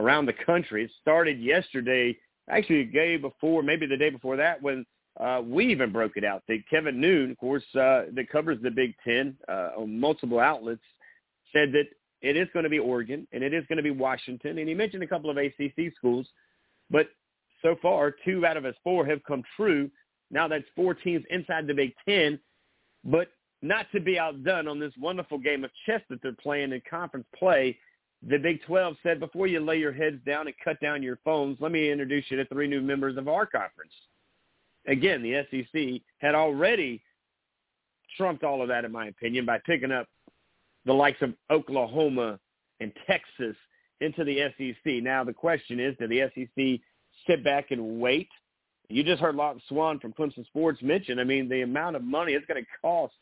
around 0.00 0.26
the 0.26 0.32
country. 0.32 0.84
It 0.84 0.90
started 1.00 1.38
yesterday, 1.38 2.16
actually 2.50 2.86
the 2.86 2.92
day 2.92 3.16
before, 3.16 3.62
maybe 3.62 3.86
the 3.86 3.96
day 3.96 4.10
before 4.10 4.36
that, 4.36 4.60
when 4.60 4.84
uh, 5.20 5.40
we 5.44 5.66
even 5.66 5.92
broke 5.92 6.16
it 6.16 6.24
out. 6.24 6.42
That 6.48 6.64
Kevin 6.68 7.00
Noon, 7.00 7.30
of 7.30 7.38
course, 7.38 7.64
uh, 7.74 8.06
that 8.12 8.28
covers 8.30 8.58
the 8.60 8.70
Big 8.72 8.94
Ten 9.04 9.36
uh, 9.48 9.70
on 9.76 10.00
multiple 10.00 10.40
outlets, 10.40 10.82
said 11.52 11.72
that 11.72 11.86
it 12.22 12.36
is 12.36 12.48
going 12.52 12.64
to 12.64 12.70
be 12.70 12.78
Oregon 12.78 13.26
and 13.32 13.42
it 13.42 13.54
is 13.54 13.64
going 13.68 13.76
to 13.76 13.82
be 13.82 13.90
Washington, 13.90 14.58
and 14.58 14.68
he 14.68 14.74
mentioned 14.74 15.02
a 15.02 15.06
couple 15.06 15.30
of 15.30 15.36
ACC 15.36 15.94
schools, 15.96 16.26
but 16.90 17.08
so 17.62 17.76
far 17.82 18.14
two 18.24 18.46
out 18.46 18.56
of 18.56 18.64
his 18.64 18.76
four 18.84 19.04
have 19.06 19.22
come 19.24 19.42
true. 19.56 19.90
Now 20.30 20.46
that's 20.48 20.64
four 20.76 20.94
teams 20.94 21.24
inside 21.30 21.66
the 21.66 21.74
Big 21.74 21.92
Ten, 22.08 22.38
but 23.04 23.28
not 23.62 23.86
to 23.92 24.00
be 24.00 24.18
outdone 24.18 24.68
on 24.68 24.78
this 24.78 24.92
wonderful 24.98 25.38
game 25.38 25.64
of 25.64 25.70
chess 25.84 26.00
that 26.10 26.22
they're 26.22 26.32
playing 26.32 26.72
in 26.72 26.82
conference 26.88 27.26
play. 27.36 27.76
The 28.28 28.38
Big 28.38 28.62
12 28.64 28.96
said, 29.02 29.20
before 29.20 29.46
you 29.46 29.60
lay 29.60 29.78
your 29.78 29.92
heads 29.92 30.20
down 30.26 30.46
and 30.46 30.54
cut 30.62 30.80
down 30.80 31.02
your 31.02 31.18
phones, 31.24 31.56
let 31.60 31.72
me 31.72 31.90
introduce 31.90 32.24
you 32.28 32.36
to 32.36 32.44
three 32.46 32.68
new 32.68 32.80
members 32.80 33.16
of 33.16 33.28
our 33.28 33.46
conference 33.46 33.92
again, 34.88 35.22
the 35.22 35.46
SEC 35.50 36.02
had 36.18 36.34
already 36.34 37.02
trumped 38.16 38.42
all 38.42 38.62
of 38.62 38.68
that, 38.68 38.84
in 38.84 38.90
my 38.90 39.06
opinion, 39.06 39.46
by 39.46 39.58
picking 39.64 39.92
up 39.92 40.08
the 40.88 40.94
likes 40.94 41.20
of 41.20 41.34
Oklahoma 41.50 42.40
and 42.80 42.90
Texas 43.06 43.54
into 44.00 44.24
the 44.24 44.38
SEC. 44.56 45.02
Now, 45.02 45.22
the 45.22 45.34
question 45.34 45.78
is, 45.78 45.94
do 45.98 46.08
the 46.08 46.22
SEC 46.34 46.80
sit 47.26 47.44
back 47.44 47.70
and 47.70 48.00
wait? 48.00 48.28
You 48.88 49.04
just 49.04 49.20
heard 49.20 49.36
Lawton 49.36 49.60
Swan 49.68 50.00
from 50.00 50.14
Clemson 50.14 50.46
Sports 50.46 50.80
mention, 50.80 51.18
I 51.18 51.24
mean, 51.24 51.46
the 51.48 51.60
amount 51.60 51.96
of 51.96 52.02
money 52.02 52.32
it's 52.32 52.46
going 52.46 52.64
to 52.64 52.70
cost 52.80 53.12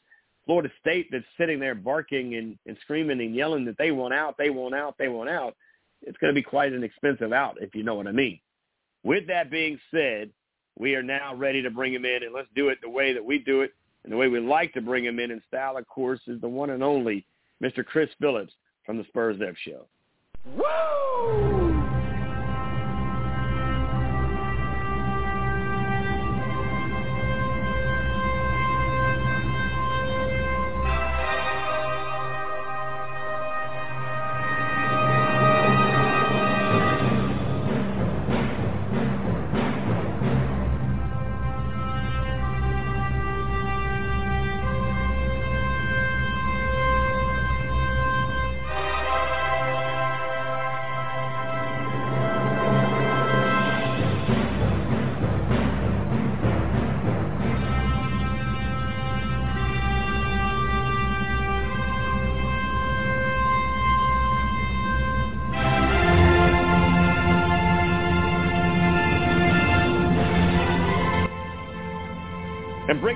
Florida 0.44 0.70
State 0.80 1.08
that's 1.10 1.24
sitting 1.36 1.58
there 1.58 1.74
barking 1.74 2.36
and, 2.36 2.56
and 2.66 2.76
screaming 2.82 3.20
and 3.20 3.34
yelling 3.34 3.64
that 3.64 3.78
they 3.78 3.90
want 3.90 4.14
out, 4.14 4.36
they 4.38 4.50
want 4.50 4.76
out, 4.76 4.94
they 4.96 5.08
want 5.08 5.28
out. 5.28 5.56
It's 6.02 6.18
going 6.18 6.32
to 6.32 6.38
be 6.38 6.44
quite 6.44 6.72
an 6.72 6.84
expensive 6.84 7.32
out, 7.32 7.56
if 7.60 7.74
you 7.74 7.82
know 7.82 7.96
what 7.96 8.06
I 8.06 8.12
mean. 8.12 8.38
With 9.02 9.26
that 9.26 9.50
being 9.50 9.80
said, 9.90 10.30
we 10.78 10.94
are 10.94 11.02
now 11.02 11.34
ready 11.34 11.62
to 11.62 11.70
bring 11.70 11.92
him 11.92 12.04
in, 12.04 12.22
and 12.22 12.32
let's 12.32 12.48
do 12.54 12.68
it 12.68 12.78
the 12.80 12.90
way 12.90 13.12
that 13.12 13.24
we 13.24 13.40
do 13.40 13.62
it 13.62 13.72
and 14.04 14.12
the 14.12 14.16
way 14.16 14.28
we 14.28 14.38
like 14.38 14.72
to 14.74 14.80
bring 14.80 15.04
him 15.04 15.18
in 15.18 15.32
And 15.32 15.42
style, 15.48 15.76
of 15.76 15.88
course, 15.88 16.20
is 16.28 16.40
the 16.40 16.48
one 16.48 16.70
and 16.70 16.84
only 16.84 17.26
Mr. 17.62 17.84
Chris 17.84 18.10
Phillips 18.20 18.52
from 18.84 18.98
the 18.98 19.04
Spurs 19.04 19.40
Up 19.40 19.56
Show. 19.56 19.86
Woo! 20.56 21.75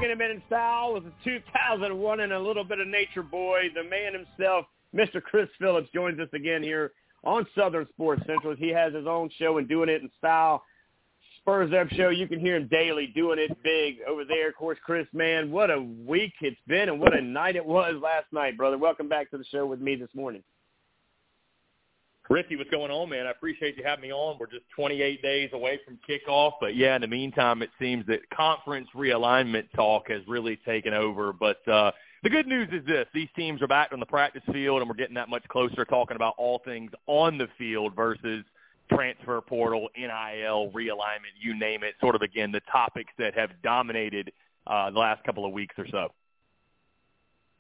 Bringing 0.01 0.17
him 0.17 0.23
in 0.23 0.37
in 0.37 0.43
style 0.47 0.95
with 0.95 1.05
a 1.05 1.13
2001 1.25 2.21
and 2.21 2.33
a 2.33 2.39
little 2.39 2.65
bit 2.65 2.81
of 2.81 2.89
nature 2.89 3.23
boy, 3.23 3.65
the 3.75 3.85
man 3.85 4.15
himself, 4.15 4.65
Mr. 4.97 5.23
Chris 5.23 5.49
Phillips, 5.59 5.91
joins 5.93 6.19
us 6.19 6.29
again 6.33 6.63
here 6.63 6.93
on 7.23 7.47
Southern 7.55 7.87
Sports 7.89 8.23
Central. 8.27 8.57
He 8.57 8.71
has 8.71 8.95
his 8.95 9.07
own 9.07 9.29
show 9.39 9.59
and 9.59 9.69
doing 9.69 9.91
it 9.91 10.01
in 10.01 10.11
style. 10.17 10.63
Spurs 11.37 11.73
Up 11.75 11.89
Show. 11.91 12.09
You 12.09 12.27
can 12.27 12.41
hear 12.41 12.57
him 12.57 12.67
daily 12.69 13.09
doing 13.09 13.39
it 13.39 13.51
big 13.63 13.97
over 14.09 14.25
there. 14.25 14.49
Of 14.49 14.57
course, 14.57 14.79
Chris, 14.83 15.07
man, 15.13 15.51
what 15.51 15.71
a 15.71 15.81
week 16.07 16.33
it's 16.41 16.57
been 16.67 16.89
and 16.89 16.99
what 16.99 17.15
a 17.15 17.21
night 17.21 17.57
it 17.57 17.65
was 17.65 17.95
last 18.03 18.27
night, 18.33 18.57
brother. 18.57 18.79
Welcome 18.79 19.09
back 19.09 19.31
to 19.33 19.39
the 19.39 19.45
show 19.45 19.67
with 19.67 19.81
me 19.81 19.97
this 19.97 20.15
morning. 20.15 20.43
Ricky, 22.31 22.55
what's 22.55 22.71
going 22.71 22.93
on, 22.93 23.09
man? 23.09 23.27
I 23.27 23.33
appreciate 23.33 23.77
you 23.77 23.83
having 23.85 24.03
me 24.03 24.13
on. 24.13 24.39
We're 24.39 24.47
just 24.47 24.63
28 24.77 25.21
days 25.21 25.51
away 25.53 25.81
from 25.85 25.99
kickoff, 26.09 26.53
but 26.61 26.77
yeah, 26.77 26.95
in 26.95 27.01
the 27.01 27.09
meantime, 27.09 27.61
it 27.61 27.71
seems 27.77 28.07
that 28.07 28.21
conference 28.31 28.87
realignment 28.95 29.65
talk 29.75 30.09
has 30.11 30.23
really 30.29 30.55
taken 30.65 30.95
over. 30.95 31.33
But 31.33 31.67
uh, 31.67 31.91
the 32.23 32.31
good 32.31 32.47
news 32.47 32.69
is 32.71 32.87
this: 32.87 33.07
these 33.13 33.27
teams 33.35 33.61
are 33.63 33.67
back 33.67 33.89
on 33.93 33.99
the 33.99 34.07
practice 34.07 34.45
field, 34.53 34.81
and 34.81 34.89
we're 34.89 34.95
getting 34.95 35.17
that 35.17 35.29
much 35.29 35.43
closer 35.49 35.85
talking 35.85 36.15
about 36.15 36.35
all 36.39 36.61
things 36.65 36.93
on 37.09 37.37
the 37.37 37.49
field 37.59 37.97
versus 37.97 38.45
transfer 38.93 39.41
portal, 39.41 39.89
NIL, 39.99 40.71
realignment, 40.73 41.35
you 41.41 41.59
name 41.59 41.83
it. 41.83 41.95
Sort 42.01 42.15
of 42.15 42.23
again 42.23 42.53
the 42.53 42.63
topics 42.71 43.13
that 43.19 43.37
have 43.37 43.51
dominated 43.65 44.31
uh, 44.69 44.89
the 44.93 44.99
last 45.01 45.25
couple 45.25 45.45
of 45.45 45.51
weeks 45.51 45.75
or 45.77 45.87
so. 45.91 46.13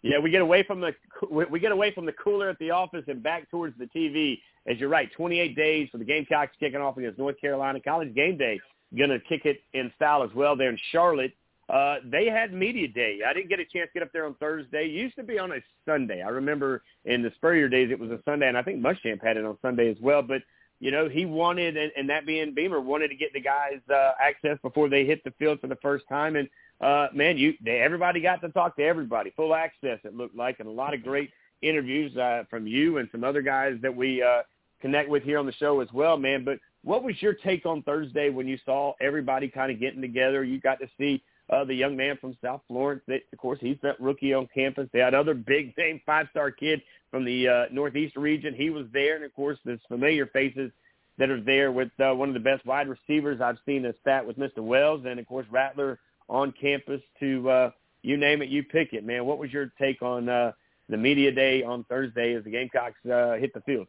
Yeah, 0.02 0.18
we 0.18 0.30
get 0.30 0.40
away 0.40 0.62
from 0.62 0.80
the 0.80 0.92
we 1.30 1.60
get 1.60 1.72
away 1.72 1.92
from 1.92 2.06
the 2.06 2.12
cooler 2.12 2.48
at 2.48 2.58
the 2.58 2.70
office 2.70 3.04
and 3.08 3.22
back 3.22 3.50
towards 3.50 3.76
the 3.78 3.86
TV. 3.86 4.40
As 4.66 4.78
you're 4.78 4.88
right, 4.88 5.10
28 5.12 5.56
days 5.56 5.88
for 5.90 5.98
the 5.98 6.04
Gamecocks 6.04 6.52
kicking 6.58 6.80
off 6.80 6.96
against 6.96 7.18
North 7.18 7.40
Carolina. 7.40 7.80
College 7.80 8.14
Game 8.14 8.36
Day 8.36 8.60
going 8.96 9.10
to 9.10 9.20
kick 9.20 9.44
it 9.44 9.60
in 9.72 9.92
style 9.96 10.22
as 10.22 10.30
well 10.34 10.56
there 10.56 10.70
in 10.70 10.78
Charlotte. 10.90 11.32
Uh, 11.68 11.96
they 12.04 12.26
had 12.26 12.52
media 12.52 12.88
day. 12.88 13.20
I 13.26 13.32
didn't 13.32 13.48
get 13.48 13.60
a 13.60 13.64
chance 13.64 13.88
to 13.90 14.00
get 14.00 14.02
up 14.02 14.12
there 14.12 14.26
on 14.26 14.34
Thursday. 14.34 14.86
It 14.86 14.90
used 14.90 15.14
to 15.16 15.22
be 15.22 15.38
on 15.38 15.52
a 15.52 15.60
Sunday. 15.86 16.22
I 16.22 16.28
remember 16.28 16.82
in 17.04 17.22
the 17.22 17.30
Spurrier 17.36 17.68
days 17.68 17.90
it 17.92 17.98
was 17.98 18.10
a 18.10 18.18
Sunday, 18.24 18.48
and 18.48 18.58
I 18.58 18.62
think 18.62 18.80
Muschamp 18.80 19.22
had 19.22 19.36
it 19.36 19.44
on 19.44 19.56
Sunday 19.62 19.88
as 19.88 19.96
well. 20.00 20.22
But 20.22 20.42
you 20.80 20.90
know, 20.90 21.08
he 21.08 21.26
wanted, 21.26 21.76
and, 21.76 21.92
and 21.96 22.08
that 22.08 22.26
being 22.26 22.54
Beamer, 22.54 22.80
wanted 22.80 23.08
to 23.08 23.14
get 23.14 23.32
the 23.34 23.40
guys 23.40 23.80
uh, 23.92 24.12
access 24.20 24.58
before 24.62 24.88
they 24.88 25.04
hit 25.04 25.22
the 25.24 25.30
field 25.38 25.60
for 25.60 25.66
the 25.66 25.76
first 25.76 26.06
time. 26.08 26.36
And 26.36 26.48
uh, 26.80 27.08
man, 27.14 27.36
you 27.36 27.54
they, 27.62 27.80
everybody 27.80 28.20
got 28.20 28.40
to 28.40 28.48
talk 28.50 28.76
to 28.76 28.82
everybody, 28.82 29.32
full 29.36 29.54
access. 29.54 29.98
It 30.04 30.14
looked 30.14 30.36
like, 30.36 30.60
and 30.60 30.68
a 30.68 30.72
lot 30.72 30.94
of 30.94 31.02
great 31.02 31.30
interviews 31.62 32.16
uh, 32.16 32.44
from 32.48 32.66
you 32.66 32.98
and 32.98 33.08
some 33.12 33.24
other 33.24 33.42
guys 33.42 33.74
that 33.82 33.94
we 33.94 34.22
uh, 34.22 34.42
connect 34.80 35.10
with 35.10 35.22
here 35.22 35.38
on 35.38 35.46
the 35.46 35.52
show 35.52 35.80
as 35.80 35.88
well, 35.92 36.16
man. 36.16 36.44
But 36.44 36.58
what 36.82 37.02
was 37.02 37.14
your 37.20 37.34
take 37.34 37.66
on 37.66 37.82
Thursday 37.82 38.30
when 38.30 38.48
you 38.48 38.58
saw 38.64 38.94
everybody 39.00 39.48
kind 39.48 39.70
of 39.70 39.78
getting 39.78 40.00
together? 40.00 40.42
You 40.42 40.60
got 40.60 40.78
to 40.80 40.88
see 40.98 41.22
uh, 41.50 41.64
the 41.64 41.74
young 41.74 41.96
man 41.96 42.16
from 42.18 42.36
South 42.42 42.62
Florence. 42.66 43.02
That, 43.08 43.20
of 43.32 43.38
course, 43.38 43.58
he's 43.60 43.76
that 43.82 44.00
rookie 44.00 44.32
on 44.32 44.48
campus. 44.54 44.88
They 44.92 45.00
had 45.00 45.14
other 45.14 45.34
big 45.34 45.76
name 45.76 46.00
five 46.06 46.28
star 46.30 46.50
kid 46.50 46.80
from 47.10 47.24
the 47.24 47.48
uh, 47.48 47.64
Northeast 47.72 48.16
region. 48.16 48.54
He 48.54 48.70
was 48.70 48.86
there, 48.92 49.16
and 49.16 49.24
of 49.24 49.34
course, 49.34 49.58
there's 49.64 49.80
familiar 49.88 50.26
faces 50.26 50.70
that 51.18 51.28
are 51.28 51.40
there 51.40 51.70
with 51.70 51.90
uh, 52.00 52.14
one 52.14 52.28
of 52.28 52.34
the 52.34 52.40
best 52.40 52.64
wide 52.64 52.88
receivers 52.88 53.42
I've 53.42 53.58
seen 53.66 53.84
a 53.84 53.92
stat 54.00 54.26
with 54.26 54.38
Mr. 54.38 54.58
Wells, 54.58 55.02
and 55.06 55.20
of 55.20 55.26
course 55.26 55.46
Rattler 55.50 55.98
on 56.30 56.54
campus 56.58 57.02
to 57.18 57.50
uh, 57.50 57.70
you 58.02 58.16
name 58.16 58.40
it, 58.40 58.48
you 58.48 58.62
pick 58.62 58.92
it, 58.92 59.04
man. 59.04 59.26
What 59.26 59.38
was 59.38 59.52
your 59.52 59.72
take 59.78 60.00
on 60.00 60.28
uh, 60.28 60.52
the 60.88 60.96
media 60.96 61.30
day 61.30 61.62
on 61.62 61.84
Thursday 61.84 62.34
as 62.34 62.44
the 62.44 62.50
Gamecocks 62.50 63.04
uh, 63.04 63.34
hit 63.34 63.52
the 63.52 63.60
field? 63.62 63.86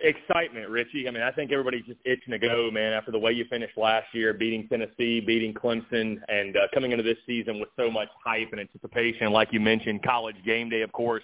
Excitement, 0.00 0.68
Richie. 0.68 1.06
I 1.06 1.12
mean, 1.12 1.22
I 1.22 1.30
think 1.30 1.52
everybody's 1.52 1.84
just 1.84 2.00
itching 2.04 2.32
to 2.32 2.38
go, 2.38 2.70
man. 2.72 2.92
After 2.92 3.12
the 3.12 3.18
way 3.18 3.30
you 3.30 3.44
finished 3.48 3.76
last 3.76 4.06
year, 4.12 4.32
beating 4.34 4.66
Tennessee, 4.66 5.20
beating 5.20 5.54
Clemson, 5.54 6.16
and 6.26 6.56
uh, 6.56 6.60
coming 6.74 6.90
into 6.90 7.04
this 7.04 7.18
season 7.24 7.60
with 7.60 7.68
so 7.76 7.88
much 7.88 8.08
hype 8.24 8.48
and 8.50 8.60
anticipation, 8.60 9.30
like 9.30 9.52
you 9.52 9.60
mentioned, 9.60 10.02
college 10.02 10.36
game 10.44 10.68
day, 10.68 10.82
of 10.82 10.90
course 10.90 11.22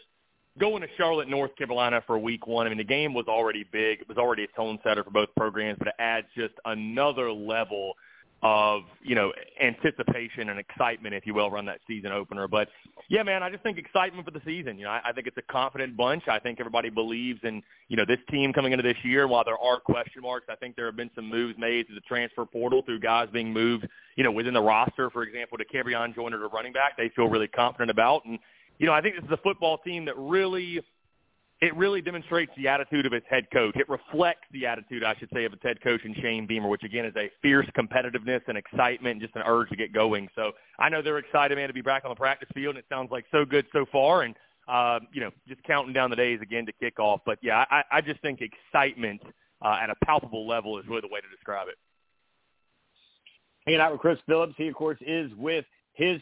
going 0.59 0.83
to 0.83 0.89
Charlotte, 0.97 1.29
North 1.29 1.55
Carolina 1.57 2.03
for 2.05 2.19
week 2.19 2.49
one. 2.49 2.67
I 2.67 2.69
mean, 2.69 2.79
the 2.79 2.85
game 2.85 3.15
was 3.15 3.27
already 3.29 3.65
big. 3.71 4.01
It 4.01 4.09
was 4.09 4.19
already 4.19 4.43
a 4.43 4.49
tone 4.57 4.79
setter 4.83 5.05
for 5.05 5.11
both 5.11 5.29
programs, 5.37 5.79
but 5.79 5.87
it 5.87 5.95
adds 6.01 6.27
just 6.37 6.55
another 6.65 7.31
level 7.33 7.93
of 8.43 8.83
you 9.03 9.15
know 9.15 9.33
anticipation 9.61 10.49
and 10.51 10.61
excitement, 10.61 11.15
if 11.15 11.27
you 11.27 11.35
will, 11.35 11.51
run 11.51 11.67
that 11.67 11.81
season 11.89 12.13
opener. 12.13 12.47
But 12.47 12.69
yeah, 13.09 13.23
man, 13.23 13.43
I 13.43 13.51
just 13.51 13.63
think 13.63 13.79
excitement 13.79 14.25
for 14.25 14.31
the 14.31 14.43
season. 14.45 14.79
You 14.79 14.85
know, 14.85 14.91
I, 14.91 15.01
I 15.07 15.13
think 15.13 15.27
it's 15.27 15.37
a 15.37 15.53
confident 15.53 15.97
bunch. 15.97 16.23
I 16.29 16.39
think 16.39 16.61
everybody 16.61 16.89
believes 16.89 17.41
in 17.43 17.63
you 17.89 17.97
know 17.97 18.05
this 18.07 18.21
team 18.31 18.53
coming 18.53 18.73
into 18.73 18.83
this 18.83 18.97
year. 19.03 19.27
While 19.27 19.45
there 19.45 19.59
are 19.59 19.81
question 19.81 20.23
marks, 20.23 20.47
I 20.49 20.55
think 20.55 20.77
there 20.77 20.87
have 20.87 20.97
been 20.97 21.11
some 21.15 21.29
moves 21.29 21.59
made 21.59 21.89
to 21.89 21.95
the 21.95 22.01
transfer 22.03 22.47
portal 22.47 22.83
through 22.83 23.01
guys 23.01 23.29
being 23.33 23.53
moved. 23.53 23.89
You 24.17 24.25
know, 24.25 24.33
within 24.33 24.55
the 24.55 24.63
roster, 24.63 25.11
for 25.11 25.23
example, 25.25 25.59
Dakereon 25.59 26.15
Joyner 26.15 26.39
to 26.39 26.47
running 26.49 26.73
back, 26.73 26.97
they 26.97 27.11
feel 27.17 27.29
really 27.29 27.49
confident 27.49 27.91
about. 27.91 28.25
And 28.25 28.39
you 28.79 28.87
know, 28.87 28.93
I 28.93 29.01
think 29.01 29.17
this 29.17 29.25
is 29.25 29.33
a 29.33 29.43
football 29.43 29.79
team 29.79 30.05
that 30.05 30.17
really 30.17 30.81
it 31.61 31.77
really 31.77 32.01
demonstrates 32.01 32.53
the 32.57 32.69
attitude 32.69 33.05
of 33.05 33.13
its 33.13 33.27
head 33.29 33.47
coach. 33.53 33.75
It 33.75 33.89
reflects 33.89 34.47
the 34.53 34.67
attitude, 34.67 35.03
I 35.03 35.15
should 35.17 35.29
say, 35.35 35.45
of 35.45 35.53
its 35.53 35.63
head 35.63 35.81
coach 35.83 36.01
and 36.05 36.15
Shane 36.17 36.47
Beamer, 36.47 36.69
which 36.69 36.85
again 36.85 37.05
is 37.05 37.15
a 37.17 37.31
fierce 37.43 37.67
competitiveness 37.77 38.43
and 38.47 38.57
excitement, 38.57 39.13
and 39.13 39.21
just 39.21 39.35
an 39.35 39.43
urge 39.45 39.69
to 39.71 39.77
get 39.77 39.93
going. 39.93 40.29
So 40.37 40.53
I 40.79 40.89
know 40.89 41.03
they're 41.03 41.19
excited, 41.19 41.57
man, 41.57 41.67
to 41.67 41.75
be 41.75 41.83
back 41.83 42.05
on 42.05 42.11
the 42.11 42.17
practice 42.17 42.49
field, 42.55 42.77
and 42.77 42.79
it 42.79 42.85
sounds 42.89 43.11
like 43.11 43.25
so 43.33 43.45
good 43.45 43.67
so 43.73 43.87
far. 43.91 44.23
And 44.23 44.37
uh, 44.69 45.01
you 45.13 45.21
know, 45.21 45.31
just 45.49 45.63
counting 45.65 45.93
down 45.93 46.11
the 46.11 46.17
days 46.17 46.41
again 46.43 46.65
to 46.67 46.73
kick 46.73 47.01
off. 47.01 47.21
But 47.27 47.39
yeah, 47.43 47.65
I, 47.71 47.83
I 47.91 48.01
just 48.03 48.21
think 48.21 48.41
excitement 48.41 49.21
uh, 49.63 49.79
at 49.83 49.91
a 49.91 49.95
palpable 50.05 50.47
level 50.47 50.79
is 50.79 50.87
really 50.87 51.01
the 51.01 51.09
way 51.09 51.21
to 51.21 51.29
describe 51.35 51.69
it. 51.69 51.77
Hanging 53.67 53.81
out 53.81 53.93
with 53.93 54.01
Chris 54.01 54.19
Phillips, 54.27 54.55
he 54.57 54.69
of 54.69 54.75
course 54.75 54.99
is 55.01 55.33
with 55.37 55.65
his 55.95 56.21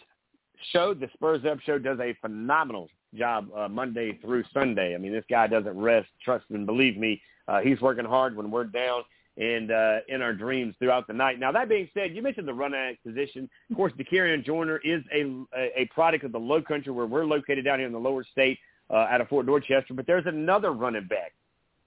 show. 0.72 0.94
The 0.94 1.08
Spurs 1.12 1.44
Up 1.44 1.60
Show 1.60 1.78
does 1.78 1.98
a 2.00 2.16
phenomenal 2.22 2.88
job 3.14 3.48
uh, 3.56 3.68
Monday 3.68 4.18
through 4.22 4.44
Sunday. 4.52 4.94
I 4.94 4.98
mean, 4.98 5.12
this 5.12 5.24
guy 5.30 5.46
doesn't 5.46 5.78
rest. 5.78 6.08
Trust 6.24 6.44
and 6.50 6.66
believe 6.66 6.96
me, 6.96 7.20
uh, 7.48 7.60
he's 7.60 7.80
working 7.80 8.04
hard 8.04 8.36
when 8.36 8.50
we're 8.50 8.64
down 8.64 9.02
and 9.38 9.70
uh, 9.70 9.98
in 10.08 10.22
our 10.22 10.32
dreams 10.32 10.74
throughout 10.78 11.06
the 11.06 11.12
night. 11.12 11.38
Now, 11.38 11.52
that 11.52 11.68
being 11.68 11.88
said, 11.92 12.14
you 12.14 12.22
mentioned 12.22 12.48
the 12.48 12.54
running 12.54 12.96
position. 13.04 13.48
Of 13.70 13.76
course, 13.76 13.92
Dakereon 13.92 14.44
Joyner 14.44 14.78
is 14.78 15.02
a, 15.12 15.44
a 15.54 15.84
product 15.94 16.24
of 16.24 16.32
the 16.32 16.38
low 16.38 16.62
country 16.62 16.92
where 16.92 17.06
we're 17.06 17.26
located 17.26 17.64
down 17.64 17.78
here 17.78 17.86
in 17.86 17.92
the 17.92 17.98
lower 17.98 18.24
state 18.24 18.58
uh, 18.90 18.94
out 18.94 19.20
of 19.20 19.28
Fort 19.28 19.46
Dorchester. 19.46 19.92
But 19.92 20.06
there's 20.06 20.26
another 20.26 20.72
running 20.72 21.06
back. 21.06 21.32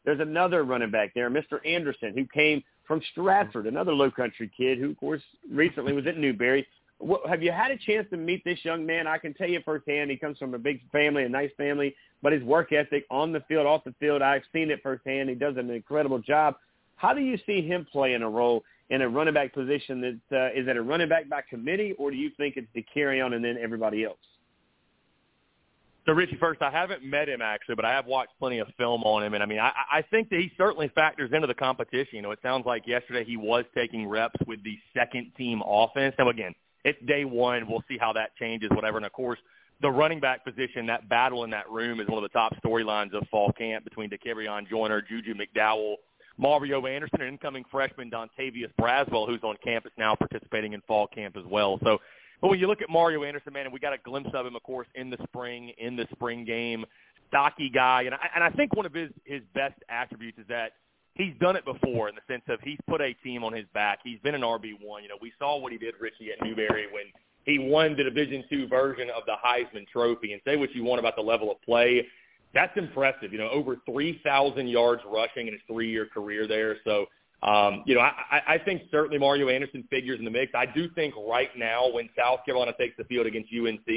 There's 0.05 0.19
another 0.19 0.63
running 0.63 0.91
back 0.91 1.13
there, 1.13 1.29
Mr. 1.29 1.65
Anderson, 1.65 2.13
who 2.15 2.25
came 2.25 2.63
from 2.87 3.01
Stratford, 3.11 3.67
another 3.67 3.93
low 3.93 4.09
country 4.09 4.49
kid 4.55 4.79
who, 4.79 4.91
of 4.91 4.97
course, 4.97 5.21
recently 5.51 5.93
was 5.93 6.07
at 6.07 6.17
Newberry 6.17 6.65
have 7.27 7.41
you 7.41 7.51
had 7.51 7.71
a 7.71 7.77
chance 7.77 8.07
to 8.09 8.17
meet 8.17 8.43
this 8.43 8.59
young 8.63 8.85
man? 8.85 9.07
I 9.07 9.17
can 9.17 9.33
tell 9.33 9.47
you 9.47 9.61
firsthand, 9.63 10.11
he 10.11 10.17
comes 10.17 10.37
from 10.37 10.53
a 10.53 10.59
big 10.59 10.81
family, 10.91 11.23
a 11.23 11.29
nice 11.29 11.51
family, 11.57 11.95
but 12.21 12.33
his 12.33 12.43
work 12.43 12.73
ethic 12.73 13.05
on 13.09 13.31
the 13.31 13.39
field, 13.47 13.65
off 13.65 13.83
the 13.83 13.95
field, 13.99 14.21
I've 14.21 14.43
seen 14.51 14.69
it 14.69 14.81
firsthand. 14.83 15.29
He 15.29 15.35
does 15.35 15.55
an 15.57 15.69
incredible 15.69 16.19
job. 16.19 16.55
How 16.97 17.13
do 17.13 17.21
you 17.21 17.37
see 17.45 17.61
him 17.61 17.87
playing 17.89 18.21
a 18.21 18.29
role 18.29 18.63
in 18.89 19.01
a 19.01 19.07
running 19.07 19.33
back 19.33 19.53
position? 19.53 20.01
That 20.01 20.37
uh, 20.37 20.59
is 20.59 20.67
it 20.67 20.75
a 20.75 20.81
running 20.81 21.07
back 21.07 21.29
by 21.29 21.41
committee, 21.49 21.93
or 21.97 22.11
do 22.11 22.17
you 22.17 22.31
think 22.35 22.57
it's 22.57 22.67
Dakereon 22.75 23.33
and 23.33 23.43
then 23.43 23.57
everybody 23.61 24.03
else? 24.03 24.17
So 26.05 26.13
Richie, 26.13 26.37
first, 26.37 26.61
I 26.61 26.71
haven't 26.71 27.03
met 27.03 27.29
him 27.29 27.41
actually, 27.41 27.75
but 27.75 27.85
I 27.85 27.91
have 27.91 28.07
watched 28.07 28.31
plenty 28.39 28.59
of 28.59 28.67
film 28.77 29.03
on 29.03 29.23
him, 29.23 29.35
and 29.35 29.43
I 29.43 29.45
mean, 29.45 29.59
I, 29.59 29.71
I 29.91 30.01
think 30.01 30.29
that 30.29 30.39
he 30.39 30.51
certainly 30.57 30.89
factors 30.95 31.31
into 31.33 31.47
the 31.47 31.53
competition. 31.53 32.15
You 32.15 32.21
know, 32.23 32.31
it 32.31 32.39
sounds 32.41 32.65
like 32.65 32.87
yesterday 32.87 33.23
he 33.23 33.37
was 33.37 33.63
taking 33.75 34.07
reps 34.07 34.39
with 34.47 34.63
the 34.63 34.77
second 34.93 35.31
team 35.37 35.61
offense. 35.65 36.15
Now, 36.17 36.29
again, 36.29 36.55
it's 36.83 36.99
day 37.05 37.25
one. 37.25 37.67
We'll 37.69 37.83
see 37.87 37.97
how 37.97 38.13
that 38.13 38.35
changes, 38.37 38.69
whatever. 38.71 38.97
And 38.97 39.05
of 39.05 39.11
course, 39.11 39.39
the 39.81 39.89
running 39.89 40.19
back 40.19 40.43
position, 40.43 40.87
that 40.87 41.07
battle 41.07 41.43
in 41.43 41.49
that 41.51 41.69
room 41.69 41.99
is 41.99 42.07
one 42.07 42.23
of 42.23 42.29
the 42.29 42.37
top 42.37 42.53
storylines 42.63 43.13
of 43.13 43.27
fall 43.29 43.51
camp 43.53 43.83
between 43.83 44.09
Dakereon 44.09 44.69
Joyner, 44.69 45.01
Juju 45.01 45.33
McDowell, 45.35 45.95
Mario 46.37 46.85
Anderson, 46.85 47.21
and 47.21 47.29
incoming 47.29 47.63
freshman 47.71 48.09
Dontavius 48.09 48.71
Braswell, 48.79 49.27
who's 49.27 49.43
on 49.43 49.55
campus 49.63 49.91
now 49.97 50.15
participating 50.15 50.73
in 50.73 50.81
fall 50.81 51.07
camp 51.07 51.37
as 51.37 51.45
well. 51.45 51.79
So, 51.83 51.99
but 52.41 52.49
when 52.49 52.59
you 52.59 52.67
look 52.67 52.81
at 52.81 52.89
Mario 52.89 53.23
Anderson, 53.23 53.53
man, 53.53 53.65
and 53.65 53.73
we 53.73 53.79
got 53.79 53.93
a 53.93 53.97
glimpse 53.97 54.31
of 54.33 54.45
him, 54.45 54.55
of 54.55 54.63
course, 54.63 54.87
in 54.95 55.09
the 55.09 55.17
spring, 55.23 55.71
in 55.77 55.95
the 55.95 56.07
spring 56.11 56.45
game, 56.45 56.85
stocky 57.27 57.69
guy, 57.69 58.03
and 58.03 58.15
I, 58.15 58.29
and 58.35 58.43
I 58.43 58.49
think 58.49 58.75
one 58.75 58.85
of 58.85 58.93
his 58.93 59.11
his 59.25 59.41
best 59.53 59.75
attributes 59.89 60.39
is 60.39 60.47
that– 60.47 60.71
he's 61.15 61.33
done 61.39 61.55
it 61.55 61.65
before 61.65 62.09
in 62.09 62.15
the 62.15 62.21
sense 62.31 62.43
of 62.47 62.59
he's 62.61 62.77
put 62.87 63.01
a 63.01 63.13
team 63.23 63.43
on 63.43 63.53
his 63.53 63.65
back. 63.73 63.99
He's 64.03 64.19
been 64.19 64.35
an 64.35 64.41
RB 64.41 64.73
one. 64.81 65.03
You 65.03 65.09
know, 65.09 65.17
we 65.21 65.33
saw 65.39 65.57
what 65.57 65.71
he 65.71 65.77
did, 65.77 65.95
Richie, 65.99 66.31
at 66.31 66.43
Newberry 66.45 66.87
when 66.91 67.05
he 67.45 67.59
won 67.59 67.95
the 67.97 68.03
Division 68.03 68.43
two 68.49 68.67
version 68.67 69.09
of 69.09 69.23
the 69.25 69.35
Heisman 69.43 69.87
Trophy. 69.87 70.33
And 70.33 70.41
say 70.45 70.55
what 70.55 70.73
you 70.73 70.83
want 70.83 70.99
about 70.99 71.15
the 71.15 71.21
level 71.21 71.51
of 71.51 71.61
play, 71.61 72.05
that's 72.53 72.75
impressive. 72.77 73.31
You 73.31 73.39
know, 73.39 73.49
over 73.49 73.77
three 73.85 74.21
thousand 74.23 74.67
yards 74.67 75.01
rushing 75.07 75.47
in 75.47 75.53
his 75.53 75.61
three 75.67 75.89
year 75.89 76.05
career 76.05 76.47
there. 76.47 76.77
So. 76.83 77.05
Um, 77.41 77.83
you 77.85 77.95
know, 77.95 78.01
I, 78.01 78.41
I 78.45 78.57
think 78.57 78.81
certainly 78.91 79.17
Mario 79.17 79.47
Anderson 79.47 79.87
figures 79.89 80.19
in 80.19 80.25
the 80.25 80.29
mix. 80.29 80.51
I 80.53 80.65
do 80.65 80.89
think 80.89 81.13
right 81.25 81.47
now 81.57 81.89
when 81.89 82.09
South 82.17 82.43
Carolina 82.43 82.73
takes 82.77 82.97
the 82.97 83.05
field 83.05 83.27
against 83.27 83.49
UNC, 83.53 83.87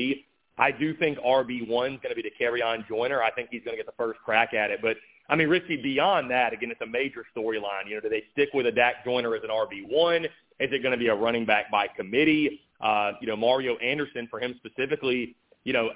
I 0.58 0.70
do 0.70 0.94
think 0.94 1.18
RB 1.18 1.66
one 1.66 1.94
is 1.94 2.00
going 2.02 2.14
to 2.14 2.22
be 2.22 2.22
Dakereon 2.22 2.86
Joyner. 2.86 3.20
I 3.20 3.30
think 3.32 3.48
he's 3.50 3.64
going 3.64 3.76
to 3.76 3.82
get 3.82 3.86
the 3.86 3.96
first 3.96 4.20
crack 4.20 4.54
at 4.54 4.70
it. 4.70 4.80
But 4.80 4.96
I 5.28 5.36
mean, 5.36 5.48
Richie, 5.48 5.76
beyond 5.76 6.30
that, 6.30 6.52
again, 6.52 6.70
it's 6.70 6.80
a 6.80 6.86
major 6.86 7.24
storyline. 7.36 7.88
You 7.88 7.96
know, 7.96 8.00
do 8.00 8.08
they 8.08 8.24
stick 8.32 8.50
with 8.52 8.66
a 8.66 8.72
Dak 8.72 9.04
Joyner 9.04 9.34
as 9.34 9.42
an 9.42 9.50
RB1? 9.50 10.24
Is 10.24 10.70
it 10.72 10.82
going 10.82 10.92
to 10.92 10.98
be 10.98 11.08
a 11.08 11.14
running 11.14 11.46
back 11.46 11.70
by 11.70 11.86
committee? 11.88 12.60
Uh, 12.80 13.12
you 13.20 13.26
know, 13.26 13.36
Mario 13.36 13.76
Anderson, 13.76 14.26
for 14.28 14.40
him 14.40 14.54
specifically, 14.58 15.36
you 15.64 15.72
know, 15.72 15.90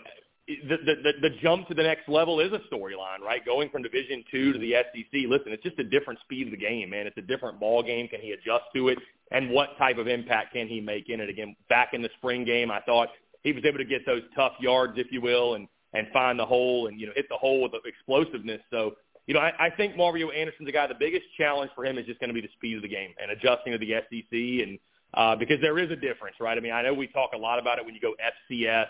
the, 0.47 0.77
the, 0.77 1.12
the 1.23 1.31
jump 1.43 1.66
to 1.69 1.74
the 1.74 1.82
next 1.82 2.09
level 2.09 2.39
is 2.39 2.53
a 2.53 2.61
storyline, 2.73 3.20
right? 3.20 3.44
Going 3.44 3.69
from 3.69 3.82
Division 3.82 4.24
two 4.31 4.53
to 4.53 4.59
the 4.59 4.74
SEC. 4.74 5.28
Listen, 5.28 5.53
it's 5.53 5.62
just 5.62 5.78
a 5.81 5.85
different 5.85 6.20
speed 6.20 6.47
of 6.47 6.53
the 6.53 6.57
game, 6.57 6.90
man. 6.90 7.07
It's 7.07 7.19
a 7.19 7.23
different 7.23 7.59
ball 7.59 7.82
game. 7.82 8.07
Can 8.07 8.20
he 8.20 8.31
adjust 8.31 8.65
to 8.77 8.89
it? 8.89 8.98
And 9.32 9.51
what 9.51 9.77
type 9.77 9.98
of 9.98 10.07
impact 10.07 10.53
can 10.53 10.69
he 10.69 10.81
make 10.81 11.09
in 11.09 11.20
it? 11.20 11.28
Again, 11.28 11.57
back 11.69 11.94
in 11.94 12.03
the 12.03 12.11
spring 12.19 12.44
game, 12.44 12.70
I 12.70 12.81
thought 12.81 13.09
he 13.43 13.53
was 13.53 13.65
able 13.65 13.78
to 13.78 13.85
get 13.85 14.07
those 14.07 14.23
tough 14.36 14.53
yards, 14.61 14.93
if 14.97 15.09
you 15.11 15.20
will, 15.20 15.55
and 15.55 15.66
and 15.94 16.07
find 16.12 16.39
the 16.39 16.44
hole 16.44 16.89
and 16.89 17.01
you 17.01 17.07
know 17.07 17.12
hit 17.16 17.28
the 17.28 17.36
hole 17.36 17.62
with 17.62 17.73
explosiveness. 17.85 18.61
So 18.70 18.97
you 19.27 19.35
know, 19.35 19.40
I, 19.40 19.53
I 19.59 19.70
think 19.70 19.97
Mario 19.97 20.31
Anderson's 20.31 20.69
a 20.69 20.73
guy. 20.73 20.86
The 20.86 20.94
biggest 20.94 21.24
challenge 21.36 21.70
for 21.74 21.85
him 21.85 21.98
is 21.98 22.07
just 22.07 22.20
going 22.20 22.28
to 22.28 22.35
be 22.35 22.40
the 22.40 22.53
speed 22.57 22.77
of 22.77 22.82
the 22.82 22.89
game 22.89 23.11
and 23.20 23.31
adjusting 23.31 23.73
to 23.73 23.78
the 23.78 23.94
SEC, 24.09 24.66
and 24.66 24.78
uh, 25.15 25.36
because 25.36 25.61
there 25.61 25.78
is 25.78 25.90
a 25.90 25.97
difference, 25.97 26.36
right? 26.40 26.57
I 26.57 26.61
mean, 26.61 26.73
I 26.73 26.82
know 26.82 26.94
we 26.94 27.09
talk 27.09 27.31
a 27.35 27.39
lot 27.39 27.59
about 27.59 27.78
it 27.78 27.85
when 27.85 27.94
you 27.94 28.01
go 28.01 28.15
FCS 28.51 28.86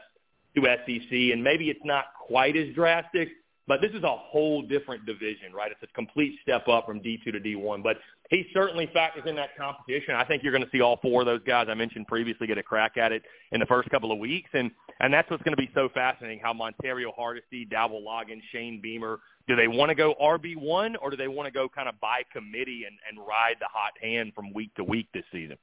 to 0.57 0.63
SEC, 0.63 1.33
and 1.33 1.43
maybe 1.43 1.71
it's 1.71 1.85
not 1.85 2.07
quite 2.27 2.57
as 2.57 2.75
drastic, 2.75 3.29
but 3.69 3.81
this 3.81 3.91
is 3.93 4.03
a 4.05 4.17
whole 4.17 4.63
different 4.63 5.07
division, 5.07 5.53
right? 5.53 5.73
It's 5.73 5.83
a 5.83 5.95
complete 5.95 6.39
step 6.43 6.69
up 6.69 6.87
from 6.87 7.01
D2 7.01 7.25
to 7.25 7.41
D1. 7.41 7.83
But 7.83 7.97
he 8.31 8.47
certainly 8.55 8.89
factors 8.93 9.25
in 9.27 9.35
that 9.37 9.57
competition. 9.57 10.15
I 10.15 10.25
think 10.25 10.43
you're 10.43 10.53
going 10.53 10.65
to 10.65 10.71
see 10.71 10.81
all 10.81 10.99
four 11.03 11.23
of 11.23 11.27
those 11.27 11.43
guys 11.47 11.67
I 11.69 11.75
mentioned 11.75 12.07
previously 12.07 12.47
get 12.47 12.59
a 12.59 12.63
crack 12.63 12.97
at 12.97 13.13
it 13.13 13.23
in 13.53 13.61
the 13.61 13.67
first 13.67 13.91
couple 13.91 14.13
of 14.13 14.19
weeks, 14.19 14.51
and 14.53 14.71
and 15.01 15.13
that's 15.13 15.31
what's 15.31 15.43
going 15.43 15.57
to 15.57 15.61
be 15.61 15.71
so 15.75 15.89
fascinating. 15.93 16.41
How 16.43 16.53
Montario 16.53 17.15
Hardesty, 17.15 17.65
Dowell 17.65 18.03
Loggins, 18.03 18.43
Shane 18.53 18.81
Beamer, 18.81 19.21
do 19.47 19.55
they 19.57 19.69
want 19.69 19.91
to 19.91 19.95
go 19.95 20.15
RB 20.21 20.57
one 20.57 20.97
or 20.97 21.11
do 21.11 21.17
they 21.17 21.29
want 21.29 21.47
to 21.47 21.53
go 21.53 21.69
kind 21.69 21.89
of 21.89 22.01
by 22.01 22.23
committee 22.33 22.85
and, 22.87 22.97
and 23.09 23.27
ride 23.27 23.57
the 23.61 23.69
hot 23.71 23.93
hand 24.03 24.33
from 24.35 24.53
week 24.53 24.75
to 24.77 24.85
week 24.85 25.09
this 25.13 25.25
season? 25.33 25.57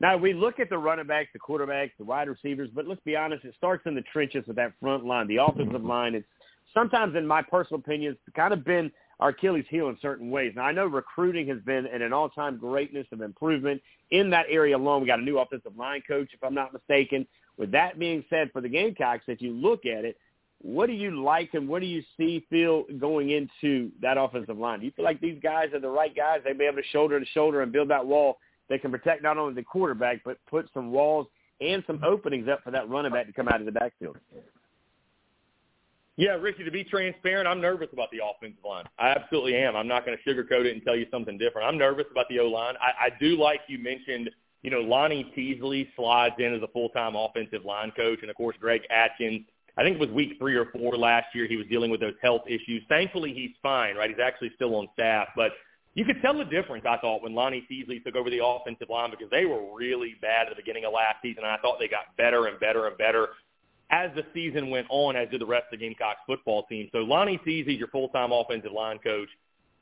Now 0.00 0.16
we 0.16 0.32
look 0.32 0.58
at 0.58 0.70
the 0.70 0.78
running 0.78 1.06
backs, 1.06 1.28
the 1.32 1.38
quarterbacks, 1.38 1.90
the 1.98 2.04
wide 2.04 2.28
receivers, 2.28 2.70
but 2.74 2.86
let's 2.86 3.02
be 3.04 3.16
honest, 3.16 3.44
it 3.44 3.54
starts 3.56 3.82
in 3.86 3.94
the 3.94 4.02
trenches 4.12 4.44
with 4.46 4.56
that 4.56 4.72
front 4.80 5.04
line, 5.04 5.28
the 5.28 5.36
offensive 5.36 5.84
line. 5.84 6.14
It's 6.14 6.26
sometimes, 6.72 7.16
in 7.16 7.26
my 7.26 7.42
personal 7.42 7.80
opinion, 7.80 8.12
it's 8.12 8.36
kind 8.36 8.54
of 8.54 8.64
been 8.64 8.90
our 9.20 9.28
Achilles 9.28 9.66
heel 9.68 9.90
in 9.90 9.98
certain 10.00 10.30
ways. 10.30 10.54
Now 10.56 10.62
I 10.62 10.72
know 10.72 10.86
recruiting 10.86 11.46
has 11.48 11.58
been 11.60 11.86
at 11.86 12.00
an 12.00 12.14
all-time 12.14 12.56
greatness 12.56 13.06
of 13.12 13.20
improvement 13.20 13.82
in 14.10 14.30
that 14.30 14.46
area 14.48 14.76
alone. 14.76 15.02
We 15.02 15.06
got 15.06 15.18
a 15.18 15.22
new 15.22 15.38
offensive 15.38 15.76
line 15.76 16.02
coach, 16.08 16.30
if 16.32 16.42
I'm 16.42 16.54
not 16.54 16.72
mistaken. 16.72 17.26
With 17.58 17.70
that 17.72 17.98
being 17.98 18.24
said, 18.30 18.50
for 18.52 18.62
the 18.62 18.70
Gamecocks, 18.70 19.24
if 19.26 19.42
you 19.42 19.52
look 19.52 19.84
at 19.84 20.06
it, 20.06 20.16
what 20.62 20.86
do 20.86 20.92
you 20.94 21.22
like 21.22 21.50
and 21.52 21.68
what 21.68 21.80
do 21.80 21.86
you 21.86 22.02
see 22.16 22.46
feel 22.48 22.84
going 22.98 23.30
into 23.30 23.90
that 24.00 24.16
offensive 24.16 24.58
line? 24.58 24.80
Do 24.80 24.86
you 24.86 24.92
feel 24.92 25.04
like 25.04 25.20
these 25.20 25.38
guys 25.42 25.72
are 25.74 25.80
the 25.80 25.88
right 25.88 26.14
guys? 26.14 26.40
They 26.44 26.52
may 26.52 26.58
be 26.58 26.64
able 26.64 26.82
to 26.82 26.88
shoulder 26.88 27.20
to 27.20 27.26
shoulder 27.26 27.60
and 27.60 27.72
build 27.72 27.90
that 27.90 28.06
wall 28.06 28.38
that 28.70 28.80
can 28.80 28.90
protect 28.90 29.22
not 29.22 29.36
only 29.36 29.52
the 29.52 29.62
quarterback 29.62 30.22
but 30.24 30.38
put 30.48 30.70
some 30.72 30.90
walls 30.90 31.26
and 31.60 31.84
some 31.86 32.02
openings 32.02 32.48
up 32.48 32.64
for 32.64 32.70
that 32.70 32.88
running 32.88 33.12
back 33.12 33.26
to 33.26 33.32
come 33.34 33.48
out 33.48 33.60
of 33.60 33.66
the 33.66 33.72
backfield. 33.72 34.16
Yeah, 36.16 36.30
Ricky, 36.30 36.64
to 36.64 36.70
be 36.70 36.84
transparent, 36.84 37.46
I'm 37.46 37.60
nervous 37.60 37.88
about 37.92 38.10
the 38.10 38.20
offensive 38.24 38.64
line. 38.64 38.84
I 38.98 39.10
absolutely 39.10 39.56
am. 39.56 39.76
I'm 39.76 39.88
not 39.88 40.06
going 40.06 40.16
to 40.16 40.30
sugarcoat 40.30 40.64
it 40.64 40.72
and 40.72 40.82
tell 40.82 40.96
you 40.96 41.06
something 41.10 41.36
different. 41.36 41.68
I'm 41.68 41.76
nervous 41.76 42.06
about 42.10 42.26
the 42.30 42.38
O-line. 42.38 42.74
I, 42.80 43.06
I 43.06 43.10
do 43.20 43.36
like 43.36 43.60
you 43.68 43.78
mentioned, 43.78 44.30
you 44.62 44.70
know, 44.70 44.80
Lonnie 44.80 45.30
Teasley 45.34 45.88
slides 45.96 46.34
in 46.38 46.54
as 46.54 46.62
a 46.62 46.68
full-time 46.68 47.14
offensive 47.16 47.64
line 47.64 47.90
coach, 47.96 48.20
and, 48.22 48.30
of 48.30 48.36
course, 48.36 48.56
Greg 48.58 48.82
Atkins– 48.90 49.42
I 49.78 49.82
think 49.82 49.94
it 49.96 50.00
was 50.00 50.10
week 50.10 50.32
three 50.38 50.56
or 50.56 50.66
four 50.66 50.96
last 50.98 51.26
year. 51.32 51.46
He 51.46 51.56
was 51.56 51.66
dealing 51.68 51.90
with 51.90 52.00
those 52.00 52.16
health 52.20 52.42
issues. 52.46 52.82
Thankfully, 52.88 53.32
he's 53.32 53.52
fine, 53.62 53.96
right? 53.96 54.10
He's 54.10 54.18
actually 54.22 54.50
still 54.54 54.74
on 54.74 54.88
staff, 54.92 55.28
but 55.36 55.52
you 55.94 56.04
could 56.04 56.22
tell 56.22 56.38
the 56.38 56.44
difference, 56.44 56.84
I 56.88 56.98
thought, 56.98 57.22
when 57.22 57.34
Lonnie 57.34 57.66
Teasley 57.68 58.00
took 58.00 58.14
over 58.14 58.30
the 58.30 58.44
offensive 58.44 58.88
line 58.88 59.10
because 59.10 59.28
they 59.30 59.44
were 59.44 59.74
really 59.74 60.14
bad 60.22 60.46
at 60.46 60.50
the 60.50 60.62
beginning 60.62 60.84
of 60.84 60.92
last 60.92 61.16
season. 61.20 61.42
And 61.42 61.52
I 61.52 61.56
thought 61.58 61.78
they 61.80 61.88
got 61.88 62.16
better 62.16 62.46
and 62.46 62.60
better 62.60 62.86
and 62.86 62.96
better 62.96 63.28
as 63.90 64.10
the 64.14 64.24
season 64.32 64.70
went 64.70 64.86
on, 64.88 65.16
as 65.16 65.28
did 65.30 65.40
the 65.40 65.46
rest 65.46 65.64
of 65.72 65.78
the 65.80 65.84
Gamecocks 65.84 66.20
football 66.26 66.64
team. 66.66 66.88
So 66.92 66.98
Lonnie 66.98 67.40
Teasley's 67.44 67.78
your 67.78 67.88
full-time 67.88 68.30
offensive 68.30 68.70
line 68.72 68.98
coach. 68.98 69.28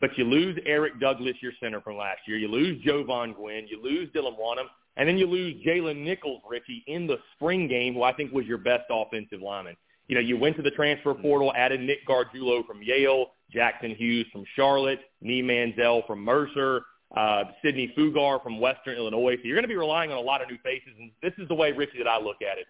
but 0.00 0.16
you 0.16 0.24
lose 0.24 0.58
Eric 0.64 1.00
Douglas, 1.00 1.34
your 1.40 1.52
center 1.60 1.80
from 1.80 1.96
last 1.96 2.20
year. 2.26 2.38
You 2.38 2.48
lose 2.48 2.82
Jovaughn 2.84 3.34
Gwyn. 3.34 3.66
You 3.68 3.82
lose 3.82 4.08
Dylan 4.10 4.38
Wonnum. 4.38 4.66
And 4.96 5.08
then 5.08 5.18
you 5.18 5.26
lose 5.26 5.54
Jalen 5.64 6.02
Nichols, 6.02 6.42
Richie, 6.48 6.82
in 6.86 7.06
the 7.06 7.18
spring 7.36 7.68
game, 7.68 7.94
who 7.94 8.02
I 8.02 8.12
think 8.12 8.32
was 8.32 8.46
your 8.46 8.58
best 8.58 8.84
offensive 8.90 9.40
lineman. 9.40 9.76
You 10.08 10.14
know, 10.14 10.20
you 10.20 10.38
went 10.38 10.56
to 10.56 10.62
the 10.62 10.70
transfer 10.70 11.14
portal, 11.14 11.52
added 11.54 11.80
Nick 11.80 12.06
Gargiulo 12.06 12.66
from 12.66 12.82
Yale, 12.82 13.26
Jackson 13.50 13.94
Hughes 13.94 14.26
from 14.32 14.44
Charlotte, 14.56 15.00
Ni 15.20 15.42
Mansell 15.42 16.02
from 16.06 16.24
Mercer, 16.24 16.82
uh, 17.16 17.44
Sidney 17.62 17.92
Fugar 17.96 18.42
from 18.42 18.58
Western 18.58 18.96
Illinois. 18.96 19.36
So 19.36 19.42
you're 19.44 19.56
going 19.56 19.64
to 19.64 19.68
be 19.68 19.76
relying 19.76 20.10
on 20.10 20.18
a 20.18 20.22
lot 20.22 20.42
of 20.42 20.48
new 20.48 20.58
faces, 20.64 20.92
and 20.98 21.10
this 21.22 21.32
is 21.38 21.46
the 21.48 21.54
way, 21.54 21.72
Richie, 21.72 21.98
that 21.98 22.08
I 22.08 22.18
look 22.18 22.36
at 22.42 22.58
it. 22.58 22.66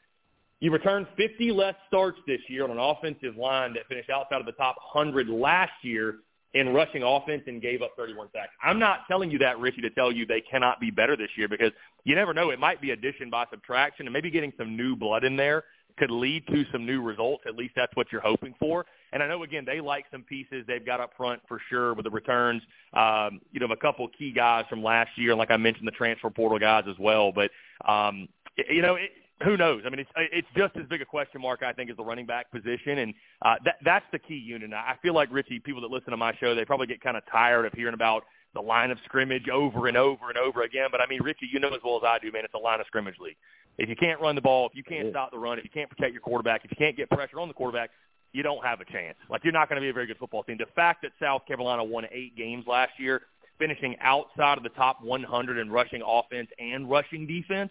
You 0.60 0.72
returned 0.72 1.06
50 1.16 1.52
less 1.52 1.74
starts 1.86 2.18
this 2.26 2.40
year 2.48 2.64
on 2.64 2.70
an 2.72 2.78
offensive 2.78 3.36
line 3.36 3.74
that 3.74 3.86
finished 3.88 4.10
outside 4.10 4.40
of 4.40 4.46
the 4.46 4.52
top 4.52 4.76
100 4.92 5.28
last 5.28 5.72
year 5.82 6.16
in 6.54 6.72
rushing 6.72 7.02
offense 7.04 7.42
and 7.46 7.62
gave 7.62 7.82
up 7.82 7.92
31 7.96 8.28
sacks. 8.32 8.50
I'm 8.62 8.78
not 8.78 9.00
telling 9.06 9.30
you 9.30 9.38
that, 9.38 9.60
Richie, 9.60 9.82
to 9.82 9.90
tell 9.90 10.10
you 10.10 10.26
they 10.26 10.40
cannot 10.40 10.80
be 10.80 10.90
better 10.90 11.16
this 11.16 11.28
year 11.36 11.46
because 11.46 11.70
you 12.04 12.16
never 12.16 12.34
know. 12.34 12.50
It 12.50 12.58
might 12.58 12.80
be 12.80 12.90
addition 12.90 13.30
by 13.30 13.44
subtraction 13.50 14.06
and 14.06 14.12
maybe 14.12 14.30
getting 14.30 14.52
some 14.58 14.76
new 14.76 14.96
blood 14.96 15.24
in 15.24 15.36
there 15.36 15.64
could 15.98 16.10
lead 16.10 16.46
to 16.48 16.64
some 16.72 16.86
new 16.86 17.02
results. 17.02 17.44
At 17.46 17.56
least 17.56 17.74
that's 17.76 17.94
what 17.96 18.06
you're 18.12 18.20
hoping 18.20 18.54
for. 18.58 18.86
And 19.12 19.22
I 19.22 19.28
know 19.28 19.42
again 19.42 19.64
they 19.66 19.80
like 19.80 20.04
some 20.10 20.22
pieces 20.22 20.64
they've 20.66 20.84
got 20.84 21.00
up 21.00 21.12
front 21.16 21.40
for 21.48 21.60
sure 21.68 21.94
with 21.94 22.04
the 22.04 22.10
returns. 22.10 22.62
Um, 22.94 23.40
you 23.52 23.60
know, 23.60 23.66
a 23.66 23.76
couple 23.76 24.04
of 24.04 24.12
key 24.18 24.32
guys 24.32 24.64
from 24.68 24.82
last 24.82 25.10
year, 25.16 25.34
like 25.34 25.50
I 25.50 25.56
mentioned, 25.56 25.86
the 25.86 25.92
transfer 25.92 26.30
portal 26.30 26.58
guys 26.58 26.84
as 26.88 26.96
well. 26.98 27.32
But 27.32 27.50
um, 27.86 28.28
you 28.68 28.82
know, 28.82 28.96
it, 28.96 29.10
who 29.44 29.56
knows? 29.56 29.82
I 29.86 29.90
mean, 29.90 30.00
it's 30.00 30.10
it's 30.16 30.48
just 30.56 30.76
as 30.76 30.86
big 30.88 31.00
a 31.00 31.04
question 31.04 31.40
mark 31.40 31.62
I 31.62 31.72
think 31.72 31.90
as 31.90 31.96
the 31.96 32.04
running 32.04 32.26
back 32.26 32.50
position, 32.50 32.98
and 32.98 33.14
uh, 33.42 33.54
that 33.64 33.76
that's 33.84 34.04
the 34.12 34.18
key 34.18 34.34
unit. 34.34 34.72
I 34.72 34.94
feel 35.00 35.14
like 35.14 35.28
Richie, 35.30 35.60
people 35.60 35.80
that 35.82 35.90
listen 35.90 36.10
to 36.10 36.16
my 36.16 36.34
show, 36.40 36.54
they 36.54 36.64
probably 36.64 36.86
get 36.86 37.00
kind 37.00 37.16
of 37.16 37.22
tired 37.30 37.64
of 37.64 37.72
hearing 37.72 37.94
about 37.94 38.24
the 38.54 38.60
line 38.60 38.90
of 38.90 38.98
scrimmage 39.04 39.48
over 39.48 39.88
and 39.88 39.96
over 39.96 40.28
and 40.28 40.38
over 40.38 40.62
again. 40.62 40.88
But 40.90 41.00
I 41.00 41.06
mean, 41.06 41.22
Richie, 41.22 41.48
you 41.52 41.60
know 41.60 41.68
as 41.68 41.80
well 41.84 41.96
as 41.96 42.02
I 42.06 42.18
do, 42.18 42.32
man, 42.32 42.44
it's 42.44 42.54
a 42.54 42.58
line 42.58 42.80
of 42.80 42.86
scrimmage 42.86 43.16
league. 43.20 43.36
If 43.78 43.88
you 43.88 43.96
can't 43.96 44.20
run 44.20 44.34
the 44.34 44.40
ball, 44.40 44.66
if 44.66 44.74
you 44.74 44.82
can't 44.82 45.10
stop 45.10 45.30
the 45.30 45.38
run, 45.38 45.58
if 45.58 45.64
you 45.64 45.70
can't 45.70 45.88
protect 45.88 46.12
your 46.12 46.20
quarterback, 46.20 46.64
if 46.64 46.70
you 46.70 46.76
can't 46.76 46.96
get 46.96 47.08
pressure 47.10 47.38
on 47.38 47.46
the 47.46 47.54
quarterback, 47.54 47.90
you 48.32 48.42
don't 48.42 48.64
have 48.64 48.80
a 48.80 48.84
chance. 48.84 49.16
Like 49.30 49.44
you're 49.44 49.52
not 49.52 49.68
going 49.68 49.80
to 49.80 49.84
be 49.84 49.88
a 49.88 49.92
very 49.92 50.06
good 50.06 50.18
football 50.18 50.42
team. 50.42 50.56
The 50.58 50.66
fact 50.74 51.02
that 51.02 51.12
South 51.20 51.46
Carolina 51.46 51.84
won 51.84 52.04
eight 52.10 52.36
games 52.36 52.64
last 52.66 52.92
year, 52.98 53.22
finishing 53.58 53.96
outside 54.00 54.58
of 54.58 54.64
the 54.64 54.70
top 54.70 55.02
100 55.02 55.58
in 55.58 55.70
rushing 55.70 56.02
offense 56.06 56.48
and 56.58 56.90
rushing 56.90 57.26
defense, 57.26 57.70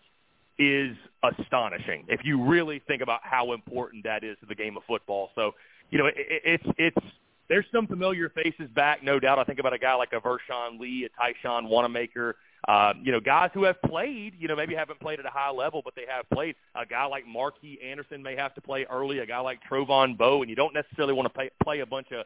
is 0.60 0.96
astonishing. 1.24 2.06
If 2.08 2.22
you 2.24 2.44
really 2.44 2.82
think 2.88 3.02
about 3.02 3.20
how 3.24 3.54
important 3.54 4.04
that 4.06 4.24
is 4.24 4.38
to 4.40 4.46
the 4.48 4.56
game 4.56 4.76
of 4.78 4.84
football, 4.88 5.30
so 5.36 5.52
you 5.92 6.00
know 6.00 6.08
it, 6.08 6.16
it's 6.18 6.66
it's 6.78 7.08
there's 7.50 7.66
some 7.72 7.88
familiar 7.88 8.30
faces 8.30 8.70
back, 8.74 9.04
no 9.04 9.20
doubt. 9.20 9.40
I 9.40 9.44
think 9.44 9.60
about 9.60 9.74
a 9.74 9.78
guy 9.78 9.96
like 9.96 10.14
a 10.14 10.20
Vershawn 10.20 10.80
Lee, 10.80 11.08
a 11.08 11.48
Tyshawn 11.48 11.70
Wanamaker, 11.70 12.36
uh, 12.68 12.94
you 13.02 13.12
know, 13.12 13.20
guys 13.20 13.50
who 13.54 13.64
have 13.64 13.82
played, 13.82 14.34
you 14.38 14.48
know, 14.48 14.56
maybe 14.56 14.76
haven't 14.76 15.00
played 15.00 15.20
at 15.20 15.26
a 15.26 15.30
high 15.30 15.52
level, 15.52 15.82
but 15.84 15.96
they 15.96 16.06
have 16.10 16.30
played. 16.30 16.56
A 16.76 16.86
guy 16.86 17.06
like 17.06 17.26
Marquis 17.26 17.80
Anderson 17.84 18.22
may 18.22 18.36
have 18.36 18.54
to 18.56 18.62
play 18.62 18.86
early. 18.90 19.20
A 19.20 19.26
guy 19.26 19.40
like 19.40 19.60
Trovon 19.70 20.18
Bow, 20.18 20.42
and 20.42 20.50
you 20.50 20.56
don't 20.56 20.74
necessarily 20.74 21.14
want 21.14 21.28
to 21.28 21.34
play, 21.34 21.50
play 21.64 21.80
a 21.80 21.86
bunch 21.86 22.12
of 22.12 22.26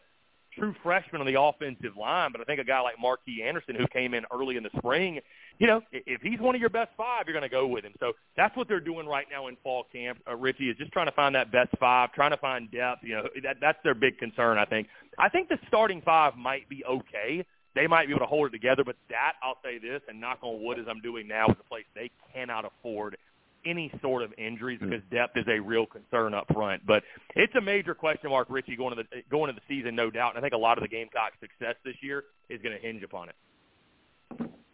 true 0.57 0.75
freshmen 0.83 1.21
on 1.21 1.27
the 1.27 1.39
offensive 1.39 1.97
line. 1.97 2.31
But 2.31 2.41
I 2.41 2.43
think 2.43 2.59
a 2.59 2.63
guy 2.63 2.81
like 2.81 2.99
Marquis 2.99 3.43
Anderson, 3.43 3.75
who 3.75 3.87
came 3.87 4.13
in 4.13 4.25
early 4.31 4.57
in 4.57 4.63
the 4.63 4.69
spring, 4.77 5.19
you 5.59 5.67
know, 5.67 5.81
if 5.91 6.21
he's 6.21 6.39
one 6.39 6.55
of 6.55 6.61
your 6.61 6.69
best 6.69 6.91
five, 6.97 7.23
you're 7.25 7.33
going 7.33 7.43
to 7.43 7.49
go 7.49 7.67
with 7.67 7.83
him. 7.83 7.93
So 7.99 8.13
that's 8.35 8.55
what 8.57 8.67
they're 8.67 8.79
doing 8.79 9.07
right 9.07 9.27
now 9.31 9.47
in 9.47 9.57
fall 9.63 9.85
camp. 9.91 10.19
Uh, 10.27 10.35
Richie 10.35 10.69
is 10.69 10.77
just 10.77 10.91
trying 10.91 11.07
to 11.07 11.11
find 11.11 11.35
that 11.35 11.51
best 11.51 11.69
five, 11.79 12.11
trying 12.13 12.31
to 12.31 12.37
find 12.37 12.71
depth. 12.71 13.03
You 13.03 13.15
know, 13.15 13.27
that 13.43 13.57
that's 13.61 13.79
their 13.83 13.95
big 13.95 14.17
concern. 14.17 14.57
I 14.57 14.65
think. 14.65 14.87
I 15.17 15.29
think 15.29 15.49
the 15.49 15.57
starting 15.67 16.01
five 16.01 16.35
might 16.35 16.67
be 16.69 16.83
okay 16.85 17.45
they 17.75 17.87
might 17.87 18.07
be 18.07 18.13
able 18.13 18.21
to 18.21 18.25
hold 18.25 18.47
it 18.47 18.51
together, 18.51 18.83
but 18.83 18.97
that, 19.09 19.33
I'll 19.41 19.57
say 19.63 19.77
this, 19.77 20.01
and 20.07 20.19
knock 20.19 20.39
on 20.41 20.61
wood 20.63 20.79
as 20.79 20.85
I'm 20.89 20.99
doing 20.99 21.27
now, 21.27 21.47
is 21.47 21.55
a 21.59 21.69
place 21.69 21.85
they 21.95 22.11
cannot 22.33 22.65
afford 22.65 23.17
any 23.65 23.91
sort 24.01 24.23
of 24.23 24.33
injuries 24.37 24.79
hmm. 24.79 24.89
because 24.89 25.03
depth 25.11 25.37
is 25.37 25.45
a 25.47 25.59
real 25.59 25.85
concern 25.85 26.33
up 26.33 26.45
front. 26.53 26.85
But 26.85 27.03
it's 27.35 27.53
a 27.55 27.61
major 27.61 27.93
question 27.93 28.29
mark, 28.29 28.47
Richie, 28.49 28.75
going 28.75 28.95
to 28.95 29.03
the 29.03 29.21
going 29.29 29.49
into 29.49 29.61
the 29.61 29.75
season, 29.75 29.95
no 29.95 30.09
doubt. 30.09 30.35
And 30.35 30.39
I 30.39 30.41
think 30.41 30.53
a 30.53 30.57
lot 30.57 30.77
of 30.77 30.83
the 30.83 30.87
Gamecocks' 30.87 31.37
success 31.39 31.75
this 31.83 31.95
year 32.01 32.25
is 32.49 32.61
going 32.61 32.75
to 32.75 32.81
hinge 32.81 33.03
upon 33.03 33.29
it. 33.29 33.35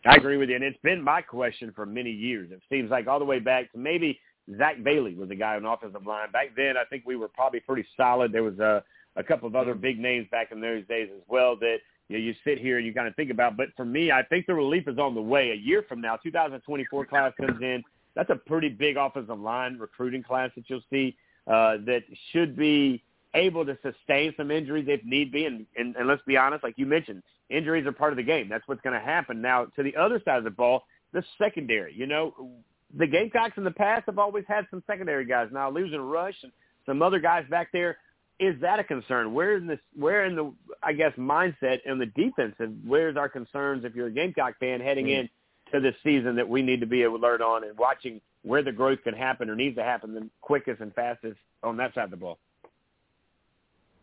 I 0.06 0.16
agree 0.16 0.38
with 0.38 0.50
you, 0.50 0.56
and 0.56 0.64
it's 0.64 0.78
been 0.84 1.02
my 1.02 1.22
question 1.22 1.74
for 1.76 1.86
many 1.86 2.12
years. 2.12 2.50
It 2.52 2.62
seems 2.70 2.90
like 2.90 3.08
all 3.08 3.20
the 3.20 3.26
way 3.26 3.40
back 3.40 3.72
to 3.74 3.78
maybe 3.78 4.20
Zach 4.58 4.82
Bailey 4.84 5.16
was 5.16 5.30
a 5.32 5.36
guy 5.36 5.56
on 5.56 5.66
offensive 5.66 6.06
line. 6.06 6.32
Back 6.32 6.56
then, 6.56 6.78
I 6.78 6.86
think 6.86 7.04
we 7.06 7.18
were 7.18 7.28
probably 7.28 7.60
pretty 7.60 7.86
solid. 7.98 8.32
There 8.32 8.44
was 8.44 8.58
a, 8.60 8.84
a 9.18 9.24
couple 9.24 9.48
of 9.48 9.56
other 9.56 9.74
hmm. 9.74 9.82
big 9.82 10.00
names 10.00 10.28
back 10.32 10.52
in 10.52 10.62
those 10.62 10.86
days 10.88 11.10
as 11.14 11.22
well 11.28 11.58
that 11.58 11.78
you, 12.08 12.18
know, 12.18 12.24
you 12.24 12.34
sit 12.46 12.60
here 12.60 12.78
and 12.78 12.86
you 12.86 12.94
kind 12.94 13.08
of 13.08 13.16
think 13.16 13.32
about. 13.32 13.58
But 13.58 13.68
for 13.76 13.86
me, 13.86 14.12
I 14.12 14.24
think 14.24 14.46
the 14.46 14.54
relief 14.54 14.88
is 14.88 14.98
on 14.98 15.16
the 15.16 15.22
way. 15.22 15.52
A 15.52 15.56
year 15.56 15.84
from 15.88 16.00
now, 16.00 16.16
2024 16.18 17.06
class 17.06 17.34
comes 17.40 17.62
in. 17.62 17.84
That's 18.18 18.32
a 18.32 18.36
pretty 18.36 18.70
big 18.70 18.98
offensive 18.98 19.40
line 19.40 19.78
recruiting 19.78 20.24
class 20.24 20.50
that 20.56 20.68
you'll 20.68 20.82
see 20.90 21.16
uh, 21.46 21.78
that 21.86 22.02
should 22.32 22.58
be 22.58 23.04
able 23.36 23.64
to 23.64 23.78
sustain 23.84 24.34
some 24.36 24.50
injuries 24.50 24.86
if 24.90 25.06
need 25.06 25.32
be. 25.32 25.46
And, 25.46 25.68
and, 25.78 25.96
and 25.96 26.08
let's 26.08 26.24
be 26.26 26.36
honest, 26.36 26.64
like 26.64 26.74
you 26.78 26.88
mentioned, 26.88 27.22
injuries 27.52 27.86
are 27.86 27.92
part 27.92 28.12
of 28.12 28.18
the 28.18 28.24
game. 28.24 28.50
That's 28.50 28.68
what's 28.68 28.82
going 28.82 29.00
to 29.00 29.06
happen. 29.06 29.40
Now, 29.40 29.66
to 29.76 29.84
the 29.84 29.96
other 29.96 30.20
side 30.26 30.40
of 30.40 30.44
the 30.44 30.50
ball, 30.50 30.84
the 31.14 31.24
secondary. 31.38 31.94
You 31.94 32.08
know, 32.08 32.34
the 32.98 33.06
Gamecocks 33.06 33.56
in 33.56 33.64
the 33.64 33.70
past 33.70 34.06
have 34.08 34.18
always 34.18 34.46
had 34.48 34.66
some 34.72 34.84
secondary 34.88 35.26
guys. 35.26 35.50
Now 35.52 35.70
losing 35.70 36.00
Rush 36.00 36.36
and 36.42 36.52
some 36.88 37.04
other 37.04 37.20
guys 37.20 37.46
back 37.52 37.70
there, 37.72 37.98
is 38.40 38.60
that 38.62 38.80
a 38.80 38.84
concern? 38.84 39.32
Where 39.32 39.58
in 39.58 39.68
this, 39.68 39.80
where 39.96 40.26
in 40.26 40.36
the, 40.36 40.52
I 40.82 40.94
guess, 40.94 41.12
mindset 41.20 41.82
in 41.86 42.00
the 42.00 42.08
defensive, 42.08 42.72
where's 42.84 43.16
our 43.16 43.30
concerns 43.30 43.86
if 43.86 43.94
you're 43.94 44.08
a 44.08 44.12
Gamecock 44.12 44.58
fan 44.60 44.80
heading 44.80 45.06
mm. 45.06 45.20
in 45.20 45.30
to 45.72 45.80
this 45.80 45.96
season 46.04 46.36
that 46.36 46.48
we 46.48 46.62
need 46.62 46.80
to 46.80 46.86
be 46.86 47.04
alert 47.04 47.42
on 47.42 47.64
and 47.64 47.78
watching 47.78 48.22
where 48.44 48.64
the 48.64 48.72
growth 48.72 49.00
can 49.04 49.14
happen 49.14 49.50
or 49.50 49.56
needs 49.56 49.76
to 49.76 49.84
happen 49.84 50.14
the 50.14 50.30
quickest 50.42 50.82
and 50.82 50.94
fastest 50.94 51.38
on 51.64 51.78
that 51.78 51.94
side 51.94 52.06
of 52.06 52.12
the 52.12 52.18
ball? 52.18 52.38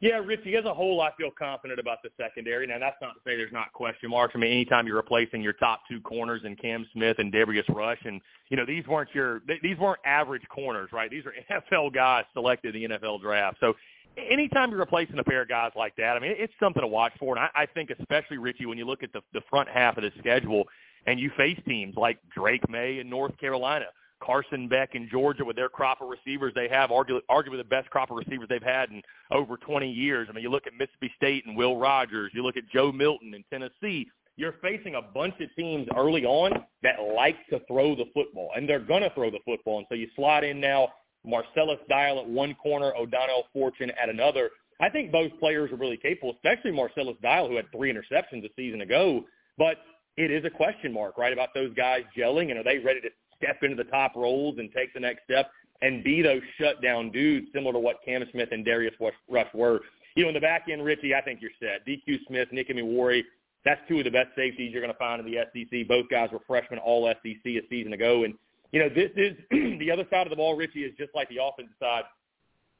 Yeah, 0.01 0.19
Richie, 0.19 0.55
as 0.57 0.67
a 0.67 0.75
whole, 0.75 1.01
I 1.01 1.13
feel 1.17 1.31
confident 1.31 1.81
about 1.81 2.03
the 2.03 2.11
secondary. 2.19 2.67
Now, 2.67 2.79
that's 2.79 2.97
not 3.01 3.15
to 3.15 3.21
say 3.25 3.37
there's 3.37 3.53
not 3.53 3.73
question 3.73 4.11
marks. 4.11 4.35
I 4.37 4.39
mean, 4.39 4.53
anytime 4.53 4.87
you're 4.87 4.97
replacing 4.97 5.41
your 5.41 5.55
top 5.55 5.81
two 5.89 5.99
corners 6.01 6.43
in 6.45 6.57
Cam 6.57 6.87
Smith 6.93 7.17
and 7.19 7.33
Darius 7.33 7.65
Rush, 7.71 8.01
and 8.05 8.21
you 8.51 8.57
know 8.59 8.67
these 8.67 8.87
weren't 8.87 9.09
your 9.15 9.41
these 9.63 9.79
weren't 9.79 10.01
average 10.05 10.43
corners, 10.51 10.91
right? 10.93 11.11
These 11.11 11.25
are 11.25 11.33
NFL 11.73 11.95
guys 11.95 12.25
selected 12.35 12.77
in 12.77 12.91
the 12.91 12.99
NFL 12.99 13.23
draft. 13.23 13.57
So 13.61 13.73
anytime 14.17 14.71
you're 14.71 14.81
replacing 14.81 15.19
a 15.19 15.25
pair 15.25 15.43
of 15.43 15.49
guys 15.49 15.73
like 15.75 15.97
that, 15.97 16.17
I 16.17 16.21
mean, 16.21 16.35
it's 16.37 16.53
something 16.61 16.83
to 16.83 16.87
watch 16.87 17.13
for. 17.19 17.37
And 17.37 17.45
I, 17.45 17.63
I 17.63 17.67
think 17.67 17.91
especially, 17.91 18.39
Richie, 18.39 18.67
when 18.67 18.77
you 18.77 18.85
look 18.85 19.03
at 19.03 19.13
the, 19.13 19.23
the 19.33 19.41
front 19.49 19.69
half 19.69 19.97
of 19.97 20.03
the 20.03 20.13
schedule 20.19 20.65
and 21.07 21.21
you 21.21 21.31
face 21.37 21.59
teams 21.67 21.95
like 21.97 22.19
Drake 22.35 22.69
Maye 22.69 22.99
in 23.01 23.09
North 23.09 23.37
Carolina, 23.39 23.87
Carson 24.23 24.69
Beck 24.69 24.95
in 24.95 25.09
Georgia 25.11 25.45
with 25.45 25.57
their 25.57 25.69
crop 25.69 26.01
of 26.01 26.09
receivers 26.09 26.53
they 26.55 26.69
have, 26.69 26.91
arguably, 26.91 27.21
arguably 27.31 27.59
the 27.59 27.65
best 27.65 27.91
crop 27.91 28.11
of 28.11 28.17
receivers 28.17 28.49
they've 28.49 28.63
had 28.63 28.91
in 28.91 29.03
over 29.31 29.57
20 29.57 29.91
years. 29.91 30.29
I 30.31 30.33
mean, 30.33 30.43
you 30.43 30.51
look 30.51 30.67
at 30.67 30.73
Mississippi 30.75 31.13
State 31.17 31.47
and 31.47 31.57
Will 31.57 31.77
Rogers. 31.77 32.31
You 32.35 32.43
look 32.43 32.57
at 32.57 32.69
Joe 32.73 32.91
Milton 32.91 33.35
in 33.35 33.45
Tennessee. 33.51 34.09
You're 34.37 34.55
facing 34.63 34.97
a 34.97 35.03
bunch 35.03 35.35
of 35.41 35.49
teams 35.57 35.87
early 35.97 36.25
on 36.25 36.65
that 36.83 36.97
like 37.15 37.37
to 37.51 37.61
throw 37.69 37.95
the 37.95 38.07
football, 38.15 38.51
and 38.57 38.69
they're 38.69 38.81
going 38.81 39.03
to 39.03 39.11
throw 39.11 39.31
the 39.31 39.39
football. 39.45 39.79
And 39.79 39.87
so 39.89 39.95
you 39.95 40.09
slide 40.17 40.43
in 40.43 40.61
now 40.61 40.89
Marcellus 41.25 41.79
Dial 41.89 42.19
at 42.19 42.29
one 42.29 42.55
corner, 42.57 42.93
O'Donnell 42.97 43.45
Fortune 43.53 43.93
at 44.01 44.09
another. 44.09 44.51
I 44.81 44.89
think 44.89 45.13
both 45.13 45.31
players 45.39 45.71
are 45.71 45.77
really 45.77 45.97
capable, 45.97 46.35
especially 46.35 46.73
Marcellus 46.73 47.17
Dial, 47.23 47.49
who 47.49 47.57
had 47.57 47.71
three 47.71 47.93
interceptions 47.93 48.45
a 48.45 48.49
season 48.57 48.81
ago. 48.81 49.25
But 49.57 49.77
it 50.17 50.31
is 50.31 50.45
a 50.45 50.51
question 50.51 50.93
mark, 50.93 51.19
right, 51.19 51.33
about 51.33 51.55
those 51.55 51.75
guys 51.75 52.03
gelling, 52.17 52.51
and 52.51 52.59
are 52.59 52.65
they 52.65 52.79
ready 52.79 53.01
to 53.01 53.11
step 53.37 53.59
into 53.63 53.77
the 53.77 53.91
top 53.91 54.15
roles 54.17 54.59
and 54.59 54.71
take 54.73 54.95
the 54.95 55.01
next 55.01 55.25
step 55.25 55.51
and 55.83 56.05
be 56.05 56.23
those 56.23 56.41
shutdown 56.59 57.11
dudes, 57.11 57.49
similar 57.53 57.73
to 57.73 57.79
what 57.79 57.97
Cam 58.05 58.25
Smith 58.31 58.49
and 58.53 58.65
Darius 58.65 58.95
Rush 59.29 59.47
were. 59.55 59.81
You 60.15 60.23
know, 60.23 60.29
in 60.29 60.35
the 60.35 60.41
back 60.41 60.67
end, 60.71 60.85
Richie, 60.85 61.15
I 61.15 61.21
think 61.21 61.41
you're 61.43 61.51
set. 61.61 61.87
DQ 61.87 62.27
Smith, 62.29 62.49
Nick 62.53 62.69
Emmanwori, 62.69 63.23
that's 63.65 63.81
two 63.89 63.99
of 63.99 64.05
the 64.05 64.11
best 64.11 64.29
safeties 64.37 64.73
you're 64.73 64.83
going 64.83 64.93
to 64.93 64.99
find 64.99 65.21
in 65.21 65.27
the 65.27 65.39
SEC. 65.53 65.89
Both 65.89 66.09
guys 66.11 66.31
were 66.33 66.41
freshmen 66.47 66.79
all 66.79 67.13
SEC 67.23 67.45
a 67.45 67.63
season 67.69 67.93
ago, 67.93 68.25
and 68.25 68.35
you 68.73 68.81
know, 68.81 68.89
this 68.89 69.11
is 69.17 69.37
the 69.79 69.91
other 69.91 70.05
side 70.11 70.27
of 70.27 70.31
the 70.31 70.37
ball, 70.37 70.57
Richie, 70.57 70.81
is 70.81 70.93
just 70.99 71.15
like 71.15 71.29
the 71.29 71.39
offensive 71.43 71.75
side, 71.81 72.03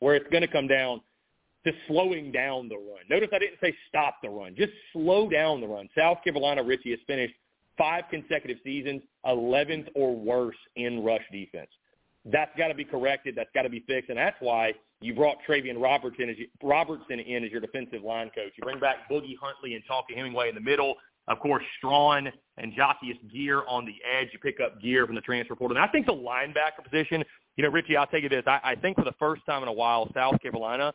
where 0.01 0.15
it's 0.15 0.29
going 0.31 0.43
to 0.43 0.49
come 0.49 0.67
down 0.67 1.01
to 1.65 1.73
slowing 1.89 2.31
down 2.31 2.69
the 2.69 2.77
run. 2.77 3.01
Notice 3.09 3.29
I 3.33 3.39
didn't 3.39 3.59
say 3.61 3.75
stop 3.89 4.17
the 4.23 4.29
run, 4.29 4.55
just 4.57 4.73
slow 4.93 5.29
down 5.29 5.61
the 5.61 5.67
run. 5.67 5.89
South 5.97 6.19
Carolina, 6.23 6.63
Richie, 6.63 6.91
has 6.91 7.01
finished 7.07 7.35
five 7.79 8.05
consecutive 8.11 8.59
seasons, 8.63 9.03
11th 9.27 9.89
or 9.95 10.15
worse 10.15 10.57
in 10.77 11.03
rush 11.03 11.25
defense. 11.33 11.71
That's 12.27 12.51
got 12.57 12.69
to 12.69 12.75
be 12.75 12.85
corrected. 12.85 13.35
That's 13.37 13.51
got 13.55 13.63
to 13.63 13.69
be 13.69 13.81
fixed, 13.87 14.09
and 14.09 14.19
that's 14.19 14.37
why 14.41 14.73
you 15.01 15.15
brought 15.15 15.37
Travian 15.47 15.81
Robertson 15.81 16.31
as 16.31 16.39
you, 16.39 16.47
Robertson 16.63 17.21
in 17.21 17.45
as 17.45 17.51
your 17.51 17.61
defensive 17.61 18.03
line 18.03 18.31
coach. 18.35 18.53
You 18.57 18.65
bring 18.65 18.81
back 18.81 19.09
Boogie 19.11 19.37
Huntley 19.41 19.75
and 19.75 19.83
Tonka 19.91 20.17
Hemingway 20.17 20.49
in 20.49 20.55
the 20.55 20.61
middle. 20.61 20.95
Of 21.29 21.41
course, 21.41 21.63
Strachan 21.79 22.31
and 22.59 22.73
Jockeys 22.77 23.17
Gear 23.33 23.63
on 23.67 23.87
the 23.87 23.97
edge. 24.19 24.29
You 24.33 24.39
pick 24.39 24.61
up 24.61 24.81
Gear 24.81 25.07
from 25.07 25.15
the 25.15 25.23
transfer 25.23 25.57
portal. 25.57 25.77
And 25.77 25.85
I 25.85 25.91
think 25.91 26.07
the 26.07 26.13
linebacker 26.13 26.85
position, 26.89 27.25
you 27.57 27.65
know, 27.65 27.71
Richie, 27.71 27.97
I'll 27.97 28.07
tell 28.07 28.21
you 28.21 28.29
this. 28.29 28.45
I, 28.47 28.61
I 28.63 28.75
think 28.75 28.97
for 28.97 29.05
the 29.05 29.15
first 29.19 29.43
time 29.47 29.63
in 29.63 29.69
a 29.69 29.73
while, 29.73 30.11
South 30.15 30.41
Carolina 30.41 30.93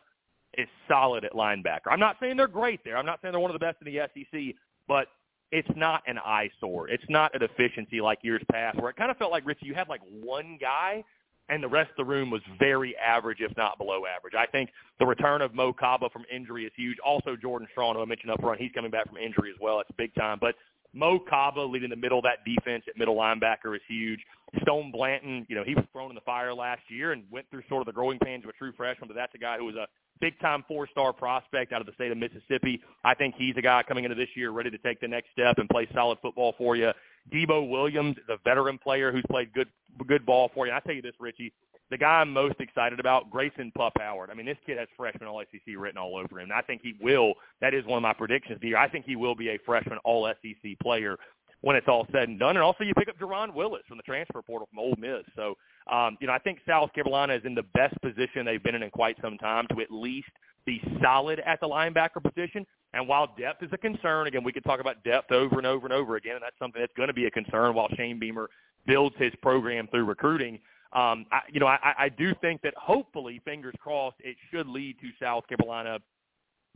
is 0.58 0.68
solid 0.88 1.24
at 1.24 1.32
linebacker. 1.32 1.88
I'm 1.90 2.00
not 2.00 2.16
saying 2.20 2.36
they're 2.36 2.48
great 2.48 2.80
there. 2.84 2.96
I'm 2.96 3.06
not 3.06 3.20
saying 3.22 3.32
they're 3.32 3.40
one 3.40 3.50
of 3.50 3.58
the 3.58 3.64
best 3.64 3.78
in 3.84 3.92
the 3.92 4.00
SEC, 4.14 4.56
but 4.88 5.08
it's 5.52 5.68
not 5.76 6.02
an 6.06 6.18
eyesore. 6.18 6.88
It's 6.88 7.04
not 7.08 7.34
a 7.34 7.38
deficiency 7.38 8.00
like 8.00 8.18
years 8.22 8.42
past 8.50 8.80
where 8.80 8.90
it 8.90 8.96
kind 8.96 9.10
of 9.10 9.16
felt 9.16 9.32
like, 9.32 9.46
Richie, 9.46 9.66
you 9.66 9.74
had 9.74 9.88
like 9.88 10.00
one 10.22 10.58
guy 10.60 11.04
and 11.48 11.62
the 11.62 11.68
rest 11.68 11.90
of 11.90 11.96
the 11.96 12.04
room 12.04 12.30
was 12.30 12.40
very 12.58 12.96
average, 12.96 13.38
if 13.40 13.54
not 13.56 13.76
below 13.76 14.02
average. 14.06 14.34
I 14.38 14.46
think 14.46 14.70
the 15.00 15.06
return 15.06 15.42
of 15.42 15.52
Mo 15.52 15.72
Kaba 15.72 16.08
from 16.10 16.24
injury 16.32 16.64
is 16.64 16.72
huge. 16.76 16.96
Also, 17.04 17.34
Jordan 17.34 17.66
Strachan, 17.72 17.96
who 17.96 18.02
I 18.02 18.04
mentioned 18.04 18.30
up 18.30 18.40
front, 18.40 18.60
he's 18.60 18.70
coming 18.72 18.90
back 18.90 19.08
from 19.08 19.16
injury 19.16 19.50
as 19.50 19.56
well. 19.60 19.80
It's 19.80 19.90
big 19.98 20.14
time. 20.14 20.38
But 20.40 20.54
Mo 20.92 21.18
Kaba 21.18 21.60
leading 21.60 21.90
the 21.90 21.96
middle 21.96 22.18
of 22.18 22.24
that 22.24 22.44
defense 22.44 22.84
at 22.88 22.96
middle 22.96 23.16
linebacker 23.16 23.74
is 23.74 23.82
huge. 23.88 24.20
Stone 24.62 24.90
Blanton, 24.90 25.46
you 25.48 25.54
know, 25.54 25.62
he 25.62 25.74
was 25.74 25.84
thrown 25.92 26.10
in 26.10 26.16
the 26.16 26.20
fire 26.22 26.52
last 26.52 26.82
year 26.88 27.12
and 27.12 27.22
went 27.30 27.46
through 27.50 27.62
sort 27.68 27.82
of 27.82 27.86
the 27.86 27.92
growing 27.92 28.18
pains 28.18 28.44
of 28.44 28.50
a 28.50 28.52
true 28.54 28.72
freshman, 28.76 29.06
but 29.06 29.14
that's 29.14 29.34
a 29.34 29.38
guy 29.38 29.56
who 29.56 29.64
was 29.64 29.76
a 29.76 29.86
big-time 30.20 30.64
four-star 30.68 31.12
prospect 31.12 31.72
out 31.72 31.80
of 31.80 31.86
the 31.86 31.92
state 31.94 32.10
of 32.10 32.18
Mississippi. 32.18 32.80
I 33.04 33.14
think 33.14 33.36
he's 33.38 33.54
a 33.56 33.62
guy 33.62 33.82
coming 33.82 34.04
into 34.04 34.16
this 34.16 34.28
year 34.34 34.50
ready 34.50 34.70
to 34.70 34.78
take 34.78 35.00
the 35.00 35.08
next 35.08 35.28
step 35.32 35.58
and 35.58 35.68
play 35.68 35.88
solid 35.94 36.18
football 36.20 36.54
for 36.58 36.76
you. 36.76 36.90
Debo 37.32 37.68
Williams 37.68 38.16
a 38.28 38.36
veteran 38.44 38.78
player 38.78 39.12
who's 39.12 39.24
played 39.30 39.52
good 39.52 39.68
good 40.06 40.24
ball 40.24 40.50
for 40.54 40.66
you. 40.66 40.72
I 40.72 40.80
tell 40.80 40.94
you 40.94 41.02
this, 41.02 41.14
Richie, 41.20 41.52
the 41.90 41.98
guy 41.98 42.20
I'm 42.20 42.32
most 42.32 42.60
excited 42.60 43.00
about, 43.00 43.30
Grayson 43.30 43.72
Pup 43.76 43.94
Howard. 43.98 44.30
I 44.30 44.34
mean, 44.34 44.46
this 44.46 44.56
kid 44.64 44.78
has 44.78 44.88
freshman 44.96 45.28
All 45.28 45.42
SEC 45.50 45.74
written 45.76 45.98
all 45.98 46.16
over 46.16 46.38
him. 46.38 46.44
And 46.44 46.52
I 46.52 46.62
think 46.62 46.82
he 46.82 46.94
will. 47.00 47.34
That 47.60 47.74
is 47.74 47.84
one 47.84 47.96
of 47.96 48.02
my 48.02 48.12
predictions 48.12 48.60
this 48.60 48.68
year. 48.68 48.78
I 48.78 48.88
think 48.88 49.04
he 49.04 49.16
will 49.16 49.34
be 49.34 49.50
a 49.50 49.58
freshman 49.66 49.98
All 50.04 50.32
SEC 50.42 50.78
player 50.80 51.16
when 51.62 51.76
it's 51.76 51.88
all 51.88 52.06
said 52.12 52.28
and 52.28 52.38
done. 52.38 52.56
And 52.56 52.64
also, 52.64 52.84
you 52.84 52.94
pick 52.94 53.08
up 53.08 53.18
Jerron 53.18 53.52
Willis 53.52 53.82
from 53.86 53.98
the 53.98 54.02
transfer 54.02 54.40
portal 54.40 54.68
from 54.70 54.78
Ole 54.78 54.94
Miss. 54.98 55.24
So, 55.36 55.56
um, 55.92 56.16
you 56.20 56.26
know, 56.26 56.32
I 56.32 56.38
think 56.38 56.60
South 56.66 56.92
Carolina 56.94 57.34
is 57.34 57.42
in 57.44 57.54
the 57.54 57.64
best 57.74 58.00
position 58.00 58.46
they've 58.46 58.62
been 58.62 58.74
in 58.74 58.82
in 58.82 58.90
quite 58.90 59.16
some 59.20 59.36
time 59.36 59.66
to 59.70 59.80
at 59.80 59.90
least 59.90 60.30
be 60.64 60.82
solid 61.02 61.40
at 61.40 61.60
the 61.60 61.68
linebacker 61.68 62.22
position. 62.22 62.66
And 62.92 63.06
while 63.06 63.28
depth 63.38 63.62
is 63.62 63.70
a 63.72 63.78
concern, 63.78 64.26
again, 64.26 64.42
we 64.42 64.52
could 64.52 64.64
talk 64.64 64.80
about 64.80 65.02
depth 65.04 65.30
over 65.30 65.58
and 65.58 65.66
over 65.66 65.86
and 65.86 65.92
over 65.92 66.16
again, 66.16 66.34
and 66.34 66.42
that's 66.42 66.58
something 66.58 66.80
that's 66.80 66.92
going 66.96 67.08
to 67.08 67.14
be 67.14 67.26
a 67.26 67.30
concern 67.30 67.74
while 67.74 67.88
Shane 67.96 68.18
Beamer 68.18 68.50
builds 68.86 69.14
his 69.18 69.32
program 69.42 69.86
through 69.88 70.04
recruiting. 70.04 70.54
Um, 70.92 71.26
I, 71.30 71.40
you 71.52 71.60
know, 71.60 71.68
I, 71.68 71.94
I 71.98 72.08
do 72.08 72.34
think 72.40 72.62
that 72.62 72.74
hopefully, 72.76 73.40
fingers 73.44 73.74
crossed, 73.80 74.16
it 74.20 74.36
should 74.50 74.66
lead 74.66 74.96
to 75.00 75.08
South 75.24 75.44
Carolina 75.46 75.98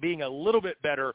being 0.01 0.23
a 0.23 0.29
little 0.29 0.61
bit 0.61 0.81
better 0.83 1.15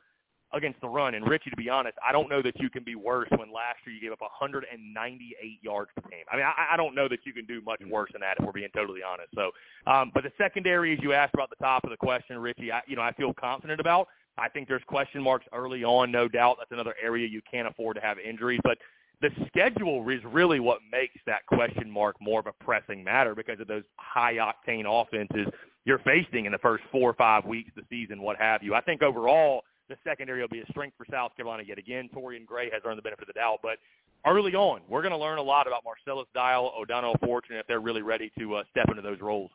against 0.53 0.81
the 0.81 0.87
run. 0.87 1.13
And 1.13 1.27
Richie, 1.27 1.49
to 1.49 1.55
be 1.55 1.69
honest, 1.69 1.97
I 2.05 2.11
don't 2.11 2.29
know 2.29 2.41
that 2.41 2.59
you 2.59 2.69
can 2.69 2.83
be 2.83 2.95
worse 2.95 3.29
when 3.29 3.53
last 3.53 3.77
year 3.85 3.95
you 3.95 4.01
gave 4.01 4.11
up 4.11 4.21
198 4.21 5.59
yards 5.61 5.91
per 5.95 6.09
game. 6.09 6.25
I 6.31 6.35
mean, 6.35 6.45
I, 6.45 6.73
I 6.73 6.77
don't 6.77 6.95
know 6.95 7.07
that 7.07 7.19
you 7.25 7.33
can 7.33 7.45
do 7.45 7.61
much 7.61 7.81
worse 7.87 8.09
than 8.11 8.21
that 8.21 8.35
if 8.39 8.45
we're 8.45 8.51
being 8.51 8.69
totally 8.75 9.01
honest. 9.03 9.29
So, 9.35 9.51
um, 9.89 10.11
but 10.13 10.23
the 10.23 10.31
secondary, 10.37 10.93
as 10.93 10.99
you 11.01 11.13
asked 11.13 11.33
about 11.33 11.49
the 11.49 11.63
top 11.63 11.83
of 11.83 11.91
the 11.91 11.97
question, 11.97 12.37
Richie, 12.39 12.71
I, 12.71 12.81
you 12.87 12.95
know, 12.95 13.01
I 13.01 13.13
feel 13.13 13.33
confident 13.33 13.79
about. 13.79 14.07
I 14.37 14.49
think 14.49 14.67
there's 14.67 14.83
question 14.87 15.21
marks 15.21 15.45
early 15.53 15.83
on, 15.83 16.11
no 16.11 16.27
doubt. 16.27 16.57
That's 16.59 16.71
another 16.71 16.95
area 17.01 17.27
you 17.27 17.41
can't 17.49 17.67
afford 17.67 17.95
to 17.95 18.01
have 18.01 18.17
injuries, 18.19 18.59
but 18.63 18.77
the 19.21 19.29
schedule 19.47 20.07
is 20.09 20.23
really 20.23 20.59
what 20.59 20.79
makes 20.91 21.19
that 21.25 21.45
question 21.45 21.91
mark 21.91 22.15
more 22.21 22.39
of 22.39 22.47
a 22.47 22.53
pressing 22.63 23.03
matter 23.03 23.35
because 23.35 23.59
of 23.59 23.67
those 23.67 23.83
high 23.97 24.35
octane 24.35 24.85
offenses 24.87 25.47
you're 25.85 25.99
facing 25.99 26.45
in 26.45 26.51
the 26.51 26.57
first 26.59 26.83
four 26.91 27.09
or 27.09 27.13
five 27.13 27.45
weeks 27.45 27.71
of 27.75 27.83
the 27.83 27.87
season, 27.89 28.21
what 28.21 28.37
have 28.37 28.63
you. 28.63 28.75
I 28.75 28.81
think 28.81 29.01
overall 29.01 29.63
the 29.89 29.95
secondary 30.03 30.39
will 30.39 30.47
be 30.47 30.59
a 30.61 30.65
strength 30.69 30.95
for 30.97 31.05
South 31.11 31.35
Carolina 31.35 31.63
yet 31.65 31.77
again. 31.77 32.09
Torian 32.15 32.45
Gray 32.45 32.69
has 32.71 32.81
earned 32.85 32.97
the 32.97 33.01
benefit 33.01 33.23
of 33.23 33.27
the 33.27 33.39
doubt, 33.39 33.59
but 33.63 33.79
early 34.25 34.53
on, 34.53 34.81
we're 34.87 35.01
going 35.01 35.13
to 35.13 35.17
learn 35.17 35.39
a 35.39 35.43
lot 35.43 35.67
about 35.67 35.83
Marcellus 35.83 36.27
Dial, 36.33 36.71
O'Donnell 36.77 37.15
Fortune, 37.23 37.55
if 37.55 37.65
they're 37.67 37.79
really 37.79 38.03
ready 38.03 38.31
to 38.37 38.55
uh, 38.55 38.63
step 38.69 38.85
into 38.89 39.01
those 39.01 39.19
roles. 39.19 39.49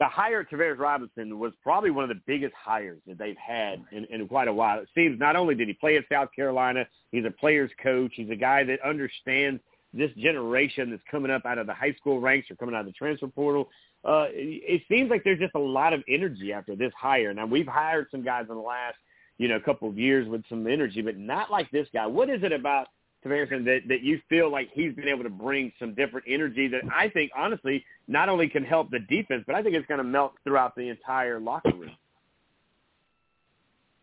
The 0.00 0.06
hire 0.06 0.40
of 0.40 0.48
Travaris 0.48 0.78
Robinson 0.78 1.38
was 1.38 1.52
probably 1.62 1.90
one 1.90 2.04
of 2.04 2.08
the 2.08 2.20
biggest 2.26 2.54
hires 2.54 2.98
that 3.06 3.18
they've 3.18 3.36
had 3.36 3.84
in, 3.92 4.04
in 4.06 4.26
quite 4.26 4.48
a 4.48 4.52
while. 4.52 4.80
It 4.80 4.88
seems 4.94 5.20
not 5.20 5.36
only 5.36 5.54
did 5.54 5.68
he 5.68 5.74
play 5.74 5.96
at 5.96 6.04
South 6.10 6.30
Carolina, 6.34 6.86
he's 7.12 7.24
a 7.24 7.30
player's 7.30 7.70
coach. 7.82 8.12
He's 8.14 8.30
a 8.30 8.36
guy 8.36 8.64
that 8.64 8.80
understands 8.82 9.60
this 9.92 10.10
generation 10.16 10.90
that's 10.90 11.02
coming 11.10 11.30
up 11.30 11.44
out 11.44 11.58
of 11.58 11.66
the 11.66 11.74
high 11.74 11.92
school 11.94 12.18
ranks 12.20 12.50
or 12.50 12.56
coming 12.56 12.74
out 12.74 12.80
of 12.80 12.86
the 12.86 12.92
transfer 12.92 13.26
portal 13.26 13.68
uh, 14.04 14.26
it 14.30 14.82
seems 14.88 15.10
like 15.10 15.24
there's 15.24 15.38
just 15.38 15.54
a 15.54 15.58
lot 15.58 15.92
of 15.92 16.02
energy 16.08 16.52
after 16.52 16.74
this 16.74 16.92
hire. 16.98 17.34
Now 17.34 17.46
we've 17.46 17.66
hired 17.66 18.06
some 18.10 18.24
guys 18.24 18.46
in 18.48 18.54
the 18.54 18.60
last, 18.60 18.96
you 19.36 19.48
know, 19.48 19.60
couple 19.60 19.88
of 19.88 19.98
years 19.98 20.26
with 20.26 20.42
some 20.48 20.66
energy, 20.66 21.02
but 21.02 21.18
not 21.18 21.50
like 21.50 21.70
this 21.70 21.86
guy. 21.92 22.06
What 22.06 22.30
is 22.30 22.42
it 22.42 22.52
about 22.52 22.88
Tavarison 23.24 23.64
that 23.66 23.80
that 23.88 24.02
you 24.02 24.20
feel 24.28 24.50
like 24.50 24.70
he's 24.72 24.94
been 24.94 25.08
able 25.08 25.24
to 25.24 25.30
bring 25.30 25.72
some 25.78 25.94
different 25.94 26.26
energy 26.28 26.68
that 26.68 26.82
I 26.94 27.08
think 27.08 27.30
honestly 27.36 27.84
not 28.08 28.28
only 28.28 28.48
can 28.48 28.64
help 28.64 28.90
the 28.90 28.98
defense, 28.98 29.44
but 29.46 29.54
I 29.54 29.62
think 29.62 29.76
it's 29.76 29.86
going 29.86 29.98
to 29.98 30.04
melt 30.04 30.32
throughout 30.44 30.74
the 30.74 30.88
entire 30.88 31.38
locker 31.38 31.72
room. 31.74 31.90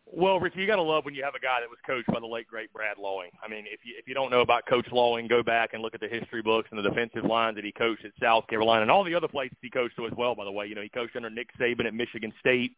Well, 0.09 0.39
Richie, 0.39 0.61
you 0.61 0.67
got 0.67 0.77
to 0.77 0.83
love 0.83 1.03
when 1.03 1.15
you 1.15 1.23
have 1.23 1.35
a 1.35 1.39
guy 1.39 1.59
that 1.59 1.69
was 1.69 1.79
coached 1.85 2.07
by 2.07 2.19
the 2.19 2.27
late 2.27 2.47
great 2.47 2.71
Brad 2.71 2.97
Lawing. 2.97 3.29
I 3.43 3.49
mean, 3.49 3.65
if 3.67 3.81
you 3.83 3.93
if 3.97 4.07
you 4.07 4.13
don't 4.13 4.31
know 4.31 4.39
about 4.39 4.65
Coach 4.65 4.87
Lawing, 4.91 5.27
go 5.27 5.43
back 5.43 5.73
and 5.73 5.81
look 5.81 5.93
at 5.93 5.99
the 5.99 6.07
history 6.07 6.41
books 6.41 6.69
and 6.71 6.79
the 6.79 6.87
defensive 6.87 7.25
lines 7.25 7.55
that 7.55 7.65
he 7.65 7.73
coached 7.73 8.05
at 8.05 8.11
South 8.21 8.47
Carolina 8.47 8.83
and 8.83 8.91
all 8.91 9.03
the 9.03 9.15
other 9.15 9.27
places 9.27 9.57
he 9.61 9.69
coached 9.69 9.97
to 9.97 10.05
as 10.05 10.13
well. 10.17 10.33
By 10.33 10.45
the 10.45 10.51
way, 10.51 10.67
you 10.67 10.75
know 10.75 10.81
he 10.81 10.89
coached 10.89 11.15
under 11.15 11.29
Nick 11.29 11.49
Saban 11.59 11.85
at 11.85 11.93
Michigan 11.93 12.31
State, 12.39 12.71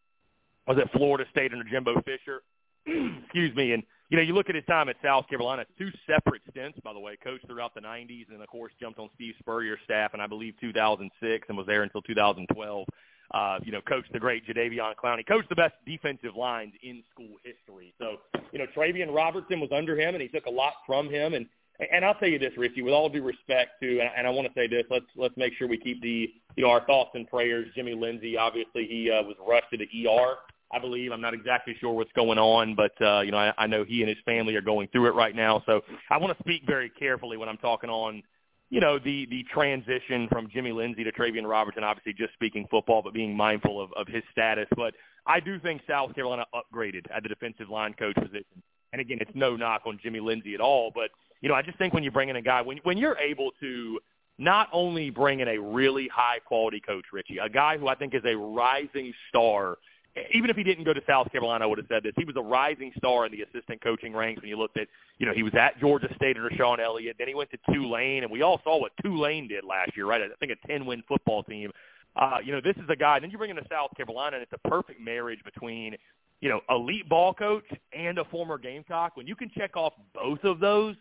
was 0.67 0.77
at 0.79 0.91
Florida 0.91 1.25
State 1.29 1.51
under 1.51 1.65
Jimbo 1.65 2.01
Fisher. 2.01 2.41
Excuse 3.23 3.55
me, 3.55 3.73
and 3.73 3.83
you 4.09 4.17
know 4.17 4.23
you 4.23 4.33
look 4.33 4.49
at 4.49 4.55
his 4.55 4.65
time 4.65 4.89
at 4.89 4.95
South 5.03 5.27
Carolina, 5.27 5.65
two 5.77 5.89
separate 6.07 6.41
stints, 6.49 6.79
by 6.83 6.93
the 6.93 6.99
way, 6.99 7.17
coached 7.23 7.47
throughout 7.47 7.73
the 7.73 7.81
'90s, 7.81 8.29
and 8.29 8.41
of 8.41 8.47
course 8.47 8.73
jumped 8.79 8.99
on 8.99 9.09
Steve 9.15 9.35
Spurrier's 9.39 9.79
staff 9.85 10.13
in 10.13 10.21
I 10.21 10.27
believe 10.27 10.55
2006 10.59 11.45
and 11.49 11.57
was 11.57 11.67
there 11.67 11.83
until 11.83 12.01
2012 12.01 12.87
uh, 13.31 13.59
you 13.63 13.71
know, 13.71 13.81
coached 13.81 14.11
the 14.11 14.19
great 14.19 14.45
Jadeveon 14.47 14.95
Clowney, 14.95 15.25
coached 15.27 15.49
the 15.49 15.55
best 15.55 15.75
defensive 15.85 16.35
lines 16.35 16.73
in 16.81 17.03
school 17.13 17.35
history. 17.43 17.93
So, 17.99 18.17
you 18.51 18.59
know, 18.59 18.65
Travian 18.75 19.13
Robertson 19.13 19.59
was 19.59 19.69
under 19.71 19.99
him, 19.99 20.15
and 20.15 20.21
he 20.21 20.27
took 20.27 20.47
a 20.47 20.51
lot 20.51 20.73
from 20.85 21.09
him. 21.09 21.33
And 21.33 21.45
and 21.93 22.03
I'll 22.03 22.15
tell 22.15 22.27
you 22.27 22.39
this, 22.39 22.51
Richie, 22.57 22.81
with 22.81 22.93
all 22.93 23.07
due 23.07 23.23
respect 23.23 23.81
to, 23.81 24.01
and 24.01 24.27
I 24.27 24.29
want 24.31 24.47
to 24.47 24.53
say 24.53 24.67
this, 24.67 24.83
let's 24.89 25.05
let's 25.15 25.37
make 25.37 25.53
sure 25.53 25.67
we 25.67 25.77
keep 25.77 26.01
the, 26.01 26.29
you 26.55 26.63
know, 26.63 26.71
our 26.71 26.85
thoughts 26.85 27.11
and 27.13 27.27
prayers. 27.27 27.67
Jimmy 27.75 27.93
Lindsey, 27.93 28.35
obviously, 28.35 28.85
he 28.85 29.11
uh, 29.11 29.23
was 29.23 29.35
rushed 29.47 29.69
to 29.71 29.77
the 29.77 29.87
ER. 30.07 30.35
I 30.71 30.79
believe 30.79 31.11
I'm 31.11 31.21
not 31.21 31.33
exactly 31.33 31.75
sure 31.79 31.93
what's 31.93 32.11
going 32.13 32.37
on, 32.37 32.75
but 32.75 32.91
uh, 33.01 33.21
you 33.21 33.31
know, 33.31 33.37
I, 33.37 33.53
I 33.57 33.67
know 33.67 33.83
he 33.83 34.01
and 34.01 34.09
his 34.09 34.19
family 34.25 34.55
are 34.55 34.61
going 34.61 34.87
through 34.89 35.07
it 35.07 35.15
right 35.15 35.35
now. 35.35 35.63
So 35.65 35.81
I 36.09 36.17
want 36.17 36.37
to 36.37 36.43
speak 36.43 36.63
very 36.65 36.89
carefully 36.89 37.37
when 37.37 37.49
I'm 37.49 37.57
talking 37.57 37.89
on 37.89 38.23
you 38.69 38.79
know, 38.79 38.99
the 38.99 39.25
the 39.29 39.43
transition 39.51 40.27
from 40.31 40.47
Jimmy 40.51 40.71
Lindsey 40.71 41.03
to 41.03 41.11
Travian 41.11 41.47
Robertson, 41.47 41.83
obviously 41.83 42.13
just 42.13 42.33
speaking 42.33 42.67
football, 42.69 43.01
but 43.01 43.13
being 43.13 43.35
mindful 43.35 43.81
of, 43.81 43.91
of 43.93 44.07
his 44.07 44.23
status. 44.31 44.67
But 44.75 44.93
I 45.25 45.39
do 45.39 45.59
think 45.59 45.81
South 45.87 46.13
Carolina 46.13 46.45
upgraded 46.53 47.05
at 47.15 47.23
the 47.23 47.29
defensive 47.29 47.69
line 47.69 47.93
coach 47.93 48.15
position. 48.15 48.61
And 48.93 49.01
again, 49.01 49.17
it's 49.21 49.31
no 49.33 49.55
knock 49.55 49.83
on 49.85 49.99
Jimmy 50.01 50.19
Lindsey 50.19 50.53
at 50.53 50.61
all, 50.61 50.91
but 50.93 51.09
you 51.41 51.49
know, 51.49 51.55
I 51.55 51.61
just 51.61 51.77
think 51.77 51.93
when 51.93 52.03
you 52.03 52.11
bring 52.11 52.29
in 52.29 52.35
a 52.35 52.41
guy, 52.41 52.61
when 52.61 52.77
when 52.83 52.97
you're 52.97 53.17
able 53.17 53.51
to 53.59 53.99
not 54.37 54.69
only 54.71 55.09
bring 55.09 55.39
in 55.39 55.47
a 55.47 55.57
really 55.57 56.07
high 56.07 56.39
quality 56.39 56.79
coach, 56.79 57.05
Richie, 57.11 57.39
a 57.39 57.49
guy 57.49 57.77
who 57.77 57.87
I 57.87 57.95
think 57.95 58.13
is 58.13 58.23
a 58.25 58.35
rising 58.35 59.13
star 59.29 59.77
even 60.33 60.49
if 60.49 60.55
he 60.55 60.63
didn't 60.63 60.83
go 60.83 60.93
to 60.93 61.01
South 61.07 61.31
Carolina, 61.31 61.63
I 61.63 61.67
would 61.67 61.77
have 61.77 61.87
said 61.87 62.03
this. 62.03 62.13
He 62.17 62.25
was 62.25 62.35
a 62.35 62.41
rising 62.41 62.91
star 62.97 63.25
in 63.25 63.31
the 63.31 63.41
assistant 63.41 63.81
coaching 63.81 64.13
ranks 64.13 64.41
when 64.41 64.49
you 64.49 64.57
looked 64.57 64.77
at, 64.77 64.87
you 65.17 65.25
know, 65.25 65.33
he 65.33 65.43
was 65.43 65.53
at 65.55 65.79
Georgia 65.79 66.09
State 66.15 66.35
under 66.35 66.51
Shawn 66.55 66.79
Elliott. 66.79 67.15
Then 67.19 67.27
he 67.27 67.35
went 67.35 67.49
to 67.51 67.57
Tulane, 67.71 68.23
and 68.23 68.31
we 68.31 68.41
all 68.41 68.59
saw 68.63 68.79
what 68.79 68.91
Tulane 69.03 69.47
did 69.47 69.63
last 69.63 69.95
year, 69.95 70.05
right? 70.05 70.21
I 70.21 70.27
think 70.39 70.51
a 70.51 70.67
10-win 70.67 71.03
football 71.07 71.43
team. 71.43 71.71
Uh, 72.15 72.37
you 72.43 72.51
know, 72.51 72.61
this 72.61 72.75
is 72.77 72.89
a 72.89 72.95
guy. 72.95 73.19
Then 73.19 73.29
you 73.29 73.37
bring 73.37 73.51
in 73.51 73.55
to 73.57 73.65
South 73.69 73.91
Carolina, 73.95 74.37
and 74.37 74.43
it's 74.43 74.53
a 74.53 74.67
perfect 74.67 74.99
marriage 74.99 75.43
between, 75.45 75.95
you 76.41 76.49
know, 76.49 76.61
elite 76.69 77.07
ball 77.07 77.33
coach 77.33 77.65
and 77.93 78.17
a 78.17 78.25
former 78.25 78.57
Gamecock. 78.57 79.15
When 79.15 79.27
you 79.27 79.35
can 79.35 79.49
check 79.55 79.77
off 79.77 79.93
both 80.13 80.43
of 80.43 80.59
those, 80.59 80.95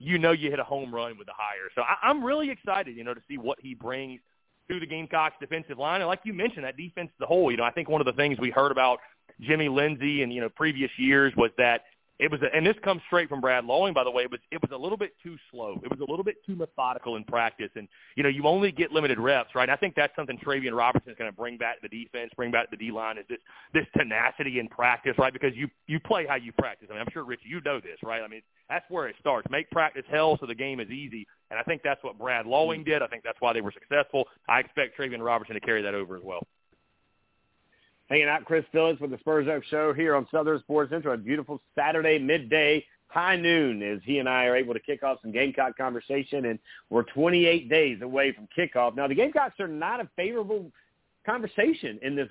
you 0.00 0.18
know 0.18 0.32
you 0.32 0.50
hit 0.50 0.58
a 0.58 0.64
home 0.64 0.94
run 0.94 1.16
with 1.16 1.26
the 1.26 1.32
hire. 1.36 1.70
So 1.74 1.82
I, 1.82 2.08
I'm 2.08 2.24
really 2.24 2.50
excited, 2.50 2.96
you 2.96 3.04
know, 3.04 3.14
to 3.14 3.22
see 3.28 3.38
what 3.38 3.58
he 3.60 3.74
brings– 3.74 4.20
to 4.70 4.80
the 4.80 4.86
Gamecocks 4.86 5.36
defensive 5.40 5.78
line. 5.78 6.00
And 6.00 6.08
like 6.08 6.20
you 6.24 6.34
mentioned, 6.34 6.64
that 6.64 6.76
defense 6.76 7.10
as 7.18 7.24
a 7.24 7.26
whole, 7.26 7.50
you 7.50 7.56
know, 7.56 7.64
I 7.64 7.70
think 7.70 7.88
one 7.88 8.00
of 8.00 8.06
the 8.06 8.12
things 8.12 8.38
we 8.38 8.50
heard 8.50 8.70
about 8.70 8.98
Jimmy 9.40 9.68
Lindsey 9.68 10.22
and, 10.22 10.32
you 10.32 10.40
know, 10.40 10.48
previous 10.48 10.90
years 10.98 11.32
was 11.36 11.50
that 11.58 11.82
it 12.18 12.32
was, 12.32 12.40
a, 12.42 12.54
and 12.54 12.66
this 12.66 12.74
comes 12.82 13.00
straight 13.06 13.28
from 13.28 13.40
Brad 13.40 13.64
Lawing, 13.64 13.94
by 13.94 14.02
the 14.02 14.10
way. 14.10 14.24
It 14.24 14.30
was 14.30 14.40
it 14.50 14.60
was 14.60 14.72
a 14.72 14.76
little 14.76 14.98
bit 14.98 15.12
too 15.22 15.36
slow. 15.52 15.80
It 15.84 15.90
was 15.90 16.00
a 16.00 16.10
little 16.10 16.24
bit 16.24 16.44
too 16.44 16.56
methodical 16.56 17.14
in 17.14 17.22
practice, 17.22 17.70
and 17.76 17.86
you 18.16 18.24
know 18.24 18.28
you 18.28 18.44
only 18.44 18.72
get 18.72 18.90
limited 18.90 19.20
reps, 19.20 19.54
right? 19.54 19.70
I 19.70 19.76
think 19.76 19.94
that's 19.94 20.14
something 20.16 20.36
Travian 20.38 20.76
Robertson 20.76 21.12
is 21.12 21.16
going 21.16 21.30
to 21.30 21.36
bring 21.36 21.56
back 21.56 21.80
to 21.80 21.88
the 21.88 22.04
defense, 22.04 22.32
bring 22.34 22.50
back 22.50 22.70
to 22.70 22.76
the 22.76 22.84
D 22.84 22.90
line 22.90 23.18
is 23.18 23.24
this 23.28 23.38
this 23.72 23.86
tenacity 23.96 24.58
in 24.58 24.66
practice, 24.66 25.14
right? 25.16 25.32
Because 25.32 25.52
you 25.54 25.68
you 25.86 26.00
play 26.00 26.26
how 26.26 26.34
you 26.34 26.52
practice. 26.52 26.88
I 26.90 26.94
mean, 26.94 27.02
I'm 27.02 27.12
sure 27.12 27.24
Rich, 27.24 27.40
you 27.44 27.60
know 27.64 27.78
this, 27.78 27.98
right? 28.02 28.22
I 28.22 28.26
mean, 28.26 28.42
that's 28.68 28.84
where 28.90 29.06
it 29.06 29.14
starts. 29.20 29.46
Make 29.48 29.70
practice 29.70 30.04
hell 30.10 30.36
so 30.40 30.46
the 30.46 30.56
game 30.56 30.80
is 30.80 30.90
easy, 30.90 31.24
and 31.52 31.60
I 31.60 31.62
think 31.62 31.82
that's 31.84 32.02
what 32.02 32.18
Brad 32.18 32.46
Lawing 32.46 32.80
mm-hmm. 32.80 32.90
did. 32.90 33.02
I 33.02 33.06
think 33.06 33.22
that's 33.22 33.40
why 33.40 33.52
they 33.52 33.60
were 33.60 33.72
successful. 33.72 34.24
I 34.48 34.58
expect 34.58 34.98
Travian 34.98 35.24
Robertson 35.24 35.54
to 35.54 35.60
carry 35.60 35.82
that 35.82 35.94
over 35.94 36.16
as 36.16 36.22
well. 36.24 36.44
Hanging 38.08 38.28
out 38.28 38.44
Chris 38.44 38.64
Phillips 38.72 39.00
with 39.00 39.10
the 39.10 39.18
Spurs 39.18 39.48
Up 39.48 39.62
Show 39.64 39.92
here 39.92 40.14
on 40.14 40.26
Southern 40.30 40.60
Sports 40.60 40.90
Central. 40.90 41.14
A 41.14 41.18
beautiful 41.18 41.60
Saturday 41.74 42.18
midday, 42.18 42.84
high 43.08 43.36
noon, 43.36 43.82
as 43.82 44.00
he 44.04 44.18
and 44.18 44.28
I 44.28 44.46
are 44.46 44.56
able 44.56 44.74
to 44.74 44.80
kick 44.80 45.02
off 45.02 45.18
some 45.20 45.32
Gamecock 45.32 45.76
conversation, 45.76 46.46
and 46.46 46.58
we're 46.88 47.02
28 47.02 47.68
days 47.68 48.00
away 48.00 48.32
from 48.32 48.48
kickoff. 48.56 48.96
Now, 48.96 49.08
the 49.08 49.14
Gamecocks 49.14 49.60
are 49.60 49.68
not 49.68 50.00
a 50.00 50.08
favorable 50.16 50.70
conversation 51.26 51.98
in 52.02 52.16
this 52.16 52.28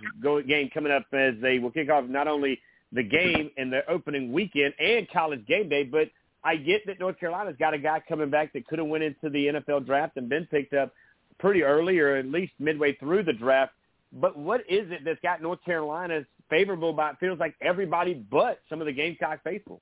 game 0.47 0.69
coming 0.73 0.91
up 0.91 1.05
as 1.13 1.35
they 1.41 1.59
will 1.59 1.71
kick 1.71 1.91
off 1.91 2.05
not 2.05 2.27
only 2.27 2.59
the 2.91 3.03
game 3.03 3.51
in 3.57 3.69
the 3.69 3.89
opening 3.89 4.31
weekend 4.31 4.73
and 4.79 5.09
college 5.11 5.45
game 5.45 5.69
day. 5.69 5.83
But 5.83 6.09
I 6.43 6.55
get 6.55 6.85
that 6.87 6.99
North 6.99 7.19
Carolina's 7.19 7.55
got 7.59 7.73
a 7.73 7.77
guy 7.77 8.01
coming 8.07 8.29
back 8.29 8.53
that 8.53 8.67
could 8.67 8.79
have 8.79 8.87
went 8.87 9.03
into 9.03 9.29
the 9.29 9.47
NFL 9.47 9.85
draft 9.85 10.17
and 10.17 10.29
been 10.29 10.45
picked 10.45 10.73
up 10.73 10.93
pretty 11.39 11.63
early 11.63 11.99
or 11.99 12.15
at 12.15 12.25
least 12.25 12.53
midway 12.59 12.95
through 12.95 13.23
the 13.23 13.33
draft. 13.33 13.73
But 14.13 14.37
what 14.37 14.61
is 14.61 14.89
it 14.91 15.01
that's 15.03 15.19
got 15.21 15.41
North 15.41 15.59
Carolina's 15.65 16.25
favorable 16.49 16.91
about 16.91 17.13
it 17.13 17.19
feels 17.19 17.39
like 17.39 17.55
everybody 17.61 18.13
but 18.13 18.59
some 18.69 18.79
of 18.79 18.87
the 18.87 18.93
Gamecock 18.93 19.43
faithful? 19.43 19.81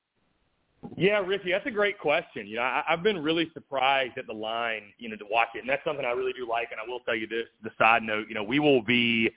Yeah, 0.96 1.20
Richie, 1.20 1.52
that's 1.52 1.66
a 1.66 1.72
great 1.72 1.98
question. 1.98 2.48
You 2.48 2.58
know, 2.58 2.62
I, 2.62 2.84
I've 2.88 3.04
been 3.04 3.22
really 3.22 3.50
surprised 3.54 4.18
at 4.18 4.28
the 4.28 4.34
line, 4.34 4.94
you 5.00 5.10
know, 5.10 5.16
to 5.16 5.26
watch 5.30 5.50
it, 5.56 5.60
and 5.60 5.70
that's 5.70 5.84
something 5.84 6.06
I 6.06 6.12
really 6.12 6.34
do 6.34 6.48
like. 6.48 6.70
And 6.72 6.80
I 6.80 6.88
will 6.88 7.00
tell 7.02 7.16
you 7.16 7.28
this: 7.28 7.46
the 7.64 7.72
side 7.78 8.04
note, 8.04 8.28
you 8.28 8.36
know, 8.36 8.44
we 8.44 8.60
will 8.60 8.82
be, 8.82 9.32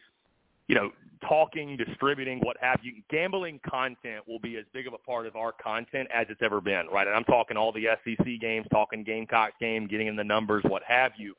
you 0.67 0.75
know, 0.75 0.91
talking, 1.27 1.77
distributing, 1.77 2.41
what 2.41 2.57
have 2.61 2.81
you. 2.83 3.03
Gambling 3.11 3.61
content 3.69 4.27
will 4.27 4.39
be 4.39 4.57
as 4.57 4.65
big 4.73 4.87
of 4.87 4.93
a 4.93 4.99
part 4.99 5.27
of 5.27 5.37
our 5.37 5.53
content 5.53 6.09
as 6.13 6.27
it's 6.29 6.43
ever 6.43 6.61
been, 6.61 6.87
right? 6.93 7.07
And 7.07 7.17
I'm 7.17 7.25
talking 7.25 7.57
all 7.57 7.73
the 7.73 7.87
SEC 8.05 8.27
games, 8.41 8.67
talking 8.71 9.03
Gamecock 9.03 9.59
game, 9.59 9.87
getting 9.87 10.07
in 10.07 10.17
the 10.17 10.25
numbers, 10.25 10.65
what 10.69 10.83
have 10.87 11.13
you. 11.17 11.35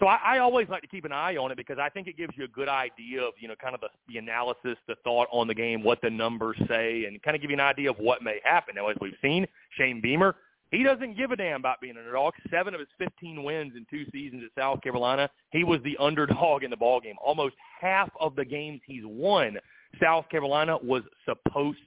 So 0.00 0.06
I, 0.06 0.36
I 0.36 0.38
always 0.38 0.66
like 0.70 0.80
to 0.80 0.88
keep 0.88 1.04
an 1.04 1.12
eye 1.12 1.36
on 1.36 1.52
it 1.52 1.56
because 1.58 1.76
I 1.78 1.90
think 1.90 2.08
it 2.08 2.16
gives 2.16 2.32
you 2.36 2.44
a 2.44 2.48
good 2.48 2.68
idea 2.68 3.22
of, 3.22 3.34
you 3.38 3.48
know, 3.48 3.54
kind 3.62 3.74
of 3.74 3.82
the, 3.82 3.88
the 4.08 4.18
analysis, 4.18 4.76
the 4.88 4.94
thought 5.04 5.28
on 5.30 5.46
the 5.46 5.54
game, 5.54 5.82
what 5.82 6.00
the 6.02 6.08
numbers 6.08 6.56
say, 6.66 7.04
and 7.04 7.22
kind 7.22 7.36
of 7.36 7.42
give 7.42 7.50
you 7.50 7.56
an 7.56 7.60
idea 7.60 7.90
of 7.90 7.98
what 7.98 8.22
may 8.22 8.40
happen. 8.42 8.76
Now, 8.76 8.88
as 8.88 8.96
we've 9.00 9.12
seen, 9.20 9.46
Shane 9.76 10.00
Beamer, 10.00 10.36
he 10.70 10.82
doesn't 10.82 11.18
give 11.18 11.32
a 11.32 11.36
damn 11.36 11.60
about 11.60 11.82
being 11.82 11.96
an 11.96 11.98
underdog. 11.98 12.32
Seven 12.50 12.72
of 12.72 12.80
his 12.80 12.88
15 12.98 13.42
wins 13.42 13.72
in 13.76 13.84
two 13.90 14.10
seasons 14.10 14.42
at 14.44 14.60
South 14.60 14.80
Carolina, 14.80 15.28
he 15.50 15.64
was 15.64 15.80
the 15.84 15.96
underdog 16.00 16.64
in 16.64 16.70
the 16.70 16.76
ball 16.78 16.98
game. 17.00 17.16
Almost 17.22 17.56
half 17.78 18.08
of 18.18 18.34
the 18.36 18.44
games 18.44 18.80
he's 18.86 19.04
won, 19.04 19.58
South 20.02 20.26
Carolina 20.30 20.78
was 20.82 21.02
supposed 21.26 21.78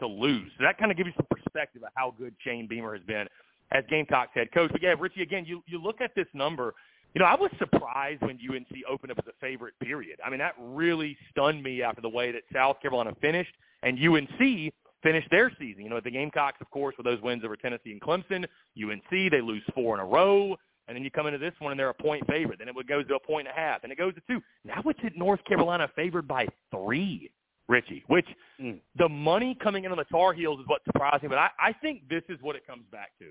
to 0.00 0.06
lose. 0.06 0.50
So 0.58 0.64
that 0.64 0.76
kind 0.76 0.90
of 0.90 0.98
gives 0.98 1.06
you 1.06 1.14
some 1.16 1.26
perspective 1.30 1.82
of 1.82 1.88
how 1.94 2.14
good 2.18 2.34
Shane 2.44 2.66
Beamer 2.66 2.92
has 2.92 3.04
been 3.04 3.26
as 3.70 3.82
Gamecocks 3.88 4.32
head 4.34 4.52
coach. 4.52 4.70
But 4.70 4.82
yeah, 4.82 4.94
Richie, 4.98 5.22
again, 5.22 5.46
you 5.46 5.62
you 5.66 5.80
look 5.82 6.02
at 6.02 6.14
this 6.14 6.26
number– 6.34 6.74
you 7.14 7.20
know, 7.20 7.26
I 7.26 7.34
was 7.34 7.50
surprised 7.58 8.22
when 8.22 8.38
UNC 8.38 8.68
opened 8.88 9.12
up 9.12 9.18
as 9.18 9.26
a 9.26 9.38
favorite, 9.40 9.74
period. 9.80 10.18
I 10.24 10.30
mean, 10.30 10.38
that 10.38 10.54
really 10.58 11.16
stunned 11.30 11.62
me 11.62 11.82
after 11.82 12.00
the 12.00 12.08
way 12.08 12.32
that 12.32 12.42
South 12.52 12.80
Carolina 12.80 13.14
finished 13.20 13.54
and 13.82 13.98
UNC 13.98 14.72
finished 15.02 15.28
their 15.30 15.50
season. 15.58 15.82
You 15.82 15.90
know, 15.90 16.00
the 16.00 16.10
Gamecocks, 16.10 16.58
of 16.60 16.70
course, 16.70 16.94
with 16.96 17.04
those 17.04 17.20
wins 17.20 17.44
over 17.44 17.56
Tennessee 17.56 17.92
and 17.92 18.00
Clemson. 18.00 18.46
UNC, 18.82 19.30
they 19.30 19.40
lose 19.40 19.62
four 19.74 19.94
in 19.94 20.00
a 20.00 20.04
row. 20.06 20.56
And 20.88 20.96
then 20.96 21.04
you 21.04 21.10
come 21.10 21.26
into 21.26 21.38
this 21.38 21.54
one 21.58 21.72
and 21.72 21.78
they're 21.78 21.90
a 21.90 21.94
point 21.94 22.26
favorite. 22.28 22.58
Then 22.58 22.68
it 22.68 22.74
would 22.74 22.88
go 22.88 23.02
to 23.02 23.14
a 23.14 23.20
point 23.20 23.46
and 23.46 23.56
a 23.56 23.60
half. 23.60 23.82
And 23.84 23.92
it 23.92 23.98
goes 23.98 24.14
to 24.14 24.22
two. 24.28 24.42
Now 24.64 24.82
it's 24.86 24.98
at 25.04 25.16
North 25.16 25.44
Carolina 25.44 25.88
favored 25.94 26.26
by 26.26 26.46
three, 26.70 27.30
Richie, 27.68 28.04
which 28.08 28.26
mm. 28.60 28.78
the 28.96 29.08
money 29.08 29.56
coming 29.62 29.84
in 29.84 29.92
on 29.92 29.98
the 29.98 30.04
Tar 30.04 30.32
Heels 30.32 30.60
is 30.60 30.66
what 30.66 30.82
surprised 30.84 31.22
me. 31.22 31.28
But 31.28 31.38
I, 31.38 31.50
I 31.58 31.72
think 31.72 32.08
this 32.08 32.22
is 32.28 32.38
what 32.40 32.56
it 32.56 32.66
comes 32.66 32.84
back 32.90 33.12
to. 33.20 33.26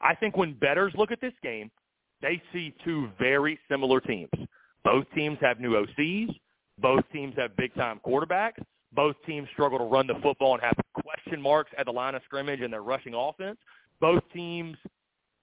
I 0.00 0.14
think 0.14 0.36
when 0.36 0.54
bettors 0.54 0.92
look 0.96 1.10
at 1.10 1.20
this 1.20 1.32
game, 1.42 1.70
they 2.22 2.42
see 2.52 2.74
two 2.84 3.08
very 3.18 3.58
similar 3.70 4.00
teams. 4.00 4.30
Both 4.84 5.06
teams 5.14 5.38
have 5.40 5.60
new 5.60 5.72
OCs. 5.72 6.34
Both 6.80 7.04
teams 7.12 7.34
have 7.36 7.56
big-time 7.56 8.00
quarterbacks. 8.06 8.62
Both 8.92 9.16
teams 9.26 9.48
struggle 9.52 9.78
to 9.78 9.84
run 9.84 10.06
the 10.06 10.14
football 10.22 10.54
and 10.54 10.62
have 10.62 10.76
question 10.94 11.40
marks 11.40 11.70
at 11.76 11.86
the 11.86 11.92
line 11.92 12.14
of 12.14 12.22
scrimmage 12.24 12.60
in 12.60 12.70
their 12.70 12.82
rushing 12.82 13.14
offense. 13.14 13.58
Both 14.00 14.22
teams, 14.32 14.76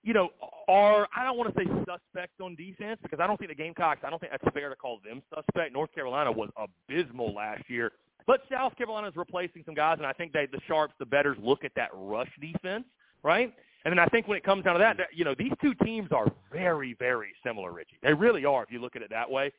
you 0.03 0.13
know, 0.13 0.29
are 0.67 1.07
I 1.15 1.23
don't 1.23 1.37
want 1.37 1.53
to 1.53 1.61
say 1.61 1.69
suspect 1.79 2.41
on 2.41 2.55
defense 2.55 2.99
because 3.03 3.19
I 3.19 3.27
don't 3.27 3.37
think 3.37 3.51
the 3.51 3.55
Gamecocks. 3.55 4.01
I 4.03 4.09
don't 4.09 4.19
think 4.19 4.31
that's 4.31 4.53
fair 4.53 4.69
to 4.69 4.75
call 4.75 4.99
them 5.07 5.21
suspect. 5.33 5.73
North 5.73 5.93
Carolina 5.93 6.31
was 6.31 6.49
abysmal 6.57 7.33
last 7.33 7.69
year, 7.69 7.91
but 8.25 8.41
South 8.51 8.75
Carolina 8.77 9.07
is 9.07 9.15
replacing 9.15 9.63
some 9.65 9.75
guys, 9.75 9.97
and 9.97 10.07
I 10.07 10.13
think 10.13 10.33
they 10.33 10.47
the 10.47 10.59
sharps, 10.67 10.95
the 10.97 11.05
betters 11.05 11.37
look 11.41 11.63
at 11.63 11.71
that 11.75 11.89
rush 11.93 12.31
defense, 12.41 12.85
right? 13.23 13.53
And 13.85 13.91
then 13.91 13.99
I 13.99 14.07
think 14.07 14.27
when 14.27 14.35
it 14.37 14.43
comes 14.43 14.63
down 14.63 14.73
to 14.73 14.79
that, 14.79 14.97
you 15.13 15.23
know, 15.23 15.35
these 15.37 15.51
two 15.61 15.75
teams 15.75 16.11
are 16.11 16.31
very, 16.51 16.95
very 16.97 17.33
similar, 17.45 17.71
Richie. 17.71 17.97
They 18.01 18.13
really 18.13 18.43
are 18.43 18.63
if 18.63 18.71
you 18.71 18.81
look 18.81 18.95
at 18.95 19.03
it 19.03 19.11
that 19.11 19.29
way. 19.29 19.51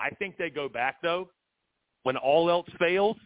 I 0.00 0.08
think 0.10 0.38
they 0.38 0.48
go 0.48 0.68
back, 0.70 0.96
though, 1.02 1.28
when 2.02 2.16
all 2.16 2.50
else 2.50 2.66
fails, 2.78 3.16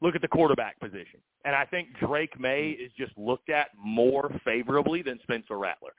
look 0.00 0.16
at 0.16 0.20
the 0.20 0.28
quarterback 0.28 0.78
position. 0.80 1.20
And 1.44 1.54
I 1.54 1.64
think 1.64 1.88
Drake 2.00 2.38
Maye 2.38 2.76
hmm. 2.76 2.84
is 2.84 2.90
just 2.98 3.16
looked 3.16 3.48
at 3.48 3.68
more 3.78 4.30
favorably 4.44 5.02
than 5.02 5.20
Spencer 5.22 5.56
Rattler. 5.56 5.92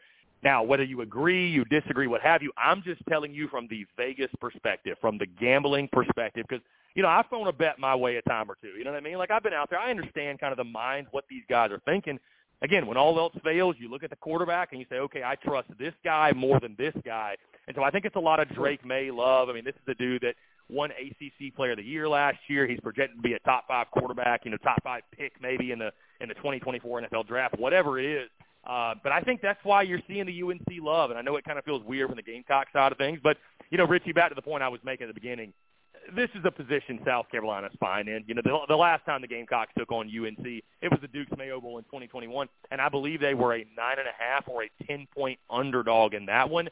Now, 0.44 0.62
whether 0.62 0.84
you 0.84 1.00
agree, 1.02 1.50
you 1.50 1.64
disagree, 1.66 2.08
what 2.08 2.22
have 2.22 2.44
you, 2.44 2.52
I'm 2.58 2.84
just 2.84 3.02
telling 3.08 3.34
you 3.34 3.48
from 3.48 3.66
the 3.70 3.86
Vegas 3.96 4.30
perspective, 4.42 4.98
from 5.00 5.18
the 5.18 5.26
gambling 5.26 5.88
perspective, 5.94 6.46
because, 6.50 6.64
you 6.96 7.02
know, 7.02 7.08
I've 7.08 7.28
thrown 7.30 7.48
a 7.48 7.54
bet 7.54 7.80
my 7.80 7.96
way 7.96 8.18
a 8.18 8.22
time 8.24 8.52
or 8.52 8.58
two. 8.62 8.74
You 8.78 8.84
know 8.84 8.92
what 8.92 8.98
I 8.98 9.02
mean? 9.02 9.18
Like, 9.18 9.32
I've 9.32 9.44
been 9.44 9.54
out 9.54 9.70
there. 9.70 9.80
I 9.80 9.90
understand 9.90 10.42
kind 10.42 10.52
of 10.52 10.58
the 10.58 10.66
minds, 10.66 11.08
what 11.12 11.24
these 11.30 11.44
guys 11.50 11.72
are 11.72 11.80
thinking 11.86 12.20
again, 12.62 12.88
when 12.88 12.98
all 12.98 13.18
else 13.20 13.34
fails, 13.44 13.76
you 13.80 13.90
look 13.90 14.04
at 14.04 14.10
the 14.10 14.16
quarterback 14.16 14.70
and 14.72 14.80
you 14.80 14.86
say, 14.90 14.98
okay, 14.98 15.24
I 15.24 15.36
trust 15.36 15.70
this 15.80 15.94
guy 16.04 16.32
more 16.34 16.60
than 16.60 16.76
this 16.78 16.94
guy. 17.06 17.36
And 17.68 17.76
so 17.76 17.84
I 17.84 17.92
think 17.92 18.06
it's 18.06 18.16
a 18.16 18.20
lot 18.20 18.40
of 18.40 18.50
Drake 18.50 18.86
Maye 18.86 19.12
love. 19.12 19.50
I 19.50 19.54
mean, 19.54 19.64
this 19.64 19.76
is 19.76 19.88
a 19.88 19.96
dude 19.96 20.22
that 20.22 20.36
won 20.70 20.92
ACC 20.92 21.56
Player 21.56 21.72
of 21.72 21.78
the 21.78 21.84
Year 21.84 22.08
last 22.08 22.38
year. 22.48 22.68
He's 22.68 22.80
projected 22.80 23.18
to 23.18 23.22
be 23.22 23.34
a 23.34 23.40
top 23.40 23.68
five 23.68 23.88
quarterback, 23.92 24.46
you 24.46 24.52
know, 24.52 24.58
top 24.58 24.82
five 24.84 25.04
pick 25.12 25.34
maybe 25.42 25.72
in 25.72 25.80
the 25.80 25.92
in 26.20 26.30
the 26.30 26.36
2024 26.36 27.02
NFL 27.02 27.28
Draft, 27.28 27.58
whatever 27.58 28.00
it 28.00 28.06
is. 28.06 28.30
Uh, 28.66 28.96
but 29.04 29.12
I 29.12 29.22
think 29.22 29.42
that's 29.42 29.60
why 29.64 29.82
you're 29.82 30.02
seeing 30.08 30.26
the 30.26 30.42
UNC 30.42 30.82
love, 30.82 31.10
and 31.10 31.20
I 31.20 31.22
know 31.22 31.36
it 31.36 31.44
kind 31.44 31.60
of 31.60 31.66
feels 31.66 31.84
weird 31.84 32.08
from 32.08 32.16
the 32.16 32.24
Gamecock 32.24 32.68
side 32.72 32.94
of 32.94 32.98
things. 32.98 33.20
But 33.22 33.38
you 33.72 33.78
know, 33.78 33.86
Richie, 33.86 34.14
back 34.14 34.30
to 34.30 34.36
the 34.36 34.42
point 34.42 34.64
I 34.64 34.70
was 34.70 34.80
making 34.86 35.08
at 35.08 35.14
the 35.14 35.20
beginning 35.20 35.54
this 36.16 36.30
is 36.36 36.42
a 36.46 36.52
position 36.52 37.00
South 37.06 37.26
Carolina's 37.32 37.74
fine 37.80 38.08
in. 38.08 38.24
You 38.28 38.36
know, 38.36 38.42
the, 38.44 38.58
the 38.68 38.76
last 38.76 39.06
time 39.06 39.22
the 39.22 39.28
Gamecocks 39.28 39.72
took 39.78 39.92
on 39.92 40.08
UNC, 40.08 40.46
it 40.46 40.92
was 40.92 41.00
the 41.02 41.08
Duke's 41.08 41.32
Mayo 41.38 41.60
Bowl 41.62 41.78
in 41.78 41.84
2021, 41.86 42.48
and 42.72 42.82
I 42.82 42.90
believe 42.90 43.20
they 43.20 43.34
were 43.34 43.54
a 43.54 43.66
nine 43.76 43.98
and 44.00 44.08
a 44.08 44.16
half 44.18 44.48
or 44.48 44.64
a 44.64 44.70
ten 44.86 45.08
point 45.16 45.40
underdog 45.50 46.14
in 46.14 46.26
that 46.28 46.50
one, 46.50 46.70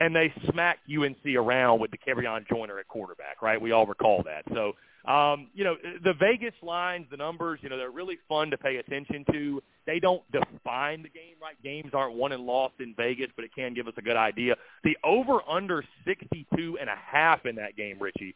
and 0.00 0.14
they 0.14 0.32
smacked 0.50 0.88
UNC 0.90 1.24
around 1.36 1.80
with 1.80 1.90
Dakereon 1.90 2.48
Joyner 2.48 2.78
at 2.78 2.88
quarterback. 2.88 3.42
Right, 3.42 3.60
we 3.60 3.72
all 3.72 3.86
recall 3.86 4.22
that. 4.24 4.44
So. 4.52 4.72
Um, 5.04 5.48
you 5.52 5.64
know, 5.64 5.76
the 6.02 6.14
Vegas 6.14 6.54
lines, 6.62 7.04
the 7.10 7.18
numbers, 7.18 7.60
you 7.62 7.68
know, 7.68 7.76
they're 7.76 7.90
really 7.90 8.16
fun 8.26 8.50
to 8.50 8.56
pay 8.56 8.76
attention 8.76 9.22
to. 9.32 9.62
They 9.86 10.00
don't 10.00 10.22
define 10.32 11.02
the 11.02 11.10
game, 11.10 11.34
right? 11.42 11.62
Games 11.62 11.90
aren't 11.92 12.16
won 12.16 12.32
and 12.32 12.46
lost 12.46 12.76
in 12.80 12.94
Vegas, 12.96 13.28
but 13.36 13.44
it 13.44 13.54
can 13.54 13.74
give 13.74 13.86
us 13.86 13.92
a 13.98 14.00
good 14.00 14.16
idea. 14.16 14.54
The 14.82 14.96
over 15.04 15.40
under 15.46 15.84
62 16.06 16.78
and 16.80 16.88
a 16.88 16.96
half 16.96 17.44
in 17.44 17.54
that 17.56 17.76
game, 17.76 17.98
Richie, 18.00 18.34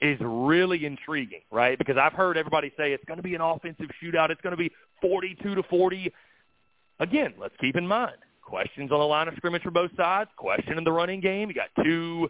is 0.00 0.18
really 0.20 0.84
intriguing, 0.84 1.42
right? 1.50 1.78
Because 1.78 1.96
I've 1.96 2.12
heard 2.12 2.36
everybody 2.36 2.72
say 2.76 2.92
it's 2.92 3.04
going 3.04 3.16
to 3.16 3.22
be 3.22 3.34
an 3.34 3.40
offensive 3.40 3.86
shootout. 4.02 4.30
It's 4.30 4.40
going 4.40 4.52
to 4.52 4.56
be 4.56 4.70
42 5.00 5.54
to 5.54 5.62
40. 5.62 6.12
Again, 7.00 7.34
let's 7.38 7.54
keep 7.60 7.76
in 7.76 7.86
mind 7.86 8.16
questions 8.42 8.92
on 8.92 8.98
the 8.98 9.04
line 9.04 9.26
of 9.26 9.34
scrimmage 9.36 9.62
for 9.62 9.70
both 9.70 9.90
sides, 9.96 10.30
question 10.36 10.78
in 10.78 10.84
the 10.84 10.92
running 10.92 11.20
game. 11.20 11.48
You 11.48 11.54
got 11.54 11.70
two 11.82 12.28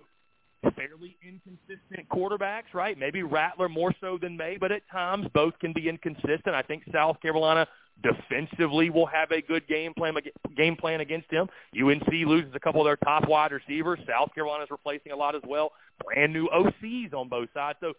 fairly 0.76 1.16
inconsistent 1.22 2.08
quarterbacks, 2.08 2.72
right? 2.72 2.98
Maybe 2.98 3.22
Rattler 3.22 3.68
more 3.68 3.92
so 4.00 4.18
than 4.20 4.36
Maye, 4.36 4.56
but 4.58 4.72
at 4.72 4.82
times 4.90 5.26
both 5.34 5.58
can 5.58 5.72
be 5.72 5.88
inconsistent. 5.88 6.54
I 6.54 6.62
think 6.62 6.84
South 6.92 7.20
Carolina 7.20 7.66
defensively 8.02 8.90
will 8.90 9.06
have 9.06 9.30
a 9.30 9.40
good 9.40 9.66
game 9.66 9.94
plan 9.94 10.14
game 10.56 10.76
plan 10.76 11.00
against 11.00 11.30
him. 11.30 11.48
UNC 11.80 12.06
loses 12.08 12.52
a 12.54 12.60
couple 12.60 12.80
of 12.80 12.86
their 12.86 12.96
top 12.96 13.28
wide 13.28 13.52
receivers. 13.52 13.98
South 14.08 14.34
Carolina's 14.34 14.70
replacing 14.70 15.12
a 15.12 15.16
lot 15.16 15.34
as 15.34 15.42
well. 15.46 15.72
Brand 16.04 16.32
new 16.32 16.48
OCs 16.48 17.14
on 17.14 17.28
both 17.28 17.48
sides. 17.54 17.78
So 17.80 17.94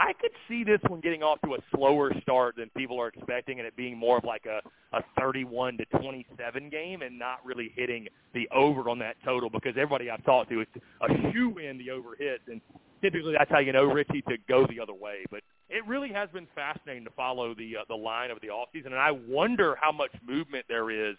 I 0.00 0.14
could 0.14 0.30
see 0.48 0.64
this 0.64 0.80
one 0.88 1.00
getting 1.00 1.22
off 1.22 1.42
to 1.42 1.54
a 1.54 1.58
slower 1.74 2.10
start 2.22 2.56
than 2.56 2.70
people 2.74 2.98
are 2.98 3.08
expecting, 3.08 3.58
and 3.58 3.66
it 3.66 3.76
being 3.76 3.98
more 3.98 4.16
of 4.16 4.24
like 4.24 4.46
a 4.46 4.60
a 4.96 5.02
31 5.20 5.76
to 5.76 5.84
27 6.00 6.70
game, 6.70 7.02
and 7.02 7.18
not 7.18 7.44
really 7.44 7.70
hitting 7.76 8.08
the 8.32 8.48
over 8.48 8.88
on 8.88 8.98
that 9.00 9.16
total 9.24 9.50
because 9.50 9.72
everybody 9.76 10.10
I've 10.10 10.24
talked 10.24 10.50
to, 10.50 10.60
it's 10.60 10.70
a 11.02 11.32
shoe 11.32 11.58
in 11.58 11.76
the 11.76 11.90
over 11.90 12.16
hits, 12.18 12.42
and 12.48 12.62
typically 13.02 13.34
that's 13.36 13.50
how 13.50 13.58
you 13.58 13.72
know 13.72 13.84
Richie 13.84 14.22
to 14.22 14.36
go 14.48 14.66
the 14.66 14.80
other 14.80 14.94
way. 14.94 15.24
But 15.30 15.42
it 15.68 15.86
really 15.86 16.08
has 16.14 16.30
been 16.30 16.48
fascinating 16.54 17.04
to 17.04 17.10
follow 17.10 17.54
the 17.54 17.76
uh, 17.80 17.84
the 17.88 17.94
line 17.94 18.30
of 18.30 18.40
the 18.40 18.48
off 18.48 18.70
season, 18.72 18.92
and 18.92 19.00
I 19.00 19.10
wonder 19.28 19.76
how 19.78 19.92
much 19.92 20.12
movement 20.26 20.64
there 20.66 20.90
is 20.90 21.16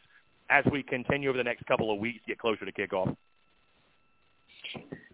as 0.50 0.66
we 0.72 0.82
continue 0.82 1.30
over 1.30 1.38
the 1.38 1.44
next 1.44 1.68
couple 1.68 1.94
of 1.94 2.00
weeks 2.00 2.20
to 2.26 2.32
get 2.32 2.40
closer 2.40 2.66
to 2.66 2.72
kickoff. 2.72 3.16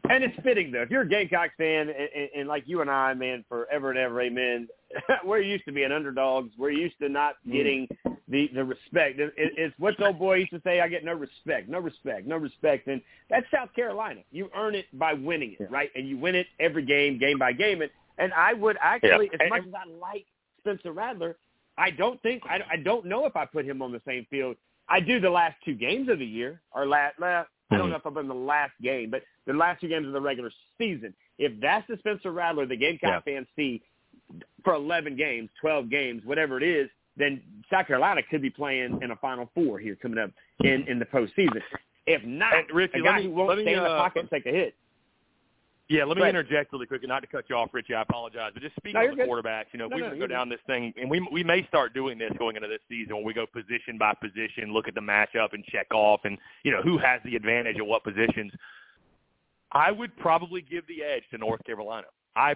And 0.10 0.24
it's 0.24 0.38
fitting 0.44 0.72
though. 0.72 0.82
If 0.82 0.90
you're 0.90 1.02
a 1.02 1.08
Gamecock 1.08 1.52
fan, 1.58 1.90
and, 1.90 2.30
and 2.36 2.48
like 2.48 2.64
you 2.66 2.82
and 2.82 2.90
I, 2.90 3.14
man, 3.14 3.44
forever 3.50 3.90
and 3.90 4.00
ever, 4.00 4.22
amen. 4.22 4.68
we're 5.26 5.42
used 5.42 5.66
to 5.66 5.72
being 5.72 5.92
underdogs. 5.92 6.52
We're 6.58 6.72
used 6.72 6.98
to 7.02 7.10
not 7.10 7.36
mm. 7.48 7.52
getting 7.52 7.88
the 8.28 8.50
the 8.54 8.64
respect. 8.64 9.20
It, 9.20 9.34
it's 9.36 9.76
what 9.80 9.96
the 9.98 10.08
old 10.08 10.20
boy 10.20 10.36
used 10.36 10.52
to 10.52 10.62
say. 10.64 10.80
I 10.80 10.88
get 10.88 11.04
no 11.04 11.14
respect, 11.14 11.68
no 11.70 11.80
respect, 11.80 12.26
no 12.26 12.38
respect. 12.38 12.88
And 12.88 13.02
that's 13.30 13.46
South 13.54 13.74
Carolina. 13.76 14.22
You 14.32 14.50
earn 14.56 14.76
it 14.76 14.86
by 14.94 15.14
winning 15.14 15.54
it, 15.54 15.58
yeah. 15.62 15.68
right? 15.70 15.90
And 15.96 16.08
you 16.08 16.18
win 16.18 16.36
it 16.36 16.48
every 16.60 16.86
game, 16.86 17.20
game 17.20 17.38
by 17.38 17.52
game. 17.52 17.82
And 17.82 17.92
and 18.18 18.34
I 18.34 18.54
would 18.54 18.78
actually, 18.82 19.30
yeah. 19.34 19.46
as 19.46 19.50
much 19.50 19.64
as 19.68 19.74
I 19.74 19.90
like 20.00 20.26
Spencer 20.62 20.92
Rattler, 20.92 21.38
I 21.78 21.92
don't 21.92 22.22
think 22.22 22.44
I, 22.46 22.60
I 22.72 22.78
don't 22.78 23.06
know 23.06 23.26
if 23.26 23.36
I 23.36 23.46
put 23.46 23.66
him 23.66 23.82
on 23.82 23.92
the 23.92 24.02
same 24.06 24.26
field. 24.30 24.56
I 24.90 25.02
do 25.02 25.20
the 25.20 25.30
last 25.30 25.56
two 25.66 25.76
games 25.76 26.08
of 26.10 26.20
the 26.20 26.26
year, 26.26 26.62
or 26.74 26.88
last, 26.88 27.20
last 27.20 27.50
I 27.70 27.78
don't 27.78 27.88
hmm. 27.88 27.92
know 27.92 27.98
if 27.98 28.06
I'm 28.06 28.18
in 28.18 28.28
the 28.28 28.34
last 28.34 28.74
game, 28.82 29.12
but 29.12 29.24
the 29.46 29.54
last 29.54 29.82
two 29.82 29.88
games 29.88 30.08
of 30.08 30.14
the 30.14 30.22
regular 30.22 30.52
season. 30.78 31.14
If 31.38 31.60
that's 31.62 31.88
the 31.88 31.98
Spencer 31.98 32.32
Rattler 32.32 32.66
the 32.66 32.78
Gamecock 32.78 33.24
yeah. 33.26 33.34
fans 33.34 33.48
see, 33.56 33.82
for 34.64 34.74
11 34.74 35.16
games, 35.16 35.50
12 35.62 35.90
games, 35.90 36.22
whatever 36.26 36.58
it 36.58 36.64
is, 36.64 36.90
then 37.18 37.42
South 37.70 37.88
Carolina 37.88 38.22
could 38.30 38.42
be 38.42 38.50
playing 38.50 39.00
in 39.02 39.12
a 39.12 39.16
Final 39.18 39.50
Four 39.54 39.80
here 39.80 39.96
coming 39.96 40.20
up 40.20 40.32
in 40.64 40.86
in 40.88 41.00
the 41.00 41.06
postseason. 41.06 41.62
If 42.06 42.24
not, 42.24 42.54
And 42.56 42.72
Richie, 42.72 43.00
a 43.00 43.04
guy 43.04 43.10
let 43.10 43.18
me- 43.18 43.24
who 43.24 43.32
won't 43.32 43.50
let 43.50 43.58
me, 43.58 43.64
stay 43.64 43.74
in 43.74 43.84
the 43.84 43.90
uh, 43.90 43.98
pocket 43.98 44.20
and 44.22 44.30
take 44.30 44.46
a 44.46 44.52
hit. 44.52 44.76
Yeah, 45.90 46.04
let 46.04 46.18
me 46.18 46.24
ahead. 46.24 46.36
interject 46.36 46.74
really 46.74 46.86
quickly, 46.86 47.08
not 47.08 47.22
to 47.22 47.28
cut 47.28 47.46
you 47.50 47.56
off, 47.56 47.70
Richie. 47.74 47.94
I 47.94 48.02
apologize, 48.02 48.52
but 48.54 48.62
just 48.62 48.76
speaking 48.76 49.00
No, 49.00 49.06
of 49.10 49.16
the 49.16 49.24
good. 49.24 49.30
quarterbacks, 49.30 49.68
you 49.72 49.80
know, 49.80 49.88
No, 49.88 49.96
we 49.96 50.02
no, 50.02 50.10
go 50.10 50.16
you're 50.16 50.28
good. 50.28 50.34
down 50.34 50.50
this 50.50 50.60
thing, 50.68 50.94
and 51.00 51.10
we 51.10 51.26
we 51.32 51.44
may 51.46 51.66
start 51.68 51.94
doing 51.94 52.18
this 52.18 52.32
going 52.38 52.58
into 52.58 52.68
this 52.68 52.82
season 52.90 53.16
when 53.16 53.24
we 53.26 53.34
go 53.34 53.46
position 53.46 53.98
by 53.98 54.14
position, 54.14 54.74
look 54.74 54.88
at 54.90 54.96
the 54.96 55.02
matchup 55.02 55.54
and 55.54 55.64
check 55.66 55.88
off, 55.94 56.22
and 56.26 56.38
you 56.64 56.72
know 56.72 56.82
who 56.82 56.98
has 56.98 57.22
the 57.24 57.36
advantage 57.38 57.78
at 57.78 57.86
what 57.88 58.04
positions. 58.04 58.52
I 59.72 59.92
would 59.92 60.16
probably 60.18 60.62
give 60.62 60.86
the 60.88 61.04
edge 61.04 61.24
to 61.32 61.38
North 61.38 61.64
Carolina. 61.66 62.08
I 62.36 62.56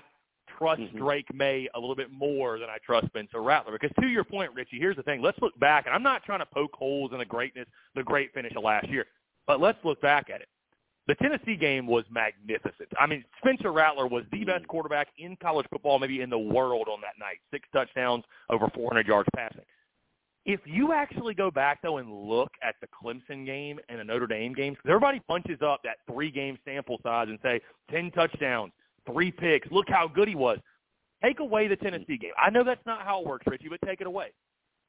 trust 0.57 0.81
Mhm. 0.81 0.97
Drake 0.97 1.33
Maye 1.33 1.69
a 1.73 1.79
little 1.79 1.95
bit 1.95 2.11
more 2.11 2.59
than 2.59 2.69
I 2.69 2.77
trust 2.79 3.07
Spencer 3.07 3.41
Rattler. 3.41 3.71
Because 3.71 3.91
to 4.01 4.07
your 4.07 4.23
point, 4.25 4.53
Richie, 4.53 4.77
here's 4.79 4.95
the 4.97 5.03
thing. 5.03 5.21
Let's 5.21 5.39
look 5.41 5.57
back, 5.59 5.85
and 5.85 5.95
I'm 5.95 6.03
not 6.03 6.23
trying 6.23 6.39
to 6.39 6.45
poke 6.45 6.75
holes 6.75 7.11
in 7.13 7.19
the 7.19 7.25
greatness, 7.25 7.67
the 7.95 8.03
great 8.03 8.33
finish 8.33 8.53
of 8.55 8.63
last 8.63 8.87
year, 8.89 9.07
but 9.47 9.59
let's 9.61 9.83
look 9.85 10.01
back 10.01 10.29
at 10.29 10.41
it. 10.41 10.49
The 11.07 11.15
Tennessee 11.15 11.55
game 11.55 11.87
was 11.87 12.05
magnificent. 12.11 12.89
I 12.99 13.07
mean, 13.07 13.23
Spencer 13.39 13.71
Rattler 13.71 14.07
was 14.07 14.23
the 14.31 14.43
best 14.43 14.65
mm. 14.65 14.67
quarterback 14.67 15.07
in 15.17 15.35
college 15.37 15.65
football, 15.69 15.99
maybe 15.99 16.21
in 16.21 16.29
the 16.29 16.37
world 16.37 16.87
on 16.87 17.01
that 17.01 17.19
night. 17.19 17.37
Six 17.51 17.67
touchdowns, 17.73 18.23
over 18.49 18.69
400 18.73 19.07
yards 19.07 19.27
passing. 19.35 19.63
If 20.45 20.59
you 20.65 20.93
actually 20.93 21.33
go 21.33 21.51
back, 21.51 21.81
though, 21.83 21.97
and 21.97 22.11
look 22.11 22.51
at 22.63 22.75
the 22.81 22.87
Clemson 22.87 23.45
game 23.45 23.79
and 23.89 23.99
the 23.99 24.03
Notre 24.03 24.27
Dame 24.27 24.53
games, 24.53 24.77
because 24.77 24.89
everybody 24.89 25.21
bunches 25.27 25.61
up 25.61 25.81
that 25.83 25.97
three-game 26.11 26.57
sample 26.65 26.99
size 27.03 27.27
and 27.29 27.37
say 27.43 27.61
10 27.91 28.11
touchdowns, 28.11 28.71
three 29.05 29.31
picks, 29.31 29.69
look 29.71 29.87
how 29.87 30.07
good 30.07 30.27
he 30.27 30.35
was. 30.35 30.57
Take 31.23 31.39
away 31.39 31.67
the 31.67 31.75
Tennessee 31.75 32.17
game. 32.17 32.31
I 32.41 32.49
know 32.49 32.63
that's 32.63 32.85
not 32.87 33.03
how 33.03 33.21
it 33.21 33.27
works, 33.27 33.45
Richie, 33.45 33.69
but 33.69 33.79
take 33.85 34.01
it 34.01 34.07
away. 34.07 34.31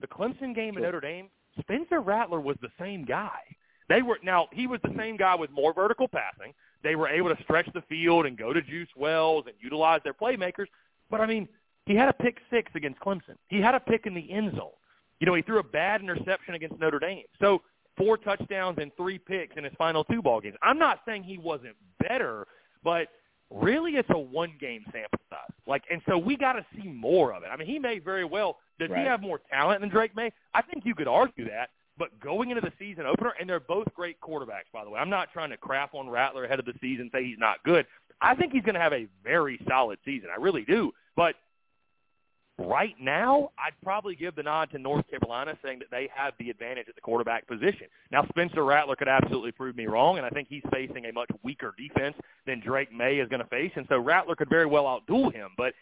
The 0.00 0.06
Clemson 0.06 0.54
game 0.54 0.76
and 0.76 0.84
Notre 0.84 1.00
Dame, 1.00 1.28
Spencer 1.60 2.00
Rattler 2.00 2.40
was 2.40 2.56
the 2.62 2.70
same 2.78 3.04
guy. 3.04 3.38
They 3.88 4.02
were 4.02 4.18
now 4.22 4.48
he 4.52 4.66
was 4.66 4.80
the 4.82 4.94
same 4.96 5.16
guy 5.16 5.34
with 5.34 5.50
more 5.50 5.72
vertical 5.72 6.08
passing. 6.08 6.54
They 6.82 6.96
were 6.96 7.08
able 7.08 7.34
to 7.34 7.42
stretch 7.42 7.68
the 7.74 7.82
field 7.82 8.26
and 8.26 8.36
go 8.36 8.52
to 8.52 8.62
Juice 8.62 8.88
Wells 8.96 9.44
and 9.46 9.54
utilize 9.60 10.00
their 10.04 10.14
playmakers. 10.14 10.66
But 11.10 11.20
I 11.20 11.26
mean, 11.26 11.48
he 11.86 11.94
had 11.94 12.08
a 12.08 12.12
pick 12.12 12.38
six 12.50 12.70
against 12.74 13.00
Clemson. 13.00 13.36
He 13.48 13.60
had 13.60 13.74
a 13.74 13.80
pick 13.80 14.06
in 14.06 14.14
the 14.14 14.30
end 14.30 14.52
zone. 14.56 14.70
You 15.20 15.26
know, 15.26 15.34
he 15.34 15.42
threw 15.42 15.58
a 15.58 15.64
bad 15.64 16.00
interception 16.00 16.54
against 16.54 16.78
Notre 16.80 16.98
Dame. 16.98 17.22
So 17.40 17.62
four 17.96 18.16
touchdowns 18.16 18.78
and 18.80 18.90
three 18.96 19.18
picks 19.18 19.56
in 19.56 19.64
his 19.64 19.72
final 19.78 20.04
two 20.04 20.22
ball 20.22 20.40
games. 20.40 20.56
I'm 20.62 20.78
not 20.78 21.00
saying 21.06 21.24
he 21.24 21.38
wasn't 21.38 21.76
better, 22.00 22.46
but 22.82 23.08
really 23.50 23.92
it's 23.92 24.08
a 24.10 24.18
one 24.18 24.54
game 24.60 24.84
sample 24.86 25.20
size. 25.28 25.38
Like 25.66 25.84
and 25.90 26.00
so 26.08 26.16
we 26.18 26.36
gotta 26.36 26.64
see 26.76 26.88
more 26.88 27.32
of 27.32 27.42
it. 27.42 27.48
I 27.52 27.56
mean 27.56 27.68
he 27.68 27.78
may 27.78 27.98
very 27.98 28.24
well 28.24 28.58
does 28.78 28.88
he 28.88 29.04
have 29.04 29.20
more 29.20 29.40
talent 29.50 29.80
than 29.80 29.90
Drake 29.90 30.16
Maye? 30.16 30.32
I 30.54 30.62
think 30.62 30.84
you 30.84 30.94
could 30.94 31.06
argue 31.06 31.44
that. 31.44 31.70
But 31.98 32.18
going 32.20 32.50
into 32.50 32.62
the 32.62 32.72
season 32.78 33.04
opener, 33.06 33.34
and 33.38 33.48
they're 33.48 33.60
both 33.60 33.86
great 33.94 34.20
quarterbacks, 34.20 34.70
by 34.72 34.84
the 34.84 34.90
way. 34.90 34.98
I'm 34.98 35.10
not 35.10 35.32
trying 35.32 35.50
to 35.50 35.56
crap 35.56 35.94
on 35.94 36.08
Rattler 36.08 36.44
ahead 36.44 36.58
of 36.58 36.64
the 36.64 36.74
season, 36.80 37.10
say 37.12 37.24
he's 37.24 37.38
not 37.38 37.62
good. 37.64 37.86
I 38.20 38.34
think 38.34 38.52
he's 38.52 38.62
going 38.62 38.74
to 38.74 38.80
have 38.80 38.92
a 38.92 39.06
very 39.22 39.60
solid 39.68 39.98
season. 40.04 40.28
I 40.34 40.40
really 40.40 40.64
do. 40.64 40.92
But 41.16 41.34
right 42.58 42.94
now, 43.00 43.50
I'd 43.58 43.74
probably 43.82 44.14
give 44.14 44.34
the 44.36 44.42
nod 44.42 44.70
to 44.70 44.78
North 44.78 45.04
Carolina, 45.10 45.56
saying 45.62 45.80
that 45.80 45.90
they 45.90 46.08
have 46.14 46.34
the 46.38 46.50
advantage 46.50 46.88
at 46.88 46.94
the 46.94 47.00
quarterback 47.00 47.46
position. 47.46 47.88
Now, 48.10 48.24
Spencer 48.28 48.64
Rattler 48.64 48.96
could 48.96 49.08
absolutely 49.08 49.52
prove 49.52 49.76
me 49.76 49.86
wrong, 49.86 50.16
and 50.16 50.26
I 50.26 50.30
think 50.30 50.48
he's 50.48 50.62
facing 50.72 51.06
a 51.06 51.12
much 51.12 51.28
weaker 51.42 51.74
defense 51.76 52.16
than 52.46 52.60
Drake 52.60 52.92
Maye 52.92 53.18
is 53.18 53.28
going 53.28 53.42
to 53.42 53.48
face, 53.48 53.72
and 53.76 53.86
so 53.88 53.98
Rattler 53.98 54.36
could 54.36 54.48
very 54.48 54.66
well 54.66 54.84
outduel 54.84 55.32
him. 55.32 55.50
But 55.56 55.74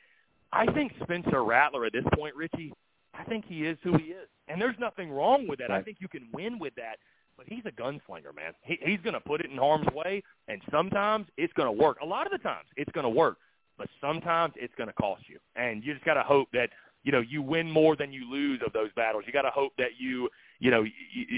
I 0.52 0.66
think 0.72 0.92
Spencer 1.02 1.44
Rattler 1.44 1.84
at 1.84 1.92
this 1.92 2.04
point, 2.14 2.34
Richie, 2.34 2.72
I 3.14 3.24
think 3.24 3.44
he 3.46 3.66
is 3.66 3.76
who 3.82 3.96
he 3.96 4.04
is, 4.04 4.28
and 4.48 4.60
there's 4.60 4.78
nothing 4.78 5.10
wrong 5.10 5.46
with 5.48 5.58
that. 5.58 5.70
I 5.70 5.82
think 5.82 5.98
you 6.00 6.08
can 6.08 6.28
win 6.32 6.58
with 6.58 6.74
that. 6.76 6.96
But 7.36 7.46
he's 7.48 7.64
a 7.64 7.70
gunslinger, 7.70 8.34
man. 8.36 8.52
He, 8.62 8.78
he's 8.84 9.00
going 9.00 9.14
to 9.14 9.20
put 9.20 9.40
it 9.40 9.50
in 9.50 9.56
harm's 9.56 9.86
way, 9.94 10.22
and 10.46 10.60
sometimes 10.70 11.26
it's 11.38 11.52
going 11.54 11.66
to 11.66 11.82
work. 11.82 11.96
A 12.02 12.06
lot 12.06 12.26
of 12.26 12.32
the 12.32 12.38
times 12.38 12.68
it's 12.76 12.92
going 12.92 13.04
to 13.04 13.10
work, 13.10 13.38
but 13.78 13.88
sometimes 13.98 14.52
it's 14.56 14.74
going 14.74 14.88
to 14.88 14.92
cost 14.92 15.22
you. 15.26 15.38
And 15.56 15.82
you 15.82 15.94
just 15.94 16.04
got 16.04 16.14
to 16.14 16.22
hope 16.22 16.48
that 16.52 16.68
you 17.02 17.12
know 17.12 17.22
you 17.26 17.40
win 17.40 17.70
more 17.70 17.96
than 17.96 18.12
you 18.12 18.30
lose 18.30 18.60
of 18.64 18.74
those 18.74 18.92
battles. 18.94 19.24
You 19.26 19.32
got 19.32 19.42
to 19.42 19.50
hope 19.50 19.72
that 19.78 19.92
you 19.98 20.28
you 20.60 20.70
know 20.70 20.84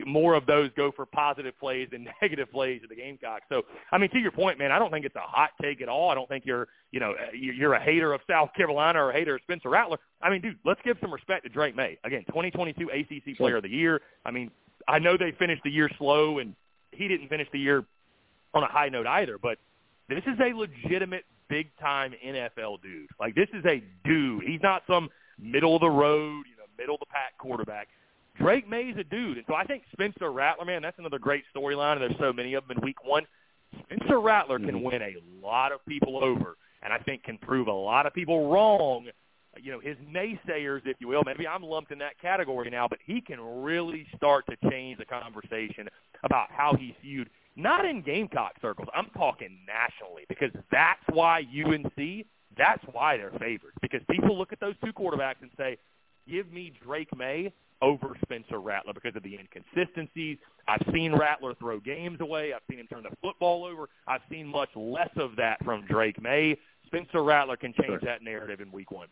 more 0.04 0.34
of 0.34 0.46
those 0.46 0.70
go 0.76 0.90
for 0.90 1.06
positive 1.06 1.58
plays 1.58 1.88
than 1.92 2.06
negative 2.22 2.50
plays 2.52 2.82
of 2.82 2.88
the 2.90 2.96
Gamecocks. 2.96 3.44
So 3.48 3.62
I 3.92 3.98
mean, 3.98 4.10
to 4.10 4.18
your 4.18 4.32
point, 4.32 4.58
man, 4.58 4.72
I 4.72 4.78
don't 4.78 4.90
think 4.90 5.06
it's 5.06 5.16
a 5.16 5.20
hot 5.20 5.50
take 5.62 5.80
at 5.80 5.88
all. 5.88 6.10
I 6.10 6.14
don't 6.14 6.28
think 6.28 6.44
you're 6.44 6.68
you 6.90 7.00
know 7.00 7.12
uh, 7.12 7.32
you- 7.32 7.52
you're 7.52 7.74
a 7.74 7.82
hater 7.82 8.12
of 8.12 8.20
South 8.28 8.50
Carolina 8.56 9.02
or 9.02 9.10
a 9.10 9.14
hater 9.14 9.36
of 9.36 9.42
Spencer 9.42 9.68
Rattler. 9.70 9.98
I 10.20 10.28
mean, 10.30 10.40
dude, 10.42 10.58
let's 10.64 10.80
give 10.84 10.96
some 11.00 11.12
respect 11.12 11.44
to 11.44 11.48
Drake 11.50 11.74
Maye. 11.76 11.98
Again, 12.04 12.24
2022 12.28 12.88
ACC 12.90 13.36
Player 13.36 13.56
of 13.56 13.62
the 13.62 13.68
Year. 13.70 14.00
I 14.26 14.30
mean, 14.30 14.50
I 14.88 14.98
know 14.98 15.16
they 15.16 15.32
finished 15.38 15.62
the 15.64 15.70
year 15.70 15.88
slow, 15.98 16.38
and 16.38 16.54
he 16.90 17.06
didn't 17.08 17.28
finish 17.28 17.48
the 17.52 17.58
year 17.60 17.84
on 18.54 18.62
a 18.64 18.68
high 18.68 18.88
note 18.88 19.06
either. 19.06 19.38
But 19.38 19.58
this 20.08 20.22
is 20.26 20.38
a 20.40 20.52
legitimate 20.56 21.24
big 21.48 21.68
time 21.80 22.12
NFL 22.26 22.82
dude. 22.82 23.08
Like 23.20 23.34
this 23.36 23.48
is 23.54 23.64
a 23.66 23.82
dude. 24.04 24.42
He's 24.44 24.60
not 24.62 24.82
some 24.88 25.08
middle 25.38 25.74
of 25.76 25.80
the 25.80 25.90
road, 25.90 26.44
you 26.50 26.56
know, 26.56 26.64
middle 26.78 26.94
of 26.96 27.00
the 27.00 27.06
pack 27.06 27.38
quarterback. 27.38 27.88
Drake 28.36 28.68
Maye's 28.68 28.96
a 28.96 29.04
dude, 29.04 29.36
and 29.36 29.46
so 29.46 29.54
I 29.54 29.64
think 29.64 29.82
Spencer 29.92 30.32
Rattler, 30.32 30.64
man, 30.64 30.82
that's 30.82 30.98
another 30.98 31.18
great 31.18 31.44
storyline. 31.54 31.92
And 31.92 32.02
there's 32.02 32.18
so 32.18 32.32
many 32.32 32.54
of 32.54 32.66
them 32.66 32.78
in 32.78 32.84
Week 32.84 33.04
One. 33.04 33.26
Spencer 33.84 34.20
Rattler 34.20 34.58
can 34.58 34.80
Mhm. 34.80 34.82
win 34.82 35.02
a 35.02 35.16
lot 35.40 35.72
of 35.72 35.84
people 35.86 36.22
over, 36.22 36.56
and 36.82 36.92
I 36.92 36.98
think 36.98 37.24
can 37.24 37.38
prove 37.38 37.68
a 37.68 37.72
lot 37.72 38.06
of 38.06 38.14
people 38.14 38.50
wrong. 38.50 39.10
You 39.58 39.72
know, 39.72 39.80
his 39.80 39.98
naysayers, 39.98 40.86
if 40.86 40.98
you 40.98 41.08
will. 41.08 41.22
Maybe 41.26 41.46
I'm 41.46 41.62
lumped 41.62 41.92
in 41.92 41.98
that 41.98 42.18
category 42.18 42.70
now, 42.70 42.88
but 42.88 43.00
he 43.04 43.20
can 43.20 43.62
really 43.62 44.06
start 44.16 44.46
to 44.46 44.70
change 44.70 44.96
the 44.96 45.04
conversation 45.04 45.90
about 46.22 46.50
how 46.50 46.74
he's 46.74 46.94
viewed. 47.02 47.28
Not 47.54 47.84
in 47.84 48.00
Gamecock 48.00 48.58
circles. 48.62 48.88
I'm 48.94 49.10
talking 49.10 49.58
nationally 49.66 50.24
because 50.26 50.52
that's 50.70 51.06
why 51.08 51.40
UNC. 51.40 52.24
That's 52.56 52.82
why 52.92 53.18
they're 53.18 53.30
favorites 53.32 53.76
because 53.82 54.02
people 54.10 54.38
look 54.38 54.52
at 54.52 54.60
those 54.60 54.74
two 54.82 54.92
quarterbacks 54.92 55.42
and 55.42 55.50
say, 55.56 55.78
"Give 56.26 56.50
me 56.50 56.70
Drake 56.82 57.14
Maye 57.14 57.52
over 57.82 58.16
Spencer 58.24 58.60
Rattler 58.60 58.94
because 58.94 59.14
of 59.16 59.22
the 59.24 59.36
inconsistencies. 59.36 60.38
I've 60.68 60.86
seen 60.92 61.14
Rattler 61.14 61.54
throw 61.54 61.80
games 61.80 62.20
away. 62.20 62.54
I've 62.54 62.62
seen 62.70 62.78
him 62.78 62.86
turn 62.86 63.02
the 63.02 63.14
football 63.20 63.64
over. 63.64 63.88
I've 64.06 64.22
seen 64.30 64.46
much 64.46 64.70
less 64.76 65.10
of 65.16 65.36
that 65.36 65.62
from 65.64 65.84
Drake 65.86 66.22
Maye. 66.22 66.56
Spencer 66.86 67.22
Rattler 67.22 67.56
can 67.56 67.72
change 67.74 67.88
Sure. 67.88 67.98
that 68.00 68.22
narrative 68.22 68.60
in 68.60 68.70
Week 68.70 68.90
One. 68.90 69.08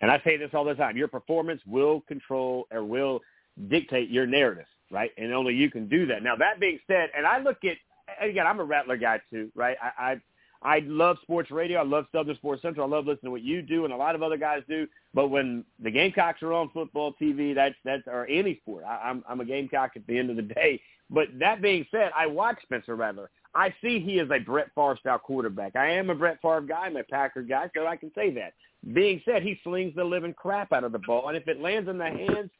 And 0.00 0.10
I 0.10 0.20
say 0.24 0.36
this 0.36 0.50
all 0.54 0.64
the 0.64 0.74
time. 0.74 0.96
Your 0.96 1.08
performance 1.08 1.60
will 1.66 2.00
control 2.02 2.66
or 2.70 2.82
will 2.84 3.20
dictate 3.68 4.10
your 4.10 4.26
narrative, 4.26 4.66
right? 4.90 5.10
And 5.16 5.32
only 5.32 5.54
you 5.54 5.70
can 5.70 5.88
do 5.88 6.06
that. 6.06 6.22
Now, 6.22 6.36
that 6.36 6.60
being 6.60 6.78
said, 6.86 7.10
and 7.16 7.26
I 7.26 7.38
look 7.38 7.58
at, 7.64 7.76
again, 8.20 8.46
I'm 8.46 8.60
a 8.60 8.64
Rattler 8.64 8.96
guy 8.96 9.20
too, 9.30 9.50
right? 9.54 9.76
I, 9.82 10.12
I, 10.12 10.20
I 10.66 10.80
love 10.84 11.18
sports 11.22 11.52
radio. 11.52 11.78
I 11.78 11.84
love 11.84 12.06
Southern 12.10 12.34
Sports 12.34 12.60
Central. 12.60 12.92
I 12.92 12.96
love 12.96 13.06
listening 13.06 13.28
to 13.28 13.30
what 13.30 13.42
you 13.42 13.62
do 13.62 13.84
and 13.84 13.94
a 13.94 13.96
lot 13.96 14.16
of 14.16 14.22
other 14.24 14.36
guys 14.36 14.64
do. 14.68 14.88
But 15.14 15.28
when 15.28 15.64
the 15.78 15.92
Gamecocks 15.92 16.42
are 16.42 16.52
on 16.52 16.70
football 16.74 17.14
TV, 17.22 17.54
that's, 17.54 17.76
that's, 17.84 18.02
or 18.08 18.26
any 18.26 18.56
sport, 18.62 18.82
I, 18.82 18.96
I'm, 18.96 19.22
I'm 19.28 19.40
a 19.40 19.44
Gamecock 19.44 19.92
at 19.94 20.04
the 20.08 20.18
end 20.18 20.28
of 20.28 20.34
the 20.34 20.42
day. 20.42 20.82
But 21.08 21.28
that 21.38 21.62
being 21.62 21.86
said, 21.92 22.10
I 22.18 22.26
watch 22.26 22.60
Spencer 22.62 22.96
Rattler. 22.96 23.30
I 23.54 23.72
see 23.80 24.00
he 24.00 24.18
is 24.18 24.28
a 24.32 24.40
Brett 24.40 24.72
Favre 24.74 24.98
style 24.98 25.20
quarterback. 25.20 25.76
I 25.76 25.88
am 25.92 26.10
a 26.10 26.16
Brett 26.16 26.42
Favre 26.42 26.62
guy. 26.62 26.86
I'm 26.86 26.96
a 26.96 27.04
Packer 27.04 27.42
guy, 27.42 27.70
so 27.72 27.86
I 27.86 27.94
can 27.94 28.10
say 28.16 28.30
that. 28.34 28.54
Being 28.92 29.22
said, 29.24 29.44
he 29.44 29.60
slings 29.62 29.94
the 29.94 30.02
living 30.02 30.34
crap 30.34 30.72
out 30.72 30.82
of 30.82 30.90
the 30.90 30.98
ball, 30.98 31.28
and 31.28 31.36
if 31.36 31.46
it 31.46 31.60
lands 31.60 31.88
in 31.88 31.96
the 31.96 32.04
hands 32.06 32.50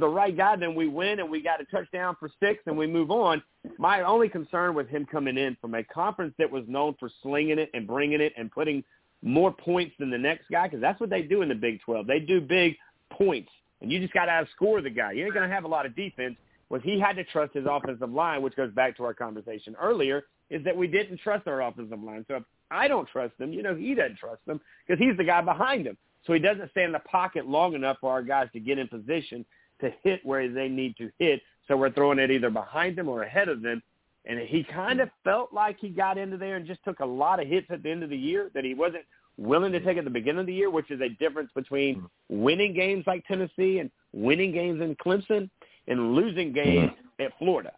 the 0.00 0.08
right 0.08 0.36
guy, 0.36 0.56
then 0.56 0.74
we 0.74 0.88
win, 0.88 1.20
and 1.20 1.30
we 1.30 1.42
got 1.42 1.60
a 1.60 1.64
touchdown 1.64 2.16
for 2.18 2.30
six, 2.40 2.62
and 2.66 2.76
we 2.76 2.86
move 2.86 3.10
on. 3.10 3.42
My 3.78 4.02
only 4.02 4.28
concern 4.28 4.74
with 4.74 4.88
him 4.88 5.06
coming 5.10 5.36
in 5.36 5.56
from 5.60 5.74
a 5.74 5.84
conference 5.84 6.34
that 6.38 6.50
was 6.50 6.64
known 6.66 6.94
for 6.98 7.10
slinging 7.22 7.58
it 7.58 7.70
and 7.74 7.86
bringing 7.86 8.20
it 8.20 8.32
and 8.36 8.50
putting 8.50 8.84
more 9.22 9.52
points 9.52 9.94
than 9.98 10.10
the 10.10 10.18
next 10.18 10.46
guy, 10.50 10.66
because 10.66 10.80
that's 10.80 11.00
what 11.00 11.10
they 11.10 11.22
do 11.22 11.42
in 11.42 11.48
the 11.48 11.54
Big 11.54 11.80
12. 11.82 12.06
They 12.06 12.20
do 12.20 12.40
big 12.40 12.76
points, 13.12 13.50
and 13.80 13.90
you 13.90 14.00
just 14.00 14.12
got 14.12 14.26
to 14.26 14.32
outscore 14.32 14.82
the 14.82 14.90
guy. 14.90 15.12
You 15.12 15.24
ain't 15.24 15.34
going 15.34 15.48
to 15.48 15.54
have 15.54 15.64
a 15.64 15.68
lot 15.68 15.86
of 15.86 15.94
defense. 15.94 16.36
Was 16.68 16.82
he 16.82 16.98
had 16.98 17.16
to 17.16 17.24
trust 17.24 17.52
his 17.54 17.66
offensive 17.68 18.10
line, 18.10 18.42
which 18.42 18.56
goes 18.56 18.72
back 18.72 18.96
to 18.96 19.04
our 19.04 19.14
conversation 19.14 19.76
earlier, 19.80 20.24
is 20.48 20.64
that 20.64 20.76
we 20.76 20.86
didn't 20.86 21.18
trust 21.18 21.46
our 21.46 21.62
offensive 21.62 22.02
line. 22.02 22.24
So 22.28 22.36
if 22.36 22.44
I 22.70 22.88
don't 22.88 23.06
trust 23.08 23.36
them, 23.38 23.52
you 23.52 23.62
know, 23.62 23.74
he 23.74 23.94
doesn't 23.94 24.16
trust 24.16 24.44
them 24.46 24.60
because 24.86 24.98
he's 24.98 25.16
the 25.16 25.24
guy 25.24 25.42
behind 25.42 25.86
him. 25.86 25.96
So 26.26 26.32
he 26.32 26.38
doesn't 26.38 26.70
stay 26.70 26.84
in 26.84 26.92
the 26.92 27.00
pocket 27.00 27.46
long 27.46 27.74
enough 27.74 27.98
for 28.00 28.10
our 28.10 28.22
guys 28.22 28.48
to 28.52 28.60
get 28.60 28.78
in 28.78 28.88
position 28.88 29.44
to 29.82 29.92
hit 30.02 30.24
where 30.24 30.48
they 30.48 30.68
need 30.68 30.96
to 30.96 31.10
hit. 31.18 31.40
So 31.68 31.76
we're 31.76 31.92
throwing 31.92 32.18
it 32.18 32.30
either 32.30 32.50
behind 32.50 32.96
them 32.96 33.08
or 33.08 33.22
ahead 33.22 33.48
of 33.48 33.62
them. 33.62 33.82
And 34.24 34.38
he 34.38 34.62
kind 34.64 35.00
of 35.00 35.10
felt 35.24 35.52
like 35.52 35.78
he 35.80 35.88
got 35.88 36.16
into 36.16 36.36
there 36.36 36.56
and 36.56 36.66
just 36.66 36.82
took 36.84 37.00
a 37.00 37.04
lot 37.04 37.40
of 37.40 37.48
hits 37.48 37.66
at 37.70 37.82
the 37.82 37.90
end 37.90 38.02
of 38.02 38.10
the 38.10 38.16
year 38.16 38.50
that 38.54 38.64
he 38.64 38.72
wasn't 38.74 39.04
willing 39.36 39.72
to 39.72 39.80
take 39.80 39.98
at 39.98 40.04
the 40.04 40.10
beginning 40.10 40.40
of 40.40 40.46
the 40.46 40.54
year, 40.54 40.70
which 40.70 40.90
is 40.90 41.00
a 41.00 41.08
difference 41.08 41.50
between 41.54 42.04
winning 42.28 42.72
games 42.74 43.04
like 43.06 43.26
Tennessee 43.26 43.78
and 43.80 43.90
winning 44.12 44.52
games 44.52 44.80
in 44.80 44.94
Clemson 44.96 45.50
and 45.88 46.14
losing 46.14 46.52
games 46.52 46.92
at 47.18 47.36
Florida. 47.38 47.72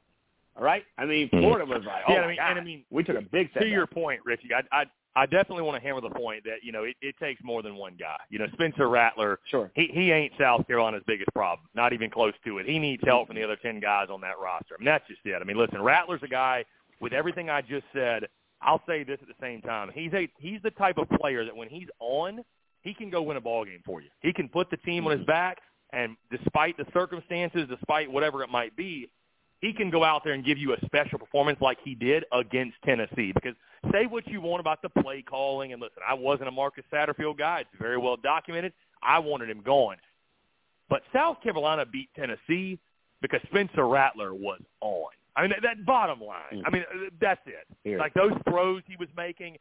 All 0.57 0.65
right? 0.65 0.85
I 0.99 1.05
mean, 1.05 1.29
mm-hmm. 1.29 1.41
Florida 1.41 1.65
was 1.65 1.83
like, 1.87 2.03
oh, 2.09 2.13
Yeah, 2.13 2.21
my 2.21 2.25
I 2.25 2.29
mean- 2.29 2.37
God. 2.37 2.51
and 2.51 2.61
I 2.61 2.63
mean, 2.65 2.85
we 2.91 3.03
took 3.05 3.17
a 3.17 3.23
big 3.23 3.51
step 3.51 3.63
to 3.63 3.69
your 3.69 3.87
point, 3.87 4.21
Richie, 4.25 4.51
I, 4.55 4.63
I 4.81 4.85
I 5.17 5.27
definitely 5.27 5.63
want 5.63 5.81
to 5.81 5.87
hammer 5.87 6.01
the 6.01 6.11
point 6.11 6.45
that 6.45 6.63
you 6.63 6.73
know 6.73 6.85
it, 6.85 6.97
it 7.01 7.15
takes 7.19 7.43
more 7.43 7.63
than 7.63 7.77
one 7.77 7.95
guy. 7.99 8.17
You 8.31 8.39
know, 8.39 8.47
Spencer 8.53 8.89
Rattler, 8.89 9.39
Sure. 9.51 9.71
he 9.75 9.89
he 9.93 10.11
ain't 10.11 10.33
South 10.39 10.67
Carolina's 10.67 11.03
biggest 11.07 11.33
problem, 11.33 11.69
not 11.75 11.93
even 11.93 12.11
close 12.11 12.35
to 12.45 12.59
it. 12.59 12.67
He 12.67 12.79
needs 12.79 13.03
help 13.07 13.29
from 13.29 13.37
the 13.37 13.45
other 13.45 13.57
ten 13.57 13.81
guys 13.81 14.09
on 14.11 14.21
that 14.23 14.39
roster. 14.41 14.75
I 14.75 14.79
mean, 14.79 14.87
that's 14.87 15.07
just 15.07 15.21
it. 15.25 15.41
I 15.41 15.45
mean, 15.45 15.57
listen, 15.57 15.81
Rattler's 15.83 16.23
a 16.23 16.29
guy 16.29 16.65
with 17.01 17.13
everything 17.13 17.51
I 17.51 17.61
just 17.61 17.87
said. 17.93 18.27
I'll 18.61 18.83
say 18.87 19.05
this 19.05 19.19
at 19.21 19.29
the 19.29 19.35
same 19.41 19.61
time. 19.61 19.91
He's 19.95 20.13
a 20.15 20.29
he's 20.39 20.61
the 20.63 20.71
type 20.71 20.99
of 20.99 21.09
player 21.21 21.45
that 21.45 21.55
when 21.55 21.69
he's 21.69 21.89
on, 22.01 22.43
he 22.83 22.95
can 22.95 23.11
go 23.11 23.23
win 23.23 23.37
a 23.37 23.41
ball 23.41 23.65
game 23.65 23.83
for 23.85 24.01
you. 24.01 24.09
He 24.21 24.33
can 24.33 24.49
put 24.49 24.71
the 24.71 24.77
team 24.79 25.07
on 25.07 25.13
his 25.13 25.21
mm-hmm. 25.21 25.31
back, 25.31 25.59
and 25.93 26.17
despite 26.31 26.77
the 26.77 26.87
circumstances, 26.93 27.67
despite 27.69 28.11
whatever 28.11 28.43
it 28.43 28.49
might 28.51 28.75
be, 28.77 29.09
he 29.65 29.73
can 29.73 29.89
go 29.89 30.05
out 30.05 30.23
there 30.25 30.35
and 30.35 30.45
give 30.45 30.59
you 30.59 30.75
a 30.75 30.77
special 30.85 31.19
performance 31.19 31.59
like 31.61 31.79
he 31.83 31.95
did 31.95 32.25
against 32.33 32.77
Tennessee. 32.85 33.33
Because 33.33 33.55
say 33.91 34.05
what 34.05 34.27
you 34.27 34.41
want 34.43 34.61
about 34.61 34.83
the 34.83 34.91
play 34.91 35.23
calling, 35.23 35.73
and 35.73 35.81
listen, 35.81 36.03
I 36.07 36.13
wasn't 36.13 36.49
a 36.49 36.51
Marcus 36.51 36.85
Satterfield 36.93 37.39
guy. 37.39 37.61
It's 37.61 37.81
very 37.81 37.97
well 37.97 38.17
documented. 38.17 38.75
I 39.03 39.19
wanted 39.21 39.49
him 39.49 39.63
gone. 39.65 39.97
But 40.91 41.01
South 41.15 41.43
Carolina 41.43 41.87
beat 41.91 42.11
Tennessee 42.15 42.79
because 43.23 43.41
Spencer 43.47 43.89
Rattler 43.89 44.35
was 44.35 44.61
on. 44.83 45.09
I 45.35 45.43
mean, 45.43 45.51
that, 45.51 45.63
that 45.63 45.87
bottom 45.87 46.21
line. 46.21 46.63
I 46.67 46.71
mean, 46.71 46.83
uh, 46.83 47.09
that's 47.19 47.41
it. 47.47 47.67
Here. 47.85 47.99
Like 47.99 48.13
those 48.13 48.33
throws 48.47 48.83
he 48.87 48.97
was 48.97 49.09
making, 49.17 49.57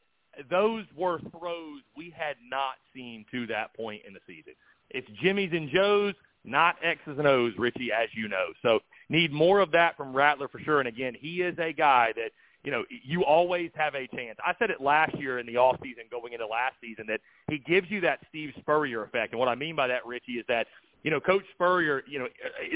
those 0.51 0.83
were 0.97 1.19
throws 1.31 1.81
we 1.95 2.13
had 2.15 2.35
not 2.49 2.75
seen 2.93 3.25
to 3.31 3.47
that 3.47 3.73
point 3.75 4.01
in 4.05 4.13
the 4.13 4.19
season. 4.27 4.53
It's 4.89 5.07
Jimmy's 5.21 5.51
and 5.53 5.69
Joe's, 5.69 6.13
not 6.43 6.75
X's 6.83 7.17
and 7.17 7.27
O's, 7.27 7.53
Richie, 7.57 7.91
as 7.91 8.09
you 8.13 8.27
know. 8.27 8.47
So 8.61 8.79
need 9.09 9.31
more 9.31 9.59
of 9.59 9.71
that 9.71 9.97
from 9.97 10.15
Rattler 10.15 10.47
for 10.47 10.59
sure. 10.59 10.79
And 10.79 10.87
again, 10.87 11.13
he 11.19 11.41
is 11.41 11.57
a 11.59 11.73
guy 11.73 12.11
that 12.15 12.31
you 12.63 12.71
know 12.71 12.83
you 13.03 13.23
always 13.23 13.71
have 13.75 13.95
a 13.95 14.07
chance. 14.07 14.37
I 14.45 14.53
said 14.59 14.69
it 14.69 14.81
last 14.81 15.17
year 15.17 15.39
in 15.39 15.45
the 15.45 15.57
off 15.57 15.77
season, 15.83 16.03
going 16.11 16.33
into 16.33 16.47
last 16.47 16.75
season, 16.81 17.05
that 17.07 17.19
he 17.49 17.59
gives 17.59 17.89
you 17.89 18.01
that 18.01 18.19
Steve 18.29 18.53
Spurrier 18.59 19.03
effect. 19.03 19.33
And 19.33 19.39
what 19.39 19.49
I 19.49 19.55
mean 19.55 19.75
by 19.75 19.87
that, 19.87 20.05
Richie, 20.05 20.33
is 20.33 20.45
that 20.47 20.67
you 21.03 21.11
know, 21.11 21.19
Coach 21.19 21.43
Spurrier, 21.53 22.01
you 22.07 22.17
know, 22.17 22.27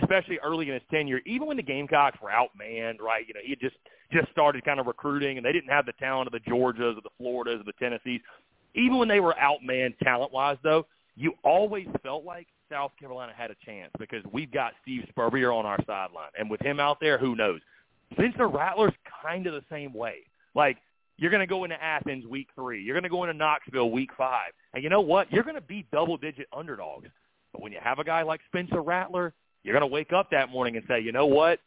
especially 0.01 0.37
early 0.43 0.67
in 0.67 0.73
his 0.73 0.83
tenure, 0.91 1.21
even 1.25 1.47
when 1.47 1.57
the 1.57 1.63
Gamecocks 1.63 2.19
were 2.21 2.29
outmanned, 2.29 2.99
right? 2.99 3.25
You 3.25 3.33
know, 3.33 3.39
he 3.41 3.51
had 3.51 3.59
just 3.59 3.75
just 4.11 4.29
started 4.31 4.63
kind 4.63 4.79
of 4.79 4.87
recruiting, 4.87 5.37
and 5.37 5.45
they 5.45 5.51
didn't 5.51 5.69
have 5.69 5.85
the 5.85 5.93
talent 5.93 6.27
of 6.27 6.33
the 6.33 6.49
Georgias 6.49 6.97
or 6.97 7.01
the 7.01 7.09
Floridas 7.17 7.61
or 7.61 7.63
the 7.63 7.73
Tennessees. 7.79 8.21
Even 8.75 8.97
when 8.97 9.07
they 9.07 9.19
were 9.19 9.35
outmanned 9.41 9.97
talent-wise, 9.99 10.57
though, 10.63 10.85
you 11.15 11.33
always 11.43 11.87
felt 12.03 12.23
like 12.23 12.47
South 12.69 12.91
Carolina 12.99 13.33
had 13.35 13.51
a 13.51 13.55
chance 13.65 13.91
because 13.99 14.23
we've 14.31 14.51
got 14.51 14.73
Steve 14.81 15.03
Spurrier 15.09 15.51
on 15.51 15.65
our 15.65 15.79
sideline, 15.85 16.31
and 16.37 16.49
with 16.49 16.61
him 16.61 16.79
out 16.79 16.99
there, 16.99 17.17
who 17.17 17.35
knows? 17.35 17.61
Spencer 18.13 18.47
Rattler's 18.47 18.93
kind 19.23 19.47
of 19.47 19.53
the 19.53 19.63
same 19.69 19.93
way. 19.93 20.19
Like 20.55 20.77
you're 21.17 21.31
going 21.31 21.41
to 21.41 21.47
go 21.47 21.63
into 21.63 21.81
Athens 21.81 22.25
week 22.25 22.49
three, 22.55 22.81
you're 22.81 22.95
going 22.95 23.03
to 23.03 23.09
go 23.09 23.23
into 23.23 23.33
Knoxville 23.33 23.91
week 23.91 24.11
five, 24.17 24.51
and 24.73 24.83
you 24.83 24.89
know 24.89 25.01
what? 25.01 25.31
You're 25.31 25.43
going 25.43 25.55
to 25.55 25.61
be 25.61 25.85
double-digit 25.91 26.47
underdogs. 26.55 27.09
But 27.53 27.61
when 27.61 27.71
you 27.71 27.79
have 27.81 27.99
a 27.99 28.03
guy 28.03 28.23
like 28.23 28.41
Spencer 28.47 28.81
Rattler, 28.81 29.33
you're 29.63 29.73
going 29.73 29.89
to 29.89 29.93
wake 29.93 30.13
up 30.13 30.29
that 30.31 30.49
morning 30.49 30.77
and 30.77 30.85
say, 30.87 30.99
you 30.99 31.11
know 31.11 31.25
what? 31.25 31.59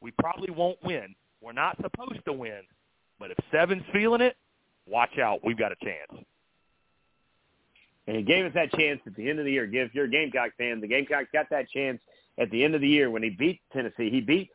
We 0.00 0.10
probably 0.12 0.50
won't 0.50 0.78
win. 0.82 1.14
We're 1.40 1.52
not 1.52 1.76
supposed 1.80 2.24
to 2.24 2.32
win. 2.32 2.62
But 3.18 3.30
if 3.30 3.38
Seven's 3.52 3.82
feeling 3.92 4.22
it, 4.22 4.36
watch 4.86 5.18
out. 5.18 5.40
We've 5.44 5.58
got 5.58 5.72
a 5.72 5.76
chance. 5.84 6.24
And 8.10 8.18
he 8.18 8.24
gave 8.24 8.44
us 8.44 8.50
that 8.54 8.72
chance 8.72 9.00
at 9.06 9.14
the 9.14 9.30
end 9.30 9.38
of 9.38 9.44
the 9.44 9.52
year. 9.52 9.72
If 9.72 9.94
you're 9.94 10.06
a 10.06 10.10
Gamecock 10.10 10.56
fan, 10.58 10.80
the 10.80 10.88
Gamecocks 10.88 11.28
got 11.32 11.48
that 11.50 11.70
chance 11.70 12.00
at 12.38 12.50
the 12.50 12.64
end 12.64 12.74
of 12.74 12.80
the 12.80 12.88
year 12.88 13.08
when 13.08 13.22
he 13.22 13.30
beat 13.30 13.60
Tennessee. 13.72 14.10
He 14.10 14.20
beat 14.20 14.50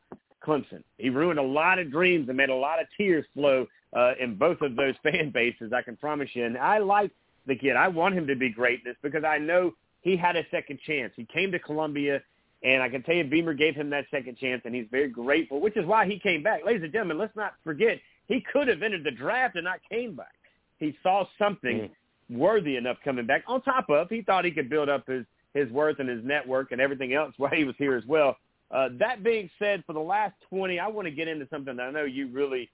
Clemson. 0.46 0.84
He 0.98 1.10
ruined 1.10 1.40
a 1.40 1.44
lot 1.44 1.80
of 1.80 1.90
dreams 1.90 2.28
and 2.28 2.36
made 2.36 2.50
a 2.50 2.56
lot 2.56 2.82
of 2.82 2.88
tears 2.98 3.26
flow 3.34 3.66
uh, 3.96 4.12
in 4.20 4.36
both 4.36 4.60
of 4.60 4.76
those 4.76 4.96
fan 5.04 5.32
bases. 5.34 5.72
I 5.72 5.84
can 5.84 5.96
promise 5.96 6.28
you. 6.34 6.44
And 6.44 6.58
I 6.58 6.80
like 6.80 7.12
the 7.48 7.56
kid. 7.56 7.78
I 7.78 7.88
want 7.88 8.14
him 8.14 8.28
to 8.28 8.36
be 8.36 8.50
greatness 8.50 8.98
because 9.02 9.24
I 9.24 9.38
know 9.38 9.72
he 10.02 10.18
had 10.18 10.36
a 10.36 10.44
second 10.52 10.82
chance. 10.86 11.14
He 11.16 11.24
came 11.24 11.50
to 11.54 11.60
Columbia, 11.60 12.22
and 12.62 12.84
I 12.84 12.90
can 12.90 13.04
tell 13.04 13.16
you 13.16 13.24
Beamer 13.24 13.54
gave 13.54 13.74
him 13.74 13.90
that 13.92 14.04
second 14.12 14.38
chance, 14.38 14.64
and 14.66 14.76
he's 14.76 14.88
very 14.92 15.08
grateful, 15.08 15.62
which 15.62 15.78
is 15.78 15.86
why 15.86 16.06
he 16.06 16.20
came 16.20 16.44
back. 16.44 16.66
Ladies 16.66 16.84
and 16.84 16.92
gentlemen, 16.92 17.20
let's 17.20 17.38
not 17.38 17.54
forget 17.64 18.02
he 18.28 18.44
could 18.52 18.68
have 18.68 18.84
entered 18.84 19.06
the 19.06 19.12
draft 19.12 19.56
and 19.56 19.64
not 19.64 19.80
came 19.90 20.14
back. 20.14 20.36
He 20.78 20.98
saw 21.02 21.26
something 21.40 21.90
worthy 22.30 22.78
enough 22.78 22.98
coming 23.04 23.26
back. 23.26 23.44
On 23.48 23.62
top 23.62 23.90
of, 23.90 24.10
he 24.10 24.22
thought 24.22 24.46
he 24.46 24.52
could 24.52 24.70
build 24.70 24.90
up 24.90 25.08
his 25.08 25.26
his 25.54 25.70
worth 25.72 26.00
and 26.00 26.10
his 26.10 26.24
network 26.24 26.72
and 26.74 26.82
everything 26.82 27.14
else 27.14 27.34
while 27.38 27.52
he 27.52 27.64
was 27.64 27.76
here 27.78 27.96
as 27.96 28.06
well. 28.06 28.38
Uh, 28.72 28.90
that 29.00 29.24
being 29.24 29.50
said, 29.58 29.84
for 29.88 29.94
the 29.94 30.00
last 30.00 30.34
20, 30.50 30.80
I 30.80 30.88
want 30.88 31.06
to 31.06 31.12
get 31.12 31.28
into 31.28 31.48
something 31.50 31.78
that 31.78 31.84
I 31.84 31.92
know 31.92 32.04
you 32.04 32.28
really, 32.28 32.70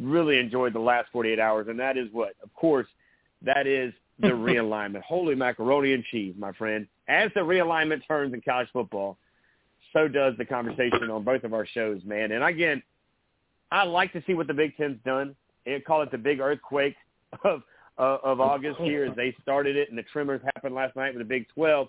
really 0.00 0.38
enjoyed 0.38 0.72
the 0.72 0.80
last 0.80 1.08
48 1.12 1.38
hours, 1.38 1.66
and 1.68 1.78
that 1.78 1.96
is 1.96 2.08
what? 2.12 2.34
Of 2.42 2.52
course, 2.54 2.86
that 3.42 3.66
is 3.66 3.92
the 4.18 4.28
realignment. 4.28 5.02
Holy 5.02 5.34
macaroni 5.34 5.92
and 5.92 6.04
cheese, 6.04 6.34
my 6.38 6.52
friend. 6.52 6.86
As 7.08 7.30
the 7.34 7.40
realignment 7.40 8.06
turns 8.06 8.32
in 8.32 8.40
college 8.40 8.68
football, 8.72 9.18
so 9.92 10.08
does 10.08 10.34
the 10.38 10.44
conversation 10.44 11.10
on 11.10 11.22
both 11.24 11.44
of 11.44 11.52
our 11.52 11.66
shows, 11.66 12.00
man. 12.04 12.32
And 12.32 12.42
again, 12.42 12.82
I 13.70 13.84
like 13.84 14.12
to 14.14 14.22
see 14.26 14.34
what 14.34 14.46
the 14.46 14.54
Big 14.54 14.76
Ten's 14.76 14.98
done. 15.04 15.36
They 15.66 15.80
call 15.80 16.02
it 16.02 16.10
the 16.10 16.18
big 16.18 16.40
earthquake 16.40 16.94
of 17.44 17.62
uh, 17.98 18.18
of 18.22 18.40
August 18.40 18.80
here 18.80 19.04
as 19.04 19.16
they 19.16 19.34
started 19.42 19.76
it, 19.76 19.88
and 19.90 19.98
the 19.98 20.02
tremors 20.02 20.40
happened 20.54 20.74
last 20.74 20.96
night 20.96 21.14
with 21.14 21.20
the 21.20 21.28
Big 21.28 21.46
12. 21.54 21.88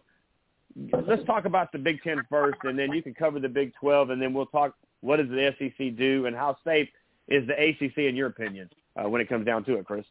Let's 1.08 1.24
talk 1.26 1.46
about 1.46 1.72
the 1.72 1.78
Big 1.78 2.02
Ten 2.04 2.22
first, 2.30 2.58
and 2.64 2.78
then 2.78 2.92
you 2.92 3.02
can 3.02 3.14
cover 3.14 3.40
the 3.40 3.50
Big 3.50 3.74
12, 3.80 4.10
and 4.10 4.22
then 4.22 4.34
we'll 4.34 4.46
talk 4.48 4.76
what 5.02 5.18
does 5.18 5.30
the 5.30 5.54
SEC 5.60 5.98
do 5.98 6.26
and 6.26 6.36
how 6.36 6.58
safe 6.64 6.88
is 7.28 7.46
the 7.48 7.54
ACC 7.54 7.98
in 8.00 8.16
your 8.16 8.28
opinion 8.28 8.70
uh, 8.96 9.08
when 9.08 9.22
it 9.22 9.30
comes 9.30 9.46
down 9.46 9.64
to 9.66 9.76
it, 9.76 9.86
Chris? 9.86 10.06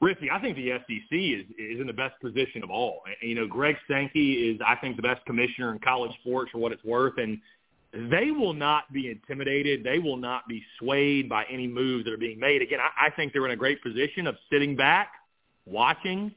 Richie, 0.00 0.30
I 0.32 0.40
think 0.40 0.56
the 0.56 0.70
SEC 0.70 1.12
is 1.12 1.44
is 1.56 1.80
in 1.80 1.86
the 1.86 1.92
best 1.92 2.20
position 2.20 2.64
of 2.64 2.70
all. 2.70 3.02
You 3.20 3.36
know, 3.36 3.46
Greg 3.46 3.76
Sankey 3.88 4.50
is, 4.50 4.60
I 4.66 4.74
think, 4.76 4.96
the 4.96 5.02
best 5.02 5.24
commissioner 5.26 5.72
in 5.72 5.78
college 5.78 6.10
sports 6.20 6.50
for 6.50 6.58
what 6.58 6.72
it's 6.72 6.82
worth, 6.82 7.18
and 7.18 7.38
they 7.92 8.30
will 8.30 8.54
not 8.54 8.92
be 8.92 9.10
intimidated. 9.10 9.84
They 9.84 9.98
will 9.98 10.16
not 10.16 10.48
be 10.48 10.62
swayed 10.78 11.28
by 11.28 11.44
any 11.50 11.66
moves 11.66 12.04
that 12.04 12.12
are 12.12 12.18
being 12.18 12.40
made. 12.40 12.62
Again, 12.62 12.80
I, 12.80 13.06
I 13.06 13.10
think 13.10 13.32
they're 13.32 13.44
in 13.44 13.52
a 13.52 13.56
great 13.56 13.82
position 13.82 14.26
of 14.26 14.36
sitting 14.50 14.76
back, 14.76 15.12
watching, 15.66 16.32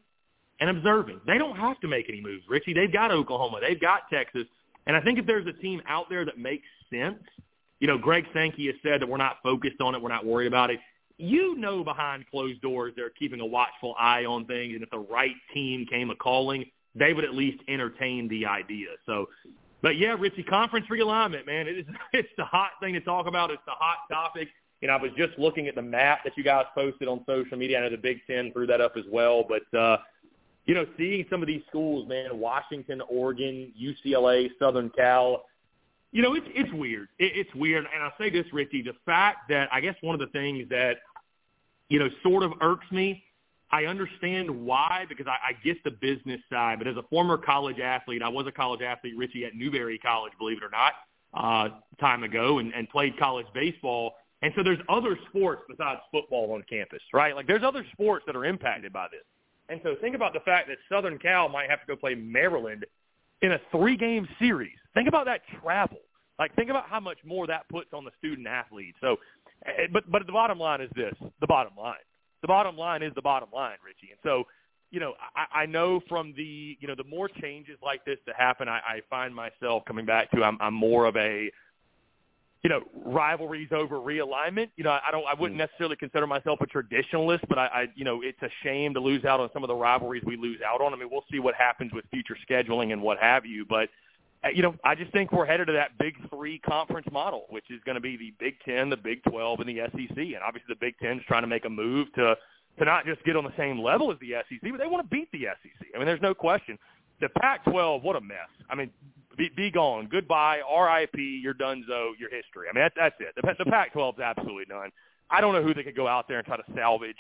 and 0.60 0.70
observing. 0.70 1.22
They 1.26 1.38
don't 1.38 1.56
have 1.56 1.80
to 1.82 1.88
make 1.88 2.10
any 2.10 2.22
moves, 2.22 2.44
Richie. 2.50 2.74
They've 2.74 2.92
got 2.92 3.12
Oklahoma. 3.12 3.60
They've 3.62 3.80
got 3.80 4.10
Texas. 4.12 4.46
And 4.88 4.96
I 4.96 5.02
think 5.02 5.18
if 5.18 5.26
there's 5.26 5.48
a 5.48 5.54
team 5.54 5.82
out 5.88 6.10
there 6.10 6.26
that 6.26 6.38
makes 6.38 6.68
sense, 6.90 7.24
you 7.80 7.88
know, 7.88 7.98
Greg 7.98 8.26
Sankey 8.34 8.68
has 8.68 8.76
said 8.84 9.02
that 9.02 9.08
we're 9.08 9.18
not 9.18 9.38
focused 9.44 9.82
on 9.82 9.96
it. 9.96 10.02
We're 10.02 10.10
not 10.10 10.26
worried 10.26 10.48
about 10.48 10.72
it. 10.72 10.80
You 11.18 11.56
know 11.56 11.84
behind 11.84 12.26
closed 12.30 12.62
doors 12.62 12.94
they're 12.96 13.10
keeping 13.10 13.40
a 13.40 13.46
watchful 13.46 13.96
eye 13.98 14.26
on 14.26 14.46
things, 14.46 14.74
and 14.74 14.84
if 14.84 14.90
the 14.90 15.00
right 15.00 15.36
team 15.54 15.86
came 15.90 16.10
a 16.10 16.16
calling, 16.16 16.66
they 16.94 17.14
would 17.14 17.24
at 17.24 17.34
least 17.34 17.64
entertain 17.70 18.28
the 18.28 18.46
idea. 18.46 18.88
So, 19.06 19.28
but 19.86 20.00
yeah, 20.00 20.16
Richie, 20.18 20.42
conference 20.42 20.88
realignment, 20.90 21.46
man, 21.46 21.68
it 21.68 21.78
is 21.78 21.86
it's 22.14 22.28
the 22.38 22.44
hot 22.44 22.72
thing 22.82 22.96
to 22.96 23.02
talk 23.02 23.28
about. 23.28 23.52
It's 23.52 23.62
the 23.68 23.74
hot 23.74 23.98
topic. 24.12 24.48
Know, 24.82 24.94
I 24.94 25.02
was 25.02 25.12
just 25.16 25.38
looking 25.38 25.68
at 25.68 25.76
the 25.76 25.82
map 25.84 26.24
that 26.24 26.34
you 26.36 26.44
guys 26.44 26.66
posted 26.74 27.08
on 27.08 27.24
social 27.28 27.56
media. 27.56 27.78
I 27.78 27.82
know 27.82 27.92
the 27.92 27.98
Big 27.98 28.18
Ten 28.26 28.52
threw 28.52 28.66
that 28.66 28.82
up 28.82 28.94
as 28.98 29.04
well, 29.12 29.46
but 29.48 29.78
uh, 29.78 29.98
you 30.66 30.74
know, 30.74 30.88
seeing 30.98 31.24
some 31.30 31.42
of 31.42 31.48
these 31.48 31.62
schools, 31.70 32.10
man, 32.10 32.40
Washington, 32.40 33.02
Oregon, 33.08 33.72
UCLA, 33.80 34.50
Southern 34.58 34.90
Cal, 34.90 35.46
you 36.12 36.24
know, 36.24 36.34
it's 36.34 36.48
it's 36.50 36.74
weird. 36.74 37.10
It, 37.20 37.34
it's 37.36 37.54
weird, 37.54 37.86
and 37.94 38.04
I'll 38.04 38.14
say 38.18 38.32
this, 38.32 38.46
Richie, 38.52 38.82
the 38.82 38.96
fact 39.06 39.50
that 39.50 39.70
I 39.72 39.82
guess 39.82 39.96
one 40.02 40.16
of 40.16 40.20
the 40.20 40.32
things 40.32 40.68
that 40.70 40.98
you 41.90 42.00
know 42.00 42.10
sort 42.24 42.42
of 42.42 42.54
irks 42.60 42.92
me. 42.92 43.24
I 43.72 43.86
understand 43.86 44.50
why 44.50 45.06
because 45.10 45.28
I, 45.28 45.50
I 45.50 45.54
get 45.64 45.84
the 45.84 45.92
business 45.92 46.40
side, 46.52 46.78
but 46.78 46.88
as 46.88 46.98
a 46.98 47.04
former 47.04 47.38
college 47.38 47.80
athlete, 47.80 48.22
I 48.22 48.30
was 48.30 48.46
a 48.48 48.52
college 48.52 48.82
athlete, 48.82 49.16
Richie, 49.18 49.46
at 49.46 49.56
Newberry 49.56 49.98
College, 49.98 50.34
believe 50.38 50.58
it 50.58 50.64
or 50.64 50.70
not, 50.70 50.94
uh, 51.34 51.70
time 52.00 52.24
ago, 52.24 52.60
and, 52.60 52.74
and 52.74 52.88
played 52.90 53.18
college 53.18 53.48
baseball. 53.54 54.14
And 54.42 54.54
so 54.56 54.64
there's 54.64 54.80
other 54.90 55.18
sports 55.30 55.64
besides 55.68 56.02
football 56.12 56.54
on 56.54 56.64
campus, 56.70 57.02
right? 57.14 57.36
Like 57.36 57.48
there's 57.48 57.64
other 57.64 57.86
sports 57.94 58.24
that 58.28 58.36
are 58.36 58.46
impacted 58.46 58.94
by 58.94 59.08
this. 59.12 59.24
And 59.70 59.82
so 59.84 59.96
think 60.00 60.16
about 60.16 60.34
the 60.34 60.42
fact 60.42 60.68
that 60.68 60.78
Southern 60.90 61.18
Cal 61.18 61.50
might 61.50 61.70
have 61.70 61.82
to 61.82 61.88
go 61.88 61.96
play 61.96 62.14
Maryland 62.14 62.86
in 63.42 63.54
a 63.54 63.60
three-game 63.72 64.28
series. 64.38 64.78
Think 64.94 65.08
about 65.08 65.26
that 65.26 65.42
travel. 65.62 65.98
Like, 66.38 66.56
think 66.56 66.70
about 66.70 66.88
how 66.88 67.00
much 67.00 67.18
more 67.26 67.48
that 67.48 67.68
puts 67.70 67.94
on 67.94 68.04
the 68.04 68.12
student 68.20 68.48
athlete. 68.48 68.96
So, 69.02 69.18
eh, 69.66 69.88
but 69.92 70.10
but 70.12 70.26
the 70.26 70.34
bottom 70.34 70.60
line 70.60 70.82
is 70.82 70.90
this: 70.96 71.14
the 71.40 71.48
bottom 71.48 71.74
line. 71.78 71.96
The 72.46 72.48
bottom 72.48 72.78
line 72.78 73.02
is 73.02 73.12
the 73.16 73.24
bottom 73.24 73.50
line, 73.52 73.78
Richie. 73.84 74.12
And 74.12 74.20
so, 74.22 74.44
you 74.92 75.00
know, 75.00 75.16
I, 75.36 75.62
I 75.62 75.66
know 75.66 76.00
from 76.08 76.32
the 76.38 76.78
you 76.80 76.88
know 76.88 76.94
the 76.94 77.04
more 77.04 77.28
changes 77.28 77.80
like 77.82 78.06
this 78.06 78.20
that 78.28 78.36
happen, 78.36 78.70
I, 78.70 78.82
I 78.86 79.02
find 79.10 79.34
myself 79.34 79.84
coming 79.86 80.06
back 80.06 80.30
to 80.30 80.44
I'm, 80.44 80.60
I'm 80.62 80.76
more 80.76 81.06
of 81.06 81.16
a 81.16 81.50
you 82.62 82.70
know, 82.70 82.82
rivalries 83.04 83.70
over 83.72 83.96
realignment. 83.98 84.70
You 84.76 84.84
know, 84.84 84.92
I 84.92 85.10
don't, 85.12 85.26
I 85.26 85.34
wouldn't 85.34 85.56
hmm. 85.56 85.66
necessarily 85.66 85.96
consider 85.96 86.28
myself 86.28 86.60
a 86.62 86.68
traditionalist, 86.68 87.48
but 87.48 87.58
I, 87.58 87.66
I, 87.66 87.86
you 87.96 88.06
know, 88.06 88.22
it's 88.22 88.42
a 88.44 88.50
shame 88.64 88.94
to 88.94 89.00
lose 89.00 89.26
out 89.26 89.40
on 89.40 89.50
some 89.52 89.64
of 89.64 89.68
the 89.68 89.76
rivalries 89.76 90.24
we 90.24 90.38
lose 90.38 90.60
out 90.62 90.82
on. 90.82 90.94
I 90.94 90.98
mean, 90.98 91.10
we'll 91.12 91.26
see 91.32 91.40
what 91.40 91.56
happens 91.56 91.94
with 91.94 92.06
future 92.12 92.38
scheduling 92.48 92.94
and 92.94 93.02
what 93.02 93.18
have 93.20 93.46
you, 93.46 93.66
but 93.68 93.90
Uh, 94.46 94.50
you 94.54 94.62
know, 94.62 94.76
I 94.84 94.96
just 94.96 95.12
think 95.12 95.32
we're 95.32 95.46
headed 95.46 95.68
to 95.68 95.74
that 95.74 95.98
Big 95.98 96.16
Three 96.30 96.60
conference 96.60 97.08
model, 97.12 97.46
which 97.50 97.66
is 97.70 97.82
going 97.86 97.96
to 97.96 98.02
be 98.02 98.16
the 98.16 98.34
Big 98.40 98.56
Ten, 98.64 98.90
the 98.90 98.98
Big 98.98 99.24
Twelve, 99.24 99.60
and 99.60 99.70
the 99.70 99.80
SEC. 99.92 100.18
And 100.18 100.38
obviously, 100.46 100.68
the 100.70 100.80
Big 100.80 100.98
Ten's 101.00 101.22
trying 101.28 101.44
to 101.44 101.48
make 101.48 101.66
a 101.66 101.70
move 101.70 102.14
to 102.14 102.36
to 102.78 102.86
not 102.86 103.06
just 103.06 103.24
get 103.24 103.36
on 103.36 103.44
the 103.44 103.54
same 103.58 103.80
level 103.80 104.12
as 104.12 104.20
the 104.20 104.34
SEC, 104.50 104.60
but 104.70 104.78
they 104.78 104.88
want 104.88 105.04
to 105.04 105.10
beat 105.10 105.32
the 105.32 105.48
SEC. 105.64 105.88
I 105.94 105.98
mean, 105.98 106.06
there's 106.06 106.22
no 106.22 106.34
question. 106.34 106.78
The 107.22 107.30
Pac-12, 107.30 108.04
what 108.04 108.18
a 108.18 108.22
mess. 108.22 108.50
I 108.70 108.76
mean, 108.76 108.90
be, 109.38 109.50
be 109.56 109.72
gone. 109.72 110.10
Goodbye. 110.12 110.60
R.I.P. 110.68 111.40
You're 111.42 111.54
donezo. 111.54 112.12
Your 112.20 112.30
history. 112.30 112.68
I 112.70 112.76
mean, 112.76 112.84
that's, 112.84 112.96
that's 112.98 113.16
it. 113.20 113.34
The, 113.36 113.64
the 113.64 113.72
Pac-12 113.72 114.16
is 114.16 114.20
absolutely 114.20 114.66
done. 114.66 114.90
I 115.30 115.40
don't 115.40 115.54
know 115.54 115.64
who 115.64 115.74
they 115.74 115.84
could 115.84 115.96
go 115.96 116.08
out 116.08 116.28
there 116.28 116.40
and 116.40 116.46
try 116.46 116.58
to 116.58 116.64
salvage. 116.76 117.16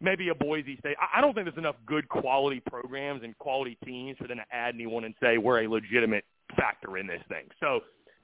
Maybe 0.00 0.30
a 0.30 0.34
Boise 0.34 0.78
State. 0.78 0.96
I 1.14 1.20
don't 1.20 1.34
think 1.34 1.46
there's 1.46 1.58
enough 1.58 1.76
good 1.84 2.08
quality 2.08 2.60
programs 2.60 3.22
and 3.22 3.36
quality 3.38 3.76
teams 3.84 4.16
for 4.18 4.28
them 4.28 4.38
to 4.38 4.44
add 4.50 4.74
anyone 4.74 5.04
and 5.04 5.14
say 5.22 5.36
we're 5.36 5.64
a 5.64 5.68
legitimate 5.68 6.24
factor 6.56 6.98
in 6.98 7.06
this 7.06 7.22
thing. 7.28 7.46
So 7.60 7.80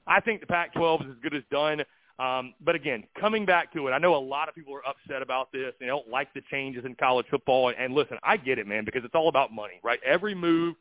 I 0.07 0.19
think 0.19 0.41
the 0.41 0.47
Pac-12 0.47 1.01
is 1.05 1.11
as 1.11 1.17
good 1.21 1.35
as 1.35 1.43
done. 1.51 1.81
Um, 2.19 2.53
but 2.63 2.75
again, 2.75 3.03
coming 3.19 3.45
back 3.45 3.73
to 3.73 3.87
it, 3.87 3.91
I 3.91 3.97
know 3.97 4.15
a 4.15 4.17
lot 4.17 4.47
of 4.47 4.55
people 4.55 4.75
are 4.75 4.87
upset 4.87 5.21
about 5.21 5.51
this. 5.51 5.73
They 5.79 5.87
don't 5.87 6.07
like 6.07 6.33
the 6.33 6.41
changes 6.51 6.85
in 6.85 6.95
college 6.95 7.25
football. 7.29 7.69
And, 7.69 7.77
and 7.77 7.93
listen, 7.93 8.17
I 8.23 8.37
get 8.37 8.59
it, 8.59 8.67
man, 8.67 8.85
because 8.85 9.03
it's 9.03 9.15
all 9.15 9.29
about 9.29 9.51
money, 9.51 9.79
right? 9.83 9.99
Every 10.05 10.35
move 10.35 10.75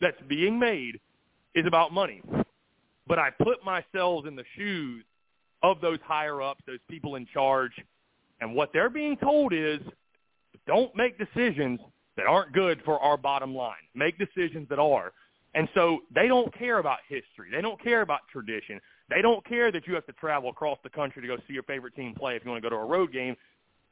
that's 0.00 0.20
being 0.28 0.58
made 0.58 1.00
is 1.54 1.66
about 1.66 1.92
money. 1.92 2.22
But 3.06 3.18
I 3.18 3.30
put 3.30 3.64
myself 3.64 4.26
in 4.26 4.36
the 4.36 4.44
shoes 4.56 5.04
of 5.62 5.80
those 5.80 5.98
higher 6.04 6.40
ups, 6.40 6.62
those 6.66 6.78
people 6.88 7.16
in 7.16 7.26
charge, 7.26 7.72
and 8.40 8.54
what 8.54 8.72
they're 8.72 8.90
being 8.90 9.16
told 9.16 9.52
is 9.52 9.80
don't 10.66 10.94
make 10.96 11.18
decisions 11.18 11.80
that 12.16 12.26
aren't 12.26 12.52
good 12.52 12.80
for 12.84 12.98
our 13.00 13.16
bottom 13.16 13.54
line. 13.54 13.74
Make 13.94 14.18
decisions 14.18 14.68
that 14.68 14.78
are. 14.78 15.12
And 15.54 15.68
so 15.74 16.00
they 16.14 16.28
don't 16.28 16.56
care 16.56 16.78
about 16.78 16.98
history. 17.08 17.48
They 17.50 17.60
don't 17.60 17.82
care 17.82 18.02
about 18.02 18.20
tradition. 18.30 18.80
They 19.08 19.20
don't 19.20 19.44
care 19.46 19.72
that 19.72 19.86
you 19.86 19.94
have 19.94 20.06
to 20.06 20.12
travel 20.12 20.50
across 20.50 20.78
the 20.84 20.90
country 20.90 21.22
to 21.22 21.28
go 21.28 21.36
see 21.48 21.54
your 21.54 21.64
favorite 21.64 21.96
team 21.96 22.14
play 22.14 22.36
if 22.36 22.44
you 22.44 22.50
want 22.50 22.62
to 22.62 22.70
go 22.70 22.74
to 22.74 22.80
a 22.80 22.86
road 22.86 23.12
game. 23.12 23.36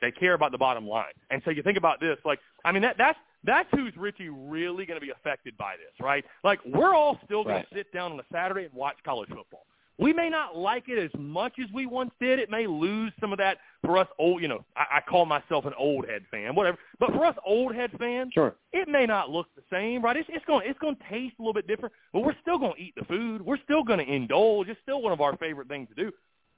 They 0.01 0.13
care 0.13 0.35
about 0.35 0.53
the 0.53 0.59
bottom 0.59 0.87
line. 0.87 1.13
And 1.31 1.43
so 1.45 1.51
you 1.51 1.63
think 1.63 1.77
about 1.77 1.99
this, 2.01 2.17
like 2.25 2.39
I 2.65 2.71
mean 2.71 2.83
that 2.83 2.97
that's 2.99 3.19
that's 3.45 3.69
who's 3.73 3.97
Richie 3.97 4.29
really 4.29 4.87
going 4.87 5.01
to 5.01 5.05
be 5.05 5.11
affected 5.13 5.57
by 5.57 5.75
this, 5.77 5.93
right? 6.01 6.25
Like 6.45 6.61
we're 6.65 6.95
all 6.95 7.19
still 7.25 7.43
going 7.43 7.57
Right. 7.57 7.69
to 7.71 7.75
sit 7.77 7.93
down 7.93 8.13
on 8.13 8.21
a 8.21 8.25
Saturday 8.33 8.67
and 8.67 8.75
watch 8.75 8.97
college 9.05 9.29
football. 9.29 9.67
We 9.99 10.13
may 10.13 10.29
not 10.31 10.57
like 10.57 10.85
it 10.89 10.99
as 10.99 11.11
much 11.19 11.55
as 11.63 11.71
we 11.73 11.85
once 11.87 12.13
did. 12.21 12.39
It 12.39 12.51
may 12.51 12.67
lose 12.69 13.13
some 13.21 13.33
of 13.33 13.39
that 13.39 13.59
for 13.85 13.99
us 13.99 14.07
old, 14.19 14.41
you 14.41 14.49
know, 14.49 14.65
I, 14.77 14.99
I 14.99 15.01
call 15.01 15.27
myself 15.27 15.65
an 15.65 15.73
old 15.77 16.07
head 16.09 16.23
fan, 16.31 16.55
whatever. 16.55 16.79
But 17.01 17.11
for 17.11 17.25
us 17.25 17.35
old 17.45 17.75
head 17.75 17.91
fans, 17.99 18.31
Sure. 18.33 18.55
it 18.73 18.89
may 18.89 19.07
not 19.07 19.31
look 19.31 19.47
the 19.57 19.63
same, 19.73 20.03
right? 20.03 20.17
It's, 20.17 20.29
it's 20.33 20.45
going 20.45 20.69
it's 20.69 20.79
going 20.79 20.97
to 20.97 21.03
taste 21.11 21.35
a 21.39 21.43
little 21.43 21.53
bit 21.55 21.67
different, 21.67 21.93
but 22.13 22.21
we're 22.21 22.37
still 22.43 22.59
going 22.59 22.75
to 22.75 22.81
eat 22.81 22.95
the 22.97 23.05
food. 23.07 23.43
We're 23.43 23.63
still 23.65 23.83
going 23.83 23.99
to 23.99 24.13
indulge. 24.13 24.69
It's 24.69 24.81
still 24.83 25.03
one 25.03 25.13
of 25.13 25.21
our 25.21 25.37
favorite 25.37 25.69
things 25.69 25.89
to 25.89 25.95
do. 26.05 26.13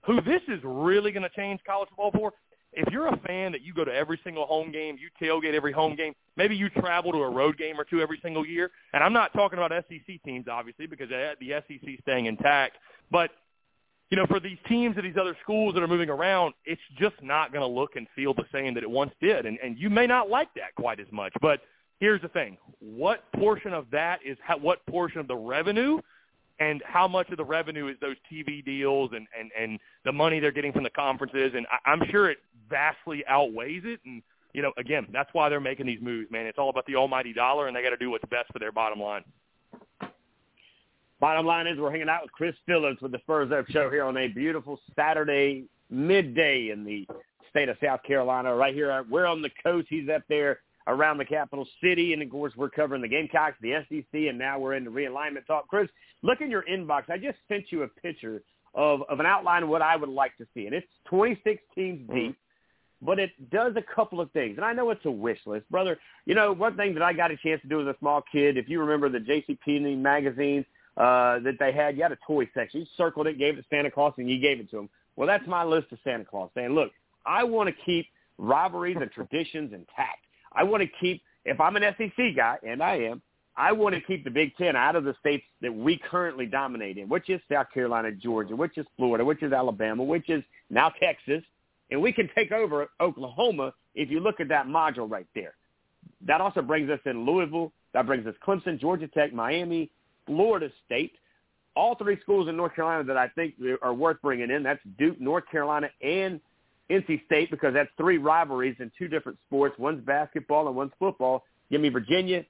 Who 0.07 0.21
this 0.23 0.43
is 0.49 0.61
really 0.63 1.13
going 1.13 1.23
to 1.25 1.31
change 1.37 1.61
college 1.67 1.89
football 1.91 2.11
for? 2.13 2.33
If 2.73 2.93
you're 2.93 3.09
a 3.09 3.17
fan 3.27 3.53
that 3.53 3.63
you 3.63 3.75
go 3.75 3.85
to 3.85 3.93
every 3.93 4.21
single 4.23 4.47
home 4.47 4.71
game, 4.71 4.97
you 4.99 5.09
tailgate 5.21 5.55
every 5.55 5.73
home 5.73 5.97
game, 5.97 6.15
maybe 6.37 6.55
you 6.55 6.71
travel 6.71 7.11
to 7.13 7.19
a 7.19 7.31
road 7.31 7.59
game 7.59 7.81
or 7.81 7.85
two 7.85 8.01
every 8.01 8.21
single 8.23 8.47
year. 8.47 8.71
And 8.93 9.03
I'm 9.03 9.13
not 9.13 9.33
talking 9.33 9.59
about 9.59 9.73
SEC 9.89 10.23
teams, 10.25 10.47
obviously, 10.49 10.87
because 10.87 11.09
the 11.09 11.63
SEC 11.69 11.89
staying 12.03 12.27
intact. 12.27 12.77
But 13.11 13.31
you 14.11 14.17
know, 14.17 14.27
for 14.27 14.41
these 14.41 14.59
teams 14.69 14.99
at 14.99 15.05
these 15.05 15.17
other 15.21 15.37
schools 15.43 15.75
that 15.75 15.83
are 15.83 15.89
moving 15.89 16.11
around, 16.11 16.55
it's 16.65 16.81
just 16.99 17.15
not 17.23 17.53
going 17.53 17.63
to 17.63 17.81
look 17.81 17.95
and 17.95 18.09
feel 18.17 18.35
the 18.35 18.45
same 18.53 18.75
that 18.75 18.83
it 18.83 18.91
once 18.91 19.13
did. 19.21 19.47
And, 19.47 19.57
and 19.63 19.79
you 19.79 19.89
may 19.89 20.07
not 20.07 20.29
like 20.29 20.53
that 20.55 20.75
quite 20.75 20.99
as 20.99 21.07
much. 21.13 21.33
But 21.41 21.61
here's 22.01 22.21
the 22.21 22.29
thing. 22.29 22.59
What 22.81 23.31
portion 23.37 23.73
of 23.73 23.87
that 23.93 24.19
is 24.27 24.37
what 24.61 24.85
portion 24.87 25.21
of 25.21 25.29
the 25.29 25.37
revenue 25.37 26.01
and 26.61 26.83
how 26.85 27.09
much 27.09 27.31
of 27.31 27.39
the 27.39 27.45
revenue 27.45 27.89
is 27.89 27.97
those 28.01 28.17
TV 28.31 28.65
deals 28.65 29.11
and, 29.15 29.27
and, 29.39 29.51
and 29.59 29.81
the 30.05 30.13
money 30.13 30.39
they're 30.39 30.53
getting 30.53 30.73
from 30.73 30.85
the 30.85 30.91
conferences? 30.91 31.53
And 31.57 31.67
I, 31.71 31.91
I'm 31.91 32.03
sure 32.11 32.31
it 32.31 32.39
vastly 32.69 33.25
outweighs 33.27 33.83
it. 33.87 33.99
And, 34.05 34.23
you 34.53 34.61
know, 34.63 34.73
again, 34.77 35.07
that's 35.11 35.31
why 35.33 35.49
they're 35.49 35.59
making 35.59 35.87
these 35.87 36.01
moves, 36.03 36.31
man. 36.31 36.47
It's 36.47 36.59
all 36.59 36.69
about 36.69 36.87
the 36.87 36.97
almighty 36.97 37.33
dollar, 37.33 37.67
and 37.67 37.75
they 37.77 37.83
got 37.83 37.91
to 37.91 37.97
do 37.97 38.11
what's 38.11 38.25
best 38.31 38.53
for 38.53 38.59
their 38.59 38.73
bottom 38.73 39.01
line. 39.01 39.25
Bottom 41.19 41.47
line 41.47 41.67
is 41.67 41.79
we're 41.79 41.91
hanging 41.91 42.09
out 42.09 42.23
with 42.23 42.33
Chris 42.33 42.55
Phillips 42.67 43.01
with 43.01 43.13
the 43.13 43.19
Spurs 43.19 43.53
Up 43.53 43.67
Show 43.69 43.91
here 43.91 44.05
on 44.05 44.17
a 44.17 44.29
beautiful 44.29 44.79
Saturday 44.95 45.65
midday 45.91 46.71
in 46.71 46.85
the 46.85 47.07
state 47.49 47.69
of 47.69 47.77
South 47.83 48.03
Carolina. 48.03 48.55
Right 48.55 48.75
here, 48.75 49.05
we're 49.11 49.27
on 49.27 49.43
the 49.43 49.51
coast. 49.63 49.87
He's 49.91 50.09
up 50.09 50.23
there 50.29 50.61
around 50.87 51.19
the 51.19 51.25
capital 51.25 51.67
city, 51.83 52.13
and 52.13 52.23
of 52.23 52.31
course 52.31 52.53
we're 52.57 52.71
covering 52.71 53.03
the 53.03 53.09
Gamecocks, 53.09 53.57
the 53.61 53.75
SEC, 53.89 54.05
and 54.13 54.39
now 54.39 54.59
we're 54.59 54.75
into 54.75 54.91
realignment 54.91 55.47
talk. 55.47 55.69
Chris, 55.69 55.89
look 56.23 56.41
in 56.41 56.51
your 56.51 56.65
inbox. 56.71 57.11
I 57.11 57.19
just 57.19 57.39
sent 57.49 57.67
you 57.71 57.83
a 57.83 57.89
picture 57.89 58.43
of 58.75 59.03
of 59.09 59.21
an 59.21 59.27
outline 59.27 59.65
of 59.65 59.69
what 59.69 59.83
I 59.83 59.97
would 59.97 60.09
like 60.09 60.37
to 60.39 60.47
see, 60.55 60.67
and 60.67 60.75
it's 60.75 60.87
26 61.07 61.63
teams 61.75 62.09
deep. 62.13 62.37
But 63.03 63.19
it 63.19 63.31
does 63.51 63.73
a 63.77 63.95
couple 63.95 64.21
of 64.21 64.31
things, 64.33 64.57
and 64.59 64.65
I 64.65 64.75
know 64.75 64.91
it's 64.91 65.07
a 65.07 65.11
wish 65.11 65.39
list, 65.47 65.71
brother. 65.71 65.99
You 66.27 66.35
know, 66.35 66.53
one 66.53 66.77
thing 66.77 66.93
that 66.93 67.03
I 67.03 67.15
got 67.15 67.31
a 67.31 67.37
chance 67.39 67.63
to 67.63 67.69
do 67.69 67.81
as 67.81 67.87
a 67.87 67.99
small 67.99 68.23
kid, 68.31 68.59
if 68.59 68.69
you 68.69 68.79
remember 68.79 69.09
the 69.09 69.21
J.C. 69.21 69.59
Penney 69.65 69.97
magazines, 69.97 70.67
uh, 70.97 71.39
that 71.41 71.57
they 71.59 71.73
had. 71.73 71.97
You 71.97 72.03
had 72.03 72.13
a 72.13 72.19
toy 72.27 72.49
section. 72.53 72.81
You 72.81 72.87
circled 72.97 73.27
it, 73.27 73.39
gave 73.39 73.55
it 73.55 73.63
to 73.63 73.67
Santa 73.71 73.91
Claus, 73.91 74.13
and 74.19 74.29
you 74.29 74.39
gave 74.39 74.61
it 74.61 74.71
to 74.71 74.81
him. 74.81 74.89
Well, 75.17 75.27
that's 75.27 75.47
my 75.47 75.65
list 75.65 75.91
to 75.91 75.99
Santa 76.05 76.25
Claus, 76.25 76.51
saying, 76.55 76.71
look, 76.71 76.91
I 77.25 77.45
want 77.45 77.69
to 77.69 77.75
keep 77.85 78.07
rivalries 78.39 78.97
and 79.01 79.11
traditions 79.11 79.73
intact. 79.73 80.25
I 80.53 80.65
want 80.65 80.83
to 80.83 80.89
keep, 81.01 81.23
if 81.45 81.61
I'm 81.61 81.77
an 81.77 81.83
SEC 81.97 82.37
guy, 82.37 82.59
and 82.67 82.83
I 82.83 82.97
am, 82.97 83.23
I 83.57 83.73
want 83.73 83.95
to 83.95 84.01
keep 84.01 84.25
the 84.25 84.31
Big 84.31 84.57
Ten 84.57 84.77
out 84.77 84.97
of 84.97 85.05
the 85.05 85.15
states 85.21 85.45
that 85.61 85.75
we 85.75 86.01
currently 86.11 86.47
dominate 86.47 86.99
in, 86.99 87.09
which 87.09 87.29
is 87.29 87.41
South 87.51 87.67
Carolina, 87.75 88.13
Georgia, 88.13 88.57
which 88.57 88.79
is 88.79 88.87
Florida, 88.97 89.25
which 89.25 89.43
is 89.43 89.53
Alabama, 89.53 90.03
which 90.03 90.31
is 90.31 90.43
now 90.71 90.93
Texas, 91.01 91.43
and 91.91 92.01
we 92.01 92.13
can 92.13 92.29
take 92.35 92.53
over 92.53 92.89
Oklahoma 93.01 93.75
if 93.95 94.11
you 94.11 94.21
look 94.21 94.41
at 94.41 94.49
that 94.49 94.67
module 94.67 95.11
right 95.11 95.27
there. 95.35 95.55
That 96.27 96.41
also 96.41 96.63
brings 96.63 96.91
us 96.91 97.01
in 97.07 97.27
Louisville. 97.27 97.73
That 97.93 98.07
brings 98.07 98.27
us 98.27 98.35
Clemson, 98.47 98.81
Georgia 98.81 99.09
Tech, 99.09 99.33
Miami, 99.33 99.91
Florida 100.27 100.71
State. 100.87 101.13
All 101.77 101.95
three 101.97 102.19
schools 102.21 102.49
in 102.49 102.57
North 102.57 102.75
Carolina 102.75 103.05
that 103.05 103.17
I 103.17 103.29
think 103.29 103.55
are 103.83 103.95
worth 103.95 104.21
bringing 104.23 104.51
in. 104.51 104.63
That's 104.63 104.81
Duke, 104.99 105.21
North 105.21 105.45
Carolina, 105.51 105.89
and 106.03 106.41
NC 106.91 107.25
State 107.27 107.51
because 107.51 107.75
that's 107.75 107.91
three 107.97 108.19
rivalries 108.19 108.77
in 108.81 108.91
two 108.99 109.09
different 109.09 109.39
sports. 109.47 109.79
One's 109.79 110.05
basketball 110.05 110.67
and 110.67 110.77
one's 110.77 110.93
football. 110.99 111.45
Give 111.71 111.81
me 111.81 111.89
Virginia. 111.89 112.45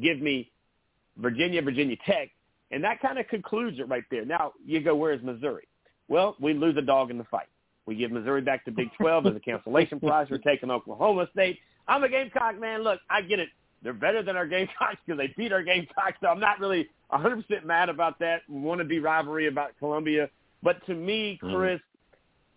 Give 0.00 0.20
me 0.20 0.50
Virginia, 1.16 1.60
Virginia 1.62 1.96
Tech. 2.06 2.30
And 2.70 2.84
that 2.84 3.00
kind 3.00 3.18
of 3.18 3.26
concludes 3.28 3.78
it 3.80 3.88
right 3.88 4.04
there. 4.10 4.24
Now, 4.24 4.52
you 4.64 4.80
go, 4.80 4.94
where's 4.94 5.22
Missouri? 5.22 5.66
Well, 6.08 6.36
we 6.40 6.54
lose 6.54 6.76
a 6.76 6.82
dog 6.82 7.10
in 7.10 7.18
the 7.18 7.24
fight. 7.24 7.48
We 7.86 7.96
give 7.96 8.12
Missouri 8.12 8.42
back 8.42 8.64
to 8.66 8.70
Big 8.70 8.88
12 9.00 9.26
as 9.26 9.36
a 9.36 9.40
cancellation 9.40 9.98
prize. 9.98 10.28
We're 10.30 10.38
taking 10.38 10.70
Oklahoma 10.70 11.28
State. 11.32 11.58
I'm 11.88 12.04
a 12.04 12.08
Gamecock 12.08 12.60
man. 12.60 12.84
Look, 12.84 13.00
I 13.10 13.22
get 13.22 13.40
it. 13.40 13.48
They're 13.82 13.92
better 13.92 14.22
than 14.22 14.36
our 14.36 14.46
Gamecocks 14.46 14.98
because 15.04 15.18
they 15.18 15.34
beat 15.36 15.52
our 15.52 15.62
Gamecocks. 15.62 16.18
So 16.20 16.28
I'm 16.28 16.40
not 16.40 16.60
really 16.60 16.88
100% 17.12 17.64
mad 17.64 17.88
about 17.88 18.18
that. 18.20 18.42
We 18.48 18.60
Want 18.60 18.80
to 18.80 18.84
be 18.84 19.00
rivalry 19.00 19.48
about 19.48 19.70
Columbia. 19.78 20.28
But 20.62 20.84
to 20.86 20.94
me, 20.94 21.38
mm-hmm. 21.42 21.56
Chris, 21.56 21.80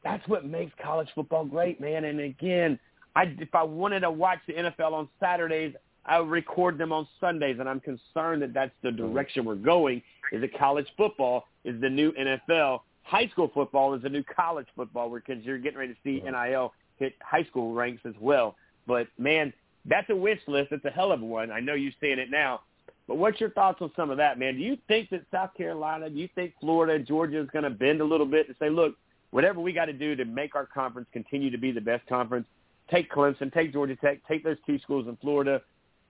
that's 0.03 0.27
what 0.27 0.45
makes 0.45 0.73
college 0.83 1.07
football 1.15 1.45
great, 1.45 1.79
man. 1.79 2.05
And 2.05 2.19
again, 2.19 2.79
I, 3.15 3.33
if 3.39 3.53
I 3.53 3.63
wanted 3.63 4.01
to 4.01 4.11
watch 4.11 4.39
the 4.47 4.53
NFL 4.53 4.93
on 4.93 5.07
Saturdays, 5.19 5.75
I 6.05 6.19
would 6.19 6.29
record 6.29 6.77
them 6.77 6.91
on 6.91 7.07
Sundays. 7.19 7.57
And 7.59 7.69
I'm 7.69 7.79
concerned 7.79 8.41
that 8.41 8.53
that's 8.53 8.71
the 8.81 8.89
mm-hmm. 8.89 9.13
direction 9.13 9.45
we're 9.45 9.55
going 9.55 10.01
is 10.31 10.41
that 10.41 10.57
college 10.57 10.87
football 10.97 11.45
is 11.63 11.79
the 11.79 11.89
new 11.89 12.11
NFL. 12.13 12.81
High 13.03 13.27
school 13.29 13.51
football 13.53 13.93
is 13.93 14.01
the 14.01 14.09
new 14.09 14.23
college 14.23 14.67
football 14.75 15.09
because 15.09 15.43
you're 15.43 15.57
getting 15.57 15.79
ready 15.79 15.93
to 15.93 15.99
see 16.03 16.21
NIL 16.21 16.73
hit 16.97 17.13
high 17.21 17.43
school 17.45 17.73
ranks 17.73 18.01
as 18.05 18.13
well. 18.19 18.55
But, 18.87 19.07
man, 19.17 19.53
that's 19.85 20.09
a 20.09 20.15
wish 20.15 20.39
list. 20.47 20.71
It's 20.71 20.85
a 20.85 20.89
hell 20.89 21.11
of 21.11 21.21
a 21.21 21.25
one. 21.25 21.51
I 21.51 21.59
know 21.59 21.73
you're 21.73 21.91
seeing 22.01 22.19
it 22.19 22.29
now. 22.29 22.61
But 23.07 23.17
what's 23.17 23.39
your 23.39 23.49
thoughts 23.49 23.81
on 23.81 23.91
some 23.95 24.09
of 24.09 24.17
that, 24.17 24.39
man? 24.39 24.55
Do 24.55 24.61
you 24.61 24.77
think 24.87 25.09
that 25.09 25.25
South 25.31 25.53
Carolina, 25.55 26.09
do 26.09 26.17
you 26.17 26.29
think 26.35 26.53
Florida, 26.61 27.03
Georgia 27.03 27.41
is 27.41 27.49
going 27.51 27.63
to 27.63 27.69
bend 27.69 27.99
a 27.99 28.05
little 28.05 28.25
bit 28.25 28.47
and 28.47 28.55
say, 28.59 28.69
look, 28.69 28.95
whatever 29.33 29.59
we 29.59 29.73
got 29.73 29.85
to 29.85 29.93
do 29.93 30.15
to 30.15 30.25
make 30.25 30.55
our 30.55 30.67
conference 30.67 31.07
continue 31.11 31.49
to 31.49 31.57
be 31.57 31.71
the 31.71 31.81
best 31.81 32.05
conference, 32.05 32.45
take 32.91 33.11
Clemson, 33.11 33.51
take 33.51 33.73
Georgia 33.73 33.95
Tech, 33.95 34.19
take 34.27 34.43
those 34.43 34.57
two 34.67 34.77
schools 34.77 35.07
in 35.07 35.15
Florida, 35.17 35.59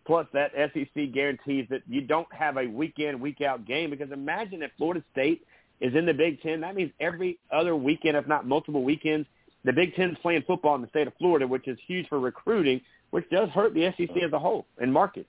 plus 0.06 0.28
that 0.34 0.52
SEC 0.54 1.14
guarantees 1.14 1.66
that 1.70 1.84
you 1.88 2.02
don't 2.02 2.28
have 2.34 2.58
a 2.58 2.68
week-in, 2.68 3.22
week-out 3.22 3.66
game. 3.66 3.92
Because 3.92 4.12
imagine 4.12 4.62
if 4.62 4.72
Florida 4.78 5.02
State 5.14 5.48
is 5.80 5.96
in 5.96 6.06
the 6.06 6.14
Big 6.14 6.42
Ten. 6.42 6.60
That 6.60 6.76
means 6.76 6.92
every 7.00 7.40
other 7.50 7.78
weekend, 7.78 8.18
if 8.18 8.28
not 8.28 8.46
multiple 8.46 8.84
weekends, 8.84 9.26
the 9.64 9.72
Big 9.72 9.96
Ten 9.96 10.10
is 10.10 10.18
playing 10.22 10.44
football 10.46 10.76
in 10.76 10.82
the 10.82 10.90
state 10.90 11.08
of 11.08 11.14
Florida, 11.18 11.48
which 11.48 11.70
is 11.70 11.78
huge 11.88 12.10
for 12.10 12.20
recruiting, 12.20 12.82
which 13.12 13.30
does 13.30 13.48
hurt 13.50 13.74
the 13.74 13.90
SEC 13.98 14.10
as 14.22 14.34
a 14.34 14.40
whole 14.40 14.66
and 14.80 14.92
market. 14.92 15.26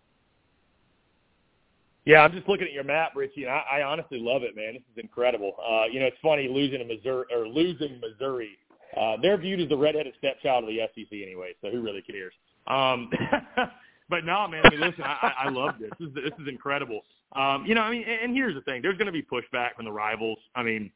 Yeah, 2.05 2.21
I'm 2.21 2.33
just 2.33 2.47
looking 2.49 2.67
at 2.67 2.73
your 2.73 2.85
map, 2.85 3.13
Richie, 3.17 3.45
and 3.45 3.53
I, 3.53 3.79
I 3.79 3.83
honestly 3.83 4.19
love 4.19 4.43
it, 4.43 4.55
man. 4.55 4.75
This 4.75 4.83
is 4.93 5.03
incredible. 5.03 5.57
Uh, 5.59 5.85
you 5.91 6.01
know, 6.01 6.07
it's 6.07 6.17
funny 6.23 6.49
losing 6.49 6.79
to 6.81 6.85
Missouri 6.85 7.25
or 7.35 7.49
losing 7.49 7.99
Missouri. 8.01 8.59
Uh, 8.95 9.17
they're 9.23 9.39
viewed 9.39 9.61
as 9.61 9.69
the 9.69 9.77
redheaded 9.77 10.13
stepchild 10.19 10.65
of 10.65 10.69
the 10.69 10.81
SEC 10.95 11.09
anyway, 11.13 11.53
so 11.63 11.71
who 11.71 11.81
really 11.81 12.03
cares? 12.03 12.35
Um, 12.67 13.11
but 14.11 14.25
no, 14.25 14.47
man. 14.47 14.63
I 14.65 14.71
mean, 14.71 14.81
listen, 14.81 15.03
I, 15.03 15.33
I 15.45 15.49
love 15.49 15.77
this. 15.81 15.91
This 15.99 16.09
is 16.09 16.15
this 16.15 16.33
is 16.41 16.49
incredible. 16.49 17.01
Um, 17.35 17.65
you 17.67 17.75
know, 17.75 17.81
I 17.81 17.91
mean, 17.91 18.05
and, 18.07 18.21
and 18.25 18.35
here's 18.35 18.55
the 18.55 18.61
thing: 18.61 18.83
there's 18.83 18.99
going 18.99 19.07
to 19.07 19.13
be 19.13 19.23
pushback 19.23 19.75
from 19.77 19.87
the 19.87 19.93
rivals. 19.93 20.39
I 20.55 20.63
mean, 20.63 20.91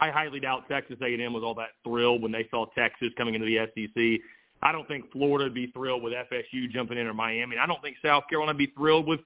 I 0.00 0.10
highly 0.10 0.40
doubt 0.40 0.68
Texas 0.68 0.96
A&M 1.00 1.32
was 1.32 1.44
all 1.44 1.54
that 1.54 1.70
thrilled 1.84 2.22
when 2.22 2.32
they 2.32 2.48
saw 2.50 2.66
Texas 2.76 3.10
coming 3.16 3.34
into 3.34 3.46
the 3.46 3.66
SEC. 3.74 4.20
I 4.62 4.72
don't 4.72 4.86
think 4.88 5.10
Florida 5.12 5.44
would 5.44 5.54
be 5.54 5.68
thrilled 5.68 6.02
with 6.02 6.12
FSU 6.12 6.70
jumping 6.70 6.98
in 6.98 7.06
or 7.06 7.14
Miami. 7.14 7.56
I 7.56 7.66
don't 7.66 7.80
think 7.80 7.96
South 8.04 8.24
Carolina 8.28 8.50
would 8.50 8.58
be 8.58 8.72
thrilled 8.76 9.06
with 9.06 9.20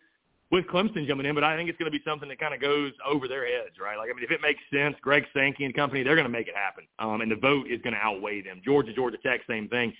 with 0.50 0.66
Clemson 0.66 1.06
jumping 1.06 1.26
in, 1.26 1.34
but 1.34 1.42
I 1.42 1.56
think 1.56 1.68
it's 1.68 1.78
going 1.78 1.90
to 1.90 1.96
be 1.96 2.02
something 2.04 2.28
that 2.28 2.38
kind 2.38 2.54
of 2.54 2.60
goes 2.60 2.92
over 3.04 3.26
their 3.26 3.46
heads, 3.46 3.76
right? 3.80 3.96
Like, 3.96 4.10
I 4.10 4.14
mean, 4.14 4.24
if 4.24 4.30
it 4.30 4.40
makes 4.40 4.60
sense, 4.72 4.94
Greg 5.00 5.24
Sankey 5.34 5.64
and 5.64 5.74
company, 5.74 6.02
they're 6.02 6.14
going 6.14 6.26
to 6.26 6.32
make 6.32 6.48
it 6.48 6.54
happen, 6.54 6.84
um, 6.98 7.20
and 7.20 7.30
the 7.30 7.36
vote 7.36 7.66
is 7.68 7.80
going 7.82 7.94
to 7.94 8.00
outweigh 8.00 8.42
them. 8.42 8.60
Georgia, 8.64 8.92
Georgia 8.92 9.18
Tech, 9.24 9.40
same 9.48 9.68
thing. 9.68 9.92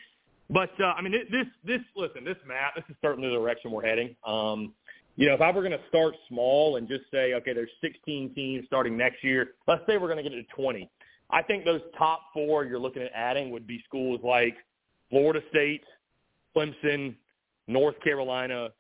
But 0.50 0.70
uh, 0.78 0.92
I 0.96 1.00
mean, 1.00 1.12
this 1.12 1.46
this 1.64 1.80
listen, 1.96 2.24
this 2.24 2.36
map, 2.46 2.74
this 2.76 2.84
is 2.90 2.96
certainly 3.00 3.30
the 3.30 3.36
direction 3.36 3.70
we're 3.70 3.84
heading. 3.84 4.14
Um, 4.26 4.74
you 5.16 5.28
know, 5.28 5.34
if 5.34 5.40
I 5.40 5.50
were 5.50 5.62
going 5.62 5.72
to 5.72 5.88
start 5.88 6.14
small 6.28 6.76
and 6.76 6.88
just 6.88 7.04
say, 7.10 7.34
okay, 7.34 7.52
there's 7.52 7.70
16 7.80 8.34
teams 8.34 8.64
starting 8.66 8.96
next 8.96 9.22
year. 9.22 9.52
Let's 9.68 9.82
say 9.86 9.96
we're 9.96 10.12
going 10.12 10.22
to 10.22 10.28
get 10.28 10.36
to 10.36 10.42
20. 10.54 10.90
I 11.30 11.42
think 11.42 11.64
those 11.64 11.80
top 11.96 12.20
four 12.32 12.64
you're 12.64 12.80
looking 12.80 13.02
at 13.02 13.12
adding 13.14 13.50
would 13.50 13.66
be 13.66 13.82
schools 13.86 14.20
like 14.24 14.56
Florida 15.10 15.40
State, 15.50 15.84
Clemson, 16.54 17.14
North 17.68 17.94
Carolina, 18.02 18.70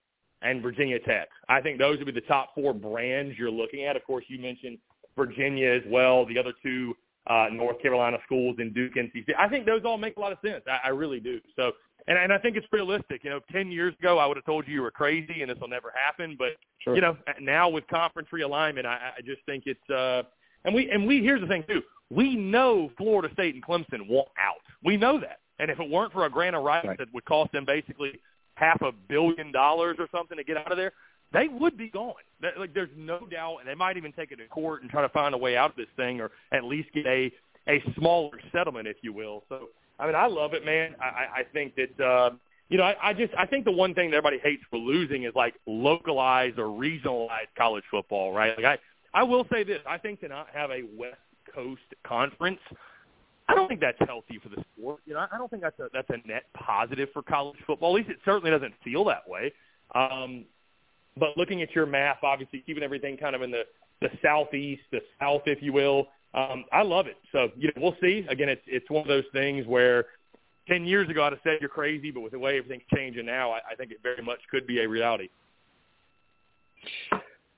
and 0.44 0.62
Virginia 0.62 0.98
Tech. 1.00 1.28
I 1.48 1.60
think 1.60 1.78
those 1.78 1.98
would 1.98 2.06
be 2.06 2.12
the 2.12 2.20
top 2.22 2.54
four 2.54 2.72
brands 2.72 3.36
you're 3.38 3.50
looking 3.50 3.84
at. 3.84 3.96
Of 3.96 4.04
course, 4.04 4.24
you 4.28 4.38
mentioned 4.38 4.78
Virginia 5.16 5.70
as 5.70 5.82
well. 5.88 6.24
The 6.26 6.38
other 6.38 6.52
two 6.62 6.94
uh, 7.28 7.46
North 7.52 7.80
Carolina 7.80 8.18
schools 8.26 8.56
in 8.58 8.72
Duke, 8.72 8.94
NC 8.96 9.22
State. 9.24 9.36
I 9.38 9.48
think 9.48 9.64
those 9.66 9.82
all 9.84 9.96
make 9.98 10.16
a 10.16 10.20
lot 10.20 10.32
of 10.32 10.38
sense. 10.44 10.62
I, 10.70 10.88
I 10.88 10.90
really 10.90 11.20
do. 11.20 11.40
So, 11.56 11.72
and, 12.06 12.18
and 12.18 12.32
I 12.32 12.38
think 12.38 12.56
it's 12.56 12.66
realistic. 12.70 13.24
You 13.24 13.30
know, 13.30 13.40
ten 13.50 13.70
years 13.70 13.94
ago, 13.98 14.18
I 14.18 14.26
would 14.26 14.36
have 14.36 14.44
told 14.44 14.68
you 14.68 14.74
you 14.74 14.82
were 14.82 14.90
crazy 14.90 15.40
and 15.40 15.50
this 15.50 15.58
will 15.58 15.68
never 15.68 15.92
happen. 15.96 16.36
But 16.38 16.50
Sure. 16.80 16.94
you 16.94 17.00
know, 17.00 17.16
now 17.40 17.68
with 17.70 17.86
conference 17.88 18.28
realignment, 18.32 18.84
I, 18.84 19.12
I 19.16 19.20
just 19.24 19.40
think 19.46 19.64
it's. 19.66 19.90
uh 19.90 20.22
And 20.66 20.74
we 20.74 20.90
and 20.90 21.06
we 21.06 21.22
here's 21.22 21.40
the 21.40 21.46
thing 21.46 21.64
too. 21.66 21.80
We 22.10 22.36
know 22.36 22.90
Florida 22.98 23.32
State 23.32 23.54
and 23.54 23.64
Clemson 23.64 24.06
want 24.06 24.28
out. 24.38 24.60
We 24.84 24.98
know 24.98 25.18
that. 25.20 25.38
And 25.58 25.70
if 25.70 25.80
it 25.80 25.88
weren't 25.88 26.12
for 26.12 26.26
a 26.26 26.30
grant 26.30 26.54
of 26.56 26.62
rights 26.62 26.86
Right. 26.86 26.98
that 26.98 27.08
would 27.14 27.24
cost 27.24 27.52
them 27.52 27.64
basically 27.64 28.20
half 28.54 28.80
a 28.82 28.92
billion 29.08 29.52
dollars 29.52 29.96
or 29.98 30.08
something 30.12 30.36
to 30.36 30.44
get 30.44 30.56
out 30.56 30.70
of 30.70 30.76
there, 30.76 30.92
they 31.32 31.48
would 31.48 31.76
be 31.76 31.90
gone. 31.90 32.14
Like, 32.58 32.74
there's 32.74 32.90
no 32.96 33.26
doubt, 33.26 33.58
and 33.60 33.68
they 33.68 33.74
might 33.74 33.96
even 33.96 34.12
take 34.12 34.30
it 34.30 34.36
to 34.36 34.46
court 34.46 34.82
and 34.82 34.90
try 34.90 35.02
to 35.02 35.08
find 35.08 35.34
a 35.34 35.38
way 35.38 35.56
out 35.56 35.70
of 35.70 35.76
this 35.76 35.88
thing, 35.96 36.20
or 36.20 36.30
at 36.52 36.64
least 36.64 36.88
get 36.94 37.06
a 37.06 37.32
a 37.66 37.82
smaller 37.98 38.38
settlement, 38.52 38.86
if 38.86 38.98
you 39.00 39.12
will. 39.12 39.42
So, 39.48 39.70
I 39.98 40.06
mean, 40.06 40.14
I 40.14 40.26
love 40.26 40.52
it, 40.52 40.64
man. 40.66 40.94
I, 41.00 41.04
I 41.04 41.40
I 41.40 41.42
think 41.52 41.74
that 41.76 42.04
uh, 42.04 42.30
you 42.68 42.78
know, 42.78 42.84
I, 42.84 43.10
I 43.10 43.12
just 43.14 43.32
I 43.38 43.46
think 43.46 43.64
the 43.64 43.72
one 43.72 43.94
thing 43.94 44.10
that 44.10 44.16
everybody 44.16 44.38
hates 44.38 44.62
for 44.70 44.78
losing 44.78 45.24
is 45.24 45.32
like 45.34 45.54
localized 45.66 46.58
or 46.58 46.66
regionalized 46.66 47.54
college 47.56 47.84
football, 47.90 48.32
right? 48.32 48.56
Like 48.56 48.66
I 48.66 49.20
I 49.20 49.22
will 49.22 49.46
say 49.52 49.64
this: 49.64 49.80
I 49.86 49.98
think 49.98 50.20
to 50.20 50.28
not 50.28 50.48
have 50.52 50.70
a 50.70 50.82
West 50.96 51.16
Coast 51.54 51.82
conference. 52.06 52.60
I 53.48 53.54
don't 53.54 53.68
think 53.68 53.80
that's 53.80 53.98
healthy 54.06 54.38
for 54.42 54.48
the 54.48 54.64
sport. 54.72 55.00
You 55.04 55.14
know, 55.14 55.26
I 55.30 55.36
don't 55.36 55.50
think 55.50 55.62
that's 55.62 55.78
a 55.78 55.88
that's 55.92 56.08
a 56.10 56.26
net 56.26 56.44
positive 56.54 57.08
for 57.12 57.22
college 57.22 57.58
football. 57.66 57.90
At 57.90 57.96
least 57.96 58.10
it 58.10 58.18
certainly 58.24 58.50
doesn't 58.50 58.74
feel 58.82 59.04
that 59.04 59.28
way. 59.28 59.52
Um, 59.94 60.44
but 61.16 61.36
looking 61.36 61.62
at 61.62 61.74
your 61.74 61.86
map, 61.86 62.22
obviously 62.22 62.62
keeping 62.64 62.82
everything 62.82 63.16
kind 63.16 63.36
of 63.36 63.42
in 63.42 63.50
the 63.50 63.62
the 64.00 64.08
southeast, 64.22 64.82
the 64.92 65.00
south, 65.20 65.42
if 65.46 65.62
you 65.62 65.72
will, 65.72 66.08
um, 66.34 66.64
I 66.72 66.82
love 66.82 67.06
it. 67.06 67.16
So 67.32 67.48
you 67.56 67.68
know, 67.68 67.82
we'll 67.82 67.96
see. 68.00 68.26
Again, 68.28 68.48
it's 68.48 68.62
it's 68.66 68.88
one 68.90 69.02
of 69.02 69.08
those 69.08 69.24
things 69.32 69.66
where 69.66 70.06
ten 70.66 70.84
years 70.84 71.08
ago 71.08 71.24
I'd 71.24 71.32
have 71.32 71.40
said 71.44 71.58
you're 71.60 71.68
crazy, 71.68 72.10
but 72.10 72.20
with 72.20 72.32
the 72.32 72.38
way 72.38 72.58
everything's 72.58 72.82
changing 72.94 73.26
now, 73.26 73.50
I, 73.50 73.60
I 73.72 73.74
think 73.76 73.92
it 73.92 73.98
very 74.02 74.22
much 74.22 74.40
could 74.50 74.66
be 74.66 74.80
a 74.80 74.88
reality. 74.88 75.28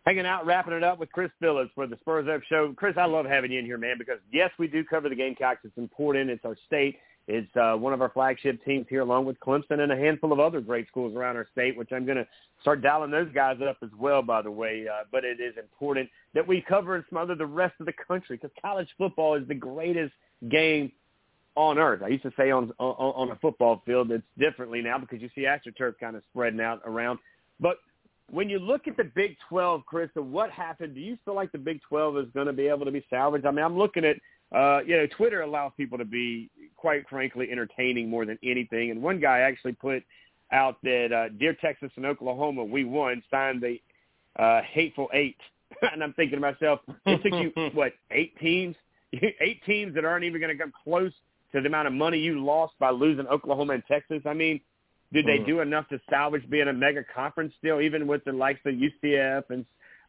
Hanging 0.07 0.25
out, 0.25 0.47
wrapping 0.47 0.73
it 0.73 0.85
up 0.85 1.01
with 1.01 1.11
Chris 1.11 1.33
Phillips 1.41 1.73
for 1.75 1.89
the 1.89 1.97
Spurs 1.97 2.29
Up 2.33 2.41
Show. 2.49 2.73
Chris, 2.77 2.95
I 2.97 3.07
love 3.07 3.27
having 3.27 3.51
you 3.51 3.59
in 3.59 3.65
here, 3.65 3.77
man, 3.77 3.97
because 3.99 4.21
yes, 4.33 4.53
we 4.57 4.69
do 4.69 4.85
cover 4.85 5.09
the 5.09 5.17
Gamecocks. 5.17 5.63
It's 5.65 5.77
important. 5.77 6.31
It's 6.31 6.45
our 6.45 6.57
state. 6.65 6.99
It's 7.27 7.51
uh, 7.57 7.75
one 7.75 7.93
of 7.93 8.01
our 8.01 8.11
flagship 8.11 8.65
teams 8.65 8.87
here, 8.89 9.01
along 9.01 9.25
with 9.25 9.37
Clemson 9.41 9.81
and 9.81 9.91
a 9.91 9.97
handful 9.97 10.33
of 10.33 10.39
other 10.39 10.61
great 10.61 10.87
schools 10.87 11.17
around 11.17 11.35
our 11.35 11.49
state, 11.51 11.77
which 11.77 11.89
I'm 11.91 12.05
going 12.07 12.19
to 12.19 12.27
start 12.61 12.83
dialing 12.83 13.11
those 13.11 13.33
guys 13.35 13.57
up 13.69 13.79
as 13.83 13.91
well, 13.99 14.23
by 14.23 14.43
the 14.43 14.51
way. 14.51 14.87
Uh, 14.89 15.03
but 15.11 15.25
it 15.25 15.41
is 15.41 15.57
important 15.59 16.09
that 16.35 16.47
we 16.47 16.61
cover 16.69 16.95
and 16.95 17.05
smother 17.09 17.35
the 17.35 17.45
rest 17.45 17.75
of 17.81 17.87
the 17.87 17.93
country 18.07 18.37
because 18.37 18.55
college 18.63 18.89
football 18.97 19.35
is 19.35 19.49
the 19.49 19.57
greatest 19.57 20.13
game 20.49 20.93
on 21.57 21.79
earth. 21.79 22.03
I 22.05 22.09
used 22.09 22.23
to 22.23 22.33
say 22.37 22.53
on 22.53 22.73
on, 22.79 22.95
on 22.95 23.31
a 23.33 23.37
football 23.37 23.83
field. 23.85 24.13
It's 24.13 24.23
differently 24.39 24.83
now 24.83 24.99
because 24.99 25.21
you 25.21 25.31
see 25.35 25.47
AstroTurf 25.47 25.95
kind 25.99 26.15
of 26.15 26.23
spreading 26.31 26.61
out 26.61 26.81
around. 26.85 27.19
But 27.59 27.79
when 28.31 28.49
you 28.49 28.59
look 28.59 28.89
at 28.89 28.97
the 28.97 29.05
Big 29.05 29.37
12, 29.49 29.87
Chris, 29.87 30.11
and 30.17 30.33
what 30.33 30.51
happened, 30.51 30.95
do 30.95 31.01
you 31.01 31.17
feel 31.25 31.35
like 31.35 31.53
the 31.53 31.59
Big 31.59 31.81
12 31.89 32.19
is 32.19 32.27
going 32.35 32.47
to 32.47 32.53
be 32.53 32.67
able 32.67 32.85
to 32.85 32.91
be 32.91 33.05
salvaged? 33.09 33.47
I 33.47 33.51
mean, 33.51 33.65
I'm 33.65 33.79
looking 33.79 34.05
at, 34.05 34.17
uh, 34.55 34.81
you 34.85 34.97
know, 34.97 35.07
Twitter 35.17 35.43
allows 35.43 35.73
people 35.77 35.97
to 35.99 36.05
be, 36.05 36.51
quite 36.77 37.09
frankly, 37.09 37.49
entertaining 37.51 38.09
more 38.09 38.27
than 38.27 38.39
anything. 38.43 38.91
And 38.91 39.01
one 39.03 39.21
guy 39.21 39.41
actually 39.41 39.73
put 39.73 40.03
out 40.53 40.79
that, 40.83 41.13
uh, 41.13 41.29
Dear 41.39 41.57
Texas 41.61 41.91
and 41.97 42.05
Oklahoma, 42.05 42.65
we 42.65 42.85
won, 42.85 43.23
signed 43.31 43.63
the 43.63 43.79
uh, 44.43 44.61
Hateful 44.63 45.09
Eight. 45.13 45.39
and 45.93 46.03
I'm 46.03 46.13
thinking 46.15 46.37
to 46.37 46.41
myself, 46.41 46.81
it 47.07 47.23
took 47.23 47.41
you, 47.41 47.71
what, 47.75 47.93
eight 48.11 48.39
teams? 48.39 48.77
Eight 49.41 49.65
teams 49.65 49.95
that 49.95 50.05
aren't 50.05 50.25
even 50.25 50.41
going 50.41 50.55
to 50.55 50.63
come 50.63 50.73
close 50.85 51.13
to 51.53 51.61
the 51.61 51.69
amount 51.69 51.87
of 51.87 51.95
money 51.95 52.19
you 52.19 52.45
lost 52.45 52.75
by 52.79 52.91
losing 52.91 53.27
Oklahoma 53.29 53.75
and 53.75 53.83
Texas. 53.87 54.21
I 54.27 54.35
mean, 54.35 54.61
did 55.13 55.27
they 55.27 55.39
Mhm. 55.39 55.47
do 55.47 55.61
enough 55.61 55.89
to 55.89 56.01
salvage 56.11 56.49
being 56.49 56.69
a 56.69 56.73
mega 56.73 57.05
conference 57.05 57.55
still, 57.55 57.81
even 57.81 58.07
with 58.07 58.25
the 58.25 58.33
likes 58.33 58.65
of 58.67 58.75
UCF 58.75 59.51
and 59.51 59.65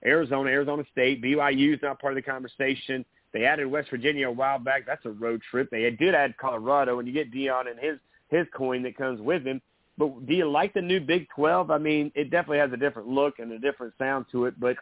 Arizona, 0.05 0.49
Arizona 0.49 0.85
State, 0.91 1.21
BYU 1.21 1.73
is 1.73 1.81
not 1.81 1.99
part 1.99 2.13
of 2.13 2.15
the 2.15 2.21
conversation. 2.21 3.05
They 3.31 3.45
added 3.45 3.67
West 3.67 3.89
Virginia 3.89 4.29
a 4.29 4.31
while 4.31 4.59
back. 4.59 4.85
That's 4.85 5.05
a 5.05 5.11
road 5.11 5.41
trip. 5.41 5.69
They 5.69 5.89
did 5.91 6.15
add 6.15 6.37
Colorado, 6.37 6.99
and 6.99 7.07
you 7.07 7.13
get 7.13 7.31
Deion 7.31 7.69
and 7.69 7.79
his 7.79 7.99
his 8.29 8.45
coin 8.49 8.83
that 8.83 8.97
comes 8.97 9.21
with 9.21 9.45
him. 9.45 9.61
But 9.97 10.25
do 10.25 10.33
you 10.33 10.49
like 10.49 10.73
the 10.73 10.81
new 10.81 10.99
Big 10.99 11.29
12? 11.29 11.71
I 11.71 11.77
mean, 11.77 12.11
it 12.13 12.29
definitely 12.29 12.59
has 12.59 12.73
a 12.73 12.77
different 12.77 13.07
look 13.07 13.39
and 13.39 13.51
a 13.51 13.59
different 13.59 13.93
sound 13.97 14.25
to 14.31 14.45
it. 14.45 14.59
But 14.59 14.77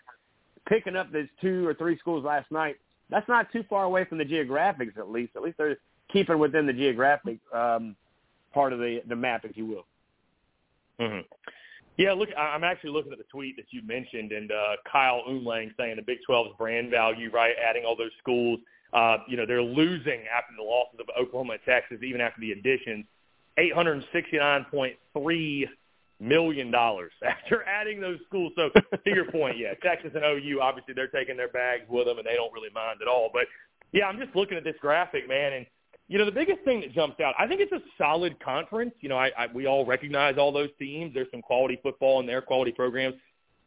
picking 0.65 0.95
up 0.95 1.11
those 1.11 1.27
two 1.41 1.67
or 1.67 1.73
three 1.75 1.97
schools 1.99 2.23
last 2.25 2.51
night, 2.51 2.77
that's 3.09 3.27
not 3.27 3.51
too 3.51 3.63
far 3.69 3.83
away 3.83 4.03
from 4.05 4.17
the 4.17 4.25
geographics, 4.25 4.97
at 4.97 5.09
least. 5.09 5.35
At 5.35 5.43
least 5.43 5.57
they're 5.57 5.77
keeping 6.11 6.39
within 6.39 6.65
the 6.65 6.73
geographic 6.73 7.37
um, 7.53 7.95
part 8.53 8.73
of 8.73 8.79
the 8.79 9.01
the 9.07 9.15
map, 9.15 9.45
if 9.45 9.55
you 9.55 9.65
will. 9.65 9.85
Hmm 10.99 11.19
Yeah, 11.97 12.13
look, 12.13 12.29
I'm 12.37 12.63
actually 12.63 12.91
looking 12.91 13.11
at 13.11 13.17
the 13.17 13.25
tweet 13.25 13.57
that 13.57 13.65
you 13.71 13.81
mentioned, 13.85 14.31
and 14.31 14.51
uh, 14.51 14.77
Kyle 14.91 15.21
Umlang 15.27 15.75
saying 15.77 15.97
the 15.97 16.01
Big 16.01 16.19
12's 16.29 16.55
brand 16.57 16.91
value, 16.91 17.29
right, 17.31 17.55
adding 17.63 17.85
all 17.85 17.95
those 17.95 18.11
schools. 18.19 18.59
Uh, 18.93 19.17
you 19.27 19.37
know, 19.37 19.45
they're 19.45 19.61
losing 19.61 20.23
after 20.33 20.53
the 20.57 20.63
losses 20.63 20.99
of 20.99 21.07
Oklahoma 21.19 21.53
and 21.53 21.61
Texas, 21.65 21.97
even 22.03 22.21
after 22.21 22.39
the 22.39 22.51
additions, 22.51 23.05
$869.3 23.59 25.65
million 26.19 26.73
after 27.23 27.63
adding 27.63 27.99
those 27.99 28.19
schools. 28.27 28.53
So 28.55 28.69
to 28.69 29.09
your 29.09 29.29
point, 29.31 29.57
yeah, 29.57 29.73
Texas 29.83 30.11
and 30.15 30.23
OU, 30.23 30.61
obviously 30.61 30.93
they're 30.93 31.07
taking 31.07 31.37
their 31.37 31.49
bags 31.49 31.83
with 31.89 32.05
them, 32.05 32.17
and 32.17 32.25
they 32.25 32.35
don't 32.35 32.53
really 32.53 32.69
mind 32.73 32.99
at 33.01 33.07
all. 33.07 33.29
But 33.33 33.45
yeah, 33.91 34.07
I'm 34.07 34.19
just 34.19 34.35
looking 34.35 34.57
at 34.57 34.63
this 34.63 34.75
graphic, 34.81 35.27
man, 35.27 35.53
and 35.53 35.65
you 36.07 36.17
know, 36.17 36.25
the 36.25 36.31
biggest 36.31 36.61
thing 36.61 36.81
that 36.81 36.93
jumps 36.93 37.19
out, 37.19 37.33
I 37.39 37.47
think 37.47 37.61
it's 37.61 37.71
a 37.71 37.81
solid 37.97 38.39
conference. 38.39 38.93
You 39.01 39.09
know, 39.09 39.17
I, 39.17 39.31
I 39.37 39.47
we 39.53 39.65
all 39.65 39.85
recognize 39.85 40.37
all 40.37 40.51
those 40.51 40.69
teams. 40.77 41.13
There's 41.13 41.27
some 41.31 41.41
quality 41.41 41.79
football 41.81 42.19
in 42.19 42.25
their 42.25 42.41
quality 42.41 42.71
programs. 42.71 43.15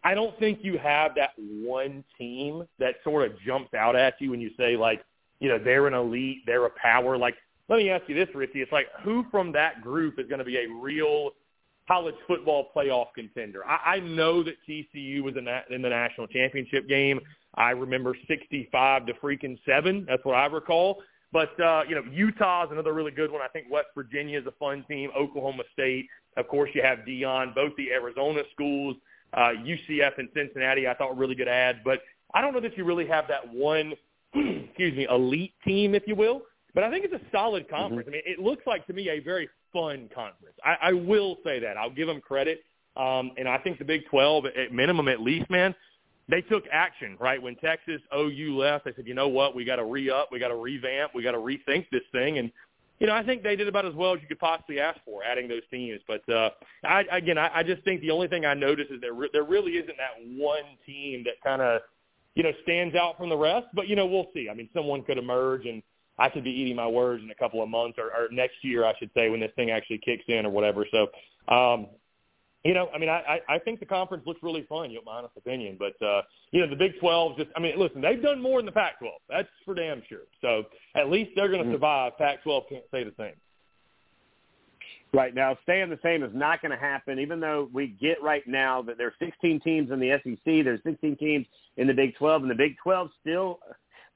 I 0.05 0.15
don't 0.15 0.39
think 0.39 0.61
you 0.63 0.79
have 0.79 1.17
that 1.17 1.31
one 1.37 2.05
team 2.17 2.65
that 2.79 2.97
sort 3.03 3.29
of 3.29 3.39
jumps 3.41 3.75
out 3.75 3.97
at 3.97 4.15
you 4.21 4.31
when 4.31 4.41
you 4.41 4.51
say 4.57 4.77
like, 4.77 5.05
you 5.41 5.49
know, 5.49 5.59
they're 5.59 5.89
an 5.89 5.95
elite, 5.95 6.39
they're 6.47 6.67
a 6.67 6.71
power. 6.71 7.19
Like, 7.19 7.35
let 7.69 7.79
me 7.79 7.91
ask 7.91 8.09
you 8.09 8.15
this, 8.15 8.29
Richie. 8.35 8.63
It's 8.63 8.73
like 8.73 8.87
who 9.03 9.25
from 9.31 9.53
that 9.53 9.83
group 9.83 10.19
is 10.19 10.29
going 10.29 10.39
to 10.39 10.45
be 10.45 10.57
a 10.59 10.69
real 10.69 11.33
college 11.89 12.15
football 12.29 12.69
playoff 12.77 13.07
contender? 13.15 13.67
I, 13.67 13.97
I 13.97 14.01
know 14.01 14.45
that 14.45 14.55
TCU 14.69 15.23
was 15.23 15.37
in, 15.37 15.45
that, 15.47 15.71
in 15.71 15.83
the 15.83 15.89
national 15.89 16.29
championship 16.29 16.87
game. 16.89 17.19
I 17.55 17.71
remember 17.71 18.15
65 18.29 19.07
to 19.07 19.15
freaking 19.15 19.59
seven. 19.67 20.05
That's 20.07 20.25
what 20.25 20.35
I 20.35 20.47
recall. 20.47 21.03
But 21.33 21.59
uh, 21.61 21.83
you 21.89 21.95
know, 21.95 22.03
Utah 22.11 22.65
is 22.65 22.73
another 22.73 22.93
really 22.93 23.11
good 23.11 23.31
one. 23.31 23.43
I 23.43 23.49
think 23.49 23.67
West 23.71 23.89
Virginia 23.95 24.41
is 24.41 24.47
a 24.47 24.53
fun 24.53 24.85
team. 24.89 25.11
Oklahoma 25.17 25.65
State, 25.73 26.07
of 26.37 26.49
course, 26.49 26.71
you 26.75 26.83
have 26.83 27.01
Deion. 27.01 27.55
Both 27.55 27.73
the 27.77 27.91
Arizona 27.91 28.43
schools, 28.53 28.97
uh, 29.35 29.51
UCF 29.63 30.19
and 30.19 30.29
Cincinnati, 30.35 30.89
I 30.89 30.95
thought 30.95 31.17
really 31.19 31.35
good 31.35 31.49
ads. 31.49 31.79
But 31.85 32.01
I 32.35 32.41
don't 32.41 32.55
know 32.55 32.61
that 32.61 32.77
you 32.77 32.85
really 32.85 33.07
have 33.07 33.27
that 33.29 33.53
one, 33.53 33.93
excuse 34.35 34.97
me, 34.97 35.07
elite 35.11 35.53
team, 35.65 35.95
if 35.95 36.05
you 36.07 36.15
will. 36.15 36.43
But 36.75 36.85
I 36.85 36.91
think 36.91 37.05
it's 37.05 37.15
a 37.15 37.21
solid 37.33 37.69
conference. 37.69 38.07
I 38.09 38.11
mean, 38.13 38.23
it 38.25 38.39
looks 38.39 38.67
like 38.67 38.87
to 38.87 38.93
me 38.93 39.09
a 39.11 39.21
very 39.21 39.49
fun 39.73 40.09
conference. 40.15 40.57
I, 40.65 40.77
I 40.83 40.93
will 40.93 41.37
say 41.45 41.59
that. 41.61 41.77
I'll 41.77 41.91
give 41.91 42.07
them 42.07 42.21
credit. 42.21 42.63
Um, 42.97 43.33
and 43.37 43.49
I 43.49 43.59
think 43.59 43.79
the 43.79 43.85
Big 43.85 44.03
12, 44.11 44.47
at 44.47 44.73
minimum 44.73 45.09
at 45.09 45.21
least, 45.21 45.49
man, 45.51 45.75
they 46.29 46.43
took 46.43 46.65
action, 46.71 47.17
right? 47.19 47.41
When 47.41 47.57
Texas 47.57 48.01
OU 48.15 48.57
left, 48.57 48.85
they 48.85 48.93
said, 48.95 49.07
you 49.07 49.15
know 49.15 49.29
what, 49.29 49.55
we 49.55 49.65
got 49.65 49.77
to 49.77 49.85
re-up, 49.85 50.29
we 50.31 50.39
got 50.39 50.49
to 50.49 50.57
revamp, 50.57 51.13
we 51.15 51.23
got 51.23 51.33
to 51.33 51.39
rethink 51.39 51.87
this 51.91 52.03
thing. 52.13 52.39
And 52.39 52.53
you 53.01 53.07
know, 53.07 53.15
I 53.15 53.23
think 53.25 53.43
they 53.43 53.55
did 53.55 53.69
about 53.69 53.87
as 53.87 53.95
well 53.95 54.15
as 54.15 54.21
you 54.21 54.27
could 54.27 54.41
possibly 54.41 54.81
ask 54.81 54.99
for, 55.05 55.23
adding 55.23 55.49
those 55.49 55.63
teams. 55.71 56.01
But 56.07 56.29
uh, 56.29 56.51
I, 56.85 57.05
again, 57.13 57.39
I, 57.39 57.59
I 57.59 57.63
just 57.63 57.83
think 57.85 58.01
the 58.01 58.11
only 58.11 58.27
thing 58.27 58.45
I 58.45 58.55
notice 58.55 58.87
is 58.91 59.01
there 59.01 59.13
re- 59.13 59.31
there 59.33 59.45
really 59.45 59.73
isn't 59.73 59.97
that 59.97 60.21
one 60.37 60.65
team 60.85 61.23
that 61.25 61.35
kind 61.45 61.63
of, 61.63 61.83
you 62.35 62.43
know, 62.43 62.51
stands 62.65 62.97
out 62.97 63.17
from 63.17 63.29
the 63.29 63.37
rest. 63.37 63.67
But 63.73 63.87
you 63.87 63.95
know, 63.95 64.07
we'll 64.07 64.27
see. 64.35 64.49
I 64.51 64.55
mean, 64.55 64.69
someone 64.75 65.05
could 65.05 65.17
emerge, 65.17 65.65
and 65.65 65.81
I 66.19 66.29
could 66.29 66.43
be 66.43 66.51
eating 66.51 66.75
my 66.75 66.89
words 66.89 67.23
in 67.23 67.31
a 67.31 67.37
couple 67.37 67.63
of 67.63 67.69
months 67.69 67.99
or, 67.99 68.07
or 68.07 68.29
next 68.33 68.57
year, 68.63 68.85
I 68.85 68.95
should 68.99 69.11
say, 69.15 69.29
when 69.29 69.39
this 69.39 69.53
thing 69.55 69.71
actually 69.71 69.99
kicks 69.99 70.25
in 70.27 70.45
or 70.45 70.51
whatever. 70.51 70.85
So, 70.91 71.03
um, 71.55 71.87
you 72.69 72.75
know, 72.75 72.91
I 72.95 72.99
mean, 72.99 73.09
I, 73.09 73.41
I 73.49 73.59
think 73.59 73.81
the 73.81 73.87
conference 73.87 74.25
looks 74.27 74.43
really 74.43 74.67
fun. 74.69 74.91
You 74.91 74.97
know, 74.97 75.03
my 75.07 75.13
honest 75.13 75.33
opinion, 75.39 75.79
but 75.79 75.95
uh, 76.07 76.21
you 76.51 76.61
know, 76.61 76.69
the 76.69 76.77
Big 76.77 77.01
Twelve 77.01 77.39
just, 77.39 77.49
I 77.57 77.61
mean, 77.61 77.79
listen, 77.79 78.03
they've 78.03 78.21
done 78.21 78.43
more 78.43 78.59
than 78.59 78.67
the 78.67 78.73
Pac-12. 78.73 79.09
That's 79.27 79.49
for 79.65 79.75
damn 79.75 80.03
sure. 80.07 80.25
So 80.43 80.65
at 80.95 81.09
least 81.09 81.31
they're 81.35 81.49
going 81.49 81.65
to 81.65 81.73
survive. 81.73 82.19
Pac-12 82.19 82.69
can't 82.69 82.85
say 82.91 83.05
the 83.05 83.15
same. 83.17 83.33
Right 85.15 85.35
now, 85.35 85.57
staying 85.63 85.89
the 85.89 85.99
same 86.03 86.23
is 86.23 86.31
not 86.35 86.61
going 86.61 86.73
to 86.73 86.77
happen. 86.77 87.19
Even 87.19 87.41
though 87.41 87.71
we 87.73 87.87
get 87.87 88.23
right 88.23 88.47
now 88.47 88.83
that 88.83 88.99
there 88.99 89.07
are 89.07 89.15
16 89.19 89.61
teams 89.61 89.91
in 89.91 89.99
the 89.99 90.21
SEC, 90.23 90.63
there's 90.63 90.81
16 90.85 91.17
teams 91.17 91.47
in 91.79 91.87
the 91.87 91.95
Big 91.95 92.17
12, 92.17 92.43
and 92.43 92.51
the 92.51 92.55
Big 92.55 92.77
12 92.83 93.09
still, 93.23 93.61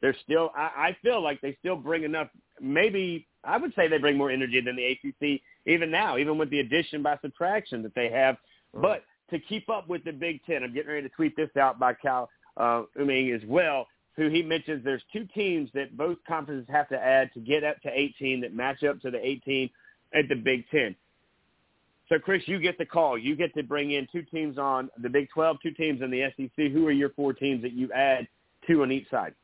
they're 0.03 0.17
still. 0.25 0.51
I, 0.55 0.89
I 0.89 0.97
feel 1.03 1.23
like 1.23 1.41
they 1.41 1.57
still 1.61 1.77
bring 1.77 2.03
enough. 2.03 2.29
Maybe 2.61 3.27
I 3.45 3.57
would 3.57 3.73
say 3.75 3.89
they 3.89 3.97
bring 3.97 4.19
more 4.19 4.31
energy 4.31 4.61
than 4.61 4.77
the 4.77 4.85
ACC 4.85 5.41
even 5.67 5.91
now, 5.91 6.19
even 6.19 6.39
with 6.39 6.51
the 6.51 6.61
addition 6.61 7.03
by 7.03 7.19
subtraction 7.23 7.83
that 7.83 7.95
they 7.95 8.11
have. 8.11 8.37
But 8.75 9.05
to 9.31 9.39
keep 9.39 9.69
up 9.69 9.89
with 9.89 10.05
the 10.05 10.13
Big 10.13 10.45
Ten, 10.45 10.63
I'm 10.63 10.75
getting 10.75 10.91
ready 10.91 11.09
to 11.09 11.15
tweet 11.15 11.37
this 11.37 11.51
out 11.57 11.79
by 11.79 11.95
Cal 11.95 12.29
uh, 12.57 12.83
Uming 12.99 13.35
as 13.35 13.43
well, 13.47 13.87
who 14.17 14.29
he 14.29 14.43
mentions 14.43 14.85
there's 14.85 15.03
two 15.13 15.27
teams 15.35 15.71
that 15.75 15.97
both 15.97 16.19
conferences 16.27 16.67
have 16.71 16.89
to 16.91 16.99
add 16.99 17.33
to 17.35 17.41
get 17.41 17.65
up 17.65 17.81
to 17.83 17.91
18 17.93 18.41
that 18.43 18.55
match 18.55 18.83
up 18.85 19.01
to 19.01 19.11
the 19.11 19.25
18 19.25 19.71
at 20.15 20.29
the 20.29 20.35
Big 20.35 20.65
Ten. 20.71 20.95
So, 22.09 22.19
Chris, 22.19 22.43
you 22.47 22.61
get 22.61 22.77
the 22.77 22.85
call. 22.85 23.17
You 23.17 23.35
get 23.37 23.55
to 23.55 23.63
bring 23.63 23.93
in 23.93 24.07
two 24.13 24.23
teams 24.23 24.59
on 24.59 24.91
the 24.99 25.09
Big 25.09 25.31
12, 25.31 25.57
two 25.63 25.71
teams 25.71 26.03
in 26.03 26.11
the 26.11 26.25
SEC. 26.37 26.71
Who 26.73 26.87
are 26.87 26.93
your 26.93 27.11
four 27.11 27.33
teams 27.33 27.63
that 27.63 27.73
you 27.73 27.91
add 27.93 28.29
two 28.67 28.83
on 28.83 28.93
each 28.93 29.09
side? 29.09 29.35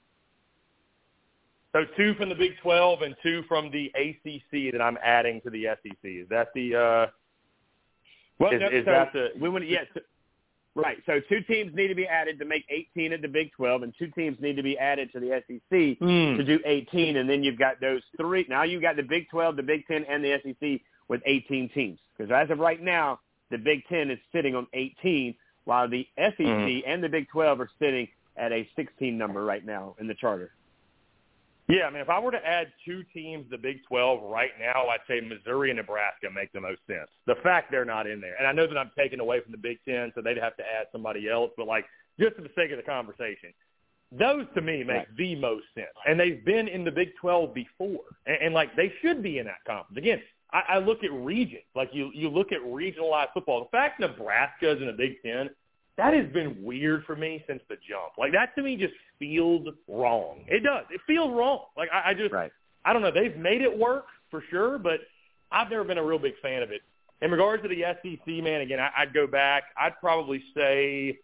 So 1.78 1.84
two 1.96 2.14
from 2.14 2.28
the 2.28 2.34
Big 2.34 2.52
12 2.60 3.02
and 3.02 3.14
two 3.22 3.42
from 3.46 3.70
the 3.70 3.92
ACC 3.94 4.72
that 4.72 4.80
I'm 4.82 4.98
adding 5.02 5.40
to 5.42 5.50
the 5.50 5.66
SEC. 5.82 5.96
Is 6.02 6.28
that 6.28 6.48
the? 6.54 6.74
Uh, 6.74 7.06
Well, 8.40 8.52
is, 8.52 8.60
no, 8.60 8.66
is 8.68 8.84
so 8.84 8.90
that 8.90 9.12
the? 9.12 9.28
we 9.40 9.48
want 9.48 9.68
yes, 9.68 9.86
right. 10.74 10.96
So 11.06 11.20
two 11.28 11.40
teams 11.42 11.72
need 11.76 11.88
to 11.88 11.94
be 11.94 12.06
added 12.06 12.38
to 12.40 12.44
make 12.44 12.64
18 12.68 13.12
at 13.12 13.22
the 13.22 13.28
Big 13.28 13.52
12, 13.52 13.82
and 13.84 13.94
two 13.96 14.08
teams 14.08 14.36
need 14.40 14.56
to 14.56 14.62
be 14.62 14.76
added 14.76 15.12
to 15.12 15.20
the 15.20 15.40
SEC 15.46 15.98
Hmm. 15.98 16.36
to 16.36 16.44
do 16.44 16.58
18, 16.64 17.16
and 17.16 17.30
then 17.30 17.44
you've 17.44 17.58
got 17.58 17.80
those 17.80 18.02
three. 18.16 18.44
Now 18.48 18.64
you've 18.64 18.82
got 18.82 18.96
the 18.96 19.02
Big 19.04 19.28
12, 19.28 19.54
the 19.56 19.62
Big 19.62 19.86
10, 19.86 20.04
and 20.08 20.24
the 20.24 20.40
SEC 20.42 20.80
with 21.06 21.22
18 21.26 21.68
teams. 21.70 22.00
Because 22.16 22.32
as 22.32 22.50
of 22.50 22.58
right 22.58 22.82
now, 22.82 23.20
the 23.50 23.58
Big 23.58 23.86
10 23.88 24.10
is 24.10 24.18
sitting 24.32 24.56
on 24.56 24.66
18, 24.72 25.34
while 25.64 25.88
the 25.88 26.08
SEC 26.16 26.38
Mhm. 26.44 26.82
and 26.86 27.04
the 27.04 27.08
Big 27.08 27.28
12 27.28 27.60
are 27.60 27.70
sitting 27.78 28.08
at 28.36 28.50
a 28.52 28.68
16 28.74 29.16
number 29.16 29.44
right 29.44 29.64
now 29.64 29.94
in 30.00 30.08
the 30.08 30.14
charter. 30.14 30.50
Yeah, 31.68 31.84
I 31.84 31.90
mean, 31.90 32.00
if 32.00 32.08
I 32.08 32.18
were 32.18 32.30
to 32.30 32.46
add 32.46 32.68
two 32.84 33.02
teams 33.12 33.44
to 33.44 33.50
the 33.50 33.58
Big 33.58 33.84
12 33.86 34.22
right 34.22 34.52
now, 34.58 34.86
I'd 34.88 35.00
say 35.06 35.20
Missouri 35.20 35.70
and 35.70 35.76
Nebraska 35.76 36.28
make 36.34 36.50
the 36.52 36.62
most 36.62 36.80
sense. 36.86 37.10
The 37.26 37.34
fact 37.42 37.70
they're 37.70 37.84
not 37.84 38.06
in 38.06 38.20
there, 38.22 38.36
and 38.38 38.46
I 38.46 38.52
know 38.52 38.66
that 38.66 38.78
I'm 38.78 38.90
taking 38.96 39.20
away 39.20 39.40
from 39.42 39.52
the 39.52 39.58
Big 39.58 39.78
10, 39.86 40.12
so 40.14 40.22
they'd 40.22 40.38
have 40.38 40.56
to 40.56 40.62
add 40.62 40.86
somebody 40.92 41.28
else, 41.28 41.50
but 41.58 41.66
like 41.66 41.84
just 42.18 42.36
for 42.36 42.42
the 42.42 42.50
sake 42.56 42.70
of 42.70 42.78
the 42.78 42.82
conversation, 42.82 43.52
those 44.10 44.46
to 44.54 44.62
me 44.62 44.82
make 44.82 44.96
Right. 44.96 45.16
the 45.18 45.34
most 45.36 45.66
sense. 45.74 45.88
And 46.06 46.18
they've 46.18 46.42
been 46.42 46.68
in 46.68 46.84
the 46.84 46.90
Big 46.90 47.10
12 47.20 47.52
before, 47.52 48.00
and, 48.26 48.38
and 48.40 48.54
like 48.54 48.74
they 48.74 48.90
should 49.02 49.22
be 49.22 49.38
in 49.38 49.44
that 49.44 49.62
conference. 49.66 49.98
Again, 49.98 50.22
I, 50.50 50.62
I 50.68 50.78
look 50.78 51.04
at 51.04 51.12
regions, 51.12 51.64
like 51.74 51.90
you 51.92 52.10
you 52.14 52.30
look 52.30 52.50
at 52.52 52.62
regionalized 52.62 53.34
football. 53.34 53.64
The 53.64 53.76
fact 53.76 54.00
Nebraska's 54.00 54.80
in 54.80 54.86
the 54.86 54.94
Big 54.94 55.20
10 55.22 55.50
that 55.98 56.14
has 56.14 56.26
been 56.32 56.56
weird 56.62 57.04
for 57.04 57.14
me 57.16 57.44
since 57.46 57.60
the 57.68 57.74
jump. 57.86 58.16
Like 58.16 58.32
that 58.32 58.54
to 58.54 58.62
me 58.62 58.76
just 58.76 58.94
feels 59.18 59.66
wrong. 59.88 60.44
It 60.46 60.62
does. 60.62 60.84
It 60.90 61.00
feels 61.06 61.30
wrong. 61.32 61.64
Like 61.76 61.90
I, 61.92 62.10
I 62.10 62.14
just 62.14 62.32
Right. 62.32 62.52
I 62.84 62.92
don't 62.94 63.02
know. 63.02 63.10
They've 63.10 63.36
made 63.36 63.60
it 63.60 63.76
work 63.76 64.06
for 64.30 64.42
sure, 64.50 64.78
but 64.78 65.00
I've 65.52 65.68
never 65.70 65.84
been 65.84 65.98
a 65.98 66.04
real 66.04 66.18
big 66.18 66.34
fan 66.40 66.62
of 66.62 66.70
it. 66.70 66.80
In 67.20 67.30
regards 67.30 67.62
to 67.64 67.68
the 67.68 67.82
SEC, 67.82 68.26
man, 68.44 68.60
again, 68.60 68.78
I, 68.78 68.90
I'd 68.96 69.12
go 69.12 69.26
back. 69.26 69.64
I'd 69.76 69.98
probably 70.00 70.42
say, 70.56 71.18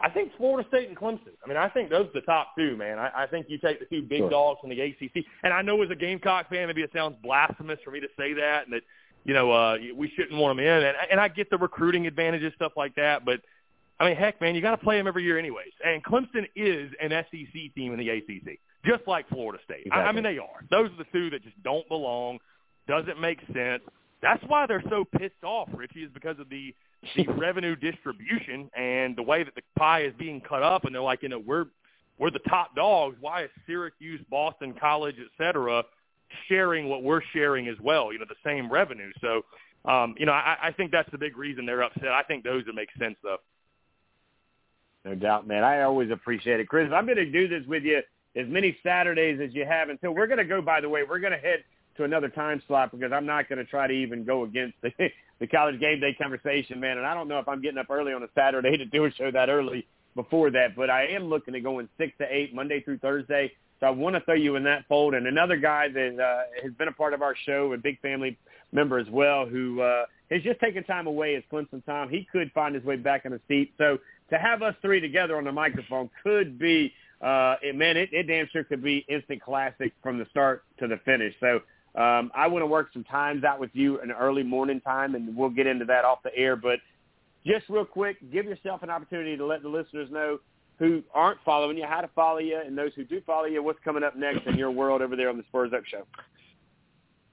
I 0.00 0.10
think 0.10 0.30
Florida 0.36 0.66
State 0.68 0.88
and 0.88 0.96
Clemson. 0.96 1.32
I 1.44 1.48
mean, 1.48 1.56
I 1.56 1.68
think 1.70 1.90
those 1.90 2.06
are 2.06 2.12
the 2.14 2.20
top 2.20 2.52
two, 2.56 2.76
man. 2.76 2.98
I, 2.98 3.24
I 3.24 3.26
think 3.26 3.46
you 3.48 3.58
take 3.58 3.80
the 3.80 3.86
two 3.86 4.02
big 4.02 4.20
Sure. 4.20 4.30
dogs 4.30 4.60
from 4.60 4.70
the 4.70 4.80
ACC. 4.80 5.24
And 5.42 5.52
I 5.52 5.62
know 5.62 5.82
as 5.82 5.90
a 5.90 5.94
Gamecock 5.96 6.48
fan, 6.50 6.68
maybe 6.68 6.82
it 6.82 6.90
sounds 6.94 7.16
blasphemous 7.22 7.78
for 7.84 7.90
me 7.90 8.00
to 8.00 8.08
say 8.16 8.32
that, 8.34 8.64
and 8.64 8.72
that 8.74 8.82
you 9.24 9.34
know 9.34 9.50
uh, 9.50 9.76
we 9.96 10.10
shouldn't 10.14 10.38
want 10.40 10.56
them 10.56 10.64
in. 10.64 10.84
And, 10.84 10.96
and 11.10 11.18
I 11.20 11.28
get 11.28 11.50
the 11.50 11.58
recruiting 11.58 12.06
advantages, 12.06 12.52
stuff 12.54 12.72
like 12.76 12.94
that, 12.94 13.24
but 13.24 13.40
I 13.98 14.08
mean, 14.08 14.16
heck, 14.16 14.40
man, 14.40 14.54
you 14.54 14.60
got 14.60 14.72
to 14.72 14.82
play 14.82 14.98
them 14.98 15.06
every 15.06 15.24
year 15.24 15.38
anyways. 15.38 15.72
And 15.84 16.04
Clemson 16.04 16.46
is 16.54 16.90
an 17.00 17.10
SEC 17.10 17.74
team 17.74 17.92
in 17.92 17.98
the 17.98 18.10
ACC, 18.10 18.58
just 18.84 19.06
like 19.06 19.28
Florida 19.28 19.62
State. 19.64 19.88
I, 19.90 20.02
I 20.02 20.12
mean, 20.12 20.22
they 20.22 20.38
are. 20.38 20.64
Those 20.70 20.90
are 20.90 20.98
the 20.98 21.06
two 21.12 21.30
that 21.30 21.42
just 21.42 21.60
don't 21.62 21.86
belong. 21.88 22.38
Doesn't 22.86 23.20
make 23.20 23.38
sense. 23.54 23.82
That's 24.22 24.42
why 24.46 24.66
they're 24.66 24.84
so 24.90 25.04
pissed 25.18 25.42
off, 25.44 25.68
Richie, 25.74 26.02
is 26.04 26.10
because 26.12 26.38
of 26.38 26.48
the 26.48 26.74
the 27.14 27.26
revenue 27.38 27.76
distribution 27.76 28.70
and 28.76 29.14
the 29.16 29.22
way 29.22 29.44
that 29.44 29.54
the 29.54 29.62
pie 29.78 30.04
is 30.04 30.12
being 30.18 30.40
cut 30.40 30.62
up. 30.62 30.84
And 30.84 30.94
they're 30.94 31.02
like, 31.02 31.22
you 31.22 31.28
know, 31.28 31.38
we're 31.38 31.66
we're 32.18 32.30
the 32.30 32.40
top 32.40 32.74
dogs. 32.74 33.16
Why 33.20 33.44
is 33.44 33.50
Syracuse, 33.66 34.20
Boston 34.30 34.74
College, 34.78 35.16
et 35.18 35.28
cetera, 35.38 35.84
sharing 36.48 36.88
what 36.88 37.02
we're 37.02 37.22
sharing 37.32 37.68
as 37.68 37.76
well? 37.82 38.12
You 38.12 38.18
know, 38.18 38.24
the 38.28 38.34
same 38.44 38.70
revenue. 38.70 39.12
So, 39.20 39.42
um, 39.90 40.14
you 40.18 40.26
know, 40.26 40.32
I, 40.32 40.56
I 40.64 40.72
think 40.72 40.92
that's 40.92 41.10
the 41.10 41.18
big 41.18 41.36
reason 41.36 41.66
they're 41.66 41.82
upset. 41.82 42.08
I 42.08 42.22
think 42.22 42.44
those 42.44 42.64
would 42.66 42.74
make 42.74 42.88
sense, 42.98 43.16
though. 43.22 43.38
No 45.06 45.14
doubt, 45.14 45.46
man. 45.46 45.62
I 45.62 45.82
always 45.82 46.10
appreciate 46.10 46.58
it. 46.58 46.68
Chris, 46.68 46.90
I'm 46.92 47.06
going 47.06 47.16
to 47.16 47.30
do 47.30 47.46
this 47.46 47.64
with 47.68 47.84
you 47.84 48.02
as 48.34 48.48
many 48.48 48.76
Saturdays 48.82 49.38
as 49.40 49.54
you 49.54 49.64
have 49.64 49.88
until 49.88 50.12
we're 50.12 50.26
going 50.26 50.38
to 50.38 50.44
go, 50.44 50.60
by 50.60 50.80
the 50.80 50.88
way, 50.88 51.02
we're 51.08 51.20
going 51.20 51.32
to 51.32 51.38
head 51.38 51.62
to 51.96 52.02
another 52.02 52.28
time 52.28 52.60
slot 52.66 52.90
because 52.90 53.12
I'm 53.12 53.24
not 53.24 53.48
going 53.48 53.58
to 53.58 53.64
try 53.64 53.86
to 53.86 53.92
even 53.92 54.24
go 54.24 54.42
against 54.42 54.74
the, 54.82 54.90
the 55.38 55.46
college 55.46 55.78
game 55.78 56.00
day 56.00 56.12
conversation, 56.20 56.80
man. 56.80 56.98
And 56.98 57.06
I 57.06 57.14
don't 57.14 57.28
know 57.28 57.38
if 57.38 57.46
I'm 57.46 57.62
getting 57.62 57.78
up 57.78 57.88
early 57.88 58.12
on 58.12 58.24
a 58.24 58.28
Saturday 58.34 58.76
to 58.76 58.84
do 58.84 59.04
a 59.04 59.12
show 59.12 59.30
that 59.30 59.48
early 59.48 59.86
before 60.16 60.50
that, 60.50 60.74
but 60.74 60.90
I 60.90 61.06
am 61.06 61.26
looking 61.26 61.54
at 61.54 61.62
going 61.62 61.88
6 61.98 62.12
to 62.18 62.26
8 62.28 62.52
Monday 62.52 62.80
through 62.80 62.98
Thursday. 62.98 63.52
So 63.78 63.86
I 63.86 63.90
want 63.90 64.16
to 64.16 64.20
throw 64.22 64.34
you 64.34 64.56
in 64.56 64.64
that 64.64 64.86
fold. 64.88 65.14
And 65.14 65.28
another 65.28 65.56
guy 65.56 65.88
that 65.88 66.18
uh, 66.18 66.62
has 66.64 66.72
been 66.72 66.88
a 66.88 66.92
part 66.92 67.14
of 67.14 67.22
our 67.22 67.36
show, 67.44 67.72
a 67.74 67.78
big 67.78 68.00
family 68.00 68.38
member 68.72 68.98
as 68.98 69.08
well, 69.08 69.46
who 69.46 69.82
uh, 69.82 70.06
has 70.30 70.42
just 70.42 70.58
taken 70.60 70.82
time 70.82 71.06
away 71.06 71.34
is 71.34 71.44
Clemson 71.52 71.84
Tom. 71.84 72.08
He 72.08 72.26
could 72.32 72.50
find 72.52 72.74
his 72.74 72.82
way 72.84 72.96
back 72.96 73.26
in 73.26 73.32
the 73.32 73.40
seat. 73.46 73.72
So 73.78 73.98
to 74.30 74.38
have 74.38 74.62
us 74.62 74.74
three 74.82 75.00
together 75.00 75.36
on 75.36 75.44
the 75.44 75.52
microphone 75.52 76.10
could 76.22 76.58
be, 76.58 76.92
uh, 77.20 77.56
it, 77.62 77.74
man, 77.74 77.96
it, 77.96 78.08
it 78.12 78.24
damn 78.24 78.48
sure 78.52 78.64
could 78.64 78.82
be 78.82 79.04
instant 79.08 79.42
classic 79.42 79.92
from 80.02 80.18
the 80.18 80.26
start 80.30 80.64
to 80.78 80.86
the 80.86 80.98
finish. 81.04 81.34
So 81.40 81.60
um, 82.00 82.30
I 82.34 82.46
want 82.46 82.62
to 82.62 82.66
work 82.66 82.88
some 82.92 83.04
times 83.04 83.44
out 83.44 83.58
with 83.58 83.70
you 83.72 84.00
in 84.00 84.10
early 84.10 84.42
morning 84.42 84.80
time, 84.80 85.14
and 85.14 85.36
we'll 85.36 85.50
get 85.50 85.66
into 85.66 85.84
that 85.86 86.04
off 86.04 86.22
the 86.22 86.36
air. 86.36 86.56
But 86.56 86.80
just 87.46 87.68
real 87.68 87.84
quick, 87.84 88.18
give 88.32 88.44
yourself 88.44 88.82
an 88.82 88.90
opportunity 88.90 89.36
to 89.36 89.46
let 89.46 89.62
the 89.62 89.68
listeners 89.68 90.10
know 90.10 90.38
who 90.78 91.02
aren't 91.14 91.38
following 91.44 91.78
you 91.78 91.86
how 91.86 92.02
to 92.02 92.10
follow 92.14 92.38
you, 92.38 92.60
and 92.64 92.76
those 92.76 92.92
who 92.94 93.04
do 93.04 93.22
follow 93.24 93.46
you, 93.46 93.62
what's 93.62 93.78
coming 93.82 94.02
up 94.02 94.14
next 94.14 94.46
in 94.46 94.56
your 94.56 94.70
world 94.70 95.00
over 95.00 95.16
there 95.16 95.30
on 95.30 95.38
the 95.38 95.44
Spurs 95.48 95.72
Up 95.74 95.84
Show. 95.86 96.02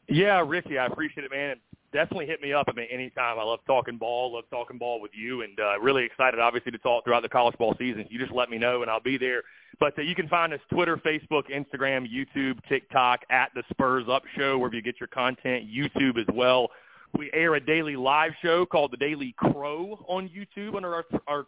Yeah, 0.08 0.44
Ricky, 0.46 0.78
I 0.78 0.86
appreciate 0.86 1.26
it, 1.26 1.32
man. 1.32 1.58
Definitely 1.94 2.26
hit 2.26 2.42
me 2.42 2.54
up. 2.54 2.66
I 2.68 2.74
mean, 2.74 2.88
anytime. 2.92 3.38
I 3.38 3.44
love 3.44 3.60
talking 3.68 3.98
ball. 3.98 4.34
Love 4.34 4.46
talking 4.50 4.80
ball 4.80 5.00
with 5.00 5.12
you, 5.14 5.44
and 5.44 5.60
uh, 5.60 5.80
really 5.80 6.04
excited, 6.04 6.40
obviously, 6.40 6.72
to 6.72 6.78
talk 6.80 7.04
throughout 7.04 7.22
the 7.22 7.30
college 7.30 7.56
ball 7.58 7.76
season. 7.78 8.08
You 8.10 8.20
just 8.20 8.34
let 8.34 8.50
me 8.50 8.58
know, 8.58 8.82
and 8.82 8.90
I'll 8.90 9.00
be 9.00 9.18
there. 9.18 9.44
But 9.80 9.98
uh, 9.98 10.02
you 10.02 10.16
can 10.16 10.28
find 10.28 10.54
us 10.54 10.60
Twitter, 10.72 10.98
Facebook, 10.98 11.44
Instagram, 11.52 12.08
YouTube, 12.10 12.58
TikTok 12.68 13.22
at 13.30 13.52
the 13.54 13.64
Spurs 13.70 14.06
Up 14.10 14.24
Show, 14.36 14.58
wherever 14.58 14.76
you 14.76 14.82
get 14.82 15.00
your 15.00 15.08
content. 15.08 15.66
YouTube 15.70 16.18
as 16.18 16.26
well. 16.34 16.70
We 17.16 17.30
air 17.32 17.54
a 17.54 17.60
daily 17.60 17.96
live 17.96 18.32
show 18.42 18.66
called 18.66 18.92
the 18.92 18.98
Daily 18.98 19.36
Crow 19.38 20.04
on 20.08 20.30
YouTube 20.30 20.76
under 20.76 20.96
our, 20.96 21.06
our 21.28 21.46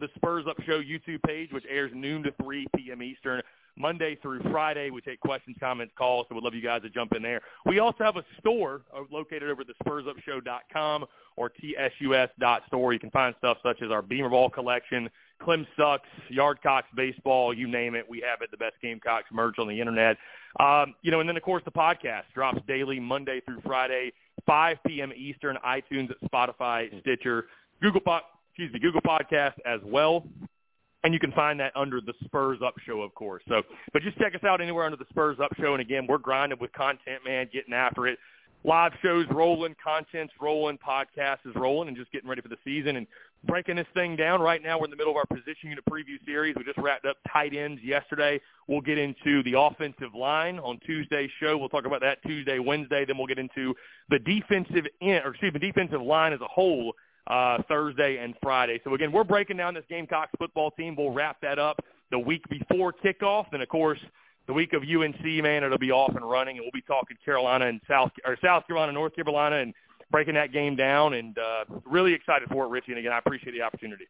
the 0.00 0.08
Spurs 0.16 0.46
Up 0.48 0.56
Show 0.62 0.80
YouTube 0.80 1.22
page, 1.26 1.52
which 1.52 1.64
airs 1.68 1.92
noon 1.94 2.22
to 2.24 2.32
3 2.42 2.66
p.m. 2.76 3.02
Eastern. 3.02 3.42
Monday 3.76 4.18
through 4.20 4.40
Friday, 4.50 4.90
we 4.90 5.00
take 5.00 5.20
questions, 5.20 5.56
comments, 5.60 5.94
calls, 5.96 6.26
so 6.28 6.34
we'd 6.34 6.44
love 6.44 6.54
you 6.54 6.62
guys 6.62 6.82
to 6.82 6.90
jump 6.90 7.14
in 7.14 7.22
there. 7.22 7.40
We 7.64 7.78
also 7.78 8.04
have 8.04 8.16
a 8.16 8.24
store 8.38 8.82
uh, 8.94 9.02
located 9.10 9.44
over 9.44 9.62
at 9.62 9.68
the 9.68 9.74
SpursUpShow.com 9.84 11.06
or 11.36 11.50
TSUS.store. 11.50 12.92
You 12.92 12.98
can 12.98 13.10
find 13.10 13.34
stuff 13.38 13.58
such 13.62 13.80
as 13.82 13.90
our 13.90 14.02
Beamer 14.02 14.28
Ball 14.28 14.50
collection, 14.50 15.08
Clem 15.42 15.66
Sucks, 15.76 16.08
Yardcocks 16.30 16.84
Baseball, 16.94 17.54
you 17.54 17.66
name 17.66 17.94
it. 17.94 18.04
We 18.08 18.22
have 18.28 18.42
it, 18.42 18.50
the 18.50 18.56
best 18.56 18.74
Gamecocks 18.82 19.28
merch 19.32 19.58
on 19.58 19.68
the 19.68 19.80
Internet. 19.80 20.18
Um, 20.58 20.94
you 21.02 21.10
know, 21.10 21.20
and 21.20 21.28
then, 21.28 21.36
of 21.36 21.42
course, 21.42 21.62
the 21.64 21.70
podcast 21.70 22.24
drops 22.34 22.58
daily, 22.66 23.00
Monday 23.00 23.40
through 23.46 23.60
Friday, 23.64 24.12
5 24.46 24.76
p.m. 24.86 25.12
Eastern, 25.16 25.56
iTunes, 25.64 26.10
Spotify, 26.24 26.88
Stitcher, 27.00 27.46
Google, 27.80 28.00
po- 28.00 28.20
excuse 28.60 28.74
me, 28.74 28.78
Google 28.80 29.00
Podcast 29.00 29.54
as 29.64 29.80
well. 29.84 30.26
and 31.02 31.14
you 31.14 31.18
can 31.20 31.32
find 31.32 31.58
that 31.60 31.72
under 31.74 31.98
the 32.02 32.12
Spurs 32.24 32.58
Up 32.62 32.74
Show, 32.86 33.00
of 33.00 33.14
course. 33.14 33.42
So, 33.48 33.62
but 33.94 34.02
just 34.02 34.18
check 34.18 34.34
us 34.34 34.44
out 34.44 34.60
anywhere 34.60 34.84
under 34.84 34.98
the 34.98 35.06
Spurs 35.08 35.38
Up 35.42 35.50
Show. 35.58 35.72
And 35.72 35.80
again, 35.80 36.06
we're 36.06 36.18
grinding 36.18 36.58
with 36.58 36.72
content, 36.74 37.24
man, 37.24 37.48
getting 37.50 37.72
after 37.72 38.06
it. 38.06 38.18
Live 38.62 38.92
shows 39.00 39.24
rolling, 39.30 39.74
content's 39.82 40.34
rolling, 40.38 40.76
podcast 40.76 41.38
is 41.46 41.54
rolling, 41.54 41.88
and 41.88 41.96
just 41.96 42.12
getting 42.12 42.28
ready 42.28 42.42
for 42.42 42.48
the 42.48 42.58
season 42.62 42.96
and 42.96 43.06
breaking 43.44 43.76
this 43.76 43.86
thing 43.94 44.14
down. 44.14 44.42
Right 44.42 44.62
now, 44.62 44.78
we're 44.78 44.84
in 44.84 44.90
the 44.90 44.98
middle 44.98 45.12
of 45.12 45.16
our 45.16 45.24
position 45.24 45.70
unit 45.70 45.82
preview 45.90 46.22
series. 46.26 46.54
We 46.54 46.64
just 46.64 46.76
wrapped 46.76 47.06
up 47.06 47.16
tight 47.32 47.56
ends 47.56 47.80
yesterday. 47.82 48.38
We'll 48.68 48.82
get 48.82 48.98
into 48.98 49.42
the 49.44 49.58
offensive 49.58 50.14
line 50.14 50.58
on 50.58 50.78
Tuesday's 50.84 51.30
show. 51.40 51.56
We'll 51.56 51.70
talk 51.70 51.86
about 51.86 52.02
that 52.02 52.22
Tuesday, 52.26 52.58
Wednesday. 52.58 53.06
Then 53.06 53.16
we'll 53.16 53.26
get 53.26 53.38
into 53.38 53.74
the 54.10 54.18
defensive 54.18 54.84
end, 55.00 55.24
or 55.24 55.30
excuse 55.30 55.54
me, 55.54 55.60
defensive 55.60 56.02
line 56.02 56.34
as 56.34 56.42
a 56.42 56.48
whole 56.48 56.92
uh, 57.30 57.62
Thursday 57.68 58.18
and 58.18 58.34
Friday. 58.42 58.80
So 58.84 58.94
again, 58.94 59.12
we're 59.12 59.24
breaking 59.24 59.56
down 59.56 59.74
this 59.74 59.84
Gamecocks 59.88 60.32
football 60.38 60.72
team. 60.72 60.96
We'll 60.96 61.12
wrap 61.12 61.40
that 61.42 61.58
up 61.58 61.82
the 62.10 62.18
week 62.18 62.42
before 62.48 62.92
kickoff. 62.92 63.46
Then 63.52 63.60
of 63.60 63.68
course 63.68 64.00
the 64.46 64.52
week 64.52 64.72
of 64.72 64.82
UNC, 64.82 65.24
man, 65.24 65.62
it'll 65.62 65.78
be 65.78 65.92
off 65.92 66.14
and 66.16 66.28
running, 66.28 66.56
and 66.56 66.64
we'll 66.64 66.72
be 66.72 66.82
talking 66.82 67.16
Carolina 67.24 67.66
and 67.66 67.80
South 67.88 68.10
or 68.24 68.36
South 68.42 68.66
Carolina, 68.66 68.90
North 68.92 69.14
Carolina, 69.14 69.56
and 69.56 69.72
breaking 70.10 70.34
that 70.34 70.52
game 70.52 70.74
down. 70.74 71.14
And 71.14 71.38
uh, 71.38 71.64
really 71.84 72.12
excited 72.12 72.48
for 72.48 72.64
it, 72.64 72.68
Richie. 72.68 72.92
And 72.92 72.98
again, 72.98 73.12
I 73.12 73.18
appreciate 73.18 73.52
the 73.52 73.62
opportunity. 73.62 74.06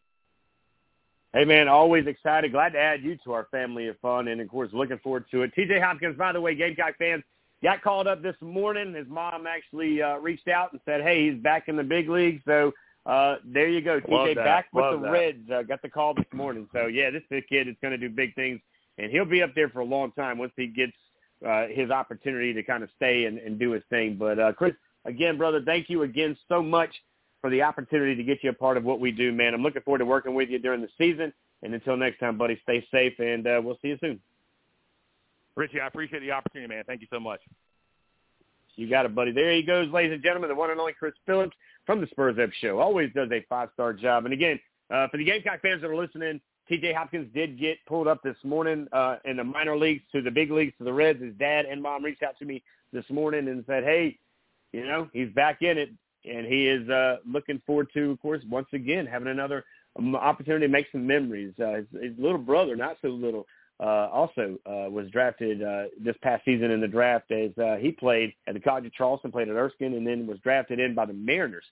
Hey 1.34 1.44
man, 1.44 1.68
always 1.68 2.07
excited. 2.07 2.52
Glad 2.52 2.70
to 2.70 2.78
add 2.78 3.02
you 3.02 3.16
to 3.24 3.32
our 3.32 3.47
family 3.50 3.86
of 3.89 3.99
fun, 4.00 4.28
and 4.28 4.40
of 4.40 4.49
course, 4.49 4.70
looking 4.73 4.99
forward 4.99 5.26
to 5.31 5.42
it. 5.42 5.52
TJ 5.55 5.81
Hopkins, 5.81 6.16
by 6.16 6.32
the 6.32 6.40
way, 6.40 6.55
Gamecock 6.55 6.97
fans, 6.99 7.23
got 7.62 7.82
called 7.82 8.07
up 8.07 8.23
this 8.23 8.34
morning. 8.40 8.94
His 8.94 9.07
mom 9.08 9.47
actually 9.47 10.02
uh, 10.02 10.16
reached 10.16 10.49
out 10.49 10.73
and 10.73 10.81
said, 10.84 11.02
"Hey, 11.02 11.31
he's 11.31 11.40
back 11.40 11.68
in 11.68 11.76
the 11.76 11.84
big 11.84 12.08
league." 12.08 12.40
So 12.47 12.73
uh, 13.06 13.36
there 13.44 13.68
you 13.68 13.80
go, 13.80 14.00
TJ, 14.00 14.34
back 14.34 14.66
with 14.72 14.84
Love 14.84 15.00
the 15.00 15.06
that. 15.06 15.12
Reds. 15.12 15.50
Uh, 15.50 15.62
got 15.62 15.82
the 15.82 15.88
call 15.88 16.14
this 16.14 16.26
morning. 16.32 16.68
So 16.72 16.86
yeah, 16.86 17.10
this 17.10 17.22
is 17.30 17.42
kid 17.48 17.68
is 17.68 17.76
going 17.80 17.92
to 17.92 17.98
do 17.98 18.08
big 18.08 18.34
things 18.34 18.60
and 19.00 19.10
he'll 19.10 19.24
be 19.24 19.42
up 19.42 19.54
there 19.54 19.68
for 19.68 19.80
a 19.80 19.84
long 19.84 20.12
time 20.12 20.38
once 20.38 20.52
he 20.56 20.66
gets 20.66 20.92
uh, 21.46 21.66
his 21.68 21.90
opportunity 21.90 22.52
to 22.52 22.62
kind 22.62 22.82
of 22.82 22.90
stay 22.96 23.24
and, 23.24 23.38
and 23.38 23.58
do 23.58 23.70
his 23.72 23.82
thing. 23.88 24.16
But 24.18 24.38
uh, 24.38 24.52
Chris, 24.52 24.74
again, 25.04 25.38
brother, 25.38 25.62
thank 25.64 25.88
you 25.88 26.02
again 26.02 26.36
so 26.48 26.62
much 26.62 26.90
for 27.40 27.48
the 27.48 27.62
opportunity 27.62 28.14
to 28.14 28.22
get 28.22 28.38
you 28.42 28.50
a 28.50 28.54
part 28.54 28.76
of 28.76 28.84
what 28.84 29.00
we 29.00 29.10
do, 29.10 29.32
man. 29.32 29.54
I'm 29.54 29.62
looking 29.62 29.82
forward 29.82 29.98
to 29.98 30.04
working 30.04 30.34
with 30.34 30.50
you 30.50 30.58
during 30.58 30.82
the 30.82 30.88
season. 30.98 31.32
And 31.62 31.74
until 31.74 31.96
next 31.96 32.18
time, 32.18 32.38
buddy, 32.38 32.58
stay 32.62 32.86
safe, 32.90 33.18
and 33.18 33.46
uh, 33.46 33.60
we'll 33.62 33.78
see 33.82 33.88
you 33.88 33.98
soon. 34.00 34.20
Richie, 35.56 35.80
I 35.80 35.86
appreciate 35.86 36.20
the 36.20 36.30
opportunity, 36.30 36.74
man. 36.74 36.84
Thank 36.86 37.02
you 37.02 37.06
so 37.10 37.20
much. 37.20 37.40
You 38.76 38.89
got 38.89 39.07
it, 39.07 39.15
buddy. 39.15 39.32
There 39.32 39.52
he 39.52 39.62
goes, 39.62 39.90
ladies 39.92 40.12
and 40.12 40.23
gentlemen, 40.23 40.49
the 40.49 40.55
one 40.55 40.70
and 40.70 40.81
only 40.81 40.92
Chris 40.92 41.15
Phillips 41.26 41.57
from 41.86 42.00
the 42.00 42.07
Spurs 42.08 42.39
Up 42.42 42.50
Show. 42.60 42.78
Always 42.78 43.12
does 43.15 43.28
a 43.32 43.44
five-star 43.49 43.92
job. 43.94 44.24
And 44.24 44.34
again, 44.34 44.58
uh, 44.90 45.08
for 45.08 45.18
the 45.18 45.24
Gamecock 45.24 45.60
fans 45.62 45.82
that 45.82 45.90
are 45.90 45.97
listening, 45.97 46.40
TJ 46.70 46.94
Hopkins 46.94 47.28
did 47.34 47.58
get 47.58 47.78
pulled 47.86 48.07
up 48.07 48.23
this 48.23 48.36
morning 48.44 48.86
uh, 48.92 49.16
in 49.24 49.36
the 49.36 49.44
minor 49.44 49.76
leagues 49.76 50.02
to 50.12 50.23
the 50.23 50.31
big 50.31 50.50
leagues 50.50 50.73
to 50.78 50.84
the 50.84 50.92
Reds. 50.92 51.20
His 51.20 51.34
dad 51.34 51.65
and 51.66 51.82
mom 51.82 52.05
reached 52.05 52.23
out 52.23 52.39
to 52.39 52.44
me 52.44 52.62
this 52.92 53.05
morning 53.10 53.49
and 53.49 53.65
said, 53.66 53.82
"Hey, 53.82 54.18
you 54.73 54.86
know, 54.86 55.08
he's 55.12 55.31
back 55.31 55.62
in 55.62 55.78
it, 55.78 55.90
and 56.24 56.47
he 56.47 56.68
is 56.68 56.89
uh, 56.89 57.16
looking 57.26 57.60
forward 57.66 57.89
to, 57.94 58.12
of 58.12 58.23
course, 58.23 58.42
once 58.49 58.68
again 58.73 59.05
having 59.07 59.28
another 59.28 59.65
um, 59.99 60.15
opportunity 60.15 60.66
to 60.66 60.73
make 60.73 60.86
some 60.92 61.07
memories." 61.07 61.52
Uh, 61.60 61.74
his, 61.74 61.86
his 62.02 62.12
little 62.18 62.39
brother, 62.39 62.76
not 62.76 62.97
so 63.02 63.08
little, 63.08 63.47
also 63.86 64.59
uh, 64.67 64.91
was 64.91 65.10
drafted 65.10 65.62
uh, 65.62 65.84
this 65.99 66.17
past 66.23 66.44
season 66.44 66.70
in 66.70 66.81
the 66.81 66.89
draft 66.89 67.31
as 67.31 67.50
uh, 67.59 67.76
he 67.76 67.92
played 67.92 68.33
at 68.47 68.55
the 68.55 68.60
College 68.60 68.86
of 68.86 68.92
Charleston, 68.92 69.33
played 69.33 69.49
at 69.49 69.57
Erskine, 69.57 69.94
and 69.94 70.07
then 70.07 70.26
was 70.26 70.39
drafted 70.41 70.78
in 70.78 70.94
by 70.94 71.07
the 71.07 71.15
Mariners. 71.15 71.65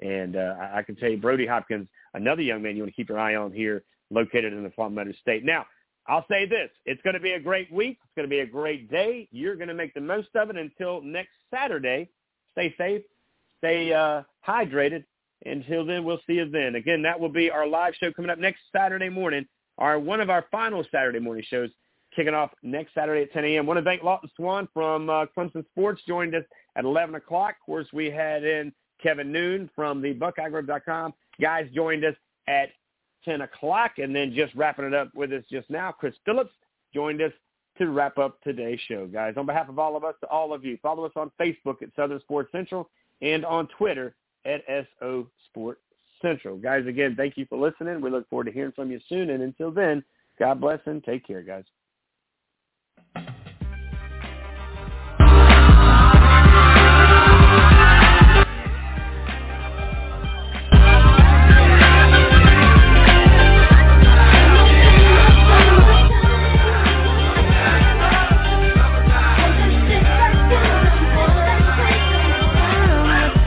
And 0.00 0.36
uh, 0.36 0.54
I 0.60 0.78
I 0.78 0.82
can 0.82 0.96
tell 0.96 1.08
you, 1.08 1.16
Brody 1.16 1.46
Hopkins, 1.46 1.88
another 2.12 2.42
young 2.42 2.62
man 2.62 2.76
you 2.76 2.82
want 2.82 2.92
to 2.92 2.96
keep 2.96 3.08
your 3.08 3.18
eye 3.18 3.36
on 3.36 3.52
here 3.52 3.84
located 4.10 4.52
in 4.52 4.62
the 4.62 4.70
Palmetto 4.70 5.12
State. 5.20 5.44
Now, 5.44 5.64
I'll 6.06 6.26
say 6.30 6.46
this. 6.46 6.70
It's 6.84 7.00
going 7.02 7.14
to 7.14 7.20
be 7.20 7.32
a 7.32 7.40
great 7.40 7.72
week. 7.72 7.98
It's 8.04 8.14
going 8.14 8.28
to 8.28 8.30
be 8.30 8.40
a 8.40 8.46
great 8.46 8.90
day. 8.90 9.28
You're 9.32 9.56
going 9.56 9.68
to 9.68 9.74
make 9.74 9.94
the 9.94 10.00
most 10.00 10.28
of 10.34 10.50
it 10.50 10.56
until 10.56 11.00
next 11.00 11.32
Saturday. 11.50 12.10
Stay 12.52 12.74
safe. 12.76 13.02
Stay 13.58 13.92
uh, 13.92 14.22
hydrated. 14.46 15.04
Until 15.46 15.84
then, 15.84 16.04
we'll 16.04 16.20
see 16.26 16.34
you 16.34 16.50
then. 16.50 16.74
Again, 16.74 17.02
that 17.02 17.18
will 17.18 17.30
be 17.30 17.50
our 17.50 17.66
live 17.66 17.94
show 17.98 18.12
coming 18.12 18.30
up 18.30 18.38
next 18.38 18.60
Saturday 18.74 19.08
morning. 19.08 19.46
Our 19.78 19.98
One 19.98 20.20
of 20.20 20.30
our 20.30 20.46
final 20.50 20.84
Saturday 20.90 21.18
morning 21.18 21.44
shows 21.48 21.70
kicking 22.14 22.34
off 22.34 22.50
next 22.62 22.94
Saturday 22.94 23.22
at 23.22 23.32
10 23.32 23.44
a.m. 23.44 23.66
want 23.66 23.78
to 23.78 23.84
thank 23.84 24.02
Lawton 24.02 24.30
Swan 24.36 24.68
from 24.72 25.10
uh, 25.10 25.26
Clemson 25.36 25.64
Sports. 25.66 26.02
Joined 26.06 26.34
us 26.34 26.44
at 26.76 26.84
11 26.84 27.14
o'clock. 27.16 27.56
Of 27.60 27.66
course, 27.66 27.86
we 27.92 28.10
had 28.10 28.44
in 28.44 28.72
Kevin 29.02 29.32
Noon 29.32 29.68
from 29.74 30.00
the 30.00 30.14
BuckeyeGrove.com. 30.14 31.14
Guys 31.40 31.68
joined 31.74 32.04
us 32.04 32.14
at 32.46 32.70
10 33.24 33.42
o'clock. 33.42 33.98
And 33.98 34.14
then 34.14 34.32
just 34.34 34.54
wrapping 34.54 34.84
it 34.84 34.94
up 34.94 35.10
with 35.14 35.32
us 35.32 35.44
just 35.50 35.68
now, 35.70 35.92
Chris 35.92 36.14
Phillips 36.24 36.52
joined 36.92 37.20
us 37.20 37.32
to 37.78 37.88
wrap 37.88 38.18
up 38.18 38.40
today's 38.42 38.78
show, 38.86 39.06
guys. 39.06 39.34
On 39.36 39.46
behalf 39.46 39.68
of 39.68 39.78
all 39.78 39.96
of 39.96 40.04
us, 40.04 40.14
to 40.20 40.28
all 40.28 40.52
of 40.52 40.64
you, 40.64 40.78
follow 40.80 41.04
us 41.04 41.12
on 41.16 41.30
Facebook 41.40 41.82
at 41.82 41.88
Southern 41.96 42.20
Sports 42.20 42.52
Central 42.52 42.88
and 43.20 43.44
on 43.44 43.66
Twitter 43.76 44.14
at 44.44 44.62
SO 45.00 45.26
Sports 45.46 45.80
Central. 46.24 46.56
Guys, 46.56 46.86
again, 46.86 47.14
thank 47.16 47.36
you 47.36 47.44
for 47.50 47.58
listening. 47.58 48.00
We 48.00 48.10
look 48.10 48.28
forward 48.30 48.44
to 48.44 48.52
hearing 48.52 48.72
from 48.72 48.90
you 48.90 48.98
soon. 49.08 49.30
And 49.30 49.42
until 49.42 49.70
then, 49.70 50.02
God 50.38 50.58
bless 50.60 50.80
and 50.86 51.04
take 51.04 51.26
care, 51.26 51.42
guys. 51.42 51.64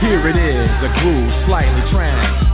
Here 0.00 0.28
it 0.28 0.36
is, 0.36 0.70
a 0.84 1.00
groove 1.00 1.46
slightly 1.46 1.90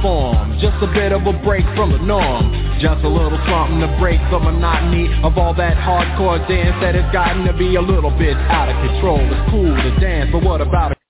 transformed. 0.04 0.60
Just 0.60 0.76
a 0.82 0.86
bit 0.92 1.12
of 1.12 1.26
a 1.26 1.32
break 1.44 1.64
from 1.76 1.92
the 1.92 1.98
norm. 1.98 2.52
Just 2.80 3.04
a 3.04 3.08
little 3.08 3.38
something 3.48 3.80
to 3.80 3.96
break 3.98 4.20
the 4.30 4.38
monotony 4.38 5.08
of 5.22 5.38
all 5.38 5.54
that 5.54 5.76
hardcore 5.76 6.38
dance 6.48 6.76
that 6.82 6.94
has 6.94 7.10
gotten 7.12 7.44
to 7.46 7.52
be 7.56 7.76
a 7.76 7.80
little 7.80 8.10
bit 8.10 8.36
out 8.36 8.68
of 8.68 8.76
control. 8.84 9.20
It's 9.20 9.50
cool 9.50 9.74
to 9.74 10.00
dance, 10.00 10.30
but 10.32 10.42
what 10.42 10.60
about 10.60 10.92
it? 10.92 11.03